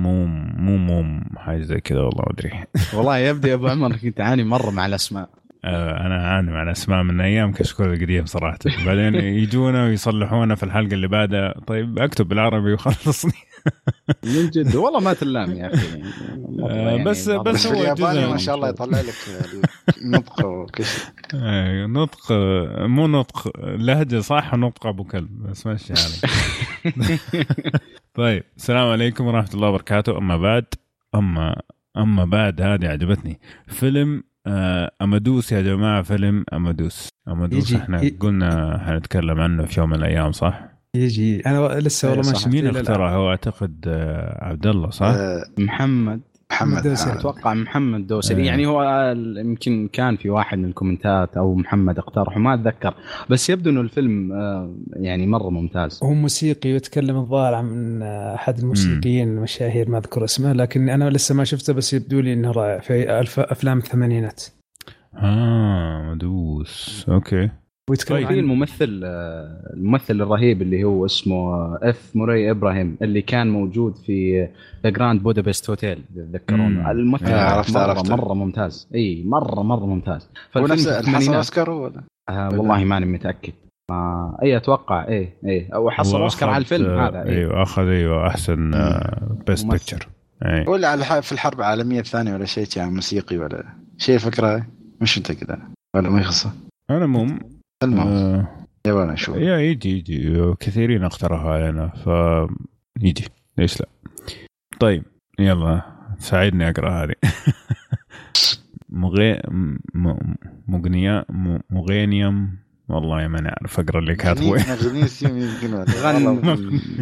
موم 0.03 0.53
مو 0.57 0.77
موم 0.77 1.25
حاجة 1.37 1.63
زي 1.63 1.81
كذا 1.81 1.99
والله 2.01 2.23
ما 2.27 2.33
أدري. 2.33 2.51
والله 2.97 3.19
يبدو 3.19 3.49
يا 3.49 3.55
أبو 3.55 3.69
عمر 3.69 3.87
انك 3.87 4.07
تعاني 4.17 4.45
مرة 4.45 4.71
مع 4.71 4.87
الأسماء. 4.87 5.31
آه، 5.65 6.07
أنا 6.07 6.25
أعاني 6.27 6.51
مع 6.51 6.63
الأسماء 6.63 7.03
من 7.03 7.21
أيام 7.21 7.53
كشكول 7.53 7.93
القديم 7.93 8.27
صراحة. 8.27 8.59
بعدين 8.87 9.15
يجونا 9.43 9.85
ويصلحونا 9.85 10.55
في 10.55 10.63
الحلقة 10.63 10.95
اللي 10.95 11.09
بعدها. 11.09 11.55
طيب 11.67 11.99
أكتب 11.99 12.29
بالعربي 12.29 12.73
وخلصني. 12.73 13.33
من 14.25 14.51
جد؟ 14.51 14.77
والله 14.77 15.01
ما 15.01 15.13
تلام 15.13 15.53
يا 15.53 15.75
أخي. 15.75 16.03
آه، 16.63 17.05
بس- 17.05 17.29
مرة. 17.29 17.43
بس 17.43 17.55
بس 17.55 17.67
هو 17.67 17.73
بالياباني 17.73 18.21
جزء- 18.21 18.31
ما 18.31 18.37
شاء 18.37 18.55
الله 18.55 18.69
يطلع 18.69 19.01
لك 19.01 19.15
شيء 19.15 19.61
آه، 21.35 21.87
نطق 21.87 22.33
مو 22.87 23.07
نطق 23.07 23.53
لهجة 23.65 24.21
صح 24.21 24.55
ونطق 24.55 24.87
أبو 24.87 25.05
كلب 25.05 25.43
بس 25.43 25.67
ماشي 25.67 25.93
يعني. 25.93 27.19
طيب 28.15 28.43
السلام 28.57 28.89
عليكم 28.89 29.27
ورحمة 29.27 29.55
الله 29.55 29.69
وبركاته 29.69 30.19
أما 30.19 30.37
بعد 30.37 30.65
أما 31.15 31.57
أما 31.97 32.25
بعد 32.25 32.61
هذه 32.63 32.87
عجبتني 32.89 33.41
فيلم 33.67 34.23
آه، 34.47 34.91
أمادوس 35.03 35.53
يا 35.53 35.61
جماعة 35.63 36.03
فيلم 36.03 36.45
أمادوس 36.53 37.09
أمادوس 37.29 37.71
يجي- 37.71 37.83
إحنا 37.83 38.03
ي- 38.03 38.11
قلنا 38.11 38.79
حنتكلم 38.87 39.41
عنه 39.41 39.65
في 39.65 39.81
يوم 39.81 39.91
من 39.91 39.97
الأيام 39.97 40.33
صح؟ 40.33 40.69
يجي 40.95 41.41
أنا 41.47 41.81
لسه 41.81 42.11
والله 42.11 42.33
ما. 42.33 42.39
شفت 42.39 42.49
مين. 42.49 42.67
اخترع 42.67 43.15
هو 43.15 43.31
أعتقد 43.31 43.85
آه، 43.89 44.45
عبد 44.45 44.67
الله 44.67 44.91
صح؟ 44.91 45.07
آه، 45.07 45.45
محمد 45.59 46.21
محمد 46.51 46.83
دوسري. 46.83 47.13
آه، 47.13 47.15
أتوقع 47.19 47.55
محمد 47.55 48.07
دوسري. 48.07 48.41
إيه. 48.41 48.47
يعني 48.47 48.67
هو 48.67 48.83
ال- 49.13 49.39
يمكن 49.39 49.89
كان 49.93 50.17
في 50.17 50.31
واحد 50.31 50.59
من 50.59 50.65
الكومنتات 50.65 51.37
أو 51.37 51.55
محمد 51.55 51.99
اقترح 51.99 52.37
ما 52.37 52.55
أتذكر. 52.55 52.95
بس 53.31 53.51
يبدو 53.51 53.71
إنه 53.71 53.81
الفيلم 53.81 54.33
آه، 54.33 54.75
يعني 54.93 55.27
مرة 55.27 55.51
ممتاز. 55.51 56.01
هو 56.03 56.13
موسيقي 56.15 56.69
يتكلم 56.71 57.17
الظاهر 57.17 57.55
عن 57.55 58.03
أحد 58.35 58.59
الموسيقيين 58.59 59.29
المشاهير 59.29 59.91
ما 59.91 59.99
أذكر 59.99 60.25
اسمه 60.25 60.53
لكن 60.53 60.89
أنا 60.89 61.11
لسه 61.11 61.35
ما 61.35 61.45
شفته 61.45 61.73
بس 61.73 61.95
يبدو 61.95 62.21
لي 62.21 62.33
إنه 62.33 62.51
رائع 62.51 62.79
في 63.25 63.41
أفلام 63.53 63.79
الثمانينات. 63.79 64.45
Amadeus. 65.17 67.07
okay. 67.09 67.51
ويتكلم 67.91 68.17
طيب. 68.19 68.27
في 68.27 68.33
عن 68.33 68.39
الممثل 68.39 69.01
آه، 69.05 69.71
الممثل 69.75 70.21
الرهيب 70.21 70.63
اللي 70.63 70.85
هو 70.85 71.07
اسمه 71.07 71.37
آه، 71.37 71.79
F. 71.83 72.11
Murray 72.17 72.51
Abraham 72.51 72.97
اللي 73.03 73.23
كان 73.23 73.51
موجود 73.51 73.97
في 73.97 74.49
The 74.85 74.91
Grand 74.91 75.23
Budapest 75.23 75.71
Hotel 75.71 75.99
مم. 76.17 76.23
تتذكرونه 76.25 76.91
الممثل 76.91 77.27
آه، 77.27 77.41
عرفت- 77.51 77.75
مرة 77.75 77.81
عرفت. 77.83 78.11
مرة 78.11 78.35
ممتاز 78.35 78.89
إي 78.95 79.23
مرة 79.27 79.63
مرة 79.63 79.87
ممتاز 79.87 80.23
هو 80.57 80.67
فالفيلم 80.67 80.73
نفس 80.73 80.89
في 81.11 81.17
حصل 81.17 81.35
أوسكار 81.35 81.71
هو 81.71 81.85
ولا؟ 81.85 82.03
آه 82.29 82.49
والله 82.59 82.85
ماني 82.85 83.07
متأكد 83.07 83.53
ما 83.91 84.37
إي 84.43 84.57
أتوقع 84.57 85.09
إي 85.09 85.33
إي 85.47 85.69
أو 85.75 85.91
حصل 85.91 86.21
أوسكار 86.23 86.49
على 86.49 86.59
الفيلم 86.61 86.91
آه، 86.91 87.09
هذا 87.09 87.23
إيه. 87.23 87.39
أيوه 87.39 87.63
أخذ 87.63 87.83
أيوه 87.89 88.27
أحسن 88.27 88.71
best. 89.47 89.67
picture 89.67 90.09
إي 90.47 90.65
ولا 90.69 90.89
على 90.89 91.01
الح- 91.01 91.19
في 91.21 91.33
الحرب 91.33 91.59
العالمية 91.59 92.01
الثانية 92.01 92.35
ولا 92.35 92.45
شيء 92.45 92.65
كان 92.67 92.95
موسيقي 92.95 93.39
ولا 93.39 93.65
شيء 93.99 94.19
فكرة 94.19 94.67
مش 95.01 95.19
متأكد 95.19 95.51
أنا 95.51 95.71
ولا 95.97 96.11
ما 96.11 96.21
يخصه 96.21 96.51
أنا 96.91 97.07
مم 97.07 97.39
المهم. 97.83 98.09
آه. 98.09 98.47
يبغى 98.87 99.05
نشوف 99.07 99.37
يا 99.37 99.59
يجي 99.59 99.99
يجي 99.99 100.55
كثيرين 100.61 101.05
اقترحوا 101.05 101.51
علينا 101.51 101.89
ف 101.89 102.09
يجي 103.01 103.25
ليش 103.59 103.81
لا 103.81 103.87
طيب 104.81 105.03
يلا 105.39 105.83
ساعدني 106.19 106.69
أقرأ 106.71 106.91
هذه. 107.05 107.15
مغي 108.91 109.41
مغنيا 110.69 111.25
م- 111.29 111.59
مغينيوم 111.71 112.57
والله 112.89 113.27
ما 113.33 113.41
نعرف 113.41 113.81
أقرأ 113.81 113.99
اللي 113.99 114.15
كاتبه 114.15 114.57
غنام 116.03 116.39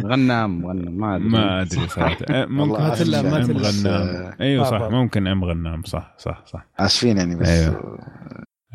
غنام 0.05 0.61
ما 0.61 1.15
أدري. 1.15 1.29
ما 1.29 1.61
أدري 1.61 1.87
صراحة. 1.87 2.17
أه، 2.29 2.45
ممكن 2.45 3.13
أم 3.15 3.57
غنام. 3.57 3.87
آه، 3.87 4.35
أيوه 4.41 4.63
صح 4.63 4.81
آه، 4.81 4.89
ممكن 4.89 5.27
أم 5.27 5.43
غنام. 5.45 5.83
صح 5.83 6.15
صح 6.17 6.43
صح. 6.45 6.65
آسفين 6.79 7.17
يعني 7.17 7.35
بس 7.35 7.47
أيوه. 7.47 7.99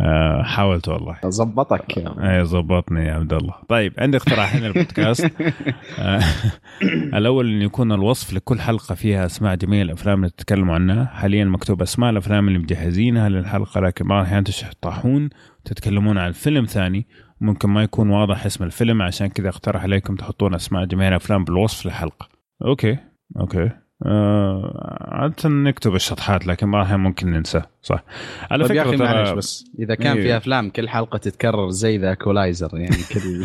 آه، 0.01 0.43
حاولت 0.43 0.89
والله. 0.89 1.17
ظبطك 1.27 1.99
اي 1.99 2.45
ظبطني 2.45 3.07
يا 3.07 3.13
عبد 3.13 3.33
الله. 3.33 3.55
طيب 3.69 3.93
عندي 3.99 4.17
اقتراحين 4.17 4.63
للبودكاست. 4.63 5.31
آه، 5.99 6.21
الأول 7.15 7.49
إن 7.51 7.63
يكون 7.63 7.93
الوصف 7.93 8.33
لكل 8.35 8.61
حلقة 8.61 8.95
فيها 8.95 9.27
أسماء 9.27 9.55
جميع 9.55 9.83
الأفلام 9.83 10.19
اللي 10.19 10.31
تتكلموا 10.31 10.75
عنها. 10.75 11.05
حاليا 11.05 11.45
مكتوب 11.45 11.83
أسماء 11.83 12.11
الأفلام 12.11 12.49
اللي 12.49 12.59
مجهزينها 12.59 13.29
للحلقة 13.29 13.81
لكن 13.81 14.09
بعض 14.09 14.21
الأحيان 14.21 14.45
تشطحون 14.45 15.31
تتكلمون 15.65 16.19
عن 16.19 16.33
فيلم 16.33 16.65
ثاني. 16.65 17.07
ممكن 17.41 17.69
ما 17.69 17.83
يكون 17.83 18.11
واضح 18.11 18.47
اسم 18.47 18.65
الفيلم 18.65 19.03
عشان 19.03 19.27
كذا 19.27 19.49
اقترح 19.49 19.83
عليكم 19.83 20.15
تحطون 20.15 20.55
أسماء 20.55 20.85
جميع 20.85 21.09
الافلام 21.09 21.45
بالوصف 21.45 21.87
للحلقة. 21.87 22.29
okay 22.67 22.99
okay. 23.41 23.71
آه 24.07 25.09
عادة 25.11 25.49
نكتب 25.49 25.95
الشطحات 25.95 26.47
لكن 26.47 26.71
بعض 26.71 26.81
الاحيان 26.81 27.01
ممكن 27.01 27.31
ننسى 27.31 27.63
صح 27.83 28.05
على 28.51 28.69
طيب 28.69 28.77
يا 28.77 28.83
فكرة 28.83 28.95
أخي 28.95 29.15
معلش 29.15 29.31
بس 29.31 29.65
إذا 29.79 29.95
كان 29.95 30.17
إيه. 30.17 30.23
في 30.23 30.37
أفلام 30.37 30.71
كل 30.71 30.89
حلقة 30.89 31.19
تتكرر 31.19 31.71
زي 31.71 31.99
The 31.99 32.15
Equalizer 32.15 32.71
يعني 32.73 32.97
كل 33.13 33.45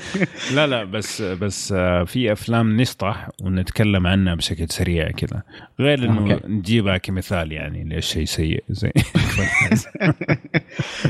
لا 0.56 0.66
لا 0.66 0.84
بس 0.84 1.22
بس 1.22 1.72
آه، 1.76 2.04
في 2.04 2.32
أفلام 2.32 2.80
نشطح 2.80 3.28
ونتكلم 3.42 4.06
عنها 4.06 4.34
بشكل 4.34 4.68
سريع 4.68 5.10
كذا 5.10 5.42
غير 5.80 5.98
إنه. 6.04 6.40
نجيبها 6.46 6.96
كمثال 6.96 7.52
يعني 7.52 7.84
ليش 7.84 8.06
شيء 8.06 8.24
سيء 8.24 8.64
زي 8.70 8.92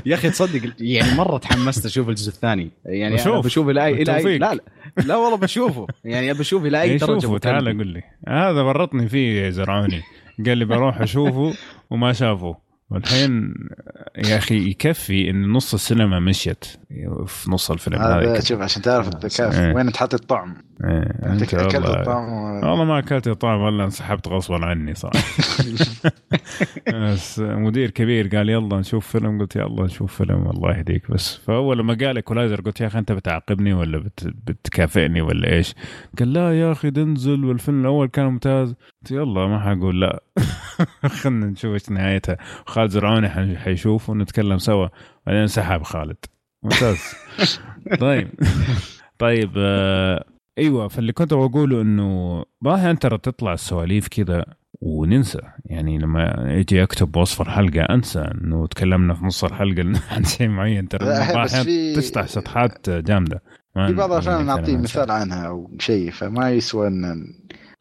يا 0.06 0.14
أخي 0.14 0.30
تصدق 0.30 0.72
يعني 0.80 1.14
مرة 1.14 1.38
تحمست 1.38 1.86
أشوف 1.86 2.08
الجزء 2.08 2.28
الثاني 2.28 2.70
يعني 2.84 3.14
بشوف. 3.14 3.44
بشوف 3.44 3.68
إلى. 3.68 4.04
لا 4.04 4.54
لا 4.54 4.60
لا 5.06 5.16
والله 5.16 5.36
بشوفه. 5.36 5.86
يعني 6.04 6.30
ابى 6.30 6.40
أشوف 6.40 6.64
إلى 6.64 6.80
أي 6.82 6.96
درجة 6.96 7.20
شوفوا 7.20 7.38
تعال. 7.38 7.64
قول 7.64 7.86
لي. 7.86 8.02
هذا 8.28 8.62
ورطني 8.62 9.08
فيه 9.08 9.48
زرعوني. 9.48 10.02
قال 10.46 10.58
لي 10.58 10.64
بروح 10.64 11.00
أشوفه 11.00 11.54
وما 11.90 12.12
شافه. 12.12 12.56
والحين 12.92 13.54
يا 14.18 14.36
أخي 14.36 14.70
يكفي 14.70 15.30
إن 15.30 15.48
نص 15.52 15.74
السينما 15.74 16.20
مشيت. 16.20 16.64
في 17.26 17.50
نص 17.50 17.70
الفيلم. 17.70 17.98
هذا 17.98 18.40
شوف 18.40 18.60
عشان 18.60 18.82
تعرف 18.82 19.08
الذكاء 19.08 19.52
إيه. 19.60 19.74
وين 19.74 19.92
تحط 19.92 20.14
الطعم. 20.14 20.54
إيه، 20.84 20.98
أنت 21.32 21.42
أنت 21.42 21.54
اكلت 21.54 21.74
والله. 21.74 22.00
الطعم 22.00 22.32
و- 22.32 22.54
والله 22.70 22.84
ما 22.84 22.98
أكلت 22.98 23.28
طعم 23.28 23.60
ولا 23.60 23.84
انسحبت 23.84 24.28
غصبا 24.28 24.66
عني 24.66 24.94
صراحة. 24.94 25.22
بس 27.12 27.38
مدير 27.38 27.90
كبير 27.90 28.28
قال 28.36 28.48
يلا 28.48 28.78
نشوف 28.78 29.06
فيلم. 29.06 29.40
قلت 29.40 29.56
يلا 29.56 29.84
نشوف 29.84 30.14
فيلم 30.16 30.50
الله 30.50 30.76
يهديك. 30.78 31.10
بس 31.10 31.36
فأول 31.36 31.78
لما 31.78 31.94
قال 31.94 32.16
ايكولايزر 32.16 32.60
قلت 32.60 32.80
يا 32.80 32.86
أخي 32.86 32.98
أنت 32.98 33.12
بتعاقبني 33.12 33.72
ولا 33.74 33.98
بت... 33.98 34.26
بتكافئني 34.46 35.20
ولا 35.20 35.52
إيش؟ 35.52 35.74
قال 36.18 36.32
لا 36.32 36.60
يا 36.60 36.72
أخي 36.72 36.90
دنزل 36.90 37.44
والفيلم 37.44 37.80
الأول 37.80 38.06
كان 38.08 38.24
ممتاز. 38.26 38.68
قلت 39.02 39.10
يلا 39.10 39.46
ما 39.46 39.60
حقول 39.60 40.00
لا. 40.00 40.22
خلنا 41.22 41.46
نشوف 41.46 41.72
إيش 41.72 41.90
نهايتها. 41.90 42.36
خالد 42.82 42.90
زرعوني 42.90 43.56
حيشوف 43.58 44.10
ونتكلم 44.10 44.58
سوا. 44.58 44.88
بعدين 45.26 45.46
سحب 45.46 45.82
خالد. 45.82 46.16
ممتاز. 46.62 46.98
طيب. 48.00 48.28
طيب 49.18 49.50
آه 49.56 50.24
أيوه 50.58 50.88
فاللي 50.88 51.12
كنت 51.12 51.34
بقوله 51.34 51.80
إنه 51.82 52.42
أنت 52.66 53.02
ترى 53.02 53.18
تطلع 53.18 53.52
السواليف 53.52 54.08
كذا 54.08 54.44
وننسى. 54.80 55.38
يعني 55.64 55.98
لما 55.98 56.44
يجي 56.48 56.82
اكتب 56.82 57.16
وصف 57.16 57.40
الحلقة 57.42 57.80
أنسى 57.82 58.20
إنه 58.20 58.66
تكلمنا 58.66 59.14
في 59.14 59.24
نص 59.24 59.44
الحلقة 59.44 59.92
عن 60.14 60.24
شيء 60.24 60.48
معين. 60.48 60.88
ترى 60.88 61.04
في- 61.64 61.94
تفتح 61.94 62.26
سطحات 62.26 62.90
جامدة. 62.90 63.42
في 63.86 63.92
بعض 63.92 64.12
الافلام 64.12 64.40
نتكلم 64.40 64.46
نعطي 64.56 64.72
عن 64.74 64.82
مثال 64.82 65.10
عنها 65.10 65.46
أو 65.46 65.70
شيء 65.78 66.10
فما 66.10 66.50
يسوى 66.50 66.86
إن 66.88 67.04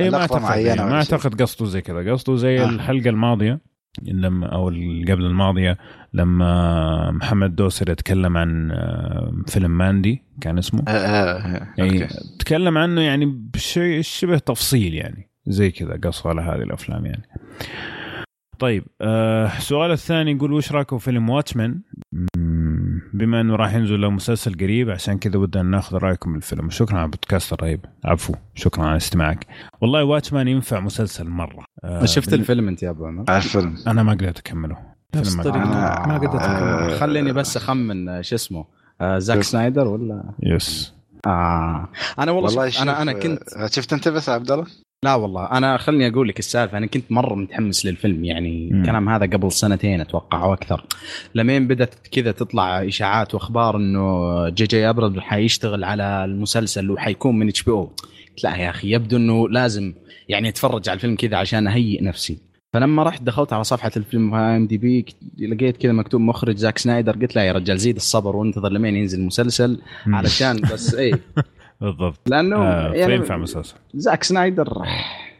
إيه 0.02 0.10
ما 0.10 0.18
أعتقد 0.18 0.36
ولا 0.74 0.86
ما. 0.86 0.94
أعتقد 0.96 1.42
قصده 1.42 1.66
زي 1.66 1.82
كذا. 1.82 2.12
قصده 2.12 2.36
زي 2.36 2.60
آه. 2.62 2.70
الحلقة 2.70 3.10
الماضية. 3.10 3.60
لما 4.02 4.48
أو 4.48 4.66
قبل 5.10 5.26
الماضية 5.26 5.78
لما 6.14 7.12
محمد 7.12 7.56
دوسر 7.56 7.90
يتكلم 7.90 8.38
عن 8.38 8.72
آه، 8.72 9.34
فيلم 9.48 9.78
ماندي 9.78 10.24
كان 10.42 10.58
اسمه؟ 10.58 10.84
آه، 10.88 10.92
آه، 10.92 11.38
آه، 11.38 11.68
يعني. 11.78 12.08
تكلم 12.40 12.78
عنه 12.78 13.02
يعني 13.02 13.26
بشيء 13.26 14.02
شبه 14.02 14.38
تفصيل 14.38 14.94
يعني 14.94 15.30
زي 15.48 15.72
كذا 15.72 16.00
قص 16.04 16.28
على 16.28 16.42
هذه 16.42 16.62
الأفلام 16.64 17.06
يعني. 17.06 17.24
طيب 18.60 18.84
آه 19.02 19.58
السؤال 19.58 19.92
الثاني 19.92 20.32
يقول 20.32 20.54
وش 20.54 20.72
رأيكم 20.72 20.98
في 20.98 21.06
فيلم 21.06 21.30
واتشمان 21.30 21.82
بما 23.14 23.42
إنه 23.42 23.56
راح 23.56 23.74
ينزل 23.74 24.02
له 24.02 24.10
مسلسل 24.10 24.54
قريب 24.54 24.90
عشان 24.90 25.18
كذا 25.18 25.38
ودنا 25.38 25.64
ناخذ 25.64 25.98
رأيكم 25.98 26.34
بالفيلم 26.34 26.70
شكرا 26.70 26.96
على 26.98 27.06
البودكاست 27.06 27.54
الرهيب. 27.54 27.86
عفو. 28.06 28.34
شكرا 28.56 28.86
على 28.86 28.98
استماعك. 28.98 29.48
والله 29.82 30.04
Watchmen 30.04 30.48
ينفع 30.48 30.80
مسلسل 30.80 31.28
مرة. 31.28 31.66
آه 31.84 32.06
شفت 32.06 32.30
بال- 32.30 32.40
الفيلم 32.40 32.68
انت 32.68 32.84
يا 32.84 32.90
أبو 32.90 33.06
عمر؟ 33.06 33.26
على 33.30 33.38
الفيلم. 33.38 33.76
أنا 33.88 34.04
ما 34.04 34.12
قدرت 34.12 34.40
أكمله. 34.40 34.78
نفس 35.16 35.36
ما 35.36 35.44
قدرت. 35.44 35.56
أنا- 35.56 36.08
ما 36.08 36.18
قدرت 36.18 36.42
آه،. 36.42 36.98
خليني 36.98 37.34
بس 37.34 37.58
أخمن 37.58 38.10
آه، 38.10 38.22
شو 38.22 38.36
اسمه؟ 38.36 38.66
آه 39.02 39.18
زاك 39.20 39.42
سنايدر 39.44 39.88
ولا؟ 39.88 40.24
yes. 40.44 40.94
آه. 41.28 41.90
أنا 42.20 42.32
والله, 42.32 42.50
والله 42.50 42.70
شوف 42.70 42.82
أنا 42.82 43.02
أنا 43.02 43.14
كنت 43.14 43.42
آه، 43.58 43.68
شفت 43.68 43.94
أنت 43.94 44.08
بس 44.08 44.30
عبد 44.30 44.52
الله؟ 44.52 44.66
لا 45.06 45.16
والله 45.16 45.46
أنا 45.46 45.78
خلني 45.78 46.08
أقول 46.08 46.28
لك 46.28 46.40
السالفة 46.40 46.78
أنا 46.78 46.86
كنت 46.86 47.12
مرة 47.12 47.36
متحمس 47.36 47.86
للفيلم 47.86 48.26
يعني 48.26 48.70
مم. 48.72 48.82
الكلام 48.82 49.10
هذا 49.10 49.26
قبل 49.26 49.52
سنتين 49.52 50.02
أتوقع 50.02 50.44
أو 50.44 50.54
أكثر 50.54 50.86
لمين 51.36 51.68
بدأت 51.68 52.08
كذا 52.12 52.32
تطلع 52.32 52.88
إشاعات 52.88 53.36
وأخبار 53.36 53.78
إنه 53.78 54.50
J.J. 54.50 54.90
Abrams 54.90 55.20
حيشتغل 55.20 55.84
على 55.84 56.26
المسلسل 56.26 56.92
وحيكون 56.92 57.40
من 57.40 57.48
HBO 57.48 57.92
لا 58.44 58.56
يا 58.56 58.70
أخي 58.70 58.92
يبدو 58.92 59.18
إنه 59.18 59.50
لازم 59.50 59.94
يعني 60.30 60.50
أتفرج 60.50 60.90
على 60.90 60.96
الفيلم 60.96 61.16
كذا 61.16 61.38
عشان 61.38 61.68
أهيئ 61.68 62.04
نفسي 62.04 62.38
فلما 62.74 63.04
رحت 63.04 63.24
دخلت 63.24 63.54
على 63.54 63.64
صفحة 63.64 63.92
الفيلم 63.98 64.32
في 64.32 64.38
IMDb 64.38 65.06
لقيت 65.40 65.78
كذا 65.78 65.92
مكتوب 65.92 66.22
مخرج 66.22 66.56
زاك 66.56 66.78
سنايدر 66.78 67.16
قلت 67.16 67.36
لا 67.36 67.44
يا 67.44 67.52
رجال 67.52 67.80
زيد 67.80 67.96
الصبر 67.96 68.36
وانتظر 68.36 68.72
لمين 68.72 68.96
ينزل 68.96 69.20
المسلسل. 69.20 69.80
علشان 70.08 70.62
بس 70.62 70.94
إيه 70.94 71.14
بالضبط. 71.82 72.20
لأنه 72.30 72.56
آه 72.56 72.94
يعني 72.94 73.18
فينفع 73.18 73.38
مسلسل. 73.38 73.76
زاك 73.94 74.24
سنايدر 74.24 74.82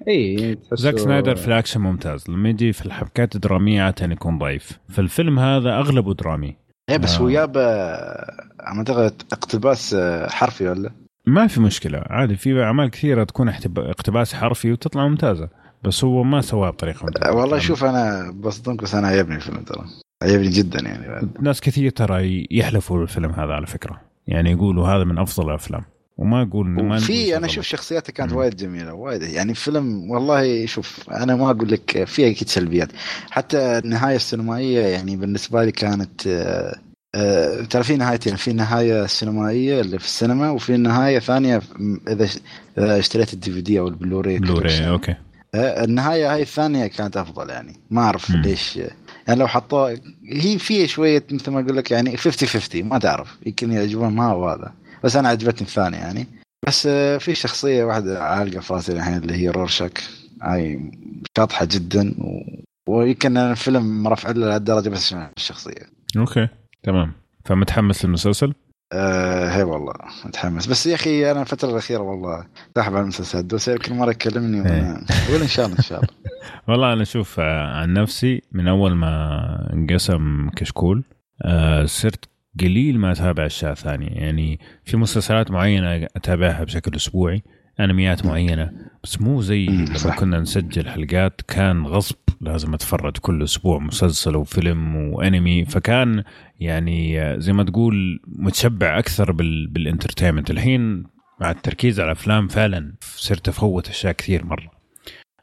اي 0.08 0.58
زاك 0.74 0.98
سنايدر 0.98 1.36
في 1.36 1.48
الأكشن 1.48 1.82
ممتاز. 1.82 2.30
لما 2.30 2.50
يجي 2.50 2.74
في 2.74 2.86
الحبكات 2.86 3.36
الدرامية 3.36 3.82
عادة 3.82 4.06
يكون 4.12 4.38
ضعيف. 4.38 4.80
فالفيلم 4.90 5.40
هذا 5.40 5.70
أغلبه 5.70 6.14
درامي. 6.14 6.56
إيه 6.90 6.98
بس 6.98 7.16
آه. 7.16 7.22
هو 7.22 7.30
جاب 7.30 7.58
آه، 7.58 8.32
أعتقد 8.62 9.14
اقتباس 9.32 9.94
آه، 9.94 10.30
حرفي 10.30 10.68
ولا؟ 10.68 10.92
ما 11.26 11.48
في 11.48 11.62
مشكلة. 11.62 12.04
عادي 12.10 12.36
في 12.36 12.64
أعمال 12.64 12.90
كثيرة 12.90 13.24
تكون 13.24 13.50
احتب- 13.50 13.80
اقتباس 13.80 14.34
حرفي 14.34 14.72
وتطلع 14.72 15.08
ممتازة. 15.08 15.50
بس 15.84 16.04
هو 16.04 16.24
ما 16.24 16.42
سواها 16.42 16.70
بطريقة 16.70 17.06
ممتازة. 17.06 17.26
آه، 17.30 17.36
والله 17.36 17.60
شوف 17.60 17.84
أنا 17.84 18.32
بصدمك 18.32 18.84
بس 18.84 18.96
أنا 18.96 19.08
عجبني 19.08 19.36
الفيلم 19.36 19.64
ترى. 19.64 19.84
عجبني 20.24 20.50
جدا 20.50 20.80
يعني. 20.82 21.08
بعد. 21.08 21.30
ناس 21.42 21.62
كثير 21.62 21.92
ترى 21.92 22.48
يحلفوا 22.52 23.00
بالفيلم 23.00 23.32
هذا 23.32 23.54
على 23.54 23.68
فكرة. 23.68 24.02
يعني 24.28 24.52
يقولوا 24.52 24.88
هذا 24.88 25.04
من 25.04 25.18
أفضل 25.18 25.50
الأفلام. 25.50 25.84
وما 26.18 26.42
أقول 26.42 26.68
ما 26.68 27.00
شيء 27.00 27.38
أنا. 27.38 27.46
أشوف 27.46 27.66
شخصياته 27.66 28.14
كانت. 28.14 28.34
وايد 28.34 28.56
جميلة 28.56 28.94
وايد. 28.94 29.22
يعني 29.22 29.54
فيلم 29.54 30.12
والله 30.12 30.66
شوف 30.66 31.10
أنا 31.12 31.36
ما 31.36 31.52
أقول 31.52 31.72
لك 31.72 32.04
فيها 32.04 32.30
أكيد 32.30 32.50
سلبيات. 32.50 32.90
حتى 33.32 33.78
النهاية 33.78 34.16
السينمائية 34.16 34.82
يعني 34.82 35.16
بالنسبة 35.16 35.64
لي 35.64 35.72
كانت 35.72 36.28
آه، 36.28 36.76
آه، 37.16 37.62
ترى 37.62 37.84
في 37.84 37.98
نهايتين 37.98 38.36
في 38.36 38.54
نهاية 38.54 39.06
سينمائية 39.06 39.82
اللي 39.82 40.00
في 40.00 40.06
السينما 40.06 40.50
وفي 40.50 40.78
نهاية 40.78 41.20
ثانية 41.20 41.62
إذا 42.08 42.30
اشتريت 42.78 43.34
ال 43.34 43.52
DVD 43.52 43.80
أو 43.80 43.88
ال 43.88 43.94
Blu-ray 43.94 44.40
Blu-ray 44.40 44.88
okay. 44.88 45.16
آه، 45.56 45.84
النهاية 45.84 46.34
هاي 46.34 46.42
الثانية 46.42 46.88
كانت 46.88 47.18
أفضل 47.18 47.50
يعني. 47.50 47.76
ما 47.90 48.02
أعرف. 48.02 48.30
ليش. 48.32 48.80
يعني 49.28 49.40
لو 49.40 49.48
حطوها 49.48 49.96
هي 50.32 50.60
فيها 50.60 50.88
شوية 50.88 51.24
مثل 51.32 51.52
ما 51.52 51.60
أقول 51.60 51.78
لك 51.78 51.92
يعني 51.92 52.18
50 52.18 52.50
50 52.50 52.84
ما 52.84 53.00
تعرف. 53.00 53.38
يمكن 53.46 53.72
يعجبون 53.72 54.14
ما 54.14 54.26
هو 54.26 54.50
هذا. 54.50 54.74
بس 55.04 55.16
أنا 55.16 55.30
عجبتني 55.30 55.68
الثانية 55.68 55.98
يعني. 55.98 56.28
بس 56.68 56.88
آه، 56.88 57.18
في 57.18 57.36
شخصية 57.36 57.84
واحدة 57.84 58.24
عالقة 58.24 58.60
في 58.60 58.74
راسي 58.74 58.92
الحين 58.92 59.18
اللي 59.18 59.34
هي 59.34 59.50
رورشاك 59.50 60.04
هاي 60.42 60.92
شاطحة 61.38 61.66
جدا 61.66 62.16
و... 62.20 62.62
ويمكن 62.90 63.38
الفيلم 63.38 64.08
رفع 64.08 64.32
له 64.32 64.48
لهالدرجة 64.48 64.90
بس 64.90 65.16
الشخصية. 65.38 65.90
أوكي 66.18 66.48
تمام. 66.84 67.14
فمتحمس 67.46 68.06
للمسلسل؟ 68.06 68.54
آه 68.94 69.50
هي 69.50 69.64
والله 69.64 69.94
متحمس. 70.26 70.68
بس 70.68 70.86
يا 70.88 70.96
أخي 70.96 71.32
أنا 71.32 71.42
الفترة 71.42 71.70
الأخيرة 71.70 72.02
والله 72.02 72.46
ساحب 72.76 72.94
على 72.94 73.02
المسلسلات. 73.02 73.46
دوسير 73.46 73.78
كل 73.78 73.94
مرة 73.94 74.12
يكلمني 74.12 74.62
وأنا 74.62 75.06
أقول 75.28 75.42
إن 75.42 75.48
شاء 75.48 75.66
الله 75.66 75.78
إن 75.78 75.84
شاء 75.84 76.00
الله. 76.00 76.10
والله 76.68 76.94
أنا 76.94 77.02
أشوف 77.02 77.40
آه، 77.40 77.68
عن 77.68 77.94
نفسي 77.94 78.42
من 78.52 78.68
أول 78.68 78.96
ما 78.96 79.74
انقسم 79.74 80.50
كشكول 80.56 81.04
آه، 81.46 81.86
صرت 81.86 82.31
قليل 82.60 83.00
ما 83.00 83.12
أتابع 83.12 83.46
اشياء 83.46 83.74
ثانية 83.74 84.08
يعني 84.08 84.60
في 84.86 84.98
مسلسلات 84.98 85.52
معينة 85.52 86.08
أتابعها 86.16 86.64
بشكل 86.64 86.96
أسبوعي 86.96 87.44
أنميات 87.80 88.26
معينة 88.26 88.72
بس 89.04 89.22
مو 89.22 89.42
زي 89.42 89.66
لما. 89.66 90.16
كنا 90.20 90.40
نسجل 90.40 90.90
حلقات 90.90 91.42
كان 91.42 91.86
غصب 91.86 92.16
لازم 92.42 92.74
أتفرج 92.74 93.18
كل 93.18 93.44
أسبوع 93.44 93.80
مسلسل 93.80 94.36
وفيلم 94.36 94.96
وانمي 94.96 95.66
فكان 95.66 96.24
يعني 96.60 97.20
زي 97.42 97.54
ما 97.54 97.64
تقول 97.64 98.20
متشبع 98.28 99.00
أكثر 99.00 99.32
بال 99.32 99.68
بال 99.68 99.78
entertainment. 99.78 100.52
الحين 100.52 101.04
مع 101.42 101.52
التركيز 101.52 102.00
على 102.00 102.12
الأفلام 102.12 102.48
فعلا 102.48 102.96
صرت 103.02 103.48
أفوت 103.48 103.90
أشياء 103.90 104.14
كثير 104.14 104.46
مرة. 104.46 104.72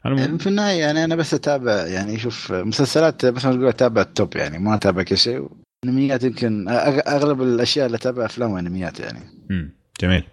أنا 0.05 0.21
يعني 0.21 0.39
في 0.39 0.47
النهاية 0.47 0.79
يعني 0.79 1.03
أنا 1.03 1.15
بس 1.15 1.33
أتابع 1.33 1.87
يعني 1.87 2.19
شوف 2.19 2.51
مسلسلات 2.51 3.25
بس 3.25 3.45
ما 3.45 3.51
تقول 3.51 3.67
اتابع 3.67 4.01
ال 4.01 4.09
top 4.09 4.35
يعني 4.35 4.59
ما 4.59 4.75
أتابع 4.75 5.03
كل 5.03 5.17
شيء. 5.17 5.49
أنميات 5.85 6.23
يمكن 6.23 6.69
أغلب 7.07 7.41
الأشياء 7.41 7.85
اللي 7.85 7.95
اتابعها 7.95 8.25
أفلام 8.25 8.51
وأنميات 8.51 8.99
يعني. 8.99 9.19
مم. 9.49 9.73
جميل. 10.01 10.23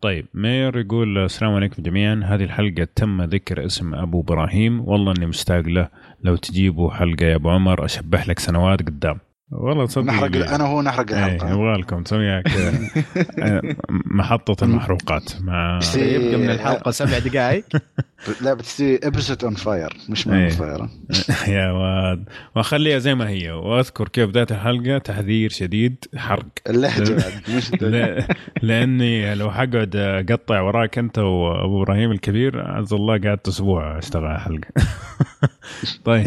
طيب 0.00 0.26
مير 0.34 0.78
يقول 0.78 1.18
السلام 1.18 1.54
عليكم 1.54 1.82
جميعا. 1.82 2.20
هذه 2.24 2.44
الحلقة 2.44 2.88
تم 2.94 3.22
ذكر 3.22 3.66
اسم 3.66 3.94
أبو 3.94 4.20
إبراهيم. 4.20 4.88
والله 4.88 5.14
أني 5.18 5.26
مشتاق 5.26 5.60
له. 5.60 5.88
لو 6.22 6.36
تجيبوا 6.36 6.90
حلقة 6.90 7.26
يا 7.26 7.34
أبو 7.34 7.50
عمر 7.50 7.84
أشبح 7.84 8.28
لك 8.28 8.38
سنوات 8.38 8.82
قدام. 8.82 9.18
والله 9.52 9.86
صدق 9.86 10.04
نحرق 10.04 10.50
أنا 10.54 10.64
وهو 10.64 10.82
نحرق 10.82 11.10
إيه، 11.12 11.24
الحلقة. 11.34 11.50
يبغى 11.52 11.72
لكم 11.80 11.98
نسويها 12.00 12.40
كذا 12.42 12.72
آه، 13.38 13.62
محطة 13.90 14.64
المحروقات 14.64 15.32
مع 15.42 15.80
يبقى 15.96 16.36
من 16.36 16.50
الحلقة 16.50 16.90
سبع 16.90 17.18
دقائق. 17.18 17.64
لا 18.44 18.54
بتسوي 18.54 18.98
ابسط 19.04 19.44
اون 19.44 19.54
فاير 19.54 19.96
مش 20.08 20.26
إيه. 20.28 20.32
مان 20.34 20.48
فاير 20.48 20.88
يا 21.56 21.70
واد. 21.70 22.24
وأخليها 22.56 22.98
زي 22.98 23.14
ما 23.14 23.28
هي. 23.28 23.50
وأذكر 23.50 24.08
كيف 24.08 24.28
بدايه 24.28 24.46
الحلقة 24.50 24.98
تحذير 24.98 25.50
شديد 25.50 26.04
حرق. 26.16 26.46
اللهجه 26.70 27.12
بعد 27.12 27.56
مش 27.56 27.72
لا- 27.82 28.26
لأني 28.62 29.34
لو 29.34 29.50
حقعد 29.50 29.96
أقطع 29.96 30.60
وراك 30.60 30.98
أنت 30.98 31.18
وأبو 31.18 31.82
إبراهيم 31.82 32.10
الكبير 32.10 32.60
عز 32.66 32.92
الله 32.92 33.18
قعدت 33.20 33.48
أسبوع 33.48 33.98
أشتغل 33.98 34.24
على 34.24 34.36
الحلقة. 34.36 34.68
طيب. 36.04 36.26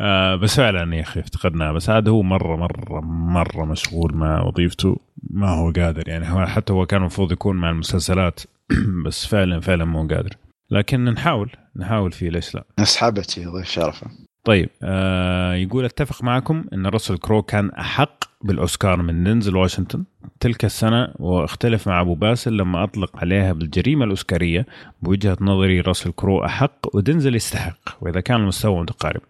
آه 0.00 0.36
بس 0.36 0.56
فعلا 0.56 0.96
يا 0.96 1.00
أخي 1.02 1.20
افتقدناه 1.20 1.72
بس 1.72 1.90
عاد 1.90 2.08
هو 2.08 2.22
مرة 2.22 2.56
مرة 2.56 3.00
مرة 3.00 3.64
مشغول 3.64 4.14
مع 4.14 4.42
وظيفته. 4.42 4.96
ما 5.30 5.48
هو 5.48 5.70
قادر 5.70 6.08
يعني 6.08 6.32
هو 6.32 6.46
حتى 6.46 6.72
هو 6.72 6.86
كان 6.86 7.00
المفروض 7.00 7.32
يكون 7.32 7.56
مع 7.56 7.70
المسلسلات 7.70 8.40
بس 9.06 9.26
فعلا 9.26 9.60
فعلا 9.60 9.84
مو 9.84 10.06
قادر. 10.08 10.36
لكن 10.70 11.04
نحاول 11.04 11.50
نحاول 11.76 12.12
فيه 12.12 12.30
ليش 12.30 12.54
لا؟ 12.54 12.64
نسحبت 12.80 13.30
شي 13.30 13.46
ضيف 13.46 13.66
شرفه 13.66 14.06
طيب 14.44 14.68
آه 14.82 15.54
يقول 15.54 15.84
أتفق 15.84 16.24
معكم 16.24 16.64
إن 16.72 16.86
راسل 16.86 17.18
كرو 17.18 17.42
كان 17.42 17.70
أحق 17.70 18.24
بالأوسكار 18.44 19.02
من 19.02 19.24
دينزل 19.24 19.56
واشنطن 19.56 20.04
تلك 20.40 20.64
السنة 20.64 21.08
واختلف 21.18 21.88
مع 21.88 22.00
أبو 22.00 22.14
باسل 22.14 22.56
لما 22.56 22.84
أطلق 22.84 23.16
عليها 23.16 23.52
بالجريمة 23.52 24.04
الأوسكارية. 24.04 24.66
بوجهة 25.02 25.36
نظري 25.40 25.80
راسل 25.80 26.12
كرو 26.12 26.44
أحق 26.44 26.96
ودينزل 26.96 27.34
يستحق 27.34 27.78
وإذا 28.00 28.20
كان 28.20 28.40
المستوى 28.40 28.80
متقارب. 28.80 29.20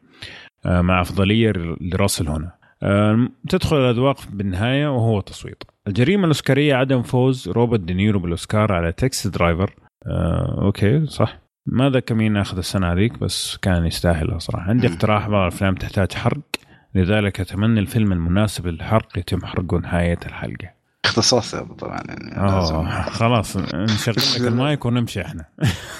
مع 0.66 1.00
أفضلية 1.00 1.52
لراسل 1.80 2.28
هنا 2.28 2.52
آه 2.82 3.28
تدخل 3.48 3.76
الأذواق 3.76 4.16
بالنهاية 4.30 4.88
وهو 4.88 5.20
تصويت. 5.20 5.62
الجريمة 5.88 6.22
الاوسكاريه 6.22 6.74
عدم 6.74 7.02
فوز 7.02 7.48
روبرت 7.48 7.80
دينيرو 7.80 8.18
بالأوسكار 8.18 8.72
على 8.72 8.92
Taxi 8.92 9.30
Driver. 9.30 9.74
آه 10.06 10.62
okay 10.62 11.06
صح. 11.06 11.38
ما 11.66 11.90
ذاك 11.90 12.12
مين 12.12 12.36
أخذ 12.36 12.58
السنة 12.58 12.92
هذيك؟ 12.92 13.18
بس 13.18 13.56
كان 13.56 13.86
يستاهلها 13.86 14.38
صراحة. 14.38 14.70
عندي. 14.70 14.86
اقتراح 14.86 15.28
بعض 15.28 15.42
الأفلام 15.42 15.74
تحتاج 15.74 16.12
حرق. 16.12 16.40
لذلك 16.94 17.40
أتمنى 17.40 17.80
الفيلم 17.80 18.12
المناسب 18.12 18.66
للحرق 18.66 19.18
يتم 19.18 19.46
حرقه 19.46 19.78
نهاية 19.78 20.18
الحلقة. 20.26 20.70
اختصاص 21.04 21.54
هذا 21.54 21.64
طبعا 21.64 22.00
يعني 22.08 22.52
لازم. 22.52 22.88
خلاص 22.88 23.56
نشغل 23.56 24.14
لك 24.34 24.48
المايك 24.48 24.84
ونمشي 24.84 25.22
إحنا. 25.22 25.44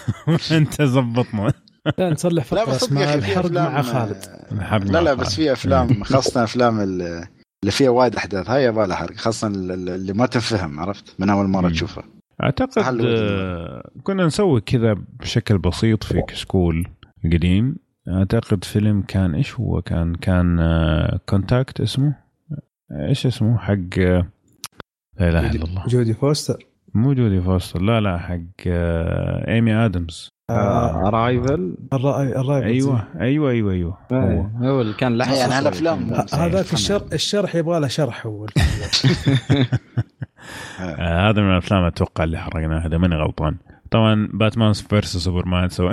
أنت 0.59 0.83
زبطنا 0.83 1.53
لا 1.99 2.11
نصلح 2.11 2.53
لا 2.53 2.65
فقرة 2.65 2.77
اسمها 2.77 3.15
الحرق 3.15 3.47
أفلام- 3.47 3.57
مع 3.57 3.83
خالد. 3.83 4.17
الحرق 4.53 4.85
لا 4.85 5.03
لا. 5.03 5.15
بس 5.15 5.35
في 5.35 5.53
أفلام 5.53 6.05
خاصة 6.05 6.45
أفلام 6.45 6.81
ال- 6.81 7.03
اللي 7.63 7.71
فيها 7.73 7.91
وايد 7.91 8.17
أحداث 8.17 8.51
هاي 8.51 8.65
يبغى 8.65 8.87
لها 8.87 8.97
حرق 8.97 9.17
خاصة 9.17 9.49
ال- 9.49 9.73
ال- 9.73 9.89
اللي 9.89 10.13
ما 10.13 10.27
تنفهم 10.27 10.81
عرفت؟ 10.81 11.15
من 11.19 11.31
أول 11.31 11.47
مرة. 11.49 11.69
تشوفها. 11.69 12.05
أعتقد 12.43 13.01
آه، 13.05 13.91
كنا 14.03 14.27
نسوي 14.27 14.61
كذا 14.61 14.95
بشكل 15.21 15.59
بسيط 15.59 16.05
في 16.05 16.23
كشكول 16.29 16.87
قديم. 17.25 17.77
أعتقد 18.09 18.65
فيلم 18.65 19.03
كان 19.03 19.35
إيش 19.35 19.55
هو 19.55 19.83
كان؟ 19.83 20.15
كان 20.15 20.59
Contact 21.29 21.81
اسمه؟ 21.81 22.15
إيش 23.09 23.27
اسمه؟ 23.27 23.59
حق 23.59 23.73
آه، 23.99 24.27
لا 25.21 25.29
إله 25.29 25.51
إلا 25.51 25.65
الله. 25.65 25.87
جودي 25.87 26.15
فوستر. 26.15 26.66
مو 26.95 27.13
جودي 27.13 27.41
فوستر 27.41 27.83
لا 27.83 28.01
لا 28.01 28.19
حق 28.19 28.39
آه، 28.67 29.51
إيمي 29.55 29.75
آدمز. 29.75 30.31
آه 30.51 31.09
Arrival 31.09 31.75
الرأي 31.93 32.37
الرأي 32.37 32.65
أيوه 32.65 33.05
أيوه 33.21 33.51
أيوه 33.51 33.73
أيوه. 33.73 33.99
هو. 34.13 34.67
هو 34.69 34.81
اللي 34.81 34.95
كان 34.95 35.19
لحظة 35.19 35.37
يعني 35.39 35.53
صوت. 35.53 35.75
هالأفلام- 35.75 36.13
ه- 36.35 36.37
هذاك 36.47 36.73
الشر 36.73 37.07
الشرح 37.13 37.55
يبغى 37.55 37.81
له 37.81 37.89
شرح 37.89 38.27
هو. 38.27 38.47
آه، 40.81 41.31
هذا 41.31 41.43
من 41.43 41.51
الأفلام 41.53 41.85
أتوقع 41.85 42.25
اللي 42.25 42.39
حرقناها 42.39 42.87
إذا 42.87 42.99
ماني 42.99 43.17
غلطان. 43.17 43.57
طبعا 43.91 44.29
Batman 44.33 44.73
versus 44.73 45.17
Superman 45.17 45.69
سو... 45.69 45.93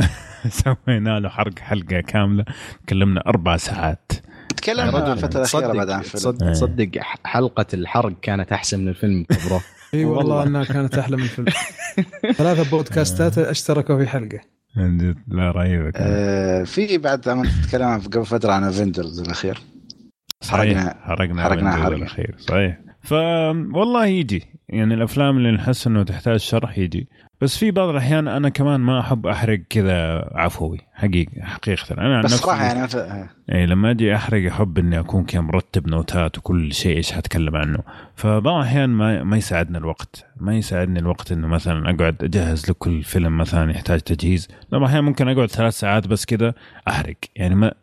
سوينا 0.50 1.20
له 1.20 1.30
حرق 1.30 1.60
حلقة 1.60 2.00
كاملة. 2.02 2.46
تكلمنا 2.88 3.24
أربع 3.28 3.58
ساعات. 3.58 4.12
تكلمنا 4.58 5.14
الفترة 5.14 5.38
الأخيرة 5.40 5.74
بعد 5.74 5.90
عن 5.90 6.02
فيلم. 6.02 6.38
إيه. 6.42 6.52
تصدق 6.52 6.90
حلقة 7.24 7.66
الحرق 7.74 8.14
كانت 8.22 8.52
أحسن 8.52 8.80
من 8.80 8.88
الفيلم 8.88 9.26
bro 9.50 9.60
إي 9.94 10.06
والله 10.06 10.18
والله. 10.36 10.44
إنها 10.44 10.64
كانت 10.64 10.98
أحلى 10.98 11.18
من 11.18 11.24
الفيلم 11.24 11.48
ثلاثة 12.34 12.70
بودكاستات 12.72 13.38
اشتركوا 13.38 13.98
في 13.98 14.08
جد 14.98 15.16
لا 15.28 15.52
رهيبة. 15.52 15.92
آه 15.96 16.64
في 16.64 16.98
بعد 16.98 17.30
لما 17.30 17.44
تتكلم 17.64 17.86
قبل 18.08 18.26
فترة 18.26 18.52
عن 18.52 18.64
Avengers 18.64 19.20
الأخير 19.20 19.62
حرقنا- 20.44 20.96
حرقنا 21.02 21.44
حرقنا 21.44 21.44
حرقنا 21.44 21.72
حرق. 21.72 21.94
الأخير 21.96 22.36
صحيح 22.40 22.78
ف 23.04 23.12
والله 23.74 24.06
يجي. 24.06 24.44
يعني 24.70 24.94
الأفلام 24.94 25.38
اللي 25.38 25.52
نحس 25.52 25.88
انه 25.88 26.04
تحتاج 26.04 26.40
شرح 26.40 26.78
يجي. 26.78 27.08
بس 27.42 27.58
في 27.58 27.72
بعض 27.72 27.90
الأحيان 27.90 28.28
أنا 28.28 28.50
كمان 28.50 28.80
ما 28.80 29.00
أحب 29.00 29.28
أحرق 29.28 29.60
كذا 29.70 30.30
عفوي. 30.36 30.78
حقيقة 30.94 31.42
حقيقة. 31.42 31.94
أنا 31.98 32.20
بس 32.22 32.26
نفسي 32.26 32.38
صراحة 32.46 32.64
يعني 32.66 32.84
مثلا- 32.84 33.28
اي 33.52 33.66
لما 33.66 33.92
أجي 33.92 34.16
أحرق 34.16 34.52
أحب 34.52 34.78
إني 34.78 35.00
أكون 35.00 35.24
كذا 35.24 35.42
مرتب 35.42 35.88
نوتات 35.88 36.38
وكل 36.38 36.74
شيء 36.74 36.98
إيش 36.98 37.12
حتكلم 37.12 37.56
عنه. 37.56 37.80
فبعض 38.16 38.56
الأحيان 38.56 38.90
ما 38.90 39.24
ما 39.24 39.38
يساعدني 39.38 39.78
الوقت. 39.78 40.26
ما 40.38 40.56
يساعدني 40.56 41.00
الوقت 41.00 41.32
إنه 41.32 41.48
مثلا 41.48 41.90
أقعد 41.90 42.24
أجهز 42.24 42.70
لكل 42.70 43.04
فيلم 43.04 43.38
مثلا 43.38 43.72
يحتاج 43.72 44.00
تجهيز. 44.00 44.48
بعض 44.72 44.82
الاحيان 44.82 45.04
ممكن 45.04 45.28
أقعد 45.28 45.48
ثلاث 45.52 45.74
ساعات 45.74 46.08
بس 46.08 46.26
كذا 46.26 46.54
أحرق. 46.88 47.16
يعني 47.36 47.56
ما 47.56 47.74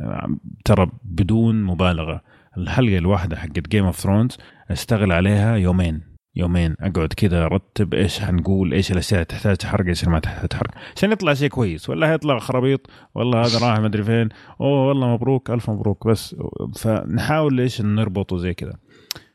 ترى 0.64 0.90
بدون 1.04 1.62
مبالغة. 1.64 2.20
الحلقة 2.60 2.98
الواحدة 2.98 3.36
حقت 3.36 3.68
Game 3.68 3.84
of 3.84 3.96
Thrones 3.96 4.36
أشتغل 4.70 5.12
عليها 5.12 5.56
يومين. 5.56 6.00
يومين. 6.36 6.76
أقعد 6.80 7.12
كذا 7.12 7.44
أرتب 7.44 7.94
إيش 7.94 8.20
حنقول 8.20 8.72
إيش 8.72 8.92
الأشياء 8.92 9.20
اللي 9.20 9.24
تحتاج 9.24 9.56
تحرق 9.56 9.86
إيش 9.86 10.02
اللي 10.02 10.12
ما 10.12 10.20
تحتاج 10.20 10.48
تحرق. 10.48 10.70
عشان 10.96 11.12
يطلع 11.12 11.34
شيء 11.34 11.48
كويس. 11.48 11.90
ولا 11.90 12.12
هيطلع 12.12 12.38
خرابيط. 12.38 12.90
والله 13.14 13.40
هذا 13.40 13.58
راح 13.66 13.78
ما 13.78 13.86
أدري 13.86 14.02
فين. 14.02 14.28
أوه 14.60 14.88
والله 14.88 15.08
مبروك. 15.08 15.50
ألف 15.50 15.70
مبروك. 15.70 16.06
بس 16.06 16.36
فنحاول 16.76 17.60
إيش 17.60 17.80
نربطه 17.80 18.36
زي 18.36 18.54
كذا 18.54 18.74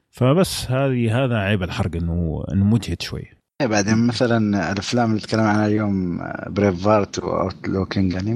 فبس 0.10 0.72
هذه 0.72 1.24
هذا 1.24 1.38
عيب 1.38 1.64
الحرق 1.64 1.96
إنه 1.96 2.44
إنه 2.54 2.66
مجهد 2.66 3.02
شوي. 3.02 3.35
إيه 3.62 3.68
بعدين 3.68 4.08
مثلا 4.08 4.72
الأفلام 4.72 5.10
اللي 5.10 5.22
تكلمنا 5.22 5.50
عنها 5.50 5.68
اليوم 5.68 6.22
Braveheart 6.48 6.84
و 6.84 7.20
Outlaw 7.20 7.68
King 7.68 8.14
يعني 8.14 8.34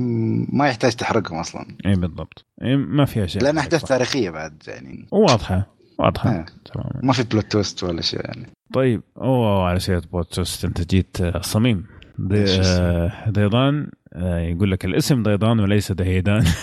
ما 0.53 0.67
يحتاج 0.67 0.91
تحرقهم 0.95 1.38
أصلا. 1.39 1.65
اي 1.85 1.95
بالضبط. 1.95 2.45
إيه 2.61 2.75
ما 2.75 3.06
فيها 3.06 3.25
شيء. 3.27 3.41
لأن 3.43 3.57
أحداث 3.57 3.83
تاريخية 3.83 4.30
بعد 4.30 4.64
يعني. 4.67 5.07
واضحة 5.11 5.67
واضحة. 5.99 6.31
إيه. 6.31 6.45
تماما. 6.73 6.99
ما 7.03 7.14
في 7.14 7.23
plot 7.23 7.51
twist 7.51 7.83
ولا 7.83 8.01
شيء 8.01 8.19
يعني. 8.25 8.45
طيب. 8.73 9.01
أوه 9.17 9.64
على 9.67 9.80
سيره 9.80 10.03
بودكاست 10.11 10.65
أنت 10.65 10.81
جيت 10.95 11.22
آه، 11.22 11.41
صميم. 11.41 11.85
ضي- 12.22 12.41
إيش 12.41 12.49
اسمه؟ 12.59 12.73
آه، 12.85 13.30
ضيضان 13.30 13.88
آه، 14.14 14.39
يقول 14.39 14.72
لك 14.72 14.85
الاسم 14.85 15.23
ضيضان 15.23 15.59
وليس 15.59 15.91
دهيدان. 15.91 16.45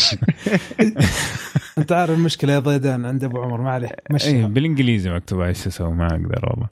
انت 1.80 1.92
عارف 1.92 2.10
المشكلة 2.10 2.52
يا 2.52 2.58
ضيدان 2.58 3.06
عند 3.06 3.24
أبو 3.24 3.42
عمر 3.42 3.60
ما 3.60 3.70
عليه 3.70 3.88
مشي. 4.10 4.42
بالإنجليزي 4.42 5.10
مكتوب 5.10 5.40
إيش 5.40 5.66
أسوي 5.66 5.92
ما 5.92 6.06
أقدر 6.06 6.48
والله. 6.50 6.68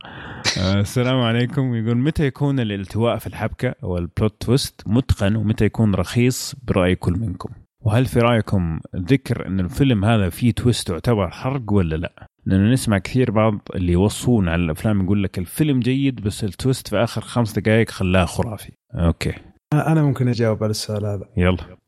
آه، 0.58 0.80
السلام 0.86 1.20
عليكم. 1.20 1.74
يقول 1.74 1.96
متى 1.96 2.26
يكون 2.26 2.60
الالتواء 2.60 3.18
في 3.18 3.26
الحبكة 3.26 3.74
أو 3.84 3.98
ال 3.98 4.07
plot 4.07 4.42
twist 4.42 4.82
متقن 4.86 5.36
ومتى 5.36 5.64
يكون 5.64 5.94
رخيص؟ 5.94 6.54
برأي 6.62 6.94
كل 6.94 7.12
منكم. 7.12 7.48
وهل 7.80 8.06
في 8.06 8.18
رأيكم 8.18 8.80
ذكر 8.96 9.46
إن 9.46 9.60
الفيلم 9.60 10.04
هذا 10.04 10.28
فيه 10.28 10.52
twist 10.52 10.90
يعتبر 10.90 11.30
حرق 11.30 11.72
ولا 11.72 11.96
لا؟ 11.96 12.26
لأنه 12.46 12.72
نسمع 12.72 12.98
كثير 12.98 13.30
بعض 13.30 13.58
اللي 13.74 13.92
يوصون 13.92 14.48
على 14.48 14.62
الأفلام 14.62 15.04
يقول 15.04 15.22
لك 15.22 15.38
الفيلم 15.38 15.80
جيد 15.80 16.20
بس 16.20 16.44
ال 16.44 16.51
twist 16.51 16.88
في 16.88 16.96
آخر 16.96 17.20
خمس 17.20 17.58
دقائق 17.58 17.90
خلاه 17.90 18.24
خرافي. 18.24 18.72
okay. 18.94 19.32
أنا 19.72 20.02
ممكن 20.02 20.28
أجاوب 20.28 20.62
على 20.64 20.70
السؤال 20.70 21.06
هذا. 21.06 21.28
يلا. 21.36 21.78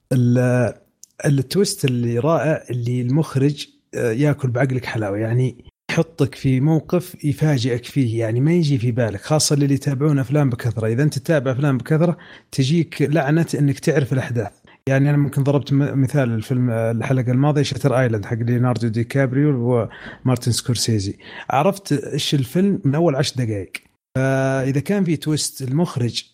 ال 1.27 1.36
twist 1.36 1.85
اللي 1.85 2.19
رائع 2.19 2.65
اللي 2.71 3.01
المخرج 3.01 3.67
آه، 3.95 4.13
ياكل 4.13 4.51
بعقلك 4.51 4.85
حلاوة. 4.85 5.19
يعني 5.19 5.65
يحطك 5.91 6.35
في 6.35 6.61
موقف 6.61 7.25
يفاجئك 7.25 7.85
فيه. 7.85 8.21
يعني 8.21 8.41
ما 8.41 8.53
يجي 8.53 8.79
في 8.79 8.91
بالك 8.91 9.21
خاصة 9.21 9.55
اللي 9.55 9.75
يتابعون 9.75 10.19
أفلام 10.19 10.51
بكثرة. 10.51 10.87
إذا 10.87 11.03
أنت 11.03 11.19
تتابع 11.19 11.53
أفلام 11.53 11.79
بكثرة 11.79 12.17
تجيك 12.53 13.03
لعنة 13.03 13.47
إنك 13.59 13.79
تعرف 13.79 14.13
الأحداث. 14.13 14.53
يعني 14.87 15.11
أنا 15.11 15.17
ممكن 15.17 15.43
ضربت 15.43 15.73
مثال 15.73 16.35
الفيلم 16.35 16.71
آه، 16.71 16.91
الحلقة 16.91 17.33
الماضية 17.33 17.63
Shutter 17.63 18.01
Island 18.01 18.27
حق 18.27 18.37
ليوناردو 18.37 18.89
دي 18.89 19.05
كابريو 19.05 19.89
ومارتن 20.25 20.53
سكورسيزي. 20.53 21.19
عرفت 21.51 21.93
إيش 21.93 22.35
الفيلم 22.35 22.81
من 22.85 22.95
أول 22.95 23.17
عشر 23.17 23.35
دقائق 23.45 23.73
فإذا 24.17 24.81
كان 24.81 25.05
في 25.05 25.17
twist 25.17 25.63
المخرج 25.63 26.25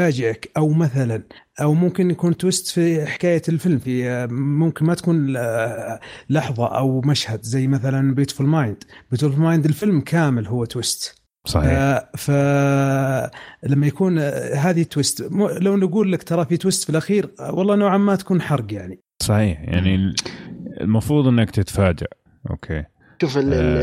يفاجئك 0.00 0.50
أو 0.56 0.68
مثلا 0.68 1.22
أو 1.60 1.74
ممكن 1.74 2.10
يكون 2.10 2.36
twist 2.36 2.68
في 2.68 3.06
حكاية 3.06 3.42
الفيلم 3.48 3.78
في 3.78 4.26
ممكن 4.30 4.86
ما 4.86 4.94
تكون 4.94 5.36
آه، 5.36 6.00
لحظة 6.30 6.66
أو 6.66 7.00
مشهد 7.00 7.42
زي 7.42 7.66
مثلا 7.66 8.14
Beautiful 8.14 8.46
Mind 8.46 8.84
Beautiful 9.10 9.40
Mind 9.40 9.64
الفيلم 9.64 10.00
كامل 10.00 10.46
هو 10.46 10.64
twist. 10.64 11.22
صحيح. 11.46 12.02
فلما 12.16 13.86
يكون 13.86 14.18
آه، 14.18 14.54
هذه 14.54 14.82
twist. 14.82 15.32
مو- 15.32 15.48
لو 15.48 15.76
نقول 15.76 16.12
لك 16.12 16.22
ترى 16.22 16.44
في 16.44 16.56
twist 16.56 16.84
في 16.84 16.90
الأخير 16.90 17.30
آه، 17.40 17.54
والله 17.54 17.76
نوعا 17.76 17.98
ما 17.98 18.16
تكون 18.16 18.40
حرق 18.42 18.72
يعني. 18.72 19.00
صحيح. 19.22 19.60
يعني 19.60 20.14
المفروض 20.80 21.26
إنك 21.26 21.50
تتفاجئ 21.50 22.06
okay. 22.50 22.84
شوف 23.20 23.38
آه. 23.38 23.82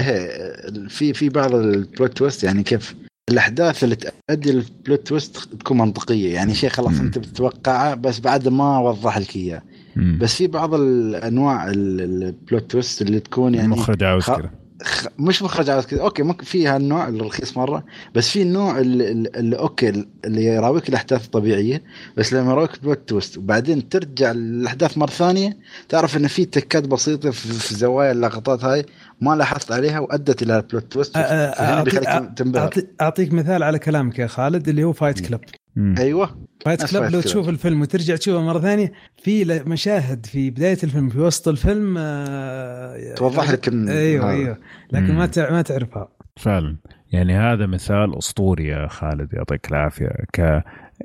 في 0.88 1.14
في 1.14 1.30
بعض 1.30 1.56
ال 1.56 1.68
plot 1.68 2.18
twist 2.18 2.44
يعني 2.44 2.64
كيف 2.64 2.96
الأحداث 3.34 3.84
اللي 3.84 3.96
تؤدي 3.96 4.52
لل 4.52 4.70
plot 4.70 5.08
twist 5.08 5.38
تكون 5.38 5.78
منطقية 5.78 6.34
يعني 6.34 6.56
شيء 6.56 6.70
خلاص. 6.70 7.00
أنت 7.00 7.18
بتتوقعه 7.18 7.96
بس 7.96 8.20
بعد 8.20 8.48
ما 8.48 8.80
وضح 8.80 9.18
لك 9.18 9.36
إياه. 9.36 9.62
بس 9.96 10.36
في 10.36 10.48
بعض 10.48 10.74
الأنواع 10.74 11.68
ال- 11.68 12.02
ال 12.24 12.33
plot 12.33 12.72
twist 12.72 13.02
اللي 13.02 13.20
تكون 13.20 13.56
يعني 13.56 13.66
المخرج 13.74 14.04
عاوز 14.04 14.24
خ- 14.24 14.36
كذا 14.40 14.50
خ... 14.84 15.06
مش 15.20 15.42
مخرج 15.44 15.70
عاوز 15.70 15.86
كذا 15.86 16.02
okay 16.02 16.24
ممكن 16.24 16.44
في 16.46 16.68
هالنوع 16.68 17.08
الرخيص 17.08 17.58
مرة 17.58 17.86
بس 18.16 18.30
في 18.30 18.42
النوع 18.42 18.80
اللي, 18.80 19.12
اللي 19.12 19.56
okay 19.60 20.06
اللي 20.26 20.46
يراويك 20.46 20.90
الأحداث 20.90 21.26
الطبيعيه 21.26 21.84
بس 22.18 22.34
لما 22.34 22.52
يراويك 22.52 22.72
plot 22.84 23.10
twist 23.10 23.38
وبعدين 23.38 23.90
ترجع 23.90 24.32
الأحداث 24.32 24.98
مرة 24.98 25.10
ثانية 25.12 25.58
تعرف 25.90 26.18
إن 26.18 26.28
في 26.28 26.46
تكات 26.46 26.88
بسيطة 26.88 27.32
في, 27.32 27.48
في 27.54 27.76
زوايا 27.76 28.12
اللقطات 28.12 28.64
هاي 28.64 28.86
ما 29.24 29.36
لاحظت 29.36 29.72
عليها 29.72 30.00
وأدت 30.00 30.42
إلى 30.42 30.58
ال 30.58 30.64
plot 30.64 30.92
twist 30.94 31.18
أعطيك- 31.18 31.84
بيخليك 31.84 32.38
تنبهر. 32.38 32.70
أعطي- 32.72 32.84
أعطيك 33.02 33.34
مثال 33.34 33.64
على 33.64 33.80
كلامك 33.80 34.20
يا 34.20 34.28
خالد 34.28 34.68
اللي 34.70 34.84
هو 34.84 34.94
Fight 34.94 35.28
Club 35.28 35.42
مم. 35.76 35.96
أيوه. 35.98 36.38
Fight 36.66 36.92
Club 36.92 37.12
لو. 37.12 37.22
تشوف 37.22 37.50
الفيلم 37.50 37.82
وترجع 37.82 38.16
تشوفه 38.16 38.42
مرة 38.42 38.60
ثانية 38.60 38.92
في 39.24 39.64
مشاهد 39.68 40.26
في 40.26 40.50
بداية 40.50 40.78
الفيلم 40.84 41.10
في 41.10 41.20
وسط 41.20 41.48
الفيلم 41.48 41.96
آه، 41.98 43.14
توضح 43.16 43.52
لك 43.52 43.70
أيوه 43.70 44.26
هذا. 44.26 44.32
أيوه. 44.38 44.58
لكن 44.92 45.14
ما 45.16 45.30
ما 45.38 45.62
تعرفها. 45.62 46.08
فعلا. 46.38 46.78
يعني 47.12 47.36
هذا 47.38 47.66
مثال 47.66 48.18
أسطوري 48.18 48.68
يا 48.68 48.88
خالد 48.88 49.34
يعطيك 49.34 49.72
العافية. 49.72 50.10
ك 50.34 50.64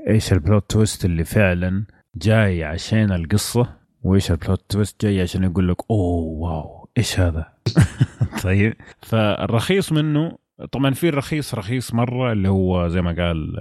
إيش 0.08 0.32
ال 0.32 0.40
plot 0.40 0.70
twist 0.70 1.05
اللي 1.05 1.24
فعلا 1.24 1.84
جاي 2.16 2.64
عشان 2.64 3.12
القصة 3.12 3.68
وإيش 4.02 4.30
ال 4.31 4.37
plot 4.37 4.65
twist 4.68 5.02
جاي 5.05 5.20
عشان 5.20 5.44
يقول 5.44 5.68
لك 5.68 5.76
أوه 5.90 6.22
wow. 6.24 6.77
إيش 6.99 7.20
هذا؟ 7.20 7.47
طيب. 8.44 8.75
فالرخيص 9.02 9.93
منه 9.93 10.39
طبعا 10.73 10.94
في 10.94 11.09
الرخيص 11.09 11.55
رخيص 11.55 11.94
مرة 11.94 12.33
اللي 12.33 12.49
هو 12.49 12.89
زي 12.89 13.02
ما 13.02 13.12
قال 13.12 13.57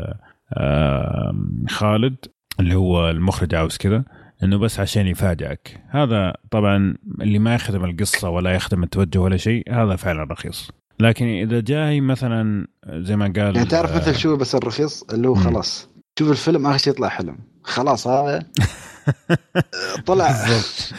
خالد 1.70 2.16
اللي 2.60 2.76
هو 2.76 3.10
المخرج 3.10 3.56
عاوز 3.56 3.78
كذا 3.78 4.04
إنه 4.44 4.58
بس 4.58 4.80
عشان 4.80 5.08
يفاجئك. 5.08 5.82
هذا 5.90 6.34
طبعا 6.52 6.96
اللي 7.22 7.40
ما 7.40 7.56
يخدم 7.56 7.86
القصة 7.86 8.30
ولا 8.30 8.52
يخدم 8.52 8.84
التوجه 8.84 9.20
ولا 9.20 9.38
شيء 9.38 9.64
هذا 9.74 9.96
فعلا 9.96 10.24
رخيص. 10.24 10.72
لكن 11.00 11.26
إذا 11.26 11.60
جاي 11.60 12.02
مثلا 12.02 12.68
زي 12.90 13.16
ما 13.16 13.26
قال 13.26 13.56
يعني 13.56 13.66
تعرف 13.66 13.92
آه، 13.92 13.98
مثل 13.98 14.16
شو 14.16 14.36
بس 14.36 14.56
الرخيص؟ 14.56 15.04
اللي 15.04 15.28
هو. 15.28 15.36
خلاص. 15.36 15.90
شوف 16.20 16.32
الفيلم 16.32 16.68
آخر 16.68 16.78
شيء 16.78 16.94
يطلع 16.94 17.08
حلم. 17.08 17.38
خلاص 17.68 18.08
هذا. 18.08 18.44
طلع. 20.06 20.28
بالضبط. 20.48 20.94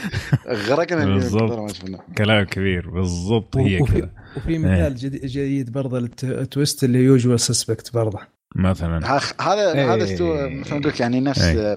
غرقنا 0.69 1.05
بالضبط. 1.05 1.71
كلام 2.19 2.45
كبير. 2.45 2.91
بالضبط 2.91 3.57
هي 3.57 3.79
كذا. 3.79 4.11
وفي 4.37 4.59
مثال 4.59 4.97
جديد, 4.97 5.27
جيد 5.27 5.73
برضه 5.73 5.99
لل 5.99 6.23
twist 6.23 6.85
اللي 6.85 6.99
Usual 6.99 7.41
Suspects 7.41 7.95
برضه. 7.95 8.19
مثلا. 8.57 9.19
هذا 9.41 9.73
إيه. 9.73 9.95
هذا 9.95 10.05
استوى 10.05 10.51
مثل 10.51 10.71
ما 10.71 10.79
أقول 10.79 10.89
لك 10.89 11.01
يعني 11.01 11.21
نفس 11.21 11.43
إيه. 11.43 11.77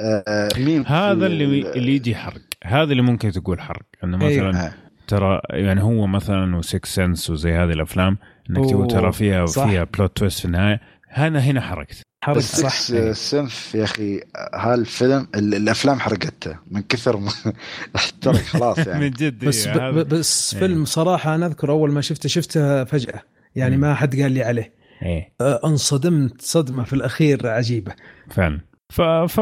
آه، 0.00 0.24
آه، 0.28 0.48
ميم 0.58 0.82
في 0.84 0.88
هذا 0.92 1.26
اللي 1.26 1.44
ال- 1.44 1.76
اللي 1.76 1.94
يجي 1.96 2.14
حرق. 2.14 2.40
هذا 2.64 2.92
اللي 2.92 3.02
ممكن 3.02 3.32
تقول 3.32 3.60
حرق. 3.60 3.82
إنه. 4.04 4.16
مثلا 4.16 4.66
آه. 4.66 4.72
ترى 5.08 5.40
يعني 5.50 5.82
هو 5.82 6.06
مثلا 6.06 6.56
و 6.56 6.62
Sixth 6.62 6.94
Sense 6.94 7.30
وزي 7.30 7.52
هذه 7.52 7.70
الأفلام 7.72 8.18
إنك 8.50 8.70
تقول 8.70 8.88
ترى 8.88 9.12
فيها 9.12 9.46
صح. 9.46 9.66
فيها 9.66 9.84
plot 9.84 10.16
twist 10.16 10.38
في 10.38 10.44
النهاية. 10.44 10.80
هنا 11.10 11.38
هنا 11.40 11.60
حرقت. 11.60 12.02
حرق 12.24 12.36
بس 12.36 12.60
صح 12.60 12.68
سكس 12.80 13.30
سنف 13.30 13.74
يا 13.74 13.84
أخي 13.84 14.20
هالفيلم 14.54 15.28
ال- 15.34 15.54
الأفلام 15.54 16.00
حرقته 16.00 16.56
من 16.70 16.82
كثر 16.82 17.16
ما 17.16 17.30
احترق 17.96 18.34
خلاص 18.36 18.78
من 18.78 18.86
يعني 18.88 19.10
جد 19.10 19.44
بس 19.44 19.68
ب 19.68 20.08
بس 20.08 20.54
إيه. 20.54 20.60
فيلم 20.60 20.84
صراحة 20.84 21.34
أنا 21.34 21.46
أذكر 21.46 21.70
أول 21.70 21.92
ما 21.92 22.00
شفته 22.00 22.28
شفته 22.28 22.84
فجأة. 22.84 23.22
يعني. 23.56 23.76
ما 23.76 23.94
حد 23.94 24.20
قال 24.20 24.32
لي 24.32 24.42
عليه. 24.42 24.72
إيه. 25.02 25.32
آه، 25.40 25.60
انصدمت 25.64 26.42
صدمة 26.42 26.84
في 26.84 26.92
الأخير 26.92 27.46
عجيبة. 27.48 27.92
فعلا. 28.30 28.60
ف, 28.90 29.00
ف 29.02 29.38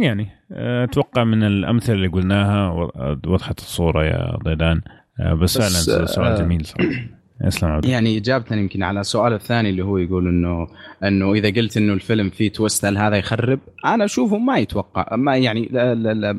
يعني 0.00 0.28
أتوقع 0.84 1.24
من 1.24 1.42
الأمثلة 1.42 1.94
اللي 1.94 2.08
قلناها 2.08 2.70
وضحت 3.26 3.58
الصورة 3.58 4.04
يا 4.04 4.38
ضيدان. 4.44 4.80
بس, 5.40 5.58
بس، 5.58 5.86
فعلا 5.88 6.06
سؤال 6.06 6.26
آه، 6.26 6.38
جميل 6.38 6.66
صراحة. 6.66 6.88
يعني 7.84 8.16
اجابه 8.16 8.56
يمكن 8.56 8.82
على 8.82 9.00
السؤال 9.00 9.32
الثاني 9.32 9.70
اللي 9.70 9.84
هو 9.84 9.98
يقول 9.98 10.28
انه 10.28 10.66
إنه 11.04 11.32
إذا 11.32 11.50
قلت 11.50 11.76
إنه 11.76 11.92
الفيلم 11.92 12.30
فيه 12.30 12.52
تويست 12.52 12.84
هل 12.84 12.98
هذا 12.98 13.16
يخرب؟ 13.16 13.60
أنا 13.84 14.04
اشوفه 14.04 14.38
ما 14.38 14.58
يتوقع 14.58 15.16
ما 15.16 15.36
يعني 15.36 15.68
لا 15.72 15.94
لا 15.94 16.14
لا 16.14 16.32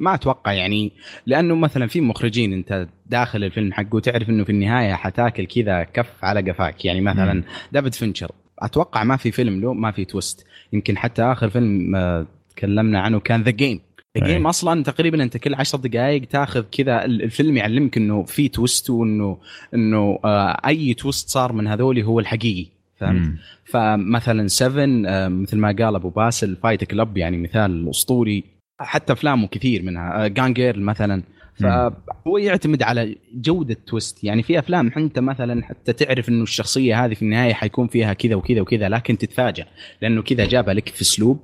ما- 0.00 0.14
أتوقع 0.14 0.52
يعني 0.52 0.92
لأنه 1.26 1.54
مثلا 1.54 1.86
في 1.86 2.00
مخرجين 2.00 2.52
أنت 2.52 2.88
داخل 3.06 3.44
الفيلم 3.44 3.72
حقه 3.72 4.00
تعرف 4.00 4.30
إنه 4.30 4.44
في 4.44 4.50
النهاية 4.50 4.92
حتاكل 4.92 5.46
كذا 5.46 5.82
كف 5.82 6.24
على 6.24 6.50
قفاك 6.50 6.84
يعني 6.84 7.00
مثلا. 7.00 7.42
دافيد 7.72 7.94
فينشر 7.94 8.30
أتوقع 8.58 9.04
ما 9.04 9.16
في 9.16 9.30
فيلم 9.30 9.60
له 9.60 9.72
ما 9.74 9.90
في 9.90 10.04
twist 10.04 10.46
يمكن 10.72 10.98
حتى 10.98 11.22
آخر 11.22 11.50
فيلم 11.50 11.96
آه، 11.96 12.26
تكلمنا 12.56 13.00
عنه 13.00 13.20
كان 13.20 13.42
The 13.42 13.50
Game 13.50 13.80
The 14.18 14.26
آي. 14.26 14.32
Game 14.32 14.46
أصلا 14.46 14.82
تقريبا 14.82 15.22
أنت 15.22 15.36
كل 15.36 15.54
عشر 15.54 15.78
دقائق 15.78 16.24
تاخذ 16.24 16.64
كذا 16.72 17.04
ال- 17.04 17.22
الفيلم 17.22 17.56
يعلمك 17.56 17.96
إنه 17.96 18.22
في 18.24 18.48
twist 18.48 18.90
وانه 18.90 19.38
إنه 19.74 20.18
آه، 20.24 20.60
أي 20.66 20.94
twist 20.94 21.28
صار 21.28 21.52
من 21.52 21.66
هذول 21.66 22.00
هو 22.02 22.20
الحقيقي 22.20 22.66
فهمت؟ 22.96 23.20
مم. 23.26 23.38
فمثلا 23.64 24.48
7 24.48 24.84
آه، 25.06 25.28
مثل 25.28 25.56
ما 25.58 25.68
قال 25.78 25.94
أبو 25.94 26.08
باسل 26.08 26.56
Fight 26.56 26.84
Club 26.84 27.16
يعني 27.16 27.36
مثال 27.38 27.90
أسطوري 27.90 28.44
حتى 28.80 29.12
أفلامه 29.12 29.46
كثير 29.46 29.82
منها 29.82 30.26
جانجير 30.28 30.78
مثلا 30.80 31.22
فهو 31.60 32.38
يعتمد 32.38 32.82
على 32.82 33.16
جودة 33.34 33.76
تويست 33.86 34.24
يعني 34.24 34.42
في 34.42 34.58
أفلام 34.58 34.90
انت 34.96 35.18
مثلا 35.18 35.64
حتى 35.64 35.92
تعرف 35.92 36.28
إنه 36.28 36.42
الشخصية 36.42 37.04
هذه 37.04 37.14
في 37.14 37.22
النهاية 37.22 37.52
حيكون 37.52 37.86
فيها 37.88 38.12
كذا 38.12 38.34
وكذا 38.34 38.60
وكذا 38.60 38.88
لكن 38.88 39.18
تتفاجأ 39.18 39.66
لأنه 40.02 40.22
كذا 40.22 40.46
جابها 40.46 40.74
لك 40.74 40.88
في 40.88 41.02
أسلوب 41.02 41.40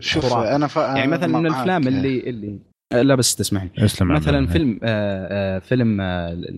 شوف 0.00 0.26
خرافي. 0.26 0.54
أنا 0.56 0.66
فا... 0.66 0.80
يعني 0.80 1.10
مثلا 1.10 1.26
من. 1.38 1.46
الأفلام 1.46 1.88
اللي 1.88 2.20
اللي 2.20 2.58
آه، 2.92 3.02
لا 3.02 3.14
بس 3.14 3.36
تسمح 3.36 3.62
لي 3.62 3.70
اسلم 3.84 4.12
عبد 4.12 4.20
مثلا 4.22 4.38
الله. 4.38 4.50
فيلم 4.52 4.80
آه 4.82 5.56
آه 5.56 5.58
فيلم 5.58 6.02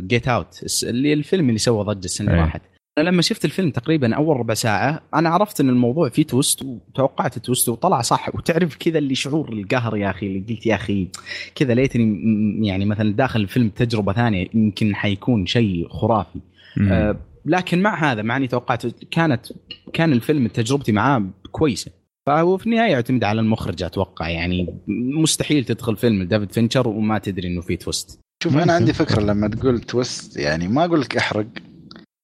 جيت 0.06 0.28
اوت 0.28 0.82
اللي 0.84 1.12
الفيلم 1.12 1.48
اللي 1.48 1.58
سوى 1.58 1.84
ضجة 1.84 2.04
السنة 2.04 2.30
اللي. 2.30 2.42
راحت 2.42 2.62
أنا 2.98 3.08
لما 3.10 3.22
شفت 3.22 3.44
الفيلم 3.44 3.70
تقريبا 3.70 4.14
أول 4.14 4.36
ربع 4.36 4.54
ساعة 4.54 5.02
أنا 5.14 5.28
عرفت 5.28 5.60
إن 5.60 5.68
الموضوع 5.68 6.08
فيه 6.08 6.22
تويست 6.22 6.62
وتوقعت 6.62 7.36
التويست 7.36 7.68
وطلع 7.68 8.00
صح 8.02 8.28
وتعرف 8.34 8.76
كذا 8.76 8.98
اللي 8.98 9.14
شعور 9.14 9.52
القهر 9.52 9.96
يا 9.96 10.10
أخي 10.10 10.26
اللي 10.26 10.44
قلت 10.48 10.66
يا 10.66 10.74
أخي 10.74 11.08
كذا 11.54 11.74
ليتني 11.74 12.04
م- 12.04 12.64
يعني 12.64 12.84
مثلا 12.84 13.12
داخل 13.12 13.40
الفيلم 13.40 13.68
تجربة 13.68 14.12
ثانية 14.12 14.46
يمكن 14.54 14.94
حيكون 14.94 15.46
شيء 15.46 15.88
خرافي 15.88 16.38
مم. 16.76 16.92
آه 16.92 17.16
لكن 17.46 17.82
مع 17.82 18.12
هذا 18.12 18.22
مع 18.22 18.36
إني 18.36 18.46
توقعت 18.46 18.86
كانت 18.86 19.46
كان 19.92 20.12
الفيلم 20.12 20.46
تجربتي 20.48 20.92
معاه 20.92 21.22
كويسة 21.52 21.90
فهو 22.26 22.56
في 22.58 22.66
النهاية 22.66 22.92
يعتمد 22.92 23.24
على 23.24 23.40
المخرج 23.40 23.82
أتوقع 23.82 24.28
يعني 24.28 24.80
مستحيل 25.22 25.64
تدخل 25.64 25.96
فيلم 25.96 26.22
ديفيد 26.22 26.52
فينشر 26.52 26.88
وما 26.88 27.18
تدري 27.18 27.48
إنه 27.48 27.60
فيه 27.60 27.78
twist 27.78 28.20
شوف. 28.42 28.56
أنا 28.56 28.72
عندي 28.72 28.92
فكرة 28.92 29.20
لما 29.20 29.48
تقول 29.48 29.80
twist 29.80 30.36
يعني 30.36 30.68
ما 30.68 30.84
أقول 30.84 31.00
لك 31.00 31.16
أحرق 31.16 31.46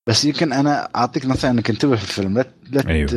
بس 0.06 0.24
يمكن 0.24 0.52
أنا 0.52 0.88
أعطيك 0.96 1.26
نصيحه 1.26 1.50
إنك 1.50 1.70
انتبه 1.70 1.96
في 1.96 2.02
الفيلم 2.02 2.38
لا 2.38 2.46
لا 2.70 2.88
أيوه. 2.88 3.10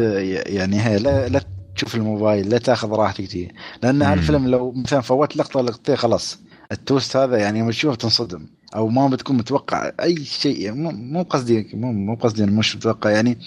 يعني 0.48 0.82
هي 0.82 1.00
لا 1.00 1.28
لا 1.28 1.42
تشوف 1.76 1.96
الموبايل 1.96 2.50
لا 2.50 2.58
تاخذ 2.58 2.90
راحتك 2.90 3.26
فيه 3.26 3.48
لأن. 3.84 4.02
الفيلم 4.02 4.48
لو 4.48 4.72
مثلا 4.72 5.02
فوت 5.02 5.38
لقطة 5.38 5.62
لقطتين 5.62 5.96
خلاص 5.96 6.40
ال 6.72 6.79
twist 6.79 7.18
هذا 7.18 7.38
يعني 7.38 7.62
لما 7.62 7.72
تشوفه 7.72 7.96
تنصدم 7.96 8.48
أو 8.76 8.88
ما 8.88 9.08
بتكون 9.08 9.38
متوقع 9.38 9.92
أي 10.02 10.16
شيء 10.26 10.62
يعني 10.62 10.78
مو 10.78 10.92
مو 10.92 11.24
قصدي 11.24 11.68
مو 11.74 11.92
مو 11.92 12.16
قصدي 12.16 12.46
مش 12.46 12.76
متوقع. 12.76 13.10
يعني 13.10 13.38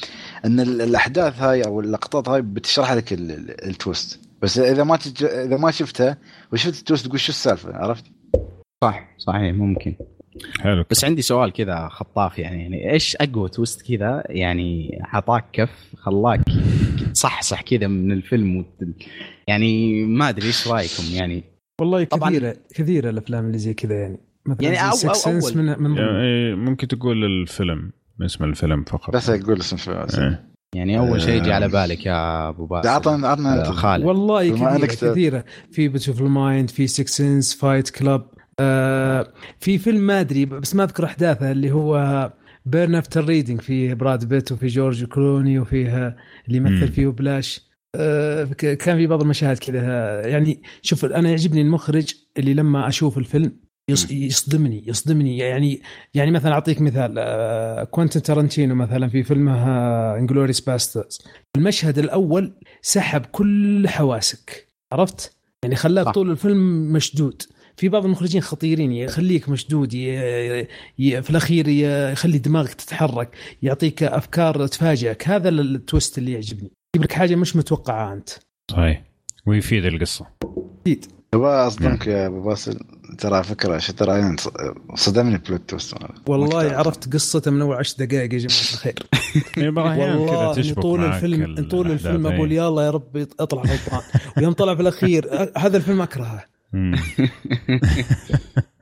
إن 0.44 0.60
ال- 0.60 0.80
الأحداث 0.82 1.40
هاي 1.42 1.62
أو 1.66 1.80
اللقطات 1.80 2.28
هاي 2.28 2.42
بتشرح 2.42 2.92
لك 2.92 3.12
ال- 3.12 3.30
ال- 3.30 3.64
ال 3.68 3.77
twist 3.77 4.20
بس 4.42 4.58
إذا 4.58 4.84
ما 4.84 4.96
تج... 4.96 5.24
إذا 5.24 5.56
ما 5.56 5.70
شفتها 5.70 6.16
وشفت 6.52 6.78
ال 6.78 6.83
twist 6.83 7.06
تقول 7.06 7.20
شو 7.20 7.28
السالفة 7.32 7.76
عرفت؟ 7.76 8.04
صح 8.84 9.08
صحيح 9.18 9.54
ممكن. 9.54 9.94
حلو. 10.60 10.84
بس 10.90 11.04
عندي 11.04 11.22
سؤال 11.22 11.52
كذا 11.52 11.88
خطاف 11.88 12.38
يعني 12.38 12.62
يعني 12.62 12.92
إيش 12.92 13.16
أقوى 13.16 13.48
twist 13.48 13.82
كذا؟ 13.82 14.22
يعني 14.28 14.98
حطاك 15.02 15.44
كف 15.52 15.70
خلاك 15.96 16.40
تصحصح 17.14 17.62
كذا 17.62 17.86
من 17.86 18.12
الفيلم 18.12 18.56
وت... 18.56 18.66
يعني 19.48 20.02
ما 20.04 20.28
أدري 20.28 20.46
إيش 20.46 20.68
رأيكم 20.68 21.02
يعني؟ 21.12 21.44
والله 21.80 22.04
طبعاً. 22.04 22.30
كثيره 22.30 22.56
كثيرة 22.74 23.10
الأفلام 23.10 23.46
اللي 23.46 23.58
زي 23.58 23.74
كذا 23.74 23.94
يعني. 24.00 24.18
مثلا 24.48 24.64
يعني 24.64 24.90
أو- 24.90 24.94
أو- 24.94 25.14
Sense 25.24 25.26
أول. 25.28 25.56
من 25.56 25.82
من. 25.82 25.96
يعني 25.96 26.54
ممكن 26.54 26.88
تقول 26.88 27.24
الفيلم 27.24 27.92
اسم 28.24 28.44
الفيلم 28.44 28.84
فقط 28.84 29.14
بس 29.14 29.30
أقول 29.30 29.60
اسم 29.60 29.76
الفيلم 29.76 30.24
إيه. 30.26 30.48
يعني 30.74 30.98
أول 30.98 31.20
شيء 31.22 31.40
يجي. 31.42 31.52
على 31.52 31.68
بالك 31.68 32.06
يا 32.06 32.48
أبو 32.48 32.66
باسل 32.66 32.88
عطنا 32.88 33.28
عطنا 33.28 33.68
آه، 33.68 33.70
خالد 33.72 34.04
والله 34.04 34.50
كثيره 34.86 35.10
كثيرة 35.10 35.44
في 35.72 35.88
Beautiful 35.88 36.30
Mind 36.30 36.70
في 36.70 36.86
Sixth 36.86 37.16
Sense 37.16 37.54
Fight 37.54 37.90
Club 37.90 38.28
آه 38.60 39.32
في 39.60 39.78
فيلم 39.78 40.00
ما 40.00 40.20
أدري 40.20 40.44
بس 40.44 40.74
ما 40.74 40.84
أذكر 40.84 41.04
أحداثه 41.04 41.50
اللي 41.52 41.70
هو 41.70 42.32
Burn 42.66 42.94
After 42.94 43.24
Reading 43.24 43.60
فيه 43.60 43.94
براد 43.94 44.24
بيت 44.28 44.52
وفي 44.52 44.66
جورج 44.66 45.04
كلوني 45.04 45.58
وفيه 45.58 46.16
اللي. 46.48 46.56
يمثل 46.56 46.88
فيه 46.92 47.06
بلاش 47.08 47.68
آه 47.94 48.44
ك- 48.44 48.76
كان 48.76 48.96
في 48.96 49.06
بعض 49.06 49.22
المشاهد 49.22 49.58
كذا 49.58 49.80
يعني 50.26 50.62
شوف 50.82 51.04
أنا 51.04 51.28
يعجبني 51.30 51.60
المخرج 51.62 52.14
اللي 52.38 52.54
لما 52.54 52.88
أشوف 52.88 53.18
الفيلم 53.18 53.52
يصدمني 54.10 54.84
يصدمني. 54.86 55.38
يعني 55.38 55.82
يعني 56.14 56.30
مثلا 56.30 56.52
أعطيك 56.52 56.80
مثال 56.80 57.14
آه، 57.18 57.84
كوينتين 57.84 58.22
تارانتينو 58.22 58.74
مثلا 58.74 59.08
في 59.08 59.22
فيلمه 59.22 59.54
Inglourious 60.16 60.60
Basterds 60.60 61.18
المشهد 61.56 61.98
الأول 61.98 62.52
سحب 62.82 63.26
كل 63.26 63.88
حواسك 63.88 64.68
عرفت؟ 64.92 65.36
يعني 65.62 65.76
خلاك. 65.76 66.08
طول 66.14 66.30
الفيلم 66.30 66.92
مشدود. 66.92 67.42
في 67.76 67.88
بعض 67.88 68.04
المخرجين 68.04 68.40
خطيرين 68.40 68.92
يخليك 68.92 69.48
مشدود 69.48 69.94
ي... 69.94 70.08
ي... 70.98 71.22
في 71.22 71.30
الأخير 71.30 71.68
ي- 71.68 72.12
يخلي 72.12 72.38
دماغك 72.38 72.74
تتحرك 72.74 73.30
يعطيك 73.62 74.02
أفكار 74.02 74.66
تفاجئك. 74.66 75.28
هذا 75.28 75.48
ال 75.48 75.60
twist 75.60 76.18
اللي 76.18 76.32
يعجبني. 76.32 76.70
يجيب 76.94 77.04
لك 77.04 77.12
حاجة 77.12 77.34
مش 77.34 77.56
متوقعة 77.56 78.12
أنت. 78.12 78.28
صحيح. 78.70 79.02
ويفيد 79.46 79.84
القصة. 79.84 80.26
أكيد 80.80 81.06
أبغى 81.34 81.50
اصدمك 81.50 82.06
يا 82.06 82.26
أبو 82.26 82.42
باسل. 82.42 82.78
ترى 83.18 83.42
فكرة 83.42 83.78
Shutter 83.78 84.14
Island 84.14 84.40
صدمني 84.94 85.38
plot 85.38 85.60
twist 85.68 85.94
والله 86.26 86.72
عرفت 86.76 87.12
قصته 87.12 87.50
من 87.50 87.62
اول 87.62 87.76
عشر 87.76 87.94
دقائق 88.04 88.32
يا 88.34 88.38
جماعة 88.38 88.60
الخير 88.72 88.94
أحيان 89.88 90.26
كذا 90.26 90.36
والله 90.36 90.74
طول 90.74 91.04
الفيلم 91.04 91.42
ال- 91.42 91.68
طول 91.68 91.90
الفيلم. 91.90 92.26
أقول 92.26 92.50
إيه. 92.50 92.56
يلا 92.56 92.82
يا 92.82 92.90
رب 92.90 93.26
اطلع 93.40 93.62
غلطان 93.62 94.00
ويوم 94.36 94.52
طلع 94.52 94.74
في 94.74 94.82
الأخير 94.82 95.50
هذا 95.56 95.76
الفيلم 95.76 96.00
أكرهه. 96.02 96.44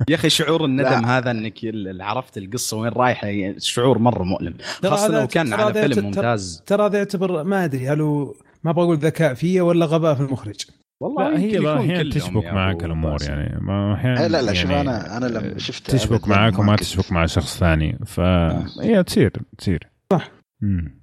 يا 0.08 0.14
أخي 0.14 0.30
شعور 0.30 0.64
الندم 0.64 0.82
لا. 1.02 1.18
هذا 1.18 1.30
إنك 1.30 1.64
ال- 1.64 2.02
عرفت 2.02 2.38
القصة 2.38 2.76
وين 2.76 2.92
رايحة 2.92 3.26
يعني 3.26 3.60
شعور 3.60 3.98
مرة 3.98 4.22
مؤلم 4.22 4.54
ترى 4.82 4.90
خاصة 4.90 5.08
لو 5.08 5.26
كان 5.26 5.50
ترى 5.50 5.62
على 5.62 5.72
فيلم 5.74 6.04
ممتاز 6.04 6.62
ترى 6.66 6.86
هذا 6.86 6.98
يعتبر 6.98 7.44
ما 7.44 7.64
أدري 7.64 7.88
هل 7.88 8.00
هو 8.00 8.34
ما 8.64 8.72
بقول 8.72 8.96
ذكاء 8.98 9.34
فيه 9.34 9.60
ولا 9.62 9.86
غباء 9.86 10.14
في 10.14 10.20
المخرج 10.20 10.60
والله 11.00 11.30
لا 11.30 11.38
هي 11.38 11.76
أحيانا 11.76 12.10
تشبك 12.10 12.44
معك 12.44 12.84
الأمور. 12.84 13.22
يعني. 13.22 13.60
ما 13.60 13.94
أحيانا 13.94 14.28
لا 14.28 14.42
لا 14.42 14.52
شوف 14.52 14.70
يعني 14.70 14.90
أنا 14.90 15.16
أنا 15.16 15.26
لما 15.26 15.58
شفت 15.58 15.90
تشبك 15.90 16.28
معك 16.28 16.58
وما 16.58 16.76
تشبك 16.76 17.12
مع 17.12 17.26
شخص 17.26 17.58
ثاني. 17.58 17.98
فهي 18.06 19.02
تصير 19.06 19.32
تصير. 19.58 19.88
صح. 20.12 20.30
مم. 20.62 21.00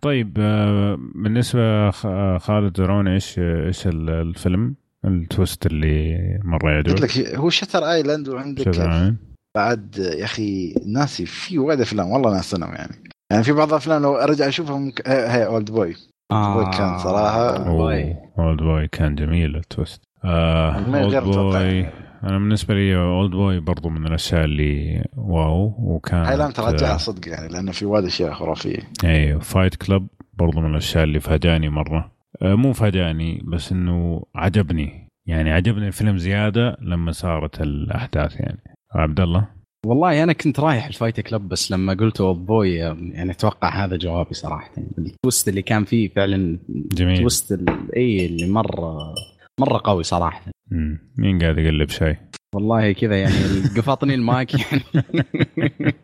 طيب 0.00 0.36
آه، 0.40 0.98
بالنسبة 1.14 1.90
خ- 1.90 2.36
خالد 2.38 2.76
زرون 2.76 3.08
إيش 3.08 3.38
إيش 3.38 3.86
ال- 3.86 4.10
الفيلم؟ 4.10 4.74
التويست 5.04 5.66
اللي 5.66 6.18
مرة 6.44 6.76
قلت 6.82 6.86
يعجبك 6.88 7.18
لك 7.18 7.34
هو 7.34 7.50
شتر 7.50 7.90
ايلاند 7.92 8.28
وعندك 8.28 8.72
شذا 8.74 9.14
بعد 9.56 9.96
يا 9.98 10.24
أخي 10.24 10.74
ناسي 10.86 11.26
في 11.26 11.58
وايد 11.58 11.80
أفلام 11.80 12.10
والله 12.10 12.32
ناسينهم 12.34 12.74
يعني. 12.74 13.04
يعني 13.32 13.44
في 13.44 13.52
بعض 13.52 13.68
الأفلام 13.68 14.02
لو 14.02 14.14
أرجع 14.16 14.48
اشوفها 14.48 14.76
ممكن 14.78 15.02
هي, 15.10 15.28
هي 15.28 15.46
اولد 15.46 15.70
بوي 15.70 15.96
آه 16.30 16.70
كان 16.70 16.98
صراحة- 16.98 17.66
والله. 17.68 18.16
اولد 18.38 18.62
بوي 18.62 18.88
كان 18.88 19.14
جميل 19.14 19.56
التويست 19.56 20.02
آه 20.24 20.74
اولد 20.74 21.16
متوقع. 21.16 21.58
بوي 21.62 21.86
أنا 22.24 22.38
بالنسبة 22.38 22.74
لي 22.74 22.96
اولد 22.96 23.30
بوي 23.30 23.60
برضو 23.60 23.88
من 23.88 24.06
الأشياء 24.06 24.44
اللي 24.44 25.04
واو 25.16 25.74
وكان 25.78 26.24
هايلاند 26.24 26.52
ترجعها 26.52 26.96
صدق 26.96 27.28
يعني 27.28 27.48
لأنه 27.48 27.72
في 27.72 27.86
وايد 27.86 28.04
أشياء 28.04 28.32
خرافية. 28.32 28.78
أيوه 29.04 29.40
Fight 29.40 29.74
Club 29.74 30.06
برضو 30.34 30.60
من 30.60 30.70
الأشياء 30.70 31.04
اللي 31.04 31.20
فاجأني 31.20 31.68
مرة. 31.68 32.12
آه، 32.42 32.54
مو 32.54 32.72
فاجأني 32.72 33.42
بس 33.44 33.72
إنه 33.72 34.22
عجبني. 34.34 35.08
يعني 35.26 35.52
عجبني 35.52 35.86
الفيلم 35.86 36.16
زيادة 36.18 36.76
لما 36.80 37.12
صارت 37.12 37.60
الأحداث 37.60 38.40
يعني. 38.40 38.62
عبد 38.94 39.20
الله؟ 39.20 39.48
والله 39.84 40.22
أنا 40.22 40.32
كنت 40.32 40.60
رايح 40.60 40.86
ال 40.86 40.92
Fight 40.92 41.20
Club 41.20 41.48
بس 41.48 41.72
لما 41.72 41.94
قلت 41.94 42.20
Oldboy 42.20 42.74
يعني 42.74 43.30
أتوقع 43.30 43.84
هذا 43.84 43.96
جوابي 43.96 44.34
صراحة. 44.34 44.70
ال 44.98 45.06
twist 45.06 45.48
اللي 45.48 45.62
كان 45.62 45.84
فيه 45.84 46.08
فعلا 46.08 46.58
جميل. 46.68 47.18
twist 47.18 47.52
ال- 47.52 47.94
إي 47.96 48.26
اللي 48.26 48.48
مرة 48.48 49.14
مرة 49.60 49.80
قوي 49.84 50.02
صراحة. 50.02 50.42
مم. 50.70 50.98
مين 51.16 51.38
قاعد 51.38 51.58
يقلب 51.58 51.88
شاي 51.90 52.16
والله 52.54 52.92
كذا 52.92 53.20
يعني 53.20 53.34
قفطني 53.76 54.14
المايك 54.14 54.50
يعني. 54.54 54.82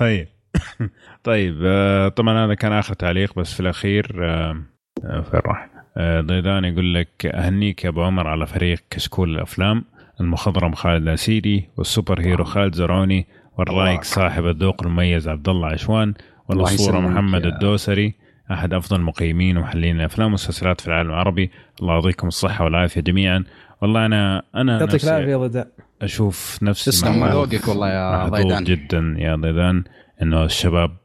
طيب. 0.00 0.28
طيب 1.24 1.58
آه، 1.64 2.08
طبعا 2.08 2.44
هذا 2.46 2.54
كان 2.54 2.72
آخر 2.72 2.94
تعليق 2.94 3.38
بس 3.38 3.54
في 3.54 3.60
الأخير 3.60 4.16
آه، 4.24 4.62
آه، 5.04 5.20
فين 5.20 5.40
راح؟ 5.46 5.68
ضيدان 6.20 6.64
يقول 6.64 6.94
لك 6.94 7.26
أهنيك 7.26 7.84
يا 7.84 7.88
أبو 7.88 8.02
عمر 8.02 8.26
على 8.26 8.46
فريق 8.46 8.78
كشكول 8.90 9.30
الأفلام. 9.34 9.84
المخضرم 10.20 10.74
خالد 10.74 11.02
الاسيدي 11.02 11.68
وال 11.76 12.20
superhero 12.20 12.44
خالد 12.44 12.74
زرعوني 12.74 13.26
والرايق 13.58 14.02
صاحب 14.02 14.46
الذوق 14.46 14.82
المميز 14.82 15.28
عبد 15.28 15.48
الله 15.48 15.68
عشوان 15.68 16.14
والأسطورة 16.48 17.00
محمد 17.00 17.44
يا. 17.44 17.48
الدوسري 17.48 18.14
أحد 18.52 18.74
أفضل 18.74 18.96
المقيمين 18.96 19.56
ومحللين 19.56 20.00
الأفلام 20.00 20.26
والمسلسلات 20.26 20.80
في 20.80 20.86
العالم 20.86 21.10
العربي. 21.10 21.50
الله 21.80 21.94
يعطيكم 21.94 22.28
الصحة 22.28 22.64
والعافية 22.64 23.00
جميعا. 23.00 23.44
والله 23.82 24.06
أنا 24.06 24.42
أنا 24.54 24.78
يعطيك 24.80 25.04
العافية 25.04 25.30
يا 25.30 25.36
ضيدان. 25.36 25.66
أشوف 26.02 26.58
نفسي 26.62 26.90
تسلم 26.90 27.24
ذوقك 27.24 27.68
والله 27.68 27.88
يا 27.88 28.28
ضيدان. 28.28 28.64
جدا 28.64 29.14
يا 29.18 29.36
ضيدان 29.36 29.84
إنه 30.22 30.44
الشباب 30.44 30.96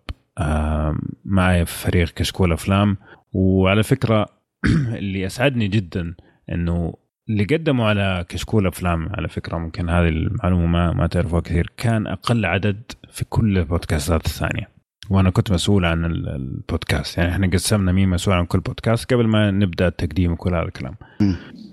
معي 1.26 1.66
في 1.66 1.74
فريق 1.80 2.10
كشكول 2.10 2.52
أفلام. 2.54 2.98
وعلى 3.34 3.84
فكرة 3.84 4.26
اللي 5.00 5.26
أسعدني 5.26 5.68
جدا 5.68 6.16
إنه 6.52 6.94
اللي 7.30 7.44
قدموا 7.44 7.86
على 7.86 8.26
كشكول 8.30 8.68
أفلام 8.68 9.10
على 9.10 9.28
فكرة 9.28 9.58
ممكن 9.58 9.90
هذه 9.90 10.08
المعلومة 10.08 10.68
ما 10.68 10.94
ما 10.94 11.08
تعرفوها 11.08 11.42
كثير 11.42 11.74
كان 11.78 12.08
أقل 12.08 12.46
عدد 12.46 12.82
في 13.12 13.26
كل 13.26 13.58
البودكاستات 13.58 14.26
الثانية. 14.26 14.70
وأنا 15.10 15.30
كنت 15.30 15.52
مسؤول 15.52 15.86
عن 15.86 16.06
البودكاست 16.06 17.18
يعني 17.18 17.32
إحنا 17.32 17.48
قسمنا 17.48 17.92
مين 17.92 18.10
مسؤول 18.10 18.36
عن 18.36 18.46
كل 18.46 18.60
بودكاست 18.60 19.14
قبل 19.14 19.28
ما 19.28 19.52
نبدأ 19.52 19.88
التقديم 19.88 20.32
وكل 20.32 20.56
هذا 20.56 20.64
الكلام. 20.66 20.96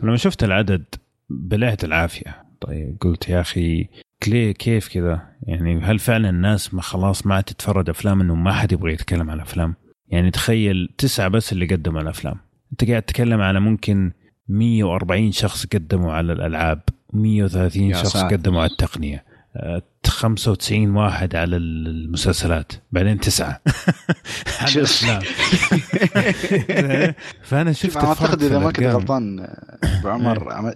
لما 0.03 0.17
شفت 0.17 0.45
العدد 0.45 0.85
بلعت 1.31 1.85
العافية. 1.85 2.45
طيب 2.61 2.97
قلت 3.01 3.29
يا 3.29 3.41
أخي 3.41 3.89
ليه 4.29 4.53
كيف 4.53 4.89
كذا؟ 4.89 5.29
يعني 5.43 5.81
هل 5.81 5.99
فعلا 5.99 6.31
الناس 6.31 6.75
ما 6.75 6.83
خلاص 6.83 7.27
ما 7.27 7.41
تتفرج 7.41 7.91
أفلام 7.91 8.21
إنه 8.21 8.35
ما 8.35 8.53
حد 8.53 8.73
يبغى 8.73 8.93
يتكلم 8.93 9.31
على 9.31 9.43
أفلام؟ 9.43 9.75
يعني 10.09 10.31
تخيل 10.31 10.89
تسعة 10.99 11.29
بس 11.29 11.53
اللي 11.53 11.67
قدموا 11.67 12.01
الأفلام. 12.01 12.37
أنت 12.73 12.91
قاعد 12.91 13.03
تتكلم 13.03 13.41
على 13.41 13.61
ممكن 13.61 14.13
140 14.51 15.33
شخص 15.33 15.67
قدموا 15.67 16.13
على 16.13 16.33
الألعاب 16.33 16.81
130 17.13 17.95
شخص 17.95 18.13
ساتر. 18.13 18.37
قدموا 18.37 18.61
على 18.61 18.71
التقنية. 18.71 19.25
95 20.07 20.97
واحد 20.97 21.37
على 21.37 21.57
المسلسلات 21.57 22.73
بعدين 22.93 23.21
تسعة. 23.21 23.61
على 24.61 24.75
الافلام 24.75 25.23
فأنا 27.49 27.73
شفت 27.73 27.97
أعتقد 27.97 28.43
إذا 28.43 28.59
ما 28.59 28.73
كنت 28.73 28.87
غلطان 28.87 29.49
أبو 29.85 30.09
عمر 30.09 30.75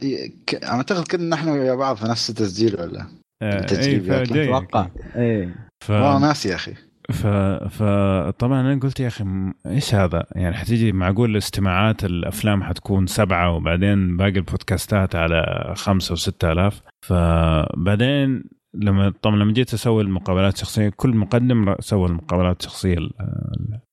أعتقد 0.65 1.09
كنا 1.09 1.37
نحن 1.37 1.49
ويا 1.49 1.75
بعض 1.75 1.97
في 1.97 2.05
نفس 2.05 2.31
التسجيل 2.31 2.81
ولا؟ 2.81 3.07
التسجيل 3.43 4.13
أتوقع. 4.13 4.89
اي 5.17 5.55
والله 5.89 6.19
ناسي 6.19 6.49
يا 6.49 6.55
أخي. 6.55 6.75
ف... 7.13 7.27
فطبعا 7.67 8.61
أنا 8.61 8.81
قلت 8.81 9.01
يا 9.01 9.09
أخي 9.09 9.25
إيش 9.67 9.95
هذا؟ 9.95 10.27
يعني 10.33 10.57
حتيجي 10.57 10.93
معقول 10.93 11.37
استماعات 11.37 12.05
الأفلام 12.05 12.63
حتكون 12.63 13.07
سبعة 13.07 13.51
وبعدين 13.53 14.17
باقي 14.17 14.31
البودكاستات 14.37 15.17
على 15.17 15.73
خمسة 15.77 16.13
وستة 16.13 16.53
آلاف. 16.53 16.83
فبعدين 17.03 18.45
لما 18.75 19.13
طبعا 19.23 19.37
لما 19.37 19.53
جيت 19.53 19.75
أسوي 19.75 20.03
المقابلات 20.03 20.55
الشخصية 20.55 20.93
كل 20.97 21.17
مقدم 21.17 21.75
سوى 21.81 22.09
المقابلات 22.09 22.61
الشخصية 22.61 22.99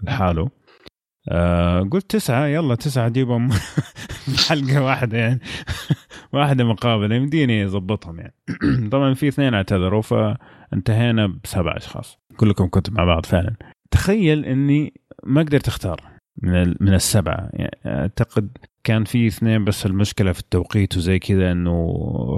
لحاله. 0.04 0.50
آه 1.30 1.82
قلت 1.82 2.12
تسعة 2.12 2.46
يلا 2.46 2.76
تسعة 2.76 3.08
اجيبهم 3.08 3.50
حلقة 4.50 4.84
واحدة 4.84 5.18
يعني. 5.18 5.40
واحدة 6.34 6.64
مقابلة 6.64 7.16
يمديني 7.16 7.66
اضبطهم 7.66 8.20
يعني. 8.20 8.36
طبعا 8.92 9.14
في 9.14 9.28
اثنين 9.28 9.54
اعتذروا 9.54 10.02
فانتهينا 10.02 11.28
بسبع 11.44 11.78
أشخاص. 11.78 12.21
كلكم 12.42 12.68
كنتوا 12.68 12.94
مع 12.94 13.06
بعض 13.06 13.26
فعلا. 13.26 13.56
تخيل 13.92 14.46
إني 14.46 14.94
ما 15.24 15.42
قدرت 15.42 15.68
أختار 15.68 16.02
من 16.42 16.76
من 16.80 16.94
السبعة. 16.94 17.50
يعني 17.54 17.78
أعتقد 17.86 18.58
كان 18.84 19.04
في 19.04 19.28
اثنين 19.28 19.66
بس 19.66 19.86
المشكلة 19.86 20.32
في 20.32 20.40
التوقيت 20.40 20.98
وزي 20.98 21.20
كذا 21.20 21.52
إنه 21.52 21.72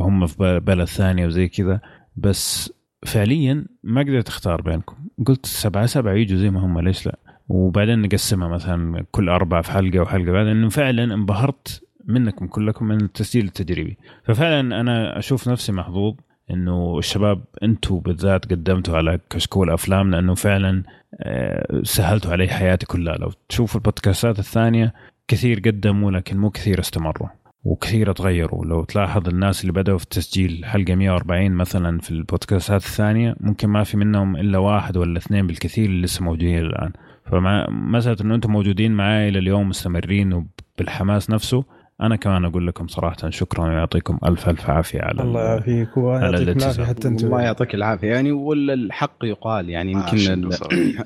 هم 0.02 0.28
في 0.28 0.60
بلد 0.60 0.88
ثانية 0.88 1.26
وزي 1.26 1.48
كذا. 1.48 1.82
بس 2.16 2.74
فعليا 3.06 3.66
ما 3.84 4.02
قدرت 4.02 4.28
أختار 4.28 4.62
بينكم. 4.62 4.96
قلت 5.26 5.46
سبعة 5.46 5.86
سبعة 5.86 6.14
يجوا 6.14 6.38
زي 6.38 6.50
ما 6.50 6.66
هم 6.66 6.80
ليش 6.80 7.06
لا؟ 7.06 7.20
وبعدين 7.50 8.02
نقسمها 8.02 8.48
مثلا 8.48 9.06
كل 9.12 9.30
أربعة 9.30 9.62
في 9.62 9.72
حلقة 9.72 10.00
وحلقة 10.00 10.32
بعدين 10.32 10.52
إنه 10.52 10.70
فعلا 10.70 11.14
انبهرت 11.14 11.84
منكم 12.06 12.48
كلكم 12.48 12.86
من 12.86 13.02
التسجيل 13.02 13.46
التجريبي 13.46 13.98
ففعلا 14.24 14.82
أنا 14.82 15.20
أشوف 15.20 15.50
نفسي 15.50 15.72
محظوظ. 15.72 16.16
إنه 16.52 16.98
الشباب 17.00 17.42
أنتم 17.64 18.00
بالذات 18.00 18.46
قدمتوا 18.46 18.98
على 18.98 19.20
كشكول 19.30 19.70
أفلام 19.70 20.12
لأنه 20.12 20.36
فعلا 20.36 20.84
آه، 21.22 21.82
سهلتوا 21.84 22.32
علي 22.32 22.48
حياتي 22.48 22.86
كلها. 22.86 23.16
لو 23.16 23.32
تشوفوا 23.50 23.80
البودكاستات 23.80 24.40
الثانية 24.40 24.94
كثير 25.28 25.60
قدموا 25.60 26.12
لكن 26.12 26.38
مو 26.38 26.50
كثير 26.50 26.80
استمروا 26.80 27.30
وكثير 27.64 28.12
تغيروا. 28.12 28.66
لو 28.66 28.84
تلاحظ 28.84 29.28
الناس 29.28 29.62
اللي 29.62 29.74
بدأوا 29.74 29.98
في 29.98 30.04
التسجيل 30.04 30.66
حلقة 30.66 30.96
140 30.96 31.52
مثلا 31.52 32.00
في 32.00 32.12
البودكاستات 32.12 32.82
الثانية 32.82 33.36
ممكن 33.40 33.70
ما 33.70 33.84
في 33.84 33.98
منهم 33.98 34.36
إلا 34.36 34.58
واحد 34.58 34.98
ولا 34.98 35.18
اثنين 35.18 35.48
بالكثير 35.48 35.86
اللي 35.86 36.02
لسه 36.02 36.24
موجودين 36.24 36.58
الآن. 36.58 36.92
فمع 37.32 37.68
مسألة 37.70 38.18
أنه 38.22 38.36
أنتم 38.36 38.52
موجودين 38.52 38.92
معي 38.92 39.30
إلى 39.30 39.40
اليوم 39.40 39.70
مستمرين 39.70 40.34
وبالحماس 40.34 41.30
نفسه. 41.30 41.64
أنا 42.04 42.16
كمان 42.16 42.46
أقول 42.46 42.68
لكم 42.68 42.88
صراحة 42.88 43.30
شكرا 43.30 43.68
ويعطيكم 43.70 44.20
ألف 44.26 44.50
ألف 44.50 44.70
عافية 44.70 45.02
على 45.02 45.22
الله 45.22 45.42
يعافيك 45.42 45.98
ويعطيك 45.98 46.58
العافية 46.58 46.84
حتى 46.84 47.08
أنت. 47.08 47.24
الله 47.24 47.42
يعطيك 47.42 47.76
العافية. 47.76 48.08
يعني 48.08 48.32
والحق 48.32 49.18
يقال 49.24 49.70
يعني 49.70 49.92
يمكن 49.92 50.18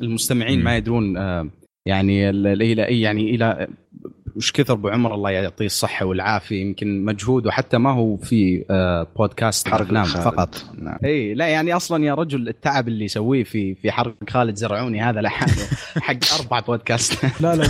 المستمعين 0.02 0.64
ما 0.64 0.78
يدرون 0.78 1.18
آه، 1.18 1.50
يعني 1.86 2.30
إلى 2.30 3.02
يعني 3.02 3.36
إلى 3.36 3.68
وش 4.38 4.52
كثر 4.52 4.74
أبو 4.74 4.88
عمر 4.90 5.16
الله 5.16 5.30
يعطيه 5.30 5.66
الصحة 5.66 6.06
والعافية 6.06 6.62
يمكن 6.62 7.06
مجهوده 7.06 7.52
حتى 7.52 7.78
ما 7.78 7.92
هو 7.92 8.18
في 8.18 8.66
آه، 8.70 9.08
بودكاست 9.18 9.68
أفلام 9.68 10.04
فقط. 10.04 10.66
نعم. 10.78 10.98
اي 11.06 11.34
لا 11.34 11.48
يعني 11.48 11.76
أصلا 11.76 12.06
يا 12.06 12.14
رجل 12.14 12.48
التعب 12.48 12.88
اللي 12.88 13.06
يسويه 13.06 13.44
في 13.44 13.76
في 13.76 13.92
حرق 13.92 14.16
خالد 14.30 14.56
زرعوني 14.56 15.02
هذا 15.02 15.22
لحاله 15.22 15.54
حق 16.08 16.42
أربع 16.42 16.60
بودكاست 16.60 17.42
لا 17.42 17.56
لا 17.56 17.68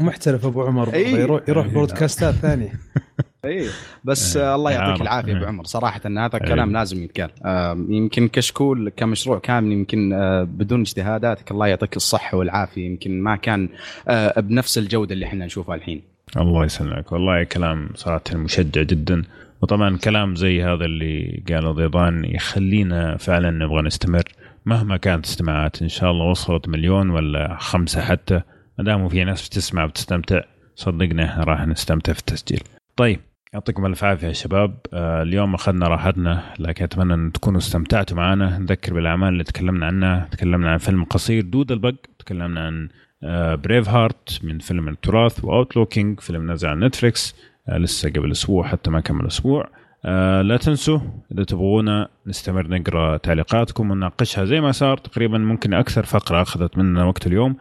محترف 0.00 0.46
أبو 0.46 0.62
عمر. 0.62 0.94
يروح 0.94 1.42
يروح 1.48 1.66
بودكاستات 1.66 2.34
ثانية 2.34 2.72
اي 3.44 3.68
بس 4.04 4.36
آه 4.36 4.54
الله 4.54 4.70
يعطيك 4.70 5.02
العافية 5.02 5.36
أبو 5.36 5.44
عمر. 5.44 5.64
صراحة 5.64 6.00
إن 6.06 6.18
هذا 6.18 6.36
الكلام 6.36 6.72
لازم 6.72 7.02
يتقال. 7.04 7.30
آه 7.44 7.86
يمكن 7.88 8.28
كشكول 8.28 8.88
كمشروع 8.96 9.38
كامل 9.38 9.72
يمكن 9.72 10.12
آه 10.12 10.42
بدون 10.42 10.80
اجتهاداتك 10.80 11.50
الله 11.50 11.66
يعطيك 11.66 11.96
الصحة 11.96 12.38
والعافية. 12.38 12.86
يمكن 12.86 13.22
ما 13.22 13.36
كان 13.36 13.68
آه 14.08 14.40
بنفس 14.40 14.78
الجودة 14.78 15.14
اللي 15.14 15.26
إحنا 15.26 15.46
نشوفها 15.46 15.74
الحين. 15.74 16.02
الله 16.36 16.64
يسلمك. 16.64 17.12
والله 17.12 17.44
كلام 17.44 17.88
صراحة 17.94 18.22
مشجع 18.34 18.82
جدا. 18.82 19.22
وطبعا 19.62 19.96
كلام 19.96 20.36
زي 20.36 20.62
هذا 20.62 20.84
اللي 20.84 21.42
قاله 21.48 21.72
ضيضان 21.72 22.24
يخلينا 22.24 23.16
فعلا 23.16 23.50
نبغى 23.50 23.82
نستمر. 23.82 24.22
مهما 24.66 24.96
كانت 24.96 25.26
استماعات 25.26 25.82
إن 25.82 25.88
شاء 25.88 26.10
الله 26.10 26.24
وصلت 26.24 26.68
مليون 26.68 27.10
ولا 27.10 27.56
خمسة 27.60 28.00
حتى 28.00 28.40
ما 28.78 28.84
دام 28.84 29.08
في 29.08 29.24
ناس 29.24 29.48
بتسمع 29.48 29.84
وتستمتع 29.84 30.40
صدقنا 30.76 31.44
راح 31.44 31.66
نستمتع 31.66 32.12
في 32.12 32.18
التسجيل. 32.18 32.60
طيب 32.96 33.20
يعطيكم 33.54 33.86
ألف 33.86 34.04
عافية 34.04 34.28
يا 34.28 34.32
شباب. 34.32 34.76
آه 34.92 35.22
اليوم 35.22 35.54
أخذنا 35.54 35.88
راحتنا 35.88 36.42
لكن 36.58 36.84
أتمنى 36.84 37.14
أن 37.14 37.32
تكونوا 37.32 37.58
استمتعتوا 37.58 38.16
معنا. 38.16 38.58
نذكر 38.58 38.94
بالأعمال 38.94 39.28
اللي 39.28 39.44
تكلمنا 39.44 39.86
عنها. 39.86 40.28
تكلمنا 40.30 40.70
عن 40.70 40.78
فيلم 40.78 41.04
قصير 41.04 41.42
دود 41.42 41.72
البق 41.72 41.94
تكلمنا 42.18 42.66
عن 42.66 42.88
آه 43.22 43.54
Braveheart 43.54 44.40
من 44.42 44.58
فيلم 44.58 44.88
التراث 44.88 45.44
و 45.44 45.51
Outlaw 45.51 45.92
King 45.92 46.20
فيلم 46.20 46.50
نزل 46.52 46.68
على 46.68 46.86
نتفليكس. 46.86 47.36
آه 47.68 47.78
لسه 47.78 48.10
قبل 48.10 48.30
أسبوع 48.30 48.68
حتى 48.68 48.90
ما 48.90 49.00
كمل 49.00 49.26
أسبوع. 49.26 49.68
آه 50.04 50.42
لا 50.42 50.56
تنسوا 50.56 51.00
إذا 51.32 51.44
تبغونا 51.44 52.08
نستمر 52.26 52.68
نقرأ 52.68 53.16
تعليقاتكم 53.16 53.90
ونناقشها 53.90 54.44
زي 54.44 54.60
ما 54.60 54.72
صار. 54.72 54.96
تقريبا 54.96 55.38
ممكن 55.38 55.74
أكثر 55.74 56.04
فقرة 56.04 56.42
أخذت 56.42 56.78
مننا 56.78 57.04
وقت 57.04 57.26
اليوم. 57.26 57.56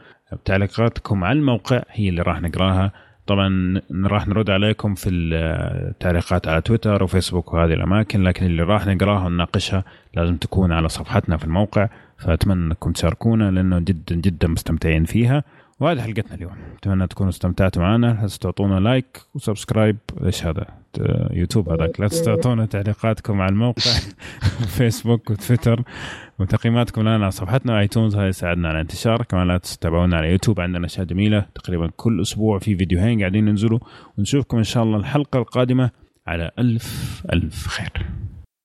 تعليقاتكم 0.45 1.23
على 1.23 1.39
الموقع 1.39 1.81
هي 1.91 2.09
اللي 2.09 2.21
راح 2.21 2.41
نقراها. 2.41 2.91
طبعا 3.29 3.81
راح 4.05 4.27
نرد 4.27 4.49
عليكم 4.49 4.95
في 4.95 5.09
التعليقات 5.09 6.47
على 6.47 6.61
تويتر 6.61 7.03
وفيسبوك 7.03 7.53
وهذه 7.53 7.73
الأماكن 7.73 8.23
لكن 8.23 8.45
اللي 8.45 8.63
راح 8.63 8.87
نقراها 8.87 9.25
ونناقشها 9.25 9.83
لازم 10.15 10.37
تكون 10.37 10.71
على 10.71 10.89
صفحتنا 10.89 11.37
في 11.37 11.45
الموقع 11.45 11.89
فأتمنى 12.17 12.65
أنكم 12.65 12.91
تشاركونا 12.91 13.51
لأنه 13.51 13.79
جدا 13.79 14.15
جدا 14.15 14.47
مستمتعين 14.47 15.05
فيها. 15.05 15.43
وهذه 15.79 16.01
حلقتنا 16.01 16.35
اليوم. 16.35 16.51
أتمنى 16.77 17.07
تكونوا 17.07 17.29
استمتعتوا 17.29 17.81
معنا. 17.81 18.27
تعطونا 18.41 18.79
like 18.79 19.21
و 19.35 19.41
subscribe؟ 19.41 19.97
إيش 20.23 20.45
هذا؟ 20.45 20.65
يوتيوب 21.31 21.69
هذاك. 21.69 21.99
لا 21.99 22.07
تعطونا 22.07 22.65
تعليقاتكم 22.65 23.41
على 23.41 23.51
الموقع. 23.51 23.91
فيسبوك 24.77 25.29
وتويتر. 25.29 25.83
وتقييماتكم 26.39 27.01
لنا 27.01 27.13
على 27.13 27.31
صفحتنا 27.31 27.79
ايتونز 27.79 28.15
هذا 28.15 28.27
يساعدنا 28.27 28.67
على 28.67 28.75
الانتشار 28.75 29.23
كمان 29.23 29.47
لا 29.47 29.57
تتابعونا 29.57 30.17
على 30.17 30.31
يوتيوب. 30.31 30.59
عندنا 30.59 30.85
أشياء 30.85 31.05
جميلة. 31.05 31.45
تقريبا 31.55 31.89
كل 31.95 32.21
أسبوع 32.21 32.59
في 32.59 32.75
فيديوهين 32.75 33.19
قاعدين 33.19 33.45
ننزلوا 33.45 33.79
ونشوفكم 34.17 34.57
إن 34.57 34.63
شاء 34.63 34.83
الله 34.83 34.97
الحلقة 34.97 35.39
القادمة 35.39 35.91
على 36.27 36.51
ألف 36.59 37.21
ألف 37.33 37.67
خير. 37.67 38.05